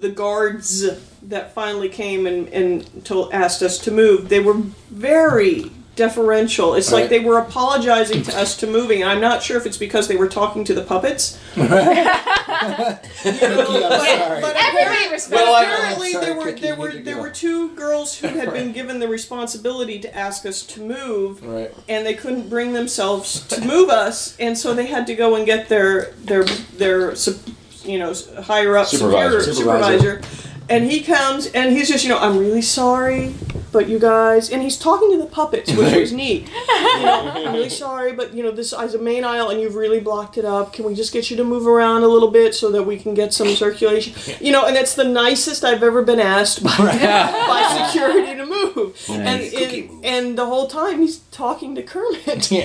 the 0.00 0.08
guards 0.10 0.86
that 1.22 1.52
finally 1.54 1.88
came 1.88 2.26
and 2.26 2.48
and 2.48 3.04
told 3.04 3.32
asked 3.32 3.62
us 3.62 3.78
to 3.78 3.90
move, 3.90 4.28
they 4.28 4.40
were 4.40 4.54
very 4.90 5.70
deferential. 5.96 6.74
It's 6.74 6.92
like 6.92 7.02
Right. 7.02 7.10
they 7.10 7.18
were 7.20 7.38
apologizing 7.38 8.22
to 8.22 8.38
us 8.38 8.56
to 8.58 8.68
moving. 8.68 9.02
I'm 9.02 9.20
not 9.20 9.42
sure 9.42 9.56
if 9.56 9.66
it's 9.66 9.76
because 9.76 10.06
they 10.06 10.14
were 10.14 10.28
talking 10.28 10.62
to 10.64 10.74
the 10.74 10.82
puppets. 10.82 11.36
You 13.24 13.32
know, 13.32 13.66
but- 13.68 14.40
but 14.40 14.56
Everybody 14.56 15.10
respects 15.10 15.42
Well, 15.42 15.54
I- 15.54 15.62
apparently 15.64 16.12
Sorry, 16.12 16.24
there 16.24 16.34
were 16.36 16.52
there 16.52 16.76
were 16.76 16.92
there 16.92 17.14
go. 17.16 17.20
were 17.22 17.30
two 17.30 17.70
girls 17.70 18.16
who 18.16 18.28
had 18.28 18.52
been 18.52 18.72
given 18.72 19.00
the 19.00 19.08
responsibility 19.08 19.98
to 20.00 20.16
ask 20.16 20.46
us 20.46 20.62
to 20.62 20.80
move 20.80 21.44
Right. 21.44 21.72
and 21.88 22.06
they 22.06 22.14
couldn't 22.14 22.48
bring 22.48 22.72
themselves 22.74 23.40
to 23.48 23.60
move 23.60 23.90
us, 23.90 24.34
and 24.38 24.56
so 24.56 24.74
they 24.74 24.86
had 24.86 25.06
to 25.08 25.14
go 25.14 25.34
and 25.34 25.44
get 25.46 25.68
their 25.68 26.12
their 26.24 26.44
their 26.76 27.14
sup- 27.16 27.36
you 27.88 27.98
know 27.98 28.14
higher 28.42 28.76
up 28.76 28.86
Supervisor. 28.86 29.40
Supervisor. 29.52 29.98
supervisor. 29.98 30.48
And 30.70 30.84
he 30.84 31.00
comes 31.00 31.46
and 31.46 31.72
he's 31.72 31.88
just 31.88 32.04
you 32.04 32.10
know 32.10 32.18
I'm 32.18 32.36
really 32.36 32.60
sorry, 32.60 33.34
but 33.72 33.88
you 33.88 33.98
guys 33.98 34.50
and 34.50 34.62
he's 34.62 34.76
talking 34.76 35.10
to 35.12 35.16
the 35.18 35.26
puppets, 35.26 35.72
which 35.72 35.94
was 35.94 36.12
neat. 36.22 36.46
You 36.48 37.00
know, 37.00 37.32
I'm 37.34 37.54
really 37.54 37.70
sorry, 37.70 38.12
but 38.12 38.34
you 38.34 38.42
know 38.42 38.50
this 38.50 38.74
is 38.74 38.94
a 38.94 38.98
main 38.98 39.24
aisle 39.24 39.48
and 39.48 39.60
you've 39.62 39.76
really 39.76 39.98
blocked 39.98 40.36
it 40.36 40.44
up. 40.44 40.74
Can 40.74 40.84
we 40.84 40.94
just 40.94 41.10
get 41.10 41.30
you 41.30 41.38
to 41.38 41.44
move 41.44 41.66
around 41.66 42.02
a 42.02 42.08
little 42.08 42.30
bit 42.30 42.54
so 42.54 42.70
that 42.72 42.82
we 42.82 42.98
can 42.98 43.14
get 43.14 43.32
some 43.32 43.48
circulation? 43.54 44.12
You 44.40 44.52
know, 44.52 44.66
and 44.66 44.76
it's 44.76 44.94
the 44.94 45.04
nicest 45.04 45.64
I've 45.64 45.82
ever 45.82 46.02
been 46.02 46.20
asked 46.20 46.62
by, 46.62 46.76
by 46.76 47.86
security 47.86 48.36
to 48.36 48.44
move. 48.44 48.94
And, 49.08 49.42
and 49.54 50.04
and 50.04 50.38
the 50.38 50.44
whole 50.44 50.66
time 50.66 51.00
he's 51.00 51.18
talking 51.38 51.76
to 51.76 51.82
Kermit. 51.84 52.50
You 52.50 52.64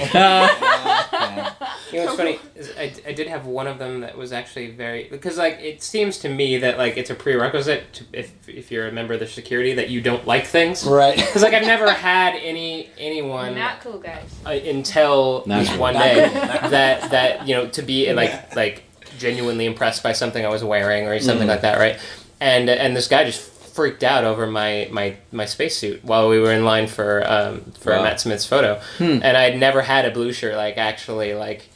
know 2.00 2.06
what's 2.06 2.16
funny 2.18 2.40
is 2.56 2.72
I, 2.78 2.92
I 3.08 3.14
did 3.14 3.28
have 3.28 3.46
one 3.46 3.68
of 3.68 3.78
them 3.78 4.02
that 4.02 4.18
was 4.18 4.34
actually 4.34 4.72
very 4.72 5.08
because 5.10 5.38
like 5.38 5.60
it 5.60 5.84
seems 5.84 6.18
to 6.20 6.30
me 6.30 6.58
that 6.58 6.78
like 6.80 6.98
it's 6.98 7.12
a 7.12 7.16
prerequisite 7.16 7.94
to, 7.94 8.04
if 8.14 8.50
if 8.50 8.72
you're 8.72 8.88
a 8.88 8.92
member 8.92 9.14
of 9.14 9.20
the 9.20 9.28
security 9.28 9.74
that 9.76 9.90
you 9.92 10.02
don't 10.02 10.26
like 10.26 10.46
things 10.48 10.86
Right. 10.86 11.16
because 11.26 11.44
like 11.44 11.54
I've 11.54 11.68
never 11.68 11.92
had 11.92 12.36
any 12.36 12.90
anyone 12.98 13.54
Not 13.56 13.82
cool, 13.82 14.00
guys. 14.00 14.28
uh, 14.46 14.50
until 14.50 15.44
Not 15.46 15.60
this 15.60 15.70
cool. 15.70 15.78
one 15.80 15.94
day 15.94 16.30
that 16.34 17.12
that 17.12 17.48
you 17.48 17.54
know 17.56 17.68
to 17.68 17.82
be 17.84 18.12
like 18.14 18.56
like 18.56 18.84
genuinely 19.20 19.66
impressed 19.68 20.02
by 20.02 20.14
something 20.14 20.44
I 20.44 20.50
was 20.50 20.64
wearing 20.64 21.08
or 21.08 21.20
something 21.20 21.48
like 21.48 21.62
that, 21.62 21.78
right? 21.78 22.00
And 22.40 22.70
and 22.70 22.96
this 22.98 23.08
guy 23.08 23.24
just 23.24 23.53
freaked 23.74 24.04
out 24.04 24.24
over 24.24 24.48
my 24.48 24.88
my 24.92 25.16
my 25.32 25.46
spacesuit 25.46 26.06
while 26.06 26.30
we 26.30 26.40
were 26.40 26.54
in 26.54 26.64
line 26.64 26.88
for 26.88 27.24
um 27.30 27.62
for 27.80 27.92
Wow. 27.92 28.04
Matt 28.04 28.22
Smith's 28.22 28.46
photo, 28.46 28.80
and 29.00 29.36
I'd 29.38 29.60
never 29.60 29.82
had 29.82 30.06
a 30.06 30.12
blue 30.12 30.32
shirt 30.32 30.56
like 30.56 30.78
actually 30.78 31.34
like 31.34 31.68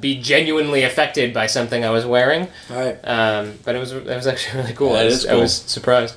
be 0.00 0.20
genuinely 0.20 0.82
affected 0.82 1.32
by 1.32 1.46
something 1.46 1.84
I 1.84 1.90
was 1.90 2.04
wearing. 2.04 2.48
All 2.70 2.76
right. 2.76 2.98
Um, 3.04 3.54
but 3.64 3.74
it 3.74 3.78
was 3.78 3.92
it 3.92 4.04
was 4.06 4.26
actually 4.26 4.60
really 4.62 4.74
cool. 4.74 4.92
That 4.92 5.02
I, 5.02 5.04
was, 5.06 5.24
is 5.24 5.26
I 5.26 5.34
was 5.34 5.54
surprised. 5.54 6.14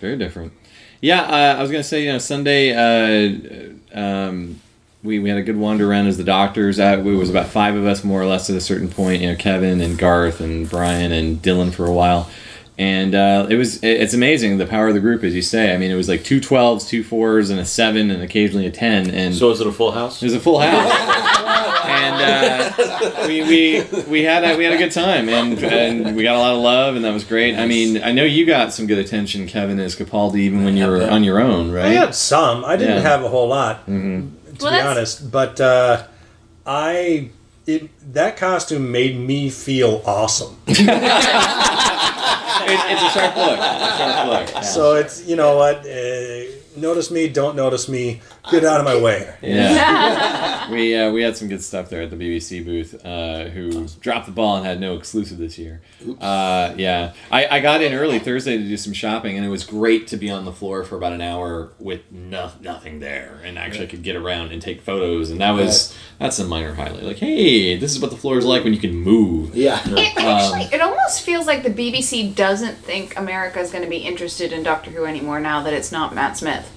Very 0.00 0.16
different. 0.16 0.52
Yeah, 1.02 1.22
uh, 1.22 1.58
I 1.58 1.62
was 1.62 1.70
gonna 1.70 1.82
say, 1.82 2.04
you 2.04 2.12
know, 2.12 2.18
Sunday, 2.18 2.72
uh, 2.74 3.98
um, 3.98 4.60
we, 5.02 5.18
we 5.18 5.30
had 5.30 5.38
a 5.38 5.42
good 5.42 5.56
wander 5.56 5.90
around 5.90 6.08
as 6.08 6.18
the 6.18 6.24
doctors. 6.24 6.78
Uh, 6.78 6.98
it 6.98 7.02
was 7.02 7.30
about 7.30 7.46
five 7.46 7.74
of 7.74 7.86
us, 7.86 8.04
more 8.04 8.20
or 8.20 8.26
less, 8.26 8.50
at 8.50 8.56
a 8.56 8.60
certain 8.60 8.88
point. 8.90 9.22
You 9.22 9.30
know, 9.30 9.36
Kevin 9.36 9.80
and 9.80 9.96
Garth 9.98 10.40
and 10.42 10.68
Brian 10.68 11.10
and 11.10 11.40
Dylan 11.40 11.72
for 11.72 11.86
a 11.86 11.92
while, 11.92 12.28
and 12.80 13.14
uh, 13.14 13.46
it 13.50 13.56
was 13.56 13.78
it's 13.84 14.14
amazing 14.14 14.56
the 14.56 14.66
power 14.66 14.88
of 14.88 14.94
the 14.94 15.00
group, 15.00 15.22
as 15.22 15.34
you 15.34 15.42
say. 15.42 15.74
I 15.74 15.76
mean, 15.78 15.90
it 15.90 15.96
was 15.96 16.08
like 16.08 16.24
two 16.24 16.40
12s, 16.40 16.88
two 16.88 17.04
fours, 17.04 17.50
and 17.50 17.60
a 17.60 17.64
seven, 17.66 18.10
and 18.10 18.22
occasionally 18.22 18.66
a 18.66 18.70
ten. 18.70 19.10
And 19.10 19.34
So 19.34 19.50
is 19.50 19.60
it 19.60 19.66
a 19.66 19.72
full 19.72 19.92
house? 19.92 20.22
it 20.22 20.26
was 20.26 20.34
a 20.34 20.40
full 20.40 20.58
house. 20.60 20.90
and 21.84 22.16
uh, 22.22 23.26
we, 23.26 23.42
we 23.42 23.84
we 24.08 24.22
had 24.22 24.44
a, 24.44 24.56
we 24.56 24.64
had 24.64 24.72
a 24.72 24.78
good 24.78 24.92
time 24.92 25.28
and 25.28 25.58
and 25.62 26.16
we 26.16 26.22
got 26.22 26.36
a 26.36 26.38
lot 26.38 26.54
of 26.54 26.60
love 26.62 26.96
and 26.96 27.04
that 27.04 27.12
was 27.12 27.24
great. 27.24 27.56
I 27.56 27.66
mean, 27.66 28.02
I 28.02 28.12
know 28.12 28.24
you 28.24 28.46
got 28.46 28.72
some 28.72 28.86
good 28.86 28.98
attention, 28.98 29.46
Kevin, 29.46 29.78
as 29.78 29.94
Capaldi, 29.96 30.38
even 30.38 30.64
when 30.64 30.76
you 30.76 30.86
were 30.86 31.02
on 31.10 31.22
your 31.24 31.38
own, 31.40 31.70
right? 31.72 31.84
I 31.86 31.92
had 31.92 32.14
some. 32.14 32.64
I 32.64 32.76
didn't 32.76 32.96
Yeah. 33.02 33.10
have 33.10 33.22
a 33.24 33.28
whole 33.28 33.48
lot, 33.48 33.78
hmm 33.80 34.20
to 34.58 34.64
Well, 34.64 34.72
be 34.72 34.76
that's- 34.78 34.86
honest. 34.96 35.30
But 35.30 35.60
uh, 35.60 36.06
I 36.64 37.28
it 37.66 37.90
that 38.14 38.36
costume 38.38 38.90
made 38.90 39.18
me 39.18 39.50
feel 39.50 40.02
awesome. 40.06 40.56
It, 42.66 42.80
it's 42.92 43.02
a 43.02 43.10
sharp 43.10 43.36
look. 43.36 43.58
A 43.58 43.96
sharp 43.98 44.28
look. 44.28 44.54
Yeah. 44.54 44.60
So 44.62 44.96
it's 44.96 45.26
you 45.26 45.36
know 45.36 45.56
what. 45.56 45.86
Uh, 45.86 46.60
notice 46.76 47.10
me, 47.10 47.28
don't 47.28 47.56
notice 47.56 47.88
me. 47.88 48.20
Get 48.50 48.64
out 48.64 48.80
of 48.80 48.86
my 48.86 49.00
way. 49.00 49.34
Yeah. 49.42 50.70
we 50.70 50.96
uh, 50.96 51.10
we 51.10 51.22
had 51.22 51.36
some 51.36 51.48
good 51.48 51.62
stuff 51.62 51.90
there 51.90 52.02
at 52.02 52.10
the 52.10 52.16
BBC 52.16 52.64
booth. 52.64 53.04
Uh, 53.04 53.44
who 53.44 53.86
dropped 54.00 54.26
the 54.26 54.32
ball 54.32 54.56
and 54.56 54.66
had 54.66 54.80
no 54.80 54.96
exclusive 54.96 55.38
this 55.38 55.58
year. 55.58 55.80
Uh, 56.20 56.74
yeah, 56.76 57.12
I, 57.30 57.46
I 57.46 57.60
got 57.60 57.82
in 57.82 57.92
early 57.92 58.18
Thursday 58.18 58.56
to 58.56 58.62
do 58.62 58.76
some 58.76 58.92
shopping, 58.92 59.36
and 59.36 59.44
it 59.44 59.48
was 59.48 59.64
great 59.64 60.06
to 60.08 60.16
be 60.16 60.30
on 60.30 60.44
the 60.44 60.52
floor 60.52 60.84
for 60.84 60.96
about 60.96 61.12
an 61.12 61.20
hour 61.20 61.70
with 61.78 62.00
no, 62.10 62.50
nothing 62.60 63.00
there, 63.00 63.40
and 63.44 63.58
actually 63.58 63.86
could 63.86 64.02
get 64.02 64.16
around 64.16 64.52
and 64.52 64.62
take 64.62 64.80
photos, 64.80 65.30
and 65.30 65.40
that 65.40 65.52
was 65.52 65.96
that's 66.18 66.38
a 66.38 66.44
minor 66.44 66.74
highlight. 66.74 67.02
Like, 67.02 67.18
hey, 67.18 67.76
this 67.76 67.92
is 67.92 68.00
what 68.00 68.10
the 68.10 68.16
floor 68.16 68.38
is 68.38 68.44
like 68.44 68.64
when 68.64 68.72
you 68.72 68.80
can 68.80 68.94
move. 68.94 69.54
Yeah. 69.54 69.80
It 69.86 70.16
actually, 70.16 70.76
it 70.76 70.80
almost 70.80 71.22
feels 71.22 71.46
like 71.46 71.62
the 71.62 71.70
BBC 71.70 72.34
doesn't 72.34 72.76
think 72.76 73.18
America 73.18 73.60
is 73.60 73.70
going 73.70 73.84
to 73.84 73.90
be 73.90 73.98
interested 73.98 74.52
in 74.52 74.62
Doctor 74.62 74.90
Who 74.90 75.04
anymore 75.04 75.40
now 75.40 75.62
that 75.62 75.72
it's 75.72 75.92
not 75.92 76.14
Matt 76.14 76.36
Smith. 76.36 76.70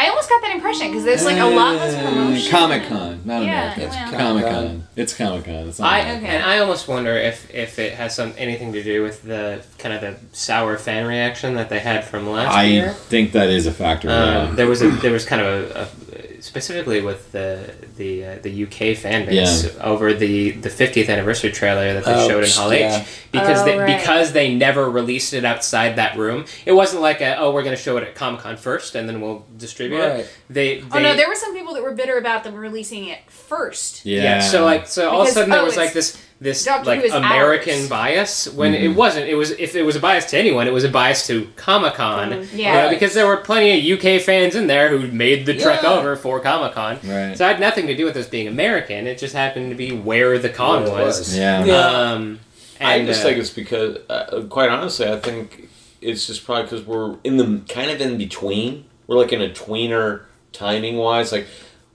I 0.00 0.08
almost 0.08 0.30
got 0.30 0.40
that 0.40 0.54
impression 0.54 0.88
because 0.88 1.04
there's 1.04 1.26
like 1.26 1.36
a 1.36 1.44
lot 1.44 1.74
less 1.74 1.94
promotion. 2.02 2.50
Comic 2.50 2.88
Con, 2.88 3.20
not 3.26 3.44
Yeah, 3.44 3.74
America. 3.74 3.82
It's 3.82 3.94
well. 3.94 4.12
Comic 4.12 4.44
Con. 4.46 4.84
It's 4.96 5.14
Comic 5.14 5.44
Con. 5.44 5.54
It's 5.68 5.78
not 5.78 5.92
I 5.92 5.98
America. 6.00 6.26
And 6.26 6.42
I 6.42 6.58
almost 6.60 6.88
wonder 6.88 7.14
if 7.14 7.52
if 7.52 7.78
it 7.78 7.92
has 7.92 8.14
some 8.14 8.32
anything 8.38 8.72
to 8.72 8.82
do 8.82 9.02
with 9.02 9.22
the 9.22 9.62
kind 9.76 9.94
of 9.94 10.00
the 10.00 10.16
sour 10.34 10.78
fan 10.78 11.06
reaction 11.06 11.54
that 11.56 11.68
they 11.68 11.80
had 11.80 12.02
from 12.04 12.26
last 12.26 12.56
I 12.56 12.64
year. 12.64 12.90
I 12.90 12.92
think 12.94 13.32
that 13.32 13.50
is 13.50 13.66
a 13.66 13.72
factor. 13.72 14.08
Um, 14.08 14.14
yeah. 14.14 14.52
there 14.54 14.66
was 14.66 14.80
a 14.80 14.88
there 14.88 15.12
was 15.12 15.26
kind 15.26 15.42
of 15.42 15.70
a, 15.70 15.80
a 15.82 16.09
specifically 16.40 17.00
with 17.00 17.32
the 17.32 17.72
the 17.96 18.24
uh, 18.24 18.38
the 18.42 18.64
UK 18.64 18.96
fan 18.96 19.26
base 19.26 19.76
over 19.80 20.12
the 20.14 20.50
the 20.52 20.68
50th 20.68 21.08
anniversary 21.08 21.50
trailer 21.52 21.94
that 21.94 22.04
they 22.04 22.12
Oh, 22.14 22.28
showed 22.28 22.44
in 22.44 22.50
Hall 22.50 22.72
yeah. 22.74 23.00
H 23.00 23.06
because 23.32 23.60
Oh, 23.62 23.64
they 23.64 23.78
right. 23.78 23.98
because 23.98 24.32
they 24.32 24.54
never 24.54 24.90
released 24.90 25.32
it 25.34 25.44
outside 25.44 25.96
that 25.96 26.16
room. 26.16 26.44
It 26.66 26.72
wasn't 26.72 27.02
like 27.02 27.20
a, 27.20 27.36
oh 27.38 27.52
we're 27.52 27.62
going 27.62 27.76
to 27.76 27.82
show 27.82 27.96
it 27.96 28.02
at 28.04 28.14
Comic 28.14 28.40
Con 28.40 28.56
first 28.56 28.94
and 28.94 29.08
then 29.08 29.20
we'll 29.20 29.44
distribute 29.56 29.98
Right. 29.98 30.20
it. 30.20 30.30
They, 30.48 30.80
they 30.80 30.86
Oh 30.92 31.00
no, 31.00 31.14
there 31.14 31.28
were 31.28 31.34
some 31.34 31.54
people 31.54 31.74
that 31.74 31.82
were 31.82 31.94
bitter 31.94 32.18
about 32.18 32.44
them 32.44 32.54
releasing 32.54 33.06
it 33.08 33.20
first. 33.30 34.04
yeah. 34.06 34.22
yeah. 34.22 34.40
So 34.40 34.64
like 34.64 34.86
so 34.86 35.10
all 35.10 35.22
of 35.22 35.28
a 35.28 35.30
sudden 35.30 35.50
there 35.50 35.60
oh, 35.60 35.64
was 35.64 35.76
like 35.76 35.92
this 35.92 36.16
this 36.40 36.64
Doctor 36.64 36.88
like 36.88 37.04
American 37.12 37.80
ours. 37.80 37.88
bias 37.88 38.48
when 38.54 38.72
Mm-hmm. 38.72 38.84
it 38.84 38.96
wasn't. 38.96 39.28
It 39.28 39.34
was 39.34 39.50
if 39.52 39.74
it 39.76 39.82
was 39.82 39.94
a 39.96 40.00
bias 40.00 40.24
to 40.30 40.38
anyone, 40.38 40.66
it 40.66 40.72
was 40.72 40.84
a 40.84 40.88
bias 40.88 41.26
to 41.26 41.46
Comic 41.56 41.94
Con. 41.94 42.30
Mm, 42.30 42.48
yeah. 42.54 42.88
because 42.88 43.12
there 43.12 43.26
were 43.26 43.36
plenty 43.36 43.92
of 43.92 43.98
UK 43.98 44.22
fans 44.22 44.54
in 44.54 44.66
there 44.66 44.88
who 44.88 45.06
made 45.12 45.44
the 45.44 45.54
trek 45.58 45.84
over 45.84 46.16
for 46.16 46.40
Comic 46.40 46.72
Con. 46.72 46.98
Right. 47.04 47.36
So 47.36 47.44
I 47.44 47.48
had 47.48 47.60
nothing 47.60 47.86
to 47.88 47.94
do 47.96 48.04
with 48.06 48.14
this 48.14 48.26
being 48.26 48.48
American. 48.48 49.06
It 49.06 49.18
just 49.18 49.34
happened 49.34 49.68
to 49.70 49.76
be 49.76 49.92
where 49.92 50.38
the 50.38 50.48
con 50.48 50.84
Where 50.84 50.92
was. 51.04 51.18
was. 51.18 51.36
yeah. 51.36 51.62
Um, 51.62 52.40
I 52.80 53.04
just 53.04 53.20
uh, 53.20 53.24
think 53.24 53.38
it's 53.38 53.50
because, 53.50 53.98
uh, 54.08 54.42
quite 54.48 54.70
honestly, 54.70 55.06
I 55.06 55.18
think 55.20 55.68
it's 56.00 56.26
just 56.26 56.46
probably 56.46 56.62
because 56.62 56.86
we're 56.86 57.16
in 57.24 57.36
the 57.36 57.60
kind 57.68 57.90
of 57.90 58.00
in 58.00 58.16
between. 58.16 58.86
We're 59.06 59.16
like 59.18 59.34
in 59.34 59.42
a 59.42 59.50
tweener 59.50 60.22
timing 60.52 60.96
wise. 60.96 61.32
Like 61.32 61.46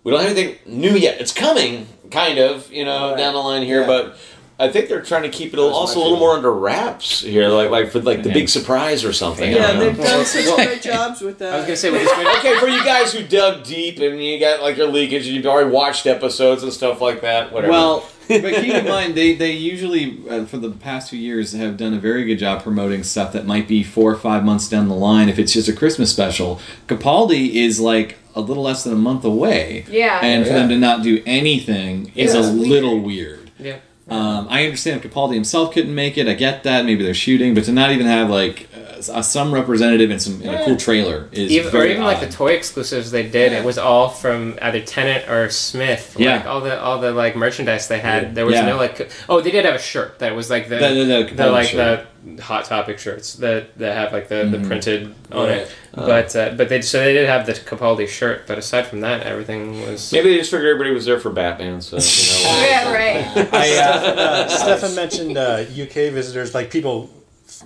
we 0.04 0.12
don't 0.12 0.22
have 0.22 0.38
anything 0.38 0.58
new 0.68 0.92
yet. 0.92 1.20
It's 1.20 1.34
coming, 1.34 1.88
kind 2.12 2.38
of, 2.38 2.72
you 2.72 2.86
know, 2.86 3.10
Right. 3.10 3.18
down 3.18 3.34
the 3.34 3.40
line 3.40 3.64
here. 3.64 3.82
Yeah. 3.82 3.88
But 3.88 4.18
I 4.58 4.70
think 4.70 4.88
they're 4.88 5.02
trying 5.02 5.24
to 5.24 5.30
keep 5.30 5.54
it 5.54 5.60
also 5.60 6.00
a 6.00 6.02
little 6.02 6.18
more 6.18 6.32
under 6.36 6.52
wraps 6.52 7.22
here, 7.22 7.50
like 7.50 7.70
like 7.72 7.92
for 7.92 8.00
like 8.00 8.24
the 8.24 8.30
Yeah. 8.30 8.36
big 8.36 8.50
surprise 8.50 9.04
or 9.04 9.12
something. 9.12 9.52
Yeah, 9.52 9.68
don't 9.68 9.80
know. 9.80 9.86
they've 9.92 9.98
done 9.98 10.26
such 10.26 10.56
great 10.56 10.82
jobs 10.82 11.20
with 11.22 11.40
that. 11.40 11.54
I 11.54 11.58
was 11.58 11.66
gonna 11.66 11.76
say 11.76 11.92
with 11.92 12.04
this 12.04 12.12
okay, 12.38 12.58
for 12.60 12.68
you 12.68 12.82
guys 12.86 13.12
who 13.12 13.24
dug 13.24 13.66
deep 13.66 14.00
and 14.00 14.24
you 14.24 14.40
got 14.40 14.62
like 14.62 14.78
your 14.78 14.88
leakage 14.88 15.28
and 15.28 15.36
you've 15.36 15.46
already 15.46 15.70
watched 15.70 16.06
episodes 16.08 16.64
and 16.64 16.72
stuff 16.72 17.02
like 17.02 17.20
that, 17.22 17.52
whatever. 17.52 17.72
Well, 17.74 18.06
but 18.30 18.42
keep 18.56 18.74
in 18.74 18.86
mind 18.86 19.16
they 19.16 19.36
they 19.36 19.52
usually 19.52 20.20
uh, 20.30 20.46
for 20.46 20.58
the 20.58 20.70
past 20.72 21.10
few 21.10 21.20
years 21.20 21.52
have 21.52 21.76
done 21.76 21.94
a 21.94 22.00
very 22.00 22.24
good 22.24 22.38
job 22.40 22.64
promoting 22.64 23.04
stuff 23.04 23.34
that 23.34 23.46
might 23.46 23.68
be 23.68 23.84
four 23.84 24.10
or 24.10 24.16
five 24.18 24.46
months 24.46 24.70
down 24.70 24.88
the 24.88 24.96
line. 24.96 25.28
If 25.28 25.38
it's 25.38 25.52
just 25.52 25.68
a 25.68 25.74
Christmas 25.74 26.12
special, 26.12 26.62
Capaldi 26.88 27.56
is 27.56 27.82
like 27.82 28.18
a 28.34 28.40
little 28.40 28.64
less 28.64 28.86
than 28.86 28.94
a 28.94 28.98
month 28.98 29.26
away, 29.26 29.86
Yeah. 29.92 30.20
and 30.22 30.46
for 30.46 30.52
Yeah. 30.52 30.60
them 30.60 30.70
to 30.70 30.78
not 30.78 31.04
do 31.04 31.22
anything 31.26 32.12
is 32.16 32.34
Yeah. 32.34 32.40
a 32.40 32.44
little 32.44 33.00
weird. 33.00 33.52
Yeah. 33.60 33.76
Um, 34.08 34.48
I 34.52 34.66
understand 34.66 35.04
if 35.04 35.12
Capaldi 35.12 35.34
himself 35.34 35.74
couldn't 35.74 35.96
make 35.96 36.16
it. 36.18 36.28
I 36.28 36.36
get 36.36 36.62
that. 36.64 36.86
Maybe 36.86 37.04
they're 37.04 37.14
shooting, 37.16 37.56
but 37.56 37.64
to 37.64 37.72
not 37.72 37.92
even 37.92 38.06
have 38.06 38.30
like 38.30 38.68
uh, 38.76 39.02
some 39.24 39.52
representative 39.52 40.12
in 40.12 40.20
some 40.20 40.42
in 40.44 40.54
a 40.54 40.64
cool 40.64 40.76
trailer 40.78 41.28
is 41.32 41.52
even, 41.52 41.68
or 41.68 41.72
very 41.72 41.92
even 41.92 42.04
like 42.04 42.20
the 42.20 42.30
toy 42.30 42.52
exclusives 42.54 43.10
they 43.10 43.28
did, 43.28 43.52
it 43.52 43.66
was 43.66 43.80
all 43.80 44.10
from 44.10 44.60
either 44.62 44.80
Tennant 44.82 45.28
or 45.28 45.50
Smith. 45.50 46.16
Yeah. 46.20 46.38
Like 46.38 46.46
all 46.46 46.62
the 46.62 46.80
all 46.80 47.00
the 47.00 47.14
like 47.14 47.36
merchandise 47.36 47.88
they 47.88 47.98
had. 48.00 48.36
There 48.36 48.46
was 48.46 48.54
Yeah. 48.54 48.68
no 48.68 48.78
like 48.78 49.10
oh 49.28 49.42
they 49.42 49.50
did 49.50 49.66
have 49.66 49.74
a 49.76 49.80
shirt 49.80 50.20
that 50.20 50.36
was 50.36 50.52
like 50.52 50.70
the 50.70 50.76
The- 50.76 50.90
the- 50.94 51.06
the 51.30 51.34
the, 51.36 51.50
like 51.52 51.70
shirt. 51.70 52.02
the 52.02 52.06
hot 52.42 52.66
topic 52.66 52.98
shirts 53.00 53.34
that 53.36 53.78
that 53.78 53.96
have 53.96 54.12
like 54.12 54.28
the, 54.30 54.36
Mhm. 54.36 54.52
the 54.62 54.68
printed 54.68 55.14
on 55.32 55.48
Right. 55.48 55.58
it. 55.60 55.72
But 55.96 56.36
uh, 56.36 56.50
but 56.58 56.70
they 56.70 56.82
so 56.82 57.00
they 57.00 57.14
did 57.14 57.28
have 57.30 57.46
the 57.46 57.54
Capaldi 57.54 58.08
shirt, 58.08 58.48
but 58.48 58.58
aside 58.58 58.88
from 58.88 59.02
that 59.02 59.24
everything 59.24 59.82
was 59.88 60.12
maybe 60.12 60.32
they 60.32 60.38
just 60.40 60.52
figured 60.52 60.68
everybody 60.70 60.94
was 60.94 61.06
there 61.06 61.20
for 61.20 61.30
Batman, 61.30 61.82
so 61.82 61.98
you 61.98 62.02
know. 62.02 62.66
Yeah, 62.68 62.94
right. 62.94 63.54
I, 63.54 63.78
uh, 63.78 63.92
uh, 64.22 64.48
Stefan 64.62 64.96
mentioned 64.96 65.38
uh, 65.38 65.64
UK 65.70 66.12
visitors, 66.12 66.54
like 66.56 66.70
people 66.72 67.10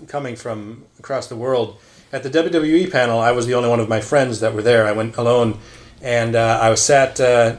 coming 0.07 0.35
from 0.35 0.83
across 0.99 1.27
the 1.27 1.35
world. 1.35 1.77
At 2.11 2.23
the 2.23 2.29
WWE 2.29 2.91
panel, 2.91 3.19
I 3.19 3.31
was 3.31 3.45
the 3.45 3.53
only 3.53 3.69
one 3.69 3.79
of 3.79 3.87
my 3.87 4.01
friends 4.01 4.39
that 4.41 4.53
were 4.53 4.63
there. 4.63 4.85
I 4.87 4.91
went 4.91 5.15
alone, 5.17 5.59
and 6.01 6.35
uh, 6.35 6.59
I 6.61 6.69
was 6.69 6.81
sat 6.81 7.19
uh, 7.21 7.55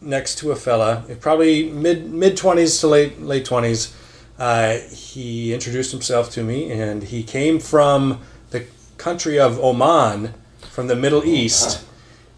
next 0.00 0.36
to 0.38 0.50
a 0.50 0.56
fella, 0.56 1.04
probably 1.20 1.70
mid 1.70 2.10
mid 2.12 2.36
twenties 2.36 2.78
to 2.80 2.88
late 2.88 3.22
late 3.22 3.44
twenties. 3.44 3.94
Uh, 4.42 4.78
he 4.90 5.54
introduced 5.54 5.92
himself 5.92 6.28
to 6.32 6.42
me, 6.42 6.72
and 6.72 7.04
he 7.04 7.22
came 7.22 7.60
from 7.60 8.18
the 8.50 8.66
country 8.98 9.38
of 9.38 9.56
Oman, 9.60 10.34
from 10.68 10.88
the 10.88 10.96
Middle 10.96 11.24
East, 11.24 11.84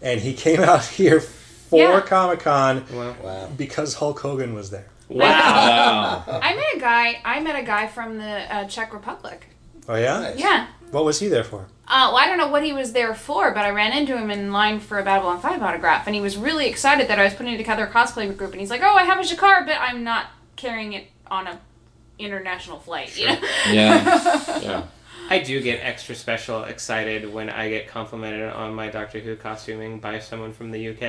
and 0.03 0.19
he 0.21 0.33
came 0.35 0.59
out 0.71 0.85
here 0.85 1.19
for 1.19 1.79
Yeah. 1.79 2.01
Comic 2.01 2.41
Con 2.41 2.85
Wow. 2.93 3.49
because 3.57 3.95
Hulk 3.95 4.19
Hogan 4.19 4.53
was 4.53 4.69
there. 4.69 4.85
wow. 5.09 6.23
I 6.27 6.53
met 6.55 6.75
a 6.75 6.79
guy. 6.79 7.21
I 7.25 7.39
met 7.39 7.55
a 7.55 7.63
guy 7.63 7.87
from 7.87 8.19
the 8.19 8.55
uh, 8.55 8.65
Czech 8.67 8.93
Republic. 8.93 9.47
Oh 9.89 9.95
yeah. 9.95 10.19
Nice. 10.19 10.37
Yeah. 10.37 10.67
What 10.91 11.05
was 11.05 11.19
he 11.19 11.27
there 11.27 11.43
for? 11.43 11.61
Uh, 11.87 12.09
well, 12.13 12.17
I 12.17 12.27
don't 12.27 12.37
know 12.37 12.49
what 12.49 12.63
he 12.63 12.71
was 12.71 12.93
there 12.93 13.15
for, 13.15 13.51
but 13.51 13.65
I 13.65 13.71
ran 13.71 13.93
into 13.97 14.15
him 14.15 14.29
in 14.29 14.51
line 14.51 14.79
for 14.79 14.99
a 14.99 15.03
Babylon 15.03 15.39
5 15.41 15.59
autograph, 15.61 16.05
and 16.05 16.13
he 16.13 16.21
was 16.21 16.37
really 16.37 16.67
excited 16.67 17.07
that 17.07 17.17
I 17.19 17.23
was 17.23 17.33
putting 17.33 17.57
together 17.57 17.85
a 17.85 17.91
cosplay 17.91 18.25
group, 18.37 18.51
and 18.51 18.59
he's 18.59 18.69
like, 18.69 18.81
oh, 18.83 18.95
I 18.95 19.03
have 19.05 19.17
a 19.19 19.23
Jakar, 19.23 19.65
but 19.65 19.77
I'm 19.79 20.03
not 20.03 20.27
carrying 20.55 20.93
it 20.93 21.05
on 21.27 21.47
a 21.47 21.59
international 22.19 22.79
flight, 22.79 23.17
you 23.17 23.27
know? 23.27 23.37
Yeah. 23.71 24.59
Yeah. 24.61 24.83
I 25.27 25.39
do 25.39 25.59
get 25.59 25.79
extra 25.81 26.13
special 26.13 26.65
excited 26.65 27.33
when 27.33 27.49
I 27.49 27.67
get 27.69 27.87
complimented 27.87 28.47
on 28.53 28.75
my 28.75 28.89
Doctor 28.89 29.19
Who 29.19 29.35
costuming 29.35 29.99
by 29.99 30.19
someone 30.19 30.53
from 30.53 30.69
the 30.69 30.89
UK. 30.89 31.01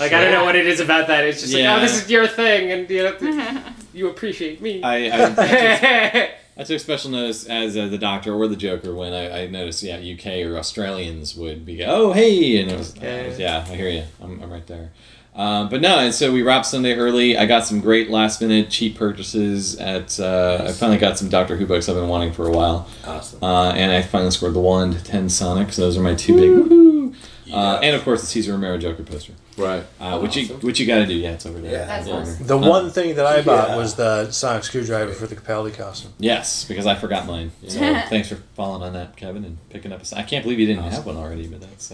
Like 0.00 0.12
I 0.12 0.20
don't 0.24 0.32
know 0.32 0.42
what 0.44 0.56
it 0.56 0.66
is 0.66 0.80
about 0.80 1.06
that. 1.06 1.24
It's 1.24 1.40
just 1.40 1.52
Yeah. 1.52 1.74
like, 1.74 1.78
oh, 1.78 1.82
this 1.86 2.02
is 2.02 2.10
your 2.10 2.26
thing, 2.26 2.72
and 2.72 2.90
you 2.90 3.04
know, 3.04 3.62
you 3.94 4.08
appreciate 4.10 4.60
me. 4.60 4.82
I, 4.82 5.06
I 5.12 6.30
I 6.58 6.64
took 6.64 6.80
special 6.80 7.12
notice 7.12 7.46
as 7.46 7.76
uh, 7.76 7.86
the 7.86 7.96
Doctor 7.96 8.34
or 8.34 8.48
the 8.48 8.56
Joker 8.56 8.92
when 8.92 9.12
I, 9.12 9.42
I 9.42 9.46
noticed, 9.46 9.84
yeah, 9.84 9.96
UK 9.98 10.44
or 10.50 10.58
Australians 10.58 11.36
would 11.36 11.64
be, 11.64 11.84
oh, 11.84 12.10
hey, 12.12 12.60
and 12.60 12.72
it 12.72 12.76
was, 12.76 12.96
Yeah. 12.96 13.02
it 13.20 13.28
was- 13.28 13.38
yeah, 13.38 13.64
I 13.70 13.74
hear 13.76 13.88
you. 13.88 14.02
I'm, 14.20 14.42
I'm 14.42 14.50
right 14.50 14.66
there. 14.66 14.90
Um, 15.34 15.68
but 15.68 15.80
no, 15.80 15.98
and 16.00 16.12
so 16.14 16.32
we 16.32 16.42
wrapped 16.42 16.66
Sunday 16.66 16.94
early. 16.94 17.36
I 17.38 17.46
got 17.46 17.64
some 17.64 17.80
great 17.80 18.10
last 18.10 18.40
minute 18.40 18.68
cheap 18.68 18.96
purchases 18.96 19.76
at. 19.76 20.18
Uh, 20.18 20.64
I 20.68 20.72
finally 20.72 20.98
got 20.98 21.18
some 21.18 21.28
Doctor 21.28 21.56
Who 21.56 21.66
books 21.66 21.88
I've 21.88 21.94
been 21.94 22.08
wanting 22.08 22.32
for 22.32 22.46
a 22.48 22.50
while, 22.52 22.88
Awesome. 23.06 23.42
uh, 23.42 23.70
and 23.72 23.92
I 23.92 24.02
finally 24.02 24.32
scored 24.32 24.54
the 24.54 24.60
one 24.60 24.92
to 24.92 25.02
ten 25.02 25.26
Sonics. 25.28 25.76
Those 25.76 25.96
are 25.96 26.02
my 26.02 26.14
two 26.14 26.34
big. 26.36 26.50
Woohoo! 26.50 27.14
uh, 27.52 27.80
and 27.82 27.96
of 27.96 28.02
course 28.04 28.20
the 28.20 28.26
Cesar 28.26 28.52
Romero 28.52 28.76
Joker 28.78 29.02
poster, 29.04 29.32
Right. 29.56 29.84
uh, 30.00 30.18
which 30.20 30.36
you 30.36 30.46
which 30.56 30.78
you 30.80 30.86
got 30.86 30.98
to 30.98 31.06
do. 31.06 31.14
Yeah, 31.14 31.30
it's 31.32 31.46
over 31.46 31.60
there. 31.60 31.72
Yeah. 31.72 31.86
That's 31.86 32.08
Over 32.08 32.20
awesome. 32.22 32.38
there. 32.46 32.46
The 32.46 32.58
one 32.68 32.90
thing 32.90 33.14
that 33.14 33.26
I 33.26 33.40
bought 33.42 33.70
Yeah. 33.70 33.76
was 33.76 33.94
the 33.94 34.30
sonic 34.32 34.64
screwdriver 34.64 35.12
for 35.12 35.26
the 35.28 35.36
Capaldi 35.36 35.72
costume. 35.74 36.12
Yes, 36.18 36.64
because 36.64 36.86
I 36.86 36.96
forgot 36.96 37.26
mine. 37.26 37.52
So 37.68 37.78
thanks 37.78 38.28
for 38.28 38.36
following 38.56 38.82
on 38.82 38.92
that, 38.94 39.16
Kevin, 39.16 39.44
and 39.44 39.58
picking 39.70 39.92
up. 39.92 40.02
A, 40.12 40.18
I 40.18 40.22
can't 40.24 40.42
believe 40.42 40.58
you 40.58 40.66
didn't 40.66 40.82
have 40.90 41.06
one 41.06 41.16
already, 41.16 41.46
but 41.46 41.60
that's. 41.60 41.92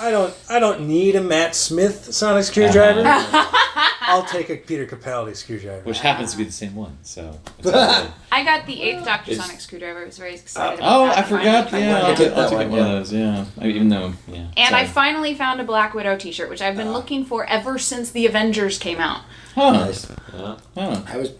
Uh, 0.00 0.04
I 0.04 0.10
don't. 0.10 0.34
I 0.48 0.58
don't 0.58 0.88
need 0.88 1.16
a 1.16 1.20
Matt 1.20 1.54
Smith 1.54 2.12
sonic 2.14 2.44
screwdriver. 2.44 3.02
I'll 4.02 4.24
take 4.24 4.50
a 4.50 4.56
Peter 4.56 4.86
Capaldi 4.86 5.36
screwdriver. 5.36 5.82
which 5.82 6.00
happens 6.00 6.32
to 6.32 6.38
be 6.38 6.44
the 6.44 6.52
same 6.52 6.74
one. 6.74 6.98
So. 7.02 7.38
it's 7.58 7.68
all 7.68 8.02
good. 8.02 8.12
I 8.32 8.44
got 8.44 8.66
the 8.66 8.82
eighth 8.82 9.04
Doctor 9.04 9.32
It's- 9.32 9.46
Sonic 9.46 9.60
screwdriver. 9.60 10.00
I 10.00 10.04
was 10.06 10.18
very 10.18 10.34
excited 10.34 10.80
about 10.80 11.00
oh, 11.00 11.06
that. 11.06 11.18
I 11.18 11.22
forgot. 11.22 11.70
finally. 11.70 11.88
Yeah, 11.88 12.00
I'll 12.00 12.16
take, 12.16 12.32
I'll 12.32 12.48
take 12.48 12.58
one, 12.58 12.70
one 12.70 12.80
of 12.80 12.86
those. 12.86 13.12
Yeah, 13.12 13.44
I, 13.58 13.66
even 13.68 13.88
though 13.88 14.12
yeah. 14.26 14.48
And 14.56 14.74
I 14.74 14.86
finally 14.86 15.34
found 15.34 15.60
a 15.60 15.64
Black 15.64 15.94
Widow 15.94 16.16
T-shirt, 16.16 16.50
which 16.50 16.62
I've 16.62 16.76
been 16.76 16.92
looking 16.92 17.24
for 17.24 17.44
ever 17.46 17.78
since 17.78 18.10
the 18.10 18.26
Avengers 18.26 18.78
came 18.78 18.98
out. 18.98 19.22
Huh. 19.54 19.72
Nice. 19.72 20.10
Huh. 20.32 20.56
I 20.76 21.16
was 21.16 21.32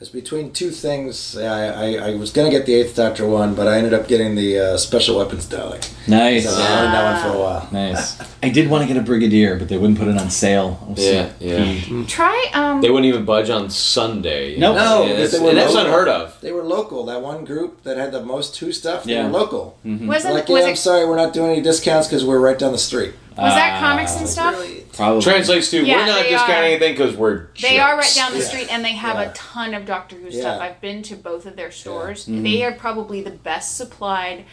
I 0.00 0.02
was 0.04 0.08
between 0.08 0.50
two 0.52 0.70
things. 0.70 1.36
I, 1.36 1.66
I, 1.98 2.08
I 2.12 2.14
was 2.16 2.32
gonna 2.32 2.48
get 2.48 2.64
the 2.64 2.72
Eighth 2.72 2.96
Doctor 2.96 3.28
one, 3.28 3.54
but 3.54 3.68
I 3.68 3.76
ended 3.76 3.92
up 3.92 4.08
getting 4.08 4.34
the 4.34 4.58
uh, 4.58 4.76
Special 4.78 5.18
Weapons 5.18 5.44
Dalek. 5.44 5.92
Nice. 6.08 6.44
So 6.48 6.58
I 6.58 6.70
wanted 6.74 6.92
that 6.94 7.22
one 7.22 7.30
for 7.32 7.36
a 7.36 7.38
while. 7.42 7.68
Nice. 7.70 8.18
I 8.42 8.48
did 8.48 8.70
want 8.70 8.80
to 8.82 8.88
get 8.88 8.96
a 8.96 9.04
Brigadier, 9.04 9.58
but 9.58 9.68
they 9.68 9.76
wouldn't 9.76 9.98
put 9.98 10.08
it 10.08 10.16
on 10.16 10.30
sale. 10.30 10.78
I 10.88 10.90
was 10.92 11.04
so 11.04 11.12
Yeah, 11.12 11.32
yeah. 11.38 11.64
peeved. 11.82 12.08
Try 12.08 12.50
um. 12.54 12.80
They 12.80 12.88
wouldn't 12.88 13.12
even 13.12 13.26
budge 13.26 13.50
on 13.50 13.68
Sunday. 13.68 14.56
Nope. 14.56 14.76
No, 14.76 15.04
Yeah, 15.04 15.16
that's, 15.16 15.32
they 15.32 15.38
were 15.38 15.50
and 15.50 15.58
that's 15.58 15.74
local. 15.74 15.86
unheard 15.92 16.08
of. 16.08 16.40
They 16.40 16.52
were 16.52 16.62
local. 16.62 17.04
That 17.04 17.20
one 17.20 17.44
group 17.44 17.82
that 17.82 17.98
had 17.98 18.10
the 18.10 18.22
most 18.24 18.54
two 18.54 18.72
stuff, 18.72 19.04
they 19.04 19.12
Yeah. 19.12 19.26
were 19.26 19.32
local. 19.38 19.76
wasn't 19.84 20.32
Like, 20.34 20.48
was 20.48 20.60
yeah, 20.62 20.66
I'm 20.68 20.72
it 20.72 20.76
sorry, 20.78 21.04
we're 21.04 21.16
not 21.16 21.34
doing 21.34 21.50
any 21.50 21.60
discounts 21.60 22.08
because 22.08 22.24
we're 22.24 22.40
right 22.40 22.58
down 22.58 22.72
the 22.72 22.78
street. 22.78 23.12
Was 23.40 23.54
that 23.54 23.74
Ah, 23.76 23.80
comics 23.80 24.16
and 24.16 24.28
stuff? 24.28 24.54
Probably. 24.94 25.22
Translates 25.22 25.70
to 25.70 25.84
Yeah, 25.84 25.96
we're 25.96 26.06
not 26.06 26.22
they 26.22 26.30
discounting 26.30 26.54
are. 26.56 26.64
anything 26.64 26.92
because 26.94 27.16
we're. 27.16 27.48
They 27.60 27.78
are 27.78 27.94
right 27.94 28.02
jerks." 28.02 28.16
down 28.16 28.32
the 28.32 28.38
Yeah. 28.40 28.44
street, 28.44 28.68
and 28.70 28.84
they 28.84 28.92
have 28.92 29.16
Yeah. 29.16 29.30
a 29.30 29.32
ton 29.34 29.74
of 29.74 29.86
Doctor 29.86 30.16
Who 30.16 30.28
Yeah. 30.28 30.40
stuff. 30.40 30.60
I've 30.60 30.80
been 30.80 31.02
to 31.04 31.16
both 31.16 31.46
of 31.46 31.56
their 31.56 31.70
stores. 31.70 32.24
Mm-hmm. 32.24 32.42
They 32.42 32.64
are 32.64 32.72
probably 32.72 33.22
the 33.22 33.30
best 33.30 33.76
supplied 33.76 34.44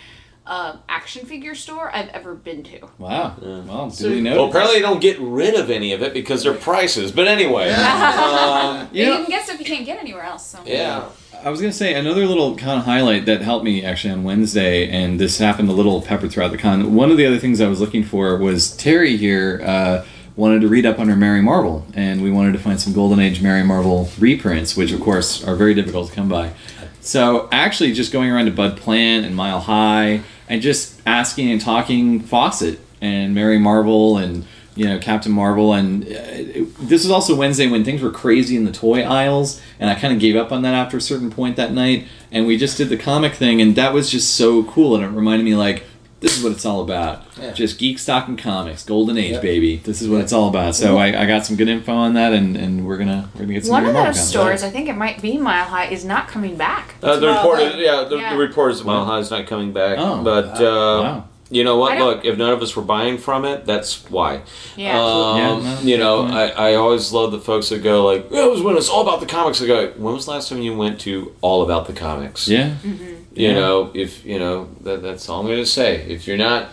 uh, 0.49 0.77
action 0.88 1.26
figure 1.26 1.53
store 1.53 1.91
I've 1.93 2.07
ever 2.14 2.34
been 2.34 2.64
to. 2.64 2.80
Wow. 2.97 3.34
Well, 3.41 3.89
So- 3.91 4.07
duly 4.07 4.22
noted. 4.22 4.38
Well, 4.39 4.47
apparently 4.47 4.76
they 4.77 4.81
don't 4.81 5.01
get 5.01 5.19
rid 5.19 5.55
of 5.55 5.69
any 5.69 5.91
of 5.91 6.01
it 6.01 6.14
because 6.14 6.41
they're 6.43 6.53
prices. 6.53 7.11
But 7.11 7.27
anyway, 7.27 7.69
um, 7.73 8.88
You 8.93 9.03
You, 9.03 9.09
know- 9.09 9.18
can 9.18 9.26
get 9.26 9.43
stuff 9.43 9.59
you 9.59 9.65
can't 9.65 9.85
get 9.85 9.99
anywhere 9.99 10.23
else. 10.23 10.45
So. 10.47 10.59
yeah. 10.65 11.03
I 11.43 11.49
was 11.49 11.61
gonna 11.61 11.72
say 11.72 11.93
another 11.93 12.26
little 12.26 12.57
con 12.57 12.81
highlight 12.81 13.26
that 13.26 13.41
helped 13.41 13.64
me 13.64 13.85
actually 13.85 14.11
on 14.11 14.23
Wednesday, 14.23 14.89
and 14.89 15.19
this 15.19 15.38
happened 15.38 15.69
a 15.69 15.73
little 15.73 16.01
peppered 16.01 16.31
throughout 16.31 16.51
the 16.51 16.57
con. 16.57 16.95
One 16.95 17.11
of 17.11 17.18
the 17.18 17.27
other 17.27 17.38
things 17.38 17.61
I 17.61 17.68
was 17.68 17.80
looking 17.80 18.03
for 18.03 18.38
was 18.38 18.76
Terry 18.76 19.18
here 19.18 19.61
uh, 19.64 20.05
wanted 20.35 20.61
to 20.61 20.68
read 20.68 20.85
up 20.85 20.99
on 20.99 21.09
her 21.09 21.15
Mary 21.15 21.41
Marvel, 21.41 21.85
and 21.93 22.23
we 22.23 22.31
wanted 22.31 22.53
to 22.53 22.59
find 22.59 22.81
some 22.81 22.91
Golden 22.91 23.19
Age 23.19 23.41
Mary 23.41 23.64
Marvel 23.64 24.09
reprints, 24.18 24.76
which 24.76 24.91
of 24.91 24.99
course 24.99 25.43
are 25.43 25.55
very 25.55 25.76
difficult 25.76 26.09
to 26.09 26.15
come 26.15 26.27
by. 26.27 26.53
So 27.01 27.47
actually, 27.51 27.93
just 27.93 28.11
going 28.11 28.31
around 28.31 28.45
to 28.45 28.51
Bud 28.51 28.76
Plant 28.76 29.26
and 29.26 29.35
Mile 29.35 29.59
High, 29.59 30.22
and 30.49 30.61
just 30.61 31.01
asking 31.05 31.51
and 31.51 31.61
talking 31.61 32.19
Fawcett 32.19 32.80
and 32.99 33.35
Mary 33.35 33.59
Marvel 33.59 34.18
and 34.18 34.45
you 34.77 34.85
know 34.85 34.99
Captain 34.99 35.31
Marvel, 35.31 35.73
and 35.73 36.03
uh, 36.03 36.07
it, 36.09 36.75
this 36.77 37.03
was 37.03 37.11
also 37.11 37.35
Wednesday 37.35 37.67
when 37.67 37.83
things 37.83 38.01
were 38.01 38.11
crazy 38.11 38.55
in 38.55 38.63
the 38.65 38.71
toy 38.71 39.01
aisles, 39.03 39.61
and 39.79 39.89
I 39.89 39.95
kind 39.95 40.13
of 40.13 40.19
gave 40.19 40.35
up 40.35 40.51
on 40.51 40.61
that 40.61 40.73
after 40.73 40.97
a 40.97 41.01
certain 41.01 41.29
point 41.31 41.55
that 41.57 41.71
night, 41.73 42.05
and 42.31 42.45
we 42.47 42.57
just 42.57 42.77
did 42.77 42.89
the 42.89 42.97
comic 42.97 43.33
thing, 43.33 43.61
and 43.61 43.75
that 43.75 43.93
was 43.93 44.09
just 44.09 44.35
so 44.35 44.63
cool, 44.63 44.95
and 44.95 45.03
it 45.03 45.09
reminded 45.09 45.43
me 45.43 45.55
like. 45.55 45.83
This 46.19 46.35
is 46.35 46.43
what 46.43 46.51
it's 46.53 46.65
all 46.65 46.81
about. 46.81 47.21
Yeah. 47.39 47.51
Just 47.51 47.77
geek 47.77 47.99
stock 47.99 48.27
and 48.27 48.39
comics, 48.39 48.83
golden 48.83 49.19
age, 49.19 49.33
Yep. 49.33 49.41
baby. 49.43 49.75
This 49.75 50.01
is 50.01 50.09
what 50.09 50.19
it's 50.21 50.33
all 50.33 50.49
about. 50.49 50.73
So 50.73 50.97
I, 50.97 51.09
I 51.09 51.27
got 51.27 51.45
some 51.45 51.55
good 51.55 51.67
info 51.67 51.93
on 51.93 52.15
that, 52.15 52.33
and, 52.33 52.57
and 52.57 52.87
we're 52.87 52.97
gonna 52.97 53.29
we're 53.35 53.41
gonna 53.41 53.53
get 53.53 53.65
some. 53.65 53.73
One 53.73 53.85
of 53.85 53.93
those 53.93 54.27
stores, 54.27 54.63
I 54.63 54.71
think 54.71 54.89
it 54.89 54.95
might 54.95 55.21
be 55.21 55.37
Mile 55.37 55.65
High, 55.65 55.89
is 55.89 56.03
not 56.03 56.27
coming 56.27 56.57
back. 56.57 56.95
Uh, 57.03 57.17
the 57.19 57.27
Mile 57.27 57.35
report 57.51 57.59
yeah. 57.77 58.03
The, 58.09 58.17
Yeah. 58.17 58.31
the 58.33 58.39
report 58.39 58.71
is 58.71 58.83
Mile 58.83 59.05
High 59.05 59.19
is 59.19 59.29
not 59.29 59.45
coming 59.45 59.73
back. 59.73 59.99
Oh. 59.99 60.23
but 60.23 60.59
uh, 60.59 61.03
Wow. 61.03 61.27
You 61.49 61.64
know 61.64 61.78
what? 61.78 61.98
Look, 61.98 62.26
if 62.26 62.38
none 62.38 62.52
of 62.52 62.61
us 62.61 62.76
were 62.76 62.82
buying 62.84 63.18
from 63.18 63.45
it, 63.45 63.65
that's 63.65 64.10
why. 64.10 64.41
Yeah. 64.76 64.99
Um, 65.02 65.38
Yeah, 65.64 65.80
you 65.82 65.98
know. 65.98 66.24
I, 66.26 66.48
I 66.72 66.74
always 66.76 67.14
love 67.14 67.32
the 67.32 67.40
folks 67.40 67.69
that 67.69 67.84
go 67.84 68.06
like, 68.06 68.26
"It 68.32 68.52
was 68.52 68.61
when 68.61 68.76
it's 68.76 68.90
all 68.90 69.02
about 69.02 69.19
the 69.22 69.26
comics." 69.28 69.61
I 69.61 69.68
go, 69.68 69.88
"When 69.98 70.14
was 70.14 70.26
the 70.26 70.32
last 70.32 70.49
time 70.49 70.61
you 70.61 70.76
went 70.76 70.99
to 71.02 71.34
all 71.41 71.64
about 71.64 71.88
the 71.88 71.94
comics?" 71.94 72.48
Yeah. 72.49 72.76
You 72.84 73.18
Yeah. 73.34 73.53
know, 73.53 73.91
if 73.94 74.26
you 74.26 74.40
know 74.40 74.68
that, 74.82 75.02
that's 75.02 75.30
all 75.30 75.40
I'm 75.41 75.45
going 75.48 75.60
to 75.60 75.65
say. 75.65 76.02
If 76.07 76.28
you're 76.28 76.38
not, 76.38 76.69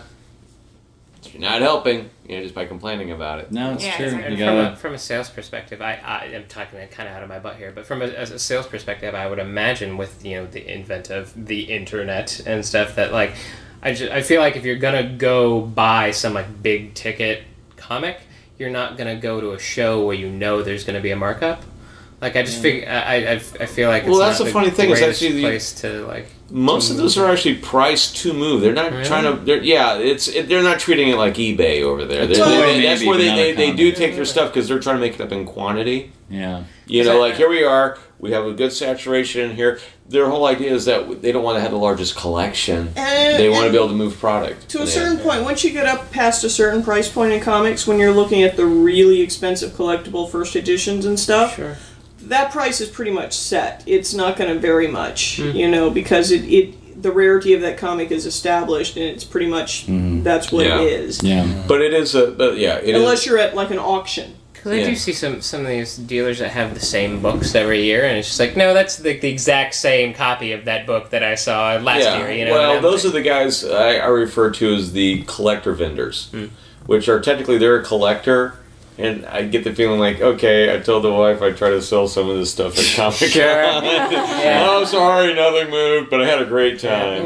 if 1.23 1.33
you're 1.33 1.41
not 1.41 1.61
helping, 1.61 2.09
you 2.27 2.35
know, 2.37 2.43
just 2.43 2.55
by 2.55 2.65
complaining 2.65 3.11
about 3.11 3.39
it. 3.39 3.51
No, 3.51 3.73
it's 3.73 3.85
Yeah, 3.85 3.95
true. 3.97 4.05
exactly. 4.07 4.31
You 4.31 4.37
from, 4.45 4.55
gotta. 4.55 4.73
a, 4.73 4.75
from 4.75 4.93
a 4.93 4.97
sales 4.97 5.29
perspective, 5.29 5.81
I, 5.81 5.99
I 6.03 6.25
am 6.33 6.45
talking 6.49 6.79
kind 6.89 7.07
of 7.07 7.15
out 7.15 7.23
of 7.23 7.29
my 7.29 7.39
butt 7.39 7.55
here, 7.57 7.71
but 7.73 7.85
from 7.85 8.01
a, 8.01 8.05
as 8.05 8.31
a 8.31 8.39
sales 8.39 8.67
perspective, 8.67 9.13
I 9.15 9.27
would 9.27 9.39
imagine 9.39 9.95
with 9.97 10.25
you 10.25 10.35
know 10.41 10.47
the 10.47 10.67
invent 10.67 11.09
of 11.11 11.45
the 11.47 11.61
internet 11.63 12.41
and 12.45 12.65
stuff 12.65 12.95
that 12.95 13.13
like 13.13 13.33
I, 13.81 13.93
ju- 13.93 14.09
I 14.11 14.21
feel 14.21 14.41
like 14.41 14.55
if 14.55 14.65
you're 14.65 14.77
gonna 14.77 15.03
go 15.03 15.61
buy 15.61 16.11
some 16.11 16.33
like 16.33 16.61
big 16.63 16.93
ticket 16.93 17.43
comic, 17.77 18.19
you're 18.57 18.69
not 18.69 18.97
gonna 18.97 19.15
go 19.15 19.39
to 19.41 19.51
a 19.51 19.59
show 19.59 20.05
where 20.05 20.15
you 20.15 20.29
know 20.29 20.61
there's 20.63 20.83
gonna 20.83 21.01
be 21.01 21.11
a 21.11 21.15
markup. 21.15 21.63
Like 22.25 22.35
I 22.37 22.41
just 22.41 22.59
figure 22.59 22.89
I, 22.89 23.17
I, 23.17 23.31
I 23.33 23.37
feel 23.67 23.87
like 23.87 24.01
it's 24.03 24.09
Well, 24.09 24.17
that's 24.19 24.39
not 24.39 24.45
the 24.45 24.51
funny 24.51 24.71
thing 24.71 24.89
is 24.89 24.97
greatest 24.97 25.21
actually 25.21 25.35
the- 25.35 25.41
place 25.43 25.73
to 25.81 26.07
like 26.07 26.25
Most 26.49 26.89
of 26.89 26.97
those 26.97 27.19
are 27.19 27.31
actually 27.31 27.57
priced 27.57 28.17
to 28.17 28.33
move. 28.33 28.61
They're 28.61 28.73
not 28.73 28.91
Really? 28.91 29.05
trying 29.05 29.25
to. 29.25 29.43
They're, 29.45 29.61
yeah, 29.61 29.97
it's 29.99 30.27
it, 30.27 30.49
they're 30.49 30.63
not 30.63 30.79
treating 30.79 31.09
it 31.09 31.17
like 31.17 31.35
eBay 31.35 31.83
over 31.83 32.03
there. 32.03 32.25
They're- 32.25 32.37
toy 32.37 32.81
that's 32.81 33.05
where 33.05 33.17
they, 33.19 33.29
they, 33.35 33.51
they 33.53 33.71
do 33.73 33.91
comic. 33.91 33.95
take 33.97 34.15
their 34.15 34.25
stuff 34.25 34.51
because 34.51 34.67
they're 34.67 34.79
trying 34.79 34.95
to 34.95 35.01
make 35.01 35.13
it 35.13 35.21
up 35.21 35.31
in 35.31 35.45
quantity. 35.45 36.11
Yeah. 36.29 36.63
You 36.87 37.03
know, 37.03 37.19
like 37.19 37.35
here 37.35 37.47
we 37.49 37.63
are. 37.63 37.99
We 38.17 38.31
have 38.31 38.45
a 38.47 38.53
good 38.53 38.71
saturation 38.73 39.51
in 39.51 39.55
here. 39.55 39.79
Their 40.09 40.27
whole 40.29 40.45
idea 40.47 40.73
is 40.73 40.85
that 40.85 41.21
they 41.21 41.31
don't 41.31 41.43
want 41.43 41.57
to 41.57 41.61
have 41.61 41.69
the 41.71 41.77
largest 41.77 42.15
collection. 42.15 42.87
Uh, 42.95 43.01
and- 43.01 43.39
They 43.39 43.49
want 43.49 43.65
to 43.65 43.71
be 43.71 43.77
able 43.77 43.89
to 43.89 43.93
move 43.95 44.17
product. 44.17 44.69
To 44.69 44.81
a 44.81 44.87
certain 44.87 45.19
point, 45.19 45.43
once 45.43 45.63
you 45.63 45.71
get 45.71 45.85
up 45.85 46.11
past 46.11 46.43
a 46.43 46.49
certain 46.49 46.81
price 46.81 47.07
point 47.11 47.33
in 47.33 47.41
comics, 47.41 47.85
when 47.85 47.99
you're 47.99 48.13
looking 48.13 48.41
at 48.41 48.55
the 48.55 48.65
really 48.65 49.21
expensive 49.21 49.71
collectible 49.73 50.27
first 50.29 50.55
editions 50.55 51.05
and 51.05 51.19
stuff, 51.19 51.55
sure. 51.55 51.77
That 52.29 52.51
price 52.51 52.81
is 52.81 52.89
pretty 52.89 53.11
much 53.11 53.33
set. 53.37 53.83
It's 53.85 54.13
not 54.13 54.37
going 54.37 54.53
to 54.53 54.59
vary 54.59 54.87
much, 54.87 55.37
Hmm. 55.37 55.51
you 55.51 55.69
know, 55.69 55.89
because 55.89 56.31
it, 56.31 56.43
it 56.45 57.01
the 57.01 57.11
rarity 57.11 57.53
of 57.53 57.61
that 57.61 57.77
comic 57.77 58.09
is 58.11 58.25
established, 58.25 58.95
and 58.95 59.05
it's 59.05 59.23
pretty 59.23 59.47
much 59.47 59.85
that's 59.87 60.51
what 60.51 60.65
Yeah. 60.65 60.81
it 60.81 60.91
is. 60.93 61.21
Yeah. 61.21 61.45
But 61.67 61.81
it 61.81 61.93
is 61.93 62.15
a. 62.15 62.31
But 62.31 62.57
yeah, 62.57 62.77
it 62.77 62.89
is. 62.95 63.01
Unless 63.01 63.25
you're 63.25 63.37
at 63.37 63.55
like 63.55 63.69
an 63.71 63.79
auction. 63.79 64.33
Because 64.53 64.71
I 64.71 64.75
Yeah. 64.77 64.85
do 64.89 64.95
see 64.95 65.13
some 65.13 65.41
some 65.41 65.61
of 65.61 65.67
these 65.67 65.95
dealers 65.97 66.39
that 66.39 66.49
have 66.49 66.73
the 66.73 66.79
same 66.79 67.21
books 67.21 67.53
every 67.53 67.83
year, 67.83 68.05
and 68.05 68.17
it's 68.17 68.29
just 68.29 68.39
like, 68.39 68.57
no, 68.57 68.73
that's 68.73 68.95
the, 68.95 69.19
the 69.19 69.29
exact 69.29 69.75
same 69.75 70.15
copy 70.15 70.53
of 70.53 70.65
that 70.65 70.87
book 70.87 71.11
that 71.11 71.21
I 71.21 71.35
saw 71.35 71.75
last 71.75 72.01
yeah. 72.05 72.17
year. 72.17 72.31
You 72.31 72.45
know, 72.45 72.53
well, 72.53 72.69
and 72.71 72.77
I'm 72.77 72.81
those 72.81 73.05
are 73.05 73.09
the 73.11 73.21
guys 73.21 73.63
I, 73.63 73.97
I 73.97 74.07
refer 74.07 74.49
to 74.51 74.73
as 74.73 74.93
the 74.93 75.23
collector 75.27 75.73
vendors, 75.73 76.29
Hmm. 76.31 76.45
which 76.87 77.07
are 77.07 77.19
technically 77.19 77.59
they're 77.59 77.75
a 77.79 77.83
collector. 77.83 78.55
And 78.97 79.25
I 79.25 79.43
get 79.45 79.65
the 79.65 79.73
feeling 79.75 79.99
like, 79.99 80.21
okay, 80.21 80.73
I 80.73 80.79
told 80.79 81.03
the 81.03 81.11
wife 81.11 81.41
I 81.41 81.51
try 81.51 81.71
to 81.71 81.81
sell 81.81 82.07
some 82.07 82.29
of 82.29 82.37
this 82.37 82.51
stuff 82.51 82.77
at 82.79 82.85
Comic 82.95 83.19
Con. 83.19 83.29
Sure. 83.29 83.81
Yeah. 84.45 84.67
oh, 84.69 84.85
sorry, 84.85 85.33
nothing 85.33 85.69
moved, 85.69 86.09
but 86.09 86.21
I 86.21 86.27
had 86.27 86.41
a 86.41 86.45
great 86.45 86.79
time. 86.79 87.23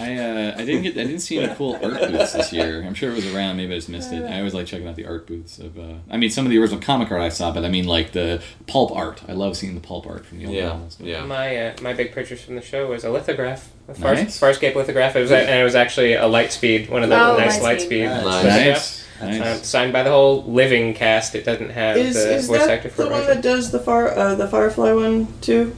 I 0.00 0.16
uh, 0.18 0.54
I 0.56 0.64
didn't 0.64 0.82
get 0.82 0.92
I 0.96 1.04
didn't 1.04 1.20
see 1.20 1.38
any 1.38 1.54
cool 1.54 1.74
art 1.82 2.10
booths 2.10 2.32
this 2.32 2.52
year. 2.52 2.82
I'm 2.82 2.94
sure 2.94 3.10
it 3.10 3.14
was 3.16 3.34
around. 3.34 3.56
Maybe 3.56 3.72
I 3.72 3.76
just 3.76 3.88
missed 3.88 4.12
it. 4.12 4.22
I 4.24 4.38
always 4.38 4.54
like 4.54 4.66
checking 4.66 4.86
out 4.88 4.96
the 4.96 5.06
art 5.06 5.26
booths 5.26 5.58
of. 5.58 5.78
Uh, 5.78 5.94
I 6.10 6.16
mean, 6.16 6.30
some 6.30 6.46
of 6.46 6.50
the 6.50 6.58
original 6.58 6.80
comic 6.80 7.10
art 7.10 7.20
I 7.20 7.28
saw, 7.28 7.52
but 7.52 7.64
I 7.64 7.68
mean 7.68 7.86
like 7.86 8.12
the 8.12 8.42
pulp 8.66 8.92
art. 8.92 9.22
I 9.28 9.32
love 9.32 9.56
seeing 9.56 9.74
the 9.74 9.80
pulp 9.80 10.06
art 10.06 10.24
from 10.26 10.38
the 10.38 10.46
old 10.46 10.54
Yeah, 10.54 10.68
novels. 10.68 10.96
yeah. 11.00 11.24
My 11.24 11.56
uh, 11.56 11.76
my 11.82 11.92
big 11.92 12.12
purchase 12.12 12.42
from 12.42 12.54
the 12.56 12.62
show 12.62 12.88
was 12.88 13.04
a 13.04 13.10
lithograph, 13.10 13.68
a 13.88 13.94
Far, 13.94 14.14
Nice. 14.14 14.38
Farscape 14.40 14.74
lithograph. 14.74 15.16
It 15.16 15.20
was, 15.22 15.32
and 15.32 15.48
it 15.50 15.64
was 15.64 15.74
actually 15.74 16.12
a 16.14 16.22
Lightspeed, 16.24 16.88
one 16.88 17.02
of 17.02 17.08
the 17.08 17.16
Oh, 17.20 17.36
nice 17.36 17.58
Lightspeed. 17.58 18.08
Lightspeed. 18.08 18.24
Nice. 18.24 18.24
lithographs. 18.24 18.99
Nice, 19.20 19.58
Um, 19.58 19.62
signed 19.62 19.92
by 19.92 20.02
the 20.02 20.10
whole 20.10 20.42
living 20.44 20.94
cast. 20.94 21.34
It 21.34 21.44
doesn't 21.44 21.70
have 21.70 21.96
Is, 21.96 22.14
the 22.14 22.34
is 22.36 22.46
voice 22.46 22.62
actor 22.62 22.88
for 22.88 23.04
the 23.04 23.10
one 23.10 23.26
that 23.26 23.42
does 23.42 23.70
the 23.70 23.78
fire 23.78 24.08
uh, 24.16 24.34
the 24.34 24.48
Firefly 24.48 24.92
one 24.92 25.28
too? 25.40 25.76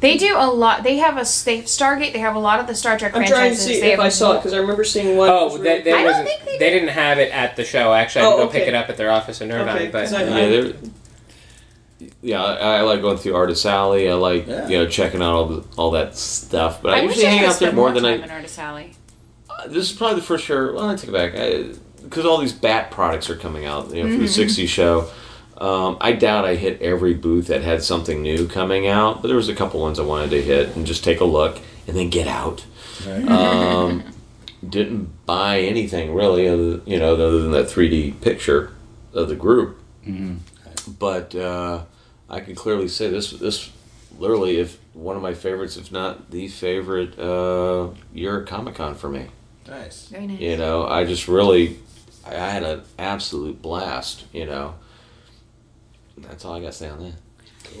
They 0.00 0.16
do 0.16 0.34
a 0.36 0.46
lot. 0.46 0.82
They 0.84 0.96
have 0.98 1.14
a 1.14 1.24
they 1.44 1.62
Stargate. 1.62 2.12
They 2.12 2.18
have 2.20 2.36
a 2.36 2.38
lot 2.38 2.60
of 2.60 2.66
the 2.66 2.74
Star 2.74 2.98
Trek 2.98 3.16
I'm 3.16 3.24
trying 3.26 3.50
to 3.52 3.56
see 3.56 3.80
they 3.80 3.92
if 3.94 3.98
I 4.00 4.10
saw 4.10 4.32
it 4.32 4.36
because 4.36 4.52
I 4.52 4.58
remember 4.58 4.84
seeing 4.84 5.16
one. 5.16 5.28
Oh, 5.30 5.56
that, 5.58 5.62
really 5.62 5.82
that 5.82 5.88
I 5.94 5.96
don't 5.96 6.04
wasn't. 6.04 6.28
think 6.28 6.44
they 6.44 6.58
They 6.58 6.70
did. 6.70 6.70
didn't 6.80 6.88
have 6.90 7.18
it 7.18 7.32
at 7.32 7.56
the 7.56 7.64
show. 7.64 7.92
Actually, 7.92 8.22
I 8.22 8.24
had 8.26 8.32
Oh, 8.32 8.36
to 8.36 8.42
go 8.44 8.48
okay. 8.50 8.58
pick 8.60 8.68
it 8.68 8.74
up 8.74 8.88
at 8.90 8.96
their 8.96 9.10
office 9.10 9.40
in 9.40 9.50
Irvine. 9.50 9.76
Okay, 9.76 9.88
but 9.88 10.02
'cause 10.04 10.12
I- 10.12 10.22
Yeah, 10.24 10.48
they're, 10.48 10.72
yeah, 12.22 12.42
I, 12.44 12.76
I 12.76 12.80
like 12.82 13.00
going 13.00 13.16
through 13.18 13.34
Artist 13.34 13.64
Alley. 13.66 14.08
I 14.10 14.14
like 14.14 14.46
Yeah. 14.46 14.68
you 14.68 14.78
know 14.78 14.86
checking 14.86 15.22
out 15.22 15.32
all 15.34 15.46
the, 15.46 15.64
all 15.76 15.90
that 15.92 16.16
stuff. 16.16 16.82
But 16.82 16.94
I, 16.94 16.98
I 16.98 17.02
usually 17.02 17.24
hang 17.26 17.44
out 17.44 17.58
there 17.58 17.72
more 17.72 17.86
more 17.90 17.94
than 17.94 18.04
I. 18.04 18.16
time 18.16 18.24
in 18.24 18.30
Artist 18.30 18.58
Alley. 18.58 18.92
Uh, 19.48 19.68
this 19.68 19.90
is 19.90 19.92
probably 19.92 20.16
the 20.20 20.26
first 20.26 20.48
year. 20.48 20.74
Well, 20.74 20.90
I 20.90 20.96
take 20.96 21.08
it 21.08 21.12
back 21.12 21.34
because 22.04 22.24
all 22.24 22.38
these 22.38 22.52
Bat 22.52 22.90
products 22.90 23.28
are 23.30 23.36
coming 23.36 23.64
out. 23.64 23.92
You 23.94 24.04
know, 24.04 24.12
for 24.12 24.18
the 24.18 24.24
'60s 24.24 24.68
show. 24.68 25.10
Um, 25.56 25.98
I 26.00 26.12
doubt 26.12 26.44
I 26.44 26.56
hit 26.56 26.82
every 26.82 27.14
booth 27.14 27.46
that 27.46 27.62
had 27.62 27.82
something 27.82 28.22
new 28.22 28.48
coming 28.48 28.88
out, 28.88 29.22
but 29.22 29.28
there 29.28 29.36
was 29.36 29.48
a 29.48 29.54
couple 29.54 29.80
ones 29.80 30.00
I 30.00 30.02
wanted 30.02 30.30
to 30.30 30.42
hit 30.42 30.74
and 30.74 30.84
just 30.84 31.04
take 31.04 31.20
a 31.20 31.24
look 31.24 31.60
and 31.86 31.96
then 31.96 32.10
get 32.10 32.26
out. 32.26 32.64
Um, 33.28 34.02
didn't 34.68 35.26
buy 35.26 35.60
anything 35.60 36.12
really, 36.12 36.48
other, 36.48 36.80
you 36.86 36.98
know, 36.98 37.14
other 37.14 37.38
than 37.38 37.52
that 37.52 37.66
3D 37.66 38.20
picture 38.20 38.72
of 39.12 39.28
the 39.28 39.36
group. 39.36 39.78
But 40.98 41.34
uh, 41.36 41.84
I 42.28 42.40
can 42.40 42.54
clearly 42.54 42.88
say 42.88 43.08
this 43.08 43.30
this 43.30 43.70
literally 44.18 44.58
if 44.58 44.78
one 44.92 45.16
of 45.16 45.22
my 45.22 45.34
favorites, 45.34 45.76
if 45.76 45.90
not 45.92 46.30
the 46.30 46.48
favorite 46.48 47.18
uh, 47.18 47.88
year 48.12 48.42
at 48.42 48.48
Comic 48.48 48.74
Con 48.76 48.94
for 48.94 49.08
me. 49.08 49.26
Nice. 49.66 50.08
Very 50.08 50.26
nice. 50.26 50.40
You 50.40 50.56
know, 50.56 50.86
I 50.86 51.04
just 51.04 51.26
really, 51.26 51.78
I 52.26 52.34
I 52.34 52.50
had 52.50 52.62
an 52.62 52.82
absolute 52.98 53.60
blast. 53.60 54.24
You 54.32 54.46
know, 54.46 54.74
that's 56.18 56.44
all 56.44 56.54
I 56.54 56.60
got 56.60 56.66
to 56.66 56.72
say 56.72 56.88
on 56.88 57.00
that. 57.00 57.14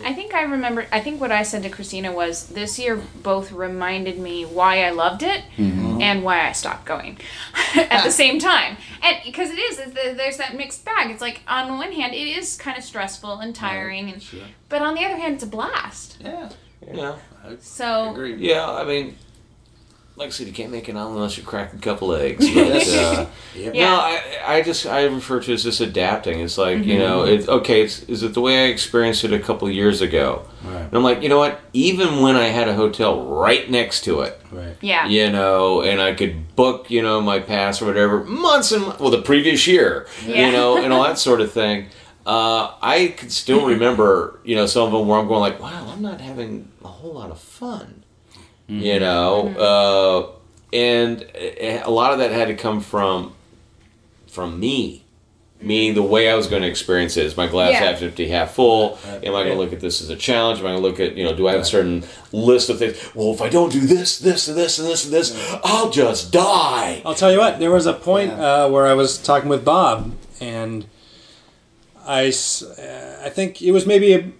I 0.02 0.12
think 0.12 0.34
I 0.34 0.42
remember. 0.42 0.86
I 0.90 1.00
think 1.00 1.20
what 1.20 1.30
I 1.30 1.42
said 1.42 1.62
to 1.62 1.68
Christina 1.68 2.10
was 2.10 2.48
this 2.48 2.78
year 2.78 3.00
both 3.22 3.52
reminded 3.52 4.18
me 4.18 4.44
why 4.44 4.84
I 4.84 4.90
loved 4.90 5.22
it 5.22 5.44
mm-hmm. 5.56 6.00
and 6.00 6.24
why 6.24 6.48
I 6.48 6.52
stopped 6.52 6.84
going 6.84 7.18
at 7.74 8.02
the 8.02 8.10
same 8.22 8.38
time. 8.38 8.76
And 9.02 9.18
because 9.24 9.50
it 9.50 9.58
is, 9.58 9.76
the, 9.76 10.14
there's 10.16 10.38
that 10.38 10.56
mixed 10.56 10.84
bag. 10.84 11.10
It's 11.10 11.20
like 11.20 11.42
on 11.46 11.76
one 11.76 11.92
hand, 11.92 12.14
it 12.14 12.26
is 12.26 12.56
kind 12.56 12.76
of 12.76 12.82
stressful 12.82 13.38
and 13.38 13.54
tiring, 13.54 14.10
and 14.10 14.24
but 14.68 14.82
on 14.82 14.94
the 14.94 15.04
other 15.04 15.16
hand, 15.16 15.34
it's 15.34 15.44
a 15.44 15.48
blast. 15.48 16.16
Yeah. 16.20 16.50
Yeah, 16.92 17.16
So 17.60 18.10
Agreed. 18.10 18.40
yeah. 18.40 18.70
I 18.70 18.84
mean, 18.84 19.16
like 20.16 20.28
I 20.28 20.30
said, 20.30 20.46
you 20.46 20.52
can't 20.52 20.70
make 20.70 20.88
it 20.88 20.96
on 20.96 21.12
unless 21.12 21.36
you 21.36 21.42
crack 21.42 21.72
a 21.74 21.78
couple 21.78 22.14
eggs. 22.14 22.48
But, 22.48 22.66
uh, 22.88 23.26
Yep. 23.56 23.74
Yeah. 23.74 23.84
No, 23.84 23.94
I, 23.96 24.22
I 24.46 24.62
just 24.62 24.86
I 24.86 25.04
refer 25.04 25.40
to 25.40 25.50
it 25.50 25.54
as 25.54 25.62
just 25.64 25.80
adapting. 25.80 26.40
It's 26.40 26.56
like 26.58 26.84
you 26.84 26.98
know, 26.98 27.24
it's 27.24 27.48
okay. 27.48 27.82
It's, 27.82 28.02
is 28.04 28.22
it 28.22 28.34
the 28.34 28.40
way 28.40 28.64
I 28.64 28.68
experienced 28.68 29.24
it 29.24 29.32
a 29.32 29.38
couple 29.38 29.70
years 29.70 30.00
ago? 30.00 30.46
Right. 30.64 30.82
And 30.82 30.94
I'm 30.94 31.02
like, 31.02 31.22
you 31.22 31.28
know 31.28 31.38
what? 31.38 31.60
Even 31.72 32.20
when 32.20 32.36
I 32.36 32.46
had 32.46 32.68
a 32.68 32.74
hotel 32.74 33.24
right 33.26 33.68
next 33.70 34.02
to 34.04 34.20
it, 34.22 34.40
Right. 34.52 34.76
yeah, 34.80 35.06
you 35.08 35.30
know, 35.30 35.82
and 35.82 36.00
I 36.00 36.14
could 36.14 36.54
book, 36.56 36.90
you 36.90 37.02
know, 37.02 37.20
my 37.20 37.38
pass 37.40 37.80
or 37.82 37.86
whatever 37.86 38.22
months 38.24 38.72
and 38.72 38.84
well, 38.98 39.10
the 39.10 39.22
previous 39.22 39.66
year, 39.66 40.06
Yeah. 40.26 40.46
you 40.46 40.52
know, 40.52 40.76
and 40.78 40.92
all 40.92 41.02
that 41.08 41.18
sort 41.18 41.40
of 41.40 41.50
thing. 41.52 41.88
Uh, 42.26 42.72
I 42.80 43.08
could 43.18 43.30
still 43.30 43.66
remember, 43.66 44.40
you 44.44 44.54
know, 44.56 44.64
some 44.66 44.86
of 44.86 44.92
them 44.92 45.06
where 45.08 45.18
I'm 45.20 45.28
going 45.28 45.40
like, 45.40 45.60
wow, 45.60 45.90
I'm 45.92 46.00
not 46.00 46.20
having 46.22 46.70
a 46.82 46.88
whole 46.88 47.12
lot 47.14 47.30
of 47.30 47.38
fun, 47.38 48.03
you 48.68 48.98
know, 49.00 49.48
uh, 49.48 50.76
and 50.76 51.22
uh, 51.22 51.82
a 51.84 51.90
lot 51.90 52.12
of 52.12 52.18
that 52.18 52.30
had 52.30 52.48
to 52.48 52.54
come 52.54 52.80
from 52.80 53.32
from 54.26 54.58
me. 54.58 55.00
Meaning 55.60 55.94
the 55.94 56.02
way 56.02 56.28
I 56.28 56.34
was 56.34 56.46
going 56.46 56.60
to 56.60 56.68
experience 56.68 57.16
it 57.16 57.24
is 57.24 57.38
my 57.38 57.46
glass 57.46 57.72
Yeah. 57.72 57.84
half 57.90 58.02
empty, 58.02 58.28
half 58.28 58.50
full. 58.52 58.98
Am 59.06 59.34
I 59.34 59.44
going 59.44 59.52
to 59.52 59.54
look 59.54 59.72
at 59.72 59.80
this 59.80 60.02
as 60.02 60.10
a 60.10 60.16
challenge? 60.16 60.58
Am 60.60 60.66
I 60.66 60.70
going 60.70 60.82
to 60.82 60.86
look 60.88 61.00
at 61.00 61.16
you 61.16 61.24
know? 61.24 61.34
Do 61.34 61.48
I 61.48 61.52
have 61.52 61.62
a 61.62 61.64
certain 61.64 62.04
list 62.32 62.68
of 62.68 62.78
things? 62.78 62.98
Well, 63.14 63.32
if 63.32 63.40
I 63.40 63.48
don't 63.48 63.72
do 63.72 63.80
this, 63.80 64.18
this, 64.18 64.46
and 64.48 64.58
this, 64.58 64.78
and 64.78 64.86
this, 64.86 65.04
and 65.04 65.14
this, 65.14 65.56
I'll 65.64 65.88
just 65.88 66.32
die. 66.32 67.00
I'll 67.06 67.14
tell 67.14 67.32
you 67.32 67.38
what. 67.38 67.60
There 67.60 67.70
was 67.70 67.86
a 67.86 67.94
point 67.94 68.32
uh, 68.32 68.68
where 68.68 68.86
I 68.86 68.92
was 68.92 69.16
talking 69.16 69.48
with 69.48 69.64
Bob, 69.64 70.12
and 70.38 70.84
I, 72.04 72.26
uh, 72.26 73.22
I 73.24 73.30
think 73.30 73.62
it 73.62 73.70
was 73.72 73.86
maybe 73.86 74.12
a, 74.12 74.30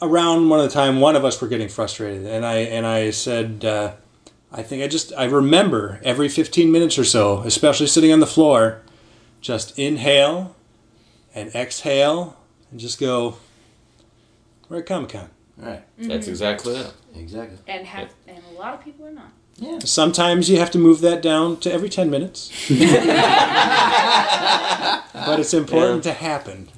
around 0.00 0.48
one 0.48 0.60
of 0.60 0.66
the 0.66 0.72
time 0.72 1.00
one 1.00 1.16
of 1.16 1.24
us 1.24 1.40
were 1.40 1.48
getting 1.48 1.68
frustrated, 1.68 2.26
and 2.26 2.44
I 2.44 2.58
and 2.58 2.86
I 2.86 3.10
said, 3.10 3.64
uh, 3.64 3.94
I 4.52 4.62
think 4.62 4.82
I 4.82 4.88
just 4.88 5.12
I 5.16 5.24
remember 5.24 6.00
every 6.02 6.28
fifteen 6.28 6.70
minutes 6.72 6.98
or 6.98 7.04
so, 7.04 7.40
especially 7.40 7.86
sitting 7.86 8.12
on 8.12 8.20
the 8.20 8.26
floor, 8.26 8.82
just 9.40 9.78
inhale 9.78 10.56
and 11.34 11.54
exhale, 11.54 12.36
and 12.70 12.80
just 12.80 12.98
go. 12.98 13.36
We're 14.68 14.78
at 14.78 14.86
Comic 14.86 15.10
Con. 15.10 15.30
Right. 15.56 15.82
That's 15.98 16.28
exactly 16.28 16.76
it. 16.76 16.92
Exactly. 17.16 17.58
and 17.66 17.86
have 17.86 18.12
and 18.26 18.42
a 18.54 18.58
lot 18.58 18.74
of 18.74 18.84
people 18.84 19.06
are 19.06 19.12
not. 19.12 19.32
Yeah. 19.56 19.80
Sometimes 19.80 20.48
you 20.48 20.58
have 20.58 20.70
to 20.72 20.78
move 20.78 21.00
that 21.00 21.20
down 21.20 21.56
to 21.60 21.72
every 21.72 21.88
10 21.88 22.08
minutes. 22.10 22.48
but 22.68 22.78
it's 25.40 25.52
important 25.52 26.04
to 26.04 26.12
happen. 26.12 26.68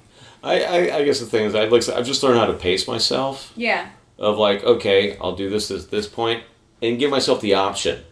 I, 0.42 0.62
I, 0.62 0.96
I 0.98 1.04
guess 1.04 1.20
the 1.20 1.26
thing 1.26 1.44
is, 1.44 1.54
I 1.54 1.64
like 1.66 1.88
I've 1.88 2.06
just 2.06 2.22
learned 2.22 2.38
how 2.38 2.46
to 2.46 2.54
pace 2.54 2.86
myself. 2.88 3.52
Yeah, 3.56 3.88
Of 4.18 4.38
like, 4.38 4.64
okay, 4.64 5.16
I'll 5.18 5.36
do 5.36 5.50
this 5.50 5.70
at 5.70 5.90
this 5.90 6.06
point, 6.06 6.42
and 6.82 6.98
give 6.98 7.10
myself 7.10 7.40
the 7.40 7.54
option. 7.54 8.02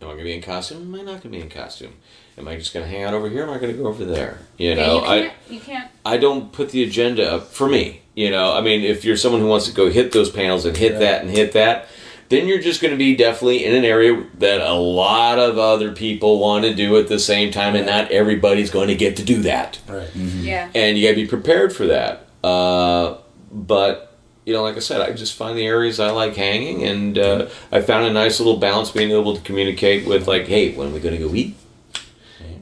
Am 0.00 0.08
I 0.08 0.12
going 0.12 0.18
to 0.18 0.24
be 0.24 0.34
in 0.34 0.42
costume? 0.42 0.82
Am 0.82 0.94
I 0.94 0.98
not 0.98 1.04
going 1.06 1.20
to 1.20 1.28
be 1.30 1.40
in 1.40 1.48
costume? 1.48 1.94
Am 2.36 2.48
I 2.48 2.56
just 2.56 2.74
going 2.74 2.84
to 2.84 2.90
hang 2.90 3.04
out 3.04 3.14
over 3.14 3.28
here? 3.30 3.44
Am 3.44 3.50
I 3.50 3.58
going 3.58 3.72
to 3.74 3.78
go 3.80 3.86
over 3.86 4.04
there? 4.04 4.40
You 4.58 4.70
yeah. 4.70 4.74
know, 4.74 4.98
You 4.98 5.04
I. 5.06 5.20
can't. 5.20 5.32
you 5.50 5.60
can't. 5.60 5.90
I 6.04 6.16
don't 6.16 6.52
put 6.52 6.70
the 6.70 6.82
agenda 6.82 7.30
up 7.32 7.46
for 7.48 7.68
me. 7.68 8.02
You 8.14 8.30
know, 8.30 8.52
I 8.52 8.60
mean, 8.60 8.82
if 8.82 9.04
you're 9.04 9.16
someone 9.16 9.40
who 9.40 9.46
wants 9.46 9.66
to 9.66 9.72
go 9.72 9.88
hit 9.90 10.12
those 10.12 10.30
panels 10.30 10.64
and 10.66 10.76
hit 10.76 10.98
that 10.98 11.22
and 11.22 11.30
hit 11.30 11.52
that, 11.52 11.86
then 12.28 12.48
you're 12.48 12.60
just 12.60 12.80
going 12.80 12.92
to 12.92 12.98
be 12.98 13.16
definitely 13.16 13.64
in 13.64 13.74
an 13.74 13.84
area 13.84 14.24
that 14.38 14.60
a 14.60 14.74
lot 14.74 15.38
of 15.38 15.58
other 15.58 15.92
people 15.92 16.38
want 16.38 16.64
to 16.64 16.74
do 16.74 16.96
at 16.98 17.08
the 17.08 17.18
same 17.18 17.50
time, 17.50 17.74
and 17.74 17.86
not 17.86 18.10
everybody's 18.10 18.70
going 18.70 18.88
to 18.88 18.94
get 18.94 19.16
to 19.16 19.24
do 19.24 19.42
that. 19.42 19.78
Right. 19.88 20.14
Yeah. 20.14 20.70
And 20.74 20.98
you 20.98 21.06
got 21.06 21.16
to 21.16 21.22
be 21.22 21.26
prepared 21.26 21.74
for 21.74 21.86
that. 21.86 22.26
Uh, 22.42 23.18
but 23.52 24.16
you 24.44 24.52
know, 24.52 24.62
like 24.62 24.76
I 24.76 24.80
said, 24.80 25.00
I 25.00 25.12
just 25.12 25.34
find 25.36 25.56
the 25.56 25.66
areas 25.66 25.98
I 25.98 26.10
like 26.10 26.36
hanging, 26.36 26.84
and 26.84 27.18
uh, 27.18 27.48
I 27.72 27.80
found 27.80 28.06
a 28.06 28.12
nice 28.12 28.40
little 28.40 28.58
balance 28.58 28.90
being 28.90 29.10
able 29.10 29.34
to 29.34 29.42
communicate 29.42 30.06
with, 30.06 30.28
like, 30.28 30.46
hey, 30.46 30.74
when 30.74 30.88
are 30.88 30.90
we 30.90 31.00
going 31.00 31.16
to 31.16 31.28
go 31.28 31.34
eat? 31.34 31.56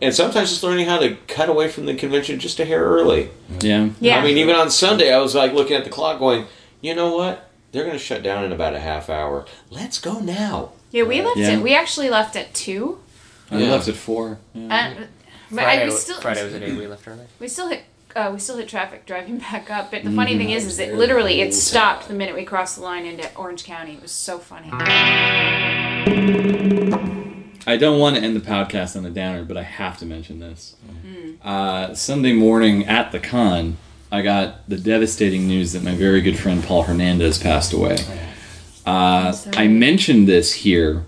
And 0.00 0.12
sometimes 0.12 0.50
just 0.50 0.62
learning 0.64 0.86
how 0.86 0.98
to 0.98 1.16
cut 1.28 1.48
away 1.48 1.68
from 1.68 1.86
the 1.86 1.94
convention 1.94 2.40
just 2.40 2.58
a 2.58 2.64
hair 2.64 2.82
early. 2.84 3.30
Yeah. 3.60 3.90
Yeah. 4.00 4.18
I 4.18 4.24
mean, 4.24 4.36
even 4.38 4.56
on 4.56 4.68
Sunday, 4.68 5.12
I 5.12 5.18
was 5.18 5.34
like 5.34 5.52
looking 5.52 5.76
at 5.76 5.84
the 5.84 5.90
clock, 5.90 6.18
going, 6.18 6.46
you 6.80 6.94
know 6.96 7.16
what? 7.16 7.51
They're 7.72 7.84
going 7.84 7.96
to 7.96 8.02
shut 8.04 8.22
down 8.22 8.44
in 8.44 8.52
about 8.52 8.74
a 8.74 8.80
half 8.80 9.08
hour. 9.10 9.46
Let's 9.70 9.98
go 9.98 10.20
now. 10.20 10.72
yeah, 10.90 11.04
we 11.04 11.22
left 11.22 11.38
Yeah. 11.38 11.52
it. 11.56 11.62
We 11.62 11.74
actually 11.74 12.10
left 12.10 12.36
at 12.36 12.52
two. 12.54 12.98
I 13.50 13.58
Yeah. 13.58 13.70
left 13.72 13.88
at 13.88 13.94
four. 13.96 14.38
Yeah. 14.54 14.94
Uh, 15.00 15.04
but 15.50 15.64
I, 15.64 15.84
we 15.84 15.90
still 15.90 16.20
Friday 16.20 16.44
was 16.44 16.52
the 16.52 16.60
day 16.60 16.72
we 16.72 16.86
left 16.86 17.06
early. 17.08 17.24
we 17.40 17.48
still 17.48 17.68
hit 17.68 17.82
uh, 18.14 18.30
we 18.32 18.38
still 18.38 18.58
hit 18.58 18.68
traffic 18.68 19.06
driving 19.06 19.38
back 19.50 19.70
up. 19.70 19.90
But 19.90 20.04
the 20.04 20.10
funny 20.12 20.36
thing 20.36 20.50
is, 20.50 20.66
is 20.66 20.78
it 20.78 20.94
literally 20.94 21.40
it 21.40 21.54
stopped 21.54 22.08
the 22.08 22.14
minute 22.14 22.34
we 22.34 22.44
crossed 22.44 22.76
the 22.76 22.82
line 22.82 23.06
into 23.06 23.34
Orange 23.36 23.64
County. 23.64 23.92
It 23.94 24.02
was 24.02 24.12
so 24.12 24.38
funny. 24.38 24.68
I 27.64 27.76
don't 27.78 27.98
want 28.00 28.16
to 28.16 28.22
end 28.22 28.34
the 28.36 28.40
podcast 28.40 28.96
on 28.96 29.06
a 29.06 29.10
downer, 29.10 29.44
but 29.44 29.56
I 29.56 29.62
have 29.62 29.96
to 29.98 30.06
mention 30.06 30.40
this. 30.40 30.74
Uh, 31.42 31.94
Sunday 31.94 32.32
morning 32.32 32.84
at 32.86 33.12
the 33.12 33.18
con, 33.20 33.76
I 34.12 34.20
got 34.20 34.68
the 34.68 34.76
devastating 34.76 35.48
news 35.48 35.72
that 35.72 35.82
my 35.82 35.94
very 35.94 36.20
good 36.20 36.38
friend 36.38 36.62
Paul 36.62 36.82
Hernandez 36.82 37.38
passed 37.38 37.72
away. 37.72 37.96
Uh, 38.84 39.34
I 39.54 39.68
mentioned 39.68 40.28
this 40.28 40.52
here 40.52 41.06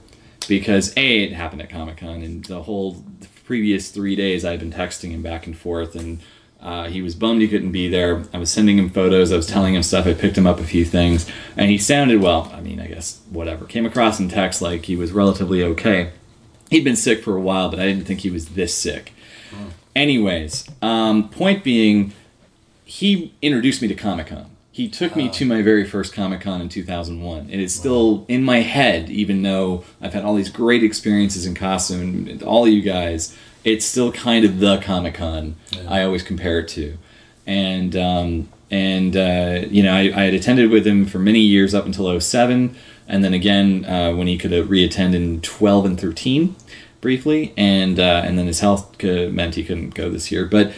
because 0.49 0.97
A, 0.97 1.25
it 1.25 1.33
happened 1.35 1.61
at 1.61 1.69
Comic 1.69 1.99
Con, 1.99 2.23
and 2.23 2.43
the 2.47 2.63
whole 2.63 3.05
previous 3.45 3.91
three 3.91 4.17
days 4.17 4.43
I've 4.43 4.61
been 4.61 4.73
texting 4.73 5.11
him 5.11 5.23
back 5.23 5.47
and 5.47 5.55
forth, 5.57 5.95
and 5.95 6.21
uh, 6.63 6.89
he 6.89 7.03
was 7.03 7.15
bummed 7.15 7.43
he 7.43 7.49
couldn't 7.49 7.73
be 7.73 7.89
there. 7.89 8.25
I 8.33 8.39
was 8.39 8.51
sending 8.51 8.79
him 8.79 8.89
photos, 8.89 9.31
I 9.31 9.37
was 9.37 9.47
telling 9.47 9.75
him 9.75 9.83
stuff, 9.83 10.07
I 10.07 10.15
picked 10.15 10.39
him 10.39 10.47
up 10.47 10.59
a 10.59 10.65
few 10.65 10.87
things, 10.87 11.31
and 11.59 11.71
he 11.71 11.77
sounded 11.77 12.23
well. 12.23 12.51
I 12.55 12.63
mean, 12.63 12.81
I 12.81 12.87
guess 12.87 13.21
whatever. 13.29 13.67
Came 13.67 13.85
across 13.85 14.19
in 14.19 14.31
text 14.31 14.63
like 14.63 14.87
he 14.87 14.97
was 14.97 15.13
relatively 15.13 15.63
okay. 15.63 16.13
He'd 16.71 16.85
been 16.85 16.97
sick 16.97 17.23
for 17.23 17.37
a 17.37 17.41
while, 17.41 17.69
but 17.69 17.81
I 17.81 17.85
didn't 17.85 18.07
think 18.07 18.21
he 18.21 18.31
was 18.31 18.51
this 18.51 18.75
sick. 18.75 19.13
Anyways, 19.95 20.67
um, 20.81 21.29
point 21.29 21.63
being, 21.63 22.15
he 22.95 23.33
introduced 23.43 23.83
me 23.83 23.89
to 23.89 23.95
Comic 23.95 24.29
Con. 24.29 24.47
He 24.71 24.89
took 24.89 25.17
me 25.17 25.29
to 25.31 25.45
my 25.45 25.63
very 25.63 25.85
first 25.85 26.15
Comic 26.15 26.43
Con 26.43 26.61
in 26.61 26.69
2001. 26.69 27.51
It 27.51 27.59
is 27.59 27.75
still 27.75 28.25
in 28.29 28.45
my 28.45 28.61
head, 28.61 29.11
even 29.11 29.43
though 29.43 29.83
I've 30.01 30.15
had 30.15 30.25
all 30.25 30.37
these 30.37 30.49
great 30.49 30.85
experiences 30.85 31.45
in 31.45 31.57
costume, 31.57 32.29
and 32.29 32.41
all 32.45 32.67
of 32.67 32.73
you 32.73 32.83
guys. 32.83 33.37
It's 33.65 33.85
still 33.85 34.13
kind 34.13 34.45
of 34.45 34.61
the 34.61 34.79
Comic 34.79 35.15
Con 35.15 35.57
I 35.89 36.03
always 36.03 36.23
compare 36.23 36.61
it 36.61 36.69
to, 36.69 36.97
and 37.49 37.97
um, 37.97 38.49
and 38.71 39.17
uh, 39.17 39.67
you 39.69 39.83
know 39.83 39.93
I, 39.93 40.13
I 40.15 40.25
had 40.27 40.35
attended 40.35 40.71
with 40.71 40.87
him 40.87 41.05
for 41.05 41.19
many 41.19 41.41
years 41.41 41.75
up 41.75 41.87
until 41.87 42.21
07, 42.21 42.77
and 43.09 43.25
then 43.25 43.35
again 43.35 43.85
uh, 43.87 44.13
when 44.15 44.29
he 44.29 44.39
could 44.39 44.53
reattend 44.53 45.15
in 45.15 45.41
12 45.41 45.85
and 45.85 46.01
13 46.01 46.55
briefly, 47.01 47.53
and 47.57 47.99
uh, 47.99 48.23
and 48.25 48.39
then 48.39 48.47
his 48.47 48.61
health 48.61 49.03
uh, 49.03 49.31
meant 49.31 49.57
he 49.57 49.65
couldn't 49.65 49.95
go 49.95 50.09
this 50.11 50.31
year, 50.31 50.47
but 50.47 50.73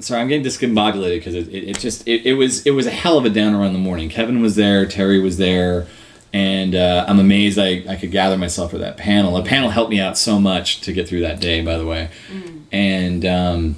sorry, 0.00 0.20
I'm 0.20 0.28
getting 0.28 0.44
discombobulated 0.44 1.18
because 1.18 1.34
it, 1.34 1.48
it, 1.48 1.68
it 1.70 1.78
just 1.78 2.06
it, 2.06 2.26
it 2.26 2.34
was 2.34 2.66
it 2.66 2.72
was 2.72 2.86
a 2.86 2.90
hell 2.90 3.18
of 3.18 3.24
a 3.24 3.30
downer 3.30 3.62
on 3.62 3.72
the 3.72 3.78
morning. 3.78 4.08
Kevin 4.08 4.40
was 4.40 4.56
there, 4.56 4.86
Terry 4.86 5.20
was 5.20 5.36
there, 5.36 5.86
and 6.32 6.74
uh, 6.74 7.04
I'm 7.08 7.18
amazed 7.18 7.58
I, 7.58 7.84
I 7.88 7.96
could 7.96 8.10
gather 8.10 8.36
myself 8.36 8.70
for 8.70 8.78
that 8.78 8.96
panel. 8.96 9.34
The 9.34 9.48
panel 9.48 9.70
helped 9.70 9.90
me 9.90 10.00
out 10.00 10.18
so 10.18 10.40
much 10.40 10.80
to 10.82 10.92
get 10.92 11.08
through 11.08 11.20
that 11.20 11.40
day, 11.40 11.62
by 11.62 11.78
the 11.78 11.86
way. 11.86 12.10
And 12.72 13.24
um, 13.24 13.76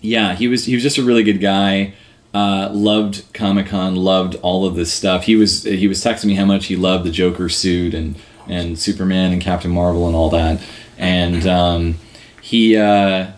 yeah, 0.00 0.34
he 0.34 0.48
was 0.48 0.64
he 0.64 0.74
was 0.74 0.82
just 0.82 0.98
a 0.98 1.02
really 1.02 1.22
good 1.22 1.40
guy. 1.40 1.94
Uh, 2.34 2.68
loved 2.72 3.24
Comic 3.32 3.68
Con, 3.68 3.96
loved 3.96 4.34
all 4.42 4.66
of 4.66 4.74
this 4.74 4.92
stuff. 4.92 5.24
He 5.24 5.36
was 5.36 5.62
he 5.62 5.88
was 5.88 6.02
texting 6.04 6.26
me 6.26 6.34
how 6.34 6.44
much 6.44 6.66
he 6.66 6.76
loved 6.76 7.04
the 7.04 7.10
Joker 7.10 7.48
suit 7.48 7.94
and 7.94 8.16
and 8.48 8.78
Superman 8.78 9.32
and 9.32 9.40
Captain 9.40 9.70
Marvel 9.70 10.06
and 10.06 10.14
all 10.14 10.30
that. 10.30 10.60
And 10.98 11.46
um, 11.46 11.94
he. 12.42 12.76
Uh, 12.76 13.32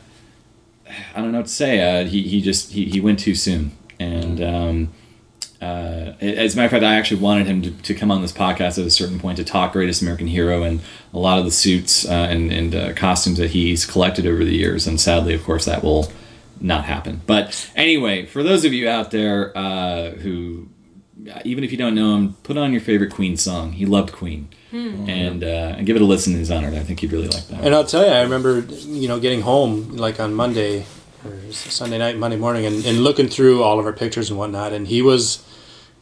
I 1.14 1.20
don't 1.20 1.32
know 1.32 1.38
what 1.38 1.46
to 1.46 1.52
say. 1.52 1.80
Uh, 1.80 2.04
he 2.04 2.22
he 2.22 2.40
just 2.40 2.72
he, 2.72 2.86
he 2.86 3.00
went 3.00 3.18
too 3.18 3.34
soon, 3.34 3.72
and 3.98 4.42
um, 4.42 4.92
uh, 5.60 6.14
as 6.20 6.54
a 6.54 6.56
matter 6.56 6.66
of 6.66 6.70
fact, 6.70 6.84
I 6.84 6.94
actually 6.94 7.20
wanted 7.20 7.46
him 7.48 7.62
to, 7.62 7.70
to 7.70 7.94
come 7.94 8.10
on 8.12 8.22
this 8.22 8.32
podcast 8.32 8.78
at 8.78 8.86
a 8.86 8.90
certain 8.90 9.18
point 9.18 9.38
to 9.38 9.44
talk 9.44 9.72
Greatest 9.72 10.02
American 10.02 10.28
Hero 10.28 10.62
and 10.62 10.80
a 11.12 11.18
lot 11.18 11.38
of 11.38 11.44
the 11.44 11.50
suits 11.50 12.06
uh, 12.06 12.12
and, 12.12 12.52
and 12.52 12.74
uh, 12.74 12.92
costumes 12.92 13.38
that 13.38 13.50
he's 13.50 13.84
collected 13.84 14.24
over 14.24 14.44
the 14.44 14.54
years. 14.54 14.86
And 14.86 15.00
sadly, 15.00 15.34
of 15.34 15.42
course, 15.42 15.64
that 15.64 15.82
will 15.82 16.12
not 16.60 16.84
happen. 16.84 17.22
But 17.26 17.70
anyway, 17.74 18.26
for 18.26 18.44
those 18.44 18.64
of 18.64 18.72
you 18.72 18.88
out 18.88 19.10
there 19.10 19.56
uh, 19.58 20.10
who, 20.10 20.68
even 21.44 21.64
if 21.64 21.72
you 21.72 21.78
don't 21.78 21.94
know 21.94 22.14
him, 22.14 22.34
put 22.44 22.56
on 22.56 22.70
your 22.72 22.80
favorite 22.80 23.12
Queen 23.12 23.36
song. 23.36 23.72
He 23.72 23.84
loved 23.84 24.12
Queen. 24.12 24.48
And, 24.70 25.42
uh, 25.42 25.76
and 25.78 25.86
give 25.86 25.96
it 25.96 26.02
a 26.02 26.04
listen 26.04 26.34
in 26.34 26.38
his 26.40 26.50
honor. 26.50 26.68
I 26.68 26.80
think 26.80 27.02
you'd 27.02 27.12
really 27.12 27.28
like 27.28 27.46
that. 27.48 27.64
And 27.64 27.74
I'll 27.74 27.86
tell 27.86 28.04
you, 28.06 28.12
I 28.12 28.20
remember, 28.22 28.60
you 28.86 29.08
know, 29.08 29.18
getting 29.18 29.40
home 29.40 29.96
like 29.96 30.20
on 30.20 30.34
Monday 30.34 30.84
or 31.24 31.52
Sunday 31.52 31.96
night, 31.98 32.16
Monday 32.18 32.36
morning, 32.36 32.66
and, 32.66 32.84
and 32.84 33.02
looking 33.02 33.28
through 33.28 33.62
all 33.62 33.78
of 33.80 33.86
our 33.86 33.92
pictures 33.92 34.28
and 34.30 34.38
whatnot, 34.38 34.72
and 34.74 34.86
he 34.88 35.00
was 35.02 35.42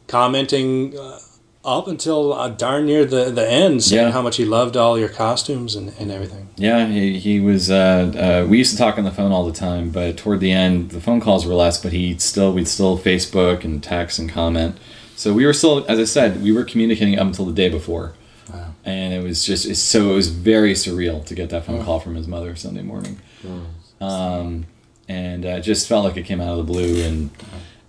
commenting 0.09 0.97
uh, 0.99 1.19
up 1.65 1.89
until 1.89 2.33
uh, 2.33 2.49
darn 2.49 2.87
near 2.87 3.05
the, 3.05 3.31
the 3.31 3.49
end, 3.49 3.83
saying 3.83 4.07
Yeah. 4.07 4.13
how 4.13 4.23
much 4.23 4.37
he 4.37 4.45
loved 4.45 4.77
all 4.77 4.99
your 4.99 5.09
costumes 5.09 5.75
and, 5.75 5.93
and 5.99 6.11
everything. 6.13 6.49
Yeah, 6.57 6.87
he, 6.87 7.19
he 7.19 7.41
was. 7.41 7.71
Uh, 7.71 8.43
uh, 8.45 8.49
we 8.49 8.59
used 8.59 8.73
to 8.73 8.79
talk 8.79 8.99
on 8.99 9.05
the 9.05 9.11
phone 9.11 9.33
all 9.33 9.45
the 9.47 9.53
time, 9.53 9.91
but 9.91 10.17
toward 10.17 10.41
the 10.41 10.53
end, 10.53 10.91
the 10.91 11.01
phone 11.01 11.21
calls 11.21 11.45
were 11.47 11.55
less. 11.55 11.83
But 11.83 11.93
he 11.93 12.17
still, 12.19 12.53
we'd 12.53 12.69
still 12.69 12.99
Facebook 12.99 13.65
and 13.65 13.83
text 13.83 14.19
and 14.19 14.31
comment. 14.31 14.79
So 15.17 15.33
we 15.33 15.45
were 15.47 15.53
still, 15.55 15.85
as 15.89 15.99
I 15.99 16.05
said, 16.05 16.43
we 16.43 16.53
were 16.53 16.65
communicating 16.65 17.19
up 17.19 17.27
until 17.27 17.47
the 17.47 17.53
day 17.53 17.69
before, 17.71 18.13
and 18.87 19.13
it 19.13 19.23
was 19.23 19.45
just 19.45 19.67
it's, 19.67 19.81
so 19.81 20.11
it 20.11 20.15
was 20.15 20.29
very 20.29 20.73
surreal 20.73 21.23
to 21.27 21.35
get 21.35 21.51
that 21.51 21.67
phone 21.67 21.85
call 21.85 22.01
from 22.01 22.15
his 22.15 22.27
mother 22.27 22.57
Sunday 22.57 22.83
morning, 22.83 23.19
um, 24.01 24.65
and 25.09 25.45
uh, 25.45 25.49
it 25.51 25.63
just 25.63 25.87
felt 25.89 26.05
like 26.05 26.17
it 26.17 26.23
came 26.23 26.41
out 26.41 26.51
of 26.59 26.59
the 26.59 26.73
blue. 26.73 27.03
And 27.03 27.31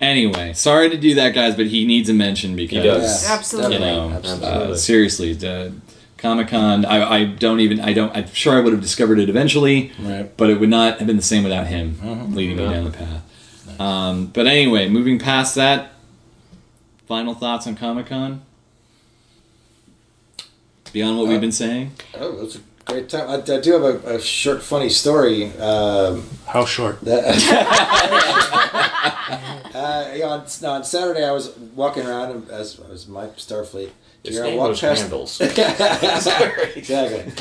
anyway, 0.02 0.54
sorry 0.54 0.90
to 0.90 0.98
do 0.98 1.16
that, 1.16 1.34
guys, 1.34 1.56
but 1.56 1.68
he 1.68 1.86
needs 1.86 2.10
a 2.10 2.14
mention 2.14 2.56
because 2.56 2.84
does. 2.84 3.24
Yeah, 3.28 3.36
Absolutely. 3.36 3.74
you 3.76 3.80
know, 3.80 4.10
Absolutely. 4.12 4.48
uh, 4.48 4.76
seriously, 4.76 5.48
uh, 5.48 5.72
Comic 6.18 6.48
Con. 6.48 6.84
I, 6.86 7.10
I 7.20 7.26
don't 7.26 7.60
even. 7.60 7.80
I 7.80 7.94
don't. 7.94 8.16
I'm 8.16 8.28
sure 8.34 8.58
I 8.58 8.60
would 8.60 8.74
have 8.74 8.82
discovered 8.82 9.20
it 9.20 9.30
eventually, 9.30 9.92
Right. 10.00 10.36
but 10.36 10.50
it 10.50 10.60
would 10.60 10.70
not 10.70 10.98
have 10.98 11.08
been 11.08 11.18
the 11.18 11.22
same 11.22 11.44
without 11.44 11.68
him 11.68 12.34
leading 12.36 12.58
me 12.58 12.64
down 12.68 12.86
the 12.86 12.92
path. 12.92 13.80
Um, 13.80 14.28
but 14.28 14.48
anyway, 14.48 14.90
moving 14.90 15.20
past 15.20 15.54
that, 15.56 15.92
final 17.08 17.36
thoughts 17.36 17.68
on 17.68 17.76
Comic 17.76 18.08
Con. 18.08 18.42
Beyond 20.94 21.18
what 21.18 21.28
we've 21.28 21.42
been 21.42 21.52
saying, 21.52 21.92
Oh, 22.16 22.30
it 22.34 22.40
was 22.44 22.56
a 22.56 22.60
great 22.86 23.10
time. 23.10 23.30
I, 23.30 23.36
I 23.36 23.60
do 23.60 23.72
have 23.74 23.84
a, 23.84 24.16
a 24.16 24.20
short, 24.22 24.62
funny 24.64 24.90
story. 24.90 25.52
Um, 25.58 26.24
How 26.46 26.66
short? 26.66 27.02
that, 27.06 27.24
uh, 29.74 30.12
yeah, 30.16 30.26
on, 30.28 30.46
no, 30.62 30.72
on 30.72 30.84
Saturday, 30.84 31.24
I 31.26 31.32
was 31.32 31.56
walking 31.76 32.06
around 32.06 32.50
as, 32.50 32.80
as 32.92 33.08
my 33.08 33.28
Starfleet. 33.28 33.90
His 34.24 34.36
gear. 34.36 34.46
I 34.46 34.50
name 34.50 34.58
walked 34.58 34.70
was 34.72 34.82
past- 34.82 35.02
Handles. 35.02 35.40
exactly. 36.76 37.32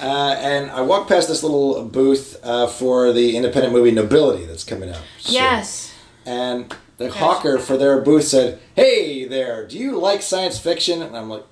Uh, 0.00 0.34
and 0.38 0.70
I 0.70 0.80
walked 0.80 1.08
past 1.08 1.28
this 1.28 1.42
little 1.42 1.84
booth 1.84 2.40
uh, 2.42 2.66
for 2.66 3.12
the 3.12 3.36
independent 3.36 3.72
movie 3.72 3.90
Nobility 3.92 4.44
that's 4.46 4.64
coming 4.64 4.90
out. 4.90 5.02
soon. 5.18 5.34
Yes. 5.34 5.94
And 6.26 6.74
the 6.96 7.10
hawker 7.10 7.58
for 7.58 7.76
their 7.76 8.00
booth 8.00 8.24
said, 8.24 8.58
"Hey 8.74 9.24
there, 9.26 9.66
do 9.66 9.78
you 9.78 9.98
like 9.98 10.22
science 10.22 10.58
fiction?" 10.58 11.02
And 11.02 11.16
I'm 11.16 11.28
like, 11.28 11.44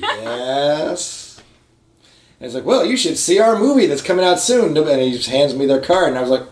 "Yes." 0.00 1.40
And 2.38 2.46
he's 2.46 2.54
like, 2.54 2.64
"Well, 2.64 2.84
you 2.84 2.96
should 2.96 3.18
see 3.18 3.38
our 3.38 3.58
movie 3.58 3.86
that's 3.86 4.02
coming 4.02 4.24
out 4.24 4.40
soon." 4.40 4.76
And 4.76 5.00
he 5.00 5.12
just 5.12 5.28
hands 5.28 5.54
me 5.54 5.66
their 5.66 5.80
card, 5.80 6.08
and 6.08 6.18
I 6.18 6.22
was 6.22 6.30
like, 6.30 6.44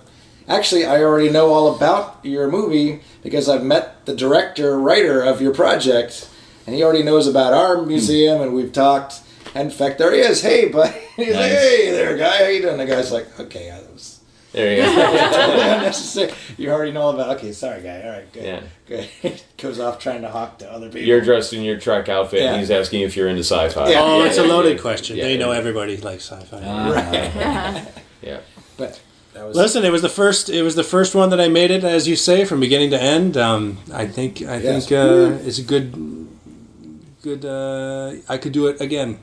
"Actually, 0.48 0.84
I 0.84 1.02
already 1.02 1.30
know 1.30 1.52
all 1.52 1.74
about 1.74 2.18
your 2.22 2.48
movie 2.48 3.00
because 3.22 3.48
I've 3.48 3.64
met 3.64 4.04
the 4.06 4.14
director, 4.14 4.78
writer 4.78 5.22
of 5.22 5.40
your 5.40 5.54
project, 5.54 6.28
and 6.66 6.74
he 6.74 6.82
already 6.82 7.02
knows 7.02 7.26
about 7.26 7.52
our 7.52 7.78
hmm. 7.78 7.88
museum, 7.88 8.40
and 8.40 8.54
we've 8.54 8.72
talked." 8.72 9.20
And 9.54 9.70
in 9.70 9.76
fact, 9.76 9.98
there 9.98 10.12
he 10.12 10.20
is. 10.20 10.42
Hey, 10.42 10.68
buddy. 10.68 10.94
He's 11.16 11.34
like, 11.34 11.50
"Hey 11.50 11.90
there, 11.90 12.16
guy. 12.16 12.38
How 12.38 12.44
you 12.44 12.62
doing?" 12.62 12.78
The 12.78 12.86
guy's 12.86 13.10
like, 13.10 13.40
"Okay, 13.40 13.70
that 13.70 13.90
was." 13.92 14.17
There 14.52 14.70
you 14.76 14.82
go. 14.82 14.94
totally 15.30 15.62
unnecessary. 15.68 16.32
You 16.56 16.70
already 16.70 16.92
know 16.92 17.02
all 17.02 17.10
about. 17.14 17.36
Okay, 17.36 17.52
sorry, 17.52 17.82
guy. 17.82 18.02
All 18.02 18.10
right, 18.10 18.32
good. 18.32 18.44
Yeah. 18.44 18.60
Good. 18.86 19.42
Goes 19.58 19.78
off 19.78 19.98
trying 19.98 20.22
to 20.22 20.30
hawk 20.30 20.58
to 20.60 20.72
other 20.72 20.86
people. 20.86 21.02
You're 21.02 21.20
dressed 21.20 21.52
in 21.52 21.62
your 21.62 21.78
Trek 21.78 22.08
outfit, 22.08 22.40
Yeah. 22.40 22.52
and 22.52 22.60
he's 22.60 22.70
asking 22.70 23.02
if 23.02 23.14
you're 23.16 23.28
into 23.28 23.42
sci-fi. 23.44 23.90
Yeah. 23.90 24.00
Oh, 24.02 24.20
Yeah, 24.22 24.28
it's 24.28 24.38
a 24.38 24.44
loaded 24.44 24.76
yeah. 24.76 24.80
question. 24.82 25.16
Yeah, 25.18 25.24
they 25.24 25.36
know 25.36 25.52
everybody 25.52 25.96
likes 25.98 26.30
sci-fi. 26.30 26.60
Yeah. 28.22 28.40
but 28.78 29.00
that 29.34 29.46
was 29.46 29.56
Listen, 29.56 29.84
it 29.84 29.92
was 29.92 30.02
the 30.02 30.08
first. 30.08 30.48
It 30.48 30.62
was 30.62 30.74
the 30.74 30.82
first 30.84 31.14
one 31.14 31.28
that 31.30 31.40
I 31.40 31.48
made 31.48 31.70
it, 31.70 31.84
as 31.84 32.08
you 32.08 32.16
say, 32.16 32.44
from 32.46 32.58
beginning 32.60 32.90
to 32.90 33.00
end. 33.00 33.36
Um, 33.36 33.78
I 33.92 34.06
think. 34.06 34.40
I 34.42 34.56
Yes. 34.56 34.86
think 34.88 34.98
uh, 34.98 35.38
it's 35.46 35.58
a 35.58 35.62
good. 35.62 36.26
Good. 37.22 37.44
Uh, 37.44 38.14
I 38.28 38.38
could 38.38 38.52
do 38.52 38.66
it 38.68 38.80
again. 38.80 39.18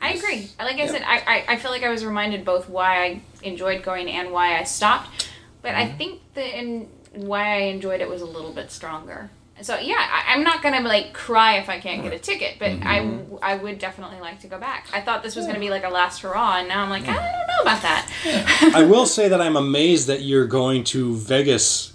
I 0.00 0.12
agree. 0.14 0.48
Like 0.58 0.80
I 0.80 0.86
said, 0.86 1.02
I, 1.02 1.18
I, 1.18 1.44
I 1.48 1.56
feel 1.56 1.70
like 1.70 1.82
I 1.82 1.90
was 1.90 2.04
reminded 2.04 2.44
both 2.44 2.68
why 2.68 3.04
I 3.04 3.22
enjoyed 3.42 3.82
going 3.82 4.10
and 4.10 4.32
why 4.32 4.58
I 4.58 4.64
stopped. 4.64 5.28
But 5.62 5.74
I 5.74 5.86
mm-hmm. 5.86 5.98
think 5.98 6.20
the 6.34 6.58
in 6.58 6.88
why 7.12 7.56
I 7.56 7.58
enjoyed 7.62 8.00
it 8.00 8.08
was 8.08 8.22
a 8.22 8.26
little 8.26 8.52
bit 8.52 8.70
stronger. 8.70 9.30
So 9.62 9.78
yeah, 9.78 9.96
I, 9.98 10.32
I'm 10.32 10.42
not 10.42 10.62
gonna 10.62 10.80
like 10.80 11.12
cry 11.12 11.58
if 11.58 11.68
I 11.68 11.80
can't 11.80 12.02
get 12.02 12.14
a 12.14 12.18
ticket, 12.18 12.56
but 12.58 12.70
I, 12.70 13.00
mm-hmm. 13.00 13.36
I 13.42 13.56
would 13.56 13.78
definitely 13.78 14.18
like 14.20 14.40
to 14.40 14.46
go 14.46 14.58
back. 14.58 14.88
I 14.92 15.02
thought 15.02 15.22
this 15.22 15.36
was 15.36 15.46
gonna 15.46 15.58
be 15.60 15.68
like 15.68 15.84
a 15.84 15.90
last 15.90 16.22
hurrah, 16.22 16.58
and 16.58 16.68
now 16.68 16.82
I'm 16.82 16.88
like 16.88 17.04
ah, 17.06 17.10
I 17.10 17.14
don't 17.14 17.46
know 17.46 17.62
about 17.62 17.82
that. 17.82 18.72
I 18.74 18.84
will 18.84 19.04
say 19.04 19.28
that 19.28 19.40
I'm 19.40 19.56
amazed 19.56 20.06
that 20.06 20.22
you're 20.22 20.46
going 20.46 20.84
to 20.84 21.14
Vegas 21.14 21.92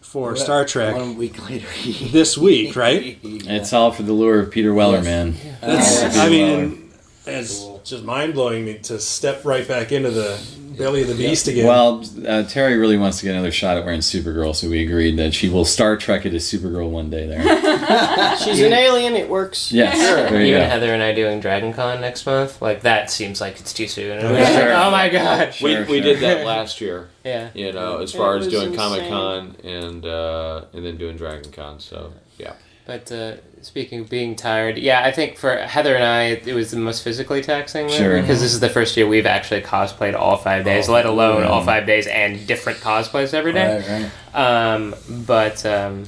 for 0.00 0.36
Star 0.36 0.64
Trek 0.64 0.96
One 0.96 1.18
week 1.18 1.46
later. 1.46 1.68
this 2.10 2.38
week, 2.38 2.74
right? 2.74 3.18
it's 3.22 3.74
all 3.74 3.92
for 3.92 4.02
the 4.02 4.14
lure 4.14 4.40
of 4.40 4.50
Peter 4.50 4.72
Weller, 4.72 5.02
Yes. 5.02 5.04
man. 5.04 5.36
That's, 5.60 6.02
Peter 6.02 6.18
I 6.18 6.30
Weller. 6.30 6.66
mean, 6.66 6.85
it's 7.26 7.66
just 7.84 8.04
mind 8.04 8.34
blowing 8.34 8.64
me 8.64 8.78
to 8.84 8.98
step 8.98 9.44
right 9.44 9.66
back 9.66 9.92
into 9.92 10.10
the 10.10 10.38
belly 10.78 11.00
of 11.02 11.08
the 11.08 11.14
beast 11.14 11.48
again. 11.48 11.66
Well, 11.66 12.04
uh, 12.26 12.42
Terry 12.44 12.76
really 12.76 12.98
wants 12.98 13.18
to 13.20 13.24
get 13.24 13.32
another 13.32 13.50
shot 13.50 13.78
at 13.78 13.84
wearing 13.86 14.00
Supergirl, 14.00 14.54
so 14.54 14.68
we 14.68 14.82
agreed 14.84 15.16
that 15.18 15.32
she 15.32 15.48
will 15.48 15.64
Star 15.64 15.96
Trek 15.96 16.26
it 16.26 16.34
as 16.34 16.44
Supergirl 16.44 16.90
one 16.90 17.08
day 17.08 17.26
there. 17.26 17.42
She's 18.38 18.60
an 18.60 18.72
alien. 18.74 19.14
It 19.14 19.28
works. 19.30 19.72
Yes, 19.72 19.96
there 19.96 20.40
you 20.42 20.48
You 20.48 20.56
and 20.56 20.70
Heather 20.70 20.92
and 20.92 21.02
I 21.02 21.14
doing 21.14 21.40
Dragon 21.40 21.72
Con 21.72 22.00
next 22.02 22.26
month? 22.26 22.60
Like, 22.60 22.82
that 22.82 23.10
seems 23.10 23.40
like 23.40 23.58
it's 23.58 23.72
too 23.72 23.88
soon. 23.88 24.18
And 24.18 24.26
Oh, 24.26 24.44
sure. 24.44 24.68
like, 24.68 24.86
oh 24.86 24.90
my 24.90 25.08
god. 25.08 25.54
Sure, 25.54 25.84
we, 25.86 25.92
we 25.92 26.00
did 26.00 26.20
that 26.20 26.44
last 26.46 26.80
year. 26.82 27.08
Yeah. 27.24 27.48
You 27.54 27.72
know, 27.72 27.98
as 27.98 28.12
far 28.12 28.36
as 28.36 28.46
doing 28.46 28.72
insane. 28.74 28.78
Comic 28.78 29.08
Con 29.08 29.56
and 29.64 30.04
uh, 30.04 30.64
and 30.74 30.84
then 30.84 30.96
doing 30.98 31.16
Dragon 31.16 31.50
Con. 31.52 31.80
So 31.80 32.12
yeah. 32.38 32.52
But 32.86 33.10
uh, 33.10 33.34
speaking 33.62 34.02
of 34.02 34.08
being 34.08 34.36
tired, 34.36 34.78
yeah, 34.78 35.02
I 35.04 35.10
think 35.10 35.36
for 35.38 35.56
Heather 35.56 35.96
and 35.96 36.04
I, 36.04 36.22
it 36.48 36.54
was 36.54 36.70
the 36.70 36.76
most 36.76 37.02
physically 37.02 37.42
taxing. 37.42 37.88
Sure. 37.88 38.20
Because 38.20 38.40
this 38.40 38.54
is 38.54 38.60
the 38.60 38.68
first 38.68 38.96
year 38.96 39.08
we've 39.08 39.26
actually 39.26 39.62
cosplayed 39.62 40.14
all 40.14 40.36
five 40.36 40.64
days, 40.64 40.88
let 40.88 41.04
alone 41.04 41.42
all 41.42 41.64
five 41.64 41.84
days 41.84 42.06
and 42.06 42.46
different 42.46 42.78
cosplays 42.78 43.34
every 43.34 43.52
day. 43.52 43.76
Right, 43.76 44.10
right. 44.34 44.74
Um, 44.74 44.94
but 45.26 45.66
um, 45.66 46.04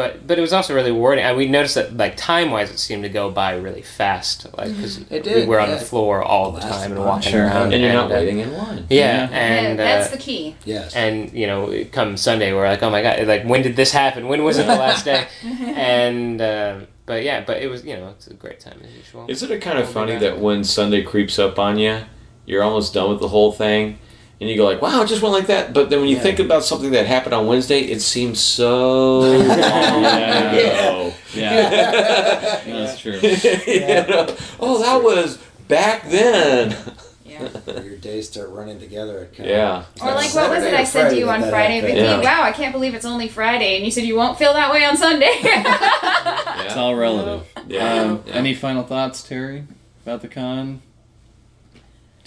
but 0.00 0.26
but 0.26 0.38
it 0.38 0.40
was 0.40 0.52
also 0.52 0.74
really 0.74 0.90
rewarding. 0.92 1.22
And 1.24 1.36
we 1.36 1.46
noticed 1.46 1.74
that 1.74 1.96
like 1.96 2.16
time 2.16 2.50
wise, 2.50 2.70
it 2.70 2.78
seemed 2.78 3.02
to 3.02 3.08
go 3.10 3.30
by 3.30 3.50
really 3.66 3.82
fast. 3.82 4.46
Like 4.56 4.74
because 4.74 4.98
we 5.10 5.18
did, 5.20 5.48
were 5.48 5.60
on 5.60 5.70
the 5.70 5.76
floor 5.90 6.22
all 6.22 6.52
the 6.52 6.60
Lasted 6.60 6.72
time 6.80 6.92
and 6.92 7.00
walking 7.04 7.32
Sure. 7.32 7.44
around, 7.44 7.72
And 7.74 7.82
you're 7.82 7.92
not 7.92 8.10
uh, 8.10 8.14
waiting 8.14 8.38
in 8.38 8.50
line. 8.56 8.86
Yeah, 8.88 9.28
Yeah. 9.28 9.36
and 9.36 9.78
Yeah, 9.78 9.84
that's 9.84 10.08
uh, 10.08 10.16
the 10.16 10.22
key. 10.28 10.56
Yes. 10.64 10.94
and 10.94 11.32
you 11.40 11.46
know 11.46 11.60
come 11.92 12.16
sunday 12.16 12.52
we're 12.54 12.68
like 12.74 12.82
oh 12.82 12.90
my 12.96 13.02
god 13.02 13.26
like 13.26 13.44
when 13.44 13.62
did 13.62 13.76
this 13.76 13.92
happen 13.92 14.28
when 14.28 14.42
was 14.44 14.56
it 14.58 14.66
the 14.66 14.76
last 14.86 15.04
day 15.04 15.26
and 15.44 16.40
um, 16.40 16.86
but 17.06 17.22
yeah 17.22 17.42
but 17.44 17.56
it 17.62 17.68
was 17.68 17.84
you 17.84 17.96
know 17.96 18.08
it's 18.10 18.26
a 18.28 18.34
great 18.34 18.60
time 18.60 18.78
as 18.84 18.92
usual 18.94 19.26
Isn't 19.28 19.50
it 19.50 19.60
kind 19.60 19.78
of 19.78 19.88
funny 19.88 20.16
that 20.24 20.38
when 20.38 20.64
Sunday 20.64 21.02
creeps 21.02 21.38
up 21.38 21.58
on 21.58 21.78
you, 21.78 21.94
you're 22.46 22.62
almost 22.62 22.94
done 22.94 23.08
with 23.10 23.20
the 23.20 23.28
whole 23.28 23.52
thing, 23.52 23.98
and 24.40 24.48
you 24.48 24.56
go 24.56 24.64
like, 24.64 24.80
"Wow, 24.82 25.02
it 25.02 25.06
just 25.08 25.22
went 25.22 25.34
like 25.34 25.46
that." 25.48 25.72
But 25.74 25.90
then 25.90 26.00
when 26.00 26.08
you 26.08 26.16
Yeah. 26.16 26.22
think 26.22 26.38
about 26.38 26.64
something 26.64 26.90
that 26.92 27.06
happened 27.06 27.34
on 27.34 27.46
Wednesday, 27.46 27.80
it 27.80 28.00
seems 28.00 28.40
so 28.40 29.20
long 29.20 29.40
Yeah. 29.48 30.52
ago. 30.52 31.14
Yeah, 31.34 32.60
that's 32.66 32.98
true. 33.00 33.18
You 33.66 33.80
know? 33.80 34.34
Oh, 34.58 34.82
that 34.82 35.02
was 35.02 35.38
back 35.68 36.08
then. 36.08 36.76
Yeah. 37.24 37.48
Your 37.82 37.96
days 37.96 38.28
start 38.28 38.50
running 38.50 38.80
together. 38.80 39.18
It 39.20 39.36
kind 39.36 39.48
Yeah. 39.48 39.84
Or 40.02 40.12
like 40.14 40.34
what 40.34 40.50
was 40.50 40.64
it 40.64 40.74
I 40.74 40.84
said 40.84 41.10
to 41.10 41.16
you 41.16 41.30
on 41.30 41.42
Friday, 41.48 41.80
Vicky? 41.80 41.98
Yeah. 42.00 42.20
Wow, 42.20 42.42
I 42.42 42.52
can't 42.52 42.72
believe 42.72 42.94
it's 42.94 43.04
only 43.06 43.28
Friday, 43.28 43.76
and 43.76 43.84
you 43.84 43.90
said 43.90 44.04
you 44.04 44.16
won't 44.16 44.36
feel 44.38 44.52
that 44.54 44.70
way 44.72 44.84
on 44.84 44.96
Sunday. 44.96 45.30
It's 45.42 46.76
all 46.76 46.94
relative. 46.94 47.46
Yeah. 47.68 48.02
Um, 48.02 48.22
Yeah. 48.26 48.34
Any 48.34 48.54
final 48.54 48.82
thoughts, 48.82 49.22
Terry, 49.22 49.64
about 50.04 50.20
the 50.22 50.28
con? 50.28 50.82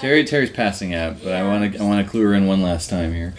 Terry, 0.04 0.26
Terry's 0.26 0.50
passing 0.50 0.94
out, 0.94 1.24
but 1.24 1.32
I 1.32 1.44
want 1.48 1.74
to, 1.74 1.80
I 1.80 1.84
want 1.84 2.06
to 2.06 2.12
clue 2.12 2.24
her 2.24 2.34
in 2.34 2.46
one 2.46 2.62
last 2.62 2.90
time 2.90 3.14
here. 3.14 3.34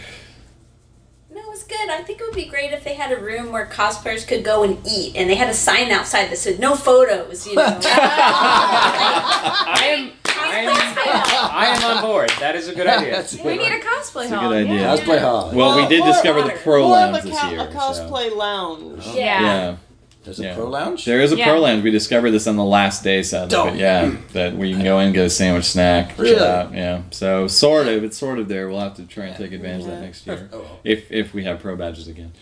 No, 1.30 1.42
it 1.42 1.46
was 1.46 1.62
good. 1.62 1.90
I 1.90 2.00
think 2.02 2.22
it 2.22 2.26
would 2.26 2.34
be 2.34 2.46
great 2.46 2.72
if 2.72 2.84
they 2.84 2.94
had 2.94 3.12
a 3.12 3.20
room 3.20 3.52
where 3.52 3.66
cosplayers 3.66 4.26
could 4.26 4.44
go 4.44 4.62
and 4.62 4.78
eat, 4.86 5.14
and 5.14 5.28
they 5.28 5.34
had 5.34 5.50
a 5.50 5.54
sign 5.54 5.90
outside 5.90 6.30
that 6.30 6.38
said 6.38 6.58
"No 6.58 6.74
photos." 6.74 7.46
You 7.46 7.56
know. 7.56 7.80
i 7.86 9.80
am 9.84 10.10
I 10.26 11.50
I 11.52 11.66
am 11.66 11.96
on 11.96 12.02
board. 12.02 12.30
That 12.40 12.56
is 12.56 12.68
a 12.68 12.74
good 12.74 12.86
idea. 12.86 13.22
We 13.44 13.58
need 13.58 13.72
a 13.72 13.80
cosplay 13.80 14.22
It's 14.24 14.32
a 14.32 14.38
good 14.38 14.52
idea. 14.52 14.74
Yeah. 14.74 14.96
Cosplay 14.96 15.20
hall. 15.20 15.50
Well, 15.52 15.76
we 15.76 15.86
did 15.86 16.00
Or- 16.00 16.06
discover 16.06 16.40
the 16.42 16.52
pro 16.62 16.86
We'll 16.88 16.94
have 16.94 17.12
lounge 17.12 17.24
a, 17.26 17.28
this 17.28 17.44
year. 17.44 17.60
a 17.60 17.66
cosplay 17.66 18.34
lounge. 18.34 19.06
Yeah. 19.08 19.42
Yeah. 19.42 19.76
There's 20.24 20.40
a 20.40 20.44
Yeah. 20.44 20.54
pro 20.54 20.68
lounge. 20.68 21.04
There 21.04 21.20
is 21.20 21.32
a 21.32 21.36
Yeah. 21.36 21.48
pro 21.50 21.60
lounge. 21.60 21.84
We 21.84 21.90
discovered 21.90 22.30
this 22.32 22.46
on 22.46 22.56
the 22.56 22.64
last 22.64 23.04
day, 23.04 23.22
sadly. 23.22 23.56
But 23.56 23.76
yeah, 23.78 24.10
that 24.32 24.56
we 24.56 24.72
can 24.72 24.82
go 24.82 24.98
in, 24.98 25.06
and 25.06 25.14
get 25.14 25.26
a 25.26 25.30
sandwich, 25.30 25.66
snack, 25.66 26.16
chill 26.16 26.24
Really? 26.24 26.38
out. 26.40 26.74
Yeah. 26.74 26.98
So 27.10 27.46
sort 27.46 27.86
of, 27.88 28.02
it's 28.04 28.16
sort 28.18 28.38
of 28.38 28.48
there. 28.48 28.68
We'll 28.68 28.80
have 28.80 28.94
to 28.96 29.02
try 29.02 29.26
and 29.26 29.36
take 29.36 29.52
advantage 29.52 29.82
of 29.82 29.90
that 29.90 30.00
next 30.00 30.26
year, 30.26 30.48
Oh, 30.52 30.58
well. 30.58 30.78
if 30.84 31.10
if 31.12 31.34
we 31.34 31.44
have 31.44 31.60
pro 31.60 31.76
badges 31.76 32.08
again. 32.08 32.32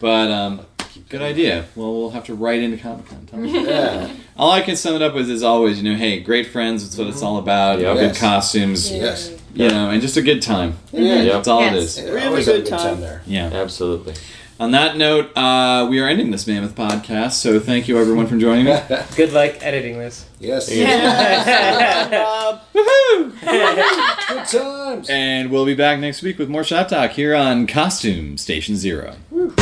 But 0.00 0.30
um, 0.30 0.60
good 1.08 1.22
idea. 1.22 1.64
Well, 1.76 1.92
we'll 1.92 2.10
have 2.10 2.24
to 2.24 2.34
write 2.34 2.60
into 2.60 2.76
Comic 2.76 3.06
Con. 3.08 3.44
Yeah. 3.48 4.08
All 4.36 4.50
I 4.50 4.60
can 4.62 4.76
sum 4.76 4.94
it 4.96 5.02
up 5.02 5.14
with 5.14 5.30
is 5.30 5.42
always, 5.42 5.80
you 5.82 5.90
know, 5.90 5.96
hey, 5.96 6.20
great 6.20 6.46
friends. 6.48 6.82
That's 6.84 6.96
what 6.98 7.06
it's 7.08 7.22
all 7.22 7.38
about. 7.38 7.80
Yep. 7.80 7.96
Good 7.96 8.16
costumes. 8.16 8.90
Yes. 8.90 9.30
You 9.54 9.68
know, 9.68 9.90
and 9.90 10.00
just 10.00 10.16
a 10.16 10.22
good 10.22 10.40
time. 10.42 10.74
Yeah. 10.92 11.24
That's 11.24 11.46
all 11.48 11.60
it 11.62 11.72
Yes. 11.74 11.98
is. 11.98 12.04
Really 12.10 12.26
Always 12.26 12.46
have 12.46 12.54
a 12.54 12.58
good 12.60 12.66
time. 12.68 13.00
there. 13.00 13.22
Yeah. 13.26 13.50
Absolutely. 13.52 14.14
On 14.60 14.70
that 14.72 14.96
note, 14.96 15.36
uh, 15.36 15.86
we 15.90 15.98
are 15.98 16.06
ending 16.08 16.30
this 16.30 16.46
Mammoth 16.46 16.74
podcast. 16.74 17.32
So 17.32 17.58
thank 17.58 17.88
you 17.88 17.98
everyone 17.98 18.26
for 18.26 18.38
joining 18.38 18.68
us. 18.68 19.14
Good 19.16 19.32
luck 19.32 19.56
editing 19.60 19.98
this. 19.98 20.26
Yes. 20.38 20.68
Bob. 22.10 22.60
Woohoo! 22.74 23.40
Good 23.40 24.46
times. 24.46 25.10
And 25.10 25.50
we'll 25.50 25.66
be 25.66 25.74
back 25.74 25.98
next 25.98 26.22
week 26.22 26.38
with 26.38 26.48
more 26.48 26.64
Shop 26.64 26.88
Talk 26.88 27.10
here 27.12 27.34
on 27.34 27.66
Costume 27.66 28.38
Station 28.38 28.76
Zero. 28.76 29.16
Good 29.30 29.56